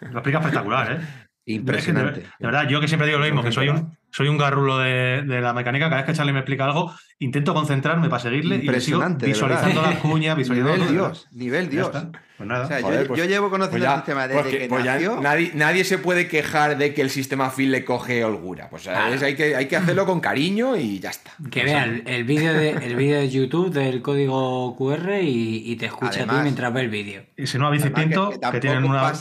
Lo 0.00 0.18
explica 0.18 0.38
espectacular, 0.38 0.92
¿eh? 0.92 1.28
Impresionante. 1.46 2.20
De, 2.20 2.26
de 2.26 2.46
verdad, 2.46 2.68
yo 2.68 2.80
que 2.80 2.88
siempre 2.88 3.06
digo 3.06 3.18
lo 3.18 3.26
mismo, 3.26 3.42
que 3.42 3.52
soy 3.52 3.68
un, 3.68 3.96
soy 4.14 4.28
un 4.28 4.38
garrulo 4.38 4.78
de, 4.78 5.22
de 5.22 5.40
la 5.40 5.52
mecánica, 5.52 5.86
cada 5.90 6.02
vez 6.02 6.06
que 6.06 6.12
Charlie 6.16 6.32
me 6.32 6.38
explica 6.38 6.66
algo, 6.66 6.94
intento 7.18 7.52
concentrarme 7.52 8.08
para 8.08 8.22
seguirle 8.22 8.54
y 8.54 8.58
sigo 8.60 8.64
Impresionante, 8.70 9.26
de 9.26 9.32
visualizando 9.32 9.82
las 9.82 9.96
cuñas, 10.02 10.36
visualizando 10.36 10.76
Nivel 10.76 10.96
todo, 10.96 11.06
Dios, 11.08 11.26
nivel 11.32 11.68
Dios. 11.68 11.90
Pues 12.36 12.48
nada. 12.48 12.64
O 12.64 12.68
sea, 12.68 12.80
Joder, 12.80 13.02
yo, 13.02 13.06
pues- 13.08 13.18
yo 13.18 13.24
llevo 13.26 13.48
Pues 13.48 13.58
conociendo 13.60 13.84
ya- 13.86 13.92
el 13.92 13.98
sistema 13.98 14.28
desde 14.28 14.42
porque- 14.42 14.58
que 14.58 14.68
pues 14.68 14.84
ya 14.84 14.92
nació. 14.94 15.20
nadie, 15.20 15.50
nadie 15.54 15.84
se 15.84 15.98
puede 15.98 16.28
quejar 16.28 16.78
de 16.78 16.94
que 16.94 17.02
el 17.02 17.10
sistema 17.10 17.50
Phil 17.50 17.70
le 17.72 17.84
coge 17.84 18.24
holgura. 18.24 18.68
Pues 18.70 18.84
Claro. 18.84 19.14
es- 19.14 19.22
hay, 19.22 19.34
que, 19.34 19.56
hay 19.56 19.66
que 19.66 19.76
hacerlo 19.76 20.06
con 20.06 20.20
cariño 20.20 20.76
y 20.76 20.98
ya 21.00 21.10
está. 21.10 21.32
Que 21.50 21.64
vea 21.64 21.84
el, 21.84 22.02
el 22.06 22.22
vídeo 22.24 22.52
de, 22.54 22.70
el 22.70 22.96
de 22.96 23.28
YouTube 23.30 23.72
del 23.72 24.00
código 24.02 24.76
QR 24.76 25.20
y, 25.22 25.62
y 25.72 25.76
te 25.76 25.86
escucha 25.86 26.22
a 26.22 26.26
ti 26.26 26.36
mientras 26.42 26.72
ve 26.72 26.80
el 26.82 26.88
vídeo. 26.88 27.22
Y 27.36 27.46
si 27.48 27.58
no, 27.58 27.66
a 27.68 27.70
que- 27.92 28.00
Pinto, 28.00 28.30
que 28.30 28.50
que, 28.52 28.60
tienen, 28.60 28.84
una, 28.84 29.12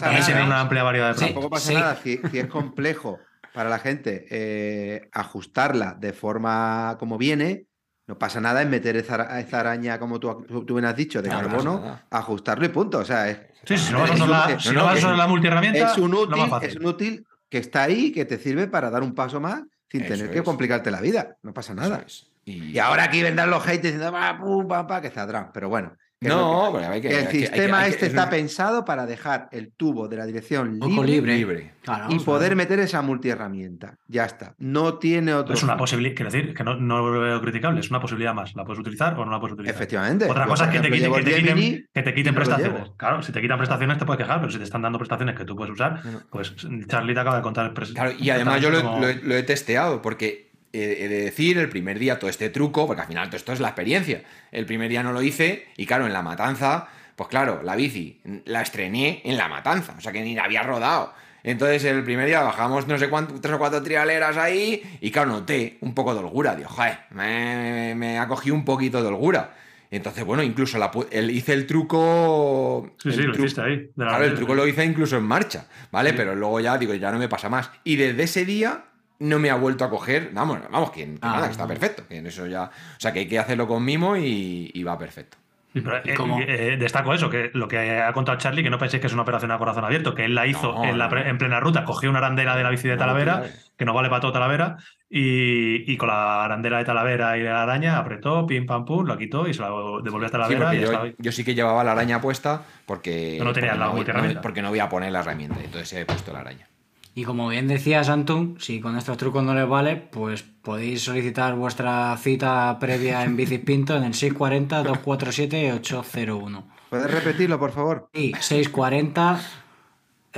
una 0.45 0.59
amplia 0.61 0.83
variedad 0.83 1.13
de 1.13 1.19
Sí. 1.19 1.25
Tampoco 1.25 1.49
pasa 1.49 1.67
Sí. 1.69 1.73
nada 1.75 1.95
si, 2.03 2.19
si 2.31 2.39
es 2.39 2.47
complejo 2.47 3.19
para 3.53 3.69
la 3.69 3.79
gente 3.79 4.25
eh, 4.29 5.09
ajustarla 5.11 5.95
de 5.99 6.13
forma 6.13 6.95
como 6.99 7.17
viene. 7.17 7.67
No 8.05 8.19
pasa 8.19 8.41
nada 8.41 8.61
en 8.61 8.69
meter 8.69 8.97
esa, 8.97 9.39
esa 9.39 9.61
araña, 9.61 9.97
como 9.97 10.19
tú, 10.19 10.43
tú 10.67 10.73
bien 10.75 10.83
has 10.85 10.95
dicho, 10.95 11.21
de 11.21 11.29
No, 11.29 11.35
carbono, 11.39 11.99
ajustarlo 12.09 12.65
y 12.65 12.69
punto. 12.69 12.99
O 12.99 13.05
sea, 13.05 13.29
es, 13.29 13.39
Sí, 13.65 13.77
si 13.77 13.93
no 13.93 13.99
vas 13.99 14.11
a 14.11 14.13
Es 14.15 14.19
usar 14.19 14.29
la, 14.29 14.59
si 14.59 14.73
no, 15.05 15.23
es 15.23 15.29
multiherramienta, 15.29 15.91
es 15.93 15.97
un 15.97 16.13
útil, 16.13 16.43
es 16.61 16.75
un 16.75 16.85
útil 16.85 17.25
que 17.49 17.59
está 17.59 17.83
ahí, 17.83 18.11
que 18.11 18.25
te 18.25 18.37
sirve 18.37 18.67
para 18.67 18.89
dar 18.89 19.03
un 19.03 19.15
paso 19.15 19.39
más 19.39 19.61
sin 19.89 20.01
Eso 20.01 20.13
tener 20.15 20.31
que 20.31 20.39
es. 20.39 20.43
complicarte 20.43 20.91
la 20.91 20.99
vida. 20.99 21.37
No 21.43 21.53
pasa 21.53 21.73
nada. 21.73 22.03
Y, 22.43 22.71
Y 22.71 22.79
ahora 22.79 23.03
aquí 23.05 23.21
vendrán 23.23 23.49
los 23.49 23.63
haters 23.63 23.83
diciendo, 23.93 24.11
va, 24.11 24.37
pum, 24.37 24.67
pa, 24.67 24.85
pa, 24.85 24.99
que 25.01 25.09
saldrán. 25.11 25.51
Pero 25.53 25.69
bueno. 25.69 25.95
Que 26.23 26.29
No, 26.29 26.65
hay. 26.67 26.73
pero 26.73 26.91
hay 26.93 27.01
que. 27.01 27.07
Que 27.09 27.19
el 27.19 27.27
hay 27.27 27.31
sistema 27.39 27.79
hay 27.79 27.83
que- 27.85 27.89
este 27.91 28.05
es 28.07 28.11
está 28.13 28.29
pensado 28.29 28.85
para 28.85 29.05
dejar 29.05 29.47
el 29.51 29.71
tubo 29.71 30.07
de 30.07 30.17
la 30.17 30.25
dirección 30.25 30.79
libre, 30.79 31.07
libre. 31.07 31.35
libre. 31.37 31.73
Claro, 31.83 32.05
y 32.09 32.19
poder 32.19 32.55
meter 32.55 32.79
esa 32.79 33.01
multiherramienta. 33.01 33.97
Ya 34.07 34.23
está. 34.25 34.55
No 34.57 34.99
tiene 34.99 35.33
otro. 35.33 35.53
Es 35.53 35.63
una 35.63 35.75
posibilidad, 35.77 36.15
quiero 36.15 36.31
decir, 36.31 36.53
que 36.53 36.63
no, 36.63 36.75
no 36.75 36.99
lo 37.09 37.19
veo 37.19 37.41
criticable, 37.41 37.79
es 37.81 37.89
una 37.89 37.99
posibilidad 37.99 38.33
más. 38.33 38.55
¿La 38.55 38.63
puedes 38.63 38.79
utilizar 38.79 39.19
o 39.19 39.25
no 39.25 39.31
la 39.31 39.39
puedes 39.39 39.53
utilizar? 39.53 39.75
Efectivamente. 39.75 40.29
Otra 40.29 40.45
Yo, 40.45 40.49
cosa 40.49 40.65
es 40.65 40.69
que 40.71 40.79
te, 40.79 40.87
ejemplo, 40.87 41.17
quiten, 41.17 41.25
que, 41.25 41.31
te 41.31 41.37
el 41.51 41.55
quiten, 41.55 41.87
que 42.15 42.23
te 42.23 42.33
prestaciones. 42.33 42.91
Claro, 42.97 43.21
si 43.21 43.31
te 43.31 43.41
quitan 43.41 43.57
prestaciones 43.57 43.97
te 43.97 44.05
puedes 44.05 44.23
quejar, 44.23 44.39
pero 44.39 44.51
si 44.51 44.57
te 44.59 44.63
están 44.63 44.81
dando 44.81 44.97
prestaciones 44.97 45.35
que 45.35 45.45
tú 45.45 45.55
puedes 45.55 45.73
usar, 45.73 46.01
pues 46.29 46.53
Charlie 46.87 47.13
te 47.13 47.19
acaba 47.19 47.35
de 47.37 47.41
contar. 47.41 47.73
pres- 47.73 47.93
Claro, 47.93 48.11
y 48.17 48.29
además 48.29 48.61
yo 48.61 48.69
lo, 48.69 48.79
he- 48.79 48.81
como- 48.81 48.99
lo 48.99 49.07
he, 49.09 49.15
lo 49.15 49.35
he 49.35 49.43
testeado, 49.43 50.01
porque 50.01 50.52
he, 50.73 51.07
de 51.07 51.21
decir 51.23 51.57
el 51.57 51.69
primer 51.69 51.99
día 51.99 52.19
todo 52.19 52.29
este 52.29 52.49
truco, 52.49 52.87
porque 52.87 53.01
al 53.03 53.07
final 53.07 53.27
todo 53.27 53.37
esto 53.37 53.53
es 53.53 53.59
la 53.59 53.69
experiencia. 53.69 54.23
El 54.51 54.65
primer 54.65 54.89
día 54.89 55.03
no 55.03 55.13
lo 55.13 55.21
hice, 55.21 55.67
y 55.77 55.85
claro, 55.85 56.05
en 56.07 56.13
la 56.13 56.21
matanza, 56.21 56.87
pues 57.15 57.29
claro, 57.29 57.61
la 57.63 57.75
bici 57.75 58.21
la 58.45 58.61
estrené 58.61 59.21
en 59.23 59.37
la 59.37 59.47
matanza, 59.47 59.95
o 59.97 60.01
sea 60.01 60.11
que 60.11 60.21
ni 60.21 60.35
la 60.35 60.43
había 60.45 60.63
rodado. 60.63 61.13
Entonces 61.45 61.83
el 61.83 62.03
primer 62.03 62.25
día 62.27 62.41
bajamos 62.41 62.87
no 62.87 62.97
sé 62.97 63.09
cuánto, 63.09 63.39
tres 63.41 63.53
o 63.55 63.59
cuatro 63.59 63.83
trialeras 63.83 64.37
ahí, 64.37 64.81
y 65.01 65.11
claro, 65.11 65.29
noté 65.31 65.77
un 65.81 65.93
poco 65.93 66.13
de 66.13 66.21
holgura. 66.21 66.55
Digo, 66.55 66.69
joder, 66.69 66.99
me, 67.11 67.93
me 67.95 68.17
ha 68.17 68.27
cogido 68.27 68.55
un 68.55 68.63
poquito 68.65 69.01
de 69.01 69.09
holgura. 69.09 69.53
Entonces, 69.91 70.23
bueno, 70.23 70.41
incluso 70.41 70.79
la 70.79 70.89
el- 71.11 71.29
hice 71.29 71.53
el 71.53 71.67
truco. 71.67 72.95
Sí, 72.97 73.09
el 73.09 73.15
sí, 73.15 73.21
lo 73.23 73.33
tru- 73.33 73.39
hiciste 73.41 73.61
ahí. 73.61 73.89
Claro, 73.95 74.23
el 74.23 74.33
truco 74.35 74.55
lo 74.55 74.65
hice 74.67 74.83
incluso 74.85 75.17
en 75.17 75.23
marcha, 75.23 75.67
¿vale? 75.91 76.11
Sí. 76.11 76.15
Pero 76.17 76.33
luego 76.35 76.59
ya 76.59 76.77
digo, 76.77 76.93
ya 76.95 77.11
no 77.11 77.19
me 77.19 77.27
pasa 77.29 77.49
más. 77.49 77.69
Y 77.83 77.95
desde 77.97 78.23
ese 78.23 78.45
día 78.45 78.85
no 79.19 79.39
me 79.39 79.49
ha 79.49 79.55
vuelto 79.55 79.85
a 79.85 79.89
coger. 79.89 80.31
Vamos, 80.33 80.59
vamos, 80.71 80.91
que, 80.91 81.05
que 81.05 81.17
Ah, 81.21 81.33
nada, 81.35 81.45
que 81.47 81.51
está 81.51 81.67
perfecto. 81.67 82.03
Que 82.07 82.17
en 82.17 82.27
eso 82.27 82.45
ya. 82.47 82.63
O 82.65 82.99
sea, 82.99 83.13
que 83.13 83.19
hay 83.19 83.27
que 83.27 83.39
hacerlo 83.39 83.67
con 83.67 83.83
mimo 83.85 84.17
y, 84.17 84.71
y 84.73 84.83
va 84.83 84.97
perfecto. 84.97 85.37
Sí, 85.73 85.81
pero, 85.81 86.01
¿Y 86.05 86.11
eh, 86.11 86.13
cómo? 86.13 86.39
eh, 86.39 86.77
destaco 86.77 87.15
eso, 87.15 87.31
que 87.31 87.49
lo 87.55 87.67
que 87.67 87.99
ha 87.99 88.13
contado 88.13 88.37
Charlie, 88.37 88.61
que 88.61 88.69
no 88.69 88.77
penséis 88.77 89.01
que 89.01 89.07
es 89.07 89.13
una 89.13 89.23
operación 89.23 89.49
a 89.51 89.57
corazón 89.57 89.83
abierto, 89.83 90.13
que 90.13 90.25
él 90.25 90.35
la 90.35 90.45
hizo 90.45 90.71
No, 90.71 90.83
en, 90.85 90.99
la 90.99 91.09
pre- 91.09 91.23
no. 91.23 91.29
en 91.31 91.37
plena 91.39 91.59
ruta, 91.59 91.83
cogió 91.83 92.11
una 92.11 92.19
arandela 92.19 92.55
de 92.55 92.61
la 92.61 92.69
bici 92.69 92.87
de 92.87 92.93
No, 92.93 92.99
Talavera, 92.99 93.37
claro. 93.39 93.53
que 93.75 93.85
no 93.85 93.93
vale 93.95 94.07
para 94.09 94.21
todo 94.21 94.33
Talavera, 94.33 94.77
y, 95.09 95.91
y 95.91 95.97
con 95.97 96.09
la 96.09 96.43
arandela 96.45 96.77
de 96.77 96.85
Talavera 96.85 97.37
y 97.37 97.41
de 97.41 97.49
la 97.49 97.63
araña 97.63 97.97
apretó, 97.97 98.45
pim 98.45 98.67
pam 98.67 98.85
pum, 98.85 99.03
lo 99.07 99.17
quitó 99.17 99.47
y 99.47 99.53
se 99.55 99.61
la 99.61 99.69
devolvió 100.03 100.27
a 100.27 100.29
Talavera 100.29 100.75
y 100.75 100.77
ya 100.77 100.83
yo, 100.85 100.91
estaba. 100.91 101.09
yo 101.17 101.31
sí 101.31 101.43
que 101.43 101.55
llevaba 101.55 101.83
la 101.83 101.93
araña 101.93 102.21
puesta 102.21 102.61
porque. 102.85 103.39
No 103.43 103.51
tenías 103.51 103.71
porque 103.71 103.79
la 103.79 103.87
voy- 103.87 103.95
multiherramienta. 103.95 104.41
porque 104.41 104.61
no 104.61 104.69
voy 104.69 104.79
a 104.79 104.89
poner 104.89 105.11
la 105.11 105.21
herramienta. 105.21 105.57
Entonces 105.63 105.91
he 105.93 106.05
puesto 106.05 106.31
la 106.33 106.41
araña. 106.41 106.67
Y 107.15 107.25
como 107.25 107.47
bien 107.49 107.67
decía 107.67 108.03
Santum, 108.03 108.55
si 108.59 108.79
con 108.81 108.97
estos 108.97 109.17
trucos 109.17 109.43
no 109.43 109.53
les 109.53 109.67
vale, 109.67 109.97
pues 109.97 110.41
podéis 110.43 111.03
solicitar 111.03 111.53
vuestra 111.55 112.17
cita 112.17 112.75
previa 112.79 113.23
en 113.23 113.35
Bicis 113.37 113.59
Pinto 113.59 113.95
en 113.95 114.03
el 114.03 114.13
640-247-801. 114.13 116.63
¿Puedes 116.89 117.11
repetirlo, 117.11 117.59
por 117.59 117.71
favor? 117.71 118.09
Y 118.13 118.33
640... 118.39 119.39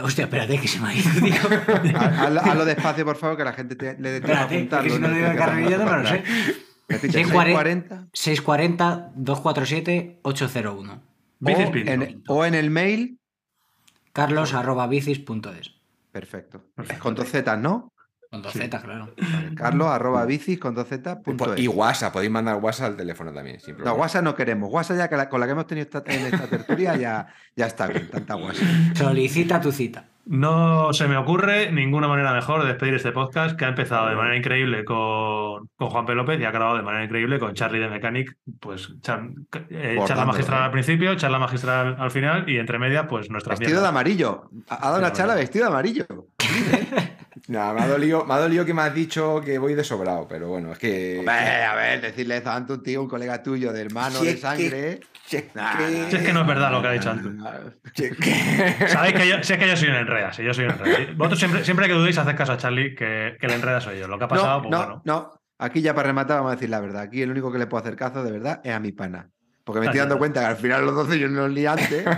Hostia, 0.03 0.25
espérate 0.25 0.59
que 0.59 0.67
se 0.67 0.81
me 0.81 0.89
ha 0.89 0.93
ido, 0.93 1.09
tío. 1.21 1.33
Ha- 1.97 2.23
Hazlo, 2.25 2.41
hazlo 2.41 2.65
despacio, 2.65 3.05
por 3.05 3.15
favor, 3.15 3.37
que 3.37 3.45
la 3.45 3.53
gente 3.53 3.77
te- 3.77 3.97
le 3.97 4.09
dé 4.11 4.19
que 4.21 4.33
apuntarlo. 4.33 4.93
si 4.93 4.99
no 4.99 5.07
lo 5.07 5.15
digo 5.15 5.29
de 5.29 5.35
carrerilla 5.37 5.77
no 5.77 5.95
lo 5.97 6.05
sé. 6.07 6.21
Repite, 6.89 7.13
640. 7.13 8.07
640. 8.11 9.11
640-247-801. 9.15 10.99
Bicis 11.39 11.65
O 11.67 11.71
Pinto. 11.71 11.91
en, 11.91 12.23
o 12.27 12.45
en 12.45 12.55
el 12.55 12.69
mail. 12.69 13.19
Carlos 14.11 14.53
arroba 14.53 14.87
bicis.es. 14.87 15.74
Perfecto. 16.19 16.71
Perfecto. 16.73 17.03
Con 17.03 17.13
dos 17.13 17.27
zetas, 17.29 17.59
¿no? 17.59 17.91
Con 18.31 18.41
dos 18.41 18.53
Sí. 18.53 18.59
zetas, 18.59 18.81
claro. 18.83 19.13
Carlos 19.55 19.87
arroba 19.89 20.23
bicis 20.25 20.57
con 20.57 20.73
dos 20.73 20.87
zetas 20.87 21.17
punto. 21.17 21.57
Y 21.57 21.67
WhatsApp, 21.67 22.13
podéis 22.13 22.31
mandar 22.31 22.55
WhatsApp 22.55 22.91
al 22.91 22.95
teléfono 22.97 23.33
también. 23.33 23.59
Sin 23.59 23.77
No. 23.77 23.93
WhatsApp 23.95 24.23
no 24.23 24.33
queremos. 24.33 24.69
WhatsApp 24.71 24.97
ya 24.97 25.09
que 25.09 25.17
la- 25.17 25.27
con 25.27 25.41
la 25.41 25.45
que 25.45 25.51
hemos 25.51 25.67
tenido 25.67 25.83
esta- 25.83 26.03
en 26.11 26.25
esta 26.25 26.47
tertulia 26.47 26.95
ya, 26.95 27.27
ya 27.55 27.65
está 27.67 27.87
bien, 27.87 28.09
tanta 28.09 28.37
WhatsApp. 28.37 28.65
Solicita 28.95 29.59
tu 29.59 29.71
cita. 29.73 30.07
No 30.27 30.91
se 30.91 31.07
me 31.07 31.17
ocurre 31.17 31.71
ninguna 31.71 32.07
manera 32.07 32.33
mejor 32.33 32.61
de 32.63 32.69
despedir 32.69 32.95
este 32.95 33.11
podcast 33.11 33.55
que 33.57 33.65
ha 33.65 33.67
empezado 33.67 34.07
de 34.09 34.15
manera 34.15 34.35
increíble 34.35 34.83
con, 34.83 35.69
con 35.75 35.89
Juan 35.89 36.05
P. 36.07 36.15
López 36.15 36.39
y 36.39 36.45
ha 36.45 36.49
acabado 36.49 36.75
de 36.77 36.81
manera 36.81 37.03
increíble 37.03 37.37
con 37.37 37.53
Charlie 37.53 37.79
de 37.79 37.89
Mechanic. 37.89 38.35
Pues 38.59 38.89
char- 39.01 39.29
eh, 39.69 39.99
charla 40.05 40.25
magistral 40.25 40.63
al 40.63 40.71
principio, 40.71 41.13
charla 41.15 41.37
magistral 41.37 41.95
al 41.99 42.09
final 42.09 42.49
y 42.49 42.57
entre 42.57 42.79
media, 42.79 43.07
pues 43.07 43.29
nuestras 43.29 43.59
Vestido 43.59 43.81
de 43.81 43.87
amarillo. 43.87 44.49
Ha 44.67 44.77
dado 44.87 44.97
una 44.99 45.11
charla 45.13 45.35
la 45.35 45.39
vestido 45.41 45.65
de 45.65 45.71
amarillo. 45.71 46.05
Nada, 47.47 47.73
me 47.73 47.81
ha, 47.81 47.87
dolido, 47.87 48.25
me 48.25 48.33
ha 48.33 48.39
dolido 48.39 48.65
que 48.65 48.73
me 48.73 48.81
has 48.83 48.93
dicho 48.93 49.41
que 49.43 49.57
voy 49.57 49.73
de 49.75 49.83
sobrado, 49.83 50.27
pero 50.27 50.47
bueno, 50.49 50.71
es 50.71 50.79
que. 50.79 51.17
Hombre, 51.19 51.33
a 51.65 51.75
ver, 51.75 52.01
decirle 52.01 52.37
eso 52.37 52.49
a 52.49 52.57
un 52.57 52.83
tío, 52.83 53.01
un 53.01 53.07
colega 53.09 53.43
tuyo, 53.43 53.73
de 53.73 53.81
hermano, 53.81 54.19
Si 54.19 54.25
de 54.25 54.33
que- 54.35 54.41
sangre. 54.41 54.99
Si 55.25 55.37
es 55.37 55.55
Nah, 55.55 55.77
que- 55.77 55.83
nah, 55.83 56.09
Si 56.09 56.15
es 56.17 56.21
que 56.23 56.33
no 56.33 56.41
es 56.41 56.47
verdad 56.47 56.71
lo 56.71 56.81
que 56.81 56.87
ha 56.87 56.91
dicho 56.91 57.09
antes. 57.09 57.31
si 57.95 58.05
es 58.05 58.17
que- 58.17 58.87
Sabéis 58.89 59.15
que 59.15 59.27
yo, 59.27 59.43
si 59.43 59.53
es 59.53 59.59
que 59.59 59.67
yo 59.67 59.75
soy 59.75 59.89
un 59.89 59.95
enreda, 59.95 60.31
si 60.33 60.43
yo 60.43 60.53
soy 60.53 60.65
un 60.65 60.71
enreda. 60.71 60.97
Vosotros 61.15 61.39
siempre, 61.39 61.63
siempre 61.65 61.87
que 61.87 61.93
dudéis, 61.93 62.17
haced 62.17 62.35
caso 62.35 62.53
a 62.53 62.57
Charlie, 62.57 62.93
que, 62.95 63.35
que 63.39 63.45
el 63.47 63.51
enreda 63.53 63.81
soy 63.81 63.99
yo. 63.99 64.07
Lo 64.07 64.17
que 64.17 64.25
ha 64.25 64.27
pasado, 64.27 64.57
No, 64.57 64.61
pues 64.61 64.71
no, 64.71 64.77
bueno. 64.77 65.01
no. 65.05 65.41
Aquí 65.57 65.81
ya 65.81 65.93
para 65.95 66.07
rematar 66.07 66.37
vamos 66.37 66.51
a 66.51 66.55
decir 66.55 66.69
la 66.69 66.79
verdad. 66.81 67.03
Aquí 67.03 67.21
el 67.21 67.31
único 67.31 67.51
que 67.51 67.57
le 67.57 67.65
puedo 67.67 67.81
hacer 67.81 67.95
caso 67.95 68.23
de 68.23 68.31
verdad 68.31 68.61
es 68.63 68.73
a 68.73 68.79
mi 68.79 68.91
pana. 68.91 69.29
Porque 69.65 69.79
me 69.81 69.85
estoy 69.87 69.99
dando 69.99 70.17
cuenta 70.17 70.39
que 70.41 70.45
al 70.45 70.55
final 70.57 70.85
los 70.85 70.95
dos 70.95 71.11
ellos 71.11 71.31
nos 71.31 71.49
liantes. 71.49 72.05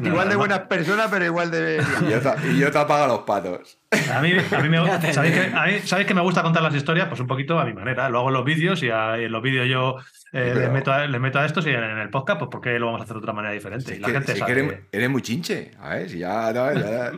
No, 0.00 0.08
igual 0.08 0.28
de 0.28 0.36
buenas 0.36 0.60
personas, 0.60 1.08
pero 1.10 1.24
igual 1.24 1.50
de. 1.50 1.82
y, 2.02 2.10
yo 2.10 2.20
te, 2.20 2.48
y 2.48 2.58
yo 2.58 2.70
te 2.70 2.78
apago 2.78 3.06
los 3.06 3.20
patos. 3.20 3.78
A 4.12 4.20
mí, 4.20 4.32
a 4.50 4.58
mí 4.60 4.68
me. 4.68 4.78
¿sabéis, 5.12 5.34
que, 5.34 5.52
a 5.54 5.66
mí- 5.66 5.78
¿sabéis 5.84 6.08
que 6.08 6.14
me 6.14 6.20
gusta 6.22 6.42
contar 6.42 6.62
las 6.62 6.74
historias? 6.74 7.06
Pues 7.08 7.20
un 7.20 7.26
poquito 7.28 7.58
a 7.60 7.64
mi 7.64 7.72
manera. 7.74 8.08
Lo 8.08 8.18
hago 8.20 8.28
en 8.28 8.34
los 8.34 8.44
vídeos 8.44 8.82
y, 8.82 8.90
a- 8.90 9.18
y 9.20 9.24
en 9.24 9.32
los 9.32 9.42
vídeos 9.42 9.68
yo 9.68 9.96
eh, 10.32 10.50
Pero- 10.52 10.60
les, 10.60 10.70
meto 10.70 10.92
a, 10.92 11.06
les 11.06 11.20
meto 11.20 11.38
a 11.38 11.46
estos 11.46 11.64
y 11.66 11.70
en, 11.70 11.82
en 11.84 11.98
el 11.98 12.10
podcast, 12.10 12.38
pues 12.40 12.48
porque 12.50 12.78
lo 12.78 12.86
vamos 12.86 13.00
a 13.02 13.04
hacer 13.04 13.14
de 13.14 13.18
otra 13.20 13.32
manera 13.32 13.52
diferente. 13.54 13.92
Si 13.92 13.98
y 13.98 14.00
la 14.00 14.06
que, 14.08 14.12
gente 14.14 14.32
si 14.34 14.38
es 14.40 14.44
que 14.46 14.52
sabe. 14.54 14.66
eres, 14.66 14.80
eres 14.92 15.10
muy 15.10 15.22
chinche. 15.22 15.70
A 15.80 15.90
ver, 15.90 16.08
si 16.10 16.18
ya. 16.18 16.52
ya, 16.52 16.72
ya- 16.74 17.12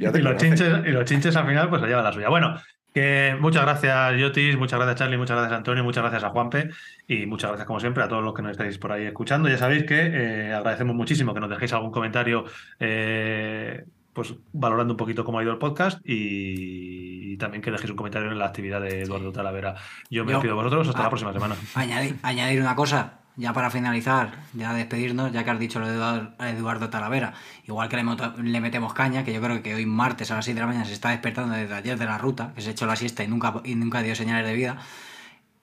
ya 0.00 0.12
te 0.12 0.18
y, 0.18 0.22
los 0.22 0.36
chinches, 0.36 0.68
y 0.84 0.88
los 0.90 1.04
chinches 1.04 1.36
al 1.36 1.46
final 1.46 1.68
pues 1.68 1.80
se 1.82 1.88
llevan 1.88 2.04
la 2.04 2.12
suya. 2.12 2.28
Bueno, 2.28 2.60
que 2.96 3.36
muchas 3.38 3.60
gracias 3.60 4.18
Yotis, 4.18 4.56
muchas 4.56 4.78
gracias 4.78 5.00
Charlie, 5.00 5.18
muchas 5.18 5.36
gracias 5.36 5.58
Antonio, 5.58 5.84
muchas 5.84 6.02
gracias 6.02 6.24
a 6.24 6.30
Juanpe 6.30 6.70
y 7.06 7.26
muchas 7.26 7.50
gracias 7.50 7.66
como 7.66 7.78
siempre 7.78 8.02
a 8.02 8.08
todos 8.08 8.24
los 8.24 8.32
que 8.32 8.40
nos 8.40 8.52
estáis 8.52 8.78
por 8.78 8.90
ahí 8.90 9.04
escuchando. 9.04 9.50
Ya 9.50 9.58
sabéis 9.58 9.84
que 9.84 10.00
eh, 10.00 10.54
agradecemos 10.54 10.96
muchísimo 10.96 11.34
que 11.34 11.40
nos 11.40 11.50
dejéis 11.50 11.74
algún 11.74 11.90
comentario 11.90 12.46
eh, 12.80 13.84
pues 14.14 14.32
valorando 14.54 14.94
un 14.94 14.96
poquito 14.96 15.26
cómo 15.26 15.38
ha 15.38 15.42
ido 15.42 15.52
el 15.52 15.58
podcast 15.58 16.00
y, 16.08 17.34
y 17.34 17.36
también 17.36 17.60
que 17.60 17.70
dejéis 17.70 17.90
un 17.90 17.96
comentario 17.98 18.32
en 18.32 18.38
la 18.38 18.46
actividad 18.46 18.80
de 18.80 19.02
Eduardo 19.02 19.30
Talavera. 19.30 19.74
Yo 20.08 20.24
me 20.24 20.32
despido 20.32 20.54
de 20.54 20.62
vosotros 20.62 20.88
hasta 20.88 21.02
la 21.02 21.10
próxima 21.10 21.34
semana. 21.34 21.54
Añadir, 21.74 22.16
añadir 22.22 22.62
una 22.62 22.74
cosa, 22.74 23.18
ya 23.36 23.52
para 23.52 23.70
finalizar, 23.70 24.44
ya 24.54 24.72
despedirnos, 24.72 25.30
ya 25.32 25.44
que 25.44 25.50
has 25.50 25.58
dicho 25.58 25.78
lo 25.78 25.88
de 25.88 26.48
Eduardo 26.50 26.88
Talavera, 26.88 27.34
igual 27.64 27.88
que 27.88 27.96
le, 27.96 28.60
metemos 28.60 28.94
caña, 28.94 29.24
que 29.24 29.32
yo 29.32 29.40
creo 29.42 29.62
que 29.62 29.74
hoy 29.74 29.84
martes 29.86 30.30
a 30.30 30.36
las 30.36 30.46
6 30.46 30.54
de 30.54 30.60
la 30.60 30.66
mañana 30.66 30.86
se 30.86 30.94
está 30.94 31.10
despertando 31.10 31.54
desde 31.54 31.74
ayer 31.74 31.98
de 31.98 32.06
la 32.06 32.16
ruta, 32.18 32.52
que 32.54 32.62
se 32.62 32.68
ha 32.68 32.72
hecho 32.72 32.86
la 32.86 32.96
siesta 32.96 33.22
y 33.22 33.28
nunca, 33.28 33.60
y 33.64 33.74
nunca 33.74 34.02
dio 34.02 34.14
señales 34.14 34.46
de 34.46 34.54
vida. 34.54 34.78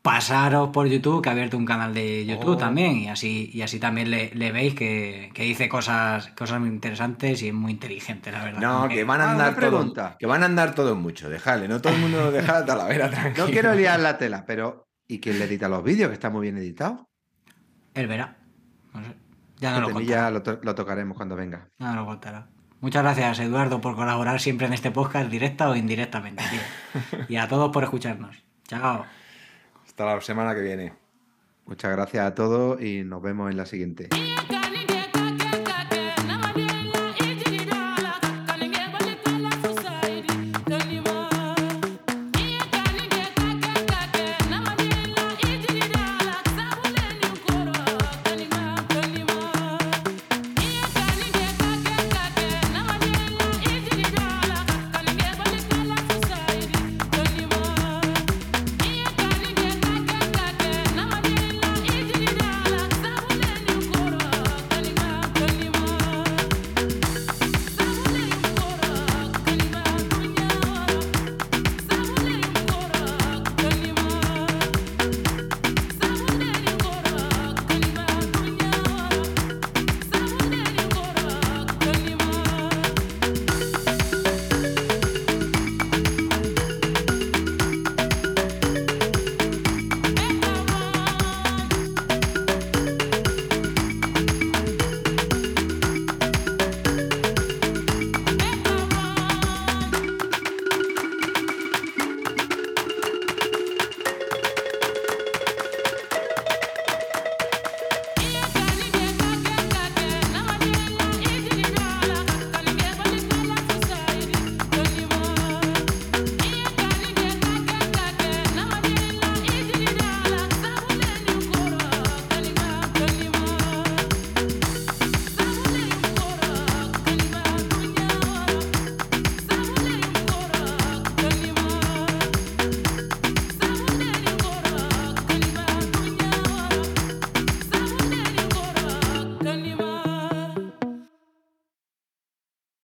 Pasaros 0.03 0.69
por 0.69 0.85
YouTube, 0.87 1.21
que 1.23 1.29
ha 1.29 1.31
abierto 1.31 1.57
un 1.57 1.65
canal 1.65 1.93
de 1.93 2.25
YouTube 2.25 2.55
Oh. 2.55 2.57
también, 2.57 2.97
y 2.97 3.07
así, 3.07 3.49
y 3.53 3.61
así 3.61 3.79
también 3.79 4.11
le, 4.11 4.31
le 4.35 4.51
veis 4.51 4.75
que, 4.75 5.31
que 5.33 5.43
dice 5.43 5.69
cosas, 5.69 6.27
cosas 6.37 6.59
muy 6.59 6.67
interesantes 6.67 7.41
y 7.41 7.47
es 7.47 7.53
muy 7.53 7.71
inteligente, 7.71 8.29
la 8.29 8.43
verdad. 8.43 8.59
No, 8.59 8.89
que 8.89 9.05
van 9.05 9.21
a 9.21 9.31
andar 9.31 9.55
todos. 9.57 9.93
Que 10.19 10.25
van 10.25 10.43
a 10.43 10.45
andar 10.47 10.75
todos 10.75 10.97
mucho. 10.97 11.29
Dejadle, 11.29 11.69
no 11.69 11.79
todo 11.81 11.93
el 11.93 11.99
mundo 12.01 12.31
deja 12.33 12.57
a 12.57 12.65
Talavera 12.65 13.09
tranquilo. 13.09 13.45
No 13.47 13.51
quiero 13.51 13.73
liar 13.73 13.99
la 13.99 14.17
tela, 14.17 14.43
pero. 14.45 14.83
¿Y 15.07 15.19
quién 15.19 15.39
le 15.39 15.45
edita 15.45 15.69
los 15.69 15.83
vídeos? 15.83 16.09
Que 16.09 16.15
está 16.15 16.29
muy 16.29 16.43
bien 16.43 16.57
editado. 16.57 17.09
Él 17.93 18.07
verá. 18.07 18.37
No 18.93 19.03
sé. 19.03 19.15
Ya 19.57 19.71
no 19.79 19.87
lo 19.87 19.93
contará. 19.93 20.31
lo, 20.31 20.43
to- 20.43 20.59
lo 20.61 20.75
tocaremos 20.75 21.15
cuando 21.15 21.35
venga. 21.35 21.69
Ya 21.79 21.91
no 21.93 22.01
lo 22.01 22.05
contará. 22.05 22.47
Muchas 22.81 23.01
gracias, 23.03 23.39
Eduardo, 23.39 23.79
por 23.79 23.95
colaborar 23.95 24.41
siempre 24.41 24.67
en 24.67 24.73
este 24.73 24.91
podcast, 24.91 25.29
directa 25.29 25.69
o 25.69 25.75
indirectamente, 25.75 26.43
tío. 26.49 27.25
Y 27.29 27.37
a 27.37 27.47
todos 27.47 27.71
por 27.71 27.83
escucharnos. 27.83 28.43
Chao. 28.67 29.05
Hasta 29.85 30.05
la 30.05 30.19
semana 30.21 30.53
que 30.53 30.61
viene. 30.61 30.93
Muchas 31.65 31.91
gracias 31.91 32.25
a 32.25 32.35
todos 32.35 32.81
y 32.81 33.03
nos 33.03 33.21
vemos 33.21 33.49
en 33.49 33.55
la 33.57 33.65
siguiente. 33.65 34.09